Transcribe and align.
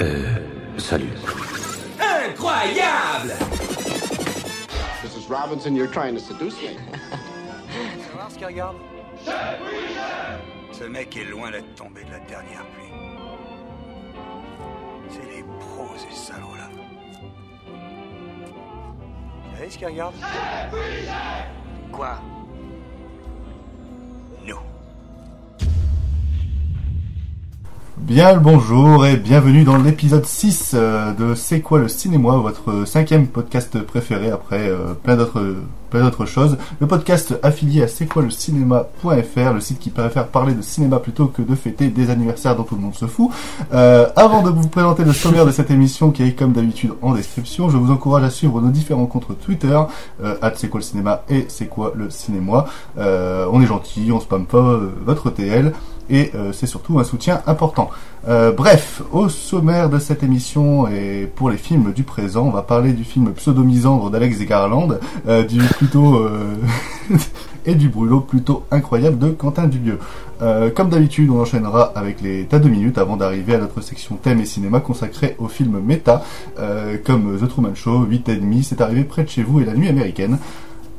Euh, 0.00 0.34
salut. 0.76 1.08
Incroyable 1.98 3.32
Mrs. 5.02 5.28
Robinson, 5.28 5.74
you're 5.74 5.86
trying 5.90 6.14
to 6.14 6.20
seduce 6.20 6.54
me. 6.62 6.76
voir 8.12 8.30
ce 8.30 8.36
qu'il 8.36 8.46
regarde 8.46 8.76
Ce 10.72 10.84
mec 10.84 11.16
est 11.16 11.24
loin 11.24 11.50
d'être 11.50 11.74
tombé 11.74 12.04
de 12.04 12.10
la 12.10 12.20
dernière 12.20 12.64
pluie. 12.66 12.92
C'est 15.08 15.36
les 15.36 15.42
pros, 15.42 15.88
ces 15.96 16.14
salauds-là. 16.14 16.68
Vous 19.50 19.56
savez 19.56 19.70
ce 19.70 19.78
qu'il 19.78 19.86
regarde 19.86 20.14
Quoi? 21.90 22.18
Bien 27.98 28.34
le 28.34 28.40
bonjour 28.40 29.06
et 29.06 29.16
bienvenue 29.16 29.64
dans 29.64 29.78
l'épisode 29.78 30.26
6 30.26 30.72
euh, 30.74 31.12
de 31.14 31.34
C'est 31.34 31.60
quoi 31.60 31.78
le 31.78 31.88
cinéma, 31.88 32.36
votre 32.36 32.86
cinquième 32.86 33.26
podcast 33.26 33.82
préféré 33.82 34.30
après 34.30 34.68
euh, 34.68 34.92
plein 35.02 35.16
d'autres 35.16 35.56
plein 35.90 36.02
d'autres 36.02 36.26
choses. 36.26 36.58
Le 36.80 36.86
podcast 36.86 37.38
affilié 37.42 37.82
à 37.82 37.88
c'est 37.88 38.06
quoi 38.06 38.22
le 38.22 38.30
cinéma.fr, 38.30 39.52
le 39.52 39.60
site 39.60 39.78
qui 39.78 39.90
préfère 39.90 40.28
parler 40.28 40.54
de 40.54 40.62
cinéma 40.62 40.98
plutôt 40.98 41.26
que 41.26 41.42
de 41.42 41.54
fêter 41.54 41.88
des 41.88 42.10
anniversaires 42.10 42.56
dont 42.56 42.64
tout 42.64 42.76
le 42.76 42.82
monde 42.82 42.94
se 42.94 43.06
fout. 43.06 43.30
Euh, 43.72 44.06
avant 44.16 44.42
de 44.42 44.50
vous 44.50 44.68
présenter 44.68 45.04
le 45.04 45.12
sommaire 45.12 45.46
de 45.46 45.50
cette 45.50 45.70
émission 45.70 46.10
qui 46.10 46.22
est 46.22 46.32
comme 46.32 46.52
d'habitude 46.52 46.92
en 47.02 47.14
description, 47.14 47.68
je 47.70 47.76
vous 47.76 47.90
encourage 47.90 48.24
à 48.24 48.30
suivre 48.30 48.60
nos 48.60 48.70
différents 48.70 49.06
comptes 49.06 49.26
Twitter, 49.40 49.78
euh, 50.22 50.34
c'est 50.54 50.68
quoi 50.68 50.80
le 50.80 50.84
cinéma 50.84 51.22
et 51.28 51.46
c'est 51.48 51.66
quoi 51.66 51.92
le 51.94 52.10
cinéma. 52.10 52.66
Euh, 52.98 53.46
on 53.52 53.60
est 53.62 53.66
gentil, 53.66 54.10
on 54.12 54.20
spamme 54.20 54.46
pas 54.46 54.80
votre 55.04 55.30
TL 55.30 55.72
et 56.10 56.30
euh, 56.34 56.52
c'est 56.52 56.66
surtout 56.66 56.98
un 56.98 57.04
soutien 57.04 57.42
important. 57.46 57.90
Euh, 58.28 58.52
bref, 58.52 59.02
au 59.12 59.28
sommaire 59.28 59.88
de 59.88 59.98
cette 59.98 60.22
émission 60.22 60.88
et 60.88 61.30
pour 61.32 61.50
les 61.50 61.56
films 61.56 61.92
du 61.92 62.02
présent, 62.02 62.46
on 62.46 62.50
va 62.50 62.62
parler 62.62 62.92
du 62.92 63.04
film 63.04 63.32
Pseudo-Misandre 63.32 64.10
d'Alex 64.10 64.40
Garland, 64.40 64.98
euh, 65.28 65.44
du 65.44 65.58
plutôt 65.58 66.16
euh, 66.16 66.56
et 67.66 67.74
du 67.74 67.88
brûlot 67.88 68.20
plutôt 68.20 68.64
incroyable 68.70 69.18
de 69.18 69.30
Quentin 69.30 69.66
Dulieu. 69.66 69.98
Euh, 70.42 70.70
comme 70.70 70.88
d'habitude, 70.88 71.30
on 71.30 71.40
enchaînera 71.40 71.92
avec 71.94 72.20
les 72.20 72.44
tas 72.44 72.58
de 72.58 72.68
minutes 72.68 72.98
avant 72.98 73.16
d'arriver 73.16 73.54
à 73.54 73.58
notre 73.58 73.80
section 73.80 74.16
thème 74.16 74.40
et 74.40 74.44
cinéma 74.44 74.80
consacrée 74.80 75.34
aux 75.38 75.48
films 75.48 75.80
méta, 75.80 76.22
euh, 76.58 76.96
comme 77.04 77.38
The 77.38 77.48
Truman 77.48 77.74
Show, 77.74 78.04
8 78.04 78.28
et 78.28 78.36
demi, 78.36 78.62
c'est 78.62 78.80
arrivé 78.80 79.04
près 79.04 79.24
de 79.24 79.28
chez 79.28 79.42
vous 79.42 79.60
et 79.60 79.64
la 79.64 79.74
nuit 79.74 79.88
américaine. 79.88 80.38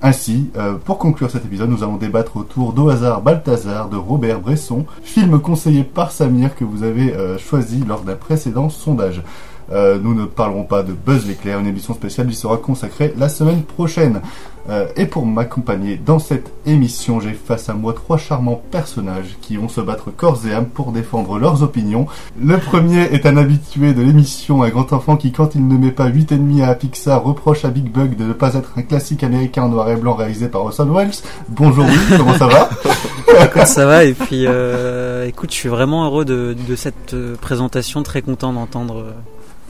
Ainsi, 0.04 0.52
euh, 0.56 0.76
pour 0.76 1.00
conclure 1.00 1.32
cet 1.32 1.46
épisode, 1.46 1.72
nous 1.72 1.82
allons 1.82 1.98
débattre 1.98 2.38
autour 2.38 2.72
d'Au 2.72 2.90
hasard 2.90 3.22
Balthazar 3.22 3.90
de 3.90 3.98
Robert 3.98 4.42
Bresson, 4.42 4.86
film 5.02 5.40
conseillé 5.40 5.84
par 5.84 6.12
Samir 6.12 6.56
que 6.56 6.64
vous 6.64 6.84
avez 6.84 7.16
euh, 7.16 7.40
choisi 7.40 7.84
lors 7.84 8.02
d'un 8.02 8.16
précédent 8.16 8.70
sondage. 8.70 9.24
Euh, 9.72 9.98
nous 10.02 10.14
ne 10.14 10.26
parlerons 10.26 10.64
pas 10.64 10.84
de 10.84 10.94
Buzz 10.94 11.28
l'éclair, 11.28 11.60
une 11.60 11.68
émission 11.68 11.94
spéciale 11.94 12.28
lui 12.28 12.36
sera 12.36 12.58
consacrée 12.58 13.14
la 13.18 13.30
semaine 13.30 13.64
prochaine. 13.64 14.22
Euh, 14.70 14.88
et 14.98 15.06
pour 15.06 15.26
m'accompagner 15.26 16.00
dans 16.04 16.20
cette 16.20 16.52
émission, 16.66 17.22
j'ai 17.22 17.32
face 17.32 17.70
à 17.70 17.74
moi 17.74 17.94
trois 17.94 18.18
charmants 18.18 18.62
personnages 18.70 19.38
qui 19.42 19.56
vont 19.56 19.70
se 19.70 19.80
battre 19.80 20.12
corps 20.12 20.42
et 20.46 20.54
âme 20.54 20.66
pour 20.66 20.92
défendre 20.92 21.40
leurs 21.40 21.64
opinions. 21.64 22.06
Le 22.42 22.58
premier 22.58 23.04
est 23.14 23.26
un 23.26 23.38
habitué 23.38 23.94
de 23.94 24.02
l'émission, 24.02 24.64
un 24.64 24.70
grand 24.70 24.92
enfant 24.92 25.16
qui, 25.16 25.32
quand 25.32 25.56
il 25.56 25.66
ne 25.68 25.78
met 25.78 25.92
pas 25.92 26.10
8,5 26.10 26.64
à 26.64 26.76
Pixar, 26.76 27.24
reproche 27.24 27.64
à 27.64 27.70
Big 27.70 27.90
Bug 27.90 28.18
de 28.18 28.26
ne 28.26 28.34
pas 28.34 28.56
être 28.56 28.74
un 28.76 28.82
classique 28.82 29.24
américain 29.24 29.64
en 29.64 29.70
noir 29.70 29.90
et 29.90 29.96
blanc 29.96 30.16
réalisé 30.16 30.50
par 30.50 30.64
Orson 30.64 30.92
Welles. 30.94 31.12
Bonjour 31.48 31.86
Will, 31.86 32.18
comment 32.18 32.38
ça 32.38 32.48
va 32.48 32.70
Écoute, 33.46 33.68
ça 33.68 33.86
va 33.86 34.04
et 34.04 34.14
puis 34.14 34.46
euh, 34.48 35.28
écoute, 35.28 35.52
je 35.52 35.56
suis 35.56 35.70
vraiment 35.70 36.06
heureux 36.06 36.26
de, 36.26 36.56
de 36.68 36.76
cette 36.76 37.14
euh, 37.14 37.36
présentation, 37.36 38.02
très 38.04 38.22
content 38.22 38.52
d'entendre 38.52 39.00
euh, 39.00 39.12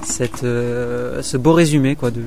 cette 0.03 0.43
euh, 0.43 1.21
ce 1.21 1.37
beau 1.37 1.53
résumé 1.53 1.95
quoi 1.95 2.11
de 2.11 2.21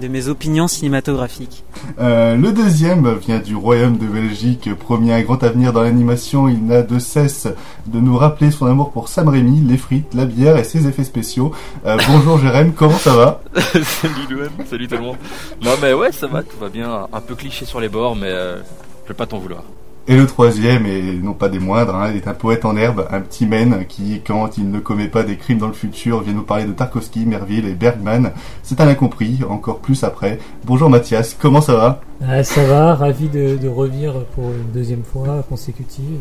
de 0.00 0.08
mes 0.08 0.28
opinions 0.28 0.68
cinématographiques. 0.68 1.64
Euh, 1.98 2.36
le 2.36 2.52
deuxième 2.52 3.14
vient 3.16 3.38
du 3.38 3.56
royaume 3.56 3.96
de 3.96 4.06
Belgique, 4.06 4.74
promis 4.74 5.12
un 5.12 5.22
grand 5.22 5.42
avenir 5.42 5.72
dans 5.72 5.82
l'animation. 5.82 6.48
Il 6.48 6.66
n'a 6.66 6.82
de 6.82 6.98
cesse 6.98 7.48
de 7.86 7.98
nous 7.98 8.16
rappeler 8.16 8.50
son 8.50 8.66
amour 8.66 8.92
pour 8.92 9.08
Sam 9.08 9.28
Raimi, 9.28 9.60
les 9.60 9.78
frites, 9.78 10.12
la 10.14 10.26
bière 10.26 10.56
et 10.56 10.64
ses 10.64 10.86
effets 10.86 11.04
spéciaux. 11.04 11.52
Euh, 11.86 11.96
bonjour 12.08 12.38
Jérém, 12.38 12.72
comment 12.72 12.98
ça 12.98 13.14
va? 13.14 13.40
Salut 13.82 14.26
Louane, 14.30 14.50
salut 14.68 14.88
tout 14.88 14.96
le 14.96 15.02
monde. 15.02 15.16
Non 15.62 15.72
mais 15.80 15.92
ouais, 15.92 16.12
ça 16.12 16.26
va, 16.26 16.42
tout 16.42 16.58
va 16.58 16.68
bien. 16.68 17.06
Un 17.12 17.20
peu 17.20 17.34
cliché 17.34 17.64
sur 17.64 17.80
les 17.80 17.88
bords, 17.88 18.16
mais 18.16 18.30
euh, 18.30 18.58
je 19.04 19.08
vais 19.08 19.14
pas 19.14 19.26
t'en 19.26 19.38
vouloir. 19.38 19.62
Et 20.08 20.16
le 20.16 20.24
troisième, 20.26 20.86
et 20.86 21.14
non 21.14 21.32
pas 21.32 21.48
des 21.48 21.58
moindres, 21.58 21.96
hein, 21.96 22.12
est 22.14 22.28
un 22.28 22.32
poète 22.32 22.64
en 22.64 22.76
herbe, 22.76 23.08
un 23.10 23.20
petit 23.20 23.44
mène 23.44 23.86
qui, 23.88 24.20
quand 24.24 24.56
il 24.56 24.70
ne 24.70 24.78
commet 24.78 25.08
pas 25.08 25.24
des 25.24 25.36
crimes 25.36 25.58
dans 25.58 25.66
le 25.66 25.72
futur, 25.72 26.20
vient 26.20 26.32
nous 26.32 26.44
parler 26.44 26.64
de 26.64 26.70
Tarkovsky, 26.70 27.26
Merville 27.26 27.66
et 27.66 27.74
Bergman. 27.74 28.30
C'est 28.62 28.80
un 28.80 28.86
incompris, 28.86 29.40
encore 29.48 29.80
plus 29.80 30.04
après. 30.04 30.38
Bonjour 30.64 30.88
Mathias, 30.88 31.36
comment 31.36 31.60
ça 31.60 31.74
va? 31.74 32.00
Ah, 32.24 32.44
ça 32.44 32.64
va, 32.64 32.94
ravi 32.94 33.28
de, 33.28 33.56
de 33.56 33.66
revenir 33.66 34.14
pour 34.36 34.44
une 34.44 34.70
deuxième 34.72 35.02
fois 35.02 35.44
consécutive. 35.48 36.20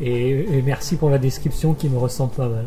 Et, 0.00 0.56
et 0.56 0.62
merci 0.64 0.94
pour 0.94 1.10
la 1.10 1.18
description 1.18 1.74
qui 1.74 1.88
me 1.88 1.98
ressemble 1.98 2.30
pas 2.34 2.48
mal. 2.48 2.66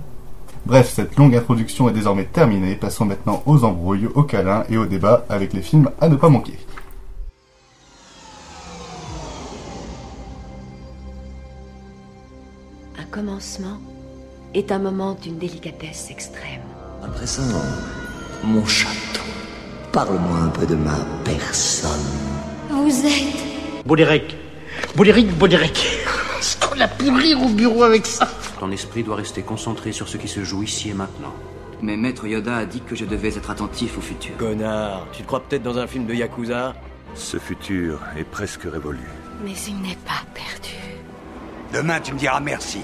Bref, 0.65 0.91
cette 0.93 1.15
longue 1.15 1.33
introduction 1.33 1.87
est 1.87 1.93
désormais 1.93 2.25
terminée. 2.25 2.75
Passons 2.75 3.05
maintenant 3.05 3.41
aux 3.45 3.63
embrouilles, 3.63 4.09
aux 4.13 4.23
câlins 4.23 4.65
et 4.69 4.77
au 4.77 4.85
débat 4.85 5.25
avec 5.29 5.53
les 5.53 5.61
films 5.61 5.89
à 6.01 6.09
ne 6.09 6.17
pas 6.17 6.27
manquer. 6.27 6.59
Commencement 13.11 13.77
est 14.53 14.71
un 14.71 14.79
moment 14.79 15.13
d'une 15.21 15.37
délicatesse 15.37 16.09
extrême. 16.09 16.61
À 17.03 17.07
présent, 17.07 17.61
mon 18.43 18.65
château. 18.65 19.21
Parle-moi 19.91 20.37
un 20.37 20.47
peu 20.47 20.65
de 20.65 20.75
ma 20.75 20.97
personne. 21.25 21.91
Vous 22.69 23.05
êtes 23.05 23.85
Boudéric. 23.85 24.37
Boudéric, 24.95 25.37
Boudéric. 25.37 25.85
Est-ce 26.39 26.57
qu'on 26.57 26.79
a 26.79 26.87
pu 26.87 27.09
rire 27.11 27.41
au 27.43 27.49
bureau 27.49 27.83
avec 27.83 28.05
ça 28.05 28.27
Ton 28.59 28.71
esprit 28.71 29.03
doit 29.03 29.17
rester 29.17 29.41
concentré 29.41 29.91
sur 29.91 30.07
ce 30.07 30.17
qui 30.17 30.27
se 30.29 30.43
joue 30.43 30.63
ici 30.63 30.89
et 30.89 30.93
maintenant. 30.93 31.33
Mais 31.81 31.97
Maître 31.97 32.25
Yoda 32.25 32.57
a 32.57 32.65
dit 32.65 32.81
que 32.81 32.95
je 32.95 33.05
devais 33.05 33.35
être 33.35 33.49
attentif 33.49 33.97
au 33.97 34.01
futur. 34.01 34.37
Connard, 34.37 35.07
tu 35.11 35.23
te 35.23 35.27
crois 35.27 35.41
peut-être 35.41 35.63
dans 35.63 35.77
un 35.77 35.87
film 35.87 36.05
de 36.05 36.13
Yakuza? 36.13 36.73
Ce 37.13 37.37
futur 37.37 37.99
est 38.17 38.23
presque 38.23 38.63
révolu. 38.63 39.05
Mais 39.43 39.53
il 39.67 39.81
n'est 39.81 39.97
pas 40.05 40.23
perdu. 40.33 40.75
Demain, 41.73 41.99
tu 41.99 42.13
me 42.13 42.19
diras 42.19 42.39
merci. 42.39 42.79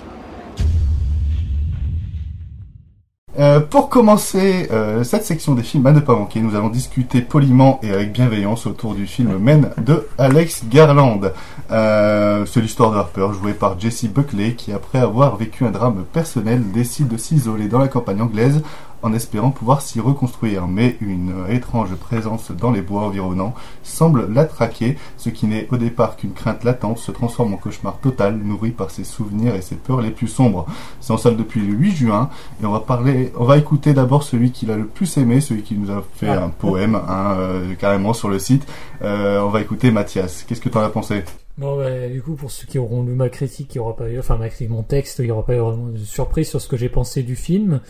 Euh, 3.39 3.59
pour 3.59 3.89
commencer 3.89 4.67
euh, 4.71 5.03
cette 5.03 5.23
section 5.23 5.53
des 5.53 5.61
films 5.61 5.85
à 5.85 5.91
ne 5.91 5.99
pas 5.99 6.15
manquer, 6.15 6.39
nous 6.41 6.55
allons 6.55 6.69
discuter 6.69 7.21
poliment 7.21 7.79
et 7.83 7.91
avec 7.91 8.11
bienveillance 8.11 8.65
autour 8.65 8.95
du 8.95 9.05
film 9.05 9.37
Men 9.37 9.69
de 9.77 10.07
Alex 10.17 10.63
Garland. 10.67 11.21
Euh, 11.69 12.45
C'est 12.47 12.61
l'histoire 12.61 12.91
de 12.91 12.97
Harper, 12.97 13.27
jouée 13.39 13.53
par 13.53 13.79
Jesse 13.79 14.05
Buckley, 14.05 14.53
qui 14.55 14.71
après 14.71 14.97
avoir 14.97 15.35
vécu 15.35 15.65
un 15.65 15.69
drame 15.69 16.03
personnel 16.11 16.63
décide 16.71 17.09
de 17.09 17.17
s'isoler 17.17 17.67
dans 17.67 17.77
la 17.77 17.87
campagne 17.87 18.21
anglaise 18.21 18.63
en 19.01 19.13
espérant 19.13 19.51
pouvoir 19.51 19.81
s'y 19.81 19.99
reconstruire. 19.99 20.67
Mais 20.67 20.97
une 21.01 21.33
étrange 21.49 21.93
présence 21.95 22.51
dans 22.51 22.71
les 22.71 22.81
bois 22.81 23.03
environnants 23.03 23.53
semble 23.83 24.31
la 24.31 24.45
traquer, 24.45 24.97
ce 25.17 25.29
qui 25.29 25.47
n'est 25.47 25.67
au 25.71 25.77
départ 25.77 26.17
qu'une 26.17 26.33
crainte 26.33 26.63
latente 26.63 26.97
se 26.97 27.11
transforme 27.11 27.53
en 27.53 27.57
cauchemar 27.57 27.99
total, 27.99 28.37
nourri 28.37 28.71
par 28.71 28.91
ses 28.91 29.03
souvenirs 29.03 29.55
et 29.55 29.61
ses 29.61 29.75
peurs 29.75 30.01
les 30.01 30.11
plus 30.11 30.27
sombres. 30.27 30.65
C'est 31.01 31.13
en 31.13 31.17
salle 31.17 31.37
depuis 31.37 31.61
le 31.61 31.73
8 31.73 31.91
juin, 31.95 32.29
et 32.61 32.65
on 32.65 32.71
va 32.71 32.79
parler, 32.79 33.31
on 33.37 33.45
va 33.45 33.57
écouter 33.57 33.93
d'abord 33.93 34.23
celui 34.23 34.51
qu'il 34.51 34.71
a 34.71 34.77
le 34.77 34.85
plus 34.85 35.17
aimé, 35.17 35.41
celui 35.41 35.63
qui 35.63 35.75
nous 35.75 35.91
a 35.91 36.03
fait 36.15 36.29
un 36.29 36.49
poème, 36.49 36.95
hein, 36.95 37.35
euh, 37.37 37.75
carrément 37.75 38.13
sur 38.13 38.29
le 38.29 38.39
site. 38.39 38.67
Euh, 39.01 39.39
on 39.41 39.49
va 39.49 39.61
écouter 39.61 39.91
Mathias. 39.91 40.43
Qu'est-ce 40.43 40.61
que 40.61 40.69
tu 40.69 40.77
en 40.77 40.81
as 40.81 40.89
pensé? 40.89 41.23
Bon, 41.57 41.75
bah, 41.75 42.07
du 42.07 42.21
coup, 42.21 42.35
pour 42.35 42.51
ceux 42.51 42.67
qui 42.67 42.77
auront 42.77 43.03
lu 43.03 43.13
ma 43.13 43.29
critique, 43.29 43.73
il 43.73 43.77
y 43.77 43.79
aura 43.79 43.95
pas 43.95 44.09
eu, 44.09 44.19
enfin, 44.19 44.37
ma 44.37 44.47
critique, 44.47 44.69
mon 44.69 44.83
texte, 44.83 45.19
il 45.19 45.25
y 45.25 45.31
aura 45.31 45.43
pas 45.43 45.55
eu 45.55 45.59
vraiment 45.59 45.87
de 45.87 45.97
surprise 45.97 46.49
sur 46.49 46.61
ce 46.61 46.67
que 46.67 46.77
j'ai 46.77 46.89
pensé 46.89 47.23
du 47.23 47.35
film. 47.35 47.81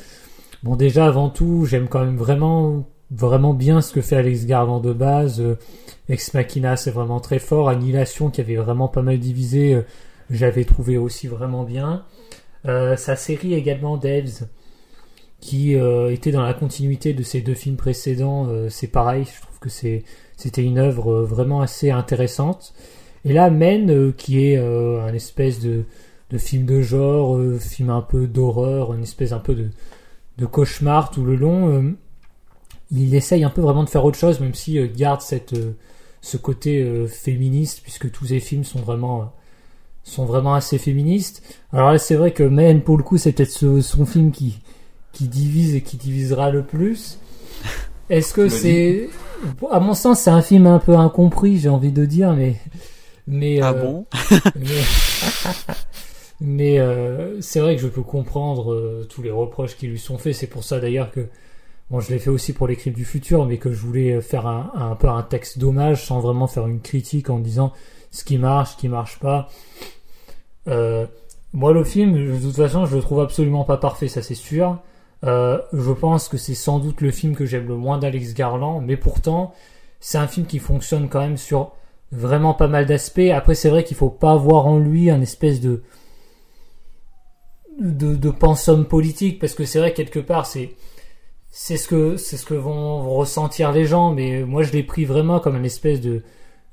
Bon, 0.63 0.75
déjà, 0.75 1.06
avant 1.06 1.30
tout, 1.30 1.65
j'aime 1.65 1.88
quand 1.88 2.04
même 2.04 2.18
vraiment, 2.18 2.86
vraiment 3.12 3.54
bien 3.54 3.81
ce 3.81 3.94
que 3.94 4.01
fait 4.01 4.15
Alex 4.15 4.45
Garland 4.45 4.80
de 4.80 4.92
base. 4.94 5.39
Euh, 5.39 5.56
Ex 6.09 6.33
Machina, 6.33 6.75
c'est 6.75 6.92
vraiment 6.92 7.19
très 7.19 7.39
fort. 7.39 7.69
Annihilation, 7.69 8.30
qui 8.31 8.42
avait 8.42 8.56
vraiment 8.56 8.88
pas 8.88 9.04
mal 9.04 9.19
divisé, 9.19 9.75
euh, 9.75 9.81
j'avais 10.31 10.65
trouvé 10.65 10.98
aussi 10.98 11.27
vraiment 11.27 11.63
bien. 11.63 12.06
Euh, 12.65 12.95
sa 12.98 13.15
série 13.15 13.54
également, 13.54 13.98
Devs, 13.98 14.48
qui 15.39 15.75
était 15.75 16.31
dans 16.31 16.42
la 16.42 16.56
continuité 16.56 17.13
de 17.13 17.21
ses 17.21 17.42
deux 17.42 17.54
films 17.54 17.75
précédents, 17.77 18.50
c'est 18.69 18.88
pareil, 18.88 19.24
je 19.24 19.42
trouve 19.42 19.59
que 19.59 19.69
c'est, 19.69 20.04
c'était 20.36 20.63
une 20.63 20.80
œuvre 20.80 21.21
vraiment 21.21 21.62
assez 21.62 21.92
intéressante. 21.92 22.74
Et 23.24 23.33
là, 23.33 23.51
Men, 23.51 24.13
qui 24.13 24.44
est 24.44 24.57
un 24.57 25.13
espèce 25.13 25.59
de, 25.59 25.83
de 26.31 26.38
film 26.39 26.65
de 26.65 26.81
genre, 26.81 27.39
film 27.59 27.92
un 27.92 28.01
peu 28.01 28.25
d'horreur, 28.25 28.94
une 28.95 29.04
espèce 29.04 29.31
un 29.31 29.39
peu 29.39 29.54
de, 29.54 29.69
de 30.38 30.45
cauchemar 30.45 31.12
tout 31.12 31.24
le 31.24 31.36
long. 31.36 31.69
euh, 31.69 31.92
il 32.92 33.13
essaye 33.16 33.44
un 33.44 33.50
peu 33.50 33.62
vraiment 33.62 33.84
de 33.84 33.89
faire 33.89 34.06
autre 34.06 34.18
chose, 34.18 34.39
même 34.39 34.54
s'il 34.54 34.78
euh, 34.78 34.88
garde 34.94 35.22
cette, 35.22 35.54
euh, 35.54 35.74
ce 36.22 36.38
côté 36.38 37.06
féministe, 37.07 37.81
puisque 37.84 38.12
tous 38.12 38.28
ces 38.28 38.39
films 38.39 38.63
sont 38.63 38.80
vraiment, 38.80 39.34
sont 40.04 40.25
vraiment 40.25 40.54
assez 40.56 40.78
féministes. 40.78 41.42
Alors 41.74 41.92
là, 41.92 41.98
c'est 42.00 42.16
vrai 42.16 42.31
que 42.31 42.44
Men, 42.44 42.81
pour 42.81 42.98
le 42.98 43.04
coup, 43.04 43.18
c'est 43.18 43.31
peut-être 43.34 43.51
ce- 43.51 43.81
son 43.81 44.06
film 44.06 44.31
qui, 44.31 44.60
qui 45.13 45.28
divise 45.28 45.75
et 45.75 45.81
qui 45.81 45.98
divisera 45.98 46.50
le 46.50 46.63
plus. 46.63 47.19
Est-ce 48.10 48.33
que 48.33 48.48
c'est, 48.50 49.10
à 49.69 49.80
mon 49.81 49.94
sens, 49.94 50.22
c'est 50.22 50.30
un 50.30 50.42
film 50.42 50.66
un 50.66 50.80
peu 50.80 50.95
incompris, 50.95 51.57
j'ai 51.60 51.69
envie 51.69 51.92
de 51.92 52.06
dire, 52.06 52.33
mais 52.33 52.56
mais 53.28 53.60
ah 53.62 53.74
euh, 53.74 53.81
bon? 53.81 54.06
mais, 54.56 54.66
mais, 56.39 56.80
euh, 56.80 57.42
c'est 57.42 57.60
vrai 57.60 57.75
que 57.75 57.81
je 57.81 57.88
peux 57.88 58.04
comprendre 58.04 58.74
euh, 58.74 59.07
tous 59.10 59.22
les 59.22 59.31
reproches 59.31 59.75
qui 59.78 59.88
lui 59.88 60.00
sont 60.00 60.18
faits. 60.18 60.36
C'est 60.36 60.48
pour 60.48 60.63
ça 60.63 60.80
d'ailleurs 60.80 61.12
que 61.12 61.28
bon, 61.89 62.00
je 62.00 62.10
l'ai 62.12 62.19
fait 62.19 62.30
aussi 62.30 62.54
pour 62.54 62.68
les 62.68 62.75
crimes 62.75 62.94
du 62.94 63.06
futur, 63.06 63.45
mais 63.45 63.57
que 63.57 63.72
je 63.72 63.80
voulais 63.80 64.22
faire 64.22 64.48
un, 64.48 64.72
un 64.75 64.95
peu 64.95 65.10
un 65.10 65.24
texte 65.24 65.60
d'hommage 65.60 66.06
sans 66.06 66.19
vraiment 66.19 66.48
faire 66.48 66.68
une 66.68 66.81
critique 66.81 67.30
en 67.30 67.39
disant 67.39 67.74
ce 68.12 68.24
qui 68.24 68.38
marche, 68.38 68.72
ce 68.74 68.78
qui 68.78 68.89
marche 68.89 69.19
pas. 69.19 69.50
moi, 71.54 71.74
le 71.74 71.84
film, 71.84 72.13
de 72.13 72.40
toute 72.40 72.56
façon, 72.56 72.86
je 72.86 72.95
le 72.95 73.01
trouve 73.01 73.22
absolument 73.22 73.63
pas 73.63 73.78
parfait, 73.78 74.07
ça 74.07 74.22
c'est 74.22 74.36
sûr. 74.36 74.80
Euh, 75.24 75.60
je 75.74 75.92
pense 75.92 76.30
que 76.30 76.38
c'est 76.38 76.54
sans 76.54 76.80
doute 76.80 77.01
le 77.01 77.12
film 77.12 77.36
que 77.36 77.45
j'aime 77.45 77.68
le 77.68 77.75
moins 77.75 77.98
d'Alex 77.98 78.33
Garland, 78.33 78.81
mais 78.81 78.98
pourtant, 78.98 79.54
c'est 80.00 80.18
un 80.18 80.28
film 80.28 80.45
qui 80.45 80.60
fonctionne 80.60 81.10
quand 81.10 81.19
même 81.19 81.38
sur 81.38 81.72
vraiment 82.12 82.54
pas 82.54 82.68
mal 82.68 82.86
d'aspects. 82.86 83.31
Après, 83.33 83.56
c'est 83.56 83.69
vrai 83.69 83.83
qu'il 83.83 83.98
faut 83.98 84.10
pas 84.10 84.36
voir 84.36 84.68
en 84.68 84.78
lui 84.78 85.10
un 85.10 85.22
espèce 85.22 85.60
de 85.60 85.83
de, 87.79 88.15
de 88.15 88.29
pensum 88.29 88.85
politique, 88.85 89.39
parce 89.39 89.53
que 89.53 89.65
c'est 89.65 89.79
vrai 89.79 89.94
quelque 89.94 90.19
part, 90.19 90.45
c'est 90.45 90.71
c'est 91.51 91.77
ce 91.77 91.88
que 91.88 92.18
c'est 92.18 92.38
ce 92.38 92.45
que 92.45 92.53
vont, 92.53 93.09
ressentir 93.15 93.71
les 93.71 93.85
gens, 93.85 94.13
mais 94.13 94.44
moi 94.44 94.63
je 94.63 94.71
l'ai 94.71 94.83
pris 94.83 95.06
vraiment 95.06 95.39
comme 95.39 95.56
une 95.56 95.65
espèce 95.65 96.01
de 96.01 96.24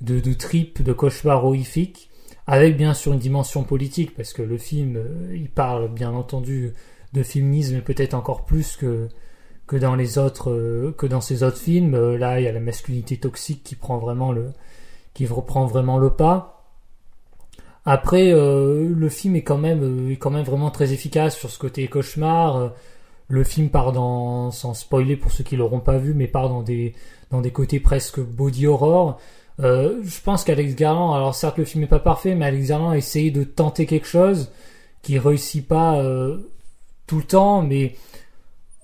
de, 0.00 0.20
de 0.20 0.32
trip, 0.34 0.82
de 0.82 0.92
cauchemar 0.92 1.44
horrifique, 1.44 2.10
avec 2.46 2.76
bien 2.76 2.94
sûr 2.94 3.12
une 3.12 3.18
dimension 3.18 3.62
politique, 3.64 4.14
parce 4.14 4.32
que 4.32 4.42
le 4.42 4.58
film, 4.58 4.96
euh, 4.96 5.34
il 5.34 5.48
parle 5.50 5.88
bien 5.92 6.12
entendu 6.12 6.74
de 7.12 7.22
féminisme, 7.22 7.80
peut-être 7.80 8.14
encore 8.14 8.44
plus 8.44 8.76
que 8.76 9.08
que 9.66 9.76
dans 9.76 9.94
les 9.94 10.18
autres 10.18 10.50
euh, 10.50 10.94
que 10.96 11.06
dans 11.06 11.20
ces 11.20 11.42
autres 11.42 11.58
films. 11.58 11.94
Euh, 11.94 12.18
là, 12.18 12.40
il 12.40 12.44
y 12.44 12.48
a 12.48 12.52
la 12.52 12.60
masculinité 12.60 13.16
toxique 13.16 13.62
qui 13.64 13.76
prend 13.76 13.98
vraiment 13.98 14.32
le 14.32 14.52
qui 15.14 15.26
reprend 15.26 15.66
vraiment 15.66 15.98
le 15.98 16.10
pas. 16.10 16.53
Après, 17.86 18.32
euh, 18.32 18.88
le 18.88 19.08
film 19.08 19.36
est 19.36 19.42
quand 19.42 19.58
même 19.58 20.10
est 20.10 20.16
quand 20.16 20.30
même 20.30 20.44
vraiment 20.44 20.70
très 20.70 20.92
efficace 20.92 21.36
sur 21.36 21.50
ce 21.50 21.58
côté 21.58 21.86
cauchemar. 21.88 22.72
Le 23.28 23.44
film 23.44 23.70
part 23.70 23.92
dans, 23.92 24.50
sans 24.50 24.74
spoiler 24.74 25.16
pour 25.16 25.32
ceux 25.32 25.44
qui 25.44 25.56
l'auront 25.56 25.80
pas 25.80 25.98
vu, 25.98 26.14
mais 26.14 26.26
part 26.26 26.48
dans 26.48 26.62
des 26.62 26.94
dans 27.30 27.40
des 27.40 27.50
côtés 27.50 27.80
presque 27.80 28.20
body 28.20 28.66
horror. 28.66 29.18
je 29.58 30.20
pense 30.24 30.44
qu'Alex 30.44 30.74
Garland, 30.76 31.14
alors 31.14 31.34
certes 31.34 31.58
le 31.58 31.64
film 31.64 31.84
est 31.84 31.88
pas 31.88 31.98
parfait, 32.00 32.34
mais 32.34 32.46
Alex 32.46 32.68
Garland 32.68 32.90
a 32.90 32.96
essayé 32.96 33.30
de 33.30 33.44
tenter 33.44 33.86
quelque 33.86 34.06
chose 34.06 34.50
qui 35.02 35.18
réussit 35.18 35.66
pas 35.66 36.02
tout 37.06 37.18
le 37.18 37.24
temps, 37.24 37.62
mais 37.62 37.94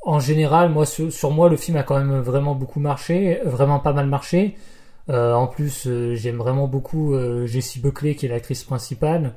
en 0.03 0.19
général, 0.19 0.71
moi, 0.71 0.87
sur, 0.87 1.31
moi, 1.31 1.49
le 1.49 1.57
film 1.57 1.77
a 1.77 1.83
quand 1.83 1.99
même 1.99 2.21
vraiment 2.21 2.55
beaucoup 2.55 2.81
marché, 2.81 3.41
vraiment 3.45 3.81
pas 3.81 3.93
mal 3.93 4.07
marché. 4.07 4.57
Euh, 5.09 5.33
en 5.33 5.47
plus, 5.47 5.87
euh, 5.87 6.15
j'aime 6.15 6.37
vraiment 6.37 6.69
beaucoup 6.69 7.15
euh, 7.15 7.47
Jessie 7.47 7.81
Buckley, 7.81 8.15
qui 8.15 8.27
est 8.27 8.29
l'actrice 8.29 8.65
principale. 8.65 9.33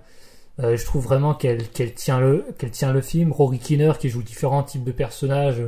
je 0.60 0.86
trouve 0.86 1.04
vraiment 1.04 1.34
qu'elle 1.34 1.64
tient 1.96 2.20
le 2.20 2.46
tient 2.72 2.92
le 2.92 3.02
film. 3.02 3.32
Rory 3.32 3.60
Kinner, 3.60 3.94
qui 4.00 4.10
joue 4.10 4.22
différents 4.22 4.64
types 4.64 4.84
de 4.84 4.92
personnages, 4.92 5.62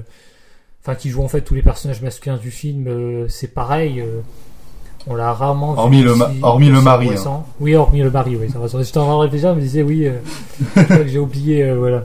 enfin 0.82 0.96
qui 0.96 1.10
joue 1.10 1.24
en 1.24 1.28
fait 1.28 1.42
tous 1.42 1.56
les 1.56 1.64
personnages 1.64 2.02
masculins 2.02 2.38
du 2.38 2.52
film, 2.52 3.28
c'est 3.28 3.48
pareil. 3.48 4.04
on 5.08 5.16
l'a 5.16 5.34
rarement 5.34 5.72
hormis 5.72 6.02
vu. 6.02 6.10
Le 6.10 6.14
hormis 6.44 6.70
le 6.70 6.82
mari. 6.82 7.10
Hein. 7.16 7.44
Oui, 7.60 7.74
hormis 7.74 8.02
le 8.02 8.12
mari, 8.12 8.36
oui. 8.36 8.48
J'étais 8.48 8.98
en 9.00 9.06
train 9.06 9.16
de 9.16 9.22
réfléchir, 9.22 9.52
je 9.52 9.56
me 9.56 9.62
disais 9.62 9.82
oui. 9.82 10.08
j'ai 11.08 11.20
oublié, 11.20 11.74
voilà. 11.74 12.04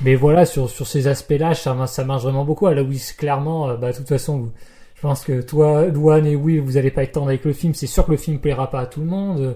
Mais 0.00 0.16
voilà, 0.16 0.46
sur, 0.46 0.68
sur 0.68 0.88
ces 0.88 1.06
aspects-là, 1.06 1.54
ça, 1.54 1.86
ça 1.86 2.04
marche 2.04 2.24
vraiment 2.24 2.44
beaucoup. 2.44 2.66
À 2.66 2.74
la 2.74 2.82
Wiz, 2.82 3.12
clairement, 3.12 3.68
bah, 3.76 3.92
de 3.92 3.96
toute 3.96 4.08
façon, 4.08 4.50
je 5.00 5.06
pense 5.06 5.24
que 5.24 5.40
toi, 5.40 5.86
Luan 5.86 6.26
et 6.26 6.36
Will, 6.36 6.60
vous 6.60 6.76
allez 6.76 6.90
pas 6.90 7.04
être 7.04 7.12
tendre 7.12 7.28
avec 7.28 7.46
le 7.46 7.54
film. 7.54 7.72
C'est 7.72 7.86
sûr 7.86 8.04
que 8.04 8.10
le 8.10 8.18
film 8.18 8.38
plaira 8.38 8.68
pas 8.68 8.80
à 8.80 8.86
tout 8.86 9.00
le 9.00 9.06
monde, 9.06 9.40
euh, 9.40 9.54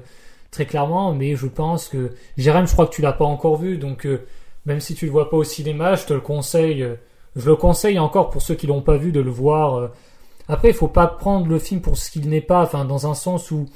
très 0.50 0.64
clairement, 0.64 1.12
mais 1.12 1.36
je 1.36 1.46
pense 1.46 1.88
que, 1.88 2.12
Jérém, 2.38 2.66
je 2.66 2.72
crois 2.72 2.86
que 2.86 2.94
tu 2.94 3.02
l'as 3.02 3.12
pas 3.12 3.26
encore 3.26 3.56
vu, 3.56 3.76
donc, 3.76 4.06
euh, 4.06 4.22
même 4.64 4.80
si 4.80 4.94
tu 4.94 5.04
le 5.04 5.12
vois 5.12 5.28
pas 5.28 5.36
au 5.36 5.44
cinéma, 5.44 5.96
je 5.96 6.06
te 6.06 6.14
le 6.14 6.20
conseille, 6.20 6.88
je 7.36 7.46
le 7.46 7.56
conseille 7.56 7.98
encore 7.98 8.30
pour 8.30 8.40
ceux 8.40 8.54
qui 8.54 8.66
l'ont 8.66 8.80
pas 8.80 8.96
vu 8.96 9.12
de 9.12 9.20
le 9.20 9.30
voir. 9.30 9.90
Après, 10.48 10.68
il 10.68 10.74
faut 10.74 10.88
pas 10.88 11.06
prendre 11.06 11.46
le 11.46 11.58
film 11.58 11.82
pour 11.82 11.98
ce 11.98 12.10
qu'il 12.10 12.26
n'est 12.30 12.40
pas, 12.40 12.62
enfin, 12.62 12.86
dans 12.86 13.06
un 13.06 13.14
sens 13.14 13.50
où, 13.50 13.66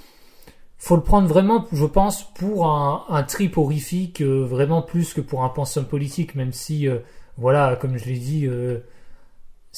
faut 0.79 0.97
le 0.97 1.03
prendre 1.03 1.29
vraiment, 1.29 1.67
je 1.71 1.85
pense, 1.85 2.23
pour 2.35 2.67
un, 2.67 3.05
un 3.11 3.23
trip 3.25 3.59
horrifique, 3.59 4.23
euh, 4.23 4.47
vraiment 4.47 4.81
plus 4.81 5.13
que 5.13 5.21
pour 5.21 5.45
un 5.45 5.51
pensum 5.51 5.85
politique, 5.85 6.35
même 6.35 6.53
si, 6.53 6.89
euh, 6.89 7.01
voilà, 7.37 7.77
comme 7.77 7.99
je 7.99 8.07
l'ai 8.07 8.19
dit, 8.19 8.47
euh, 8.47 8.79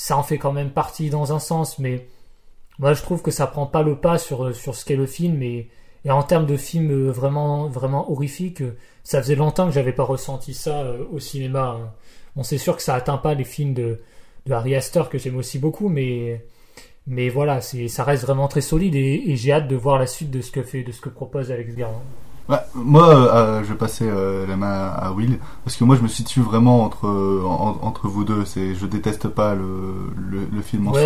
ça 0.01 0.17
en 0.17 0.23
fait 0.23 0.39
quand 0.39 0.53
même 0.53 0.71
partie 0.71 1.11
dans 1.11 1.35
un 1.35 1.39
sens, 1.39 1.79
mais 1.79 2.07
moi 2.79 2.95
je 2.95 3.03
trouve 3.03 3.21
que 3.21 3.31
ça 3.31 3.47
prend 3.47 3.67
pas 3.67 3.83
le 3.83 3.97
pas 3.97 4.17
sur, 4.17 4.55
ce 4.55 4.85
qu'est 4.87 4.97
le 4.97 5.05
film, 5.05 5.43
et, 5.43 5.69
et 6.07 6.11
en 6.11 6.23
termes 6.23 6.47
de 6.47 6.57
film 6.57 7.11
vraiment, 7.11 7.69
vraiment 7.69 8.11
horrifique, 8.11 8.63
ça 9.05 9.21
faisait 9.21 9.35
longtemps 9.35 9.67
que 9.67 9.73
j'avais 9.73 9.93
pas 9.93 10.05
ressenti 10.05 10.55
ça 10.55 10.91
au 11.13 11.19
cinéma. 11.19 11.77
Hein. 11.79 11.93
Bon, 12.35 12.43
c'est 12.43 12.57
sûr 12.57 12.77
que 12.77 12.83
ça 12.83 12.95
atteint 12.95 13.19
pas 13.19 13.35
les 13.35 13.45
films 13.45 13.75
de, 13.75 14.01
de 14.47 14.53
Harry 14.55 14.75
Astor 14.75 15.11
que 15.11 15.19
j'aime 15.19 15.37
aussi 15.37 15.59
beaucoup, 15.59 15.91
mais 15.91 16.47
mais 17.07 17.29
voilà, 17.29 17.61
ça 17.61 18.05
reste 18.05 18.23
vraiment 18.25 18.49
très 18.49 18.63
solide 18.63 18.95
et, 18.95 19.37
j'ai 19.37 19.53
hâte 19.53 19.69
de 19.69 19.77
voir 19.77 19.99
la 19.99 20.07
suite 20.07 20.31
de 20.31 20.41
ce 20.41 20.51
que 20.51 20.63
fait, 20.63 20.83
de 20.83 20.93
ce 20.93 21.03
que 21.03 21.11
propose 21.11 21.53
Alex 21.53 21.75
Garland. 21.75 22.03
Moi, 22.75 23.09
euh, 23.15 23.63
je 23.63 23.69
vais 23.69 23.79
passer 23.79 24.05
euh, 24.09 24.47
la 24.47 24.57
main 24.57 24.93
à 24.97 25.13
Will 25.13 25.39
parce 25.65 25.77
que 25.77 25.85
moi, 25.85 25.97
je 25.97 26.03
me 26.03 26.09
situe 26.09 26.41
vraiment 26.41 26.85
entre 26.85 27.07
entre 27.83 28.09
vous 28.09 28.25
deux. 28.25 28.45
C'est, 28.45 28.75
je 28.75 28.87
déteste 28.87 29.29
pas 29.29 29.55
le, 29.55 30.47
le, 30.53 30.63
film 30.63 30.89
en 30.89 30.95
soi. 30.95 31.03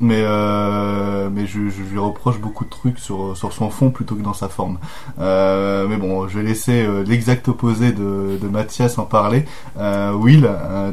mais 0.00 0.22
euh, 0.24 1.30
mais 1.32 1.46
je, 1.46 1.68
je, 1.68 1.82
lui 1.82 1.98
reproche 1.98 2.38
beaucoup 2.38 2.64
de 2.64 2.70
trucs 2.70 2.98
sur 2.98 3.36
sur 3.36 3.52
son 3.52 3.70
fond 3.70 3.90
plutôt 3.90 4.14
que 4.14 4.22
dans 4.22 4.34
sa 4.34 4.48
forme. 4.48 4.78
mais 5.18 5.96
bon, 5.96 6.28
je 6.28 6.38
vais 6.38 6.44
laisser 6.44 6.86
l'exact 7.06 7.48
opposé 7.48 7.92
de, 7.92 8.38
de 8.40 8.48
Mathias 8.48 8.98
en 8.98 9.04
parler. 9.04 9.44
Will, 9.76 10.48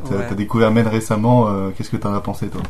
t'as, 0.09 0.27
as 0.30 0.35
découvert 0.35 0.71
Men 0.71 0.88
récemment. 0.88 1.47
qu'est-ce 1.75 1.89
que 1.89 1.97
t'en 1.97 2.13
as 2.13 2.21
pensé 2.21 2.47
toi? 2.47 2.62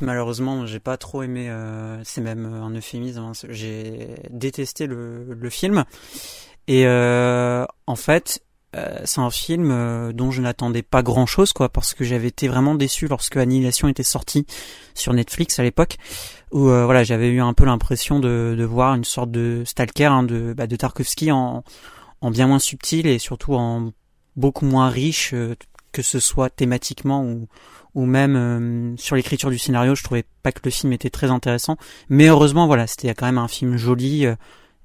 Malheureusement, 0.00 0.66
j'ai 0.66 0.80
pas 0.80 0.96
trop 0.96 1.22
aimé. 1.22 1.48
Euh, 1.48 2.00
c'est 2.04 2.20
même 2.20 2.46
un 2.46 2.70
euphémisme. 2.70 3.20
Hein, 3.20 3.32
j'ai 3.48 4.14
détesté 4.30 4.86
le, 4.86 5.50
film. 5.50 5.84
Et 6.66 6.86
euh, 6.86 7.66
en 7.86 7.96
fait, 7.96 8.42
euh, 8.76 9.00
c'est 9.04 9.20
un 9.20 9.30
film 9.30 9.70
euh, 9.72 10.12
dont 10.12 10.30
je 10.30 10.40
n'attendais 10.40 10.82
pas 10.82 11.02
grand-chose, 11.02 11.52
quoi, 11.52 11.68
parce 11.68 11.92
que 11.94 12.04
j'avais 12.04 12.28
été 12.28 12.46
vraiment 12.46 12.74
déçu 12.74 13.08
lorsque 13.08 13.36
Annihilation 13.36 13.88
était 13.88 14.04
sorti 14.04 14.46
sur 14.94 15.12
Netflix 15.12 15.58
à 15.58 15.64
l'époque, 15.64 15.96
où 16.52 16.68
euh, 16.68 16.84
voilà, 16.84 17.02
j'avais 17.02 17.30
eu 17.30 17.40
un 17.40 17.52
peu 17.52 17.64
l'impression 17.64 18.20
de, 18.20 18.54
de, 18.56 18.64
voir 18.64 18.94
une 18.94 19.04
sorte 19.04 19.30
de 19.32 19.64
stalker 19.66 20.04
hein, 20.04 20.22
de, 20.22 20.52
bah, 20.52 20.68
de 20.68 20.76
Tarkovsky 20.76 21.32
en, 21.32 21.64
en 22.20 22.30
bien 22.30 22.46
moins 22.46 22.60
subtil 22.60 23.08
et 23.08 23.18
surtout 23.18 23.54
en 23.54 23.92
beaucoup 24.36 24.66
moins 24.66 24.88
riche, 24.88 25.34
que 25.92 26.02
ce 26.02 26.20
soit 26.20 26.50
thématiquement 26.50 27.24
ou 27.24 27.48
ou 27.94 28.06
même 28.06 28.36
euh, 28.36 28.96
sur 28.96 29.16
l'écriture 29.16 29.50
du 29.50 29.58
scénario, 29.58 29.94
je 29.94 30.02
trouvais 30.02 30.24
pas 30.42 30.52
que 30.52 30.60
le 30.64 30.70
film 30.70 30.92
était 30.92 31.10
très 31.10 31.30
intéressant. 31.30 31.76
Mais 32.08 32.28
heureusement, 32.28 32.66
voilà, 32.66 32.86
c'était 32.86 33.12
quand 33.14 33.26
même 33.26 33.38
un 33.38 33.48
film 33.48 33.76
joli. 33.76 34.26
Euh, 34.26 34.34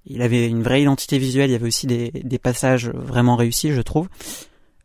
il 0.06 0.22
avait 0.22 0.48
une 0.48 0.64
vraie 0.64 0.82
identité 0.82 1.18
visuelle. 1.18 1.50
Il 1.50 1.54
y 1.54 1.56
avait 1.56 1.68
aussi 1.68 1.88
des, 1.88 2.12
des 2.12 2.40
passages 2.40 2.90
vraiment 2.90 3.36
réussis, 3.36 3.72
je 3.72 3.82
trouve. 3.82 4.08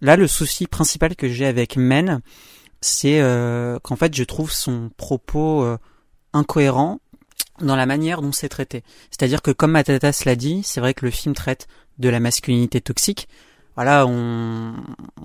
Là, 0.00 0.17
le 0.17 0.27
souci 0.27 0.67
principal 0.67 1.15
que 1.15 1.29
j'ai 1.29 1.47
avec 1.47 1.77
Men, 1.77 2.21
c'est 2.81 3.21
euh, 3.21 3.79
qu'en 3.83 3.97
fait, 3.97 4.15
je 4.15 4.25
trouve 4.25 4.50
son 4.50 4.91
propos 4.97 5.67
incohérent 6.33 7.00
dans 7.61 7.77
la 7.77 7.85
manière 7.85 8.23
dont 8.23 8.33
c'est 8.33 8.49
traité. 8.49 8.83
C'est-à-dire 9.11 9.43
que, 9.43 9.50
comme 9.50 9.73
Matatas 9.73 10.23
l'a 10.25 10.37
dit, 10.37 10.62
c'est 10.65 10.81
vrai 10.81 10.95
que 10.95 11.05
le 11.05 11.11
film 11.11 11.35
traite 11.35 11.69
de 11.99 12.09
la 12.09 12.21
masculinité 12.21 12.81
toxique. 12.81 13.29
Voilà, 13.77 14.07
on, 14.07 14.75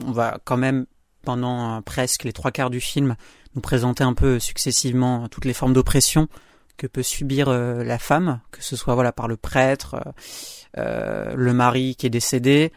on 0.05 0.11
va 0.11 0.39
quand 0.43 0.57
même 0.57 0.85
pendant 1.25 1.77
euh, 1.77 1.81
presque 1.81 2.23
les 2.23 2.31
trois 2.31 2.51
quarts 2.51 2.69
du 2.69 2.79
film, 2.79 3.15
nous 3.55 3.61
présenter 3.61 4.03
un 4.03 4.13
peu 4.13 4.39
successivement 4.39 5.27
toutes 5.27 5.45
les 5.45 5.53
formes 5.53 5.73
d'oppression 5.73 6.27
que 6.77 6.87
peut 6.87 7.03
subir 7.03 7.49
euh, 7.49 7.83
la 7.83 7.99
femme, 7.99 8.39
que 8.51 8.63
ce 8.63 8.75
soit 8.75 8.95
voilà 8.95 9.11
par 9.11 9.27
le 9.27 9.35
prêtre, 9.35 9.97
euh, 10.77 11.33
le 11.35 11.53
mari 11.53 11.95
qui 11.97 12.05
est 12.05 12.09
décédé, 12.09 12.71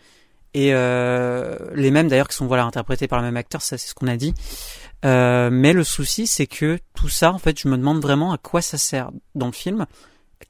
et 0.55 0.73
les 0.73 1.90
mêmes 1.93 2.09
d'ailleurs 2.09 2.26
qui 2.26 2.35
sont 2.35 2.47
voilà 2.47 2.64
interprétés 2.64 3.07
par 3.07 3.21
le 3.21 3.25
même 3.25 3.37
acteur, 3.37 3.62
ça 3.62 3.78
c'est 3.78 3.87
ce 3.87 3.95
qu'on 3.95 4.09
a 4.09 4.17
dit. 4.17 4.35
mais 5.05 5.73
le 5.73 5.85
souci 5.85 6.26
c'est 6.26 6.49
que 6.49 6.81
tout 6.95 7.11
ça, 7.11 7.33
en 7.33 7.38
fait, 7.38 7.61
je 7.61 7.69
me 7.69 7.76
demande 7.76 8.00
vraiment 8.00 8.33
à 8.33 8.38
quoi 8.38 8.61
ça 8.61 8.78
sert 8.78 9.11
dans 9.37 9.47
le 9.47 9.52
film. 9.52 9.87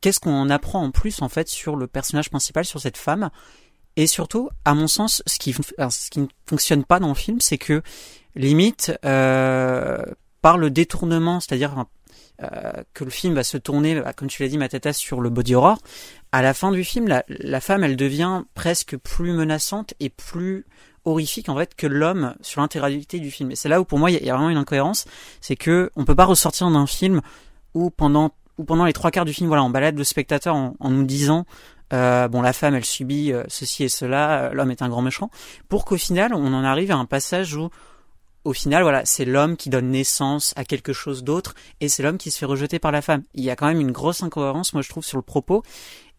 Qu'est-ce 0.00 0.20
qu'on 0.20 0.32
en 0.32 0.48
apprend 0.48 0.82
en 0.82 0.92
plus 0.92 1.20
en 1.20 1.28
fait 1.28 1.48
sur 1.48 1.76
le 1.76 1.88
personnage 1.88 2.30
principal, 2.30 2.64
sur 2.64 2.80
cette 2.80 2.96
femme 2.96 3.28
et 3.98 4.06
surtout, 4.06 4.48
à 4.64 4.74
mon 4.74 4.86
sens, 4.86 5.24
ce 5.26 5.40
qui, 5.40 5.52
ne 6.16 6.26
fonctionne 6.46 6.84
pas 6.84 7.00
dans 7.00 7.08
le 7.08 7.14
film, 7.14 7.40
c'est 7.40 7.58
que 7.58 7.82
limite, 8.36 8.92
euh, 9.04 10.04
par 10.40 10.56
le 10.56 10.70
détournement, 10.70 11.40
c'est-à-dire 11.40 11.84
euh, 12.40 12.84
que 12.94 13.02
le 13.02 13.10
film 13.10 13.34
va 13.34 13.42
se 13.42 13.56
tourner, 13.56 14.00
bah, 14.00 14.12
comme 14.12 14.28
tu 14.28 14.40
l'as 14.40 14.48
dit, 14.48 14.56
ma 14.56 14.68
tête 14.68 14.92
sur 14.92 15.20
le 15.20 15.30
body 15.30 15.56
horror, 15.56 15.78
à 16.30 16.42
la 16.42 16.54
fin 16.54 16.70
du 16.70 16.84
film, 16.84 17.08
la, 17.08 17.60
femme, 17.60 17.82
elle 17.82 17.96
devient 17.96 18.44
presque 18.54 18.96
plus 18.96 19.32
menaçante 19.32 19.94
et 19.98 20.10
plus 20.10 20.64
horrifique 21.04 21.48
en 21.48 21.56
fait 21.56 21.74
que 21.74 21.88
l'homme 21.88 22.36
sur 22.40 22.60
l'intégralité 22.60 23.18
du 23.18 23.32
film. 23.32 23.50
Et 23.50 23.56
c'est 23.56 23.68
là 23.68 23.80
où 23.80 23.84
pour 23.84 23.98
moi 23.98 24.12
il 24.12 24.24
y, 24.24 24.30
a 24.30 24.34
vraiment 24.34 24.50
une 24.50 24.58
incohérence, 24.58 25.06
c'est 25.40 25.56
que 25.56 25.90
on 25.96 26.04
peut 26.04 26.14
pas 26.14 26.26
ressortir 26.26 26.70
d'un 26.70 26.86
film 26.86 27.20
où 27.74 27.90
pendant 27.90 28.30
ou 28.58 28.64
pendant 28.64 28.84
les 28.84 28.92
trois 28.92 29.10
quarts 29.10 29.24
du 29.24 29.32
film, 29.32 29.48
voilà, 29.48 29.64
on 29.64 29.70
balade 29.70 29.96
le 29.96 30.04
spectateur 30.04 30.54
en, 30.54 30.90
nous 30.90 31.04
disant 31.04 31.46
euh, 31.92 32.28
bon 32.28 32.42
la 32.42 32.52
femme 32.52 32.74
elle 32.74 32.84
subit 32.84 33.32
euh, 33.32 33.44
ceci 33.48 33.84
et 33.84 33.88
cela, 33.88 34.44
euh, 34.44 34.50
l'homme 34.52 34.70
est 34.70 34.82
un 34.82 34.88
grand 34.88 35.02
méchant, 35.02 35.30
pour 35.68 35.84
qu'au 35.84 35.96
final 35.96 36.34
on 36.34 36.52
en 36.52 36.64
arrive 36.64 36.90
à 36.90 36.96
un 36.96 37.06
passage 37.06 37.54
où 37.54 37.70
au 38.44 38.52
final, 38.54 38.82
voilà, 38.82 39.04
c'est 39.04 39.26
l'homme 39.26 39.56
qui 39.56 39.68
donne 39.68 39.90
naissance 39.90 40.54
à 40.56 40.64
quelque 40.64 40.94
chose 40.94 41.22
d'autre 41.22 41.54
et 41.80 41.88
c'est 41.88 42.02
l'homme 42.02 42.16
qui 42.16 42.30
se 42.30 42.38
fait 42.38 42.46
rejeter 42.46 42.78
par 42.78 42.92
la 42.92 43.02
femme. 43.02 43.22
Il 43.34 43.44
y 43.44 43.50
a 43.50 43.56
quand 43.56 43.66
même 43.66 43.80
une 43.80 43.92
grosse 43.92 44.22
incohérence, 44.22 44.72
moi 44.72 44.80
je 44.80 44.88
trouve, 44.88 45.04
sur 45.04 45.18
le 45.18 45.22
propos. 45.22 45.62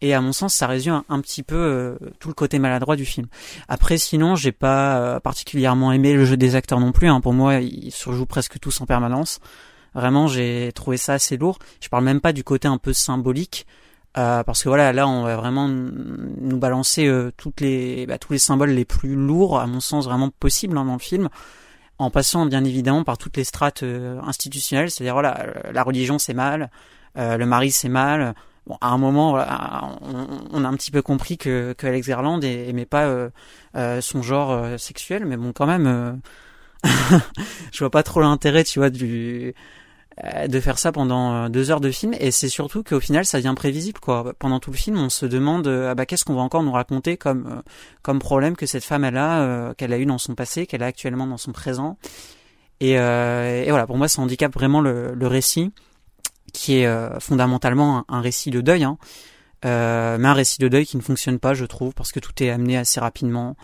Et 0.00 0.14
à 0.14 0.20
mon 0.20 0.32
sens, 0.32 0.54
ça 0.54 0.66
résume 0.68 1.02
un, 1.08 1.20
petit 1.20 1.42
peu 1.42 1.56
euh, 1.56 1.96
tout 2.20 2.28
le 2.28 2.34
côté 2.34 2.58
maladroit 2.58 2.94
du 2.94 3.04
film. 3.04 3.26
Après, 3.68 3.98
sinon, 3.98 4.36
j'ai 4.36 4.52
pas 4.52 5.18
particulièrement 5.20 5.92
aimé 5.92 6.14
le 6.14 6.24
jeu 6.24 6.36
des 6.36 6.54
acteurs 6.54 6.78
non 6.78 6.92
plus. 6.92 7.08
Hein. 7.08 7.20
Pour 7.20 7.32
moi, 7.32 7.56
ils 7.56 7.90
surjouent 7.90 8.26
presque 8.26 8.60
tous 8.60 8.80
en 8.80 8.86
permanence. 8.86 9.40
Vraiment, 9.94 10.28
j'ai 10.28 10.70
trouvé 10.74 10.96
ça 10.96 11.14
assez 11.14 11.36
lourd. 11.36 11.58
Je 11.80 11.88
parle 11.88 12.04
même 12.04 12.20
pas 12.20 12.32
du 12.32 12.44
côté 12.44 12.68
un 12.68 12.78
peu 12.78 12.92
symbolique. 12.92 13.66
Euh, 14.18 14.42
parce 14.42 14.64
que 14.64 14.68
voilà, 14.68 14.92
là, 14.92 15.06
on 15.06 15.22
va 15.22 15.36
vraiment 15.36 15.68
nous 15.68 16.58
balancer 16.58 17.10
toutes 17.36 17.60
les, 17.60 18.06
bah, 18.06 18.18
tous 18.18 18.32
les 18.32 18.38
symboles 18.38 18.70
les 18.70 18.84
plus 18.84 19.14
lourds, 19.14 19.60
à 19.60 19.66
mon 19.66 19.80
sens, 19.80 20.06
vraiment 20.06 20.30
possibles 20.30 20.76
hein, 20.76 20.84
dans 20.84 20.94
le 20.94 20.98
film 20.98 21.28
en 21.98 22.10
passant 22.10 22.46
bien 22.46 22.64
évidemment 22.64 23.04
par 23.04 23.18
toutes 23.18 23.36
les 23.36 23.44
strates 23.44 23.82
institutionnelles, 23.82 24.90
c'est-à-dire 24.90 25.12
voilà, 25.12 25.46
la 25.70 25.82
religion 25.82 26.18
c'est 26.18 26.32
mal, 26.32 26.70
le 27.14 27.44
mari 27.44 27.70
c'est 27.70 27.90
mal, 27.90 28.34
Bon, 28.66 28.76
à 28.80 28.88
un 28.90 28.98
moment, 28.98 29.32
on, 29.32 30.64
a 30.64 30.68
un 30.68 30.74
petit 30.74 30.90
peu 30.90 31.02
compris 31.02 31.38
que, 31.38 31.72
que 31.72 31.86
Alex 31.86 32.06
Garland 32.06 32.40
aimait 32.42 32.86
pas 32.86 33.06
euh, 33.06 33.30
euh, 33.76 34.00
son 34.00 34.22
genre 34.22 34.50
euh, 34.50 34.76
sexuel, 34.76 35.24
mais 35.24 35.36
bon, 35.36 35.52
quand 35.52 35.66
même, 35.66 36.20
je 37.72 37.78
vois 37.78 37.90
pas 37.90 38.02
trop 38.02 38.20
l'intérêt, 38.20 38.64
tu 38.64 38.78
vois, 38.78 38.90
du 38.90 39.54
de 40.48 40.60
faire 40.60 40.78
ça 40.78 40.92
pendant 40.92 41.48
deux 41.48 41.70
heures 41.70 41.80
de 41.80 41.90
film. 41.90 42.14
Et 42.20 42.30
c'est 42.30 42.48
surtout 42.48 42.82
qu'au 42.82 43.00
final, 43.00 43.24
ça 43.24 43.38
devient 43.38 43.54
prévisible, 43.56 44.00
quoi. 44.00 44.34
Pendant 44.38 44.60
tout 44.60 44.70
le 44.70 44.76
film, 44.76 44.98
on 44.98 45.08
se 45.08 45.26
demande, 45.26 45.66
ah 45.66 45.94
bah, 45.94 46.06
qu'est-ce 46.06 46.24
qu'on 46.24 46.34
va 46.34 46.42
encore 46.42 46.62
nous 46.62 46.72
raconter 46.72 47.16
comme 47.16 47.62
comme 48.02 48.18
problème 48.18 48.56
que 48.56 48.66
cette 48.66 48.84
femme 48.84 49.04
elle 49.04 49.16
a, 49.16 49.74
qu'elle 49.74 49.92
a 49.92 49.98
eu 49.98 50.06
dans 50.06 50.18
son 50.18 50.34
passé, 50.34 50.66
qu'elle 50.66 50.82
a 50.82 50.86
actuellement 50.86 51.26
dans 51.26 51.38
son 51.38 51.52
présent. 51.52 51.96
Et, 52.80 52.92
et 52.92 53.70
voilà, 53.70 53.86
pour 53.86 53.96
moi, 53.96 54.08
ça 54.08 54.20
handicape 54.22 54.54
vraiment 54.54 54.80
le, 54.80 55.14
le 55.14 55.26
récit 55.26 55.72
qui 56.52 56.78
est 56.78 56.86
euh, 56.86 57.18
fondamentalement 57.20 58.04
un, 58.08 58.20
récit 58.20 58.50
de 58.50 58.60
deuil, 58.60 58.84
hein. 58.84 58.98
euh, 59.64 60.18
mais 60.18 60.28
un 60.28 60.34
récit 60.34 60.58
de 60.58 60.68
deuil 60.68 60.86
qui 60.86 60.96
ne 60.96 61.02
fonctionne 61.02 61.38
pas, 61.38 61.54
je 61.54 61.64
trouve, 61.64 61.94
parce 61.94 62.12
que 62.12 62.20
tout 62.20 62.42
est 62.42 62.50
amené 62.50 62.76
assez 62.76 63.00
rapidement. 63.00 63.56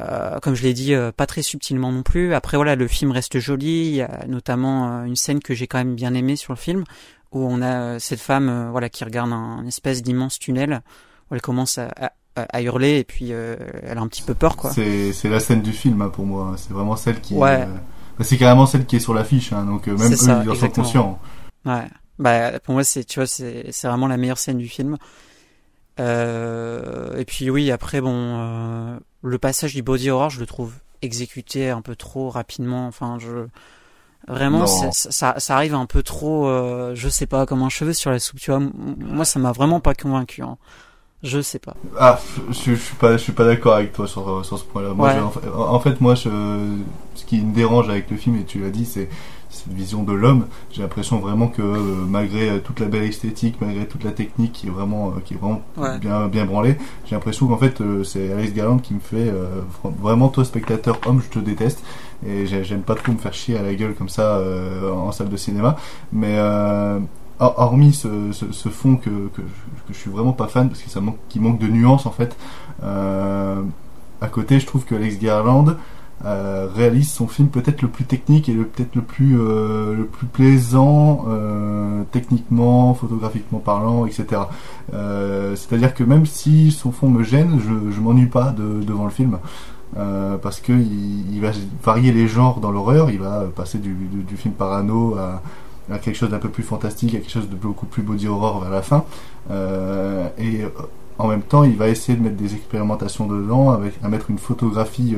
Euh, 0.00 0.40
comme 0.40 0.54
je 0.54 0.62
l'ai 0.62 0.74
dit, 0.74 0.92
pas 1.16 1.26
très 1.26 1.42
subtilement 1.42 1.92
non 1.92 2.02
plus. 2.02 2.34
Après 2.34 2.56
voilà, 2.56 2.74
le 2.74 2.88
film 2.88 3.12
reste 3.12 3.38
joli. 3.38 3.86
Il 3.86 3.94
y 3.94 4.02
a 4.02 4.24
notamment 4.26 5.04
une 5.04 5.16
scène 5.16 5.40
que 5.40 5.54
j'ai 5.54 5.66
quand 5.66 5.78
même 5.78 5.94
bien 5.94 6.14
aimée 6.14 6.36
sur 6.36 6.52
le 6.52 6.58
film, 6.58 6.84
où 7.32 7.46
on 7.46 7.62
a 7.62 7.98
cette 7.98 8.20
femme, 8.20 8.70
voilà, 8.70 8.88
qui 8.88 9.04
regarde 9.04 9.32
un, 9.32 9.64
espèce 9.66 10.02
d'immense 10.02 10.38
tunnel, 10.38 10.82
où 11.30 11.34
elle 11.34 11.42
commence 11.42 11.78
à, 11.78 11.90
à, 12.34 12.62
hurler 12.62 12.98
et 12.98 13.04
puis 13.04 13.30
elle 13.30 13.98
a 13.98 14.00
un 14.00 14.08
petit 14.08 14.22
peu 14.22 14.34
peur, 14.34 14.56
quoi. 14.56 14.72
C'est 14.72 15.28
la 15.28 15.40
scène 15.40 15.62
du 15.62 15.72
film 15.72 16.02
hein, 16.02 16.08
pour 16.08 16.26
moi. 16.26 16.54
C'est 16.56 16.72
vraiment 16.72 16.96
celle 16.96 17.20
qui. 17.20 17.34
Ouais. 17.34 17.68
c'est 18.20 18.36
carrément 18.36 18.66
celle 18.66 18.86
qui 18.86 18.96
est 18.96 19.00
sur 19.00 19.14
l'affiche, 19.14 19.52
hein, 19.52 19.64
donc 19.64 19.86
même 19.86 20.12
eux 20.12 20.16
ils 20.44 20.50
en 20.50 20.54
sont 20.54 20.68
conscients. 20.70 21.20
Ouais. 21.64 21.84
Bah, 22.18 22.60
pour 22.60 22.74
moi, 22.74 22.84
c'est, 22.84 23.04
tu 23.04 23.18
vois, 23.18 23.26
c'est, 23.26 23.66
c'est 23.70 23.88
vraiment 23.88 24.06
la 24.06 24.16
meilleure 24.16 24.38
scène 24.38 24.58
du 24.58 24.68
film. 24.68 24.96
Euh, 26.00 27.16
et 27.16 27.24
puis 27.24 27.50
oui, 27.50 27.70
après, 27.70 28.00
bon, 28.00 28.12
euh, 28.12 28.98
le 29.24 29.38
passage 29.38 29.74
du 29.74 29.82
body 29.82 30.10
horror, 30.10 30.30
je 30.30 30.40
le 30.40 30.46
trouve 30.46 30.72
exécuté 31.02 31.70
un 31.70 31.80
peu 31.80 31.96
trop 31.96 32.28
rapidement. 32.30 32.86
Enfin, 32.86 33.18
je 33.18 33.46
vraiment, 34.28 34.66
ça, 34.66 35.34
ça, 35.38 35.56
arrive 35.56 35.74
un 35.74 35.86
peu 35.86 36.02
trop. 36.02 36.46
Euh, 36.46 36.92
je 36.94 37.08
sais 37.08 37.26
pas, 37.26 37.46
comme 37.46 37.62
un 37.62 37.68
cheveu 37.68 37.92
sur 37.92 38.10
la 38.10 38.18
soupe. 38.18 38.38
Tu 38.38 38.50
vois, 38.50 38.60
moi, 38.60 39.24
ça 39.24 39.38
m'a 39.38 39.52
vraiment 39.52 39.80
pas 39.80 39.94
convaincu. 39.94 40.42
Hein. 40.42 40.56
Je 41.22 41.40
sais 41.40 41.58
pas. 41.58 41.74
Ah, 41.98 42.20
je, 42.48 42.52
je 42.52 42.74
suis 42.74 42.96
pas, 42.96 43.12
je 43.12 43.22
suis 43.22 43.32
pas 43.32 43.46
d'accord 43.46 43.74
avec 43.74 43.92
toi 43.92 44.06
sur, 44.06 44.44
sur 44.44 44.58
ce 44.58 44.64
point-là. 44.64 44.92
Moi, 44.92 45.14
en, 45.56 45.80
fait, 45.80 46.00
moi, 46.00 46.14
je, 46.14 46.28
ce 47.14 47.24
qui 47.24 47.40
me 47.40 47.54
dérange 47.54 47.88
avec 47.88 48.10
le 48.10 48.18
film, 48.18 48.36
et 48.36 48.44
tu 48.44 48.58
l'as 48.58 48.70
dit, 48.70 48.84
c'est 48.84 49.08
cette 49.54 49.72
vision 49.72 50.02
de 50.02 50.12
l'homme. 50.12 50.46
J'ai 50.72 50.82
l'impression 50.82 51.18
vraiment 51.18 51.48
que 51.48 51.62
euh, 51.62 52.04
malgré 52.08 52.50
euh, 52.50 52.58
toute 52.58 52.80
la 52.80 52.86
belle 52.86 53.04
esthétique, 53.04 53.56
malgré 53.60 53.86
toute 53.86 54.04
la 54.04 54.10
technique 54.10 54.52
qui 54.52 54.66
est 54.66 54.70
vraiment, 54.70 55.08
euh, 55.08 55.20
qui 55.24 55.34
est 55.34 55.36
vraiment 55.36 55.62
bien, 56.00 56.26
bien 56.26 56.44
branlée, 56.44 56.76
j'ai 57.06 57.14
l'impression 57.14 57.46
qu'en 57.46 57.56
fait 57.56 57.80
c'est 58.04 58.32
Alex 58.32 58.52
Garland 58.52 58.78
qui 58.78 58.94
me 58.94 59.00
fait 59.00 59.32
vraiment 60.00 60.28
toi 60.28 60.44
spectateur 60.44 60.98
homme, 61.06 61.20
je 61.22 61.28
te 61.28 61.38
déteste 61.38 61.82
et 62.26 62.46
j'aime 62.46 62.82
pas 62.82 62.94
trop 62.94 63.12
me 63.12 63.18
faire 63.18 63.34
chier 63.34 63.56
à 63.56 63.62
la 63.62 63.74
gueule 63.74 63.94
comme 63.94 64.08
ça 64.08 64.40
en 64.92 65.12
salle 65.12 65.28
de 65.28 65.36
cinéma. 65.36 65.76
Mais 66.12 66.38
hormis 67.38 67.92
ce, 67.92 68.32
ce, 68.32 68.68
fond 68.68 68.96
que, 68.96 69.10
que, 69.34 69.42
je 69.88 69.94
suis 69.94 70.10
vraiment 70.10 70.32
pas 70.32 70.48
fan 70.48 70.68
parce 70.68 70.82
que 70.82 70.90
ça 70.90 71.00
manque, 71.00 71.18
qui 71.28 71.40
manque 71.40 71.58
de 71.58 71.68
nuances 71.68 72.06
en 72.06 72.12
fait. 72.12 72.36
à 72.82 74.28
côté, 74.30 74.60
je 74.60 74.66
trouve 74.66 74.84
que 74.84 74.94
Alex 74.94 75.18
Garland 75.18 75.76
euh, 76.24 76.68
réalise 76.74 77.12
son 77.12 77.28
film 77.28 77.48
peut-être 77.48 77.82
le 77.82 77.88
plus 77.88 78.06
technique 78.06 78.48
et 78.48 78.54
peut-être 78.54 78.94
le 78.94 79.02
plus 79.02 79.38
euh, 79.38 80.04
plaisant 80.32 81.26
euh, 81.28 82.02
techniquement, 82.12 82.94
photographiquement 82.94 83.58
parlant, 83.58 84.06
etc. 84.06 84.42
C'est-à-dire 84.90 85.92
que 85.94 86.02
même 86.02 86.24
si 86.24 86.70
son 86.70 86.92
fond 86.92 87.10
me 87.10 87.24
gêne, 87.24 87.60
je, 87.60 88.00
m'ennuie 88.00 88.26
pas 88.26 88.52
de, 88.52 88.82
devant 88.82 89.04
le 89.04 89.10
film. 89.10 89.38
parce 89.94 90.60
que 90.60 90.72
il, 90.72 91.40
va 91.40 91.50
varier 91.82 92.12
les 92.12 92.26
genres 92.26 92.60
dans 92.60 92.70
l'horreur, 92.70 93.10
il 93.10 93.18
va 93.18 93.44
passer 93.54 93.78
du, 93.78 93.94
film 94.36 94.54
parano 94.54 95.16
à, 95.16 95.42
à 95.92 95.98
quelque 95.98 96.16
chose 96.16 96.30
d'un 96.30 96.38
peu 96.38 96.48
plus 96.48 96.62
fantastique, 96.62 97.14
à 97.14 97.18
quelque 97.18 97.30
chose 97.30 97.50
de 97.50 97.56
beaucoup 97.56 97.86
plus 97.86 98.02
body 98.02 98.28
horror 98.28 98.60
vers 98.60 98.70
la 98.70 98.82
fin. 98.82 99.04
et 100.38 100.64
en 101.18 101.28
même 101.28 101.42
temps, 101.42 101.64
il 101.64 101.76
va 101.76 101.88
essayer 101.88 102.16
de 102.16 102.22
mettre 102.22 102.36
des 102.36 102.54
expérimentations 102.54 103.26
dedans, 103.26 103.78
à 104.02 104.08
mettre 104.08 104.30
une 104.30 104.38
photographie 104.38 105.14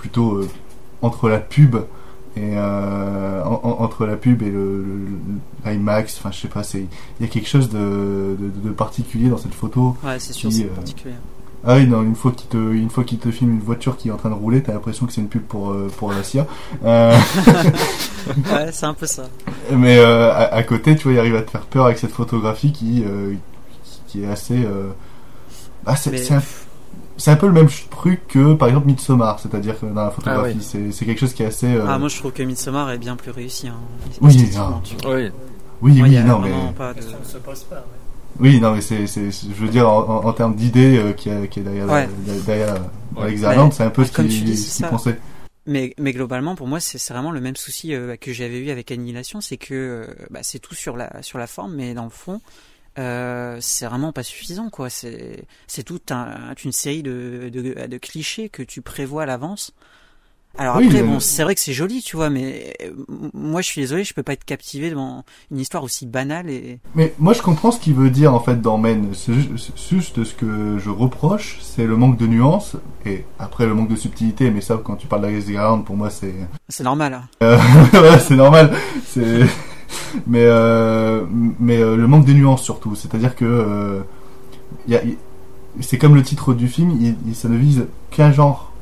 plutôt 0.00 0.36
euh, 0.36 0.48
entre 1.02 1.28
la 1.28 1.38
pub 1.38 1.76
et 2.36 2.52
euh, 2.54 3.44
entre 3.44 4.06
la 4.06 4.16
pub 4.16 4.42
et 4.42 4.50
le, 4.50 4.84
l'IMAX, 5.66 6.16
enfin 6.18 6.30
je 6.30 6.40
sais 6.40 6.48
pas, 6.48 6.62
c'est 6.62 6.86
il 7.18 7.26
y 7.26 7.28
a 7.28 7.28
quelque 7.28 7.48
chose 7.48 7.68
de, 7.68 8.36
de, 8.38 8.70
particulier 8.70 9.28
dans 9.28 9.36
cette 9.36 9.52
photo. 9.52 9.96
Ouais, 10.02 10.18
c'est 10.18 10.32
sûr, 10.32 10.50
c'est 10.50 10.64
euh, 10.64 10.68
particulier. 10.68 11.14
Ah 11.66 11.76
oui, 11.76 11.86
non, 11.86 12.02
une 12.02 12.14
fois 12.14 12.32
qu'il 12.32 12.48
te, 12.48 12.56
une 12.56 12.88
fois 12.88 13.04
qu'il 13.04 13.18
te 13.18 13.30
filme 13.30 13.50
une 13.50 13.60
voiture 13.60 13.98
qui 13.98 14.08
est 14.08 14.10
en 14.10 14.16
train 14.16 14.30
de 14.30 14.34
rouler, 14.34 14.62
t'as 14.62 14.72
l'impression 14.72 15.04
que 15.04 15.12
c'est 15.12 15.20
une 15.20 15.28
pub 15.28 15.42
pour 15.42 15.76
pour 15.98 16.12
la 16.12 16.22
CIA. 16.22 16.46
ouais, 16.84 17.18
c'est 18.72 18.86
un 18.86 18.94
peu 18.94 19.06
ça. 19.06 19.24
Mais 19.70 19.98
à, 19.98 20.62
côté, 20.62 20.96
tu 20.96 21.02
vois, 21.04 21.12
il 21.12 21.18
arrive 21.18 21.36
à 21.36 21.42
te 21.42 21.50
faire 21.50 21.66
peur 21.66 21.84
avec 21.86 21.98
cette 21.98 22.12
photographie 22.12 22.72
qui 22.72 23.04
qui 24.06 24.22
est 24.22 24.26
assez. 24.26 24.66
Bah, 25.84 25.96
c'est, 25.96 26.32
un 26.32 26.42
c'est 27.20 27.30
un 27.30 27.36
peu 27.36 27.46
le 27.46 27.52
même 27.52 27.68
truc 27.90 28.26
que 28.28 28.54
par 28.54 28.68
exemple 28.68 28.86
Midsommar, 28.86 29.38
c'est-à-dire 29.38 29.78
que 29.78 29.84
dans 29.84 30.04
la 30.04 30.10
photographie, 30.10 30.56
ah 30.58 30.78
c'est 30.90 31.04
quelque 31.04 31.18
chose 31.18 31.34
qui 31.34 31.42
est 31.42 31.46
assez. 31.46 31.66
Euh, 31.66 31.84
ah, 31.86 31.98
moi 31.98 32.08
je 32.08 32.18
trouve 32.18 32.32
que 32.32 32.42
Midsommar 32.42 32.90
est 32.90 32.98
bien 32.98 33.14
plus 33.14 33.30
réussi. 33.30 33.68
Hein, 33.68 33.76
oui, 34.22 34.50
non. 34.56 34.80
oui, 35.04 35.30
oui, 35.82 36.02
oui, 36.02 36.18
non, 36.24 36.38
mais. 36.38 36.52
Oui, 38.38 38.58
non, 38.58 38.72
mais 38.72 38.80
c'est, 38.80 39.06
je 39.06 39.54
veux 39.54 39.68
dire, 39.68 39.88
en, 39.90 40.32
termes 40.32 40.54
d'idées 40.54 40.96
euh, 40.96 41.12
qui, 41.12 41.28
qui, 41.50 41.60
est 41.60 41.62
derrière, 41.62 42.08
derrière 42.46 42.76
Alex 43.20 43.42
Garland, 43.42 43.70
c'est 43.70 43.84
un 43.84 43.90
peu 43.90 44.04
ce 44.04 44.12
qu'il 44.12 44.88
pensait. 44.88 45.18
Mais, 45.66 45.92
mais 45.98 46.12
globalement, 46.12 46.54
pour 46.54 46.66
moi, 46.66 46.80
c'est 46.80 47.12
vraiment 47.12 47.32
le 47.32 47.40
même 47.40 47.56
souci 47.56 47.94
euh, 47.94 48.16
que 48.16 48.32
j'avais 48.32 48.60
eu 48.60 48.70
avec 48.70 48.90
Annihilation, 48.90 49.42
c'est 49.42 49.58
que 49.58 50.08
bah, 50.30 50.40
c'est 50.42 50.58
tout 50.58 50.74
sur 50.74 50.96
la, 50.96 51.22
sur 51.22 51.38
la 51.38 51.46
forme, 51.46 51.74
mais 51.74 51.92
dans 51.92 52.04
le 52.04 52.10
fond, 52.10 52.40
euh, 52.98 53.58
c'est 53.60 53.86
vraiment 53.86 54.12
pas 54.12 54.22
suffisant 54.22 54.68
quoi. 54.70 54.90
C'est 54.90 55.44
c'est 55.66 55.84
toute 55.84 56.12
une 56.64 56.72
série 56.72 57.02
de, 57.02 57.50
de, 57.52 57.86
de, 57.86 57.98
clichés 57.98 58.48
que 58.48 58.62
tu 58.62 58.82
prévois 58.82 59.22
à 59.22 59.26
l'avance. 59.26 59.72
Alors 60.58 60.76
après 60.76 61.04
bon 61.04 61.20
c'est 61.20 61.44
vrai 61.44 61.54
que 61.54 61.60
c'est 61.60 61.72
joli 61.72 62.02
tu 62.02 62.16
vois 62.16 62.28
mais 62.28 62.74
euh, 62.82 62.90
moi 63.32 63.60
je 63.60 63.68
suis 63.68 63.80
désolé 63.80 64.02
je 64.02 64.12
peux 64.12 64.24
pas 64.24 64.32
être 64.32 64.44
captivé 64.44 64.90
devant 64.90 65.24
une 65.52 65.60
histoire 65.60 65.84
aussi 65.84 66.06
banale 66.06 66.50
et. 66.50 66.80
Mais 66.96 67.14
moi 67.20 67.34
je 67.34 67.40
comprends 67.40 67.70
ce 67.70 67.78
qu'il 67.78 67.94
veut 67.94 68.10
dire 68.10 68.34
en 68.34 68.40
fait 68.40 68.60
dans 68.60 68.76
Men. 68.76 69.10
C'est 69.14 69.32
juste 69.32 70.24
ce 70.24 70.34
que 70.34 70.76
je 70.78 70.90
reproche 70.90 71.58
c'est 71.62 71.86
le 71.86 71.96
manque 71.96 72.16
de 72.16 72.26
nuances 72.26 72.74
et 73.06 73.24
après 73.38 73.64
le 73.64 73.74
manque 73.74 73.90
de 73.90 73.96
subtilité 73.96 74.50
mais 74.50 74.60
ça 74.60 74.80
quand 74.82 74.96
tu 74.96 75.06
parles 75.06 75.22
d'Agnes 75.22 75.40
Garland 75.40 75.82
pour 75.82 75.96
moi 75.96 76.10
c'est. 76.10 76.34
C'est 76.68 76.82
normal. 76.82 77.14
Hein. 77.14 77.28
Euh, 77.44 78.18
c'est 78.18 78.36
normal 78.36 78.72
c'est 79.06 79.46
mais 80.26 80.44
euh, 80.44 81.22
mais 81.58 81.80
euh, 81.80 81.96
le 81.96 82.06
manque 82.06 82.24
de 82.24 82.32
nuances 82.32 82.62
surtout. 82.62 82.94
C'est-à-dire 82.94 83.34
que 83.34 83.44
euh, 83.44 84.00
c'est 85.80 85.98
comme 85.98 86.14
le 86.14 86.22
titre 86.22 86.54
du 86.54 86.68
film, 86.68 86.92
il, 87.00 87.34
ça 87.34 87.48
ne 87.48 87.56
vise 87.56 87.86
qu'un 88.10 88.32
genre 88.32 88.72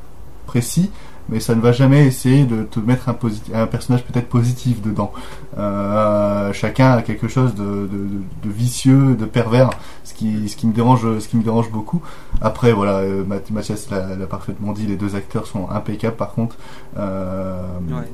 précis. 0.45 0.89
mais 1.29 1.39
ça 1.39 1.53
ne 1.53 1.61
va 1.61 1.71
jamais 1.71 2.07
essayer 2.07 2.45
de 2.45 2.63
te 2.63 2.79
mettre 2.79 3.07
un, 3.07 3.17
un 3.53 3.67
personnage 3.67 4.03
peut-être 4.03 4.27
positif 4.27 4.81
dedans. 4.81 5.11
Euh, 5.59 6.51
chacun 6.53 6.93
a 6.93 7.01
quelque 7.03 7.27
chose 7.27 7.53
de, 7.53 7.87
de, 7.87 8.07
de, 8.43 8.49
vicieux, 8.49 9.15
de 9.15 9.25
pervers, 9.25 9.69
ce 10.03 10.15
qui, 10.15 10.49
ce 10.49 10.55
qui 10.55 10.65
me 10.65 10.73
dérange, 10.73 11.19
ce 11.19 11.27
qui 11.27 11.37
me 11.37 11.43
dérange 11.43 11.69
beaucoup. 11.69 12.01
Après, 12.41 12.73
voilà, 12.73 13.03
Mathias 13.51 13.89
l'a 13.91 14.25
parfaitement 14.25 14.71
dit, 14.71 14.87
les 14.87 14.95
deux 14.95 15.15
acteurs 15.15 15.45
sont 15.45 15.69
impeccables. 15.69 16.15
Par 16.15 16.31
contre, 16.31 16.55
euh, 16.97 17.61
ouais, 17.91 18.09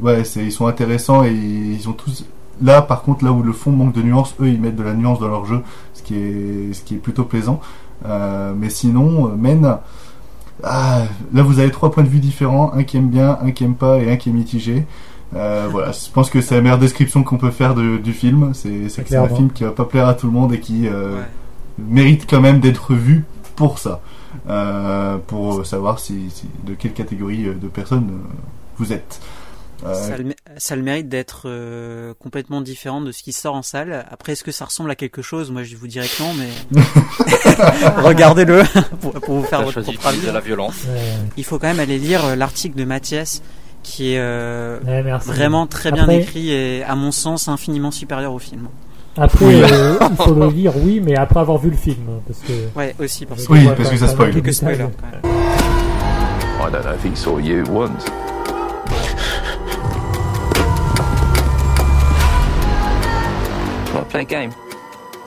ouais, 0.00 0.22
ils 0.36 0.52
sont 0.52 0.66
intéressants 0.66 1.24
et 1.24 1.32
ils 1.32 1.88
ont 1.88 1.92
tous 1.92 2.24
Là, 2.62 2.80
par 2.80 3.02
contre, 3.02 3.22
là 3.22 3.32
où 3.32 3.42
le 3.42 3.52
fond 3.52 3.70
manque 3.70 3.92
de 3.92 4.00
nuances, 4.00 4.34
eux, 4.40 4.48
ils 4.48 4.58
mettent 4.58 4.76
de 4.76 4.82
la 4.82 4.94
nuance 4.94 5.20
dans 5.20 5.28
leur 5.28 5.44
jeu, 5.44 5.60
ce 5.92 6.02
qui 6.02 6.14
est, 6.14 6.72
ce 6.72 6.82
qui 6.82 6.94
est 6.94 6.98
plutôt 6.98 7.24
plaisant. 7.24 7.60
Euh, 8.06 8.54
mais 8.56 8.70
sinon, 8.70 9.26
euh, 9.26 9.36
Men, 9.36 9.76
ah, 10.62 11.02
là, 11.34 11.42
vous 11.42 11.58
avez 11.58 11.70
trois 11.70 11.90
points 11.90 12.02
de 12.02 12.08
vue 12.08 12.18
différents, 12.18 12.72
un 12.72 12.82
qui 12.82 12.96
aime 12.96 13.10
bien, 13.10 13.38
un 13.42 13.50
qui 13.50 13.64
aime 13.64 13.74
pas 13.74 13.98
et 13.98 14.10
un 14.10 14.16
qui 14.16 14.30
est 14.30 14.32
mitigé. 14.32 14.86
Euh, 15.34 15.68
voilà, 15.70 15.92
je 15.92 16.10
pense 16.10 16.30
que 16.30 16.40
c'est 16.40 16.54
la 16.54 16.60
meilleure 16.62 16.78
description 16.78 17.22
qu'on 17.24 17.36
peut 17.36 17.50
faire 17.50 17.74
du 17.74 18.12
film. 18.12 18.52
C'est 18.54 18.88
c'est 18.88 19.16
un 19.16 19.28
film 19.28 19.50
qui 19.50 19.64
va 19.64 19.72
pas 19.72 19.84
plaire 19.84 20.06
à 20.08 20.14
tout 20.14 20.26
le 20.26 20.32
monde 20.32 20.52
et 20.52 20.60
qui 20.60 20.88
euh, 20.88 21.20
mérite 21.78 22.26
quand 22.28 22.40
même 22.40 22.60
d'être 22.60 22.94
vu 22.94 23.24
pour 23.56 23.78
ça, 23.78 24.00
euh, 24.48 25.18
pour 25.26 25.66
savoir 25.66 25.98
si, 25.98 26.30
si, 26.30 26.46
de 26.64 26.74
quelle 26.74 26.92
catégorie 26.92 27.44
de 27.44 27.68
personnes 27.68 28.10
vous 28.78 28.92
êtes. 28.92 29.20
Ça, 29.82 30.16
le, 30.16 30.34
ça, 30.56 30.74
le, 30.74 30.82
mérite 30.82 31.08
d'être 31.08 31.42
euh, 31.44 32.14
complètement 32.18 32.60
différent 32.60 33.00
de 33.00 33.12
ce 33.12 33.22
qui 33.22 33.32
sort 33.32 33.54
en 33.54 33.62
salle. 33.62 34.06
Après, 34.10 34.32
est-ce 34.32 34.42
que 34.42 34.50
ça 34.50 34.64
ressemble 34.64 34.90
à 34.90 34.94
quelque 34.94 35.22
chose? 35.22 35.50
Moi, 35.50 35.64
je 35.64 35.76
vous 35.76 35.86
dirais 35.86 36.06
que 36.06 36.22
non, 36.22 36.32
mais 36.34 36.80
regardez-le 38.02 38.62
pour, 39.00 39.12
pour, 39.12 39.34
vous 39.36 39.44
faire 39.44 39.62
votre 39.62 39.82
propre 39.82 40.06
avis. 40.06 40.26
De 40.26 40.30
la 40.30 40.40
violence. 40.40 40.86
Il 41.36 41.44
faut 41.44 41.58
quand 41.58 41.66
même 41.66 41.80
aller 41.80 41.98
lire 41.98 42.24
euh, 42.24 42.36
l'article 42.36 42.76
de 42.76 42.84
Mathias, 42.84 43.42
qui 43.82 44.14
est 44.14 44.18
euh, 44.18 44.78
vraiment 45.24 45.66
très 45.66 45.92
bien 45.92 46.08
écrit 46.08 46.50
et, 46.50 46.82
à 46.82 46.96
mon 46.96 47.12
sens, 47.12 47.48
infiniment 47.48 47.90
supérieur 47.90 48.32
au 48.32 48.38
film. 48.38 48.68
Après, 49.18 49.44
euh, 49.46 49.98
il 50.10 50.16
faut 50.16 50.34
le 50.34 50.48
lire, 50.48 50.72
oui, 50.76 51.00
mais 51.02 51.16
après 51.16 51.40
avoir 51.40 51.58
vu 51.58 51.70
le 51.70 51.76
film, 51.76 52.20
parce 52.26 52.40
que. 52.40 52.78
Ouais, 52.78 52.94
aussi 52.98 53.24
parce 53.24 53.46
que. 53.46 53.52
Oui, 53.52 53.68
parce 53.76 53.90
que 53.90 53.96
ça 53.96 54.08
spoil. 54.08 54.32
Quelques 54.32 54.54
spoilers. 54.54 54.88
Quand 55.00 55.28
même. 55.28 55.32
I 56.58 56.70
don't 56.70 56.82
know 56.82 56.94
if 56.94 57.04
he 57.04 57.14
saw 57.14 57.38
you 57.38 57.64
once. 57.70 58.04
Play 64.16 64.22
a 64.22 64.24
game. 64.24 64.52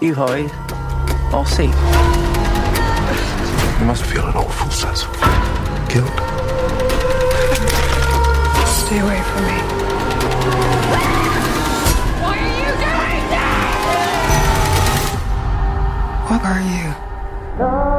You 0.01 0.15
hide, 0.15 0.51
I'll 1.31 1.45
see. 1.45 1.65
You 3.79 3.85
must 3.85 4.03
feel 4.03 4.25
an 4.25 4.35
awful 4.35 4.71
sense 4.71 5.03
of 5.03 5.11
guilt. 5.89 6.09
Stay 8.67 8.99
away 8.99 9.21
from 9.29 9.43
me. 9.45 9.57
What 12.23 12.37
are 12.37 12.49
you 12.57 12.71
doing 12.85 13.23
now? 13.29 13.69
What 16.29 16.41
are 16.43 16.61
you? 16.73 17.98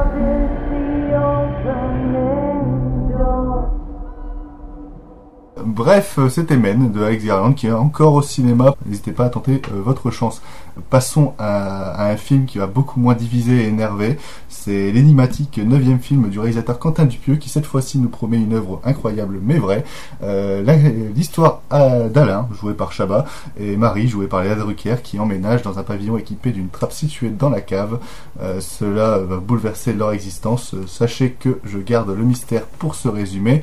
Bref, 5.65 6.19
euh, 6.19 6.29
c'était 6.29 6.57
Men 6.57 6.91
de 6.91 7.03
Alex 7.03 7.25
Garland 7.25 7.53
qui 7.53 7.67
est 7.67 7.73
encore 7.73 8.15
au 8.15 8.23
cinéma. 8.23 8.75
N'hésitez 8.87 9.13
pas 9.13 9.27
à 9.27 9.29
tenter 9.29 9.61
euh, 9.73 9.81
votre 9.83 10.11
chance. 10.11 10.41
Passons 10.89 11.35
à, 11.39 12.11
un 12.11 12.17
film 12.17 12.47
qui 12.47 12.59
va 12.59 12.67
beaucoup 12.67 13.01
moins 13.01 13.15
diviser 13.15 13.65
et 13.65 13.69
énerver. 13.69 14.19
C'est 14.49 14.93
l'énigmatique 14.93 15.59
neuvième 15.59 15.99
film 15.99 16.29
du 16.29 16.39
réalisateur 16.39 16.79
Quentin 16.79 17.05
Dupieux 17.05 17.37
qui 17.37 17.49
cette 17.49 17.67
fois-ci 17.67 17.99
nous 17.99 18.09
promet 18.09 18.39
une 18.39 18.55
œuvre 18.55 18.81
incroyable 18.85 19.39
mais 19.43 19.59
vraie. 19.59 19.85
Euh, 20.23 20.63
l'histoire 21.15 21.63
d'Alain, 21.71 22.49
joué 22.53 22.75
par 22.75 22.93
Chabat, 22.93 23.27
et 23.59 23.77
Marie, 23.77 24.09
jouée 24.09 24.27
par 24.27 24.43
Léa 24.43 24.55
Drucker, 24.55 24.97
qui 25.03 25.19
emménagent 25.19 25.63
dans 25.63 25.79
un 25.79 25.83
pavillon 25.83 26.17
équipé 26.17 26.53
d'une 26.53 26.69
trappe 26.69 26.93
située 26.93 27.31
dans 27.31 27.51
la 27.51 27.61
cave. 27.61 27.99
cela 28.61 29.19
va 29.19 29.37
bouleverser 29.37 29.93
leur 29.93 30.13
existence. 30.13 30.75
Sachez 30.87 31.33
que 31.33 31.59
je 31.65 31.79
garde 31.79 32.11
le 32.11 32.25
mystère 32.25 32.65
pour 32.67 32.95
ce 32.95 33.09
résumé 33.09 33.63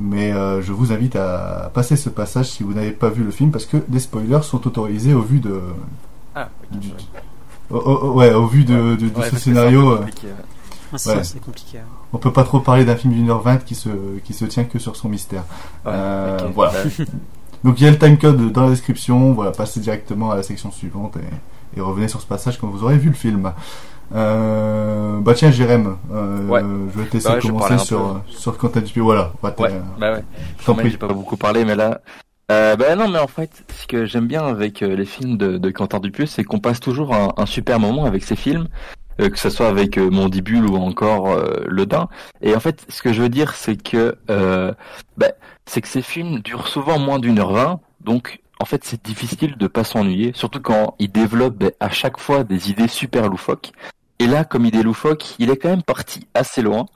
mais 0.00 0.32
euh, 0.32 0.62
je 0.62 0.72
vous 0.72 0.92
invite 0.92 1.16
à 1.16 1.70
passer 1.74 1.96
ce 1.96 2.08
passage 2.08 2.46
si 2.46 2.62
vous 2.62 2.72
n'avez 2.72 2.92
pas 2.92 3.08
vu 3.08 3.24
le 3.24 3.30
film 3.30 3.50
parce 3.50 3.66
que 3.66 3.78
des 3.88 3.98
spoilers 3.98 4.42
sont 4.42 4.66
autorisés 4.66 5.14
au 5.14 5.22
vu 5.22 5.40
de. 5.40 5.60
Ah, 6.34 6.48
ouais, 7.70 8.32
au 8.32 8.46
vu 8.46 8.64
de, 8.64 8.94
de, 8.96 9.10
ce 9.22 9.36
scénario. 9.36 9.92
Euh, 9.92 10.06
ah, 10.92 10.98
c'est 10.98 11.40
compliqué. 11.40 11.78
On 12.12 12.18
peut 12.18 12.32
pas 12.32 12.44
trop 12.44 12.60
parler 12.60 12.84
d'un 12.84 12.96
film 12.96 13.12
d'une 13.12 13.28
heure 13.28 13.42
vingt 13.42 13.58
qui 13.58 13.74
se, 13.74 13.88
qui 14.24 14.32
se 14.32 14.44
tient 14.44 14.64
que 14.64 14.78
sur 14.78 14.94
son 14.96 15.08
mystère. 15.08 15.44
Euh, 15.86 16.38
voilà. 16.54 16.72
Donc 17.64 17.80
il 17.80 17.84
y 17.84 17.86
a 17.88 17.90
le 17.90 17.98
timecode 17.98 18.52
dans 18.52 18.64
la 18.64 18.70
description. 18.70 19.32
Voilà, 19.32 19.50
passez 19.50 19.80
directement 19.80 20.30
à 20.30 20.36
la 20.36 20.44
section 20.44 20.70
suivante 20.70 21.16
et, 21.16 21.78
et 21.78 21.80
revenez 21.80 22.06
sur 22.06 22.20
ce 22.20 22.26
passage 22.26 22.58
quand 22.58 22.68
vous 22.68 22.84
aurez 22.84 22.98
vu 22.98 23.08
le 23.08 23.16
film. 23.16 23.52
Euh, 24.14 25.20
bah 25.20 25.34
tiens, 25.34 25.50
Jérém, 25.50 25.96
euh, 26.10 26.88
je 26.94 26.98
vais 26.98 27.06
te 27.06 27.14
laisser 27.14 27.28
bah 27.28 27.38
commencer 27.40 27.78
sur, 27.78 28.22
sur 28.28 28.56
Quentin 28.56 28.80
Dupieux. 28.80 29.02
Voilà. 29.02 29.32
Bah, 29.42 29.54
ouais, 29.58 29.72
bah 29.98 30.14
ouais. 30.14 30.24
Je 30.58 30.88
j'ai 30.88 30.96
pas 30.96 31.08
beaucoup 31.08 31.36
parlé, 31.36 31.64
mais 31.64 31.76
là. 31.76 32.00
Euh, 32.50 32.76
bah 32.76 32.96
non, 32.96 33.08
mais 33.08 33.18
en 33.18 33.26
fait, 33.26 33.64
ce 33.68 33.86
que 33.86 34.06
j'aime 34.06 34.26
bien 34.26 34.46
avec 34.46 34.82
euh, 34.82 34.96
les 34.96 35.04
films 35.04 35.36
de, 35.36 35.58
de 35.58 35.70
Quentin 35.70 36.00
Dupieux, 36.00 36.24
c'est 36.24 36.44
qu'on 36.44 36.60
passe 36.60 36.80
toujours 36.80 37.14
un, 37.14 37.34
un, 37.36 37.44
super 37.44 37.78
moment 37.78 38.06
avec 38.06 38.24
ces 38.24 38.36
films, 38.36 38.68
euh, 39.20 39.28
que 39.28 39.38
ce 39.38 39.50
soit 39.50 39.68
avec 39.68 39.98
euh, 39.98 40.08
Mondibule 40.08 40.64
ou 40.64 40.76
encore 40.76 41.38
Le 41.66 41.84
Dain. 41.84 42.08
Et 42.40 42.54
en 42.54 42.60
fait, 42.60 42.86
ce 42.88 43.02
que 43.02 43.12
je 43.12 43.20
veux 43.20 43.28
dire, 43.28 43.54
c'est 43.54 43.76
que 43.76 44.16
bah, 45.18 45.32
c'est 45.66 45.82
que 45.82 45.88
ces 45.88 46.02
films 46.02 46.38
durent 46.40 46.68
souvent 46.68 46.98
moins 46.98 47.18
d'une 47.18 47.38
heure 47.38 47.52
vingt, 47.52 47.80
donc 48.00 48.40
en 48.60 48.64
fait, 48.64 48.84
c'est 48.84 49.04
difficile 49.04 49.56
de 49.56 49.66
pas 49.66 49.84
s'ennuyer, 49.84 50.32
surtout 50.34 50.60
quand 50.60 50.94
il 50.98 51.12
développe 51.12 51.56
bah, 51.56 51.70
à 51.80 51.90
chaque 51.90 52.18
fois 52.18 52.44
des 52.44 52.70
idées 52.70 52.88
super 52.88 53.28
loufoques. 53.28 53.72
Et 54.18 54.26
là, 54.26 54.44
comme 54.44 54.66
il 54.66 54.76
est 54.76 54.82
loufoque, 54.82 55.34
il 55.38 55.50
est 55.50 55.56
quand 55.56 55.68
même 55.68 55.82
parti 55.82 56.26
assez 56.34 56.62
loin. 56.62 56.86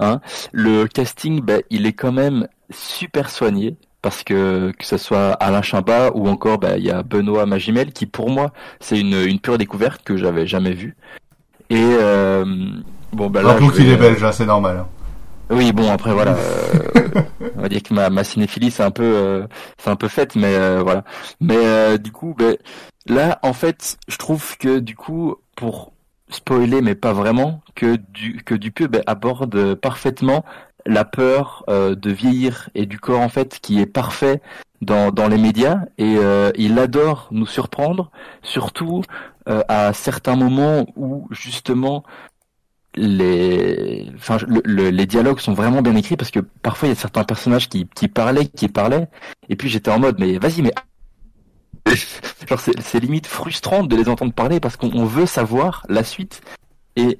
Hein. 0.00 0.20
Le 0.52 0.86
casting, 0.86 1.40
ben, 1.40 1.62
il 1.70 1.86
est 1.86 1.92
quand 1.92 2.12
même 2.12 2.48
super 2.70 3.30
soigné 3.30 3.76
parce 4.02 4.22
que 4.22 4.72
que 4.78 4.84
ce 4.84 4.96
soit 4.96 5.32
Alain 5.32 5.62
Chabat 5.62 6.12
ou 6.14 6.28
encore 6.28 6.58
ben, 6.58 6.76
il 6.76 6.84
y 6.84 6.90
a 6.90 7.02
Benoît 7.02 7.46
Magimel 7.46 7.92
qui 7.92 8.06
pour 8.06 8.30
moi 8.30 8.52
c'est 8.80 8.98
une, 9.00 9.14
une 9.14 9.40
pure 9.40 9.58
découverte 9.58 10.02
que 10.04 10.16
j'avais 10.16 10.46
jamais 10.46 10.72
vue. 10.72 10.96
Et 11.70 11.82
euh, 11.82 12.44
bon 13.12 13.28
ben 13.28 13.42
là, 13.42 13.56
je 13.60 13.70
qu'il 13.70 13.88
est 13.88 13.96
belge, 13.96 14.22
hein, 14.22 14.32
c'est 14.32 14.46
normal. 14.46 14.78
Hein. 14.78 14.86
Oui, 15.50 15.72
bon 15.72 15.90
après 15.90 16.12
voilà, 16.12 16.36
euh, 16.36 17.22
on 17.56 17.62
va 17.62 17.68
dire 17.68 17.82
que 17.82 17.94
ma, 17.94 18.10
ma 18.10 18.22
cinéphilie 18.22 18.70
c'est 18.70 18.82
un 18.82 18.90
peu 18.90 19.02
euh, 19.02 19.46
c'est 19.78 19.90
un 19.90 19.96
peu 19.96 20.08
faite, 20.08 20.36
mais 20.36 20.54
euh, 20.54 20.82
voilà. 20.82 21.04
Mais 21.40 21.98
du 21.98 22.12
coup, 22.12 22.34
ben, 22.36 22.56
là 23.06 23.38
en 23.42 23.52
fait, 23.52 23.98
je 24.08 24.16
trouve 24.18 24.56
que 24.58 24.78
du 24.78 24.94
coup 24.94 25.36
pour 25.56 25.92
spoiler, 26.30 26.82
mais 26.82 26.94
pas 26.94 27.12
vraiment, 27.12 27.62
que 27.74 27.96
du 27.96 28.42
que 28.44 28.54
Dupieux 28.54 28.86
ben, 28.86 29.02
aborde 29.06 29.74
parfaitement 29.74 30.44
la 30.86 31.04
peur 31.04 31.64
euh, 31.68 31.94
de 31.94 32.10
vieillir 32.10 32.70
et 32.74 32.86
du 32.86 32.98
corps 32.98 33.20
en 33.20 33.28
fait 33.28 33.58
qui 33.60 33.80
est 33.80 33.86
parfait 33.86 34.40
dans, 34.80 35.10
dans 35.10 35.28
les 35.28 35.38
médias. 35.38 35.80
Et 35.98 36.16
euh, 36.16 36.50
il 36.56 36.78
adore 36.78 37.28
nous 37.30 37.46
surprendre, 37.46 38.10
surtout 38.42 39.02
euh, 39.48 39.62
à 39.68 39.92
certains 39.92 40.36
moments 40.36 40.86
où 40.96 41.28
justement 41.30 42.04
les, 42.94 44.10
les 44.64 45.06
dialogues 45.06 45.38
sont 45.40 45.52
vraiment 45.52 45.82
bien 45.82 45.94
écrits 45.94 46.16
parce 46.16 46.30
que 46.30 46.40
parfois 46.40 46.88
il 46.88 46.92
y 46.92 46.96
a 46.96 47.00
certains 47.00 47.22
personnages 47.24 47.68
qui, 47.68 47.86
qui 47.94 48.08
parlaient, 48.08 48.46
qui 48.46 48.68
parlaient, 48.68 49.08
et 49.48 49.56
puis 49.56 49.68
j'étais 49.68 49.90
en 49.90 49.98
mode 49.98 50.18
mais 50.18 50.38
vas-y 50.38 50.62
mais 50.62 50.72
genre 52.48 52.60
c'est 52.60 53.00
limite 53.00 53.26
frustrant 53.26 53.84
de 53.84 53.96
les 53.96 54.08
entendre 54.08 54.32
parler 54.32 54.60
parce 54.60 54.76
qu'on 54.76 55.04
veut 55.04 55.26
savoir 55.26 55.84
la 55.88 56.04
suite. 56.04 56.42
Et 56.96 57.18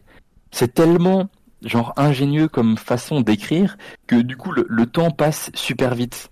c'est 0.51 0.75
tellement 0.75 1.29
genre 1.63 1.93
ingénieux 1.97 2.49
comme 2.49 2.77
façon 2.77 3.21
d'écrire 3.21 3.77
que 4.07 4.17
du 4.17 4.37
coup 4.37 4.53
le, 4.53 4.87
temps 4.87 5.11
passe 5.11 5.51
super 5.55 5.95
vite. 5.95 6.31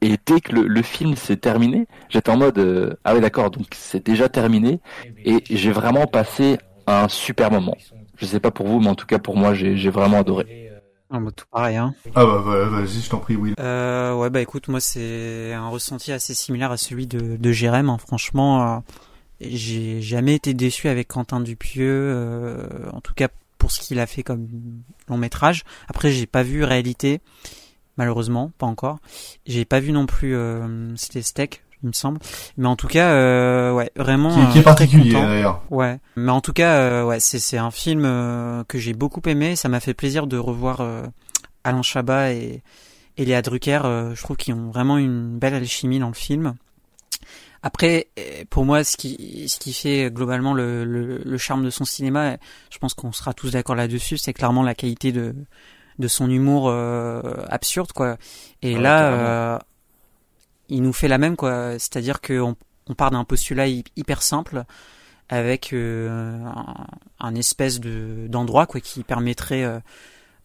Et 0.00 0.16
dès 0.26 0.40
que 0.40 0.52
le, 0.52 0.82
film 0.82 1.16
s'est 1.16 1.36
terminé 1.36 1.86
j'étais 2.10 2.30
en 2.30 2.36
mode 2.36 2.58
euh, 2.58 2.94
ah 3.04 3.14
ouais 3.14 3.20
d'accord 3.20 3.50
donc 3.50 3.66
c'est 3.72 4.04
déjà 4.04 4.28
terminé. 4.28 4.80
Et 5.24 5.42
j'ai 5.50 5.72
vraiment 5.72 6.06
passé 6.06 6.58
un 6.86 7.08
super 7.08 7.50
moment. 7.50 7.76
Je 8.16 8.26
sais 8.26 8.40
pas 8.40 8.50
pour 8.50 8.66
vous 8.66 8.80
mais 8.80 8.88
en 8.88 8.94
tout 8.94 9.06
cas 9.06 9.18
pour 9.18 9.36
moi 9.36 9.54
j'ai 9.54 9.90
vraiment 9.90 10.18
adoré 10.18 10.64
ah 11.10 11.20
bah, 11.20 11.30
tout 11.30 11.44
pareil, 11.50 11.76
hein. 11.76 11.94
Ah 12.14 12.24
bah, 12.24 12.38
vas-y, 12.40 13.00
je 13.00 13.10
t'en 13.10 13.18
prie, 13.18 13.36
oui. 13.36 13.54
Euh, 13.60 14.14
ouais, 14.14 14.30
bah 14.30 14.40
écoute, 14.40 14.68
moi 14.68 14.80
c'est 14.80 15.52
un 15.52 15.68
ressenti 15.68 16.12
assez 16.12 16.34
similaire 16.34 16.72
à 16.72 16.76
celui 16.76 17.06
de, 17.06 17.36
de 17.36 17.52
Jérém. 17.52 17.90
Hein. 17.90 17.98
Franchement, 17.98 18.76
euh, 18.76 18.78
j'ai 19.40 20.00
jamais 20.00 20.34
été 20.34 20.54
déçu 20.54 20.88
avec 20.88 21.08
Quentin 21.08 21.40
Dupieux, 21.40 21.84
euh, 21.88 22.66
en 22.92 23.00
tout 23.00 23.14
cas 23.14 23.28
pour 23.58 23.70
ce 23.70 23.80
qu'il 23.80 24.00
a 24.00 24.06
fait 24.06 24.22
comme 24.22 24.48
long 25.08 25.18
métrage. 25.18 25.64
Après, 25.88 26.10
j'ai 26.10 26.26
pas 26.26 26.42
vu 26.42 26.64
Réalité, 26.64 27.20
malheureusement, 27.96 28.50
pas 28.58 28.66
encore. 28.66 28.98
J'ai 29.46 29.64
pas 29.64 29.80
vu 29.80 29.92
non 29.92 30.06
plus, 30.06 30.36
c'était 30.96 31.22
Steak, 31.22 31.62
il 31.84 31.88
me 31.88 31.92
semble. 31.92 32.18
Mais 32.56 32.66
en 32.66 32.76
tout 32.76 32.88
cas, 32.88 33.10
euh, 33.10 33.72
ouais, 33.72 33.90
vraiment. 33.94 34.50
Qui, 34.50 34.58
est 34.58 34.60
euh, 34.62 34.64
particulier 34.64 35.12
d'ailleurs. 35.12 35.62
Ouais, 35.70 35.98
mais 36.16 36.32
en 36.32 36.40
tout 36.40 36.52
cas, 36.52 36.74
euh, 36.78 37.04
ouais, 37.04 37.20
c'est 37.20 37.38
c'est 37.38 37.58
un 37.58 37.70
film 37.70 38.02
euh, 38.04 38.64
que 38.64 38.78
j'ai 38.78 38.94
beaucoup 38.94 39.20
aimé. 39.26 39.54
Ça 39.54 39.68
m'a 39.68 39.80
fait 39.80 39.94
plaisir 39.94 40.26
de 40.26 40.36
revoir 40.36 40.82
Alain 41.62 41.82
Chabat 41.82 42.32
et, 42.32 42.62
et 43.16 43.24
Léa 43.24 43.42
Drucker, 43.42 43.82
je 44.14 44.22
trouve 44.22 44.36
qu'ils 44.36 44.54
ont 44.54 44.70
vraiment 44.70 44.98
une 44.98 45.38
belle 45.38 45.54
alchimie 45.54 46.00
dans 46.00 46.08
le 46.08 46.14
film. 46.14 46.54
Après, 47.62 48.08
pour 48.50 48.66
moi, 48.66 48.84
ce 48.84 48.96
qui, 48.96 49.48
ce 49.48 49.58
qui 49.58 49.72
fait 49.72 50.10
globalement 50.10 50.52
le, 50.52 50.84
le, 50.84 51.18
le 51.24 51.38
charme 51.38 51.64
de 51.64 51.70
son 51.70 51.86
cinéma, 51.86 52.36
je 52.70 52.78
pense 52.78 52.92
qu'on 52.92 53.12
sera 53.12 53.32
tous 53.32 53.52
d'accord 53.52 53.74
là-dessus, 53.74 54.18
c'est 54.18 54.34
clairement 54.34 54.62
la 54.62 54.74
qualité 54.74 55.12
de, 55.12 55.34
de 55.98 56.08
son 56.08 56.28
humour 56.30 56.68
euh, 56.68 57.22
absurde, 57.48 57.92
quoi. 57.92 58.16
Et 58.62 58.76
là, 58.76 59.12
euh, 59.12 59.58
il 60.68 60.82
nous 60.82 60.92
fait 60.92 61.08
la 61.08 61.18
même, 61.18 61.36
quoi. 61.36 61.72
C'est-à-dire 61.78 62.20
qu'on 62.20 62.56
on 62.88 62.94
part 62.94 63.10
d'un 63.10 63.24
postulat 63.24 63.66
hyper 63.68 64.22
simple 64.22 64.64
avec 65.28 65.72
euh, 65.72 66.44
un, 66.44 66.86
un, 67.20 67.34
espèce 67.34 67.80
de 67.80 68.26
d'endroit 68.28 68.66
quoi 68.66 68.80
qui 68.80 69.02
permettrait 69.02 69.64
euh, 69.64 69.80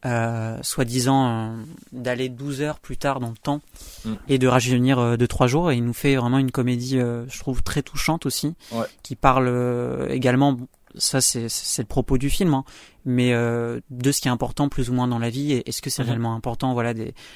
euh, 0.05 0.58
soi-disant 0.62 1.58
d'aller 1.91 2.29
12 2.29 2.62
heures 2.62 2.79
plus 2.79 2.95
tard 2.95 3.19
dans 3.19 3.29
le 3.29 3.38
temps 3.38 3.60
mm. 4.05 4.13
et 4.29 4.38
de 4.38 4.47
rajeunir 4.47 5.17
de 5.17 5.25
trois 5.25 5.47
jours 5.47 5.71
et 5.71 5.75
il 5.75 5.84
nous 5.84 5.93
fait 5.93 6.15
vraiment 6.15 6.38
une 6.38 6.51
comédie 6.51 6.97
je 6.97 7.39
trouve 7.39 7.62
très 7.62 7.82
touchante 7.82 8.25
aussi 8.25 8.55
ouais. 8.71 8.86
qui 9.03 9.17
parle 9.17 10.08
également 10.10 10.58
ça 10.95 11.21
c'est 11.21 11.47
le 11.80 11.86
propos 11.86 12.17
du 12.17 12.30
film 12.30 12.54
hein, 12.54 12.63
mais 13.06 13.32
de 13.32 14.12
ce 14.12 14.21
qui 14.21 14.28
est 14.28 14.32
important 14.32 14.69
plus 14.69 14.89
ou 14.89 14.93
moins 14.93 15.08
dans 15.08 15.19
la 15.19 15.30
vie 15.30 15.54
et 15.54 15.69
est-ce 15.69 15.82
que 15.82 15.89
c'est 15.89 16.02
-hmm. 16.04 16.06
réellement 16.06 16.34
important 16.36 16.73
voilà 16.73 16.93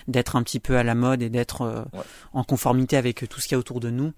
d'être 0.08 0.36
un 0.36 0.44
petit 0.44 0.60
peu 0.60 0.78
à 0.78 0.84
la 0.84 0.96
mode 0.96 1.22
et 1.22 1.30
d'être 1.30 1.62
ouais. 1.94 2.02
en 2.34 2.44
conformité 2.44 2.98
avec 2.98 3.28
tout 3.30 3.40
ce 3.40 3.48
qu'il 3.48 3.56
y 3.56 3.58
a 3.58 3.60
autour 3.60 3.80
de 3.80 3.90
nous? 3.90 4.12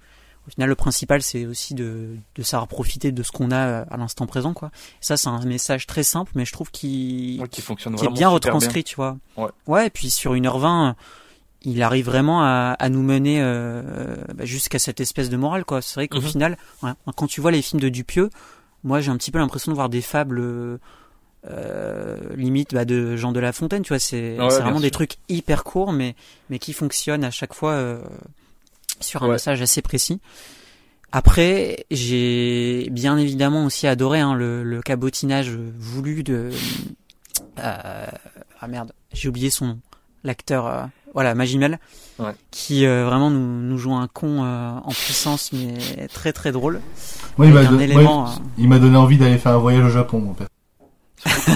Au 0.47 0.51
final, 0.51 0.69
le 0.69 0.75
principal, 0.75 1.23
c'est 1.23 1.47
aussi 1.47 1.73
de, 1.73 2.17
de 2.35 2.43
savoir 2.43 2.67
profiter 2.67 3.11
de 3.11 3.23
ce 3.23 3.31
qu'on 3.31 3.49
a 3.49 3.79
à 3.81 3.97
l'instant 3.97 4.27
présent, 4.27 4.53
quoi. 4.53 4.69
Et 5.01 5.05
ça, 5.09 5.17
c'est 5.17 5.27
un 5.27 5.43
message 5.43 5.87
très 5.87 6.03
simple, 6.03 6.31
mais 6.35 6.45
je 6.45 6.51
trouve 6.53 6.69
qu'il 6.69 7.41
ouais, 7.41 7.47
qui 7.49 7.61
fonctionne 7.63 7.95
qui 7.95 8.05
est 8.05 8.09
bien 8.11 8.29
retranscrit, 8.29 8.73
bien. 8.83 8.83
tu 8.83 8.95
vois. 8.95 9.17
Ouais. 9.37 9.49
ouais. 9.65 9.87
Et 9.87 9.89
puis 9.89 10.11
sur 10.11 10.35
1h20, 10.35 10.93
il 11.63 11.81
arrive 11.81 12.05
vraiment 12.05 12.43
à, 12.43 12.75
à 12.77 12.89
nous 12.89 13.01
mener 13.01 13.41
euh, 13.41 13.81
bah, 14.35 14.45
jusqu'à 14.45 14.77
cette 14.77 14.99
espèce 14.99 15.31
de 15.31 15.37
morale, 15.37 15.65
quoi. 15.65 15.81
C'est 15.81 15.95
vrai 15.95 16.07
qu'au 16.07 16.21
Mhm. 16.21 16.27
final, 16.27 16.57
ouais, 16.83 16.91
quand 17.15 17.25
tu 17.25 17.41
vois 17.41 17.49
les 17.51 17.63
films 17.63 17.81
de 17.81 17.89
Dupieux, 17.89 18.29
moi, 18.85 19.01
j'ai 19.01 19.11
un 19.11 19.17
petit 19.17 19.31
peu 19.31 19.39
l'impression 19.39 19.71
de 19.71 19.75
voir 19.75 19.89
des 19.89 20.01
fables. 20.01 20.39
Euh, 21.47 22.17
limite 22.35 22.73
bah, 22.73 22.85
de 22.85 23.15
Jean 23.17 23.31
de 23.31 23.39
La 23.39 23.51
Fontaine, 23.53 23.83
tu 23.83 23.89
vois, 23.89 23.99
c'est 23.99 24.39
Ouais, 24.39 24.47
vraiment 24.59 24.79
des 24.79 24.89
trucs 24.89 25.17
hyper 25.29 25.63
courts, 25.63 25.91
mais 25.93 26.15
mais 26.49 26.57
qui 26.57 26.73
fonctionnent 26.73 27.23
à 27.23 27.29
chaque 27.29 27.53
fois 27.53 27.73
euh, 27.73 28.01
sur 28.99 29.21
un 29.21 29.27
Ouais. 29.27 29.33
message 29.33 29.61
assez 29.61 29.83
précis. 29.83 30.19
Après, 31.11 31.85
j'ai 31.91 32.89
bien 32.91 33.15
évidemment 33.19 33.63
aussi 33.65 33.85
adoré 33.85 34.21
hein, 34.21 34.33
le, 34.33 34.63
le 34.63 34.81
cabotinage 34.81 35.51
voulu 35.77 36.23
de 36.23 36.49
euh, 37.59 38.07
ah 38.59 38.67
merde, 38.67 38.91
j'ai 39.13 39.29
oublié 39.29 39.51
son 39.51 39.67
nom, 39.67 39.79
l'acteur 40.23 40.65
euh, 40.65 40.83
voilà 41.15 41.33
Magimel, 41.33 41.79
Ouais. 42.19 42.31
qui 42.51 42.85
euh, 42.85 43.05
vraiment 43.05 43.29
nous, 43.31 43.39
nous 43.61 43.77
joue 43.79 43.93
un 43.95 44.07
con 44.07 44.43
euh, 44.43 44.71
en 44.83 44.91
puissance 44.91 45.51
mais 45.51 46.07
très 46.07 46.31
très 46.31 46.51
drôle. 46.51 46.79
Moi, 47.37 47.47
il 47.47 47.53
m'a 47.53 47.63
don- 47.65 47.79
élément, 47.79 48.29
euh, 48.29 48.79
donné 48.79 48.95
envie 48.97 49.17
d'aller 49.17 49.37
faire 49.39 49.53
un 49.53 49.57
voyage 49.57 49.83
au 49.85 49.89
Japon, 49.89 50.19
mon 50.19 50.33
père. 50.33 50.47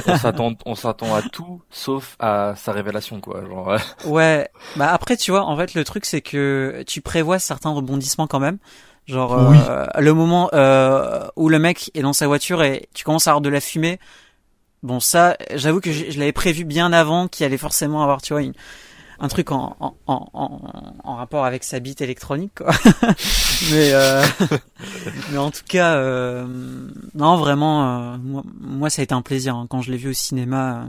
on 0.07 0.17
s'attend 0.17 0.53
on 0.65 0.73
s'attend 0.73 1.13
à 1.13 1.21
tout 1.21 1.61
sauf 1.69 2.15
à 2.19 2.55
sa 2.57 2.71
révélation 2.71 3.21
quoi 3.21 3.43
genre 3.47 3.67
ouais. 3.67 3.77
Ouais, 4.05 4.49
bah 4.77 4.91
après 4.91 5.15
tu 5.15 5.29
vois, 5.29 5.43
en 5.43 5.55
fait 5.55 5.75
le 5.75 5.83
truc 5.83 6.05
c'est 6.05 6.21
que 6.21 6.83
tu 6.87 7.01
prévois 7.01 7.37
certains 7.37 7.69
rebondissements 7.69 8.25
quand 8.27 8.39
même. 8.39 8.57
Genre 9.05 9.49
Oui. 9.51 9.57
euh, 9.69 9.85
le 9.99 10.13
moment 10.13 10.49
euh, 10.53 11.27
où 11.35 11.49
le 11.49 11.59
mec 11.59 11.91
est 11.93 12.01
dans 12.01 12.13
sa 12.13 12.25
voiture 12.27 12.63
et 12.63 12.87
tu 12.93 13.03
commences 13.03 13.27
à 13.27 13.31
avoir 13.31 13.41
de 13.41 13.49
la 13.49 13.61
fumée. 13.61 13.99
Bon 14.81 14.99
ça, 14.99 15.35
j'avoue 15.55 15.81
que 15.81 15.91
je, 15.91 16.09
je 16.09 16.19
l'avais 16.19 16.31
prévu 16.31 16.63
bien 16.63 16.91
avant 16.93 17.27
qu'il 17.27 17.45
allait 17.45 17.57
forcément 17.57 18.01
avoir 18.01 18.21
tu 18.21 18.33
vois 18.33 18.41
une- 18.41 18.53
un 19.19 19.27
truc 19.27 19.51
en, 19.51 19.75
en, 19.79 19.95
en, 20.07 20.61
en, 21.03 21.15
rapport 21.15 21.45
avec 21.45 21.63
sa 21.63 21.79
bite 21.79 22.01
électronique 22.01 22.53
quoi. 22.55 22.71
mais 23.71 23.91
euh, 23.93 24.23
mais 25.31 25.37
en 25.37 25.51
tout 25.51 25.63
cas 25.67 25.95
euh, 25.95 26.47
non 27.15 27.37
vraiment 27.37 28.13
euh, 28.13 28.17
moi, 28.61 28.89
ça 28.89 29.01
a 29.01 29.03
été 29.03 29.13
un 29.13 29.21
plaisir 29.21 29.55
hein. 29.55 29.67
quand 29.69 29.81
je 29.81 29.91
l'ai 29.91 29.97
vu 29.97 30.09
au 30.09 30.13
cinéma. 30.13 30.83
euh, 30.83 30.87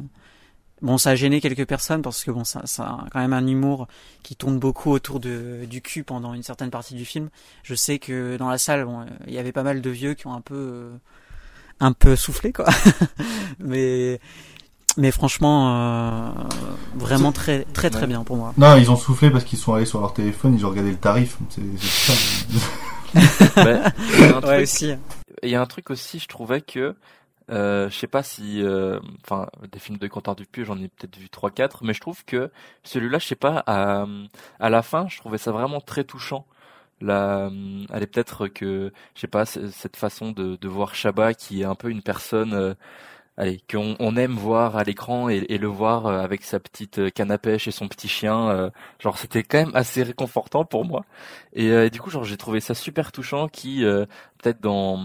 Bon, 0.82 0.96
ça 0.96 1.10
a 1.10 1.14
gêné 1.14 1.42
quelques 1.42 1.66
personnes 1.66 2.00
parce 2.00 2.24
que 2.24 2.30
bon, 2.30 2.42
ça, 2.42 2.62
ça 2.64 2.84
a 2.84 3.06
quand 3.12 3.20
même 3.20 3.34
un 3.34 3.46
humour 3.46 3.86
qui 4.22 4.34
tourne 4.34 4.58
beaucoup 4.58 4.90
autour 4.90 5.20
de, 5.20 5.66
du 5.68 5.82
cul 5.82 6.04
pendant 6.04 6.32
une 6.32 6.42
certaine 6.42 6.70
partie 6.70 6.94
du 6.94 7.04
film. 7.04 7.28
Je 7.62 7.74
sais 7.74 7.98
que 7.98 8.38
dans 8.38 8.48
la 8.48 8.56
salle, 8.56 8.86
bon, 8.86 9.04
il 9.26 9.34
y 9.34 9.38
avait 9.38 9.52
pas 9.52 9.62
mal 9.62 9.82
de 9.82 9.90
vieux 9.90 10.14
qui 10.14 10.26
ont 10.26 10.32
un 10.32 10.40
peu, 10.40 10.54
euh, 10.56 10.90
un 11.80 11.92
peu 11.92 12.16
soufflé, 12.16 12.50
quoi. 12.54 12.64
mais, 13.58 14.20
mais 14.96 15.10
franchement, 15.10 15.74
euh, 15.74 16.30
vraiment 16.96 17.32
très, 17.32 17.64
très, 17.72 17.90
très 17.90 18.02
Ouais. 18.02 18.06
bien 18.08 18.24
pour 18.24 18.36
moi. 18.36 18.52
Non, 18.56 18.76
ils 18.76 18.90
ont 18.90 18.96
soufflé 18.96 19.30
parce 19.30 19.44
qu'ils 19.44 19.58
sont 19.58 19.74
allés 19.74 19.86
sur 19.86 20.00
leur 20.00 20.12
téléphone, 20.14 20.54
ils 20.54 20.64
ont 20.66 20.70
regardé 20.70 20.90
le 20.90 20.96
tarif. 20.96 21.36
C'est 21.48 21.62
c'est 21.78 22.12
ça. 22.12 23.64
Ben, 23.64 23.92
il 24.14 24.20
y 24.20 24.24
a 24.24 24.28
un 24.28 24.32
Ouais, 24.34 24.40
truc- 24.40 24.62
aussi. 24.62 24.94
Il 25.42 25.48
y 25.50 25.54
a 25.54 25.60
un 25.62 25.66
truc 25.66 25.90
aussi, 25.90 26.18
je 26.18 26.28
trouvais 26.28 26.60
que, 26.60 26.94
euh, 27.50 27.88
je 27.88 27.94
sais 27.96 28.06
pas 28.06 28.22
si, 28.22 28.62
euh, 28.62 29.00
enfin, 29.24 29.46
des 29.72 29.78
films 29.78 29.98
de 29.98 30.06
Quentin 30.06 30.34
Dupieux, 30.34 30.64
j'en 30.64 30.76
ai 30.78 30.88
peut-être 30.88 31.16
vu 31.16 31.28
trois, 31.30 31.50
quatre, 31.50 31.82
mais 31.82 31.94
je 31.94 32.00
trouve 32.00 32.24
que 32.24 32.50
celui-là, 32.84 33.18
je 33.18 33.26
sais 33.26 33.34
pas, 33.36 33.62
à, 33.66 34.04
à 34.60 34.70
la 34.70 34.82
fin, 34.82 35.06
je 35.08 35.16
trouvais 35.18 35.38
ça 35.38 35.50
vraiment 35.50 35.80
très 35.80 36.04
touchant. 36.04 36.46
La, 37.00 37.50
elle 37.94 38.02
est 38.02 38.06
peut-être 38.06 38.48
que, 38.48 38.92
je 39.14 39.20
sais 39.22 39.26
pas, 39.26 39.46
cette 39.46 39.96
façon 39.96 40.32
de, 40.32 40.56
de 40.60 40.68
voir 40.68 40.94
Chabat 40.94 41.32
qui 41.32 41.62
est 41.62 41.64
un 41.64 41.74
peu 41.74 41.88
une 41.90 42.02
personne, 42.02 42.52
euh, 42.52 42.74
qu'on 43.70 43.96
on 43.98 44.16
aime 44.16 44.34
voir 44.34 44.76
à 44.76 44.84
l'écran 44.84 45.28
et, 45.28 45.58
le 45.58 45.66
voir 45.66 46.06
euh, 46.06 46.20
avec 46.20 46.42
sa 46.42 46.60
petite 46.60 46.98
euh, 46.98 47.10
canne 47.10 47.30
à 47.30 47.38
pêche 47.38 47.68
et 47.68 47.70
son 47.70 47.88
petit 47.88 48.08
chien, 48.08 48.48
euh, 48.50 48.70
genre 48.98 49.18
c'était 49.18 49.42
quand 49.42 49.58
même 49.58 49.74
assez 49.74 50.02
réconfortant 50.02 50.64
pour 50.64 50.84
moi. 50.84 51.04
Et, 51.54 51.70
euh, 51.70 51.88
du 51.88 52.00
coup, 52.00 52.10
genre 52.10 52.24
j'ai 52.24 52.36
trouvé 52.36 52.60
ça 52.60 52.74
super 52.74 53.12
touchant 53.12 53.48
qui, 53.48 53.84
euh, 53.84 54.06
peut-être 54.38 54.60
dans, 54.60 54.98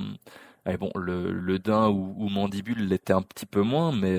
bon, 0.79 0.91
le, 0.95 1.31
le 1.31 1.59
Dain 1.59 1.89
ou, 1.89 2.15
ou 2.17 2.29
Mandibule 2.29 2.87
l'était 2.87 3.13
un 3.13 3.21
petit 3.21 3.45
peu 3.45 3.61
moins, 3.61 3.91
mais 3.91 4.17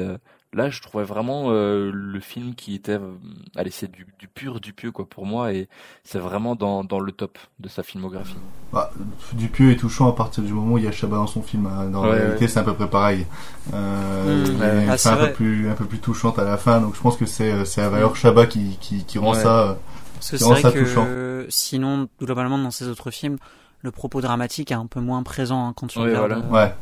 là 0.56 0.70
je 0.70 0.80
trouvais 0.82 1.04
vraiment 1.04 1.50
euh, 1.50 1.90
le 1.92 2.18
film 2.20 2.54
qui 2.56 2.74
était, 2.74 2.92
euh, 2.94 3.12
allez, 3.54 3.70
c'est 3.70 3.90
du, 3.90 4.06
du 4.18 4.26
pur 4.26 4.58
Dupieux 4.60 4.90
quoi 4.90 5.08
pour 5.08 5.26
moi 5.26 5.52
et 5.52 5.68
c'est 6.02 6.18
vraiment 6.18 6.56
dans, 6.56 6.82
dans 6.82 6.98
le 6.98 7.12
top 7.12 7.38
de 7.60 7.68
sa 7.68 7.82
filmographie. 7.84 8.34
Bah, 8.72 8.90
Dupieux 9.34 9.70
est 9.70 9.76
touchant 9.76 10.08
à 10.10 10.12
partir 10.16 10.42
du 10.42 10.52
moment 10.52 10.74
où 10.74 10.78
il 10.78 10.84
y 10.84 10.88
a 10.88 10.92
Chabat 10.92 11.16
dans 11.16 11.26
son 11.28 11.42
film. 11.42 11.66
hein. 11.66 11.90
Dans 11.90 12.02
Ouais, 12.02 12.08
la 12.10 12.14
réalité, 12.16 12.40
ouais. 12.46 12.48
c'est 12.48 12.58
à 12.60 12.64
peu 12.64 12.74
près 12.74 12.88
pareil. 12.90 13.26
Euh, 13.74 14.24
Mmh. 14.26 14.44
il 14.46 14.58
y 14.58 14.62
a 14.62 14.66
Ouais, 14.74 14.82
une 14.84 14.90
ah, 14.90 14.92
fin 14.92 14.96
c'est 14.96 15.08
un 15.10 15.16
peu 15.26 15.32
plus, 15.32 15.68
un 15.68 15.74
peu 15.74 15.84
plus 15.84 15.98
touchante 15.98 16.38
à 16.38 16.44
la 16.44 16.56
fin. 16.56 16.80
Donc 16.80 16.94
je 16.96 17.00
pense 17.00 17.16
que 17.16 17.26
c'est, 17.26 17.64
c'est 17.64 17.80
la 17.80 17.88
valeur 17.88 18.16
Chabat 18.16 18.46
qui, 18.46 18.76
qui, 18.80 19.04
qui 19.04 19.18
rend 19.18 19.32
Ouais. 19.34 19.42
ça, 19.42 19.78
Parce 20.14 20.30
que 20.30 20.36
c'est 20.38 20.44
vrai 20.44 20.62
que 20.72 20.78
touchant. 20.80 21.06
sinon, 21.48 22.08
globalement, 22.20 22.58
dans 22.58 22.70
ces 22.70 22.88
autres 22.88 23.10
films, 23.10 23.36
le 23.82 23.90
propos 23.90 24.20
dramatique 24.20 24.70
est 24.72 24.74
un 24.74 24.86
peu 24.86 25.00
moins 25.00 25.22
présent 25.22 25.68
hein, 25.68 25.72
quand 25.76 25.86
tu 25.86 25.98
regardes. 25.98 26.32
voilà. 26.32 26.36
euh, 26.44 26.50
Ouais. 26.68 26.74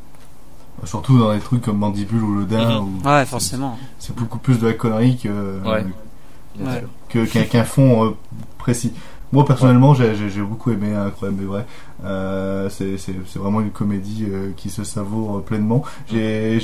Surtout 0.85 1.19
dans 1.19 1.33
des 1.33 1.41
trucs 1.41 1.63
comme 1.63 1.79
Mandibule 1.79 2.23
ou 2.23 2.35
Le 2.41 2.45
Dain. 2.45 2.83
Mhm. 2.83 3.07
Ouais, 3.07 3.21
c'est- 3.21 3.27
forcément. 3.27 3.79
C'est 3.99 4.15
beaucoup 4.15 4.39
plus 4.39 4.59
de 4.59 4.67
la 4.67 4.73
connerie 4.75 5.17
que, 5.17 5.29
Ouais. 5.65 5.85
Ouais. 6.61 6.85
que, 7.09 7.25
qu'un, 7.45 7.65
fond 7.65 8.05
euh, 8.07 8.11
précis. 8.59 8.93
Moi 9.33 9.45
personnellement, 9.45 9.95
j'ai, 9.95 10.15
j'ai, 10.15 10.29
j'ai 10.31 10.43
beaucoup 10.43 10.71
aimé 10.71 10.95
Incroyable 10.95 11.39
mais 11.41 11.47
vrai. 11.47 11.67
Euh, 12.05 12.69
c'est, 12.69 12.97
vraiment 13.37 13.61
une 13.61 13.71
comédie 13.71 14.27
euh, 14.29 14.51
qui 14.57 14.69
se 14.71 14.85
savoure 14.85 15.39
euh, 15.39 15.41
pleinement. 15.41 15.83
J'ai, 16.09 16.61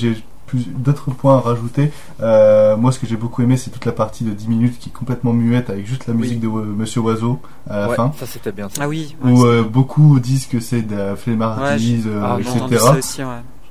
plus, 0.46 0.66
d'autres 0.68 1.10
points 1.12 1.36
à 1.36 1.40
rajouter. 1.40 1.92
Euh, 2.20 2.76
moi, 2.76 2.90
ce 2.90 2.98
que 2.98 3.06
j'ai 3.06 3.16
beaucoup 3.16 3.40
aimé, 3.42 3.56
c'est 3.56 3.70
toute 3.70 3.84
la 3.86 3.92
partie 3.92 4.24
de 4.24 4.32
10 4.32 4.48
minutes 4.48 4.78
qui 4.80 4.88
est 4.88 4.92
complètement 4.92 5.32
muette 5.32 5.70
avec 5.70 5.86
juste 5.86 6.08
la 6.08 6.12
Oui. 6.14 6.20
musique 6.22 6.40
de 6.40 6.48
euh, 6.48 6.64
Monsieur 6.76 7.00
Oiseau 7.02 7.38
à 7.68 7.78
la 7.82 7.88
Ouais, 7.90 7.94
fin. 7.96 8.12
ça 8.18 8.26
c'était 8.26 8.50
bien. 8.50 8.68
Ça. 8.68 8.82
Ah 8.84 8.88
oui. 8.88 9.16
ouais, 9.22 9.30
Où 9.30 9.44
euh, 9.46 9.62
beaucoup 9.62 10.18
disent 10.18 10.46
que 10.46 10.58
c'est 10.60 10.82
de 10.82 10.96
la 10.96 11.14
flemmardise, 11.16 12.04
euh, 12.08 12.20
Ah, 12.24 12.38
etc. 12.40 13.24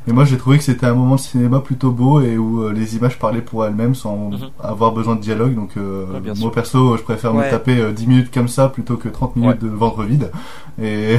Mais 0.09 0.15
moi 0.15 0.25
j'ai 0.25 0.37
trouvé 0.39 0.57
que 0.57 0.63
c'était 0.63 0.87
un 0.87 0.95
moment 0.95 1.15
de 1.17 1.19
cinéma 1.21 1.59
plutôt 1.59 1.91
beau 1.91 2.19
et 2.19 2.35
où 2.35 2.63
euh, 2.63 2.73
les 2.73 2.95
images 2.95 3.19
parlaient 3.19 3.43
pour 3.43 3.63
elles-mêmes 3.63 3.93
sans 3.93 4.31
Mhm. 4.31 4.49
avoir 4.59 4.91
besoin 4.91 5.15
de 5.15 5.21
dialogue. 5.21 5.53
Donc 5.53 5.77
euh, 5.77 6.05
Ouais, 6.13 6.19
moi 6.19 6.35
sûr. 6.35 6.51
perso 6.51 6.97
je 6.97 7.03
préfère 7.03 7.31
me 7.33 7.47
taper 7.47 7.77
euh, 7.79 7.91
10 7.91 8.07
minutes 8.07 8.33
comme 8.33 8.47
ça 8.47 8.69
plutôt 8.69 8.97
que 8.97 9.07
30 9.07 9.35
minutes 9.35 9.59
de 9.61 9.67
ventre 9.67 10.03
vide. 10.03 10.31
Et 10.81 11.17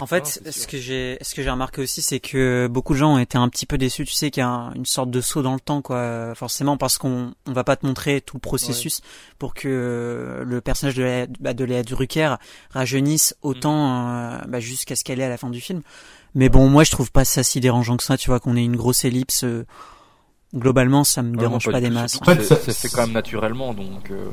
En 0.00 0.06
fait, 0.06 0.26
c'est 0.26 0.50
ce 0.50 0.66
que 0.66 0.78
j'ai, 0.78 1.18
ce 1.20 1.34
que 1.34 1.42
j'ai 1.42 1.50
remarqué 1.50 1.80
aussi, 1.82 2.00
c'est 2.02 2.20
que 2.20 2.66
beaucoup 2.68 2.94
de 2.94 2.98
gens 2.98 3.14
ont 3.14 3.18
été 3.18 3.36
un 3.38 3.48
petit 3.50 3.66
peu 3.66 3.76
déçus. 3.78 4.04
Tu 4.06 4.14
sais 4.14 4.30
qu'il 4.30 4.40
y 4.40 4.44
a 4.44 4.48
un- 4.48 4.72
une 4.72 4.86
sorte 4.86 5.10
de 5.10 5.20
saut 5.20 5.42
dans 5.42 5.52
le 5.54 5.60
temps, 5.60 5.82
quoi. 5.82 6.34
Forcément, 6.34 6.76
parce 6.78 6.96
qu'on, 6.98 7.32
on 7.46 7.52
va 7.52 7.64
pas 7.64 7.76
te 7.76 7.84
montrer 7.86 8.20
tout 8.22 8.36
le 8.38 8.40
processus 8.40 9.00
pour 9.38 9.52
que 9.54 9.68
euh, 9.68 10.42
le 10.44 10.60
personnage 10.62 10.94
de 10.96 11.02
Léa, 11.04 11.26
bah, 11.38 11.52
de 11.52 11.64
Léa 11.64 11.82
Drucker 11.82 12.34
rajeunisse 12.72 13.36
autant 13.42 14.08
euh, 14.08 14.38
bah, 14.48 14.58
jusqu'à 14.58 14.96
ce 14.96 15.04
qu'elle 15.04 15.20
est 15.20 15.24
à 15.24 15.28
la 15.28 15.36
fin 15.36 15.50
du 15.50 15.60
film. 15.60 15.82
Mais 16.34 16.48
bon, 16.48 16.68
moi, 16.68 16.84
je 16.84 16.90
trouve 16.90 17.10
pas 17.10 17.24
ça 17.24 17.42
si 17.42 17.60
dérangeant 17.60 17.96
que 17.96 18.02
ça. 18.04 18.16
Tu 18.16 18.30
vois 18.30 18.40
qu'on 18.40 18.56
ait 18.56 18.64
une 18.64 18.76
grosse 18.76 19.04
ellipse. 19.04 19.44
euh, 19.44 19.64
globalement, 20.54 21.04
ça 21.04 21.22
me 21.22 21.32
Ouais, 21.32 21.36
dérange 21.38 21.66
non, 21.66 21.72
pas, 21.72 21.80
des 21.80 21.90
masses. 21.90 22.18
En 22.22 22.24
fait, 22.24 22.36
c'est- 22.42 22.54
ça- 22.54 22.56
c'est 22.60 22.72
fait 22.74 22.88
quand 22.88 23.02
même 23.02 23.12
naturellement 23.12 23.74
donc. 23.74 24.10
euh, 24.10 24.26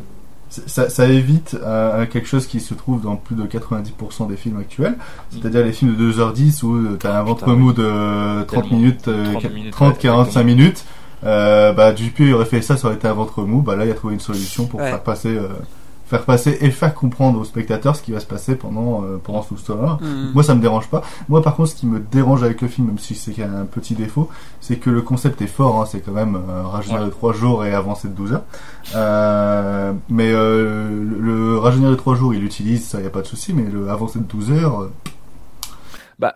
ça, 0.49 0.89
ça 0.89 1.07
évite 1.07 1.57
euh, 1.61 2.05
quelque 2.05 2.27
chose 2.27 2.47
qui 2.47 2.61
se 2.61 2.73
trouve 2.73 3.01
dans 3.01 3.17
plus 3.17 3.35
de 3.35 3.43
90% 3.45 4.25
des 4.27 4.37
films 4.37 4.57
actuels, 4.57 4.95
c'est-à-dire 5.31 5.65
les 5.65 5.73
films 5.73 5.95
de 5.95 6.11
2h10 6.13 6.63
où 6.63 6.75
euh, 6.75 6.97
t'as 6.99 7.19
un 7.19 7.23
ventre 7.23 7.51
mou 7.53 7.73
de 7.73 8.43
30 8.43 8.47
Tellement. 8.63 8.77
minutes, 8.77 9.07
euh, 9.09 9.31
30 9.33 9.41
qu- 9.41 9.49
minutes, 9.49 9.71
30, 9.73 9.93
ouais, 9.95 9.99
45 10.01 10.21
exactement. 10.41 10.45
minutes. 10.45 10.85
Euh, 11.25 11.73
bah 11.73 11.91
Dupieux 11.91 12.33
aurait 12.35 12.45
fait 12.45 12.61
ça, 12.61 12.77
ça 12.77 12.87
aurait 12.87 12.95
été 12.97 13.07
un 13.07 13.13
ventre 13.13 13.41
mou. 13.43 13.61
Bah 13.61 13.75
là, 13.75 13.83
il 13.85 13.91
a 13.91 13.95
trouvé 13.95 14.13
une 14.13 14.19
solution 14.19 14.67
pour 14.67 14.79
Ouais. 14.79 14.89
faire 14.91 15.01
passer, 15.03 15.35
euh, 15.35 15.49
faire 16.05 16.23
passer 16.23 16.57
et 16.61 16.69
faire 16.69 16.93
comprendre 16.93 17.39
aux 17.39 17.43
spectateurs 17.45 17.95
ce 17.95 18.03
qui 18.03 18.11
va 18.11 18.19
se 18.19 18.25
passer 18.27 18.55
pendant 18.55 19.03
euh, 19.03 19.17
pendant 19.23 19.41
tout 19.41 19.57
ce 19.57 19.71
temps-là. 19.71 19.97
Mhm. 20.01 20.31
Moi, 20.33 20.43
ça 20.43 20.53
me 20.55 20.61
dérange 20.61 20.87
pas. 20.87 21.01
Moi, 21.29 21.41
par 21.41 21.55
contre, 21.55 21.69
ce 21.69 21.75
qui 21.75 21.87
me 21.87 21.99
dérange 21.99 22.43
avec 22.43 22.61
le 22.61 22.67
film, 22.67 22.87
même 22.87 22.99
si 22.99 23.15
c'est 23.15 23.41
un 23.43 23.65
petit 23.65 23.95
défaut, 23.95 24.29
c'est 24.61 24.75
que 24.77 24.89
le 24.91 25.01
concept 25.01 25.41
est 25.41 25.47
fort. 25.47 25.81
Hein, 25.81 25.85
c'est 25.89 26.01
quand 26.01 26.11
même 26.11 26.35
euh, 26.49 26.63
rajeunir 26.63 26.99
Ouais. 26.99 27.05
de 27.07 27.11
3 27.11 27.33
jours 27.33 27.65
et 27.65 27.73
avancer 27.73 28.07
de 28.07 28.13
12 28.13 28.33
heures. 28.33 28.43
Euh, 28.95 29.93
mais 30.09 30.31
euh, 30.31 30.89
le, 31.03 31.19
le 31.19 31.57
rajeunir 31.57 31.89
de 31.89 31.95
3 31.95 32.15
jours, 32.15 32.33
il 32.33 32.41
l'utilise, 32.41 32.85
ça 32.85 33.01
y 33.01 33.05
a 33.05 33.09
pas 33.09 33.21
de 33.21 33.27
souci. 33.27 33.53
Mais 33.53 33.63
le 33.63 33.89
avancer 33.89 34.19
de 34.19 34.25
12 34.25 34.51
heures, 34.51 34.81
euh, 34.83 34.91
Bah, 36.19 36.33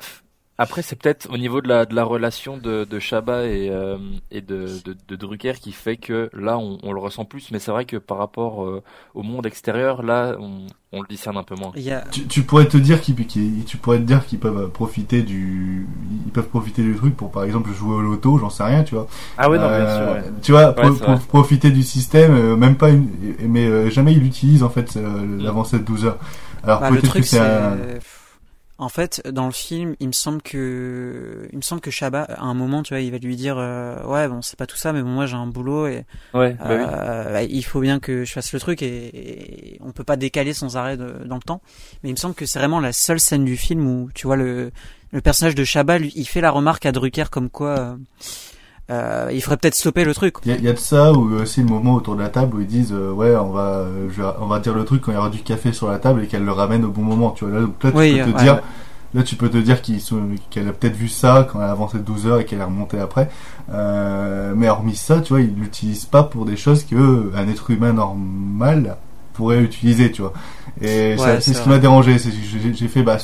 après, 0.60 0.82
c'est 0.82 0.96
peut-être 0.98 1.30
au 1.32 1.38
niveau 1.38 1.62
de 1.62 1.68
la, 1.70 1.86
de 1.86 1.96
la 1.96 2.04
relation 2.04 2.58
de, 2.58 2.84
de 2.86 3.00
Chabat 3.00 3.46
et, 3.48 3.70
euh, 3.70 3.98
et 4.32 4.42
de, 4.42 4.80
de, 4.84 4.96
de 5.08 5.16
Drucker 5.16 5.54
qui 5.54 5.72
fait 5.72 5.98
que 5.98 6.30
là, 6.34 6.58
on, 6.60 6.78
on 6.84 6.92
le 6.94 7.00
ressent 7.00 7.26
plus. 7.26 7.52
Mais 7.52 7.60
c'est 7.60 7.72
vrai 7.72 7.86
que 7.86 7.98
par 7.98 8.18
rapport 8.18 8.66
euh, 8.66 8.84
au 9.16 9.24
monde 9.24 9.46
extérieur, 9.46 10.04
là, 10.04 10.36
on, 10.40 10.68
on 10.92 11.02
le 11.02 11.08
discerne 11.08 11.38
un 11.38 11.44
peu 11.44 11.56
moins. 11.56 11.76
Tu, 12.12 12.28
tu 12.28 12.44
pourrais 12.44 12.68
te 12.68 12.78
dire 12.78 13.02
qu'ils, 13.02 13.16
tu 13.66 13.78
pourrais 13.78 13.98
te 14.00 14.04
dire 14.04 14.26
qu'ils 14.26 14.40
peuvent 14.40 14.70
profiter 14.72 15.22
du, 15.22 15.88
ils 16.26 16.32
peuvent 16.32 16.48
profiter 16.48 16.82
du 16.82 16.96
truc 16.96 17.16
pour 17.16 17.32
par 17.32 17.44
exemple 17.44 17.72
jouer 17.72 17.96
au 17.96 18.02
loto, 18.02 18.38
j'en 18.40 18.50
sais 18.50 18.64
rien, 18.64 18.84
tu 18.84 18.96
vois. 18.96 19.08
Ah 19.38 19.50
ouais, 19.50 19.58
non, 19.60 19.72
bien 19.72 19.86
Euh, 19.86 19.88
sûr. 19.88 20.08
ouais. 20.14 20.24
Tu 20.42 20.52
vois, 20.52 20.74
Ouais, 20.76 20.92
pro- 20.92 21.18
profiter 21.28 21.72
du 21.72 21.84
système, 21.84 22.34
euh, 22.34 22.56
même 22.56 22.76
pas 22.76 22.90
une, 22.90 23.08
mais 23.48 23.66
euh, 23.68 23.90
jamais 23.90 24.14
il 24.14 24.26
utilise 24.26 24.64
en 24.64 24.70
fait 24.70 24.98
euh, 24.98 25.26
l'avancée 25.40 25.78
de 25.80 25.84
12 25.84 26.06
heures. 26.06 26.18
Alors 26.64 26.80
Bah, 26.80 26.92
le 26.92 27.02
peut-être 27.02 27.10
truc 27.10 27.24
que 27.24 27.30
c'est 27.30 27.38
c'est 27.38 27.40
un... 27.40 27.78
en 28.80 28.90
fait 28.90 29.22
dans 29.30 29.46
le 29.46 29.52
film 29.52 29.96
il 30.00 30.08
me 30.08 30.14
semble 30.14 30.42
que 30.42 31.48
il 31.52 31.58
me 31.58 31.62
semble 31.62 31.82
que 31.82 31.92
Chabat 31.92 32.24
à 32.24 32.44
un 32.44 32.54
moment 32.54 32.82
tu 32.82 32.94
vois 32.94 33.02
il 33.02 33.12
va 33.12 33.18
lui 33.18 33.36
dire 33.36 33.58
euh, 33.58 34.02
ouais 34.06 34.28
bon 34.28 34.42
c'est 34.42 34.58
pas 34.58 34.66
tout 34.66 34.78
ça 34.78 34.94
mais 34.94 35.02
bon 35.04 35.10
moi 35.10 35.26
j'ai 35.28 35.36
un 35.36 35.48
boulot 35.48 35.86
et 35.88 36.06
Ouais, 36.34 36.54
bah 36.54 36.66
oui. 36.70 36.76
euh, 36.80 37.34
bah, 37.34 37.44
il 37.44 37.64
faut 37.66 37.82
bien 37.82 38.00
que 38.00 38.24
je 38.26 38.32
fasse 38.32 38.52
le 38.54 38.60
truc 38.60 38.82
et, 38.82 39.74
et 39.74 39.78
on 39.82 39.92
peut 39.92 40.04
pas 40.04 40.16
décaler 40.16 40.54
sans 40.54 40.78
arrêt 40.78 40.98
de- 40.98 41.24
dans 41.26 41.36
le 41.36 41.42
temps 41.42 41.62
mais 42.04 42.10
il 42.10 42.14
me 42.14 42.18
semble 42.18 42.36
que 42.36 42.46
c'est 42.46 42.58
vraiment 42.60 42.80
la 42.80 42.94
seule 42.94 43.20
scène 43.20 43.46
du 43.46 43.58
film 43.58 43.86
où 43.86 44.10
tu 44.16 44.26
vois 44.28 44.38
le 44.38 44.72
le 45.12 45.22
personnage 45.22 45.56
de 45.56 45.64
lui 45.98 46.12
il 46.16 46.26
fait 46.26 46.42
la 46.42 46.52
remarque 46.52 46.86
à 46.86 46.92
Drucker 46.92 47.26
comme 47.32 47.50
quoi 47.50 47.78
euh, 47.80 47.96
euh, 48.90 49.30
il 49.32 49.42
faudrait 49.42 49.58
peut-être 49.58 49.76
stopper 49.76 50.04
le 50.04 50.14
truc. 50.14 50.36
Il 50.46 50.52
y, 50.52 50.54
a- 50.56 50.58
il 50.58 50.64
y 50.64 50.70
a 50.70 50.74
de 50.74 50.80
ça 50.80 51.14
ou 51.14 51.34
aussi 51.36 51.62
le 51.62 51.68
moment 51.68 51.94
autour 51.96 52.16
de 52.16 52.22
la 52.22 52.30
table 52.30 52.56
où 52.58 52.60
ils 52.62 52.68
disent 52.68 52.92
euh, 52.94 53.12
ouais 53.12 53.36
on 53.36 53.52
va 53.52 53.86
je 54.10 54.22
on 54.40 54.48
va 54.48 54.60
dire 54.60 54.74
le 54.74 54.84
truc 54.86 55.02
quand 55.04 55.12
il 55.12 55.16
y 55.16 55.18
aura 55.18 55.30
du 55.30 55.40
café 55.40 55.72
sur 55.74 55.90
la 55.90 56.00
table 56.00 56.24
et 56.24 56.28
qu'elle 56.28 56.46
le 56.46 56.52
ramène 56.52 56.84
au 56.86 56.90
bon 56.90 57.02
moment. 57.04 57.32
Tu 57.32 57.46
vois 57.46 57.54
là, 57.54 57.62
donc 57.62 57.84
là 57.84 57.92
tu 57.92 57.98
Oui, 57.98 58.20
peux 58.24 58.32
te 58.32 58.38
ouais, 58.38 58.44
dire 58.44 58.54
ouais. 58.56 58.62
là 59.14 59.24
tu 59.24 59.36
peux 59.36 59.50
te 59.50 59.58
dire 59.58 59.82
qu'elle 59.82 60.68
a 60.68 60.72
peut-être 60.74 60.96
vu 60.96 61.08
ça 61.08 61.48
quand 61.52 61.60
elle 61.62 61.68
a 61.68 61.72
avancé 61.72 61.98
de 61.98 62.04
12 62.04 62.28
heures 62.28 62.40
et 62.40 62.46
qu'elle 62.46 62.60
est 62.60 62.64
remontée 62.64 63.00
après. 63.00 63.30
Euh, 63.72 64.54
mais 64.56 64.70
hormis 64.70 64.96
ça 64.96 65.22
tu 65.22 65.34
vois 65.34 65.42
ils 65.42 65.54
l'utilisent 65.56 66.06
pas 66.06 66.24
pour 66.24 66.46
des 66.46 66.58
choses 66.58 66.84
que 66.84 67.32
un 67.36 67.48
être 67.48 67.70
humain 67.70 67.94
normal 67.94 68.98
pourrait 69.34 69.62
utiliser 69.62 70.12
tu 70.12 70.22
vois. 70.24 70.34
Et 70.82 71.16
Ouais, 71.18 71.40
c'est 71.42 71.54
ce 71.54 71.62
qui 71.62 71.70
m'a 71.70 71.78
dérangé. 71.78 72.18
C'est 72.18 72.32
j'ai 72.74 72.88
fait 72.88 73.04
bah 73.04 73.18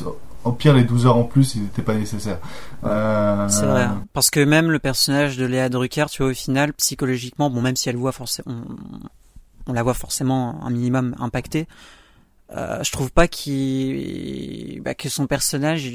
en 0.46 0.52
pire 0.52 0.74
les 0.74 0.84
12 0.84 1.08
heures 1.08 1.18
en 1.18 1.24
plus 1.24 1.56
ils 1.56 1.64
n'étaient 1.64 1.82
pas 1.82 1.96
nécessaires 1.96 2.40
euh, 2.84 3.50
C'est 3.50 3.66
vrai. 3.66 3.84
hein. 3.84 4.06
Parce 4.14 4.30
que 4.30 4.40
même 4.40 4.72
le 4.72 4.80
personnage 4.80 5.38
de 5.38 5.46
Léa 5.46 5.70
Drucker, 5.70 6.06
tu 6.10 6.22
vois, 6.22 6.32
au 6.32 6.36
final, 6.36 6.72
psychologiquement, 6.74 7.50
bon, 7.50 7.62
même 7.62 7.76
si 7.76 7.90
elle 7.90 7.98
voit 7.98 8.12
forcément, 8.12 8.56
on, 9.68 9.74
la 9.74 9.84
voit 9.84 9.96
forcément 9.96 10.64
un 10.64 10.70
minimum 10.70 11.16
impactée, 11.20 11.68
euh, 12.56 12.84
je 12.84 12.92
trouve 12.92 13.12
pas 13.12 13.26
bah, 13.26 14.94
que 14.94 15.10
son 15.10 15.26
personnage 15.26 15.92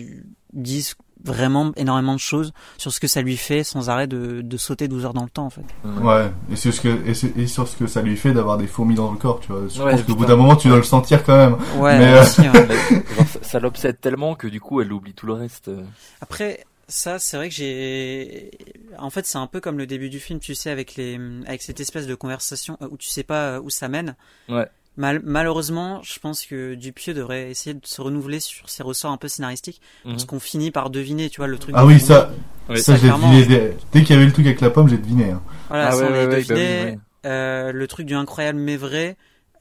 dise 0.53 0.97
vraiment 1.25 1.73
énormément 1.77 2.15
de 2.15 2.21
choses 2.21 2.53
sur 2.79 2.93
ce 2.93 3.01
que 3.01 3.07
ça 3.07 3.23
lui 3.23 3.37
fait 3.37 3.65
sans 3.65 3.91
arrêt 3.91 4.07
de, 4.07 4.41
de 4.43 4.57
sauter 4.57 4.89
12 4.89 5.05
heures 5.05 5.15
dans 5.15 5.25
le 5.25 5.31
temps, 5.31 5.47
en 5.47 5.51
fait. 5.51 5.65
Ouais, 5.85 6.31
et 6.51 6.57
sur 6.57 6.73
ce 6.73 6.81
que 6.81 7.39
et, 7.39 7.47
sur 7.47 7.69
ce 7.69 7.77
que 7.77 7.87
ça 7.87 8.03
lui 8.03 8.17
fait 8.17 8.33
d'avoir 8.33 8.57
des 8.59 8.67
fourmis 8.67 8.95
dans 8.95 9.11
le 9.13 9.19
corps, 9.19 9.41
tu 9.41 9.53
vois. 9.53 9.63
Je 9.69 9.83
Ouais, 9.83 9.93
pense 9.93 10.03
qu'au 10.03 10.15
bout 10.15 10.27
d'un 10.27 10.37
moment, 10.37 10.57
tu 10.57 10.69
dois 10.69 10.77
le 10.79 10.83
sentir 10.83 11.25
quand 11.25 11.37
même. 11.37 11.57
Ouais, 11.79 11.99
Mais, 11.99 12.15
euh, 12.15 12.23
aussi, 12.23 12.41
hein. 12.47 12.53
Genre, 12.53 13.27
ça, 13.29 13.39
ça 13.43 13.61
l'obsède 13.61 14.01
tellement 14.01 14.35
que 14.35 14.47
du 14.47 14.61
coup, 14.61 14.81
elle 14.81 14.93
oublie 14.93 15.15
tout 15.15 15.27
le 15.27 15.33
reste. 15.35 15.69
euh. 15.69 15.83
Après, 16.21 16.65
ça, 16.89 17.19
c'est 17.19 17.37
vrai 17.37 17.49
que 17.49 17.55
j'ai. 17.55 18.51
En 18.99 19.11
fait, 19.11 19.25
c'est 19.27 19.39
un 19.39 19.47
peu 19.47 19.61
comme 19.61 19.79
le 19.79 19.87
début 19.87 20.11
du 20.11 20.19
film, 20.21 20.41
tu 20.41 20.55
sais, 20.55 20.71
avec 20.71 20.97
les, 20.97 21.19
avec 21.47 21.63
cette 21.63 21.81
espèce 21.81 22.07
de 22.07 22.15
conversation 22.15 22.77
euh, 22.83 22.89
où 22.91 22.97
tu 22.97 23.09
sais 23.09 23.23
pas 23.23 23.61
où 23.61 23.71
ça 23.71 23.89
mène. 23.89 24.17
Ouais. 24.49 24.67
Mal- 24.97 25.21
malheureusement, 25.25 26.03
je 26.03 26.19
pense 26.19 26.45
que 26.45 26.75
Dupieux 26.75 27.15
devrait 27.15 27.51
essayer 27.51 27.75
de 27.75 27.87
se 27.87 28.01
renouveler 28.03 28.41
sur 28.41 28.69
ses 28.69 28.83
ressorts 28.83 29.13
un 29.13 29.17
peu 29.17 29.29
scénaristiques, 29.29 29.81
parce 30.05 30.23
Mhm. 30.23 30.27
qu'on 30.27 30.41
finit 30.41 30.71
par 30.71 30.91
deviner, 30.91 31.31
tu 31.31 31.39
vois, 31.39 31.47
le 31.47 31.59
truc. 31.59 31.75
ah 31.79 31.87
oui, 31.87 32.01
ça, 32.01 32.31
Oui. 32.69 32.81
ça, 32.81 32.95
l'ai 32.95 32.99
clairement. 33.01 33.31
deviné 33.33 33.47
dès, 33.47 33.77
dès 33.93 34.03
qu'il 34.03 34.15
y 34.15 34.19
avait 34.19 34.27
le 34.27 34.33
truc 34.33 34.47
avec 34.47 34.61
la 34.61 34.69
pomme, 34.71 34.89
j'ai 34.89 34.99
deviné. 34.99 35.31
Hein. 35.31 35.43
Voilà, 35.69 35.89
Ah 35.89 35.93
ça, 35.93 35.99
ouais, 35.99 36.03
on 36.03 36.07
ouais, 36.07 36.13
l'avait 36.13 36.27
ouais, 36.27 36.45
bah 36.45 36.55
oui, 36.55 36.61
deviné. 36.61 36.85
ouais. 36.85 36.99
Euh, 37.27 37.73
le 37.73 37.87
truc 37.87 38.07
du 38.07 38.15
incroyable 38.15 38.59
mais 38.59 38.77
vrai. 38.77 39.17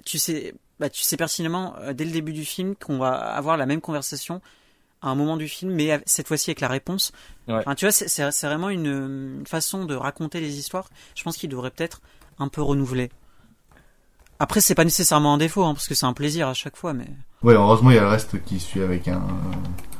Tu 0.06 0.18
sais, 0.18 0.56
bah, 0.80 0.90
tu 0.90 1.02
sais 1.04 1.16
pertinemment 1.18 1.76
euh, 1.82 1.94
dès 1.94 2.06
le 2.06 2.12
début 2.12 2.34
du 2.34 2.46
film 2.46 2.74
qu'on 2.76 2.98
va 2.98 3.12
avoir 3.12 3.56
la 3.58 3.66
même 3.66 3.82
conversation 3.82 4.42
à 5.02 5.10
un 5.10 5.16
moment 5.16 5.38
du 5.38 5.48
film, 5.48 5.72
mais 5.74 6.02
cette 6.06 6.28
fois-ci 6.28 6.50
avec 6.50 6.60
la 6.62 6.68
réponse. 6.70 7.12
Ouais. 7.48 7.56
Enfin, 7.56 7.76
tu 7.76 7.86
vois, 7.86 7.92
c'est- 7.92 8.48
vraiment 8.48 8.70
une, 8.70 8.86
une 9.40 9.46
façon 9.48 9.86
de 9.86 9.94
raconter 9.96 10.40
les 10.42 10.58
histoires. 10.58 10.90
Je 11.16 11.24
pense 11.24 11.38
qu'il 11.38 11.50
devrait 11.50 11.72
peut-être 11.72 12.02
un 12.40 12.48
peu 12.48 12.62
renouveler. 12.62 13.10
Après, 14.40 14.62
c'est 14.62 14.76
pas 14.76 14.86
nécessairement 14.86 15.34
un 15.34 15.38
défaut, 15.38 15.64
hein, 15.66 15.74
parce 15.74 15.88
que 15.88 15.96
c'est 15.96 16.06
un 16.06 16.14
plaisir 16.14 16.48
à 16.48 16.54
chaque 16.54 16.78
fois, 16.78 16.94
mais. 16.94 17.08
Ouais, 17.44 17.56
heureusement, 17.56 17.90
il 17.92 17.96
y 17.96 18.00
a 18.00 18.04
le 18.04 18.08
reste 18.08 18.42
qui 18.46 18.60
suit 18.60 18.82
avec 18.82 19.08
un. 19.08 19.22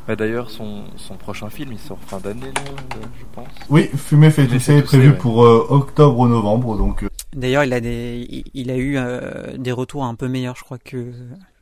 Bah, 0.08 0.16
D'ailleurs, 0.16 0.50
son, 0.50 0.86
son 0.96 1.16
prochain 1.18 1.50
film, 1.50 1.72
il 1.74 1.80
sort 1.80 2.00
fin 2.08 2.20
d'année, 2.20 2.48
euh, 2.48 2.98
je 3.20 3.26
pense. 3.34 3.48
Oui, 3.70 3.90
Fumer 3.96 4.32
fait 4.32 4.48
tousser 4.48 4.78
est 4.78 4.82
prévu 4.82 5.10
ouais. 5.10 5.18
pour 5.18 5.44
euh, 5.46 5.66
octobre 5.70 6.18
ou 6.20 6.28
novembre, 6.28 6.78
donc. 6.78 7.04
euh, 7.04 7.10
D'ailleurs, 7.36 7.64
il 7.66 7.74
a 7.74 7.80
des, 7.82 8.26
il- 8.30 8.46
il 8.54 8.72
a 8.72 8.78
eu 8.78 8.98
euh, 8.98 9.58
des 9.58 9.72
retours 9.74 10.04
un 10.06 10.16
peu 10.16 10.28
meilleurs, 10.28 10.56
je 10.56 10.64
crois, 10.64 10.78
que 10.80 11.12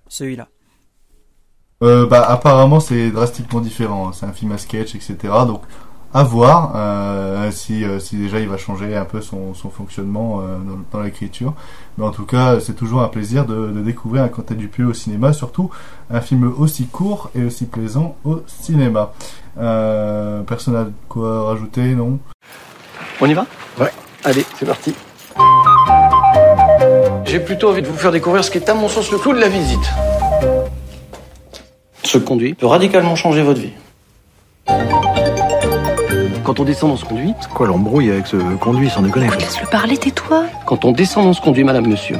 celui-là. 0.07 0.47
Euh, 1.83 2.05
bah, 2.07 2.23
apparemment, 2.29 2.79
c'est 2.79 3.11
drastiquement 3.11 3.59
différent. 3.59 4.07
hein. 4.09 4.11
C'est 4.13 4.25
un 4.25 4.33
film 4.33 4.51
à 4.51 4.57
sketch, 4.57 4.95
etc. 4.95 5.15
Donc, 5.45 5.61
à 6.13 6.23
voir 6.23 6.73
euh, 6.75 7.51
si, 7.51 7.83
euh, 7.83 7.99
si 7.99 8.15
déjà 8.15 8.39
il 8.39 8.47
va 8.47 8.57
changer 8.57 8.95
un 8.95 9.05
peu 9.05 9.21
son, 9.21 9.53
son 9.53 9.69
fonctionnement 9.69 10.39
euh, 10.39 10.57
dans, 10.57 10.97
dans 10.97 11.03
l'écriture. 11.03 11.53
Mais 11.97 12.05
en 12.05 12.11
tout 12.11 12.25
cas, 12.25 12.59
c'est 12.59 12.73
toujours 12.73 13.01
un 13.01 13.07
plaisir 13.09 13.45
de, 13.45 13.67
de 13.71 13.81
découvrir 13.81 14.23
un 14.23 14.29
Quentin 14.29 14.55
Dupieux 14.55 14.87
au 14.87 14.93
cinéma, 14.93 15.33
surtout 15.33 15.69
un 16.09 16.21
film 16.21 16.51
aussi 16.57 16.87
court 16.87 17.29
et 17.35 17.43
aussi 17.43 17.65
plaisant 17.65 18.15
au 18.23 18.41
cinéma. 18.47 19.11
Euh, 19.59 20.41
personne 20.43 20.75
n'a 20.75 20.87
quoi 21.09 21.49
rajouter, 21.49 21.93
non? 21.93 22.19
On 23.19 23.25
y 23.27 23.33
va? 23.33 23.45
Ouais. 23.79 23.91
Allez, 24.23 24.45
c'est 24.57 24.65
parti. 24.65 24.93
J'ai 27.25 27.39
plutôt 27.41 27.69
envie 27.69 27.81
de 27.81 27.87
vous 27.87 27.97
faire 27.97 28.11
découvrir 28.11 28.43
ce 28.43 28.49
qui 28.51 28.57
est 28.57 28.69
à 28.69 28.73
mon 28.73 28.87
sens 28.87 29.11
le 29.11 29.17
clou 29.17 29.33
de 29.33 29.39
la 29.39 29.49
visite. 29.49 29.91
Ce 32.03 32.17
conduit 32.17 32.53
peut 32.53 32.67
radicalement 32.67 33.15
changer 33.15 33.43
votre 33.43 33.59
vie. 33.59 33.73
Quand 36.47 36.61
on 36.61 36.63
descend 36.63 36.91
dans 36.91 36.95
ce 36.95 37.03
conduit, 37.03 37.33
C'est 37.41 37.49
quoi 37.49 37.67
l'embrouille 37.67 38.09
avec 38.09 38.25
ce 38.25 38.37
conduit, 38.55 38.89
sans 38.89 39.01
déconner 39.01 39.27
quoi. 39.27 39.35
Laisse-le 39.35 39.67
parler, 39.67 39.97
tais-toi. 39.97 40.45
quand 40.65 40.85
on 40.85 40.93
descend 40.93 41.25
dans 41.25 41.33
ce 41.33 41.41
conduit, 41.41 41.65
madame, 41.65 41.85
monsieur, 41.85 42.15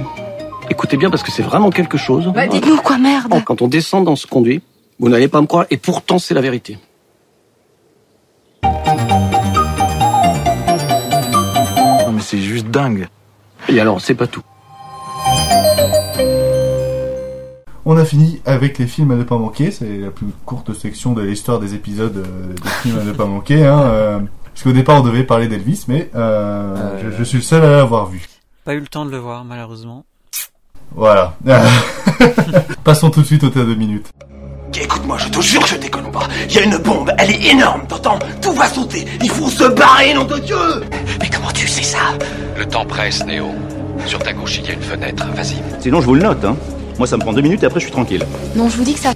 écoutez 0.69 0.97
bien 0.97 1.09
parce 1.09 1.23
que 1.23 1.31
c'est 1.31 1.43
vraiment 1.43 1.69
quelque 1.69 1.97
chose. 1.97 2.29
Bah, 2.35 2.45
dites-nous 2.45 2.75
quoi, 2.75 2.97
merde. 2.97 3.41
Quand 3.45 3.61
on 3.61 3.69
descend 3.69 4.03
dans 4.03 4.17
ce 4.17 4.27
conduit, 4.27 4.61
vous 4.99 5.07
n'allez 5.07 5.29
pas 5.29 5.39
me 5.39 5.47
croire, 5.47 5.65
et 5.69 5.77
pourtant 5.77 6.19
c'est 6.19 6.33
la 6.33 6.41
vérité. 6.41 6.77
Non 8.63 8.69
mais 12.11 12.21
c'est 12.21 12.39
juste 12.39 12.67
dingue. 12.67 13.07
Et 13.69 13.79
alors, 13.79 14.01
c'est 14.01 14.13
pas 14.13 14.27
tout. 14.27 14.43
On 17.89 17.95
a 17.95 18.03
fini 18.03 18.41
avec 18.45 18.79
les 18.79 18.85
films 18.85 19.11
à 19.11 19.15
ne 19.15 19.23
pas 19.23 19.37
manquer. 19.37 19.71
C'est 19.71 19.99
la 19.99 20.11
plus 20.11 20.25
courte 20.45 20.73
section 20.73 21.13
de 21.13 21.21
l'histoire 21.21 21.57
des 21.57 21.73
épisodes 21.73 22.17
euh, 22.17 22.53
des 22.53 22.69
films 22.81 22.99
à 22.99 23.03
ne 23.05 23.13
pas 23.13 23.25
manquer. 23.25 23.65
Hein, 23.65 23.79
euh, 23.79 24.19
parce 24.53 24.63
qu'au 24.63 24.73
départ, 24.73 24.99
on 24.99 25.05
devait 25.05 25.23
parler 25.23 25.47
d'Elvis, 25.47 25.85
mais 25.87 26.09
euh, 26.13 26.75
Euh, 26.75 27.11
je, 27.13 27.17
je 27.17 27.23
suis 27.23 27.37
le 27.37 27.43
seul 27.43 27.63
à 27.63 27.69
l'avoir 27.77 28.07
vu. 28.07 28.27
Pas 28.65 28.73
eu 28.73 28.81
le 28.81 28.87
temps 28.87 29.05
de 29.05 29.11
le 29.11 29.19
voir, 29.19 29.45
malheureusement. 29.45 30.03
Voilà. 30.95 31.37
Passons 32.83 33.09
tout 33.09 33.21
de 33.21 33.25
suite 33.25 33.45
au 33.45 33.49
tas 33.49 33.63
de 33.63 33.73
minutes. 33.73 34.07
Écoute-moi, 34.77 35.17
je 35.19 35.29
te 35.29 35.39
jure 35.39 35.61
que 35.61 35.69
je 35.69 35.75
déconne 35.77 36.11
pas. 36.11 36.27
Il 36.49 36.55
y 36.55 36.59
a 36.59 36.63
une 36.63 36.77
bombe, 36.79 37.09
elle 37.17 37.31
est 37.31 37.51
énorme, 37.51 37.87
t'entends? 37.87 38.19
Tout 38.41 38.51
va 38.51 38.67
sauter. 38.67 39.05
Il 39.23 39.29
faut 39.29 39.47
se 39.47 39.63
barrer, 39.63 40.13
nom 40.13 40.25
de 40.25 40.39
Dieu 40.39 40.57
Mais 41.21 41.29
comment 41.33 41.51
tu 41.51 41.65
sais 41.69 41.83
ça? 41.83 41.99
Le 42.57 42.65
temps 42.65 42.85
presse, 42.85 43.25
Néo. 43.25 43.47
Sur 44.05 44.19
ta 44.19 44.33
gauche, 44.33 44.57
il 44.57 44.65
y 44.65 44.71
a 44.71 44.73
une 44.73 44.81
fenêtre. 44.81 45.25
Vas-y. 45.33 45.55
Sinon, 45.79 46.01
je 46.01 46.05
vous 46.05 46.15
le 46.15 46.23
note, 46.23 46.43
hein. 46.43 46.57
Moi, 46.97 47.05
ça 47.05 47.15
me 47.17 47.21
prend 47.21 47.33
deux 47.33 47.41
minutes 47.41 47.61
et 47.63 47.65
après, 47.67 47.79
je 47.79 47.85
suis 47.85 47.93
tranquille. 47.93 48.25
Non, 48.55 48.69
je 48.69 48.77
vous 48.77 48.83
dis 48.83 48.93
que 48.95 48.99
ça. 48.99 49.13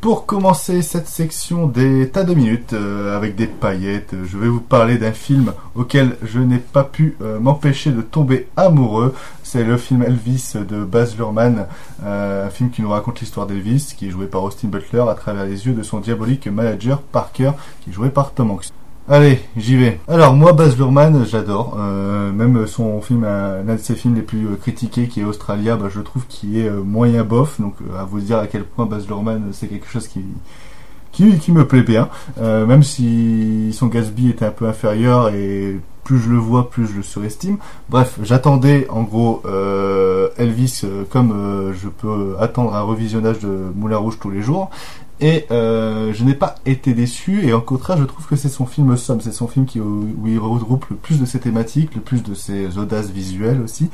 Pour 0.00 0.24
commencer 0.24 0.80
cette 0.80 1.08
section 1.08 1.66
des 1.66 2.08
tas 2.08 2.24
de 2.24 2.32
minutes 2.32 2.72
euh, 2.72 3.16
avec 3.16 3.36
des 3.36 3.46
paillettes, 3.46 4.14
je 4.24 4.38
vais 4.38 4.48
vous 4.48 4.60
parler 4.60 4.96
d'un 4.96 5.12
film 5.12 5.52
auquel 5.74 6.16
je 6.22 6.38
n'ai 6.38 6.58
pas 6.58 6.84
pu 6.84 7.16
euh, 7.20 7.38
m'empêcher 7.38 7.90
de 7.90 8.00
tomber 8.00 8.48
amoureux. 8.56 9.14
C'est 9.42 9.62
le 9.62 9.76
film 9.76 10.02
Elvis 10.02 10.54
de 10.54 10.84
Baz 10.84 11.16
Luhrmann, 11.16 11.66
euh, 12.02 12.46
un 12.46 12.50
film 12.50 12.70
qui 12.70 12.80
nous 12.80 12.90
raconte 12.90 13.20
l'histoire 13.20 13.46
d'Elvis, 13.46 13.94
qui 13.94 14.06
est 14.06 14.10
joué 14.10 14.26
par 14.26 14.42
Austin 14.42 14.68
Butler 14.68 15.04
à 15.08 15.14
travers 15.14 15.44
les 15.44 15.66
yeux 15.66 15.74
de 15.74 15.82
son 15.82 16.00
diabolique 16.00 16.46
manager 16.46 17.02
Parker, 17.02 17.52
qui 17.82 17.90
est 17.90 17.92
joué 17.92 18.08
par 18.08 18.32
Tom 18.32 18.52
Hanks. 18.52 18.68
Allez, 19.08 19.40
j'y 19.56 19.76
vais. 19.76 19.98
Alors 20.06 20.34
moi, 20.34 20.52
Baz 20.52 20.76
Luhrmann, 20.76 21.24
j'adore. 21.24 21.76
Euh, 21.80 22.30
même 22.32 22.66
son 22.66 23.00
film, 23.00 23.24
euh, 23.24 23.62
l'un 23.64 23.74
de 23.74 23.80
ses 23.80 23.96
films 23.96 24.14
les 24.14 24.22
plus 24.22 24.46
euh, 24.46 24.56
critiqués, 24.60 25.08
qui 25.08 25.20
est 25.20 25.24
Australia, 25.24 25.76
bah, 25.76 25.88
je 25.92 26.00
trouve 26.00 26.26
qu'il 26.28 26.56
est 26.56 26.70
moyen 26.70 27.24
bof. 27.24 27.60
Donc 27.60 27.74
à 27.98 28.04
vous 28.04 28.20
dire 28.20 28.38
à 28.38 28.46
quel 28.46 28.62
point 28.64 28.86
Baz 28.86 29.08
Luhrmann, 29.08 29.48
c'est 29.52 29.66
quelque 29.66 29.88
chose 29.88 30.06
qui 30.06 30.24
qui, 31.12 31.38
qui 31.38 31.50
me 31.50 31.66
plaît 31.66 31.82
bien. 31.82 32.08
même 32.40 32.84
si 32.84 33.72
son 33.72 33.88
Gatsby 33.88 34.28
était 34.30 34.44
un 34.44 34.52
peu 34.52 34.68
inférieur 34.68 35.30
et 35.30 35.76
plus 36.04 36.20
je 36.20 36.30
le 36.30 36.36
vois, 36.36 36.70
plus 36.70 36.86
je 36.86 36.94
le 36.94 37.02
surestime. 37.02 37.58
Bref, 37.88 38.20
j'attendais 38.22 38.86
en 38.90 39.02
gros 39.02 39.42
Elvis 40.36 40.82
comme 41.10 41.72
je 41.74 41.88
peux 41.88 42.36
attendre 42.38 42.76
un 42.76 42.82
revisionnage 42.82 43.40
de 43.40 43.72
Moulin 43.74 43.96
Rouge 43.96 44.18
tous 44.20 44.30
les 44.30 44.40
jours. 44.40 44.70
Et 45.20 45.44
euh, 45.50 46.14
je 46.14 46.24
n'ai 46.24 46.34
pas 46.34 46.54
été 46.64 46.94
déçu, 46.94 47.46
et 47.46 47.52
en 47.52 47.60
contraire, 47.60 47.98
je 47.98 48.04
trouve 48.04 48.26
que 48.26 48.36
c'est 48.36 48.48
son 48.48 48.64
film 48.64 48.96
somme, 48.96 49.20
c'est 49.20 49.32
son 49.32 49.48
film 49.48 49.66
qui, 49.66 49.78
regroupe 49.78 50.86
le 50.88 50.96
plus 50.96 51.20
de 51.20 51.26
ses 51.26 51.40
thématiques, 51.40 51.94
le 51.94 52.00
plus 52.00 52.22
de 52.22 52.34
ses 52.34 52.78
audaces 52.78 53.10
visuelles 53.10 53.60
aussi, 53.60 53.90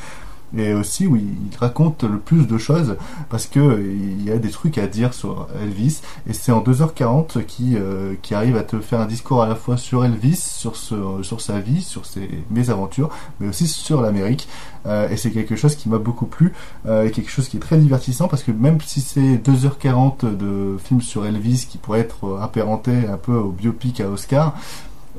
et 0.56 0.74
aussi 0.74 1.06
où 1.06 1.16
il 1.16 1.56
raconte 1.58 2.04
le 2.04 2.18
plus 2.18 2.46
de 2.46 2.58
choses 2.58 2.96
parce 3.30 3.46
que 3.46 3.80
il 3.80 4.24
y 4.24 4.30
a 4.30 4.38
des 4.38 4.50
trucs 4.50 4.78
à 4.78 4.86
dire 4.86 5.14
sur 5.14 5.48
Elvis 5.62 6.00
et 6.28 6.32
c'est 6.32 6.52
en 6.52 6.62
2h40 6.62 7.44
qui 7.44 7.76
euh, 7.76 8.14
qui 8.22 8.34
arrive 8.34 8.56
à 8.56 8.62
te 8.62 8.80
faire 8.80 9.00
un 9.00 9.06
discours 9.06 9.42
à 9.42 9.48
la 9.48 9.54
fois 9.54 9.76
sur 9.76 10.04
Elvis, 10.04 10.36
sur 10.36 10.76
ce, 10.76 10.94
sur 11.22 11.40
sa 11.40 11.60
vie, 11.60 11.82
sur 11.82 12.06
ses 12.06 12.28
mésaventures, 12.50 13.10
mais 13.40 13.48
aussi 13.48 13.66
sur 13.66 14.00
l'Amérique. 14.00 14.48
Euh, 14.86 15.08
et 15.08 15.16
c'est 15.16 15.30
quelque 15.30 15.56
chose 15.56 15.74
qui 15.74 15.88
m'a 15.88 15.98
beaucoup 15.98 16.26
plu 16.26 16.52
euh, 16.86 17.06
et 17.06 17.10
quelque 17.10 17.30
chose 17.30 17.48
qui 17.48 17.56
est 17.56 17.60
très 17.60 17.76
divertissant 17.76 18.28
parce 18.28 18.42
que 18.42 18.52
même 18.52 18.80
si 18.80 19.00
c'est 19.00 19.36
2h40 19.36 20.36
de 20.36 20.76
film 20.78 21.00
sur 21.00 21.26
Elvis 21.26 21.66
qui 21.68 21.78
pourrait 21.78 22.00
être 22.00 22.38
apparenté 22.40 23.06
un 23.06 23.16
peu 23.16 23.34
au 23.34 23.50
biopic 23.50 24.00
à 24.00 24.08
Oscar 24.08 24.54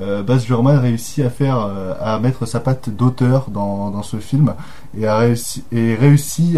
euh, 0.02 0.24
Baz 0.24 0.46
réussit 0.50 1.26
à 1.26 1.30
faire, 1.30 1.60
euh, 1.60 1.94
à 2.00 2.20
mettre 2.20 2.46
sa 2.46 2.60
patte 2.60 2.90
d'auteur 2.90 3.50
dans, 3.50 3.90
dans 3.90 4.04
ce 4.04 4.18
film 4.18 4.54
et 4.98 5.08
a 5.08 5.18
réussi, 5.18 5.64
et 5.72 5.98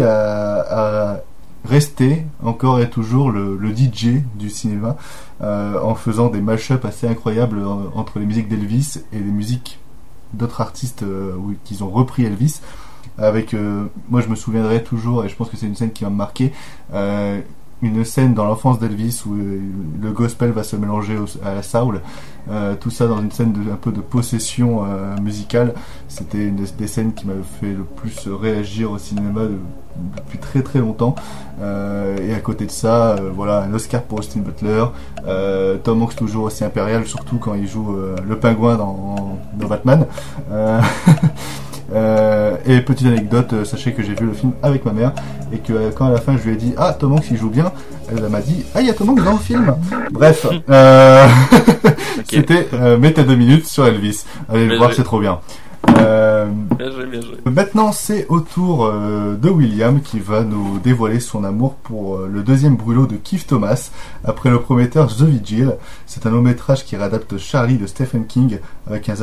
à, 0.02 1.20
rester 1.64 2.24
encore 2.42 2.80
et 2.80 2.88
toujours 2.88 3.30
le, 3.30 3.58
DJ 3.74 4.22
du 4.34 4.48
cinéma 4.48 4.96
euh, 5.42 5.78
en 5.82 5.94
faisant 5.94 6.28
des 6.28 6.40
mash-ups 6.40 6.84
assez 6.84 7.06
incroyables 7.06 7.62
entre 7.94 8.18
les 8.18 8.24
musiques 8.26 8.48
d'Elvis 8.48 8.98
et 9.12 9.18
les 9.18 9.30
musiques 9.30 9.78
d'autres 10.32 10.60
artistes 10.60 11.02
euh, 11.02 11.34
qui 11.64 11.82
ont 11.82 11.90
repris 11.90 12.24
Elvis. 12.24 12.60
Avec 13.18 13.54
moi 14.08 14.22
je 14.22 14.28
me 14.28 14.34
souviendrai 14.34 14.82
toujours 14.82 15.24
et 15.24 15.28
je 15.28 15.36
pense 15.36 15.50
que 15.50 15.56
c'est 15.58 15.66
une 15.66 15.74
scène 15.74 15.92
qui 15.92 16.04
m'a 16.04 16.10
marqué 16.10 16.52
une 17.82 18.04
scène 18.04 18.34
dans 18.34 18.44
l'enfance 18.44 18.78
d'Elvis 18.78 19.22
où 19.26 19.34
euh, 19.34 19.60
le 20.00 20.10
gospel 20.10 20.50
va 20.50 20.62
se 20.62 20.76
mélanger 20.76 21.16
à 21.44 21.54
la 21.54 21.62
soul, 21.62 22.00
euh, 22.50 22.74
tout 22.78 22.90
ça 22.90 23.06
dans 23.06 23.20
une 23.20 23.30
scène 23.30 23.52
de, 23.52 23.70
un 23.70 23.76
peu 23.76 23.92
de 23.92 24.00
possession 24.00 24.84
euh, 24.84 25.16
musicale. 25.20 25.74
C'était 26.08 26.46
une 26.46 26.56
des 26.56 26.86
scènes 26.86 27.14
qui 27.14 27.26
m'avait 27.26 27.40
fait 27.60 27.72
le 27.72 27.84
plus 27.84 28.28
réagir 28.28 28.90
au 28.90 28.98
cinéma 28.98 29.42
depuis 30.16 30.38
très 30.38 30.62
très 30.62 30.78
longtemps. 30.78 31.14
et 31.60 32.34
à 32.34 32.40
côté 32.40 32.64
de 32.64 32.70
ça, 32.70 33.16
voilà, 33.34 33.62
un 33.62 33.74
Oscar 33.74 34.02
pour 34.02 34.20
Austin 34.20 34.40
Butler, 34.40 34.84
Tom 35.82 36.02
Hanks 36.02 36.16
toujours 36.16 36.44
aussi 36.44 36.64
impérial, 36.64 37.06
surtout 37.06 37.38
quand 37.38 37.54
il 37.54 37.66
joue 37.66 37.96
le 38.26 38.38
pingouin 38.38 38.76
dans, 38.76 39.38
dans 39.54 39.68
Batman. 39.68 40.06
Euh, 41.92 42.56
et 42.66 42.80
petite 42.80 43.06
anecdote, 43.08 43.52
euh, 43.52 43.64
sachez 43.64 43.92
que 43.92 44.02
j'ai 44.02 44.14
vu 44.14 44.26
le 44.26 44.32
film 44.32 44.52
avec 44.62 44.84
ma 44.84 44.92
mère 44.92 45.12
et 45.52 45.58
que 45.58 45.72
euh, 45.72 45.90
quand 45.94 46.06
à 46.06 46.10
la 46.10 46.20
fin 46.20 46.36
je 46.36 46.42
lui 46.44 46.52
ai 46.52 46.56
dit 46.56 46.72
ah 46.76 46.92
Tom 46.92 47.14
Hanks 47.14 47.30
il 47.30 47.36
joue 47.36 47.50
bien, 47.50 47.72
elle 48.08 48.28
m'a 48.28 48.40
dit 48.40 48.64
ah 48.74 48.80
il 48.80 48.86
y 48.86 48.90
a 48.90 48.94
Tom 48.94 49.10
Hanks 49.10 49.24
dans 49.24 49.32
le 49.32 49.38
film. 49.38 49.74
Bref, 50.12 50.46
c'était 52.30 52.68
mettez 52.98 53.24
deux 53.24 53.34
minutes 53.34 53.66
sur 53.66 53.86
Elvis. 53.86 54.24
Allez 54.48 54.66
le 54.66 54.76
voir, 54.76 54.92
c'est 54.94 55.02
trop 55.02 55.20
bien. 55.20 55.40
Euh, 55.88 56.46
maintenant, 57.44 57.92
c'est 57.92 58.26
au 58.28 58.40
tour 58.40 58.86
euh, 58.86 59.36
de 59.36 59.48
William 59.48 60.00
qui 60.00 60.18
va 60.18 60.42
nous 60.42 60.78
dévoiler 60.78 61.20
son 61.20 61.44
amour 61.44 61.74
pour 61.74 62.16
euh, 62.16 62.30
le 62.30 62.42
deuxième 62.42 62.76
brûlot 62.76 63.06
de 63.06 63.16
Keith 63.16 63.46
Thomas 63.46 63.90
après 64.24 64.50
le 64.50 64.60
prometteur 64.60 65.14
The 65.14 65.22
Vigil. 65.22 65.76
C'est 66.06 66.26
un 66.26 66.30
long 66.30 66.42
métrage 66.42 66.84
qui 66.84 66.96
réadapte 66.96 67.38
Charlie 67.38 67.78
de 67.78 67.86
Stephen 67.86 68.26
King 68.26 68.58
avec 68.86 69.08
un, 69.08 69.14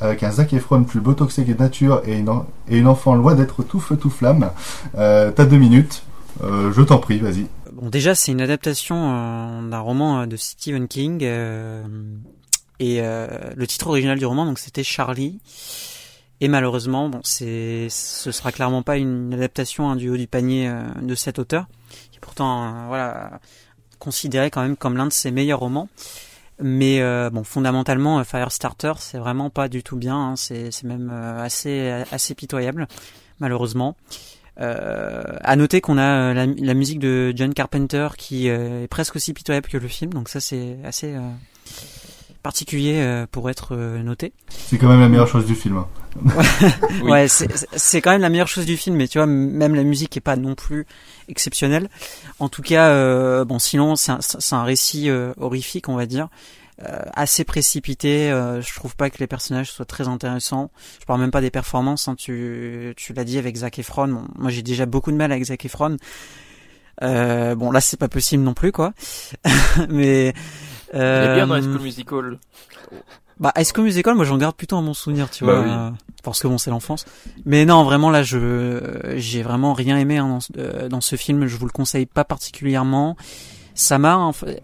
avec 0.00 0.22
un 0.22 0.30
Zac 0.30 0.52
Efron 0.52 0.84
plus 0.84 1.00
botoxé 1.00 1.44
que 1.44 1.52
nature 1.52 2.02
et 2.06 2.18
une, 2.18 2.30
et 2.68 2.78
une 2.78 2.88
enfant 2.88 3.14
loin 3.14 3.34
d'être 3.34 3.62
tout 3.62 3.80
feu 3.80 3.96
tout 3.96 4.10
flamme. 4.10 4.50
T'as 4.94 5.44
deux 5.44 5.58
minutes, 5.58 6.02
je 6.42 6.82
t'en 6.82 6.98
prie, 6.98 7.18
vas-y. 7.18 7.46
Bon, 7.72 7.88
déjà, 7.88 8.14
c'est 8.14 8.32
une 8.32 8.40
adaptation 8.40 9.62
d'un 9.62 9.80
roman 9.80 10.26
de 10.26 10.36
Stephen 10.36 10.88
King. 10.88 11.22
et 11.22 13.00
le 13.00 13.66
titre 13.66 13.86
original 13.88 14.18
du 14.18 14.26
roman, 14.26 14.44
donc 14.44 14.58
c'était 14.58 14.84
Charlie. 14.84 15.40
Et 16.40 16.48
malheureusement, 16.48 17.08
bon, 17.08 17.20
c'est, 17.24 17.88
ce 17.88 18.30
sera 18.30 18.52
clairement 18.52 18.82
pas 18.82 18.98
une 18.98 19.32
adaptation 19.32 19.88
hein, 19.88 19.96
du 19.96 20.10
haut 20.10 20.16
du 20.16 20.26
panier 20.26 20.68
euh, 20.68 20.82
de 21.00 21.14
cet 21.14 21.38
auteur, 21.38 21.66
qui 22.10 22.18
est 22.18 22.20
pourtant, 22.20 22.66
euh, 22.66 22.86
voilà, 22.88 23.40
considéré 23.98 24.50
quand 24.50 24.60
même 24.60 24.76
comme 24.76 24.96
l'un 24.96 25.06
de 25.06 25.12
ses 25.12 25.30
meilleurs 25.30 25.60
romans. 25.60 25.88
Mais 26.60 27.00
euh, 27.00 27.30
bon, 27.30 27.42
fondamentalement, 27.42 28.22
Firestarter, 28.24 28.92
c'est 28.98 29.18
vraiment 29.18 29.48
pas 29.48 29.68
du 29.68 29.82
tout 29.82 29.96
bien. 29.96 30.16
Hein, 30.16 30.36
c'est, 30.36 30.70
c'est 30.70 30.84
même 30.84 31.10
assez, 31.10 31.90
assez 32.10 32.34
pitoyable, 32.34 32.86
malheureusement. 33.40 33.96
À 34.58 35.54
noter 35.56 35.82
qu'on 35.82 35.98
a 35.98 36.32
la, 36.32 36.74
musique 36.74 36.98
de 36.98 37.30
John 37.36 37.52
Carpenter 37.52 38.08
qui 38.16 38.48
est 38.48 38.88
presque 38.88 39.16
aussi 39.16 39.34
pitoyable 39.34 39.68
que 39.68 39.76
le 39.76 39.86
film, 39.86 40.14
donc 40.14 40.30
ça 40.30 40.40
c'est 40.40 40.78
assez 40.82 41.14
particulier 42.46 43.00
euh, 43.00 43.26
pour 43.28 43.50
être 43.50 43.74
euh, 43.74 44.00
noté. 44.04 44.32
C'est 44.48 44.78
quand 44.78 44.88
même 44.88 45.00
la 45.00 45.08
meilleure 45.08 45.26
chose 45.26 45.46
du 45.46 45.56
film. 45.56 45.78
Hein. 45.78 45.88
ouais, 47.02 47.26
c'est 47.26 48.00
quand 48.00 48.12
même 48.12 48.20
la 48.20 48.28
meilleure 48.28 48.46
chose 48.46 48.66
du 48.66 48.76
film, 48.76 48.94
mais 48.94 49.08
tu 49.08 49.18
vois, 49.18 49.26
même 49.26 49.74
la 49.74 49.82
musique 49.82 50.16
est 50.16 50.20
pas 50.20 50.36
non 50.36 50.54
plus 50.54 50.86
exceptionnelle. 51.28 51.90
En 52.38 52.48
tout 52.48 52.62
cas, 52.62 52.90
euh, 52.90 53.44
bon, 53.44 53.58
sinon 53.58 53.96
c'est 53.96 54.12
un, 54.12 54.20
un, 54.52 54.62
récit 54.62 55.10
horrifique, 55.40 55.88
on 55.88 55.96
va 55.96 56.06
dire. 56.06 56.28
assez 57.14 57.42
précipité. 57.42 58.28
je 58.30 58.74
trouve 58.76 58.94
pas 58.94 59.10
que 59.10 59.18
les 59.18 59.26
personnages 59.26 59.72
soient 59.72 59.84
très 59.84 60.06
intéressants. 60.06 60.70
Je 61.00 61.04
parle 61.04 61.20
même 61.20 61.32
pas 61.32 61.40
des 61.40 61.50
performances. 61.50 62.06
Hein, 62.06 62.14
tu, 62.14 62.94
tu 62.96 63.12
l'as 63.12 63.24
dit 63.24 63.38
avec 63.38 63.56
Zac 63.56 63.80
Efron. 63.80 64.24
moi, 64.36 64.50
j'ai 64.50 64.62
déjà 64.62 64.86
beaucoup 64.86 65.10
de 65.10 65.16
mal 65.16 65.32
avec 65.32 65.42
Zac 65.42 65.64
Efron. 65.64 65.96
bon, 67.00 67.70
là, 67.72 67.80
c'est 67.80 67.98
pas 67.98 68.08
possible 68.08 68.44
non 68.44 68.54
plus, 68.54 68.70
quoi. 68.70 68.94
mais 69.88 70.32
il 70.92 71.00
est 71.00 71.34
bien 71.34 71.46
dans 71.46 71.56
High 71.56 71.64
School 71.64 71.82
Musical. 71.82 72.38
Bah, 73.38 73.52
High 73.56 73.66
School 73.66 73.84
Musical, 73.84 74.14
moi 74.14 74.24
j'en 74.24 74.38
garde 74.38 74.56
plutôt 74.56 74.76
un 74.76 74.82
bon 74.82 74.94
souvenir, 74.94 75.30
tu 75.30 75.44
bah 75.44 75.60
vois, 75.60 75.92
parce 76.22 76.40
que 76.40 76.48
bon, 76.48 76.56
c'est 76.56 76.70
l'enfance. 76.70 77.04
Mais 77.44 77.66
non, 77.66 77.84
vraiment 77.84 78.10
là, 78.10 78.22
je 78.22 79.12
j'ai 79.16 79.42
vraiment 79.42 79.74
rien 79.74 79.98
aimé 79.98 80.16
hein, 80.16 80.26
dans, 80.26 80.62
euh, 80.62 80.88
dans, 80.88 81.02
ce 81.02 81.16
film. 81.16 81.46
Je 81.46 81.56
vous 81.56 81.66
le 81.66 81.72
conseille 81.72 82.06
pas 82.06 82.24
particulièrement. 82.24 83.16
Ça 83.74 83.98
m'a 83.98 84.16
en 84.16 84.32
fait, 84.32 84.62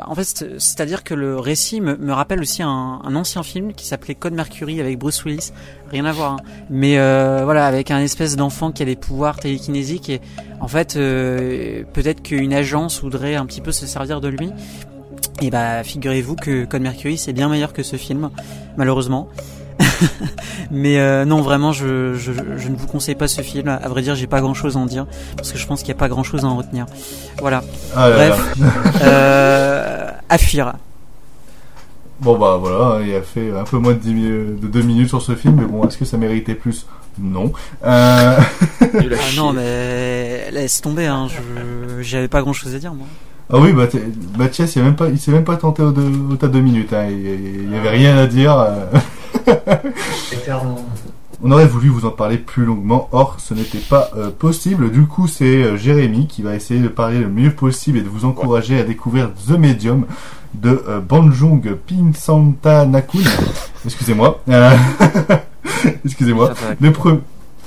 en 0.00 0.14
fait 0.14 0.24
c'est-à-dire 0.58 1.04
que 1.04 1.12
le 1.12 1.38
récit 1.38 1.82
me, 1.82 1.98
me 1.98 2.14
rappelle 2.14 2.40
aussi 2.40 2.62
un, 2.62 2.98
un, 3.04 3.14
ancien 3.14 3.42
film 3.42 3.74
qui 3.74 3.86
s'appelait 3.86 4.14
Code 4.14 4.32
Mercury 4.32 4.80
avec 4.80 4.98
Bruce 4.98 5.22
Willis. 5.26 5.52
Rien 5.90 6.06
à 6.06 6.12
voir, 6.12 6.32
hein. 6.32 6.36
mais 6.70 6.98
euh, 6.98 7.42
voilà, 7.44 7.66
avec 7.66 7.90
un 7.90 7.98
espèce 7.98 8.36
d'enfant 8.36 8.72
qui 8.72 8.82
a 8.82 8.86
des 8.86 8.96
pouvoirs 8.96 9.38
télékinésiques 9.38 10.08
et 10.08 10.22
en 10.62 10.68
fait, 10.68 10.96
euh, 10.96 11.84
peut-être 11.92 12.22
qu'une 12.22 12.54
agence 12.54 13.02
voudrait 13.02 13.34
un 13.34 13.44
petit 13.44 13.60
peu 13.60 13.70
se 13.70 13.86
servir 13.86 14.22
de 14.22 14.28
lui 14.28 14.50
et 15.42 15.50
bah 15.50 15.82
figurez-vous 15.82 16.36
que 16.36 16.64
Code 16.64 16.82
Mercury 16.82 17.18
c'est 17.18 17.32
bien 17.32 17.48
meilleur 17.48 17.72
que 17.72 17.82
ce 17.82 17.96
film, 17.96 18.30
malheureusement. 18.76 19.28
Mais 20.70 20.98
euh, 20.98 21.24
non, 21.24 21.40
vraiment, 21.40 21.72
je, 21.72 22.14
je, 22.14 22.32
je, 22.32 22.68
ne 22.68 22.76
vous 22.76 22.86
conseille 22.86 23.14
pas 23.14 23.28
ce 23.28 23.42
film. 23.42 23.68
À 23.68 23.88
vrai 23.88 24.02
dire, 24.02 24.14
j'ai 24.14 24.26
pas 24.26 24.40
grand-chose 24.40 24.76
à 24.76 24.80
en 24.80 24.86
dire 24.86 25.06
parce 25.36 25.52
que 25.52 25.58
je 25.58 25.66
pense 25.66 25.80
qu'il 25.80 25.88
n'y 25.88 25.98
a 25.98 26.00
pas 26.00 26.08
grand-chose 26.08 26.44
à 26.44 26.48
en 26.48 26.56
retenir. 26.56 26.86
Voilà. 27.38 27.62
Ah 27.94 28.10
Bref, 28.10 28.54
euh, 29.02 30.10
à 30.28 30.38
fuir. 30.38 30.74
Bon 32.20 32.38
bah 32.38 32.56
voilà, 32.60 33.04
il 33.04 33.14
a 33.14 33.22
fait 33.22 33.50
un 33.50 33.64
peu 33.64 33.76
moins 33.76 33.92
de, 33.92 33.98
10, 33.98 34.12
de 34.62 34.68
2 34.68 34.82
minutes 34.82 35.08
sur 35.08 35.20
ce 35.20 35.34
film, 35.34 35.56
mais 35.58 35.66
bon, 35.66 35.86
est-ce 35.86 35.98
que 35.98 36.04
ça 36.04 36.16
méritait 36.16 36.54
plus? 36.54 36.86
Non. 37.18 37.52
Euh... 37.84 38.38
ah 38.80 38.86
non, 39.36 39.52
mais 39.52 40.50
laisse 40.52 40.80
tomber, 40.80 41.06
hein, 41.06 41.26
j'avais 42.00 42.28
pas 42.28 42.40
grand-chose 42.40 42.74
à 42.74 42.78
dire 42.78 42.94
moi. 42.94 43.06
Ah 43.50 43.58
oui, 43.58 43.72
bah, 43.72 43.86
Mathias, 44.38 44.74
il 44.76 44.84
ne 44.84 44.90
pas, 44.92 45.08
il 45.08 45.18
s'est 45.18 45.30
même 45.30 45.44
pas 45.44 45.56
tenté 45.56 45.82
au, 45.82 45.88
au 45.88 46.36
tas 46.36 46.48
deux 46.48 46.60
minutes. 46.60 46.92
Hein. 46.92 47.08
Il 47.10 47.68
n'y 47.68 47.76
avait 47.76 47.90
rien 47.90 48.16
à 48.16 48.26
dire. 48.26 48.58
Euh. 48.58 48.86
On 51.42 51.50
aurait 51.50 51.66
voulu 51.66 51.90
vous 51.90 52.06
en 52.06 52.10
parler 52.10 52.38
plus 52.38 52.64
longuement, 52.64 53.08
or 53.12 53.36
ce 53.38 53.52
n'était 53.52 53.78
pas 53.78 54.10
euh, 54.16 54.30
possible. 54.30 54.90
Du 54.90 55.02
coup, 55.06 55.28
c'est 55.28 55.62
euh, 55.62 55.76
Jérémy 55.76 56.26
qui 56.26 56.40
va 56.40 56.54
essayer 56.54 56.80
de 56.80 56.88
parler 56.88 57.18
le 57.18 57.28
mieux 57.28 57.50
possible 57.50 57.98
et 57.98 58.02
de 58.02 58.08
vous 58.08 58.24
encourager 58.24 58.80
à 58.80 58.82
découvrir 58.82 59.30
The 59.46 59.58
Medium 59.58 60.06
de 60.54 60.82
Banjung 61.06 61.74
Pinsanta 61.86 62.86
Nakun. 62.86 63.18
Excusez-moi. 63.84 64.40
Excusez-moi. 66.04 66.54
Le, 66.80 66.92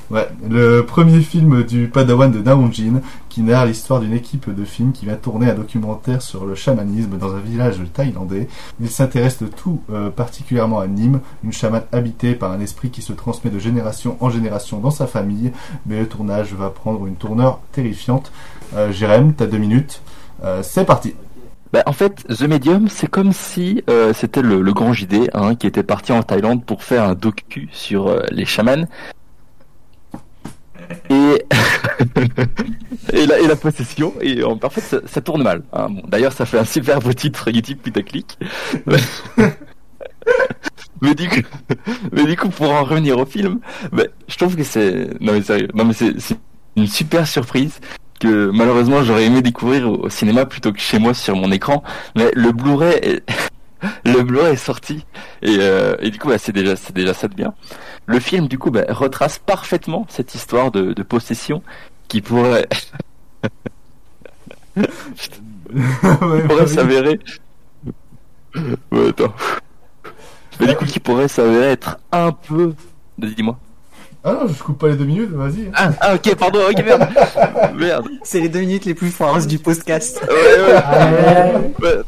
Ouais, 0.10 0.30
le 0.50 0.84
premier 0.84 1.20
film 1.20 1.64
du 1.64 1.90
Padawan 1.90 2.32
de 2.32 2.42
Jin 2.72 3.02
qui 3.28 3.42
narre 3.42 3.66
l'histoire 3.66 4.00
d'une 4.00 4.14
équipe 4.14 4.50
de 4.50 4.64
films 4.64 4.94
qui 4.94 5.04
vient 5.04 5.18
tourner 5.18 5.50
un 5.50 5.54
documentaire 5.54 6.22
sur 6.22 6.46
le 6.46 6.56
chamanisme 6.56 7.18
dans 7.18 7.36
un 7.36 7.42
village 7.42 7.82
thaïlandais. 7.94 8.48
Il 8.80 8.90
s'intéresse 8.90 9.40
tout 9.58 9.82
euh, 9.92 10.10
particulièrement 10.10 10.80
à 10.80 10.88
Nîmes, 10.88 11.20
une 11.44 11.52
chamane 11.52 11.84
habitée 11.92 12.36
par 12.36 12.54
un 12.54 12.62
esprit 12.62 12.90
qui 12.90 13.02
se 13.02 13.12
transmet 13.12 13.52
de 13.52 13.60
génération 13.60 14.16
en 14.22 14.30
génération 14.30 14.80
dans 14.80 14.92
sa 14.92 15.08
famille, 15.08 15.52
mais 15.86 16.00
le 16.00 16.08
tournage 16.08 16.54
va 16.54 16.70
prendre 16.70 17.06
une 17.06 17.18
tournure 17.18 17.60
terrifiante. 17.74 18.32
Euh, 18.76 18.94
Jérém, 18.94 19.34
t'as 19.34 19.46
deux 19.46 19.58
minutes, 19.58 20.02
euh, 20.46 20.62
c'est 20.64 20.86
parti 20.86 21.16
bah, 21.74 21.84
en 21.86 21.92
fait, 21.92 22.26
The 22.30 22.44
Medium, 22.44 22.88
c'est 22.88 23.10
comme 23.10 23.34
si 23.34 23.84
euh, 23.90 24.14
c'était 24.14 24.42
le, 24.42 24.64
grand 24.72 24.94
JD 24.94 25.30
hein, 25.34 25.56
qui 25.56 25.68
était 25.68 25.84
parti 25.84 26.14
en 26.14 26.24
Thaïlande 26.24 26.64
pour 26.64 26.82
faire 26.82 27.04
un 27.04 27.14
docu 27.14 27.68
sur 27.74 28.22
les 28.32 28.46
chamans. 28.46 28.88
Et... 31.10 31.46
et, 33.14 33.26
la, 33.26 33.40
et 33.40 33.56
possession, 33.56 34.14
et 34.22 34.44
en, 34.44 34.58
fait, 34.70 35.02
ça, 35.06 35.22
tourne 35.22 35.44
mal. 35.44 35.64
Hein. 35.74 35.88
D'ailleurs, 36.08 36.34
ça 36.34 36.46
fait 36.46 36.60
un 36.60 36.66
super 36.66 37.00
beau 37.00 37.14
titre 37.14 37.50
YouTube 37.50 37.80
putaclic. 37.82 38.38
mais 41.02 41.16
du 41.16 41.30
coup, 41.30 41.42
mais 42.12 42.26
du 42.26 42.36
coup, 42.36 42.50
pour 42.50 42.72
en 42.72 42.84
revenir 42.84 43.18
au 43.18 43.26
film, 43.26 43.60
bah, 43.92 44.04
je 44.28 44.38
trouve 44.38 44.56
que 44.56 44.64
c'est, 44.64 45.10
non 45.22 45.34
mais 45.34 45.42
sérieux, 45.42 45.70
c'est 45.94 46.38
une 46.76 46.88
super 46.88 47.28
surprise 47.28 47.80
que 48.20 48.50
malheureusement 48.52 49.04
j'aurais 49.04 49.26
aimé 49.26 49.42
découvrir 49.42 49.92
au, 49.92 50.10
cinéma 50.10 50.46
plutôt 50.46 50.72
que 50.72 50.80
chez 50.80 51.00
moi 51.00 51.14
sur 51.14 51.36
mon 51.36 51.52
écran. 51.52 51.84
Mais 52.16 52.32
le 52.34 52.52
Blu-ray 52.52 53.00
est... 53.02 53.24
Blu-ray 54.24 54.54
est 54.54 54.58
sorti 54.58 55.06
et, 55.42 55.58
euh, 55.60 55.96
du 55.98 56.18
coup 56.18 56.30
bah, 56.30 56.38
c'est 56.38 56.52
déjà 56.52 56.76
c'est 56.76 56.94
déjà 56.94 57.14
ça 57.14 57.28
de 57.28 57.36
bien. 57.36 57.54
Le 58.08 58.20
film 58.20 58.48
du 58.48 58.58
coup 58.58 58.72
bah, 58.72 58.86
retrace 58.90 59.38
parfaitement 59.38 60.06
cette 60.10 60.34
histoire 60.34 60.72
de, 60.72 60.94
de 60.94 61.04
possession 61.04 61.62
qui 62.08 62.22
pourrait 62.22 62.68
pourrait 66.48 66.68
s'avérer. 66.68 67.20
Ouais, 68.92 69.10
attends. 69.10 69.34
Mais 70.60 70.68
du 70.68 70.76
coup 70.76 70.86
qui 70.86 71.00
pourrait 71.00 71.28
s'avérer 71.28 71.72
être 71.72 72.00
un 72.12 72.32
peu 72.32 72.74
dis-moi. 73.18 73.60
Ah 74.24 74.34
non, 74.34 74.48
je 74.48 74.62
coupe 74.62 74.80
pas 74.80 74.90
les 74.90 74.96
deux 74.96 75.06
minutes, 75.06 75.30
vas-y. 75.32 75.72
Ah, 75.74 75.92
ah, 76.02 76.16
ok, 76.16 76.36
pardon, 76.36 76.60
ok, 76.70 76.84
merde. 76.84 77.08
merde. 77.76 78.08
C'est 78.24 78.42
les 78.42 78.50
deux 78.50 78.60
minutes 78.60 78.86
les 78.86 78.94
plus 78.94 79.10
foireuses 79.10 79.48
du 79.48 79.60
podcast. 79.60 80.22
Ouais, 80.28 81.82
ouais. 81.82 82.02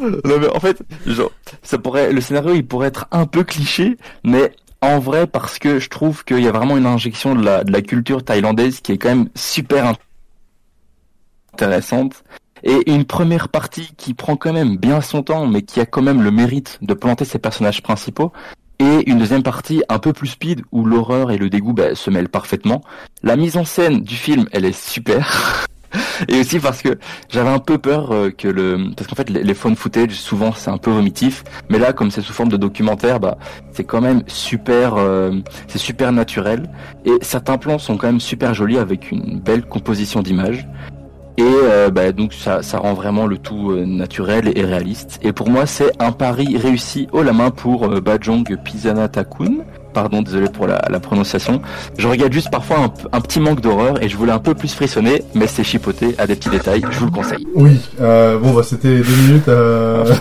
Non, 0.00 0.38
mais 0.38 0.48
en 0.48 0.60
fait, 0.60 0.82
genre, 1.06 1.32
ça 1.62 1.78
pourrait, 1.78 2.12
le 2.12 2.20
scénario, 2.20 2.54
il 2.54 2.66
pourrait 2.66 2.88
être 2.88 3.06
un 3.10 3.26
peu 3.26 3.44
cliché, 3.44 3.96
mais 4.24 4.52
en 4.80 4.98
vrai, 4.98 5.26
parce 5.26 5.58
que 5.58 5.78
je 5.78 5.88
trouve 5.88 6.24
qu'il 6.24 6.40
y 6.40 6.48
a 6.48 6.52
vraiment 6.52 6.76
une 6.76 6.86
injection 6.86 7.34
de 7.34 7.44
la, 7.44 7.64
de 7.64 7.72
la 7.72 7.82
culture 7.82 8.24
thaïlandaise 8.24 8.80
qui 8.80 8.92
est 8.92 8.98
quand 8.98 9.10
même 9.10 9.28
super 9.34 9.94
intéressante. 11.52 12.24
Et 12.62 12.90
une 12.90 13.04
première 13.04 13.48
partie 13.48 13.90
qui 13.96 14.12
prend 14.12 14.36
quand 14.36 14.52
même 14.52 14.76
bien 14.76 15.00
son 15.00 15.22
temps, 15.22 15.46
mais 15.46 15.62
qui 15.62 15.80
a 15.80 15.86
quand 15.86 16.02
même 16.02 16.22
le 16.22 16.30
mérite 16.30 16.78
de 16.82 16.92
planter 16.92 17.24
ses 17.24 17.38
personnages 17.38 17.82
principaux 17.82 18.32
et 18.80 19.10
une 19.10 19.18
deuxième 19.18 19.42
partie 19.42 19.82
un 19.88 19.98
peu 19.98 20.12
plus 20.12 20.28
speed 20.28 20.62
où 20.72 20.84
l'horreur 20.84 21.30
et 21.30 21.36
le 21.36 21.50
dégoût 21.50 21.74
bah, 21.74 21.94
se 21.94 22.10
mêlent 22.10 22.30
parfaitement. 22.30 22.82
La 23.22 23.36
mise 23.36 23.56
en 23.56 23.64
scène 23.64 24.00
du 24.00 24.16
film, 24.16 24.46
elle 24.52 24.64
est 24.64 24.78
super. 24.78 25.66
et 26.28 26.40
aussi 26.40 26.58
parce 26.58 26.82
que 26.82 26.98
j'avais 27.28 27.50
un 27.50 27.58
peu 27.58 27.78
peur 27.78 28.12
euh, 28.12 28.30
que 28.30 28.48
le 28.48 28.90
parce 28.96 29.08
qu'en 29.08 29.16
fait 29.16 29.30
les, 29.30 29.54
phone 29.54 29.76
footage 29.76 30.12
souvent 30.12 30.52
c'est 30.52 30.70
un 30.70 30.78
peu 30.78 30.90
vomitif 30.90 31.44
mais 31.68 31.78
là 31.78 31.92
comme 31.92 32.10
c'est 32.10 32.20
sous 32.20 32.32
forme 32.32 32.48
de 32.48 32.56
documentaire 32.56 33.20
bah 33.20 33.38
c'est 33.72 33.84
quand 33.84 34.00
même 34.00 34.22
super 34.26 34.94
euh, 34.96 35.32
c'est 35.68 35.78
super 35.78 36.12
naturel 36.12 36.70
et 37.04 37.12
certains 37.22 37.58
plans 37.58 37.78
sont 37.78 37.96
quand 37.96 38.06
même 38.06 38.20
super 38.20 38.54
jolis 38.54 38.78
avec 38.78 39.10
une 39.10 39.40
belle 39.40 39.64
composition 39.64 40.22
d'images 40.22 40.66
et 41.40 41.42
euh, 41.42 41.90
bah, 41.90 42.12
donc 42.12 42.34
ça, 42.34 42.62
ça 42.62 42.78
rend 42.78 42.92
vraiment 42.92 43.26
le 43.26 43.38
tout 43.38 43.70
euh, 43.70 43.86
naturel 43.86 44.52
et 44.54 44.62
réaliste. 44.62 45.18
Et 45.22 45.32
pour 45.32 45.48
moi, 45.48 45.64
c'est 45.64 45.90
un 45.98 46.12
pari 46.12 46.58
réussi 46.58 47.08
haut 47.12 47.22
la 47.22 47.32
main 47.32 47.50
pour 47.50 47.84
euh, 47.84 48.00
Bajong 48.00 48.44
Takun. 49.10 49.64
Pardon, 49.92 50.22
désolé 50.22 50.48
pour 50.48 50.66
la, 50.66 50.80
la, 50.88 51.00
prononciation. 51.00 51.60
Je 51.98 52.06
regarde 52.06 52.32
juste 52.32 52.50
parfois 52.50 52.78
un, 52.78 52.92
un 53.12 53.20
petit 53.20 53.40
manque 53.40 53.60
d'horreur 53.60 54.02
et 54.02 54.08
je 54.08 54.16
voulais 54.16 54.32
un 54.32 54.38
peu 54.38 54.54
plus 54.54 54.72
frissonner, 54.72 55.22
mais 55.34 55.46
c'est 55.46 55.64
chipoté 55.64 56.14
à 56.18 56.26
des 56.26 56.36
petits 56.36 56.50
détails. 56.50 56.82
Je 56.90 56.98
vous 56.98 57.06
le 57.06 57.10
conseille. 57.10 57.46
Oui, 57.54 57.80
euh, 58.00 58.38
bon 58.38 58.52
bah 58.52 58.62
c'était 58.62 58.98
deux 58.98 59.16
minutes. 59.16 59.48
Euh... 59.48 60.14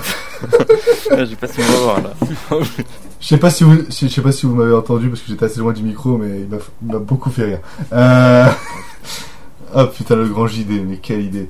J'ai 1.18 1.36
passé 1.36 1.62
mon 1.62 1.84
voir 1.84 2.02
là. 2.02 2.12
Je 3.20 3.28
sais 3.28 3.38
pas 3.38 3.50
si 3.50 3.64
vous, 3.64 3.78
je 3.90 4.08
sais 4.08 4.22
pas 4.22 4.32
si 4.32 4.46
vous 4.46 4.56
m'avez 4.56 4.74
entendu 4.74 5.10
parce 5.10 5.22
que 5.22 5.28
j'étais 5.28 5.46
assez 5.46 5.60
loin 5.60 5.74
du 5.74 5.84
micro, 5.84 6.18
mais 6.18 6.42
il 6.42 6.92
m'a 6.92 7.00
beaucoup 7.00 7.30
fait 7.30 7.46
rire. 7.46 7.60
Euh... 7.94 8.48
Oh 9.76 9.86
putain, 9.86 10.16
le 10.16 10.26
grand 10.28 10.48
JD, 10.48 10.84
mais 10.88 10.98
quelle 10.98 11.22
idée. 11.22 11.48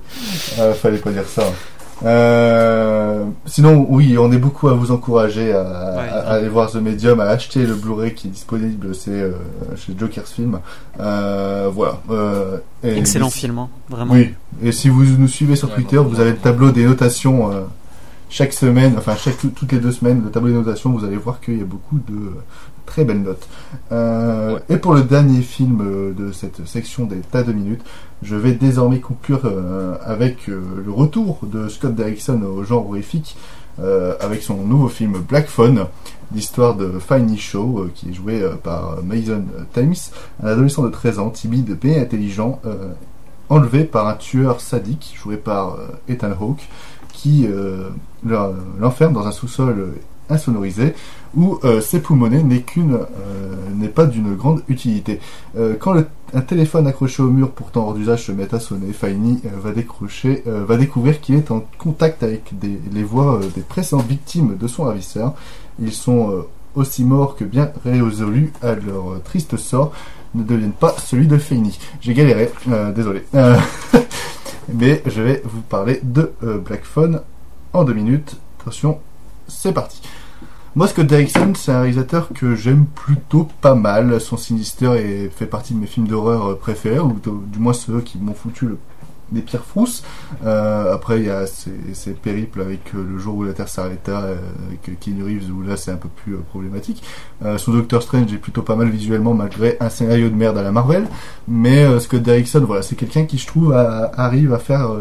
Ah, 0.59 0.73
fallait 0.73 0.97
pas 0.97 1.11
dire 1.11 1.25
ça. 1.25 1.43
Euh, 2.05 3.25
sinon, 3.45 3.85
oui, 3.89 4.17
on 4.17 4.31
est 4.31 4.37
beaucoup 4.37 4.69
à 4.69 4.73
vous 4.73 4.91
encourager 4.91 5.51
à, 5.53 5.99
aller 6.27 6.49
voir 6.49 6.71
The 6.71 6.75
Medium, 6.75 7.19
à 7.19 7.25
acheter 7.25 7.65
le 7.65 7.75
Blu-ray 7.75 8.13
qui 8.13 8.27
est 8.27 8.31
disponible, 8.31 8.95
c'est 8.95 9.11
euh, 9.11 9.31
chez 9.75 9.93
Joker's 9.97 10.31
Film. 10.31 10.59
Euh, 10.99 11.69
voilà. 11.73 11.99
Excellent 12.83 13.29
film, 13.29 13.59
hein, 13.59 13.69
vraiment. 13.89 14.13
Oui. 14.13 14.33
Et 14.63 14.71
si 14.71 14.89
vous 14.89 15.03
nous 15.03 15.27
suivez 15.27 15.55
sur 15.55 15.73
Twitter, 15.73 15.97
vous 15.97 16.19
avez 16.19 16.31
le 16.31 16.37
tableau 16.37 16.71
des 16.71 16.85
notations 16.85 17.51
chaque 18.29 18.53
semaine, 18.53 18.93
enfin 18.97 19.15
chaque 19.15 19.37
toutes 19.37 19.71
les 19.71 19.79
deux 19.79 19.91
semaines, 19.91 20.21
le 20.23 20.29
tableau 20.29 20.49
des 20.49 20.55
notations, 20.55 20.91
vous 20.91 21.03
allez 21.03 21.17
voir 21.17 21.41
qu'il 21.41 21.57
y 21.57 21.61
a 21.61 21.65
beaucoup 21.65 21.97
de 21.97 22.31
très 22.89 23.05
belles 23.05 23.21
notes. 23.21 23.47
Et 24.69 24.77
pour 24.77 24.93
le 24.93 25.03
dernier 25.03 25.41
film 25.41 26.13
de 26.17 26.31
cette 26.31 26.67
section 26.67 27.05
des 27.05 27.19
tas 27.19 27.43
de 27.43 27.53
minutes, 27.53 27.83
je 28.21 28.35
vais 28.35 28.51
désormais 28.51 28.99
conclure 28.99 29.41
euh, 29.45 29.95
avec 30.03 30.49
euh, 30.49 30.61
le 30.85 30.91
retour 30.91 31.39
de 31.43 31.69
Scott 31.69 31.95
Derrickson 31.95 32.41
au 32.43 32.63
genre 32.63 32.87
horrifique 32.87 33.37
euh, 33.79 34.15
avec 34.19 34.43
son 34.43 34.57
nouveau 34.57 34.89
film 34.89 35.19
Black 35.19 35.47
Phone, 35.47 35.85
l'histoire 36.33 36.75
de 36.75 36.99
Finey 36.99 37.37
Shaw 37.37 37.87
qui 37.95 38.09
est 38.09 38.13
joué 38.13 38.43
par 38.61 39.01
Mason 39.03 39.45
Thames, 39.71 39.95
un 40.43 40.47
adolescent 40.47 40.83
de 40.83 40.89
13 40.89 41.19
ans, 41.19 41.29
timide 41.29 41.77
et 41.83 41.97
intelligent, 41.97 42.61
enlevé 43.47 43.85
par 43.85 44.07
un 44.07 44.15
tueur 44.15 44.59
sadique 44.59 45.15
joué 45.19 45.37
par 45.37 45.77
Ethan 46.07 46.31
Hawke 46.39 46.67
qui 47.13 47.47
l'enferme 48.23 49.13
dans 49.13 49.25
un 49.25 49.31
sous-sol 49.31 49.93
insonorisé 50.29 50.93
où 51.35 51.59
euh, 51.63 51.81
ses 51.81 51.99
poumonnets 51.99 52.43
n'est 52.43 52.61
qu'une 52.61 52.95
euh, 52.95 53.55
n'est 53.75 53.89
pas 53.89 54.05
d'une 54.05 54.35
grande 54.35 54.63
utilité. 54.67 55.19
Euh, 55.57 55.75
quand 55.79 55.95
un 56.33 56.41
téléphone 56.41 56.87
accroché 56.87 57.21
au 57.23 57.29
mur 57.29 57.51
pourtant 57.51 57.87
hors 57.87 57.93
d'usage 57.93 58.25
se 58.25 58.31
met 58.31 58.53
à 58.53 58.59
sonner, 58.59 58.93
Faini 58.93 59.41
va 59.61 59.71
décrocher, 59.71 60.43
va 60.45 60.77
découvrir 60.77 61.21
qu'il 61.21 61.35
est 61.35 61.49
en 61.49 61.63
contact 61.79 62.21
avec 62.21 62.51
les 62.61 63.03
voix 63.03 63.39
des 63.55 63.61
précédentes 63.61 64.07
victimes 64.07 64.55
de 64.55 64.67
son 64.67 64.83
ravisseur. 64.83 65.33
Ils 65.81 65.93
sont 65.93 66.45
aussi 66.75 67.03
morts 67.03 67.35
que 67.35 67.43
bien 67.43 67.71
résolus 67.83 68.53
à 68.61 68.75
leur 68.75 69.21
triste 69.23 69.57
sort 69.57 69.91
ne 70.35 70.43
deviennent 70.43 70.71
pas 70.71 70.95
celui 71.03 71.25
de 71.25 71.37
Feini. 71.37 71.79
J'ai 71.99 72.13
galéré, 72.13 72.51
désolé. 72.95 73.23
Mais 74.71 75.01
je 75.07 75.21
vais 75.23 75.41
vous 75.45 75.61
parler 75.61 75.99
de 76.03 76.31
Black 76.63 76.83
Phone 76.83 77.21
en 77.73 77.83
deux 77.83 77.93
minutes. 77.93 78.35
Attention, 78.61 78.99
c'est 79.47 79.73
parti. 79.73 79.99
Moi, 80.79 80.87
Scott 80.87 81.07
Derrickson, 81.07 81.55
c'est 81.55 81.73
un 81.73 81.81
réalisateur 81.81 82.29
que 82.33 82.55
j'aime 82.55 82.85
plutôt 82.85 83.49
pas 83.59 83.75
mal. 83.75 84.21
Son 84.21 84.37
Sinister 84.37 84.93
est, 84.95 85.27
fait 85.27 85.45
partie 85.45 85.73
de 85.73 85.79
mes 85.79 85.87
films 85.87 86.07
d'horreur 86.07 86.57
préférés, 86.57 86.99
ou 86.99 87.19
du 87.21 87.59
moins 87.59 87.73
ceux 87.73 87.99
qui 87.99 88.17
m'ont 88.17 88.33
foutu 88.33 88.65
le, 88.65 88.77
des 89.33 89.41
pires 89.41 89.65
frousses. 89.65 90.05
Euh, 90.45 90.93
après, 90.93 91.19
il 91.19 91.25
y 91.25 91.29
a 91.29 91.47
ces, 91.47 92.11
périples 92.11 92.61
avec 92.61 92.79
euh, 92.95 93.05
Le 93.05 93.17
jour 93.17 93.35
où 93.35 93.43
la 93.43 93.51
Terre 93.51 93.67
s'arrêta, 93.67 94.21
euh, 94.21 94.37
avec 94.67 94.97
Keanu 95.01 95.25
Reeves, 95.25 95.51
où 95.51 95.63
là 95.63 95.75
c'est 95.75 95.91
un 95.91 95.97
peu 95.97 96.07
plus 96.07 96.37
problématique. 96.49 97.03
son 97.57 97.73
Doctor 97.73 98.01
Strange 98.01 98.31
est 98.31 98.37
plutôt 98.37 98.61
pas 98.61 98.77
mal 98.77 98.87
visuellement, 98.87 99.33
malgré 99.33 99.75
un 99.81 99.89
scénario 99.89 100.29
de 100.29 100.35
merde 100.35 100.57
à 100.57 100.63
la 100.63 100.71
Marvel. 100.71 101.09
Mais 101.49 101.99
Scott 101.99 102.23
Derrickson, 102.23 102.61
voilà, 102.61 102.83
c'est 102.83 102.95
quelqu'un 102.95 103.25
qui, 103.25 103.37
je 103.37 103.47
trouve, 103.47 103.73
arrive 103.73 104.53
à 104.53 104.59
faire 104.59 104.91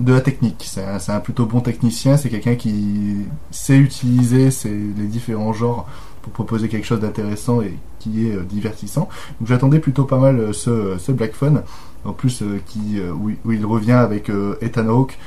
de 0.00 0.12
la 0.12 0.20
technique. 0.20 0.64
C'est 0.66 1.10
un, 1.10 1.20
plutôt 1.20 1.46
bon 1.46 1.60
technicien, 1.60 2.16
c'est 2.16 2.28
quelqu'un 2.28 2.56
qui 2.56 3.16
sait 3.50 3.76
utiliser 3.76 4.48
les 4.64 5.06
différents 5.06 5.52
genres 5.52 5.86
pour 6.22 6.32
proposer 6.32 6.68
quelque 6.68 6.86
chose 6.86 7.00
d'intéressant 7.00 7.62
et 7.62 7.74
qui 7.98 8.26
est 8.26 8.36
euh, 8.36 8.42
divertissant. 8.42 9.08
Donc 9.38 9.48
j'attendais 9.48 9.78
plutôt 9.78 10.04
pas 10.04 10.18
mal 10.18 10.38
euh, 10.38 10.52
ce, 10.52 10.96
ce 10.98 11.12
Black 11.12 11.32
Phone, 11.32 11.62
en 12.04 12.12
plus 12.12 12.42
euh, 12.42 12.60
qui, 12.66 13.00
où, 13.00 13.52
il 13.52 13.64
revient 13.64 13.92
avec 13.92 14.30
Ethan 14.60 14.88
Hawke, 14.88 15.18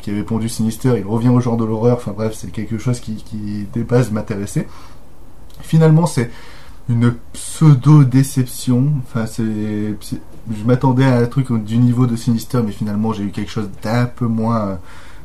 qui 0.00 0.10
avait 0.10 0.22
pondu 0.22 0.48
Sinister, 0.48 0.94
il 0.98 1.06
revient 1.06 1.30
au 1.30 1.40
genre 1.40 1.56
de 1.56 1.64
l'horreur, 1.64 1.96
enfin 1.96 2.12
bref, 2.12 2.34
c'est 2.34 2.50
quelque 2.50 2.78
chose 2.78 3.00
qui, 3.00 3.16
qui 3.16 3.66
des 3.72 3.84
bases 3.84 4.10
m'intéressait. 4.10 4.68
Finalement, 5.60 6.06
c'est 6.06 6.30
une 6.88 7.14
pseudo-déception, 7.32 8.92
enfin 9.02 9.26
c'est 9.26 9.94
je 10.50 10.64
m'attendais 10.64 11.04
à 11.04 11.18
un 11.18 11.26
truc 11.26 11.52
du 11.52 11.78
niveau 11.78 12.06
de 12.06 12.16
Sinister, 12.16 12.60
mais 12.64 12.72
finalement 12.72 13.12
j'ai 13.12 13.24
eu 13.24 13.30
quelque 13.30 13.50
chose 13.50 13.68
d'un 13.82 14.06
peu 14.06 14.26
moins 14.26 14.78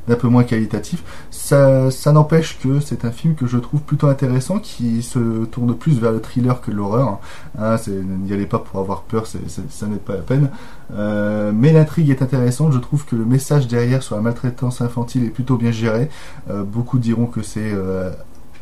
d'un 0.08 0.16
peu 0.16 0.28
moins 0.28 0.44
qualitatif. 0.44 1.04
Ça, 1.32 1.90
n'empêche 2.12 2.58
que 2.60 2.80
c'est 2.80 3.06
un 3.06 3.12
film 3.12 3.36
que 3.36 3.46
je 3.46 3.58
trouve 3.58 3.82
plutôt 3.82 4.08
intéressant, 4.08 4.60
qui 4.60 5.04
se 5.04 5.46
tourne 5.46 5.76
plus 5.76 6.00
vers 6.00 6.12
le 6.12 6.22
thriller 6.22 6.62
que 6.62 6.72
l'horreur. 6.72 7.20
Hein, 7.60 7.76
N'y 7.88 8.34
allez 8.34 8.46
pas 8.46 8.60
pour 8.60 8.80
avoir 8.80 9.02
peur, 9.02 9.28
ça 9.28 9.86
n'est 9.88 9.98
pas 9.98 10.16
la 10.16 10.22
peine. 10.22 10.50
Euh, 10.94 11.52
mais 11.54 11.74
l'intrigue 11.74 12.10
est 12.10 12.22
intéressante. 12.22 12.72
Je 12.72 12.80
trouve 12.80 13.06
que 13.06 13.16
le 13.16 13.26
message 13.26 13.68
derrière 13.68 14.02
sur 14.02 14.16
la 14.16 14.22
maltraitance 14.22 14.82
infantile 14.82 15.26
est 15.26 15.30
plutôt 15.30 15.58
bien 15.58 15.72
géré. 15.72 16.10
Euh, 16.50 16.64
beaucoup 16.64 17.00
diront 17.00 17.26
que 17.26 17.42
c'est 17.42 17.72
euh, 17.74 18.12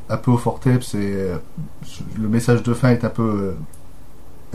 un 0.10 0.18
peu 0.18 0.32
au 0.32 0.38
forteps 0.38 0.96
et 0.96 1.28
le 2.20 2.28
message 2.28 2.64
de 2.64 2.74
fin 2.74 2.90
est 2.90 3.06
un 3.06 3.10
peu 3.10 3.54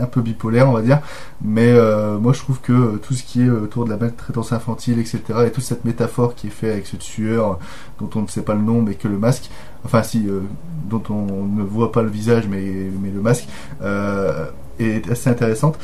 un 0.01 0.05
peu 0.05 0.21
bipolaire, 0.21 0.69
on 0.69 0.73
va 0.73 0.81
dire. 0.81 0.99
Mais 1.43 1.69
euh, 1.69 2.17
moi, 2.17 2.33
je 2.33 2.39
trouve 2.39 2.59
que 2.59 2.97
tout 2.97 3.13
ce 3.13 3.23
qui 3.23 3.43
est 3.43 3.49
autour 3.49 3.85
de 3.85 3.89
la 3.89 3.97
maltraitance 3.97 4.51
infantile, 4.51 4.99
etc., 4.99 5.21
et 5.45 5.51
toute 5.51 5.63
cette 5.63 5.85
métaphore 5.85 6.35
qui 6.35 6.47
est 6.47 6.51
faite 6.51 6.73
avec 6.73 6.87
ce 6.87 6.97
tueur 6.97 7.59
dont 7.99 8.09
on 8.15 8.21
ne 8.23 8.27
sait 8.27 8.43
pas 8.43 8.53
le 8.53 8.61
nom, 8.61 8.81
mais 8.81 8.95
que 8.95 9.07
le 9.07 9.17
masque, 9.17 9.49
enfin 9.85 10.03
si, 10.03 10.27
euh, 10.27 10.41
dont 10.89 11.03
on 11.09 11.45
ne 11.45 11.63
voit 11.63 11.91
pas 11.91 12.01
le 12.01 12.09
visage, 12.09 12.47
mais, 12.49 12.89
mais 13.01 13.11
le 13.11 13.21
masque, 13.21 13.47
euh, 13.81 14.47
est 14.79 15.09
assez 15.09 15.29
intéressante. 15.29 15.77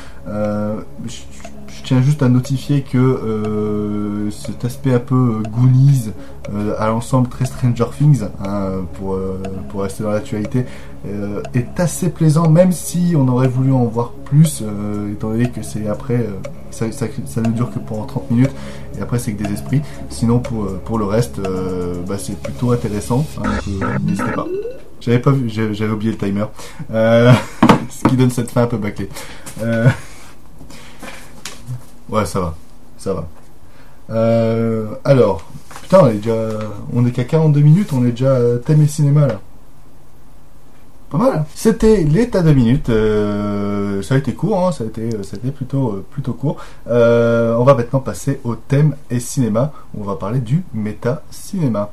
Tiens 1.87 2.01
juste 2.01 2.21
à 2.21 2.27
notifier 2.27 2.81
que 2.81 4.27
cet 4.29 4.65
aspect 4.65 4.93
un 4.93 4.99
peu 4.99 5.41
Goonies 5.49 6.11
à 6.77 6.87
l'ensemble 6.87 7.29
très 7.29 7.45
Stranger 7.45 7.85
Things, 7.97 8.23
hein, 8.43 8.71
pour, 8.93 9.17
pour 9.69 9.81
rester 9.83 10.03
dans 10.03 10.11
l'actualité, 10.11 10.65
euh, 11.05 11.41
est 11.53 11.79
assez 11.79 12.09
plaisant, 12.09 12.49
même 12.49 12.71
si 12.71 13.13
on 13.15 13.27
aurait 13.27 13.47
voulu 13.47 13.71
en 13.71 13.85
voir 13.85 14.11
plus, 14.25 14.61
euh, 14.61 15.13
étant 15.13 15.29
donné 15.29 15.49
que 15.49 15.61
c'est 15.61 15.87
après, 15.87 16.15
euh, 16.15 16.31
ça, 16.71 16.87
ne 16.87 17.49
dure 17.51 17.71
que 17.71 17.79
pendant 17.79 18.05
30 18.05 18.31
minutes, 18.31 18.51
et 18.97 19.01
après 19.01 19.19
c'est 19.19 19.33
que 19.33 19.43
des 19.43 19.53
esprits. 19.53 19.81
Sinon, 20.09 20.39
pour, 20.39 20.67
pour 20.79 20.97
le 20.97 21.05
reste, 21.05 21.39
bah, 22.07 22.17
c'est 22.17 22.37
plutôt 22.41 22.71
intéressant, 22.71 23.25
hein, 23.43 23.51
n'hésitez 24.03 24.31
pas. 24.31 24.47
J'avais 24.99 25.19
pas 25.19 25.33
j'avais 25.47 25.91
oublié 25.91 26.11
le 26.11 26.17
timer. 26.17 26.45
ce 26.89 28.09
qui 28.09 28.17
donne 28.17 28.31
cette 28.31 28.51
fin 28.51 28.63
un 28.63 28.67
peu 28.67 28.77
bâclée. 28.77 29.09
Ouais, 32.09 32.25
ça 32.25 32.39
va, 32.39 32.55
ça 32.97 33.13
va. 33.13 33.27
alors, 35.03 35.43
putain, 35.81 35.99
on 36.01 36.07
est 36.07 36.13
déjà, 36.15 36.49
on 36.93 37.05
est 37.05 37.11
qu'à 37.11 37.25
42 37.25 37.59
minutes, 37.61 37.93
on 37.93 38.05
est 38.05 38.11
déjà 38.11 38.37
thème 38.65 38.81
et 38.81 38.87
cinéma 38.87 39.27
là. 39.27 39.39
Pas 41.09 41.17
mal. 41.17 41.45
C'était 41.55 42.03
l'état 42.03 42.41
de 42.41 42.51
minutes. 42.51 42.89
Euh, 42.89 44.01
ça 44.01 44.15
a 44.15 44.17
été 44.17 44.33
court, 44.33 44.67
hein, 44.67 44.71
ça 44.73 44.83
a 44.83 44.87
été, 44.87 45.09
ça 45.23 45.35
a 45.35 45.39
été 45.39 45.51
plutôt, 45.51 45.91
euh, 45.91 46.05
plutôt 46.11 46.33
court. 46.33 46.57
Euh, 46.87 47.55
on 47.55 47.63
va 47.63 47.75
maintenant 47.75 48.01
passer 48.01 48.41
au 48.43 48.55
thème 48.55 48.95
et 49.09 49.21
cinéma. 49.21 49.71
On 49.97 50.03
va 50.03 50.15
parler 50.15 50.39
du 50.39 50.63
méta-cinéma. 50.73 51.91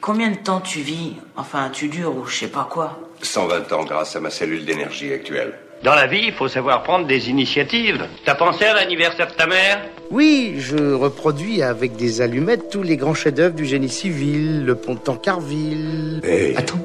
Combien 0.00 0.30
de 0.30 0.36
temps 0.36 0.60
tu 0.60 0.80
vis 0.80 1.14
Enfin, 1.36 1.70
tu 1.72 1.88
dures 1.88 2.16
ou 2.16 2.26
je 2.26 2.38
sais 2.40 2.48
pas 2.48 2.66
quoi? 2.68 2.98
120 3.22 3.72
ans 3.72 3.84
grâce 3.84 4.16
à 4.16 4.20
ma 4.20 4.30
cellule 4.30 4.64
d'énergie 4.64 5.12
actuelle. 5.12 5.54
Dans 5.84 5.94
la 5.94 6.08
vie, 6.08 6.24
il 6.26 6.32
faut 6.32 6.48
savoir 6.48 6.82
prendre 6.82 7.06
des 7.06 7.30
initiatives. 7.30 8.04
T'as 8.24 8.34
pensé 8.34 8.64
à 8.64 8.74
l'anniversaire 8.74 9.28
de 9.28 9.32
ta 9.32 9.46
mère? 9.46 9.80
Oui, 10.10 10.56
je 10.58 10.92
reproduis 10.92 11.62
avec 11.62 11.94
des 11.94 12.20
allumettes 12.20 12.68
tous 12.68 12.82
les 12.82 12.96
grands 12.96 13.14
chefs-d'œuvre 13.14 13.54
du 13.54 13.64
génie 13.64 13.88
civil, 13.88 14.64
le 14.64 14.74
pont 14.74 14.94
de 14.94 14.98
Tancarville. 14.98 16.20
Hey. 16.24 16.56
Attends. 16.56 16.80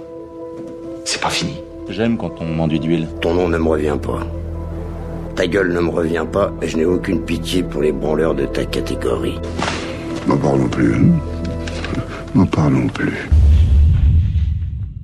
C'est 1.05 1.21
pas 1.21 1.31
fini. 1.31 1.55
J'aime 1.89 2.17
quand 2.17 2.35
on 2.39 2.45
m'enduit 2.45 2.79
d'huile. 2.79 3.07
Ton 3.19 3.33
nom 3.33 3.49
ne 3.49 3.57
me 3.57 3.67
revient 3.67 3.97
pas. 4.01 4.19
Ta 5.35 5.47
gueule 5.47 5.73
ne 5.73 5.79
me 5.79 5.89
revient 5.89 6.25
pas 6.31 6.53
et 6.61 6.67
je 6.67 6.77
n'ai 6.77 6.85
aucune 6.85 7.21
pitié 7.21 7.63
pour 7.63 7.81
les 7.81 7.91
branleurs 7.91 8.35
de 8.35 8.45
ta 8.45 8.63
catégorie. 8.65 9.39
N'en 10.27 10.37
parlons 10.37 10.67
plus. 10.67 10.93
Hein. 10.93 11.19
N'en 12.35 12.45
parlons 12.45 12.87
plus. 12.87 13.27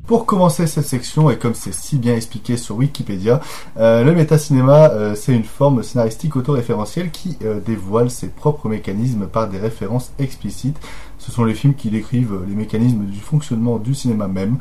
Pour 0.09 0.25
commencer 0.25 0.65
cette 0.65 0.87
section, 0.87 1.29
et 1.29 1.37
comme 1.37 1.53
c'est 1.53 1.71
si 1.71 1.99
bien 1.99 2.15
expliqué 2.15 2.57
sur 2.57 2.77
Wikipédia, 2.77 3.41
euh, 3.77 4.03
le 4.03 4.15
métacinéma, 4.15 4.89
euh, 4.89 5.13
c'est 5.13 5.35
une 5.35 5.43
forme 5.43 5.83
scénaristique 5.83 6.35
autoréférentielle 6.35 7.11
qui 7.11 7.37
euh, 7.43 7.59
dévoile 7.59 8.09
ses 8.09 8.29
propres 8.29 8.69
mécanismes 8.69 9.27
par 9.27 9.47
des 9.47 9.59
références 9.59 10.11
explicites. 10.17 10.79
Ce 11.19 11.31
sont 11.31 11.43
les 11.43 11.53
films 11.53 11.75
qui 11.75 11.91
décrivent 11.91 12.39
les 12.47 12.55
mécanismes 12.55 13.05
du 13.05 13.19
fonctionnement 13.19 13.77
du 13.77 13.93
cinéma 13.93 14.27
même. 14.27 14.57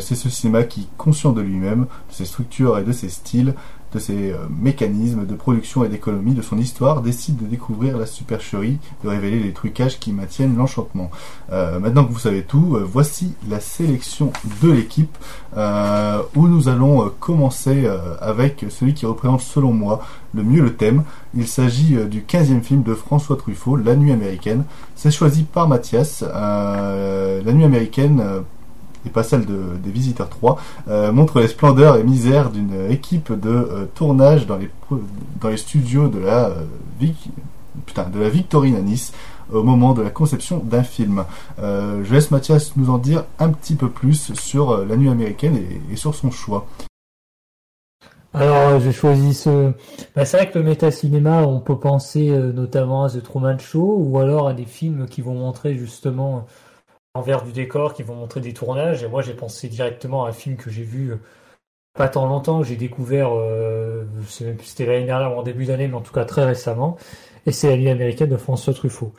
c'est 0.00 0.16
ce 0.16 0.28
cinéma 0.28 0.64
qui, 0.64 0.88
conscient 0.96 1.30
de 1.30 1.40
lui-même, 1.40 1.82
de 1.82 2.14
ses 2.14 2.24
structures 2.24 2.78
et 2.78 2.82
de 2.82 2.90
ses 2.90 3.10
styles, 3.10 3.54
de 3.92 3.98
ses 3.98 4.32
euh, 4.32 4.36
mécanismes 4.50 5.24
de 5.24 5.34
production 5.34 5.84
et 5.84 5.88
d'économie 5.88 6.34
de 6.34 6.42
son 6.42 6.58
histoire, 6.58 7.00
décide 7.00 7.36
de 7.36 7.46
découvrir 7.46 7.96
la 7.96 8.06
supercherie, 8.06 8.78
de 9.02 9.08
révéler 9.08 9.40
les 9.40 9.52
trucages 9.52 9.98
qui 9.98 10.12
maintiennent 10.12 10.56
l'enchantement. 10.56 11.10
Euh, 11.52 11.78
maintenant 11.78 12.04
que 12.04 12.12
vous 12.12 12.18
savez 12.18 12.42
tout, 12.42 12.76
euh, 12.76 12.86
voici 12.86 13.34
la 13.48 13.60
sélection 13.60 14.32
de 14.62 14.70
l'équipe 14.70 15.16
où 16.36 16.46
nous 16.46 16.68
allons 16.68 17.10
commencer 17.18 17.88
avec 18.20 18.64
celui 18.68 18.94
qui 18.94 19.06
représente 19.06 19.40
selon 19.40 19.72
moi 19.72 20.04
le 20.34 20.44
mieux 20.44 20.62
le 20.62 20.74
thème. 20.74 21.02
Il 21.34 21.48
s'agit 21.48 21.96
du 22.08 22.20
15e 22.20 22.62
film 22.62 22.84
de 22.84 22.94
François 22.94 23.36
Truffaut, 23.36 23.76
La 23.76 23.96
Nuit 23.96 24.12
américaine. 24.12 24.64
C'est 24.94 25.10
choisi 25.10 25.42
par 25.42 25.66
Mathias. 25.66 26.22
La 26.22 27.52
Nuit 27.52 27.64
américaine 27.64 28.22
et 29.06 29.10
pas 29.10 29.22
celle 29.22 29.46
de, 29.46 29.76
des 29.82 29.90
Visiteurs 29.90 30.28
3, 30.28 30.60
euh, 30.88 31.12
montre 31.12 31.40
les 31.40 31.48
splendeurs 31.48 31.96
et 31.96 32.02
misères 32.02 32.50
d'une 32.50 32.90
équipe 32.90 33.32
de 33.32 33.50
euh, 33.50 33.84
tournage 33.94 34.46
dans 34.46 34.56
les, 34.56 35.56
studios 35.56 36.08
de 36.08 36.18
la, 36.18 36.46
euh, 36.46 36.64
putain, 37.86 38.04
de 38.04 38.20
la 38.20 38.28
Victorine 38.28 38.76
à 38.76 38.80
Nice 38.80 39.12
au 39.52 39.62
moment 39.62 39.94
de 39.94 40.02
la 40.02 40.10
conception 40.10 40.58
d'un 40.58 40.82
film. 40.82 41.24
je 41.58 42.12
laisse 42.12 42.30
Mathias 42.30 42.76
nous 42.76 42.90
en 42.90 42.98
dire 42.98 43.24
un 43.38 43.48
petit 43.48 43.76
peu 43.76 43.88
plus 43.88 44.34
sur 44.34 44.84
la 44.84 44.94
nuit 44.94 45.08
américaine 45.08 45.58
et, 45.90 45.96
sur 45.96 46.14
son 46.14 46.30
choix. 46.30 46.66
Alors, 48.34 48.78
j'ai 48.78 48.92
choisi 48.92 49.32
ce. 49.32 49.72
Bah, 50.14 50.26
c'est 50.26 50.36
vrai 50.36 50.50
que 50.50 50.58
le 50.58 50.64
méta-cinéma, 50.66 51.44
on 51.44 51.60
peut 51.60 51.78
penser 51.78 52.28
notamment 52.28 53.04
à 53.04 53.08
The 53.08 53.22
Truman 53.22 53.58
Show 53.58 53.96
ou 53.98 54.18
alors 54.18 54.48
à 54.48 54.52
des 54.52 54.66
films 54.66 55.06
qui 55.08 55.22
vont 55.22 55.34
montrer 55.34 55.76
justement 55.76 56.44
envers 57.18 57.42
du 57.42 57.52
décor 57.52 57.94
qui 57.94 58.02
vont 58.02 58.14
montrer 58.14 58.40
des 58.40 58.54
tournages. 58.54 59.02
Et 59.02 59.08
moi, 59.08 59.22
j'ai 59.22 59.34
pensé 59.34 59.68
directement 59.68 60.24
à 60.24 60.30
un 60.30 60.32
film 60.32 60.56
que 60.56 60.70
j'ai 60.70 60.84
vu 60.84 61.12
euh, 61.12 61.16
pas 61.94 62.08
tant 62.08 62.26
longtemps, 62.26 62.62
j'ai 62.62 62.76
découvert, 62.76 63.30
euh, 63.34 64.04
c'était 64.30 64.86
l'année 64.86 65.06
dernière 65.06 65.34
ou 65.34 65.40
en 65.40 65.42
début 65.42 65.66
d'année, 65.66 65.88
mais 65.88 65.96
en 65.96 66.00
tout 66.00 66.12
cas 66.12 66.24
très 66.24 66.44
récemment. 66.44 66.96
Et 67.46 67.52
c'est 67.52 67.70
La 67.70 67.76
nuit 67.76 67.90
américaine 67.90 68.30
de 68.30 68.36
François 68.36 68.72
Truffaut, 68.72 69.12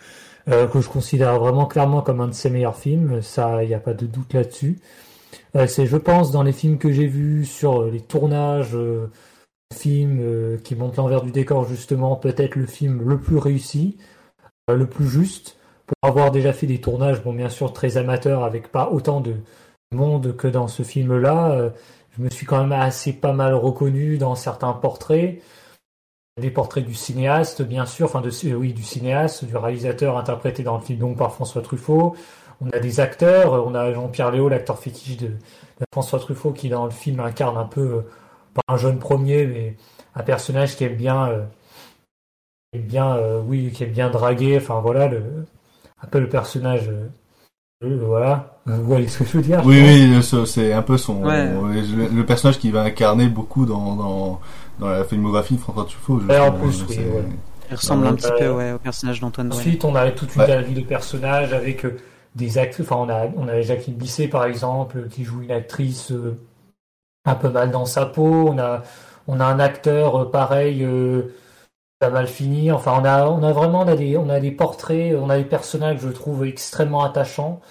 euh, 0.47 0.67
que 0.67 0.79
je 0.79 0.89
considère 0.89 1.39
vraiment 1.39 1.65
clairement 1.65 2.01
comme 2.01 2.21
un 2.21 2.27
de 2.27 2.33
ses 2.33 2.49
meilleurs 2.49 2.77
films. 2.77 3.21
Ça, 3.21 3.63
il 3.63 3.67
n'y 3.67 3.73
a 3.73 3.79
pas 3.79 3.93
de 3.93 4.05
doute 4.05 4.33
là-dessus. 4.33 4.79
c'est, 5.67 5.87
je 5.87 5.97
pense, 5.97 6.31
dans 6.31 6.43
les 6.43 6.53
films 6.53 6.77
que 6.77 6.91
j'ai 6.91 7.07
vus 7.07 7.45
sur 7.45 7.83
les 7.83 8.01
tournages, 8.01 8.77
films 9.73 10.57
qui 10.63 10.75
montrent 10.75 10.99
l'envers 10.99 11.21
du 11.21 11.31
décor, 11.31 11.65
justement, 11.67 12.15
peut-être 12.15 12.55
le 12.55 12.65
film 12.65 13.01
le 13.07 13.19
plus 13.19 13.37
réussi, 13.37 13.97
le 14.69 14.85
plus 14.87 15.07
juste 15.07 15.58
pour 15.89 16.09
avoir 16.09 16.29
déjà 16.29 16.53
fait 16.53 16.67
des 16.67 16.79
tournages, 16.79 17.23
bon 17.23 17.33
bien 17.33 17.49
sûr 17.49 17.73
très 17.73 17.97
amateurs, 17.97 18.43
avec 18.43 18.71
pas 18.71 18.89
autant 18.91 19.21
de 19.21 19.35
monde 19.91 20.35
que 20.35 20.47
dans 20.47 20.67
ce 20.67 20.83
film-là, 20.83 21.51
euh, 21.51 21.69
je 22.15 22.21
me 22.21 22.29
suis 22.29 22.45
quand 22.45 22.59
même 22.59 22.71
assez 22.71 23.11
pas 23.13 23.33
mal 23.33 23.55
reconnu 23.55 24.19
dans 24.19 24.35
certains 24.35 24.73
portraits. 24.73 25.41
Des 26.39 26.51
portraits 26.51 26.85
du 26.85 26.93
cinéaste, 26.93 27.63
bien 27.63 27.85
sûr, 27.85 28.05
enfin 28.05 28.21
de, 28.21 28.29
euh, 28.29 28.53
oui, 28.53 28.73
du 28.73 28.83
cinéaste, 28.83 29.45
du 29.45 29.57
réalisateur 29.57 30.17
interprété 30.17 30.61
dans 30.63 30.77
le 30.77 30.83
film 30.83 30.99
donc 30.99 31.17
par 31.17 31.33
François 31.33 31.61
Truffaut. 31.63 32.15
On 32.61 32.69
a 32.69 32.79
des 32.79 32.99
acteurs, 32.99 33.53
on 33.65 33.73
a 33.73 33.91
Jean-Pierre 33.91 34.31
Léo, 34.31 34.47
l'acteur 34.47 34.77
fétiche 34.77 35.17
de, 35.17 35.31
François 35.91 36.19
Truffaut, 36.19 36.51
qui 36.51 36.69
dans 36.69 36.85
le 36.85 36.91
film 36.91 37.19
incarne 37.19 37.57
un 37.57 37.65
peu, 37.65 37.81
euh, 37.81 38.01
pas 38.53 38.61
un 38.67 38.77
jeune 38.77 38.99
premier, 38.99 39.47
mais 39.47 39.75
un 40.13 40.23
personnage 40.23 40.75
qui 40.75 40.83
aime 40.83 40.95
bien, 40.95 41.47
bien, 42.73 43.17
oui, 43.47 43.71
qui 43.71 43.83
aime 43.83 43.91
bien 43.91 44.09
draguer, 44.09 44.57
enfin 44.57 44.81
voilà, 44.81 45.07
le, 45.07 45.23
un 46.01 46.07
peu 46.07 46.19
le 46.19 46.29
personnage. 46.29 46.89
Euh, 46.89 47.07
euh, 47.83 47.97
voilà, 48.01 48.59
vous 48.65 48.83
voyez 48.83 49.07
ce 49.07 49.19
que 49.19 49.25
je 49.25 49.37
veux 49.37 49.43
dire 49.43 49.61
Oui, 49.65 49.81
oui, 49.81 50.23
c'est 50.45 50.73
un 50.73 50.81
peu 50.81 50.97
son 50.97 51.23
le, 51.23 52.21
personnage 52.23 52.59
qui 52.59 52.71
va 52.71 52.81
incarner 52.81 53.29
beaucoup 53.29 53.65
dans, 53.65 53.95
dans, 53.95 54.41
dans 54.79 54.89
la 54.89 55.05
filmographie 55.05 55.55
de 55.55 55.61
François 55.61 55.85
Truffaut. 55.85 56.19
en 56.29 56.51
plus, 56.51 56.85
oui, 56.89 56.99
Il 57.69 57.75
ressemble 57.75 58.07
un 58.07 58.15
petit 58.15 58.31
peu 58.37 58.49
ouais, 58.49 58.73
au 58.73 58.79
personnage 58.79 59.21
d'Antoine 59.21 59.53
Ensuite, 59.53 59.85
on 59.85 59.95
a 59.95 60.11
toute 60.11 60.35
une 60.35 60.45
galerie 60.45 60.73
de 60.73 60.81
personnages 60.81 61.53
avec 61.53 61.85
euh, 61.85 61.97
des 62.35 62.57
acteurs. 62.57 62.85
Enfin, 62.85 62.97
on 62.97 63.09
a, 63.09 63.27
on 63.37 63.47
a 63.47 63.61
Jacqueline 63.61 63.95
Bisset, 63.95 64.27
par 64.27 64.43
exemple, 64.43 65.07
qui 65.09 65.23
joue 65.23 65.41
une 65.41 65.51
actrice 65.51 66.11
un 67.23 67.35
peu 67.35 67.49
mal 67.49 67.71
dans 67.71 67.85
sa 67.85 68.05
peau. 68.05 68.49
On 68.49 68.59
a, 68.59 68.83
on 69.27 69.39
a 69.39 69.45
un 69.45 69.59
acteur 69.59 70.29
pareil 70.31 70.85
ça 72.01 72.09
mal 72.09 72.27
fini. 72.27 72.71
Enfin, 72.71 72.93
on 73.01 73.05
a, 73.05 73.27
on 73.27 73.43
a 73.43 73.51
vraiment 73.51 73.81
on 73.81 74.29
a 74.29 74.39
des, 74.39 74.51
portraits, 74.51 75.15
on 75.15 75.29
a 75.29 75.37
des 75.37 75.45
personnages 75.45 75.97
que 75.97 76.07
je 76.07 76.11
trouve 76.11 76.45
extrêmement 76.45 77.03
attachants. 77.03 77.61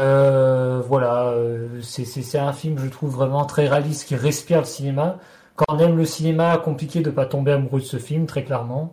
Euh, 0.00 0.80
voilà, 0.80 1.28
euh, 1.28 1.80
c'est 1.82 2.38
un 2.38 2.52
film 2.52 2.78
je 2.78 2.88
trouve 2.88 3.14
vraiment 3.14 3.44
très 3.44 3.68
réaliste, 3.68 4.08
qui 4.08 4.16
respire 4.16 4.60
le 4.60 4.64
cinéma. 4.64 5.18
Quand 5.56 5.66
on 5.68 5.78
aime 5.78 5.96
le 5.96 6.04
cinéma, 6.04 6.58
compliqué 6.58 7.00
de 7.00 7.10
pas 7.10 7.26
tomber 7.26 7.52
amoureux 7.52 7.80
de 7.80 7.84
ce 7.84 7.98
film, 7.98 8.26
très 8.26 8.44
clairement. 8.44 8.92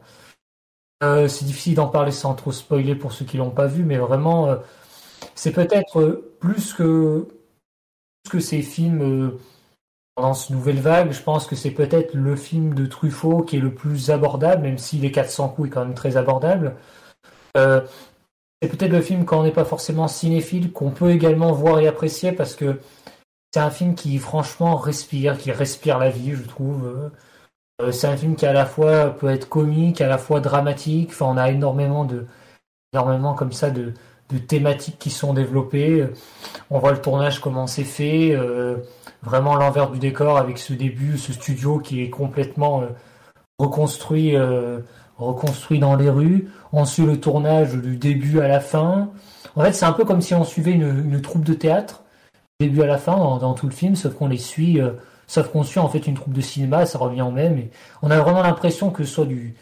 Euh, 1.04 1.28
c'est 1.28 1.46
difficile 1.46 1.76
d'en 1.76 1.88
parler 1.88 2.12
sans 2.12 2.36
trop 2.36 2.52
spoiler 2.52 2.96
pour 2.96 3.12
ceux 3.14 3.26
qui 3.26 3.38
l'ont 3.38 3.50
pas 3.50 3.66
vu, 3.68 3.84
mais 3.84 3.98
vraiment, 3.98 4.56
c'est 5.36 5.52
peut-être 5.52 6.24
plus 6.40 6.74
que 6.74 7.28
plus 8.24 8.32
que 8.32 8.40
ces 8.40 8.62
films 8.62 9.40
cette 10.34 10.52
nouvelle 10.52 10.80
vague. 10.80 11.12
Je 11.12 11.22
pense 11.22 11.48
que 11.48 11.56
c'est 11.56 11.72
peut-être 11.72 12.14
le 12.14 12.36
film 12.36 12.74
de 12.74 12.86
Truffaut 12.86 13.42
qui 13.44 13.58
est 13.58 13.60
le 13.60 13.74
plus 13.74 14.12
abordable, 14.12 14.64
même 14.64 14.78
si 14.78 14.98
les 14.98 15.12
400 15.12 15.50
coups 15.50 15.68
est 15.70 15.72
quand 15.72 15.86
même 15.86 15.94
très 15.94 16.18
abordable. 16.18 16.76
c'est 17.56 18.70
peut-être 18.70 18.92
le 18.92 19.02
film 19.02 19.26
quand 19.26 19.40
on 19.40 19.44
n'est 19.44 19.52
pas 19.52 19.66
forcément 19.66 20.08
cinéphile 20.08 20.72
qu'on 20.72 20.92
peut 20.92 21.12
également 21.12 21.52
voir 21.52 21.80
et 21.80 21.88
apprécier 21.88 22.32
parce 22.32 22.56
que 22.56 22.80
c'est 23.54 23.60
un 23.60 23.70
film 23.70 23.96
qui 23.96 24.18
franchement 24.18 24.78
respire, 24.78 25.38
qui 25.38 25.52
respire 25.52 26.00
la 26.00 26.10
vie, 26.10 26.34
je 26.34 26.44
trouve. 26.44 27.12
Euh, 27.82 27.92
c'est 27.92 28.08
un 28.08 28.18
film 28.18 28.36
qui 28.36 28.46
à 28.46 28.54
la 28.54 28.66
fois 28.66 29.10
peut 29.10 29.30
être 29.30 29.50
comique, 29.50 30.02
à 30.02 30.08
la 30.08 30.18
fois 30.18 30.40
dramatique. 30.40 31.10
Enfin, 31.12 31.26
on 31.28 31.38
a 31.38 31.52
énormément 31.52 32.06
de, 32.06 32.26
énormément 32.94 33.34
comme 33.34 33.52
ça 33.52 33.70
de, 33.70 33.94
thématiques 34.48 35.00
qui 35.00 35.10
sont 35.10 35.34
développées. 35.34 36.08
On 36.70 36.80
voit 36.80 36.94
le 36.94 37.02
tournage 37.02 37.42
comment 37.42 37.68
c'est 37.68 37.84
fait, 37.84 38.34
euh, 38.34 38.78
vraiment 39.24 39.56
l'envers 39.56 39.90
du 39.90 40.00
décor 40.00 40.38
avec 40.38 40.58
ce 40.58 40.74
début, 40.74 41.18
ce 41.18 41.34
studio 41.34 41.80
qui 41.80 42.02
est 42.02 42.10
complètement 42.10 42.82
euh, 42.82 42.88
reconstruit, 43.60 44.36
reconstruit 45.18 45.80
dans 45.80 45.96
les 45.96 46.10
rues. 46.10 46.50
On 46.74 46.86
suit 46.86 47.06
le 47.06 47.20
tournage 47.20 47.76
du 47.76 47.96
début 47.98 48.40
à 48.40 48.48
la 48.48 48.60
fin. 48.60 49.12
En 49.56 49.64
fait, 49.64 49.74
c'est 49.74 49.86
un 49.86 49.94
peu 49.94 50.04
comme 50.04 50.22
si 50.22 50.34
on 50.34 50.44
suivait 50.44 50.72
une, 50.72 51.22
troupe 51.22 51.44
de 51.44 51.54
théâtre, 51.54 52.04
début 52.60 52.82
à 52.82 52.88
la 52.88 52.98
fin 52.98 53.16
dans, 53.18 53.54
tout 53.54 53.68
le 53.68 53.72
film, 53.72 53.96
sauf 53.96 54.16
qu'on 54.16 54.28
les 54.28 54.40
suit 54.40 54.80
sauf 55.32 55.48
qu'on 55.50 55.64
suit 55.64 55.80
en 55.80 55.88
fait 55.88 56.08
une 56.08 56.16
troupe 56.16 56.34
de 56.34 56.42
cinéma, 56.42 56.86
ça 56.86 56.98
revient 56.98 57.22
au 57.22 57.32
même. 57.32 57.70
On 58.02 58.12
a 58.12 58.20
vraiment 58.20 58.42
l'impression 58.42 58.90
que 58.90 59.06
soit 59.06 59.26
du, 59.26 59.56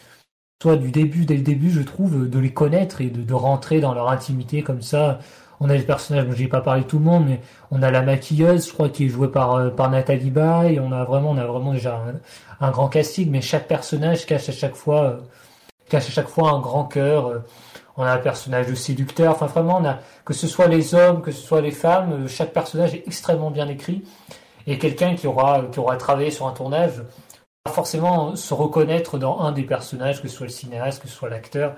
soit 0.61 0.77
du 0.77 0.91
début, 0.91 1.25
dès 1.25 1.35
le 1.35 1.43
début, 1.43 1.69
je 1.69 1.81
trouve, 1.81 2.27
de 2.27 2.39
les 2.39 2.51
connaître 2.51 3.01
et 3.01 3.09
de, 3.09 3.33
rentrer 3.33 3.79
dans 3.79 3.93
leur 3.93 4.09
intimité 4.09 4.63
comme 4.63 4.81
ça. 4.81 5.19
On 5.61 5.69
a 5.69 5.73
les 5.73 5.83
personnages, 5.83 6.25
je 6.29 6.41
n'ai 6.41 6.47
pas 6.47 6.61
parlé 6.61 6.83
tout 6.83 6.99
le 6.99 7.05
monde, 7.05 7.25
mais 7.27 7.41
on 7.71 7.81
a 7.83 7.91
la 7.91 8.01
maquilleuse, 8.01 8.67
je 8.67 8.73
crois, 8.73 8.89
qui 8.89 9.05
est 9.05 9.09
jouée 9.09 9.27
par, 9.27 9.55
euh, 9.55 9.69
par 9.69 9.89
Nathalie 9.89 10.31
Baye. 10.31 10.79
On 10.79 10.91
a 10.91 11.03
vraiment, 11.03 11.31
on 11.31 11.37
a 11.37 11.45
vraiment 11.45 11.73
déjà 11.73 12.01
un, 12.61 12.71
grand 12.71 12.87
casting, 12.87 13.29
mais 13.29 13.41
chaque 13.41 13.67
personnage 13.67 14.25
cache 14.25 14.47
à 14.47 14.53
chaque 14.53 14.75
fois, 14.75 15.19
euh, 15.91 16.45
un 16.45 16.59
grand 16.59 16.85
cœur. 16.85 17.27
Euh. 17.27 17.39
On 17.97 18.03
a 18.03 18.13
un 18.13 18.17
personnage 18.19 18.67
de 18.67 18.75
séducteur. 18.75 19.33
Enfin, 19.33 19.47
vraiment, 19.47 19.81
que 20.23 20.33
ce 20.33 20.47
soit 20.47 20.67
les 20.67 20.95
hommes, 20.95 21.21
que 21.21 21.31
ce 21.31 21.41
soit 21.41 21.59
les 21.59 21.71
femmes, 21.71 22.29
chaque 22.29 22.53
personnage 22.53 22.93
est 22.93 23.03
extrêmement 23.05 23.51
bien 23.51 23.67
écrit. 23.67 24.03
Et 24.67 24.77
quelqu'un 24.77 25.15
qui 25.15 25.27
aura, 25.27 25.63
qui 25.71 25.79
aura 25.79 25.97
travaillé 25.97 26.31
sur 26.31 26.47
un 26.47 26.53
tournage 26.53 27.03
va 27.65 27.73
forcément 27.73 28.37
se 28.37 28.53
reconnaître 28.53 29.17
dans 29.17 29.41
un 29.41 29.51
des 29.51 29.63
personnages, 29.63 30.21
que 30.21 30.29
ce 30.29 30.37
soit 30.37 30.45
le 30.45 30.51
cinéaste, 30.51 31.01
que 31.01 31.09
ce 31.09 31.15
soit 31.15 31.29
l'acteur, 31.29 31.75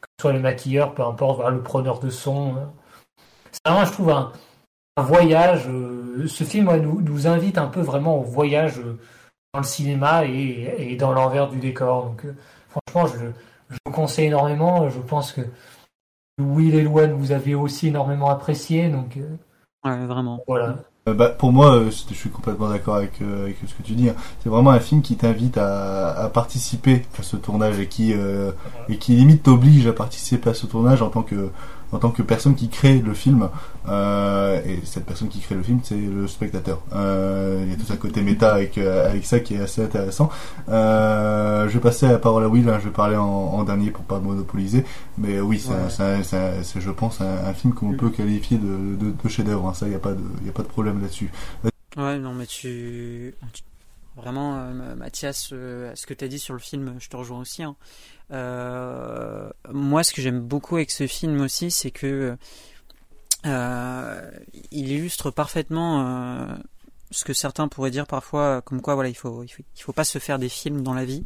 que 0.00 0.06
ce 0.18 0.22
soit 0.22 0.32
le 0.32 0.38
maquilleur, 0.38 0.94
peu 0.94 1.02
importe, 1.02 1.44
le 1.50 1.62
preneur 1.62 1.98
de 1.98 2.10
son. 2.10 2.54
C'est 3.54 3.70
vraiment, 3.70 3.86
je 3.86 3.92
trouve, 3.92 4.10
un, 4.10 4.32
voyage. 4.96 5.68
Euh, 5.68 6.26
ce 6.26 6.42
film 6.42 6.74
nous, 6.76 7.00
nous, 7.00 7.26
invite 7.26 7.56
un 7.56 7.68
peu 7.68 7.80
vraiment 7.80 8.18
au 8.18 8.22
voyage 8.22 8.78
euh, 8.78 8.98
dans 9.52 9.60
le 9.60 9.66
cinéma 9.66 10.24
et, 10.24 10.96
dans 10.98 11.12
l'envers 11.12 11.48
du 11.48 11.58
décor. 11.58 12.06
Donc, 12.06 12.24
euh, 12.24 12.34
franchement, 12.68 13.06
je, 13.06 13.26
je 13.70 13.78
vous 13.86 13.92
conseille 13.92 14.26
énormément. 14.26 14.88
Je 14.90 14.98
pense 14.98 15.32
que 15.32 15.42
Will 16.40 16.74
et 16.74 16.82
Loane, 16.82 17.12
vous 17.12 17.30
avez 17.30 17.54
aussi 17.54 17.88
énormément 17.88 18.28
apprécié. 18.28 18.88
Donc, 18.88 19.16
ouais, 19.84 20.06
vraiment. 20.06 20.42
Voilà. 20.48 20.76
Bah, 21.06 21.28
pour 21.28 21.52
moi, 21.52 21.84
je 21.84 22.14
suis 22.14 22.30
complètement 22.30 22.70
d'accord 22.70 22.96
avec, 22.96 23.20
avec, 23.20 23.58
ce 23.66 23.74
que 23.74 23.82
tu 23.82 23.92
dis. 23.92 24.08
Hein. 24.08 24.16
C'est 24.42 24.48
vraiment 24.48 24.70
un 24.70 24.80
film 24.80 25.02
qui 25.02 25.16
t'invite 25.16 25.58
à, 25.58 26.10
à, 26.12 26.28
participer 26.28 27.06
à 27.18 27.22
ce 27.22 27.36
tournage 27.36 27.78
et 27.78 27.86
qui, 27.86 28.12
et 28.88 28.98
qui 28.98 29.12
limite 29.12 29.44
t'oblige 29.44 29.86
à 29.86 29.92
participer 29.92 30.50
à 30.50 30.54
ce 30.54 30.66
tournage 30.66 31.02
en 31.02 31.10
tant 31.10 31.22
que 31.22 31.50
en 31.94 31.98
tant 31.98 32.10
que 32.10 32.22
personne 32.22 32.56
qui 32.56 32.68
crée 32.68 32.98
le 32.98 33.14
film, 33.14 33.48
euh, 33.88 34.60
et 34.66 34.80
cette 34.84 35.06
personne 35.06 35.28
qui 35.28 35.38
crée 35.38 35.54
le 35.54 35.62
film, 35.62 35.78
c'est 35.84 35.94
le 35.94 36.26
spectateur. 36.26 36.82
Euh, 36.92 37.62
il 37.64 37.70
y 37.70 37.72
a 37.72 37.76
tout 37.76 37.92
un 37.92 37.96
côté 37.96 38.20
méta 38.22 38.52
avec, 38.52 38.78
euh, 38.78 39.08
avec 39.08 39.24
ça 39.24 39.38
qui 39.38 39.54
est 39.54 39.60
assez 39.60 39.82
intéressant. 39.84 40.28
je 40.66 41.68
vais 41.68 41.80
passer 41.80 42.08
la 42.08 42.18
parole 42.18 42.42
à 42.42 42.48
Will, 42.48 42.68
hein, 42.68 42.78
je 42.80 42.86
vais 42.86 42.94
parler 42.94 43.16
en, 43.16 43.62
dernier 43.62 43.92
pour 43.92 44.04
pas 44.04 44.18
monopoliser, 44.18 44.84
mais 45.18 45.40
oui, 45.40 45.58
c'est, 45.88 46.80
je 46.80 46.90
pense, 46.90 47.20
un, 47.20 47.54
film 47.54 47.72
qu'on 47.72 47.92
peut 47.92 48.10
qualifier 48.10 48.58
de, 48.58 48.96
de, 48.96 49.28
chef-d'œuvre. 49.28 49.68
Hein. 49.68 49.74
ça, 49.74 49.86
il 49.86 49.90
n'y 49.90 49.94
a 49.94 50.00
pas 50.00 50.12
de, 50.12 50.22
y 50.44 50.48
a 50.48 50.52
pas 50.52 50.62
de 50.62 50.68
problème 50.68 51.00
là-dessus. 51.00 51.30
Ouais, 51.96 52.18
non, 52.18 52.34
mais 52.34 52.46
tu, 52.46 53.34
Vraiment, 54.16 54.72
Mathias, 54.96 55.48
ce 55.48 56.06
que 56.06 56.14
tu 56.14 56.24
as 56.24 56.28
dit 56.28 56.38
sur 56.38 56.54
le 56.54 56.60
film, 56.60 56.94
je 56.98 57.08
te 57.08 57.16
rejoins 57.16 57.40
aussi. 57.40 57.62
Hein. 57.62 57.76
Euh, 58.30 59.48
moi, 59.70 60.02
ce 60.02 60.12
que 60.12 60.22
j'aime 60.22 60.40
beaucoup 60.40 60.76
avec 60.76 60.90
ce 60.90 61.06
film 61.06 61.40
aussi, 61.40 61.70
c'est 61.70 61.90
que 61.90 62.36
euh, 63.46 64.30
il 64.70 64.90
illustre 64.90 65.30
parfaitement 65.30 66.06
euh, 66.06 66.46
ce 67.10 67.24
que 67.24 67.32
certains 67.32 67.68
pourraient 67.68 67.90
dire 67.90 68.06
parfois, 68.06 68.62
comme 68.62 68.80
quoi, 68.80 68.94
voilà, 68.94 69.10
il 69.10 69.14
faut, 69.14 69.44
il 69.44 69.82
faut, 69.82 69.92
pas 69.92 70.04
se 70.04 70.18
faire 70.18 70.38
des 70.38 70.48
films 70.48 70.82
dans 70.82 70.94
la 70.94 71.04
vie. 71.04 71.24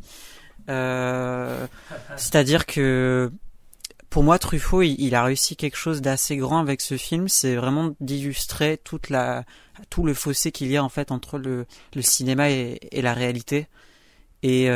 C'est-à-dire 2.16 2.66
que 2.66 3.32
pour 4.10 4.22
moi, 4.22 4.38
Truffaut, 4.38 4.82
il, 4.82 5.14
a 5.14 5.22
réussi 5.22 5.54
quelque 5.56 5.76
chose 5.76 6.00
d'assez 6.00 6.36
grand 6.36 6.58
avec 6.58 6.80
ce 6.80 6.96
film. 6.96 7.28
C'est 7.28 7.56
vraiment 7.56 7.94
d'illustrer 8.00 8.80
la, 9.08 9.44
tout 9.90 10.04
le 10.04 10.14
fossé 10.14 10.50
qu'il 10.50 10.70
y 10.70 10.76
a 10.76 10.84
en 10.84 10.88
fait 10.88 11.12
entre 11.12 11.38
le, 11.38 11.66
le 11.94 12.02
cinéma 12.02 12.50
et, 12.50 12.78
la 12.92 13.14
réalité. 13.14 13.66
Et 14.42 14.68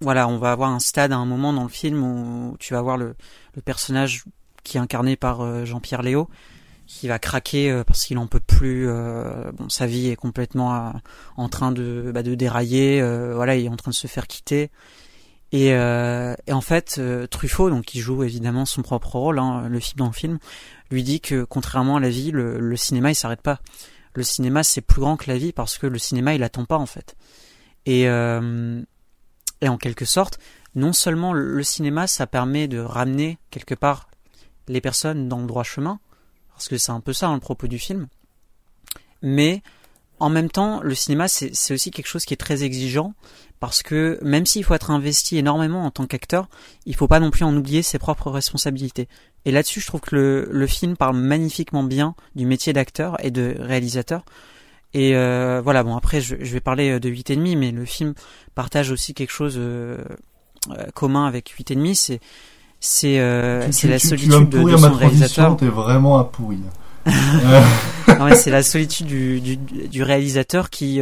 voilà, 0.00 0.28
on 0.28 0.38
va 0.38 0.52
avoir 0.52 0.70
un 0.70 0.78
stade 0.78 1.12
à 1.12 1.16
un 1.16 1.24
moment 1.24 1.52
dans 1.52 1.62
le 1.62 1.68
film 1.68 2.02
où 2.02 2.56
tu 2.58 2.74
vas 2.74 2.82
voir 2.82 2.96
le, 2.98 3.16
personnage 3.64 4.24
qui 4.62 4.76
est 4.76 4.80
incarné 4.80 5.16
par 5.16 5.40
euh, 5.40 5.64
Jean-Pierre 5.64 6.02
Léo 6.02 6.28
qui 6.86 7.08
va 7.08 7.18
craquer 7.18 7.70
euh, 7.70 7.82
parce 7.82 8.04
qu'il 8.04 8.18
en 8.18 8.26
peut 8.26 8.40
plus. 8.40 8.88
Euh, 8.88 9.50
bon, 9.52 9.68
sa 9.68 9.86
vie 9.86 10.08
est 10.08 10.16
complètement 10.16 10.92
en 11.36 11.48
train 11.48 11.72
de, 11.72 12.10
bah, 12.12 12.22
dérailler. 12.22 13.00
voilà, 13.34 13.56
il 13.56 13.64
est 13.64 13.68
en 13.68 13.76
train 13.76 13.90
de 13.90 13.96
se 13.96 14.06
faire 14.06 14.26
quitter. 14.26 14.70
Et, 15.52 15.74
en 15.74 16.60
fait, 16.60 17.00
Truffaut, 17.30 17.70
donc 17.70 17.86
qui 17.86 18.00
joue 18.00 18.22
évidemment 18.22 18.66
son 18.66 18.82
propre 18.82 19.16
rôle, 19.16 19.38
hein, 19.38 19.68
le 19.68 19.80
film 19.80 19.98
dans 19.98 20.06
le 20.06 20.12
film, 20.12 20.38
lui 20.90 21.02
dit 21.02 21.20
que 21.20 21.44
contrairement 21.44 21.96
à 21.96 22.00
la 22.00 22.10
vie, 22.10 22.30
le, 22.30 22.58
le 22.58 22.76
cinéma 22.76 23.10
il 23.10 23.14
s'arrête 23.14 23.42
pas. 23.42 23.60
Le 24.14 24.22
cinéma 24.22 24.62
c'est 24.62 24.80
plus 24.80 25.00
grand 25.00 25.16
que 25.16 25.30
la 25.30 25.38
vie 25.38 25.52
parce 25.52 25.78
que 25.78 25.86
le 25.86 25.98
cinéma 25.98 26.34
il 26.34 26.42
attend 26.42 26.66
pas 26.66 26.78
en 26.78 26.86
fait. 26.86 27.16
Et 27.86 28.06
et 29.60 29.68
en 29.68 29.76
quelque 29.76 30.04
sorte, 30.04 30.38
non 30.74 30.92
seulement 30.92 31.32
le 31.32 31.62
cinéma, 31.62 32.06
ça 32.06 32.26
permet 32.26 32.68
de 32.68 32.78
ramener 32.78 33.38
quelque 33.50 33.74
part 33.74 34.08
les 34.68 34.80
personnes 34.80 35.28
dans 35.28 35.40
le 35.40 35.46
droit 35.46 35.64
chemin, 35.64 36.00
parce 36.50 36.68
que 36.68 36.78
c'est 36.78 36.92
un 36.92 37.00
peu 37.00 37.12
ça 37.12 37.28
hein, 37.28 37.34
le 37.34 37.40
propos 37.40 37.66
du 37.66 37.78
film, 37.78 38.08
mais 39.22 39.62
en 40.18 40.30
même 40.30 40.50
temps, 40.50 40.80
le 40.82 40.94
cinéma, 40.94 41.28
c'est 41.28 41.74
aussi 41.74 41.90
quelque 41.90 42.06
chose 42.06 42.24
qui 42.24 42.32
est 42.32 42.38
très 42.38 42.62
exigeant, 42.62 43.12
parce 43.60 43.82
que 43.82 44.18
même 44.22 44.46
s'il 44.46 44.64
faut 44.64 44.74
être 44.74 44.90
investi 44.90 45.36
énormément 45.36 45.84
en 45.84 45.90
tant 45.90 46.06
qu'acteur, 46.06 46.48
il 46.86 46.94
faut 46.94 47.08
pas 47.08 47.20
non 47.20 47.30
plus 47.30 47.44
en 47.44 47.54
oublier 47.54 47.82
ses 47.82 47.98
propres 47.98 48.30
responsabilités. 48.30 49.08
Et 49.44 49.50
là-dessus, 49.50 49.80
je 49.80 49.86
trouve 49.86 50.00
que 50.00 50.48
le, 50.50 50.66
film 50.66 50.96
parle 50.96 51.16
magnifiquement 51.16 51.82
bien 51.82 52.14
du 52.34 52.46
métier 52.46 52.72
d'acteur 52.72 53.22
et 53.24 53.30
de 53.30 53.56
réalisateur, 53.58 54.24
et 54.94 55.14
euh, 55.14 55.60
voilà, 55.62 55.82
bon 55.82 55.96
après 55.96 56.20
je, 56.20 56.36
vais 56.36 56.60
parler 56.60 56.92
euh, 56.92 57.00
de 57.00 57.08
8,5, 57.10 57.58
mais 57.58 57.70
le 57.70 57.84
film 57.84 58.14
partage 58.54 58.90
aussi 58.90 59.14
quelque 59.14 59.32
chose 59.32 59.56
euh, 59.58 59.98
commun 60.94 61.26
avec 61.26 61.54
8,5, 61.58 61.94
c'est 61.94 62.20
c'est 62.78 63.72
c'est 63.72 63.88
la 63.88 63.98
solitude 63.98 64.48
de, 64.48 64.76
son 64.76 64.92
réalisateur. 64.92 65.56
T'es 65.56 65.66
vraiment 65.66 66.18
à 66.18 66.24
pourrir. 66.24 66.58
c'est 68.34 68.50
la 68.50 68.62
solitude 68.62 69.06
du, 69.06 69.40
du, 69.40 69.56
du 69.56 70.02
réalisateur 70.02 70.70
qui 70.70 71.00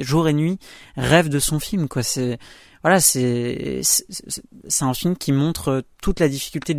jour 0.00 0.28
et 0.28 0.32
nuit 0.32 0.58
rêve 0.96 1.28
de 1.28 1.38
son 1.38 1.58
film 1.58 1.88
quoi. 1.88 2.02
C'est 2.02 2.38
voilà, 2.82 3.00
c'est 3.00 3.80
c'est 3.82 4.84
un 4.84 4.94
film 4.94 5.16
qui 5.16 5.32
montre 5.32 5.84
toute 6.00 6.20
la 6.20 6.28
difficulté 6.28 6.76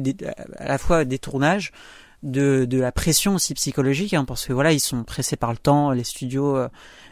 à 0.57 0.67
la 0.67 0.77
fois 0.77 1.05
des 1.05 1.19
tournages, 1.19 1.71
de, 2.23 2.65
de 2.65 2.79
la 2.79 2.91
pression 2.91 3.35
aussi 3.35 3.53
psychologique, 3.53 4.13
hein, 4.13 4.25
parce 4.25 4.45
que 4.45 4.53
voilà, 4.53 4.71
ils 4.71 4.79
sont 4.79 5.03
pressés 5.03 5.35
par 5.35 5.51
le 5.51 5.57
temps, 5.57 5.91
les 5.91 6.03
studios, 6.03 6.55
euh, 6.55 6.69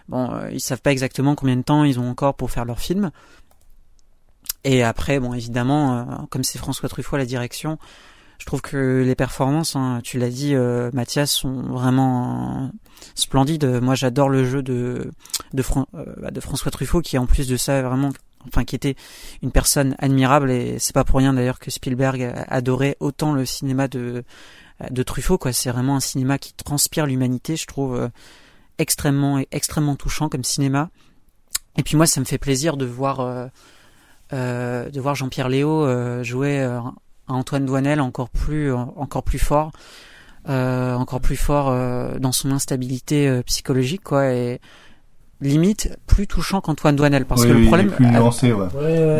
bon, 0.07 0.31
euh, 0.31 0.51
ils 0.51 0.59
savent 0.59 0.81
pas 0.81 0.91
exactement 0.91 1.35
combien 1.35 1.55
de 1.55 1.63
temps 1.63 1.83
ils 1.83 1.99
ont 1.99 2.09
encore 2.09 2.35
pour 2.35 2.51
faire 2.51 2.65
leur 2.65 2.79
film. 2.79 3.11
Et 4.63 4.83
après, 4.83 5.19
bon, 5.19 5.33
évidemment, 5.33 5.97
euh, 5.97 6.03
comme 6.29 6.43
c'est 6.43 6.59
François 6.59 6.89
Truffaut 6.89 7.17
la 7.17 7.25
direction, 7.25 7.79
je 8.37 8.45
trouve 8.45 8.61
que 8.61 9.03
les 9.05 9.15
performances, 9.15 9.75
hein, 9.75 9.99
tu 10.03 10.17
l'as 10.17 10.29
dit, 10.29 10.55
Mathias, 10.93 11.29
sont 11.29 11.61
vraiment 11.63 12.71
splendides. 13.13 13.65
Moi, 13.81 13.95
j'adore 13.95 14.29
le 14.29 14.45
jeu 14.45 14.63
de 14.63 15.11
de, 15.51 15.63
bah, 16.21 16.31
de 16.31 16.39
François 16.39 16.71
Truffaut, 16.71 17.01
qui 17.01 17.17
en 17.17 17.25
plus 17.25 17.49
de 17.49 17.57
ça, 17.57 17.81
vraiment 17.81 18.11
enfin 18.47 18.63
qui 18.63 18.75
était 18.75 18.95
une 19.41 19.51
personne 19.51 19.95
admirable 19.99 20.49
et 20.49 20.79
c'est 20.79 20.93
pas 20.93 21.03
pour 21.03 21.19
rien 21.19 21.33
d'ailleurs 21.33 21.59
que 21.59 21.69
Spielberg 21.69 22.33
adorait 22.47 22.95
autant 23.01 23.33
le 23.33 23.45
cinéma 23.45 23.89
de 23.89 24.23
de 24.89 25.03
Truffaut 25.03 25.37
quoi. 25.37 25.53
C'est 25.53 25.69
vraiment 25.69 25.95
un 25.95 25.99
cinéma 25.99 26.37
qui 26.37 26.53
transpire 26.53 27.05
l'humanité 27.05 27.55
je 27.55 27.67
trouve 27.67 27.95
euh, 27.95 28.07
extrêmement 28.77 29.41
extrêmement 29.51 29.95
touchant 29.95 30.29
comme 30.29 30.43
cinéma. 30.43 30.89
Et 31.77 31.83
puis 31.83 31.97
moi 31.97 32.05
ça 32.05 32.19
me 32.19 32.25
fait 32.25 32.37
plaisir 32.37 32.77
de 32.77 32.85
voir 32.85 33.19
euh, 33.19 34.89
de 34.89 35.01
voir 35.01 35.15
Jean-Pierre 35.15 35.49
Léo 35.49 36.23
jouer 36.23 36.61
à 36.61 36.83
Antoine 37.27 37.65
Douanel 37.65 37.99
encore 37.99 38.29
plus 38.29 38.73
encore 38.73 39.23
plus 39.23 39.39
fort, 39.39 39.71
encore 40.45 41.21
plus 41.21 41.37
fort 41.37 41.73
dans 42.19 42.31
son 42.31 42.51
instabilité 42.51 43.41
psychologique 43.45 44.03
quoi. 44.03 44.31
Et 44.33 44.61
limite 45.41 45.97
plus 46.05 46.27
touchant 46.27 46.61
qu'Antoine 46.61 46.95
Douanel. 46.95 47.25
Parce 47.25 47.45
que 47.45 47.51
le 47.51 47.65
problème 47.65 47.91
plus 47.91 48.05
nuancé, 48.05 48.51
ouais. 48.51 48.67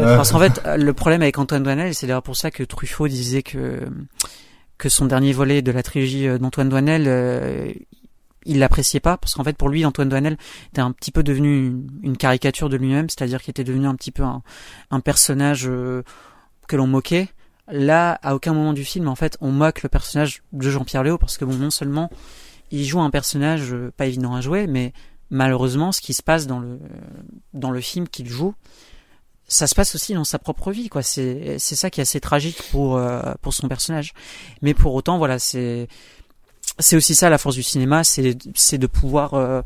parce 0.01 0.31
qu'en 0.31 0.39
fait 0.39 0.61
le 0.77 0.93
problème 0.93 1.21
avec 1.21 1.37
Antoine 1.37 1.63
Douanel 1.63 1.95
c'est 1.95 2.07
d'ailleurs 2.07 2.23
pour 2.23 2.35
ça 2.35 2.51
que 2.51 2.63
Truffaut 2.63 3.07
disait 3.07 3.43
que 3.43 3.87
que 4.79 4.89
son 4.89 5.05
dernier 5.05 5.33
volet 5.33 5.61
de 5.61 5.71
la 5.71 5.83
trilogie 5.83 6.27
d'Antoine 6.39 6.69
Douanel 6.69 7.03
euh, 7.05 7.71
il 8.45 8.57
l'appréciait 8.57 8.99
pas 8.99 9.17
parce 9.17 9.35
qu'en 9.35 9.43
fait 9.43 9.55
pour 9.55 9.69
lui 9.69 9.85
Antoine 9.85 10.09
Douanel 10.09 10.37
était 10.71 10.81
un 10.81 10.91
petit 10.91 11.11
peu 11.11 11.21
devenu 11.21 11.75
une, 12.01 12.17
caricature 12.17 12.69
de 12.69 12.77
lui-même 12.77 13.09
c'est-à-dire 13.09 13.41
qu'il 13.41 13.51
était 13.51 13.63
devenu 13.63 13.85
un 13.85 13.95
petit 13.95 14.11
peu 14.11 14.23
un, 14.23 14.41
un 14.89 15.01
personnage 15.01 15.67
euh, 15.67 16.01
que 16.67 16.75
l'on 16.75 16.87
moquait. 16.87 17.27
Là 17.67 18.19
à 18.23 18.33
aucun 18.33 18.53
moment 18.53 18.73
du 18.73 18.83
film 18.83 19.07
en 19.07 19.15
fait 19.15 19.37
on 19.41 19.51
moque 19.51 19.83
le 19.83 19.89
personnage 19.89 20.41
de 20.53 20.69
Jean-Pierre 20.69 21.03
Léo 21.03 21.19
parce 21.19 21.37
que 21.37 21.45
bon 21.45 21.53
non 21.53 21.69
seulement 21.69 22.09
il 22.71 22.85
joue 22.85 23.01
un 23.01 23.11
personnage 23.11 23.73
euh, 23.73 23.91
pas 23.95 24.07
évident 24.07 24.33
à 24.33 24.41
jouer 24.41 24.65
mais 24.65 24.93
malheureusement, 25.29 25.91
ce 25.91 26.01
qui 26.01 26.13
se 26.13 26.23
passe 26.23 26.47
dans 26.47 26.59
le 26.59 26.79
dans 27.53 27.71
le 27.71 27.81
film 27.81 28.07
qu'il 28.07 28.27
joue, 28.27 28.55
ça 29.49 29.67
se 29.67 29.75
passe 29.75 29.95
aussi 29.95 30.13
dans 30.13 30.23
sa 30.23 30.39
propre 30.39 30.71
vie, 30.71 30.89
quoi. 30.89 31.01
C'est 31.01 31.57
c'est 31.59 31.75
ça 31.75 31.89
qui 31.89 31.99
est 31.99 32.03
assez 32.03 32.21
tragique 32.21 32.61
pour 32.71 32.97
euh, 32.97 33.33
pour 33.41 33.53
son 33.53 33.67
personnage. 33.67 34.13
Mais 34.61 34.73
pour 34.73 34.93
autant, 34.93 35.17
voilà, 35.17 35.39
c'est 35.39 35.87
c'est 36.77 36.95
aussi 36.95 37.15
ça 37.15 37.29
la 37.29 37.37
force 37.37 37.55
du 37.55 37.63
cinéma, 37.63 38.03
c'est 38.03 38.37
c'est 38.55 38.77
de 38.77 38.87
pouvoir 38.87 39.33
euh, 39.33 39.61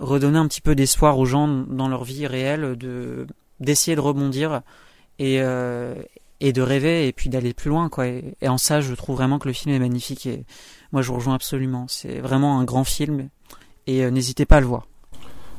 redonner 0.00 0.38
un 0.38 0.48
petit 0.48 0.60
peu 0.60 0.74
d'espoir 0.74 1.18
aux 1.18 1.24
gens 1.24 1.48
dans 1.48 1.88
leur 1.88 2.04
vie 2.04 2.26
réelle, 2.26 2.76
de 2.76 3.26
d'essayer 3.60 3.96
de 3.96 4.00
rebondir 4.00 4.62
et 5.20 5.40
euh, 5.40 5.94
et 6.40 6.52
de 6.52 6.62
rêver 6.62 7.08
et 7.08 7.12
puis 7.12 7.30
d'aller 7.30 7.54
plus 7.54 7.70
loin, 7.70 7.88
quoi. 7.88 8.08
Et, 8.08 8.34
et, 8.40 8.48
en 8.48 8.58
ça, 8.58 8.80
je 8.80 8.92
trouve 8.94 9.16
vraiment 9.16 9.38
que 9.38 9.48
le 9.48 9.54
film 9.54 9.74
est 9.74 9.78
magnifique 9.78 10.26
et 10.26 10.44
moi, 10.92 11.02
je 11.02 11.08
vous 11.08 11.16
rejoins 11.16 11.34
absolument. 11.34 11.86
C'est 11.88 12.18
vraiment 12.20 12.58
un 12.60 12.64
grand 12.64 12.84
film 12.84 13.28
et 13.86 14.10
n'hésitez 14.10 14.46
pas 14.46 14.56
à 14.56 14.60
le 14.60 14.66
voir. 14.66 14.86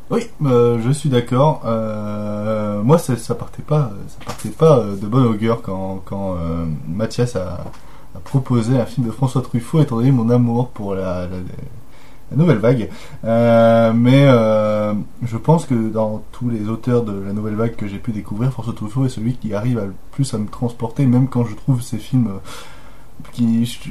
Oui, 0.10 0.28
euh, 0.44 0.80
je 0.84 0.92
suis 0.92 1.10
d'accord. 1.10 1.62
Euh, 1.66 2.82
moi, 2.82 2.98
ça, 2.98 3.16
ça 3.16 3.36
partait 3.36 3.62
pas, 3.62 3.92
ça 4.08 4.18
partait 4.26 4.50
pas 4.50 4.80
euh, 4.80 4.96
de 4.96 5.06
bonne 5.06 5.26
augure 5.26 5.62
quand, 5.62 6.02
quand 6.06 6.36
euh, 6.36 6.66
Mathias 6.88 7.36
a, 7.36 7.64
a, 8.16 8.20
proposé 8.24 8.80
un 8.80 8.86
film 8.86 9.06
de 9.06 9.12
François 9.12 9.44
Truffaut, 9.44 9.82
étant 9.82 9.98
donné 9.98 10.12
mon 10.12 10.32
amour 10.32 10.70
pour 10.70 10.96
la, 10.96 11.28
la, 11.28 11.38
la 12.32 12.38
nouvelle 12.38 12.58
vague. 12.58 12.90
Euh, 13.24 13.94
mais 13.94 14.26
euh, 14.26 14.94
je 15.24 15.38
pense 15.38 15.66
que 15.66 15.76
dans 15.90 16.24
tous 16.32 16.50
les 16.50 16.70
auteurs 16.70 17.04
de 17.04 17.14
la 17.14 17.32
nouvelle 17.34 17.56
vague 17.56 17.76
que 17.76 17.88
j'ai 17.88 18.00
pu 18.00 18.12
découvrir, 18.12 18.52
François 18.52 18.74
Truffaut 18.74 19.06
est 19.06 19.10
celui 19.10 19.34
qui 19.34 19.54
arrive 19.54 19.78
le 19.80 19.94
plus 20.12 20.34
à 20.34 20.40
me 20.40 20.48
transporter, 20.48 21.06
même 21.06 21.28
quand 21.28 21.46
je 21.46 21.56
trouve 21.56 21.84
ces 21.84 21.98
films 22.00 22.32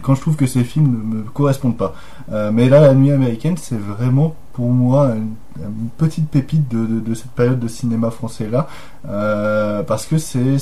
quand 0.02 0.14
je 0.14 0.20
trouve 0.20 0.36
que 0.36 0.46
ces 0.46 0.64
films 0.64 0.90
ne 0.90 1.16
me 1.18 1.22
correspondent 1.22 1.76
pas. 1.76 1.94
Euh, 2.32 2.50
mais 2.52 2.68
là, 2.68 2.80
La 2.80 2.94
Nuit 2.94 3.12
américaine, 3.12 3.56
c'est 3.56 3.78
vraiment 3.78 4.34
pour 4.52 4.70
moi 4.70 5.14
une, 5.14 5.34
petite 5.96 6.28
pépite 6.28 6.68
de, 6.68 7.14
cette 7.14 7.30
période 7.32 7.58
de 7.58 7.68
cinéma 7.68 8.10
français 8.10 8.48
là, 8.48 8.68
euh, 9.08 9.82
parce 9.82 10.06
que 10.06 10.18
c'est 10.18 10.56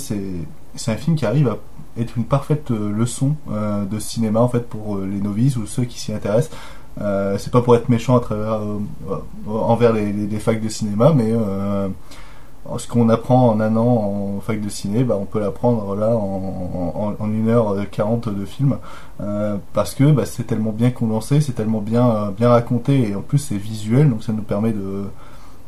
un 0.87 0.97
film 0.97 1.17
qui 1.17 1.27
arrive 1.27 1.49
à 1.49 1.59
être 2.01 2.17
une 2.17 2.25
parfaite 2.25 2.71
euh, 2.71 2.91
leçon 2.93 3.37
de 3.49 3.99
cinéma 3.99 4.41
en 4.41 4.49
fait 4.49 4.67
pour 4.67 4.99
les 4.99 5.21
novices 5.21 5.57
ou 5.57 5.67
ceux 5.67 5.85
qui 5.85 6.01
s'y 6.01 6.12
intéressent. 6.12 6.57
C'est 6.99 7.53
pas 7.53 7.61
pour 7.61 7.77
être 7.77 7.91
méchant 7.91 8.17
à 8.17 8.21
travers 8.21 8.61
envers 9.47 9.93
les, 9.93 10.12
les, 10.12 10.27
les, 10.27 10.39
facs 10.39 10.62
de 10.62 10.69
cinéma, 10.69 11.12
mais 11.14 11.33
ce 12.79 12.89
qu'on 12.89 13.09
apprend 13.09 13.49
en 13.49 13.61
un 13.61 13.77
an 13.77 14.37
en 14.37 14.41
fac 14.41 14.61
de 14.61 14.69
ciné, 14.69 15.05
bah, 15.05 15.17
on 15.21 15.25
peut 15.25 15.41
l'apprendre 15.41 15.95
là 15.95 16.14
en, 16.17 16.85
en, 16.95 17.14
en, 17.19 17.29
1h40 17.29 18.35
de 18.35 18.45
film 18.45 18.79
euh, 19.21 19.57
parce 19.73 19.95
que 19.95 20.11
bah, 20.11 20.27
c'est 20.27 20.45
tellement 20.45 20.73
bien 20.73 20.91
condensé, 20.91 21.41
c'est 21.41 21.53
tellement 21.53 21.81
bien, 21.81 22.09
euh, 22.09 22.31
bien 22.31 22.49
raconté 22.49 23.11
et 23.11 23.14
en 23.14 23.23
plus 23.23 23.39
c'est 23.39 23.57
visuel 23.57 24.11
donc 24.11 24.23
ça 24.23 24.33
nous 24.33 24.43
permet 24.43 24.73
de, 24.73 25.05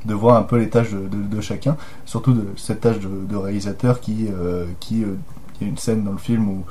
de 0.04 0.14
voir 0.14 0.36
un 0.36 0.42
peu 0.42 0.56
les 0.56 0.68
tâches 0.68 0.92
de, 0.92 1.40
chacun, 1.40 1.76
surtout 2.04 2.32
de 2.32 2.46
cette 2.56 2.80
tâche 2.80 2.98
de, 3.00 3.36
réalisateur 3.36 4.00
qui, 4.00 4.28
euh, 4.30 4.66
qui 4.80 5.00
il 5.00 5.64
y 5.64 5.64
a 5.64 5.68
une 5.68 5.78
scène 5.78 6.04
dans 6.04 6.12
le 6.12 6.18
film 6.18 6.48
où 6.48 6.64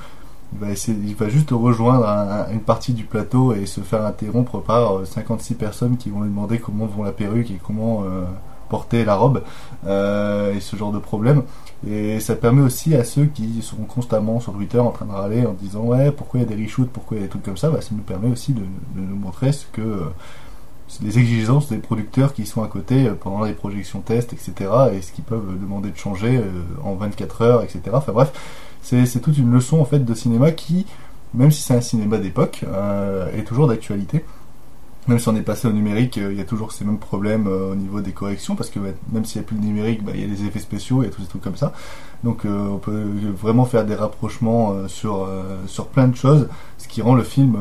il 0.61 1.15
va, 1.15 1.27
juste 1.27 1.51
rejoindre 1.51 2.07
un, 2.07 2.49
une 2.51 2.61
partie 2.61 2.93
du 2.93 3.03
plateau 3.03 3.53
et 3.53 3.65
se 3.65 3.81
faire 3.81 4.05
interrompre 4.05 4.59
par 4.59 5.05
56 5.05 5.55
personnes 5.55 5.97
qui 5.97 6.09
vont 6.09 6.21
lui 6.21 6.29
demander 6.29 6.59
comment 6.59 6.85
vont 6.85 7.03
la 7.03 7.11
perruque 7.11 7.51
et 7.51 7.59
comment 7.61 8.05
porter 8.69 9.05
la 9.05 9.15
robe 9.15 9.43
euh, 9.85 10.55
et 10.55 10.59
ce 10.59 10.75
genre 10.75 10.91
de 10.91 10.99
problème. 10.99 11.43
Et 11.87 12.19
ça 12.19 12.35
permet 12.35 12.61
aussi 12.61 12.95
à 12.95 13.03
ceux 13.03 13.25
qui 13.25 13.61
sont 13.61 13.77
constamment 13.77 14.39
sur 14.39 14.53
Twitter 14.53 14.79
en 14.79 14.91
train 14.91 15.05
de 15.05 15.11
râler 15.11 15.45
en 15.45 15.53
disant 15.53 15.81
ouais 15.81 16.11
pourquoi 16.11 16.39
il 16.39 16.49
y 16.49 16.53
a 16.53 16.55
des 16.55 16.63
reshoots, 16.63 16.89
pourquoi 16.89 17.17
il 17.17 17.19
y 17.19 17.23
a 17.23 17.25
des 17.27 17.29
trucs 17.29 17.43
comme 17.43 17.57
ça, 17.57 17.69
bah, 17.69 17.81
ça 17.81 17.89
nous 17.91 18.01
permet 18.01 18.31
aussi 18.31 18.53
de, 18.53 18.63
nous 18.95 19.15
montrer 19.15 19.51
ce 19.51 19.65
que 19.71 19.81
euh, 19.81 20.05
les 21.03 21.19
exigences 21.19 21.69
des 21.69 21.77
producteurs 21.77 22.33
qui 22.33 22.45
sont 22.45 22.63
à 22.63 22.67
côté 22.67 23.07
euh, 23.07 23.13
pendant 23.13 23.43
les 23.43 23.53
projections 23.53 24.01
tests, 24.01 24.33
etc. 24.33 24.71
et 24.93 25.01
ce 25.01 25.11
qu'ils 25.11 25.23
peuvent 25.23 25.59
demander 25.59 25.89
de 25.89 25.97
changer 25.97 26.37
euh, 26.37 26.63
en 26.83 26.95
24 26.95 27.41
heures, 27.41 27.63
etc. 27.63 27.81
Enfin 27.93 28.11
bref, 28.11 28.31
c'est 28.81 29.21
toute 29.21 29.37
une 29.37 29.51
leçon 29.51 29.79
en 29.79 29.85
fait 29.85 29.99
de 29.99 30.13
cinéma 30.13 30.51
qui, 30.51 30.85
même 31.33 31.51
si 31.51 31.61
c'est 31.61 31.75
un 31.75 31.81
cinéma 31.81 32.17
d'époque, 32.17 32.63
euh, 32.67 33.29
est 33.37 33.43
toujours 33.43 33.67
d'actualité 33.67 34.23
même 35.07 35.19
si 35.19 35.29
on 35.29 35.35
est 35.35 35.41
passé 35.41 35.67
au 35.67 35.71
numérique, 35.71 36.17
euh, 36.17 36.31
il 36.31 36.37
y 36.37 36.41
a 36.41 36.43
toujours 36.45 36.71
ces 36.71 36.83
mêmes 36.83 36.97
problèmes 36.97 37.47
euh, 37.47 37.71
au 37.71 37.75
niveau 37.75 38.01
des 38.01 38.11
corrections, 38.11 38.55
parce 38.55 38.69
que 38.69 38.79
bah, 38.79 38.89
même 39.11 39.23
s'il 39.25 39.39
n'y 39.39 39.45
a 39.45 39.47
plus 39.47 39.55
le 39.55 39.63
numérique, 39.63 40.03
bah, 40.03 40.11
il 40.13 40.21
y 40.21 40.23
a 40.23 40.27
des 40.27 40.45
effets 40.45 40.59
spéciaux, 40.59 41.01
il 41.01 41.05
y 41.05 41.07
a 41.07 41.11
tous 41.11 41.21
ces 41.21 41.27
trucs 41.27 41.41
comme 41.41 41.55
ça. 41.55 41.73
Donc 42.23 42.45
euh, 42.45 42.67
on 42.67 42.77
peut 42.77 43.05
vraiment 43.33 43.65
faire 43.65 43.85
des 43.85 43.95
rapprochements 43.95 44.87
sur, 44.87 45.29
sur 45.67 45.87
plein 45.87 46.07
de 46.07 46.15
choses, 46.15 46.49
ce 46.77 46.87
qui 46.87 47.01
rend 47.01 47.15
le 47.15 47.23
film 47.23 47.55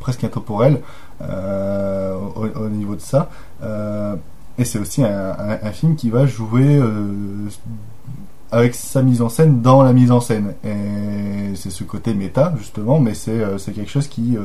presque 0.00 0.24
intemporel 0.24 0.80
au, 1.20 2.46
au, 2.46 2.68
niveau 2.70 2.94
de 2.94 3.00
ça. 3.00 3.28
et 4.56 4.64
c'est 4.64 4.78
aussi 4.78 5.04
un, 5.04 5.36
un, 5.62 5.72
film 5.72 5.94
qui 5.94 6.08
va 6.08 6.26
jouer 6.26 6.80
avec 8.50 8.74
sa 8.74 9.02
mise 9.02 9.20
en 9.20 9.28
scène 9.28 9.60
dans 9.60 9.82
la 9.82 9.92
mise 9.92 10.10
en 10.10 10.20
scène. 10.20 10.54
Et 10.64 11.54
c'est 11.54 11.70
ce 11.70 11.84
côté 11.84 12.14
méta, 12.14 12.54
justement, 12.56 12.98
mais 12.98 13.12
c'est 13.12 13.38
quelque 13.74 13.90
chose 13.90 14.08
qui 14.08 14.38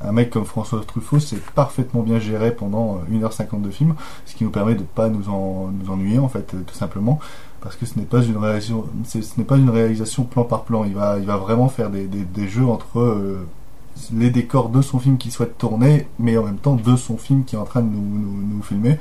un 0.00 0.12
mec 0.12 0.30
comme 0.30 0.44
François 0.44 0.80
Truffaut 0.86 1.18
c'est 1.18 1.42
parfaitement 1.52 2.02
bien 2.02 2.18
géré 2.18 2.54
pendant 2.54 3.00
1h50 3.10 3.62
de 3.62 3.70
film, 3.70 3.94
ce 4.26 4.34
qui 4.34 4.44
nous 4.44 4.50
permet 4.50 4.74
de 4.74 4.82
pas 4.82 5.08
nous, 5.08 5.28
en, 5.28 5.70
nous 5.72 5.90
ennuyer 5.90 6.18
en 6.18 6.28
fait, 6.28 6.54
tout 6.66 6.74
simplement, 6.74 7.18
parce 7.60 7.76
que 7.76 7.86
ce 7.86 7.98
n'est 7.98 8.04
pas 8.04 8.22
une 8.22 8.36
réalisation, 8.36 8.86
ce 9.04 9.18
n'est 9.36 9.44
pas 9.44 9.56
une 9.56 9.70
réalisation 9.70 10.24
plan 10.24 10.44
par 10.44 10.62
plan. 10.62 10.84
Il 10.84 10.94
va, 10.94 11.18
il 11.18 11.26
va 11.26 11.36
vraiment 11.36 11.68
faire 11.68 11.90
des, 11.90 12.06
des, 12.06 12.48
jeux 12.48 12.66
entre 12.66 13.00
euh, 13.00 13.46
les 14.14 14.30
décors 14.30 14.68
de 14.68 14.80
son 14.80 14.98
film 14.98 15.18
qu'il 15.18 15.32
souhaite 15.32 15.58
tourner, 15.58 16.06
mais 16.18 16.36
en 16.36 16.44
même 16.44 16.58
temps 16.58 16.76
de 16.76 16.96
son 16.96 17.16
film 17.16 17.44
qui 17.44 17.56
est 17.56 17.58
en 17.58 17.64
train 17.64 17.82
de 17.82 17.88
nous, 17.88 18.00
nous, 18.54 18.62
filmer. 18.62 18.98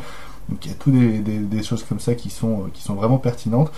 Donc 0.49 0.65
il 0.65 0.69
y 0.69 0.73
a 0.73 0.77
toutes 0.77 0.93
des, 0.93 1.19
des, 1.19 1.63
choses 1.63 1.83
comme 1.83 1.99
ça 1.99 2.15
qui 2.15 2.29
sont, 2.29 2.69
qui 2.73 2.81
sont 2.81 2.95
vraiment 2.95 3.17
pertinentes. 3.17 3.71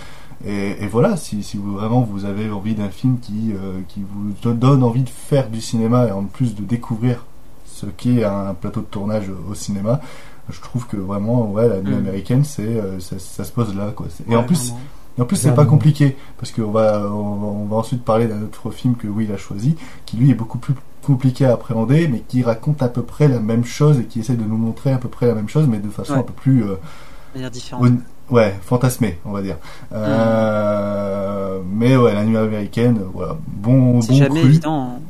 Et, 0.46 0.82
et 0.82 0.86
voilà, 0.86 1.16
si, 1.16 1.42
si 1.42 1.56
vous, 1.58 1.74
vraiment 1.74 2.00
vous 2.00 2.24
avez 2.24 2.50
envie 2.50 2.74
d'un 2.74 2.88
film 2.88 3.18
qui, 3.20 3.52
euh, 3.52 3.80
qui 3.88 4.00
vous 4.02 4.32
donne 4.54 4.82
envie 4.82 5.02
de 5.02 5.10
faire 5.10 5.50
du 5.50 5.60
cinéma 5.60 6.06
et 6.06 6.12
en 6.12 6.24
plus 6.24 6.54
de 6.54 6.62
découvrir 6.62 7.26
ce 7.66 7.86
qu'est 7.86 8.24
un 8.24 8.54
plateau 8.54 8.80
de 8.80 8.86
tournage 8.86 9.30
au 9.50 9.54
cinéma, 9.54 10.00
je 10.48 10.60
trouve 10.60 10.86
que 10.86 10.96
vraiment, 10.96 11.50
ouais, 11.50 11.68
la 11.68 11.80
nuit 11.80 11.94
mm. 11.94 11.98
américaine, 11.98 12.44
c'est, 12.44 12.62
euh, 12.62 13.00
ça, 13.00 13.18
ça, 13.18 13.44
se 13.44 13.52
pose 13.52 13.74
là, 13.74 13.92
quoi. 13.94 14.06
Et 14.26 14.30
ouais, 14.30 14.36
en 14.36 14.44
plus, 14.44 14.72
et 15.18 15.22
en 15.22 15.24
plus, 15.24 15.36
c'est 15.36 15.54
pas 15.54 15.66
compliqué 15.66 16.16
parce 16.38 16.52
qu'on 16.52 16.70
va, 16.70 17.06
on 17.10 17.34
va, 17.34 17.46
on 17.46 17.64
va 17.66 17.76
ensuite 17.76 18.04
parler 18.04 18.26
d'un 18.26 18.42
autre 18.42 18.70
film 18.70 18.96
que 18.96 19.06
Will 19.06 19.32
a 19.32 19.36
choisi, 19.36 19.76
qui 20.06 20.16
lui 20.16 20.30
est 20.30 20.34
beaucoup 20.34 20.58
plus 20.58 20.74
compliqué 21.02 21.46
à 21.46 21.52
appréhender, 21.52 22.08
mais 22.08 22.20
qui 22.20 22.42
raconte 22.42 22.82
à 22.82 22.88
peu 22.88 23.02
près 23.02 23.28
la 23.28 23.40
même 23.40 23.64
chose 23.64 23.98
et 23.98 24.04
qui 24.04 24.20
essaie 24.20 24.36
de 24.36 24.44
nous 24.44 24.56
montrer 24.56 24.92
à 24.92 24.98
peu 24.98 25.08
près 25.08 25.26
la 25.26 25.34
même 25.34 25.48
chose, 25.48 25.66
mais 25.66 25.78
de 25.78 25.88
façon 25.88 26.14
ouais. 26.14 26.18
un 26.20 26.22
peu 26.22 26.32
plus 26.32 26.64
euh, 26.64 27.50
différente. 27.50 27.92
Ouais, 28.30 28.54
fantasmé, 28.62 29.18
on 29.24 29.32
va 29.32 29.42
dire. 29.42 29.56
Euh, 29.92 31.58
mmh. 31.58 31.64
Mais 31.72 31.96
ouais, 31.96 32.14
la 32.14 32.24
nuit 32.24 32.36
américaine, 32.36 33.00
voilà, 33.12 33.36
bon, 33.46 34.00
c'est 34.00 34.12
bon 34.12 34.18
jamais 34.18 34.40
cru. 34.40 34.48
évident. 34.48 35.00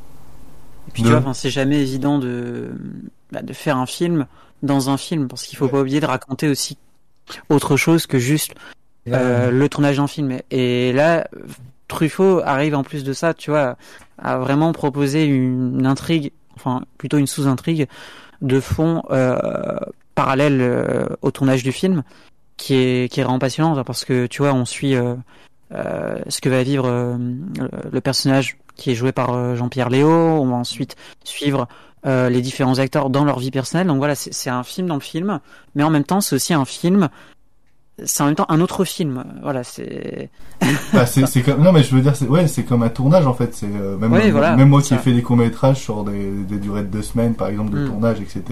Et 0.88 0.90
puis 0.92 1.02
de... 1.02 1.08
tu 1.08 1.14
vois, 1.14 1.34
c'est 1.34 1.50
jamais 1.50 1.80
évident 1.80 2.18
de 2.18 2.72
bah, 3.32 3.42
de 3.42 3.52
faire 3.52 3.76
un 3.76 3.86
film 3.86 4.26
dans 4.62 4.90
un 4.90 4.96
film, 4.96 5.28
parce 5.28 5.44
qu'il 5.44 5.58
faut 5.58 5.66
ouais. 5.66 5.70
pas 5.70 5.80
oublier 5.80 6.00
de 6.00 6.06
raconter 6.06 6.48
aussi 6.48 6.76
autre 7.48 7.76
chose 7.76 8.06
que 8.06 8.18
juste 8.18 8.54
euh, 9.08 9.50
le 9.50 9.68
tournage 9.68 9.96
d'un 9.96 10.06
film. 10.06 10.38
Et 10.50 10.92
là, 10.92 11.28
Truffaut 11.88 12.40
arrive 12.44 12.74
en 12.74 12.82
plus 12.82 13.04
de 13.04 13.12
ça, 13.12 13.34
tu 13.34 13.50
vois, 13.50 13.76
à 14.18 14.38
vraiment 14.38 14.72
proposer 14.72 15.24
une 15.24 15.86
intrigue, 15.86 16.32
enfin 16.56 16.82
plutôt 16.98 17.18
une 17.18 17.26
sous-intrigue 17.26 17.86
de 18.42 18.60
fond 18.60 19.02
euh, 19.10 19.78
parallèle 20.14 20.58
euh, 20.60 21.06
au 21.22 21.30
tournage 21.30 21.62
du 21.62 21.72
film 21.72 22.02
qui 22.61 22.74
est 22.74 23.11
qui 23.11 23.20
est 23.20 23.24
vraiment 23.24 23.38
passionnante 23.38 23.82
parce 23.84 24.04
que 24.04 24.26
tu 24.26 24.42
vois 24.42 24.52
on 24.52 24.66
suit 24.66 24.94
euh, 24.94 25.16
euh, 25.72 26.18
ce 26.28 26.40
que 26.40 26.50
va 26.50 26.62
vivre 26.62 26.86
euh, 26.86 27.16
le 27.90 28.00
personnage 28.00 28.58
qui 28.76 28.90
est 28.90 28.94
joué 28.94 29.12
par 29.12 29.34
euh, 29.34 29.54
Jean-Pierre 29.54 29.88
Léo. 29.88 30.08
On 30.08 30.46
va 30.46 30.56
ensuite 30.56 30.96
suivre 31.24 31.66
les 32.04 32.40
différents 32.40 32.78
acteurs 32.78 33.11
dans 33.11 33.24
leur 33.24 33.38
vie 33.38 33.50
personnelle. 33.50 33.86
Donc 33.86 33.98
voilà 33.98 34.14
c'est 34.14 34.48
un 34.48 34.62
film 34.62 34.86
dans 34.86 34.94
le 34.94 35.00
film 35.00 35.40
mais 35.74 35.82
en 35.82 35.90
même 35.90 36.04
temps 36.04 36.22
c'est 36.22 36.34
aussi 36.34 36.54
un 36.54 36.64
film 36.64 37.11
c'est 38.05 38.22
en 38.22 38.26
même 38.26 38.34
temps 38.34 38.47
un 38.49 38.61
autre 38.61 38.84
film. 38.84 39.24
Voilà, 39.43 39.64
c'est. 39.64 40.30
bah, 40.93 41.07
c'est 41.07 41.43
comme 41.43 41.62
non 41.62 41.72
mais 41.72 41.82
je 41.82 41.95
veux 41.95 42.01
dire 42.01 42.16
c'est 42.16 42.26
ouais 42.26 42.47
c'est 42.47 42.64
comme 42.64 42.82
un 42.82 42.88
tournage 42.88 43.26
en 43.26 43.34
fait. 43.34 43.55
C'est 43.55 43.66
euh, 43.66 43.97
même 43.97 44.12
même 44.12 44.68
moi 44.68 44.82
qui 44.82 44.95
ai 44.95 44.99
fait 44.99 45.12
des 45.12 45.22
courts 45.22 45.36
métrages 45.36 45.78
sur 45.78 46.05
des, 46.05 46.30
des, 46.49 46.57
durées 46.57 46.82
de 46.82 46.88
deux 46.88 47.03
semaines 47.03 47.34
par 47.34 47.49
exemple 47.49 47.70
de 47.70 47.80
mm. 47.80 47.88
tournage 47.88 48.20
etc. 48.20 48.43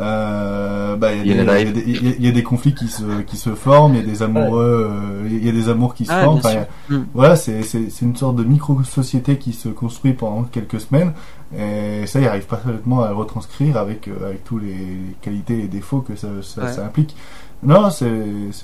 Euh, 0.00 0.96
bah 0.96 1.14
il 1.14 1.26
y, 1.26 1.32
y, 1.32 2.24
y, 2.24 2.28
a 2.28 2.32
des 2.32 2.42
conflits 2.42 2.74
qui 2.74 2.88
se 2.88 3.22
qui 3.22 3.36
se 3.36 3.50
forment, 3.50 3.94
il 3.94 4.00
y 4.00 4.02
a 4.02 4.06
des 4.06 4.22
amoureux, 4.22 4.90
il 5.26 5.44
y 5.44 5.48
a 5.48 5.52
des 5.52 5.68
amours 5.68 5.94
qui 5.94 6.04
se 6.04 6.12
ah, 6.12 6.24
forment. 6.24 6.40
Mm. 6.88 6.98
Voilà 7.14 7.36
c'est 7.36 7.62
c'est 7.62 7.90
c'est 7.90 8.04
une 8.04 8.16
sorte 8.16 8.36
de 8.36 8.44
micro 8.44 8.82
société 8.84 9.36
qui 9.38 9.52
se 9.52 9.68
construit 9.68 10.12
pendant 10.12 10.42
quelques 10.44 10.80
semaines. 10.80 11.12
Et 11.54 12.06
ça, 12.06 12.18
il 12.18 12.26
arrive 12.26 12.46
pas 12.46 12.60
seulement 12.64 13.02
à 13.02 13.08
le 13.08 13.14
retranscrire 13.14 13.76
avec, 13.76 14.08
avec 14.08 14.42
tous 14.42 14.58
les 14.58 14.96
qualités 15.20 15.64
et 15.64 15.68
défauts 15.68 16.00
que 16.00 16.16
ça, 16.16 16.28
ça, 16.40 16.72
ça 16.72 16.86
implique. 16.86 17.14
Non, 17.62 17.90
c'est 17.90 18.06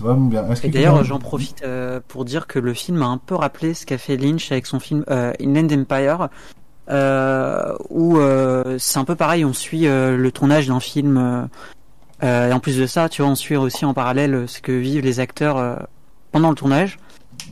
vraiment 0.00 0.26
bien. 0.26 0.44
Et 0.64 0.68
d'ailleurs, 0.70 1.04
j'en 1.04 1.18
profite 1.18 1.62
euh, 1.62 2.00
pour 2.08 2.24
dire 2.24 2.46
que 2.46 2.58
le 2.58 2.74
film 2.74 2.98
m'a 2.98 3.06
un 3.06 3.18
peu 3.18 3.36
rappelé 3.36 3.74
ce 3.74 3.86
qu'a 3.86 3.98
fait 3.98 4.16
Lynch 4.16 4.50
avec 4.50 4.66
son 4.66 4.80
film 4.80 5.04
euh, 5.08 5.32
Inland 5.40 5.72
Empire, 5.72 6.28
euh, 6.90 7.74
où 7.90 8.18
euh, 8.18 8.76
c'est 8.78 8.98
un 8.98 9.04
peu 9.04 9.14
pareil, 9.14 9.44
on 9.44 9.52
suit 9.52 9.86
euh, 9.86 10.16
le 10.16 10.32
tournage 10.32 10.68
d'un 10.68 10.80
film, 10.80 11.48
et 12.22 12.52
en 12.52 12.60
plus 12.60 12.78
de 12.78 12.86
ça, 12.86 13.08
tu 13.08 13.22
vois, 13.22 13.30
on 13.30 13.34
suit 13.34 13.56
aussi 13.56 13.84
en 13.84 13.94
parallèle 13.94 14.44
ce 14.48 14.60
que 14.60 14.72
vivent 14.72 15.04
les 15.04 15.20
acteurs 15.20 15.86
pendant 16.32 16.50
le 16.50 16.56
tournage. 16.56 16.98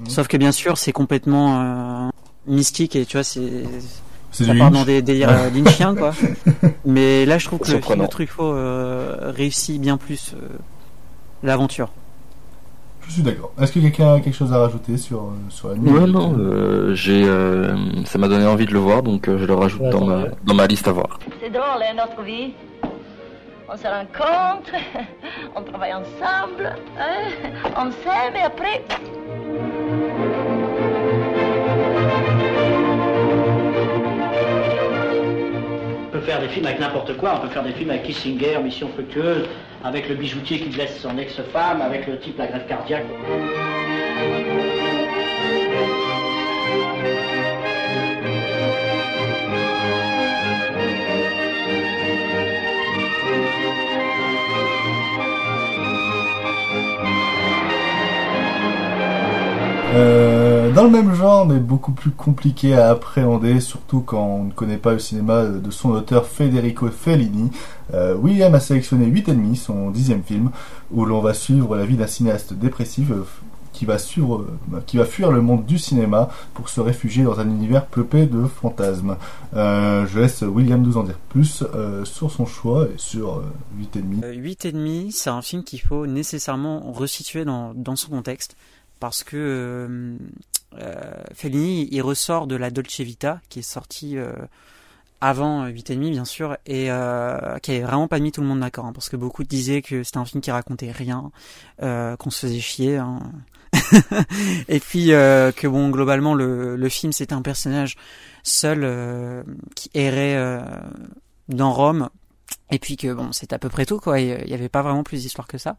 Mhm. 0.00 0.08
Sauf 0.08 0.26
que 0.26 0.36
bien 0.36 0.52
sûr, 0.52 0.78
c'est 0.78 0.92
complètement 0.92 2.10
mystique 2.46 2.96
et 2.96 3.06
tu 3.06 3.16
vois, 3.16 3.24
c'est 3.24 3.64
ça 4.32 4.54
part 4.54 4.70
dans 4.70 4.84
des 4.84 5.02
délires 5.02 5.50
lynchiens, 5.54 5.94
quoi. 5.94 6.12
Mais 6.84 7.24
là, 7.24 7.38
je 7.38 7.46
trouve 7.46 7.60
que 7.60 7.70
le 7.70 7.80
film 7.80 8.02
de 8.02 8.06
Truffaut 8.06 8.54
réussit 9.32 9.80
bien 9.80 9.96
plus 9.96 10.34
l'aventure. 11.42 11.88
Je 13.06 13.12
suis 13.12 13.22
d'accord. 13.22 13.52
Est-ce 13.60 13.72
que 13.72 13.78
quelqu'un 13.78 14.14
a 14.14 14.20
quelque 14.20 14.34
chose 14.34 14.52
à 14.52 14.58
rajouter 14.58 14.96
sur, 14.96 15.18
euh, 15.18 15.30
sur 15.48 15.68
la 15.68 15.76
nuit 15.76 15.90
Non, 15.90 16.06
non, 16.08 16.36
euh, 16.38 16.94
j'ai, 16.94 17.24
euh, 17.24 17.76
ça 18.04 18.18
m'a 18.18 18.26
donné 18.26 18.46
envie 18.46 18.66
de 18.66 18.72
le 18.72 18.80
voir, 18.80 19.02
donc 19.02 19.26
je 19.26 19.44
le 19.44 19.54
rajoute 19.54 19.88
dans, 19.90 20.04
ma, 20.04 20.24
dans 20.44 20.54
ma 20.54 20.66
liste 20.66 20.88
à 20.88 20.92
voir. 20.92 21.18
C'est 21.40 21.50
drôle, 21.50 21.82
hein, 21.82 21.94
notre 21.96 22.22
vie. 22.22 22.52
On 23.68 23.76
se 23.76 23.86
rencontre, 23.86 24.72
on 25.56 25.62
travaille 25.62 25.92
ensemble, 25.94 26.74
hein, 26.98 27.30
on 27.76 27.90
s'aime 27.90 28.36
et 28.36 28.42
après... 28.44 28.84
On 36.04 36.10
peut 36.12 36.20
faire 36.20 36.40
des 36.40 36.48
films 36.48 36.66
avec 36.66 36.80
n'importe 36.80 37.16
quoi, 37.16 37.34
on 37.36 37.46
peut 37.46 37.52
faire 37.52 37.64
des 37.64 37.72
films 37.72 37.90
avec 37.90 38.04
Kissinger, 38.04 38.58
Mission 38.62 38.88
Fructueuse, 38.94 39.46
avec 39.86 40.08
le 40.08 40.16
bijoutier 40.16 40.58
qui 40.58 40.68
blesse 40.68 40.98
son 41.00 41.16
ex-femme, 41.16 41.80
avec 41.80 42.06
le 42.08 42.18
type 42.18 42.38
la 42.38 42.48
grève 42.48 42.66
cardiaque. 42.66 43.04
Euh, 59.94 60.72
dans 60.72 60.84
le 60.84 60.90
même 60.90 61.14
genre, 61.14 61.46
mais 61.46 61.58
beaucoup 61.58 61.92
plus 61.92 62.10
compliqué 62.10 62.74
à 62.74 62.90
appréhender, 62.90 63.60
surtout 63.60 64.00
quand 64.00 64.22
on 64.22 64.44
ne 64.44 64.50
connaît 64.50 64.76
pas 64.76 64.92
le 64.92 64.98
cinéma 64.98 65.44
de 65.44 65.70
son 65.70 65.90
auteur 65.90 66.26
Federico 66.26 66.88
Fellini, 66.88 67.50
euh, 67.94 68.14
William 68.14 68.54
a 68.54 68.60
sélectionné 68.60 69.06
8,5, 69.06 69.56
son 69.56 69.90
dixième 69.90 70.22
film, 70.22 70.50
où 70.90 71.04
l'on 71.04 71.20
va 71.20 71.34
suivre 71.34 71.76
la 71.76 71.84
vie 71.84 71.96
d'un 71.96 72.06
cinéaste 72.06 72.52
dépressif 72.52 73.10
euh, 73.10 73.24
qui 73.72 73.84
va, 73.84 73.98
suivre, 73.98 74.46
euh, 74.72 74.80
qui 74.86 74.96
va 74.96 75.04
fuir 75.04 75.30
le 75.30 75.42
monde 75.42 75.66
du 75.66 75.78
cinéma 75.78 76.30
pour 76.54 76.68
se 76.68 76.80
réfugier 76.80 77.24
dans 77.24 77.38
un 77.38 77.48
univers 77.48 77.86
peuplé 77.86 78.26
de 78.26 78.44
fantasmes. 78.46 79.16
je 79.52 80.18
laisse 80.18 80.42
William 80.42 80.80
nous 80.80 80.96
en 80.96 81.02
dire 81.02 81.18
plus 81.28 81.62
sur 82.04 82.30
son 82.30 82.46
choix 82.46 82.86
et 82.86 82.98
sur 82.98 83.42
8,5. 83.78 84.22
8,5, 84.22 85.10
c'est 85.10 85.30
un 85.30 85.42
film 85.42 85.62
qu'il 85.62 85.80
faut 85.80 86.06
nécessairement 86.06 86.90
resituer 86.92 87.44
dans, 87.44 87.74
dans 87.74 87.96
son 87.96 88.10
contexte 88.10 88.56
parce 88.98 89.22
que 89.22 90.16
Fellini 91.34 91.88
il 91.90 92.00
ressort 92.00 92.46
de 92.46 92.56
la 92.56 92.70
Dolce 92.70 93.00
Vita 93.00 93.40
qui 93.50 93.58
est 93.58 93.62
sortie 93.62 94.16
avant 95.20 95.66
8,5 95.66 96.10
bien 96.10 96.24
sûr 96.24 96.56
et 96.66 96.90
euh, 96.90 97.58
qui 97.58 97.72
avait 97.72 97.80
vraiment 97.80 98.08
pas 98.08 98.18
mis 98.18 98.32
tout 98.32 98.40
le 98.40 98.46
monde 98.46 98.60
d'accord 98.60 98.84
hein, 98.84 98.92
parce 98.92 99.08
que 99.08 99.16
beaucoup 99.16 99.44
disaient 99.44 99.82
que 99.82 100.02
c'était 100.02 100.18
un 100.18 100.24
film 100.24 100.40
qui 100.40 100.50
racontait 100.50 100.90
rien 100.90 101.30
euh, 101.82 102.16
qu'on 102.16 102.30
se 102.30 102.46
faisait 102.46 102.60
chier 102.60 102.96
hein. 102.96 103.20
et 104.68 104.80
puis 104.80 105.12
euh, 105.12 105.52
que 105.52 105.66
bon 105.66 105.90
globalement 105.90 106.34
le, 106.34 106.76
le 106.76 106.88
film 106.88 107.12
c'était 107.12 107.32
un 107.32 107.42
personnage 107.42 107.96
seul 108.42 108.80
euh, 108.84 109.42
qui 109.74 109.90
errait 109.94 110.36
euh, 110.36 110.60
dans 111.48 111.72
Rome 111.72 112.10
et 112.70 112.78
puis 112.78 112.96
que 112.96 113.12
bon 113.12 113.32
c'est 113.32 113.52
à 113.52 113.58
peu 113.58 113.68
près 113.68 113.86
tout 113.86 113.98
quoi 113.98 114.20
il 114.20 114.48
y 114.48 114.54
avait 114.54 114.68
pas 114.68 114.82
vraiment 114.82 115.02
plus 115.02 115.22
d'histoire 115.22 115.46
que 115.46 115.58
ça 115.58 115.76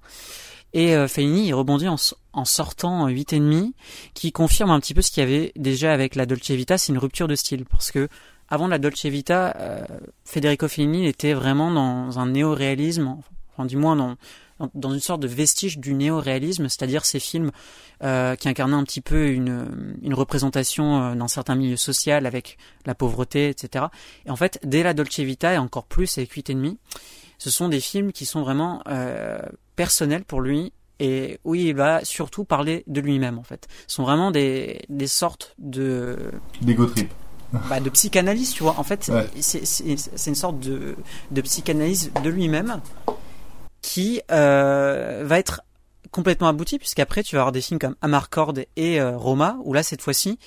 et 0.73 0.95
euh, 0.95 1.07
Fellini 1.07 1.47
il 1.47 1.53
rebondit 1.53 1.87
en, 1.87 1.95
en 2.33 2.45
sortant 2.45 3.07
8,5 3.07 3.71
qui 4.13 4.31
confirme 4.31 4.71
un 4.71 4.79
petit 4.79 4.93
peu 4.93 5.01
ce 5.01 5.11
qu'il 5.11 5.21
y 5.21 5.25
avait 5.25 5.51
déjà 5.55 5.93
avec 5.93 6.15
la 6.15 6.25
Dolce 6.25 6.51
Vita 6.51 6.77
c'est 6.77 6.91
une 6.91 6.97
rupture 6.97 7.27
de 7.27 7.35
style 7.35 7.65
parce 7.65 7.91
que 7.91 8.09
avant 8.49 8.67
la 8.67 8.79
Dolce 8.79 9.05
Vita, 9.05 9.55
euh, 9.59 9.83
Federico 10.23 10.67
Fellini 10.67 11.07
était 11.07 11.33
vraiment 11.33 11.71
dans 11.71 12.19
un 12.19 12.27
néo-réalisme, 12.27 13.17
enfin 13.53 13.65
du 13.65 13.75
moins 13.75 13.95
dans, 13.95 14.15
dans 14.73 14.93
une 14.93 14.99
sorte 14.99 15.21
de 15.21 15.27
vestige 15.27 15.79
du 15.79 15.93
néo-réalisme, 15.93 16.69
c'est-à-dire 16.69 17.05
ces 17.05 17.19
films 17.19 17.51
euh, 18.03 18.35
qui 18.35 18.47
incarnaient 18.47 18.75
un 18.75 18.83
petit 18.83 19.01
peu 19.01 19.29
une, 19.29 19.97
une 20.01 20.13
représentation 20.13 21.01
euh, 21.01 21.15
d'un 21.15 21.27
certain 21.27 21.55
milieu 21.55 21.75
social 21.75 22.25
avec 22.25 22.57
la 22.85 22.95
pauvreté, 22.95 23.49
etc. 23.49 23.85
Et 24.25 24.29
en 24.29 24.35
fait, 24.35 24.59
dès 24.63 24.83
la 24.83 24.93
Dolce 24.93 25.19
Vita 25.19 25.53
et 25.53 25.57
encore 25.57 25.85
plus 25.85 26.17
avec 26.17 26.31
8 26.31 26.49
et 26.49 26.53
demi, 26.53 26.77
ce 27.37 27.49
sont 27.49 27.67
des 27.67 27.81
films 27.81 28.13
qui 28.13 28.25
sont 28.25 28.41
vraiment 28.41 28.81
personnels 29.75 30.23
pour 30.23 30.41
lui 30.41 30.73
et 30.99 31.39
où 31.43 31.53
il 31.53 31.75
va 31.75 32.03
surtout 32.03 32.45
parler 32.45 32.83
de 32.87 32.99
lui-même 32.99 33.37
en 33.37 33.43
fait. 33.43 33.67
Ce 33.85 33.97
sont 33.97 34.03
vraiment 34.03 34.31
des, 34.31 34.81
des 34.89 35.05
sortes 35.05 35.53
de... 35.59 36.17
D'ego 36.61 36.87
trip 36.87 37.13
bah, 37.53 37.79
de 37.79 37.89
psychanalyse, 37.89 38.53
tu 38.53 38.63
vois. 38.63 38.75
En 38.77 38.83
fait, 38.83 39.09
c'est 39.39 40.27
une 40.27 40.35
sorte 40.35 40.59
de, 40.59 40.95
de 41.31 41.41
psychanalyse 41.41 42.11
de 42.23 42.29
lui-même 42.29 42.81
qui 43.81 44.21
euh, 44.31 45.23
va 45.25 45.39
être 45.39 45.61
complètement 46.11 46.47
abouti, 46.47 46.77
puisqu'après, 46.77 47.23
tu 47.23 47.35
vas 47.35 47.41
avoir 47.41 47.51
des 47.51 47.61
films 47.61 47.79
comme 47.79 47.95
Amarcord 48.01 48.53
et 48.75 48.99
euh, 48.99 49.17
Roma, 49.17 49.57
où 49.63 49.73
là, 49.73 49.83
cette 49.83 50.01
fois-ci, 50.01 50.39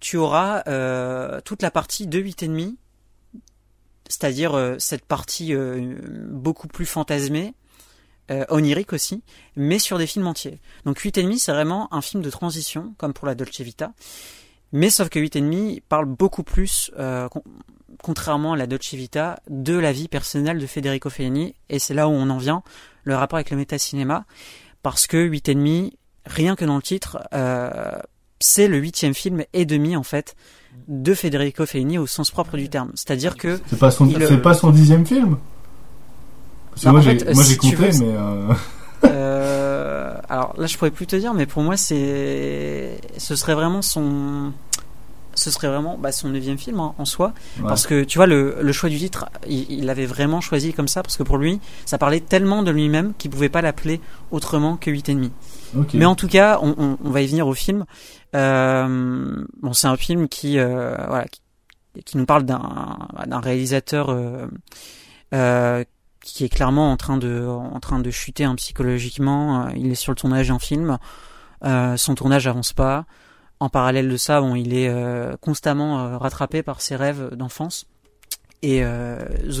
tu 0.00 0.16
auras 0.16 0.62
euh, 0.68 1.40
toute 1.44 1.62
la 1.62 1.70
partie 1.70 2.06
de 2.06 2.20
8,5, 2.20 2.76
c'est-à-dire 4.08 4.76
cette 4.78 5.04
partie 5.04 5.54
beaucoup 6.30 6.66
plus 6.66 6.86
fantasmée, 6.86 7.52
onirique 8.48 8.94
aussi, 8.94 9.22
mais 9.56 9.78
sur 9.78 9.98
des 9.98 10.06
films 10.06 10.26
entiers. 10.26 10.60
Donc 10.86 10.98
8,5, 10.98 11.38
c'est 11.38 11.52
vraiment 11.52 11.92
un 11.92 12.00
film 12.00 12.22
de 12.22 12.30
transition, 12.30 12.94
comme 12.96 13.12
pour 13.12 13.26
la 13.26 13.34
Dolce 13.34 13.60
Vita. 13.60 13.92
Mais 14.72 14.90
sauf 14.90 15.08
que 15.08 15.18
8,5 15.18 15.82
parle 15.88 16.06
beaucoup 16.06 16.42
plus, 16.42 16.90
euh, 16.98 17.28
contrairement 18.02 18.52
à 18.52 18.56
la 18.56 18.66
Dolce 18.66 18.94
Vita, 18.94 19.40
de 19.48 19.74
la 19.74 19.92
vie 19.92 20.08
personnelle 20.08 20.58
de 20.58 20.66
Federico 20.66 21.10
Fellini. 21.10 21.54
Et 21.68 21.78
c'est 21.78 21.94
là 21.94 22.08
où 22.08 22.12
on 22.12 22.28
en 22.30 22.38
vient, 22.38 22.62
le 23.04 23.14
rapport 23.14 23.36
avec 23.36 23.50
le 23.50 23.56
métacinéma. 23.56 24.24
Parce 24.82 25.06
que 25.06 25.16
8,5, 25.16 25.92
rien 26.26 26.54
que 26.54 26.64
dans 26.64 26.76
le 26.76 26.82
titre, 26.82 27.18
euh, 27.32 27.98
c'est 28.40 28.68
le 28.68 28.78
huitième 28.78 29.14
film 29.14 29.44
et 29.52 29.64
demi, 29.64 29.96
en 29.96 30.02
fait, 30.02 30.36
de 30.86 31.14
Federico 31.14 31.66
Fellini 31.66 31.98
au 31.98 32.06
sens 32.06 32.30
propre 32.30 32.56
du 32.56 32.68
terme. 32.68 32.92
C'est-à-dire 32.94 33.36
que... 33.36 33.58
C'est 33.68 33.78
pas 33.78 33.90
son, 33.90 34.08
pas 34.42 34.54
son 34.54 34.70
dixième 34.70 35.06
film? 35.06 35.38
Parce 36.70 36.84
que 36.84 36.88
moi, 36.90 37.00
j'ai, 37.00 37.34
moi 37.34 37.42
j'ai 37.42 37.56
compté, 37.56 37.90
mais... 37.98 38.14
Euh... 38.14 38.54
Alors 40.28 40.54
là, 40.58 40.66
je 40.66 40.76
pourrais 40.76 40.90
plus 40.90 41.06
te 41.06 41.16
dire, 41.16 41.34
mais 41.34 41.46
pour 41.46 41.62
moi, 41.62 41.76
c'est, 41.76 43.00
ce 43.16 43.34
serait 43.34 43.54
vraiment 43.54 43.82
son, 43.82 44.52
ce 45.38 45.50
serait 45.50 45.68
vraiment 45.68 45.96
bah, 45.96 46.12
son 46.12 46.28
neuvième 46.28 46.58
film 46.58 46.80
hein, 46.80 46.94
en 46.98 47.04
soi, 47.04 47.32
parce 47.62 47.86
que 47.86 48.04
tu 48.04 48.18
vois 48.18 48.26
le, 48.26 48.58
le 48.60 48.72
choix 48.72 48.90
du 48.90 48.98
titre, 48.98 49.26
il 49.46 49.86
l'avait 49.86 50.06
vraiment 50.06 50.40
choisi 50.40 50.72
comme 50.72 50.88
ça 50.88 51.02
parce 51.02 51.16
que 51.16 51.22
pour 51.22 51.38
lui, 51.38 51.60
ça 51.86 51.96
parlait 51.96 52.20
tellement 52.20 52.62
de 52.62 52.70
lui-même 52.70 53.14
qu'il 53.16 53.30
pouvait 53.30 53.48
pas 53.48 53.62
l'appeler 53.62 54.00
autrement 54.30 54.76
que 54.76 54.90
8 54.90 55.08
et 55.08 55.14
demi. 55.14 55.30
Mais 55.94 56.04
en 56.04 56.14
tout 56.14 56.28
cas, 56.28 56.58
on, 56.62 56.74
on, 56.78 56.98
on, 57.02 57.10
va 57.10 57.22
y 57.22 57.26
venir 57.26 57.46
au 57.46 57.54
film. 57.54 57.84
Euh, 58.34 59.44
bon, 59.62 59.72
c'est 59.72 59.86
un 59.86 59.96
film 59.96 60.28
qui, 60.28 60.58
euh, 60.58 60.96
voilà, 61.06 61.26
qui, 61.26 61.40
qui, 62.04 62.16
nous 62.16 62.26
parle 62.26 62.44
d'un, 62.44 62.98
d'un 63.26 63.40
réalisateur 63.40 64.10
euh, 64.10 64.46
euh 65.34 65.84
qui 66.32 66.44
est 66.44 66.48
clairement 66.48 66.92
en 66.92 66.96
train 66.96 67.16
de 67.16 67.46
en 67.46 67.80
train 67.80 68.00
de 68.00 68.10
chuter 68.10 68.44
hein, 68.44 68.54
psychologiquement. 68.56 69.66
Euh, 69.66 69.70
il 69.76 69.90
est 69.90 69.94
sur 69.94 70.12
le 70.12 70.16
tournage 70.16 70.48
d'un 70.48 70.58
film. 70.58 70.98
Euh, 71.64 71.96
son 71.96 72.14
tournage 72.14 72.46
avance 72.46 72.72
pas. 72.72 73.06
En 73.60 73.68
parallèle 73.68 74.08
de 74.08 74.16
ça, 74.16 74.40
il 74.56 74.74
est 74.74 74.88
euh, 74.88 75.36
constamment 75.40 76.18
rattrapé 76.18 76.62
par 76.62 76.80
ses 76.80 76.94
rêves 76.94 77.34
d'enfance 77.34 77.86
et 78.62 78.84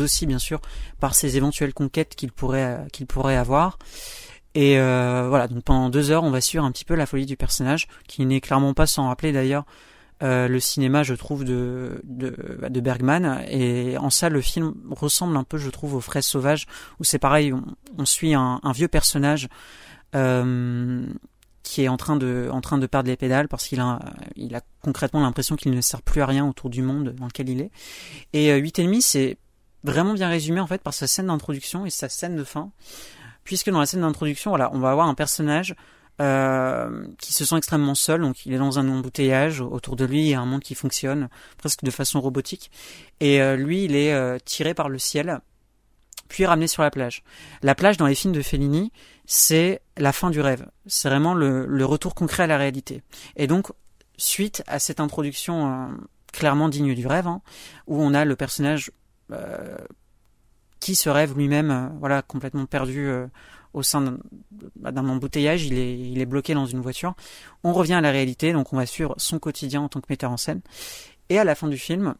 aussi 0.00 0.26
bien 0.26 0.40
sûr 0.40 0.60
par 0.98 1.14
ses 1.14 1.36
éventuelles 1.36 1.72
conquêtes 1.72 2.16
qu'il 2.16 2.32
pourrait 2.32 2.86
qu'il 2.92 3.06
pourrait 3.06 3.36
avoir. 3.36 3.78
Et 4.54 4.76
voilà, 4.76 5.48
donc 5.48 5.64
pendant 5.64 5.88
deux 5.88 6.10
heures, 6.10 6.24
on 6.24 6.30
va 6.30 6.40
suivre 6.40 6.64
un 6.64 6.72
petit 6.72 6.84
peu 6.84 6.94
la 6.94 7.06
folie 7.06 7.26
du 7.26 7.36
personnage, 7.36 7.88
qui 8.08 8.24
n'est 8.26 8.40
clairement 8.40 8.74
pas 8.74 8.86
sans 8.86 9.08
rappeler 9.08 9.32
d'ailleurs 9.32 9.64
euh, 10.22 10.48
le 10.48 10.58
cinéma, 10.58 11.02
je 11.02 11.14
trouve, 11.14 11.44
de, 11.44 12.00
de, 12.04 12.58
bah, 12.60 12.68
de, 12.68 12.80
Bergman. 12.80 13.44
Et 13.48 13.96
en 13.98 14.10
ça, 14.10 14.28
le 14.28 14.40
film 14.40 14.74
ressemble 14.90 15.36
un 15.36 15.44
peu, 15.44 15.58
je 15.58 15.70
trouve, 15.70 15.94
aux 15.94 16.00
Fraises 16.00 16.26
Sauvages, 16.26 16.66
où 16.98 17.04
c'est 17.04 17.18
pareil, 17.18 17.52
on, 17.96 18.04
suit 18.04 18.34
un, 18.34 18.60
vieux 18.74 18.88
personnage 18.88 19.48
euh, 20.14 21.06
qui 21.62 21.82
est 21.82 21.88
en 21.88 21.96
train 21.96 22.16
de, 22.16 22.48
en 22.50 22.60
train 22.60 22.78
de 22.78 22.86
perdre 22.86 23.08
les 23.08 23.16
pédales 23.16 23.46
parce 23.46 23.68
qu'il 23.68 23.80
a, 23.80 24.00
il 24.36 24.54
a 24.56 24.62
concrètement 24.82 25.20
l'impression 25.20 25.54
qu'il 25.54 25.70
ne 25.70 25.80
sert 25.80 26.02
plus 26.02 26.20
à 26.22 26.26
rien 26.26 26.48
autour 26.48 26.70
du 26.70 26.82
monde 26.82 27.14
dans 27.18 27.26
lequel 27.26 27.48
il 27.48 27.60
est. 27.60 27.70
Et 28.32 28.50
euh, 28.50 28.56
et 28.64 28.82
demi, 28.82 29.02
c'est 29.02 29.36
vraiment 29.84 30.14
bien 30.14 30.28
résumé 30.28 30.60
en 30.60 30.66
fait 30.66 30.82
par 30.82 30.94
sa 30.94 31.06
scène 31.06 31.26
d'introduction 31.26 31.86
et 31.86 31.90
sa 31.90 32.08
scène 32.08 32.36
de 32.36 32.44
fin, 32.44 32.70
puisque 33.44 33.70
dans 33.70 33.80
la 33.80 33.86
scène 33.86 34.00
d'introduction, 34.00 34.50
voilà, 34.50 34.70
on 34.72 34.78
va 34.78 34.90
avoir 34.90 35.08
un 35.08 35.14
personnage 35.14 35.76
euh, 36.20 37.06
qui 37.18 37.32
se 37.32 37.44
sent 37.44 37.56
extrêmement 37.56 37.94
seul, 37.94 38.22
donc 38.22 38.44
il 38.44 38.52
est 38.52 38.58
dans 38.58 38.80
un 38.80 38.88
embouteillage, 38.88 39.60
autour 39.60 39.94
de 39.94 40.04
lui 40.04 40.22
il 40.22 40.28
y 40.30 40.34
a 40.34 40.40
un 40.40 40.46
monde 40.46 40.62
qui 40.62 40.74
fonctionne 40.74 41.28
presque 41.58 41.84
de 41.84 41.92
façon 41.92 42.20
robotique, 42.20 42.72
et 43.20 43.40
euh, 43.40 43.54
lui 43.54 43.84
il 43.84 43.94
est 43.94 44.12
euh, 44.12 44.36
tiré 44.44 44.74
par 44.74 44.88
le 44.88 44.98
ciel, 44.98 45.40
puis 46.28 46.44
ramené 46.44 46.66
sur 46.66 46.82
la 46.82 46.90
plage. 46.90 47.22
La 47.62 47.76
plage 47.76 47.98
dans 47.98 48.06
les 48.08 48.16
films 48.16 48.34
de 48.34 48.42
Fellini, 48.42 48.90
c'est 49.26 49.80
la 49.96 50.12
fin 50.12 50.30
du 50.30 50.40
rêve, 50.40 50.66
c'est 50.86 51.08
vraiment 51.08 51.34
le, 51.34 51.84
retour 51.84 52.16
concret 52.16 52.42
à 52.42 52.46
la 52.48 52.56
réalité. 52.56 53.02
Et 53.36 53.46
donc, 53.46 53.68
suite 54.16 54.64
à 54.66 54.80
cette 54.80 54.98
introduction 54.98 55.88
clairement 56.32 56.68
digne 56.68 56.96
du 56.96 57.06
rêve, 57.06 57.28
hein, 57.28 57.42
où 57.86 58.02
on 58.02 58.12
a 58.12 58.24
le 58.24 58.34
personnage 58.34 58.90
qui 60.80 60.96
se 60.96 61.08
rêve 61.08 61.36
lui-même, 61.36 61.96
voilà, 62.00 62.22
complètement 62.22 62.66
perdu 62.66 63.08
au 63.74 63.82
sein 63.82 64.18
bah, 64.76 64.92
d'un 64.92 65.08
embouteillage, 65.08 65.64
il 65.64 65.78
est, 65.78 65.98
il 65.98 66.20
est 66.20 66.26
bloqué 66.26 66.54
dans 66.54 66.66
une 66.66 66.80
voiture. 66.80 67.14
On 67.64 67.72
revient 67.72 67.94
à 67.94 68.00
la 68.00 68.10
réalité, 68.10 68.52
donc 68.52 68.72
on 68.72 68.76
va 68.76 68.86
suivre 68.86 69.14
son 69.18 69.38
quotidien 69.38 69.82
en 69.82 69.88
tant 69.88 70.00
que 70.00 70.06
metteur 70.10 70.30
en 70.30 70.36
scène. 70.36 70.60
Et 71.28 71.38
à 71.38 71.44
la 71.44 71.54
fin 71.54 71.68
du 71.68 71.78
film, 71.78 72.14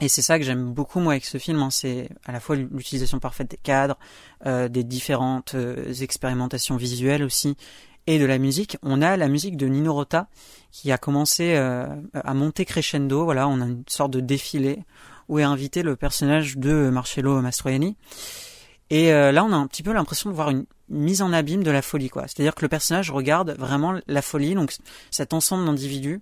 et 0.00 0.08
c'est 0.08 0.22
ça 0.22 0.38
que 0.38 0.44
j'aime 0.44 0.72
beaucoup 0.72 0.98
moi 0.98 1.12
avec 1.12 1.26
ce 1.26 1.38
film, 1.38 1.60
hein, 1.62 1.70
c'est 1.70 2.08
à 2.24 2.32
la 2.32 2.40
fois 2.40 2.56
l'utilisation 2.56 3.18
parfaite 3.18 3.50
des 3.50 3.58
cadres, 3.58 3.98
euh, 4.46 4.68
des 4.68 4.82
différentes 4.82 5.54
euh, 5.54 5.92
expérimentations 6.00 6.76
visuelles 6.76 7.22
aussi, 7.22 7.56
et 8.06 8.18
de 8.18 8.24
la 8.24 8.38
musique. 8.38 8.78
On 8.82 9.02
a 9.02 9.18
la 9.18 9.28
musique 9.28 9.58
de 9.58 9.66
Nino 9.66 9.92
Rota 9.92 10.28
qui 10.72 10.90
a 10.90 10.96
commencé 10.96 11.54
euh, 11.54 11.86
à 12.14 12.32
monter 12.32 12.64
crescendo. 12.64 13.24
Voilà, 13.24 13.46
on 13.46 13.60
a 13.60 13.66
une 13.66 13.84
sorte 13.88 14.12
de 14.12 14.20
défilé 14.20 14.80
où 15.28 15.38
est 15.38 15.44
invité 15.44 15.82
le 15.82 15.96
personnage 15.96 16.56
de 16.56 16.90
Marcello 16.90 17.40
Mastroianni. 17.40 17.96
Et 18.90 19.10
là, 19.10 19.44
on 19.44 19.52
a 19.52 19.56
un 19.56 19.66
petit 19.68 19.84
peu 19.84 19.92
l'impression 19.92 20.30
de 20.30 20.34
voir 20.34 20.50
une, 20.50 20.66
mise 20.90 21.22
en 21.22 21.32
abîme 21.32 21.62
de 21.62 21.70
la 21.70 21.82
folie, 21.82 22.10
quoi. 22.10 22.24
C'est-à-dire 22.26 22.54
que 22.54 22.62
le 22.62 22.68
personnage 22.68 23.10
regarde 23.10 23.54
vraiment 23.58 23.98
la 24.06 24.22
folie, 24.22 24.54
donc 24.54 24.74
cet 25.10 25.32
ensemble 25.32 25.64
d'individus 25.64 26.20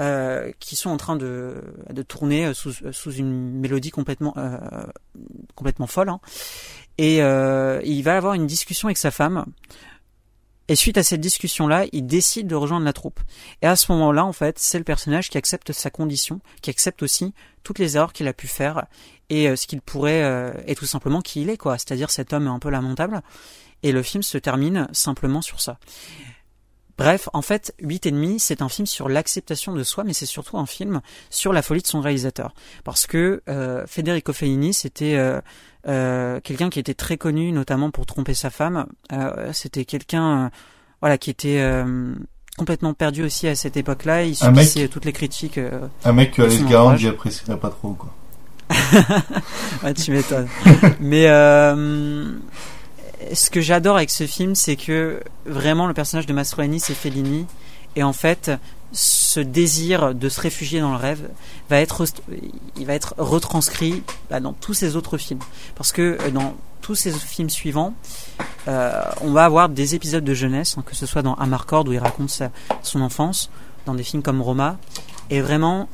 euh, 0.00 0.52
qui 0.58 0.76
sont 0.76 0.90
en 0.90 0.96
train 0.96 1.16
de, 1.16 1.62
de 1.90 2.02
tourner 2.02 2.52
sous, 2.52 2.72
sous 2.92 3.12
une 3.12 3.58
mélodie 3.58 3.90
complètement 3.90 4.34
euh, 4.36 4.58
complètement 5.54 5.86
folle. 5.86 6.08
Hein. 6.08 6.20
Et 6.98 7.22
euh, 7.22 7.80
il 7.84 8.02
va 8.02 8.16
avoir 8.16 8.34
une 8.34 8.46
discussion 8.46 8.88
avec 8.88 8.98
sa 8.98 9.10
femme. 9.10 9.46
Et 10.68 10.76
suite 10.76 10.98
à 10.98 11.02
cette 11.02 11.20
discussion-là, 11.20 11.86
il 11.92 12.06
décide 12.06 12.46
de 12.46 12.54
rejoindre 12.54 12.84
la 12.84 12.92
troupe. 12.92 13.20
Et 13.62 13.66
à 13.66 13.74
ce 13.74 13.90
moment-là, 13.92 14.24
en 14.24 14.32
fait, 14.32 14.58
c'est 14.58 14.78
le 14.78 14.84
personnage 14.84 15.30
qui 15.30 15.38
accepte 15.38 15.72
sa 15.72 15.90
condition, 15.90 16.40
qui 16.60 16.70
accepte 16.70 17.02
aussi 17.02 17.32
toutes 17.62 17.78
les 17.78 17.96
erreurs 17.96 18.12
qu'il 18.12 18.28
a 18.28 18.34
pu 18.34 18.46
faire 18.46 18.86
et 19.30 19.48
euh, 19.48 19.56
ce 19.56 19.66
qu'il 19.66 19.80
pourrait, 19.80 20.22
euh, 20.22 20.52
et 20.66 20.74
tout 20.74 20.86
simplement 20.86 21.22
qui 21.22 21.42
il 21.42 21.50
est, 21.50 21.56
quoi. 21.56 21.78
C'est-à-dire 21.78 22.10
cet 22.10 22.32
homme 22.32 22.48
un 22.48 22.58
peu 22.58 22.70
lamentable 22.70 23.22
et 23.82 23.92
le 23.92 24.02
film 24.02 24.22
se 24.22 24.38
termine 24.38 24.88
simplement 24.92 25.42
sur 25.42 25.60
ça. 25.60 25.78
Bref, 26.98 27.28
en 27.32 27.42
fait, 27.42 27.74
8 27.80 28.06
et 28.06 28.10
demi, 28.10 28.40
c'est 28.40 28.60
un 28.60 28.68
film 28.68 28.84
sur 28.84 29.08
l'acceptation 29.08 29.72
de 29.72 29.84
soi, 29.84 30.02
mais 30.02 30.12
c'est 30.12 30.26
surtout 30.26 30.58
un 30.58 30.66
film 30.66 31.00
sur 31.30 31.52
la 31.52 31.62
folie 31.62 31.80
de 31.80 31.86
son 31.86 32.00
réalisateur. 32.00 32.54
Parce 32.82 33.06
que 33.06 33.40
euh, 33.48 33.86
Federico 33.86 34.32
Fellini, 34.32 34.74
c'était 34.74 35.14
euh, 35.14 35.40
euh, 35.88 36.40
quelqu'un 36.42 36.68
qui 36.70 36.78
était 36.78 36.94
très 36.94 37.16
connu, 37.16 37.50
notamment 37.52 37.90
pour 37.90 38.06
tromper 38.06 38.34
sa 38.34 38.50
femme. 38.50 38.86
Euh, 39.12 39.50
c'était 39.52 39.84
quelqu'un, 39.84 40.46
euh, 40.46 40.48
voilà, 41.00 41.18
qui 41.18 41.30
était 41.30 41.62
complètement 42.56 42.92
perdu 42.92 43.22
aussi 43.22 43.48
à 43.48 43.54
cette 43.54 43.76
époque-là. 43.76 44.24
Il 44.24 44.36
subissait 44.36 44.88
toutes 44.88 45.04
les 45.04 45.12
critiques. 45.12 45.60
un 46.04 46.12
mec 46.12 46.32
que 46.32 46.42
Alice 46.42 46.64
Garand 46.64 46.90
apprécierait 46.90 47.58
pas 47.58 47.70
trop, 47.70 47.92
quoi. 47.94 48.14
ouais, 49.82 49.94
tu 49.94 50.12
m'étonnes. 50.12 50.48
mais 51.00 51.26
ce 53.32 53.50
que 53.50 53.60
j'adore 53.60 53.96
avec 53.96 54.10
ce 54.10 54.26
film, 54.26 54.54
c'est 54.54 54.76
que 54.76 55.20
vraiment 55.46 55.86
le 55.86 55.94
personnage 55.94 56.26
de 56.26 56.32
Mastroianni, 56.32 56.80
c'est 56.80 56.94
Fellini, 56.94 57.46
et 57.96 58.02
en 58.02 58.12
fait, 58.12 58.50
ce 58.92 59.40
désir 59.40 60.14
de 60.14 60.28
se 60.28 60.40
réfugier 60.40 60.80
dans 60.80 60.90
le 60.90 60.96
rêve 60.96 61.28
va 61.68 61.80
être, 61.80 62.04
il 62.76 62.86
va 62.86 62.94
être 62.94 63.14
retranscrit 63.18 64.02
bah, 64.30 64.40
dans 64.40 64.52
tous 64.52 64.74
ces 64.74 64.96
autres 64.96 65.18
films, 65.18 65.40
parce 65.74 65.92
que 65.92 66.18
euh, 66.20 66.30
dans 66.30 66.54
tous 66.80 66.94
ces 66.94 67.12
films 67.12 67.50
suivants, 67.50 67.94
euh, 68.66 69.02
on 69.20 69.32
va 69.32 69.44
avoir 69.44 69.68
des 69.68 69.94
épisodes 69.94 70.24
de 70.24 70.34
jeunesse, 70.34 70.76
hein, 70.78 70.82
que 70.86 70.94
ce 70.94 71.06
soit 71.06 71.22
dans 71.22 71.34
Amarcord 71.34 71.86
où 71.86 71.92
il 71.92 71.98
raconte 71.98 72.30
sa, 72.30 72.50
son 72.82 73.00
enfance, 73.02 73.50
dans 73.84 73.94
des 73.94 74.02
films 74.02 74.22
comme 74.22 74.40
Roma, 74.40 74.78
et 75.30 75.40
vraiment, 75.40 75.88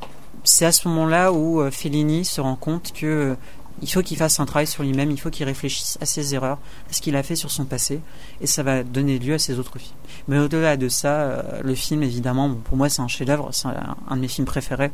c'est 0.45 0.67
à 0.67 0.73
ce 0.73 0.87
moment-là 0.89 1.33
où 1.33 1.61
euh, 1.61 1.71
Fellini 1.71 2.25
se 2.25 2.41
rend 2.41 2.57
compte 2.57 2.93
que 2.93 3.37
il 3.83 3.91
faut 3.91 4.03
qu'il 4.03 4.17
fasse 4.17 4.39
un 4.41 4.47
travail 4.47 4.67
sur 4.67 4.83
lui-même, 4.83 5.11
il 5.11 5.21
faut 5.21 5.31
qu'il 5.31 5.45
réfléchisse 5.45 5.99
à 6.01 6.07
ses 6.07 6.35
erreurs, 6.35 6.59
à 6.89 6.93
ce 6.93 7.01
qu'il 7.01 7.17
a 7.17 7.23
fait 7.23 7.37
sur 7.37 7.51
son 7.51 7.65
passé, 7.65 8.01
et 8.41 8.47
ça 8.47 8.63
va 8.63 8.83
donner 8.83 9.19
lieu 9.19 9.35
à 9.35 9.39
ses 9.39 9.59
autres 9.59 9.79
films. 9.79 9.97
Mais 10.29 10.39
au-delà 10.39 10.77
de 10.77 10.89
ça, 10.89 11.21
euh, 11.21 11.63
le 11.63 11.75
film, 11.75 12.03
évidemment, 12.03 12.55
pour 12.55 12.77
moi, 12.77 12.89
c'est 12.89 13.03
un 13.03 13.09
chef-d'œuvre, 13.09 13.51
c'est 13.53 13.69
un, 13.69 14.17
de 14.17 14.21
mes 14.21 14.29
films 14.29 14.47
préférés, 14.47 14.93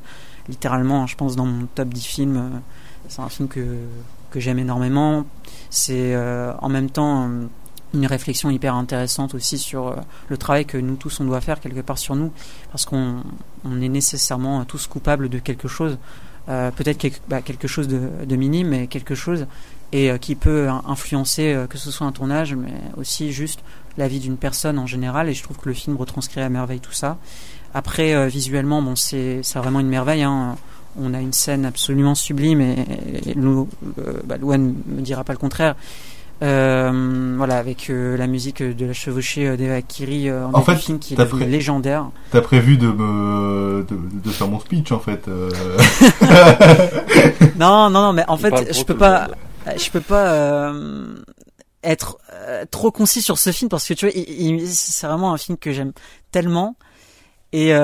littéralement, 0.48 1.06
je 1.06 1.16
pense, 1.16 1.36
dans 1.36 1.46
mon 1.46 1.66
top 1.66 1.88
10 1.88 2.06
films. 2.06 2.36
Euh, 2.36 2.58
c'est 3.08 3.20
un 3.20 3.28
film 3.28 3.48
que, 3.48 3.78
que 4.30 4.40
j'aime 4.40 4.58
énormément. 4.58 5.24
C'est 5.68 6.14
euh, 6.14 6.52
en 6.60 6.68
même 6.68 6.90
temps 6.90 7.28
une 7.92 8.06
réflexion 8.06 8.50
hyper 8.50 8.76
intéressante 8.76 9.34
aussi 9.34 9.58
sur 9.58 9.96
le 10.28 10.36
travail 10.36 10.64
que 10.64 10.78
nous 10.78 10.94
tous 10.94 11.18
on 11.18 11.24
doit 11.24 11.40
faire 11.40 11.58
quelque 11.58 11.80
part 11.80 11.98
sur 11.98 12.14
nous, 12.14 12.32
parce 12.70 12.84
qu'on 12.84 13.24
on 13.64 13.80
est 13.80 13.88
nécessairement 13.88 14.64
tous 14.64 14.86
coupables 14.86 15.28
de 15.28 15.40
quelque 15.40 15.66
chose. 15.66 15.98
Euh, 16.50 16.72
peut-être 16.72 16.98
quelque, 16.98 17.20
bah, 17.28 17.40
chose 17.66 17.86
de, 17.86 18.36
minime, 18.36 18.68
mais 18.68 18.86
quelque 18.88 19.14
chose, 19.14 19.46
et 19.92 20.10
euh, 20.10 20.18
qui 20.18 20.34
peut 20.34 20.68
influencer 20.84 21.52
euh, 21.52 21.68
que 21.68 21.78
ce 21.78 21.92
soit 21.92 22.08
un 22.08 22.12
tournage, 22.12 22.54
mais 22.56 22.72
aussi 22.96 23.30
juste 23.30 23.60
la 23.96 24.08
vie 24.08 24.18
d'une 24.18 24.36
personne 24.36 24.78
en 24.78 24.86
général. 24.86 25.28
Et 25.28 25.34
je 25.34 25.44
trouve 25.44 25.58
que 25.58 25.68
le 25.68 25.74
film 25.74 25.96
retranscrit 25.96 26.40
à 26.40 26.48
merveille 26.48 26.80
tout 26.80 26.92
ça. 26.92 27.18
Après, 27.72 28.28
visuellement, 28.28 28.82
bon, 28.82 28.96
c'est 28.96 29.42
vraiment 29.54 29.78
une 29.78 29.88
merveille. 29.88 30.24
Hein. 30.24 30.56
On 30.98 31.14
a 31.14 31.20
une 31.20 31.32
scène 31.32 31.64
absolument 31.64 32.16
sublime, 32.16 32.60
et, 32.60 32.84
et, 33.26 33.34
bah, 34.24 34.36
Louane 34.36 34.74
me 34.86 35.02
dira 35.02 35.22
pas 35.22 35.32
le 35.32 35.38
contraire. 35.38 35.76
Euh, 36.42 37.34
voilà, 37.36 37.58
avec 37.58 37.90
euh, 37.90 38.16
la 38.16 38.26
musique 38.26 38.62
de 38.62 38.86
la 38.86 38.94
chevauchée 38.94 39.46
euh, 39.46 39.58
d'Eva 39.58 39.82
Kiri 39.82 40.32
en, 40.32 40.54
en 40.54 40.62
fait, 40.62 40.76
film 40.76 40.98
qui 40.98 41.12
est 41.12 41.26
pré... 41.26 41.44
légendaire. 41.44 42.10
T'as 42.30 42.40
prévu 42.40 42.78
de 42.78 42.86
me 42.86 43.84
de, 43.86 43.98
de, 44.24 44.30
faire 44.30 44.48
mon 44.48 44.58
speech 44.58 44.90
en 44.90 45.00
fait. 45.00 45.26
non, 47.58 47.90
non, 47.90 48.00
non, 48.02 48.14
mais 48.14 48.24
en 48.26 48.38
fait, 48.38 48.72
je 48.72 48.84
peux 48.84 48.96
pas, 48.96 49.28
je 49.76 49.90
peux 49.90 50.00
pas 50.00 50.72
être 51.82 52.16
trop 52.70 52.90
concis 52.90 53.20
sur 53.20 53.36
ce 53.36 53.52
film 53.52 53.68
parce 53.68 53.86
que 53.86 53.92
tu 53.92 54.06
vois, 54.06 54.14
c'est 54.66 55.06
vraiment 55.06 55.34
un 55.34 55.38
film 55.38 55.58
que 55.58 55.72
j'aime 55.72 55.92
tellement. 56.32 56.74
Et 57.52 57.74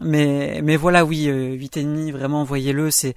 mais 0.00 0.62
mais 0.64 0.76
voilà, 0.76 1.04
oui, 1.04 1.26
huit 1.26 1.76
et 1.76 1.82
demi, 1.82 2.10
vraiment, 2.10 2.42
voyez-le, 2.42 2.90
c'est 2.90 3.14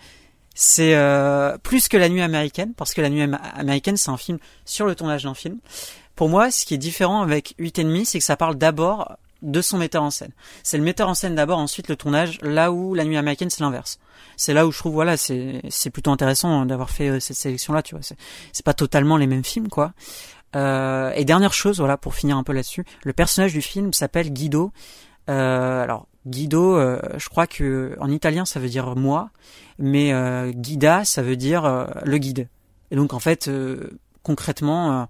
c'est 0.55 0.95
euh, 0.95 1.57
plus 1.59 1.87
que 1.87 1.97
La 1.97 2.09
Nuit 2.09 2.21
américaine, 2.21 2.73
parce 2.75 2.93
que 2.93 3.01
La 3.01 3.09
Nuit 3.09 3.21
américaine, 3.55 3.97
c'est 3.97 4.09
un 4.09 4.17
film 4.17 4.39
sur 4.65 4.87
le 4.87 4.95
tournage 4.95 5.23
d'un 5.23 5.35
film. 5.35 5.59
Pour 6.15 6.29
moi, 6.29 6.49
ce 6.49 6.65
qui 6.65 6.73
est 6.73 6.79
différent 6.79 7.21
avec 7.21 7.53
8 7.59 7.79
et 7.79 7.83
demi, 7.83 8.05
c'est 8.05 8.19
que 8.19 8.25
ça 8.25 8.37
parle 8.37 8.55
d'abord 8.55 9.17
de 9.41 9.61
son 9.61 9.77
metteur 9.77 10.01
en 10.01 10.09
scène. 10.09 10.31
C'est 10.63 10.77
le 10.77 10.83
metteur 10.83 11.09
en 11.09 11.13
scène 11.13 11.35
d'abord, 11.35 11.59
ensuite 11.59 11.89
le 11.89 11.95
tournage, 11.95 12.39
là 12.41 12.71
où 12.71 12.95
La 12.95 13.03
Nuit 13.03 13.17
américaine, 13.17 13.49
c'est 13.49 13.61
l'inverse. 13.61 13.99
C'est 14.37 14.53
là 14.53 14.65
où 14.65 14.71
je 14.71 14.79
trouve, 14.79 14.93
voilà, 14.93 15.17
c'est, 15.17 15.61
c'est 15.69 15.89
plutôt 15.89 16.11
intéressant 16.11 16.61
hein, 16.61 16.65
d'avoir 16.65 16.89
fait 16.89 17.09
euh, 17.09 17.19
cette 17.19 17.37
sélection-là, 17.37 17.83
tu 17.83 17.95
vois. 17.95 18.01
C'est, 18.01 18.17
c'est 18.53 18.65
pas 18.65 18.73
totalement 18.73 19.17
les 19.17 19.27
mêmes 19.27 19.43
films, 19.43 19.67
quoi. 19.67 19.93
Euh, 20.55 21.11
et 21.15 21.25
dernière 21.25 21.53
chose, 21.53 21.79
voilà, 21.79 21.97
pour 21.97 22.15
finir 22.15 22.37
un 22.37 22.43
peu 22.43 22.53
là-dessus, 22.53 22.85
le 23.03 23.13
personnage 23.13 23.53
du 23.53 23.61
film 23.61 23.93
s'appelle 23.93 24.31
Guido. 24.31 24.71
Euh, 25.29 25.83
alors, 25.83 26.07
Guido, 26.25 26.77
euh, 26.77 26.99
je 27.17 27.29
crois 27.29 27.45
que 27.45 27.95
en 27.99 28.09
italien 28.09 28.45
ça 28.45 28.59
veut 28.59 28.69
dire 28.69 28.95
moi, 28.95 29.29
mais 29.77 30.13
euh, 30.13 30.51
guida 30.51 31.05
ça 31.05 31.21
veut 31.21 31.35
dire 31.35 31.65
euh, 31.65 31.85
le 32.03 32.17
guide. 32.17 32.49
Et 32.91 32.95
donc 32.95 33.13
en 33.13 33.19
fait, 33.19 33.49
concrètement, 34.21 35.07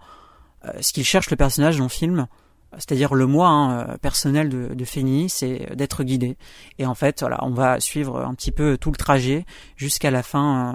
ce 0.79 0.93
qu'il 0.93 1.03
cherche 1.03 1.29
le 1.29 1.35
personnage 1.35 1.77
dans 1.77 1.83
le 1.83 1.89
film, 1.89 2.27
c'est-à-dire 2.71 3.13
le 3.13 3.27
moi 3.27 3.49
hein, 3.49 3.97
personnel 4.01 4.47
de, 4.47 4.73
de 4.73 4.85
Feni, 4.85 5.29
c'est 5.29 5.75
d'être 5.75 6.03
guidé. 6.03 6.37
Et 6.79 6.85
en 6.85 6.95
fait, 6.95 7.19
voilà, 7.19 7.43
on 7.43 7.51
va 7.51 7.81
suivre 7.81 8.21
un 8.21 8.33
petit 8.33 8.51
peu 8.51 8.77
tout 8.77 8.91
le 8.91 8.97
trajet 8.97 9.45
jusqu'à 9.75 10.09
la 10.09 10.23
fin 10.23 10.73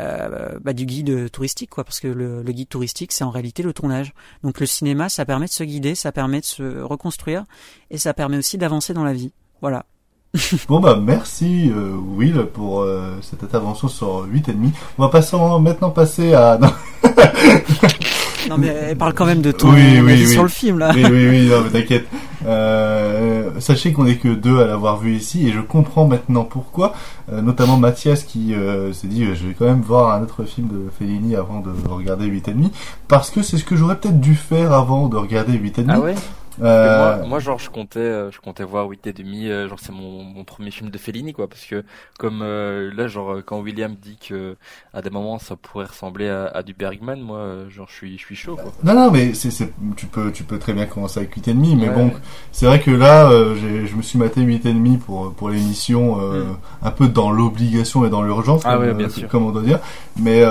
euh, 0.00 0.58
bah, 0.60 0.72
du 0.72 0.86
guide 0.86 1.30
touristique, 1.30 1.70
quoi, 1.70 1.84
parce 1.84 2.00
que 2.00 2.08
le, 2.08 2.42
le 2.42 2.52
guide 2.52 2.68
touristique, 2.68 3.12
c'est 3.12 3.24
en 3.24 3.30
réalité 3.30 3.62
le 3.62 3.72
tournage. 3.72 4.12
Donc 4.42 4.58
le 4.58 4.66
cinéma, 4.66 5.08
ça 5.08 5.24
permet 5.24 5.46
de 5.46 5.52
se 5.52 5.62
guider, 5.62 5.94
ça 5.94 6.10
permet 6.10 6.40
de 6.40 6.44
se 6.44 6.80
reconstruire, 6.80 7.44
et 7.90 7.98
ça 7.98 8.12
permet 8.12 8.36
aussi 8.36 8.58
d'avancer 8.58 8.92
dans 8.92 9.04
la 9.04 9.12
vie. 9.12 9.32
Voilà. 9.60 9.86
bon 10.68 10.80
bah 10.80 10.98
merci 11.00 11.70
euh, 11.70 11.92
Will 12.16 12.46
pour 12.52 12.80
euh, 12.80 13.16
cette 13.22 13.44
intervention 13.44 13.88
sur 13.88 14.24
8 14.24 14.48
et 14.48 14.52
demi. 14.52 14.72
On 14.98 15.02
va 15.02 15.08
passer 15.08 15.36
maintenant 15.60 15.90
passer 15.90 16.34
à 16.34 16.58
Non 18.48 18.58
mais 18.58 18.66
elle 18.66 18.96
parle 18.96 19.14
quand 19.14 19.24
même 19.24 19.40
de 19.40 19.52
ton 19.52 19.72
oui, 19.72 20.00
oui, 20.00 20.26
sur 20.26 20.42
le 20.42 20.48
film 20.48 20.78
là. 20.78 20.92
Oui 20.94 21.04
oui 21.04 21.28
oui, 21.28 21.46
non 21.50 21.62
mais 21.62 21.70
t'inquiète. 21.70 22.06
Euh, 22.46 23.58
sachez 23.60 23.92
qu'on 23.92 24.06
est 24.06 24.16
que 24.16 24.28
deux 24.28 24.60
à 24.60 24.66
l'avoir 24.66 24.98
vu 24.98 25.14
ici 25.14 25.48
et 25.48 25.52
je 25.52 25.60
comprends 25.60 26.06
maintenant 26.06 26.44
pourquoi. 26.44 26.94
Euh, 27.32 27.40
notamment 27.40 27.76
Mathias 27.76 28.24
qui 28.24 28.54
euh, 28.54 28.92
s'est 28.92 29.06
dit 29.06 29.24
je 29.24 29.46
vais 29.46 29.54
quand 29.54 29.64
même 29.64 29.80
voir 29.80 30.14
un 30.14 30.22
autre 30.22 30.44
film 30.44 30.68
de 30.68 30.90
Fellini 30.98 31.36
avant 31.36 31.60
de 31.60 31.70
regarder 31.88 32.26
8 32.26 32.48
et 32.48 32.52
demi 32.52 32.72
parce 33.08 33.30
que 33.30 33.42
c'est 33.42 33.56
ce 33.56 33.64
que 33.64 33.76
j'aurais 33.76 33.96
peut-être 33.96 34.20
dû 34.20 34.34
faire 34.34 34.72
avant 34.72 35.08
de 35.08 35.16
regarder 35.16 35.52
8 35.52 35.78
et 35.78 35.82
demi. 35.82 35.94
Ah 35.94 36.00
ouais? 36.00 36.14
Euh... 36.62 37.24
Moi, 37.26 37.38
genre, 37.38 37.58
je 37.58 37.70
comptais, 37.70 37.98
euh, 37.98 38.30
je 38.30 38.40
comptais 38.40 38.64
voir 38.64 38.86
8 38.88 39.06
et 39.06 39.12
demi. 39.12 39.48
Euh, 39.48 39.68
genre, 39.68 39.78
c'est 39.80 39.92
mon, 39.92 40.22
mon 40.22 40.44
premier 40.44 40.70
film 40.70 40.90
de 40.90 40.98
Fellini, 40.98 41.32
quoi. 41.32 41.48
Parce 41.48 41.64
que, 41.64 41.84
comme 42.18 42.40
euh, 42.42 42.92
là, 42.94 43.08
genre, 43.08 43.38
quand 43.44 43.60
William 43.60 43.94
dit 43.94 44.16
que 44.16 44.56
à 44.92 45.02
des 45.02 45.10
moments 45.10 45.38
ça 45.38 45.56
pourrait 45.56 45.86
ressembler 45.86 46.28
à, 46.28 46.46
à 46.46 46.62
du 46.62 46.74
Bergman, 46.74 47.20
moi, 47.20 47.68
genre, 47.68 47.88
je 47.88 47.94
suis, 47.94 48.18
je 48.18 48.24
suis 48.24 48.36
chaud, 48.36 48.56
quoi. 48.56 48.72
Non, 48.82 48.94
non, 48.94 49.10
mais 49.10 49.34
c'est, 49.34 49.50
c'est, 49.50 49.72
tu 49.96 50.06
peux, 50.06 50.30
tu 50.32 50.44
peux 50.44 50.58
très 50.58 50.72
bien 50.72 50.86
commencer 50.86 51.20
avec 51.20 51.34
8 51.34 51.48
et 51.48 51.54
demi. 51.54 51.76
Mais 51.76 51.88
bon, 51.88 52.12
c'est 52.52 52.66
vrai 52.66 52.80
que 52.80 52.90
là, 52.90 53.30
j'ai, 53.56 53.86
je 53.86 53.96
me 53.96 54.02
suis 54.02 54.18
maté 54.18 54.40
8 54.40 54.66
et 54.66 54.72
demi 54.72 54.98
pour 54.98 55.32
pour 55.34 55.50
l'émission, 55.50 56.16
mm. 56.16 56.56
un 56.82 56.90
peu 56.90 57.08
dans 57.08 57.30
l'obligation 57.30 58.04
et 58.04 58.10
dans 58.10 58.22
l'urgence, 58.22 58.62
ah, 58.64 58.74
comme, 58.74 58.82
ouais, 58.82 58.94
bien 58.94 59.08
sûr. 59.08 59.28
comme 59.28 59.44
on 59.44 59.50
doit 59.50 59.62
dire. 59.62 59.80
Mais 60.20 60.44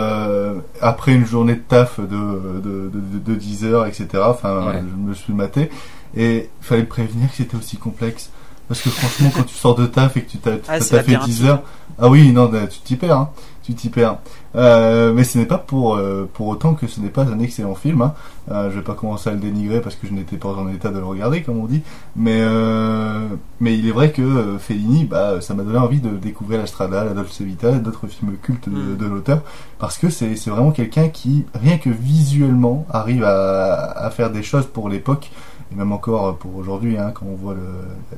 après 0.82 1.14
une 1.14 1.26
journée 1.26 1.56
de 1.56 1.62
taf 1.62 2.00
de 2.00 2.06
de, 2.06 2.90
de, 2.90 3.20
de, 3.20 3.36
10 3.36 3.66
heures, 3.66 3.86
etc. 3.86 4.08
Enfin, 4.26 4.74
je 4.74 5.10
me 5.10 5.14
suis 5.14 5.34
maté. 5.34 5.70
Et 6.16 6.50
il 6.62 6.66
fallait 6.66 6.84
prévenir 6.84 7.30
que 7.30 7.38
c'était 7.38 7.58
aussi 7.58 7.78
complexe. 7.78 8.30
Parce 8.68 8.82
que 8.82 8.90
franchement, 8.90 9.30
quand 9.36 9.44
tu 9.44 9.56
sors 9.56 9.76
de 9.76 9.86
taf 9.86 10.16
et 10.18 10.22
que 10.22 10.30
tu 10.32 10.38
t'as 10.38 10.54
ah, 10.68 10.80
fait 10.80 11.18
10 11.26 11.46
heures, 11.46 11.64
ah 12.00 12.10
oui, 12.10 12.32
non, 12.32 12.50
tu 12.70 12.80
t'y 12.80 12.96
perds, 12.96 13.18
hein. 13.18 13.30
tu 13.62 13.74
t'y 13.74 13.90
perds. 13.90 14.18
Euh, 14.56 15.14
mais 15.14 15.24
ce 15.24 15.38
n'est 15.38 15.46
pas 15.46 15.58
pour 15.58 15.96
euh, 15.96 16.30
pour 16.34 16.48
autant 16.48 16.74
que 16.74 16.88
ce 16.88 17.00
n'est 17.00 17.10
pas 17.10 17.24
un 17.24 17.40
excellent 17.40 17.76
film. 17.76 18.02
Hein. 18.02 18.14
Euh, 18.52 18.72
je 18.72 18.78
vais 18.78 18.84
pas 18.84 18.94
commencer 18.94 19.30
à 19.30 19.34
le 19.34 19.40
dénigrer 19.40 19.82
parce 19.82 19.96
que 19.96 20.08
je 20.08 20.14
n'étais 20.14 20.38
pas 20.38 20.50
en 20.50 20.70
état 20.70 20.90
de 20.90 20.98
le 20.98 21.06
regarder, 21.06 21.44
comme 21.44 21.60
on 21.60 21.66
dit. 21.66 21.82
Mais 22.16 22.40
euh, 22.40 23.28
mais 23.60 23.78
il 23.78 23.88
est 23.88 23.92
vrai 23.92 24.12
que 24.12 24.58
Fellini, 24.60 25.06
bah, 25.06 25.42
ça 25.42 25.54
m'a 25.54 25.64
donné 25.64 25.78
envie 25.78 26.00
de 26.00 26.10
découvrir 26.10 26.60
la 26.60 26.68
Strada, 26.68 27.04
la 27.04 27.14
Dolce 27.14 27.42
Vita, 27.42 27.72
d'autres 27.74 28.08
films 28.08 28.38
cultes 28.42 28.70
de, 28.70 28.76
mm. 28.76 28.98
de 28.98 29.06
l'auteur, 29.06 29.42
parce 29.78 29.98
que 29.98 30.10
c'est 30.10 30.36
c'est 30.36 30.50
vraiment 30.50 30.72
quelqu'un 30.72 31.10
qui 31.10 31.46
rien 31.54 31.78
que 31.78 31.90
visuellement 31.90 32.86
arrive 32.90 33.24
à 33.24 33.92
à 34.04 34.10
faire 34.10 34.32
des 34.32 34.44
choses 34.44 34.66
pour 34.66 34.90
l'époque 34.90 35.32
même 35.76 35.92
encore 35.92 36.38
pour 36.38 36.56
aujourd'hui, 36.56 36.98
hein, 36.98 37.12
quand 37.14 37.26
on 37.26 37.36
voit 37.36 37.56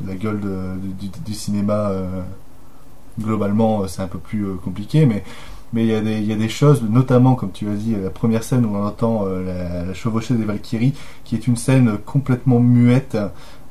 la 0.06 0.16
gueule 0.16 0.41
du, 1.26 1.34
cinéma, 1.34 1.89
euh, 1.89 2.22
globalement, 3.20 3.82
euh, 3.82 3.88
c'est 3.88 4.01
un 4.01 4.08
peu 4.08 4.20
plus 4.20 4.45
euh, 4.45 4.56
compliqué, 4.56 5.06
mais 5.06 5.24
il 5.74 5.86
y, 5.86 5.93
a 5.93 6.36
des, 6.36 6.49
choses, 6.49 6.84
notamment 6.84 7.36
comme 7.36 7.51
tu 7.51 7.68
as 7.68 7.74
dit, 7.74 7.95
la 8.01 8.10
première 8.10 8.43
scène 8.43 8.66
où 8.66 8.76
on 8.76 8.86
entend 8.86 9.26
la, 9.26 9.84
la, 9.84 9.93
chevauchée 9.93 10.34
des 10.34 10.45
Valkyries, 10.45 10.93
qui 11.26 11.36
est 11.36 11.47
une 11.47 11.58
scène 11.58 11.97
complètement 12.06 12.62
muette, 12.62 13.18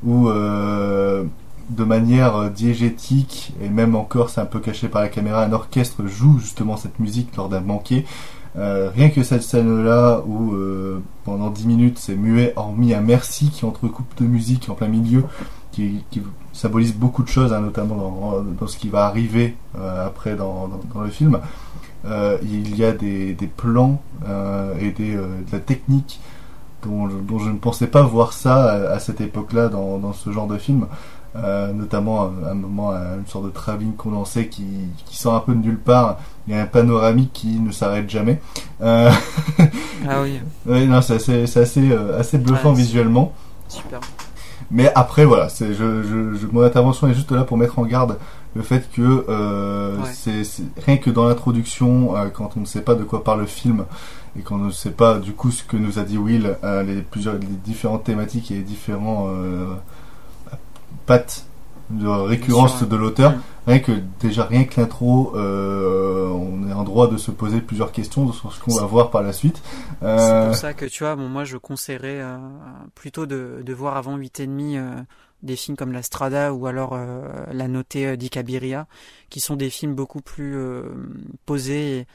où 0.05 0.29
de 0.29 1.83
manière 1.83 2.51
diégétique, 2.51 3.53
et 3.59 3.69
même 3.69 3.95
encore 3.95 4.29
c'est 4.29 4.39
un 4.39 4.45
peu 4.45 4.59
caché 4.59 4.87
par 4.87 5.01
la 5.01 5.07
caméra, 5.07 5.43
un 5.43 5.51
orchestre 5.51 6.05
joue 6.05 6.37
justement 6.37 6.77
cette 6.77 6.99
musique 6.99 7.35
lors 7.37 7.49
d'un 7.49 7.61
banquet. 7.61 8.05
Euh, 8.57 8.89
rien 8.93 9.09
que 9.09 9.21
cette 9.23 9.43
scène-là 9.43 10.21
où 10.25 10.53
euh, 10.53 11.01
pendant 11.25 11.49
10 11.49 11.67
minutes 11.67 11.99
c'est 11.99 12.15
muet, 12.15 12.53
hormis 12.55 12.93
un 12.93 13.01
merci 13.01 13.49
qui 13.49 13.65
entrecoupe 13.65 14.17
de 14.17 14.25
musique 14.25 14.69
en 14.69 14.75
plein 14.75 14.87
milieu, 14.87 15.25
qui, 15.71 16.03
symbolise 16.53 16.95
beaucoup 16.95 17.21
de 17.21 17.27
choses, 17.27 17.51
hein, 17.51 17.59
notamment 17.59 18.41
dans, 18.57 18.67
ce 18.67 18.77
qui 18.77 18.87
va 18.87 19.07
arriver 19.07 19.57
euh, 19.77 20.07
après 20.07 20.35
dans, 20.35 20.69
le 21.03 21.09
film. 21.09 21.39
il 22.05 22.77
y 22.77 22.85
a 22.85 22.93
des, 22.93 23.35
plans 23.57 24.01
et 24.79 24.91
des, 24.91 25.15
de 25.15 25.51
la 25.51 25.59
technique 25.59 26.21
dont, 26.81 27.09
je 27.39 27.49
ne 27.49 27.57
pensais 27.57 27.87
pas 27.87 28.03
voir 28.03 28.31
ça 28.31 28.71
à, 28.89 28.99
cette 28.99 29.19
époque-là 29.19 29.67
dans 29.67 30.13
ce 30.13 30.31
genre 30.31 30.47
de 30.47 30.57
film. 30.57 30.87
Euh, 31.37 31.73
notamment 31.73 32.31
à 32.45 32.51
un 32.51 32.53
moment 32.53 32.91
une 32.91 33.27
sorte 33.27 33.45
de 33.45 33.49
travelling 33.49 33.93
condensé 33.93 34.47
qui, 34.47 34.63
qui 35.05 35.17
sort 35.17 35.35
un 35.35 35.41
peu 35.41 35.53
de 35.53 35.59
nulle 35.59 35.79
part. 35.79 36.17
Il 36.47 36.55
y 36.55 36.57
a 36.57 36.61
un 36.61 36.65
panoramique 36.65 37.33
qui 37.33 37.59
ne 37.59 37.71
s'arrête 37.71 38.09
jamais. 38.09 38.39
Euh... 38.81 39.11
ah 40.07 40.21
oui. 40.21 40.39
oui 40.65 40.87
non, 40.87 41.01
c'est 41.01 41.15
assez, 41.15 41.45
c'est 41.47 41.59
assez, 41.59 41.91
euh, 41.91 42.19
assez 42.19 42.37
bluffant 42.37 42.71
visuellement. 42.71 43.33
Super. 43.67 43.99
Mais 44.71 44.91
après, 44.95 45.25
voilà, 45.25 45.49
c'est, 45.49 45.73
je, 45.73 46.03
je, 46.03 46.35
je, 46.35 46.47
mon 46.47 46.61
intervention 46.61 47.07
est 47.07 47.13
juste 47.13 47.31
là 47.31 47.43
pour 47.43 47.57
mettre 47.57 47.79
en 47.79 47.85
garde 47.85 48.17
le 48.55 48.61
fait 48.61 48.89
que 48.91 49.25
euh, 49.27 49.97
c'est, 50.13 50.43
rien 50.85 50.97
que 50.97 51.09
dans 51.09 51.27
l'introduction, 51.27 52.15
euh, 52.15 52.29
quand 52.29 52.55
on 52.55 52.61
ne 52.61 52.65
sait 52.65 52.81
pas 52.81 52.95
de 52.95 53.03
quoi 53.03 53.25
parle 53.25 53.41
le 53.41 53.45
film 53.45 53.85
et 54.39 54.41
qu'on 54.41 54.57
ne 54.57 54.71
sait 54.71 54.91
pas 54.91 55.17
du 55.17 55.33
coup 55.33 55.51
ce 55.51 55.63
que 55.63 55.75
nous 55.75 55.99
a 55.99 56.03
dit 56.03 56.17
Will, 56.17 56.57
les 56.63 57.01
plusieurs, 57.01 57.35
les 57.35 57.47
différentes 57.65 58.05
thématiques 58.05 58.51
et 58.51 58.55
les 58.55 58.61
différents 58.61 59.29
patte 61.05 61.45
de 61.89 62.07
récurrence 62.07 62.83
de 62.83 62.95
l'auteur. 62.95 63.33
Rien 63.67 63.79
que 63.79 63.91
déjà 64.19 64.45
rien 64.45 64.65
que 64.65 64.79
l'intro, 64.79 65.33
euh, 65.35 66.27
on 66.27 66.69
est 66.69 66.73
en 66.73 66.83
droit 66.83 67.09
de 67.09 67.17
se 67.17 67.31
poser 67.31 67.61
plusieurs 67.61 67.91
questions 67.91 68.31
sur 68.31 68.53
ce 68.53 68.59
qu'on 68.59 68.75
va 68.75 68.85
voir 68.85 69.09
par 69.09 69.23
la 69.23 69.33
suite. 69.33 69.61
Euh... 70.03 70.17
C'est 70.17 70.47
pour 70.47 70.55
ça 70.55 70.73
que 70.73 70.85
tu 70.85 71.03
vois, 71.03 71.15
bon, 71.15 71.29
moi 71.29 71.45
je 71.45 71.57
conseillerais 71.57 72.21
euh, 72.21 72.37
plutôt 72.93 73.25
de, 73.25 73.61
de, 73.63 73.73
voir 73.73 73.97
avant 73.97 74.17
8 74.17 74.39
et 74.39 74.47
demi 74.47 74.77
euh, 74.77 74.91
des 75.41 75.55
films 75.55 75.77
comme 75.77 75.91
La 75.91 76.03
Strada 76.03 76.53
ou 76.53 76.67
alors 76.67 76.93
euh, 76.93 77.23
La 77.51 77.67
Notée 77.67 78.17
di 78.17 78.29
Cabiria, 78.29 78.87
qui 79.29 79.39
sont 79.39 79.55
des 79.55 79.71
films 79.71 79.95
beaucoup 79.95 80.21
plus 80.21 80.55
posés, 81.45 82.05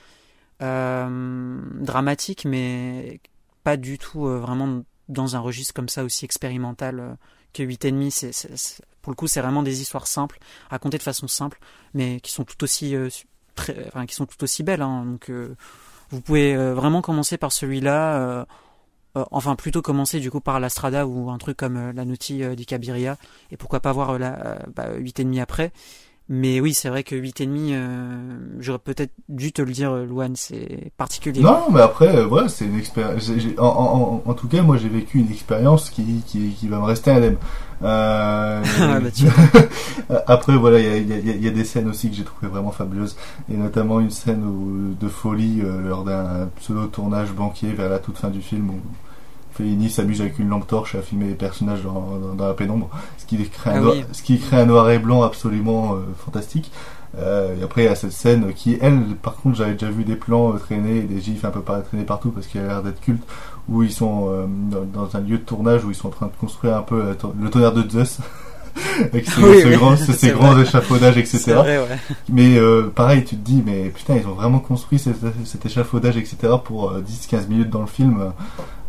dramatiques, 0.60 2.44
mais 2.44 3.20
pas 3.64 3.76
du 3.76 3.98
tout 3.98 4.24
vraiment 4.24 4.82
dans 5.08 5.34
un 5.34 5.40
registre 5.40 5.74
comme 5.74 5.88
ça 5.88 6.04
aussi 6.04 6.24
expérimental 6.24 7.16
que 7.52 7.62
8,5, 7.62 8.30
c'est, 8.32 8.82
pour 9.02 9.10
le 9.10 9.16
coup, 9.16 9.26
c'est 9.26 9.40
vraiment 9.40 9.62
des 9.62 9.80
histoires 9.80 10.06
simples, 10.06 10.38
racontées 10.68 10.98
de 10.98 11.02
façon 11.02 11.28
simple, 11.28 11.58
mais 11.94 12.20
qui 12.20 12.32
sont 12.32 12.44
tout 12.44 12.62
aussi, 12.62 12.94
euh, 12.94 13.08
belles. 14.62 14.80
Donc, 14.80 15.30
euh, 15.30 15.56
vous 16.10 16.20
pouvez 16.20 16.54
euh, 16.54 16.74
vraiment 16.74 17.02
commencer 17.02 17.38
par 17.38 17.52
celui-là. 17.52 18.46
enfin, 19.14 19.56
plutôt 19.56 19.82
commencer 19.82 20.20
du 20.20 20.30
coup 20.30 20.40
par 20.40 20.60
la 20.60 20.68
Strada 20.68 21.06
ou 21.06 21.30
un 21.30 21.38
truc 21.38 21.56
comme 21.56 21.90
la 21.92 22.04
Naughty 22.04 22.56
di 22.56 22.66
Cabiria, 22.66 23.16
et 23.50 23.56
pourquoi 23.56 23.80
pas 23.80 23.92
voir 23.92 24.18
la 24.18 24.60
bah, 24.74 24.96
8,5 24.96 25.40
après. 25.40 25.72
Mais 26.32 26.60
oui, 26.60 26.74
c'est 26.74 26.88
vrai 26.88 27.02
que 27.02 27.16
8,5, 27.16 27.72
euh, 27.72 28.38
j'aurais 28.60 28.78
peut-être 28.78 29.12
dû 29.28 29.52
te 29.52 29.62
le 29.62 29.72
dire, 29.72 29.96
Luan, 29.96 30.36
c'est 30.36 30.92
particulier. 30.96 31.40
Non, 31.40 31.72
mais 31.72 31.80
après, 31.80 32.06
euh, 32.06 32.24
voilà, 32.24 32.48
c'est 32.48 32.66
une 32.66 32.78
expérience. 32.78 33.28
En, 33.58 33.64
en, 33.64 34.22
en, 34.24 34.34
tout 34.34 34.46
cas, 34.46 34.62
moi, 34.62 34.76
j'ai 34.76 34.88
vécu 34.88 35.18
une 35.18 35.32
expérience 35.32 35.90
qui, 35.90 36.22
qui, 36.24 36.50
qui 36.50 36.68
va 36.68 36.78
me 36.78 36.84
rester 36.84 37.10
indemne. 37.10 37.36
Euh... 37.82 38.62
Ah, 38.80 39.00
bah, 39.00 40.20
après, 40.28 40.56
voilà, 40.56 40.78
il 40.78 41.08
y 41.08 41.12
a, 41.12 41.18
y, 41.18 41.40
y 41.40 41.48
a, 41.48 41.50
des 41.50 41.64
scènes 41.64 41.88
aussi 41.88 42.08
que 42.08 42.14
j'ai 42.14 42.22
trouvé 42.22 42.46
vraiment 42.46 42.70
fabuleuses, 42.70 43.16
et 43.52 43.56
notamment 43.56 43.98
une 43.98 44.10
scène 44.10 44.44
où, 44.44 44.94
de 44.94 45.08
folie 45.08 45.62
euh, 45.64 45.88
lors 45.88 46.04
d'un 46.04 46.48
pseudo-tournage 46.60 47.32
banquier 47.32 47.72
vers 47.72 47.88
la 47.88 47.98
toute 47.98 48.18
fin 48.18 48.28
du 48.30 48.40
film 48.40 48.70
où 48.70 48.80
Fellini 49.52 49.90
s'amuse 49.90 50.20
avec 50.20 50.38
une 50.38 50.48
lampe 50.48 50.66
torche 50.66 50.94
à 50.94 51.02
filmer 51.02 51.26
les 51.26 51.34
personnages 51.34 51.82
dans, 51.82 52.34
dans, 52.34 52.46
la 52.46 52.54
pénombre, 52.54 52.88
ce 53.18 53.26
qui 53.26 53.36
crée 53.48 53.70
un, 53.70 53.76
ah 53.76 53.80
noir, 53.80 53.94
ce 54.12 54.22
qui 54.22 54.38
crée 54.38 54.58
un 54.58 54.66
noir 54.66 54.90
et 54.90 54.98
blanc 54.98 55.22
absolument 55.22 55.94
euh, 55.94 56.00
fantastique. 56.18 56.70
Euh, 57.18 57.56
et 57.58 57.62
après 57.64 57.82
il 57.82 57.84
y 57.86 57.88
a 57.88 57.94
cette 57.94 58.12
scène 58.12 58.52
qui, 58.54 58.78
elle, 58.80 59.00
par 59.20 59.36
contre, 59.36 59.56
j'avais 59.56 59.72
déjà 59.72 59.90
vu 59.90 60.04
des 60.04 60.14
plans 60.14 60.54
euh, 60.54 60.58
traîner, 60.58 61.02
des 61.02 61.20
gifs 61.20 61.44
un 61.44 61.50
peu 61.50 61.60
par 61.60 61.82
traîner 61.82 62.04
partout 62.04 62.30
parce 62.30 62.46
qu'il 62.46 62.60
a 62.60 62.66
l'air 62.66 62.82
d'être 62.82 63.00
culte, 63.00 63.22
où 63.68 63.82
ils 63.82 63.92
sont 63.92 64.28
euh, 64.30 64.46
dans, 64.46 64.84
dans, 64.84 65.16
un 65.16 65.20
lieu 65.20 65.38
de 65.38 65.42
tournage 65.42 65.84
où 65.84 65.90
ils 65.90 65.94
sont 65.94 66.08
en 66.08 66.12
train 66.12 66.26
de 66.26 66.36
construire 66.38 66.76
un 66.76 66.82
peu 66.82 67.16
le 67.40 67.50
tonnerre 67.50 67.72
de 67.72 67.88
Zeus. 67.88 68.18
avec 69.12 69.26
ces, 69.26 69.42
oui, 69.42 69.76
grands, 70.32 70.58
échafaudages, 70.60 71.18
etc. 71.18 71.52
Vrai, 71.54 71.78
ouais. 71.78 71.98
Mais 72.28 72.58
euh, 72.58 72.90
pareil, 72.94 73.24
tu 73.24 73.36
te 73.36 73.44
dis, 73.44 73.62
mais 73.64 73.90
putain, 73.90 74.16
ils 74.16 74.26
ont 74.26 74.34
vraiment 74.34 74.58
construit 74.58 74.98
cet, 74.98 75.16
cet 75.44 75.66
échafaudage, 75.66 76.16
etc. 76.16 76.54
pour 76.64 76.92
10-15 76.94 77.48
minutes 77.48 77.70
dans 77.70 77.80
le 77.80 77.86
film. 77.86 78.32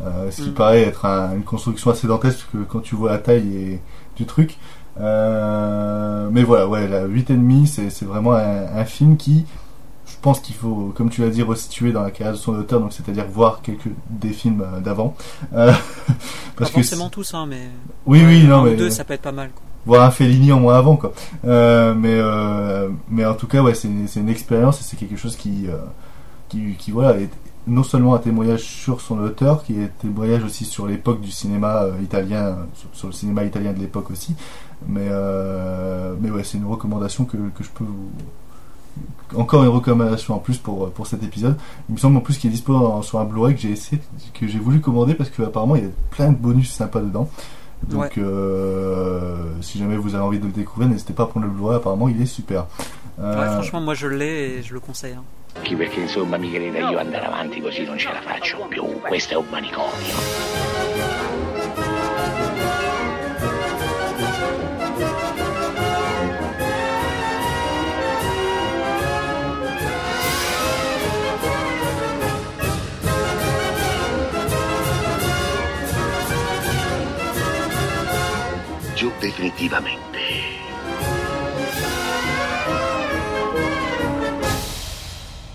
Euh, 0.04 0.32
ce 0.32 0.42
qui 0.42 0.50
mm. 0.50 0.54
paraît 0.54 0.82
être 0.82 1.06
un, 1.06 1.36
une 1.36 1.44
construction 1.44 1.92
assez 1.92 2.08
dantesque 2.08 2.48
quand 2.70 2.80
tu 2.80 2.96
vois 2.96 3.12
la 3.12 3.20
taille 3.20 3.56
et, 3.56 3.82
du 4.16 4.26
truc. 4.26 4.58
Euh, 5.00 6.30
mais 6.32 6.44
voilà, 6.44 6.68
ouais, 6.68 6.88
la 6.88 7.08
8,5, 7.08 7.90
c'est, 7.90 8.06
vraiment 8.06 8.34
un, 8.34 8.78
un, 8.78 8.86
film 8.86 9.18
qui, 9.18 9.46
je 10.06 10.16
pense 10.22 10.40
qu'il 10.40 10.56
faut, 10.56 10.94
comme 10.96 11.10
tu 11.10 11.22
l'as 11.22 11.30
dit, 11.30 11.42
resituer 11.42 11.92
dans 11.92 12.04
la 12.04 12.12
carrière 12.12 12.34
de 12.34 12.38
son 12.38 12.54
auteur, 12.54 12.80
donc 12.80 12.94
c'est-à-dire 12.94 13.26
voir 13.26 13.62
quelques 13.62 13.90
des 14.10 14.34
films 14.34 14.62
euh, 14.62 14.80
d'avant. 14.80 15.16
Euh, 15.54 15.72
parce 16.56 16.72
pas 16.72 16.78
que 16.78 16.84
forcément 16.84 17.10
tous, 17.10 17.34
hein, 17.34 17.46
mais. 17.48 17.70
Oui, 18.06 18.22
oui, 18.26 18.44
non, 18.44 18.64
mais. 18.64 18.76
deux, 18.76 18.90
ça 18.90 19.04
peut 19.04 19.14
être 19.14 19.22
pas 19.22 19.32
mal, 19.32 19.50
quoi. 19.52 19.64
Voir 19.86 20.04
un 20.04 20.12
Fellini 20.12 20.52
en 20.52 20.60
moins 20.60 20.76
avant, 20.76 20.96
quoi. 20.96 21.14
Euh, 21.46 21.94
mais, 21.96 22.14
euh, 22.14 22.90
mais 23.10 23.26
en 23.26 23.34
tout 23.34 23.48
cas, 23.48 23.62
ouais, 23.62 23.74
c'est, 23.74 23.88
une 23.88 24.30
expérience 24.30 24.80
et 24.80 24.84
c'est 24.84 24.98
quelque 24.98 25.16
chose 25.16 25.36
qui, 25.36 25.68
qui, 26.50 26.76
qui 26.78 26.92
voilà, 26.92 27.18
est 27.18 27.30
non 27.68 27.84
seulement 27.84 28.16
un 28.16 28.20
témoignage 28.20 28.64
sur 28.64 29.02
son 29.02 29.20
auteur, 29.20 29.64
qui 29.64 29.80
est 29.80 29.84
un 29.84 29.90
témoignage 30.00 30.44
aussi 30.44 30.66
sur 30.66 30.88
l'époque 30.88 31.22
du 31.22 31.32
cinéma 31.32 31.84
euh, 31.84 31.94
italien, 32.02 32.58
sur, 32.94 33.08
le 33.08 33.14
cinéma 33.14 33.44
italien 33.44 33.74
de 33.74 33.80
l'époque 33.80 34.10
aussi. 34.12 34.36
Mais, 34.88 35.08
euh, 35.10 36.16
mais 36.20 36.32
ouais, 36.32 36.44
c'est 36.44 36.58
une 36.58 36.66
recommandation 36.66 37.26
que, 37.26 37.38
que 37.38 37.64
je 37.64 37.70
peux 37.70 37.84
vous, 37.84 38.10
encore 39.40 39.64
une 39.64 39.70
recommandation 39.70 40.36
en 40.36 40.40
plus 40.40 40.58
pour, 40.58 40.92
pour 40.92 41.08
cet 41.08 41.24
épisode. 41.24 41.56
Il 41.88 41.94
me 41.94 41.98
semble 41.98 42.18
en 42.18 42.22
plus 42.22 42.38
qu'il 42.38 42.50
est 42.50 42.54
dispo 42.54 43.02
sur 43.04 43.20
un 43.20 43.26
Blu-ray 43.26 43.56
que 43.56 43.62
j'ai 43.62 43.72
essayé, 43.72 44.02
que 44.34 44.48
j'ai 44.48 44.60
voulu 44.60 44.82
commander 44.82 45.14
parce 45.14 45.30
que 45.30 45.44
apparemment 45.44 45.76
il 45.76 45.84
y 45.84 45.88
a 45.88 45.92
plein 46.10 46.32
de 46.32 46.38
bonus 46.38 46.72
sympas 46.72 47.00
dedans. 47.00 47.30
Donc 47.88 48.02
Ouais. 48.02 48.10
euh, 48.20 49.36
si 49.62 49.80
jamais 49.80 49.98
vous 49.98 50.16
avez 50.16 50.24
envie 50.24 50.40
de 50.40 50.46
le 50.46 50.52
découvrir, 50.52 50.88
n'hésitez 50.90 51.14
pas 51.14 51.24
à 51.24 51.26
prendre 51.26 51.46
le 51.48 51.52
Blu-ray. 51.52 51.78
Apparemment 51.78 52.08
il 52.08 52.22
est 52.22 52.26
super. 52.26 52.66
Euh, 53.20 53.40
Ouais, 53.40 53.48
franchement, 53.52 53.82
moi 53.82 53.94
je 53.94 54.08
l'ai 54.08 54.58
et 54.58 54.62
je 54.64 54.74
le 54.74 54.80
conseille. 54.80 55.14
hein. 55.14 55.24
Chi 55.64 55.76
perché 55.76 56.00
insomma 56.02 56.38
Michelina 56.38 56.80
io 56.92 56.98
andare 56.98 57.26
avanti 57.26 57.60
così 57.60 57.84
non 57.84 57.98
ce 57.98 58.08
la 58.08 58.22
faccio 58.22 58.58
più, 58.70 58.84
questo 59.06 59.34
è 59.34 59.38
un 59.38 59.46
manicomio. 59.52 59.92
Definitivamente. 79.22 79.98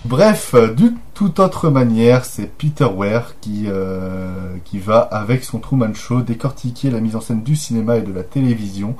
Bref, 0.05 0.53
euh, 0.53 0.73
d'une 0.73 0.95
toute 1.13 1.39
autre 1.39 1.69
manière, 1.69 2.23
c'est 2.23 2.45
Peter 2.45 2.85
Ware 2.85 3.33
qui, 3.41 3.65
euh, 3.67 4.55
qui 4.63 4.79
va, 4.79 4.99
avec 4.99 5.43
son 5.43 5.59
Truman 5.59 5.93
Show, 5.93 6.21
décortiquer 6.21 6.89
la 6.89 6.99
mise 7.01 7.15
en 7.15 7.21
scène 7.21 7.41
du 7.41 7.55
cinéma 7.55 7.97
et 7.97 8.01
de 8.01 8.13
la 8.13 8.23
télévision. 8.23 8.95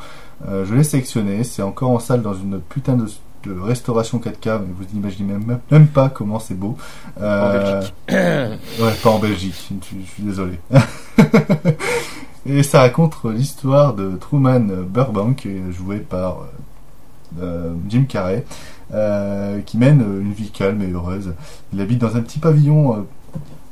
Euh, 0.48 0.66
je 0.66 0.74
l'ai 0.76 0.84
sélectionné, 0.84 1.44
c'est 1.44 1.62
encore 1.62 1.92
en 1.92 2.00
salle 2.00 2.22
dans 2.22 2.34
une 2.34 2.60
putain 2.60 2.96
de, 2.96 3.06
de 3.46 3.60
restauration 3.60 4.20
4K, 4.20 4.60
mais 4.60 4.74
vous 4.78 4.86
n'imaginez 4.94 5.34
même, 5.34 5.60
même 5.72 5.88
pas 5.88 6.10
comment 6.10 6.40
c'est 6.40 6.56
beau. 6.56 6.78
Euh, 7.22 7.42
En 7.42 7.54
Belgique. 7.54 7.94
ouais, 8.82 8.94
pas 9.02 9.10
en 9.10 9.20
Belgique, 9.20 9.56
je, 9.70 9.98
je 10.06 10.12
suis 10.12 10.24
désolé. 10.24 10.60
et 12.48 12.64
ça 12.64 12.80
raconte 12.82 13.18
l'histoire 13.26 13.94
de 13.94 14.16
Truman 14.18 14.68
Burbank, 14.88 15.48
joué 15.72 15.98
par 15.98 16.40
euh, 17.42 17.74
Jim 17.90 18.06
Carrey, 18.08 18.46
euh, 18.94 19.60
qui 19.62 19.78
mène 19.78 20.00
une 20.22 20.32
vie 20.34 20.50
calme 20.50 20.82
et 20.82 20.92
heureuse. 20.92 21.34
Il 21.74 21.82
habite 21.82 22.00
dans 22.00 22.16
un 22.16 22.22
petit 22.22 22.40
pavillon. 22.40 22.96
euh, 22.96 23.02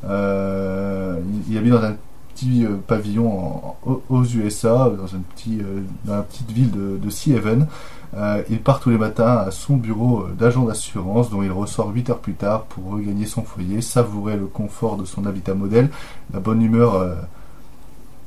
euh, 0.08 1.20
il, 1.50 1.58
habite 1.58 1.72
dans 1.72 1.84
un 1.84 1.96
petit 2.34 2.66
euh, 2.66 2.76
pavillon 2.86 3.62
aux 4.10 4.24
USA, 4.26 4.92
dans, 4.98 5.16
un 5.16 5.22
petit, 5.36 5.60
euh, 5.62 5.82
dans 6.04 6.18
la 6.18 6.22
petite 6.24 6.52
ville 6.52 6.72
de, 6.72 6.98
de 7.02 7.10
Sea 7.10 7.36
Haven. 7.36 7.68
Euh, 8.16 8.44
il 8.50 8.60
part 8.62 8.80
tous 8.80 8.90
les 8.92 8.98
matins 8.98 9.38
à 9.38 9.52
son 9.52 9.78
bureau 9.78 10.22
euh, 10.22 10.34
d'agent 10.38 10.64
d'assurance, 10.66 11.30
dont 11.30 11.44
il 11.44 11.52
ressort 11.52 11.90
8 11.94 12.10
heures 12.12 12.20
plus 12.20 12.34
tard 12.34 12.64
pour 12.64 12.94
regagner 12.94 13.26
son 13.26 13.42
foyer, 13.44 13.82
savourer 13.82 14.38
le 14.38 14.46
confort 14.46 14.96
de 14.98 15.06
son 15.06 15.26
habitat 15.26 15.54
modèle, 15.54 15.90
la 16.34 16.40
bonne 16.40 16.62
humeur 16.62 16.96
euh, 16.96 17.16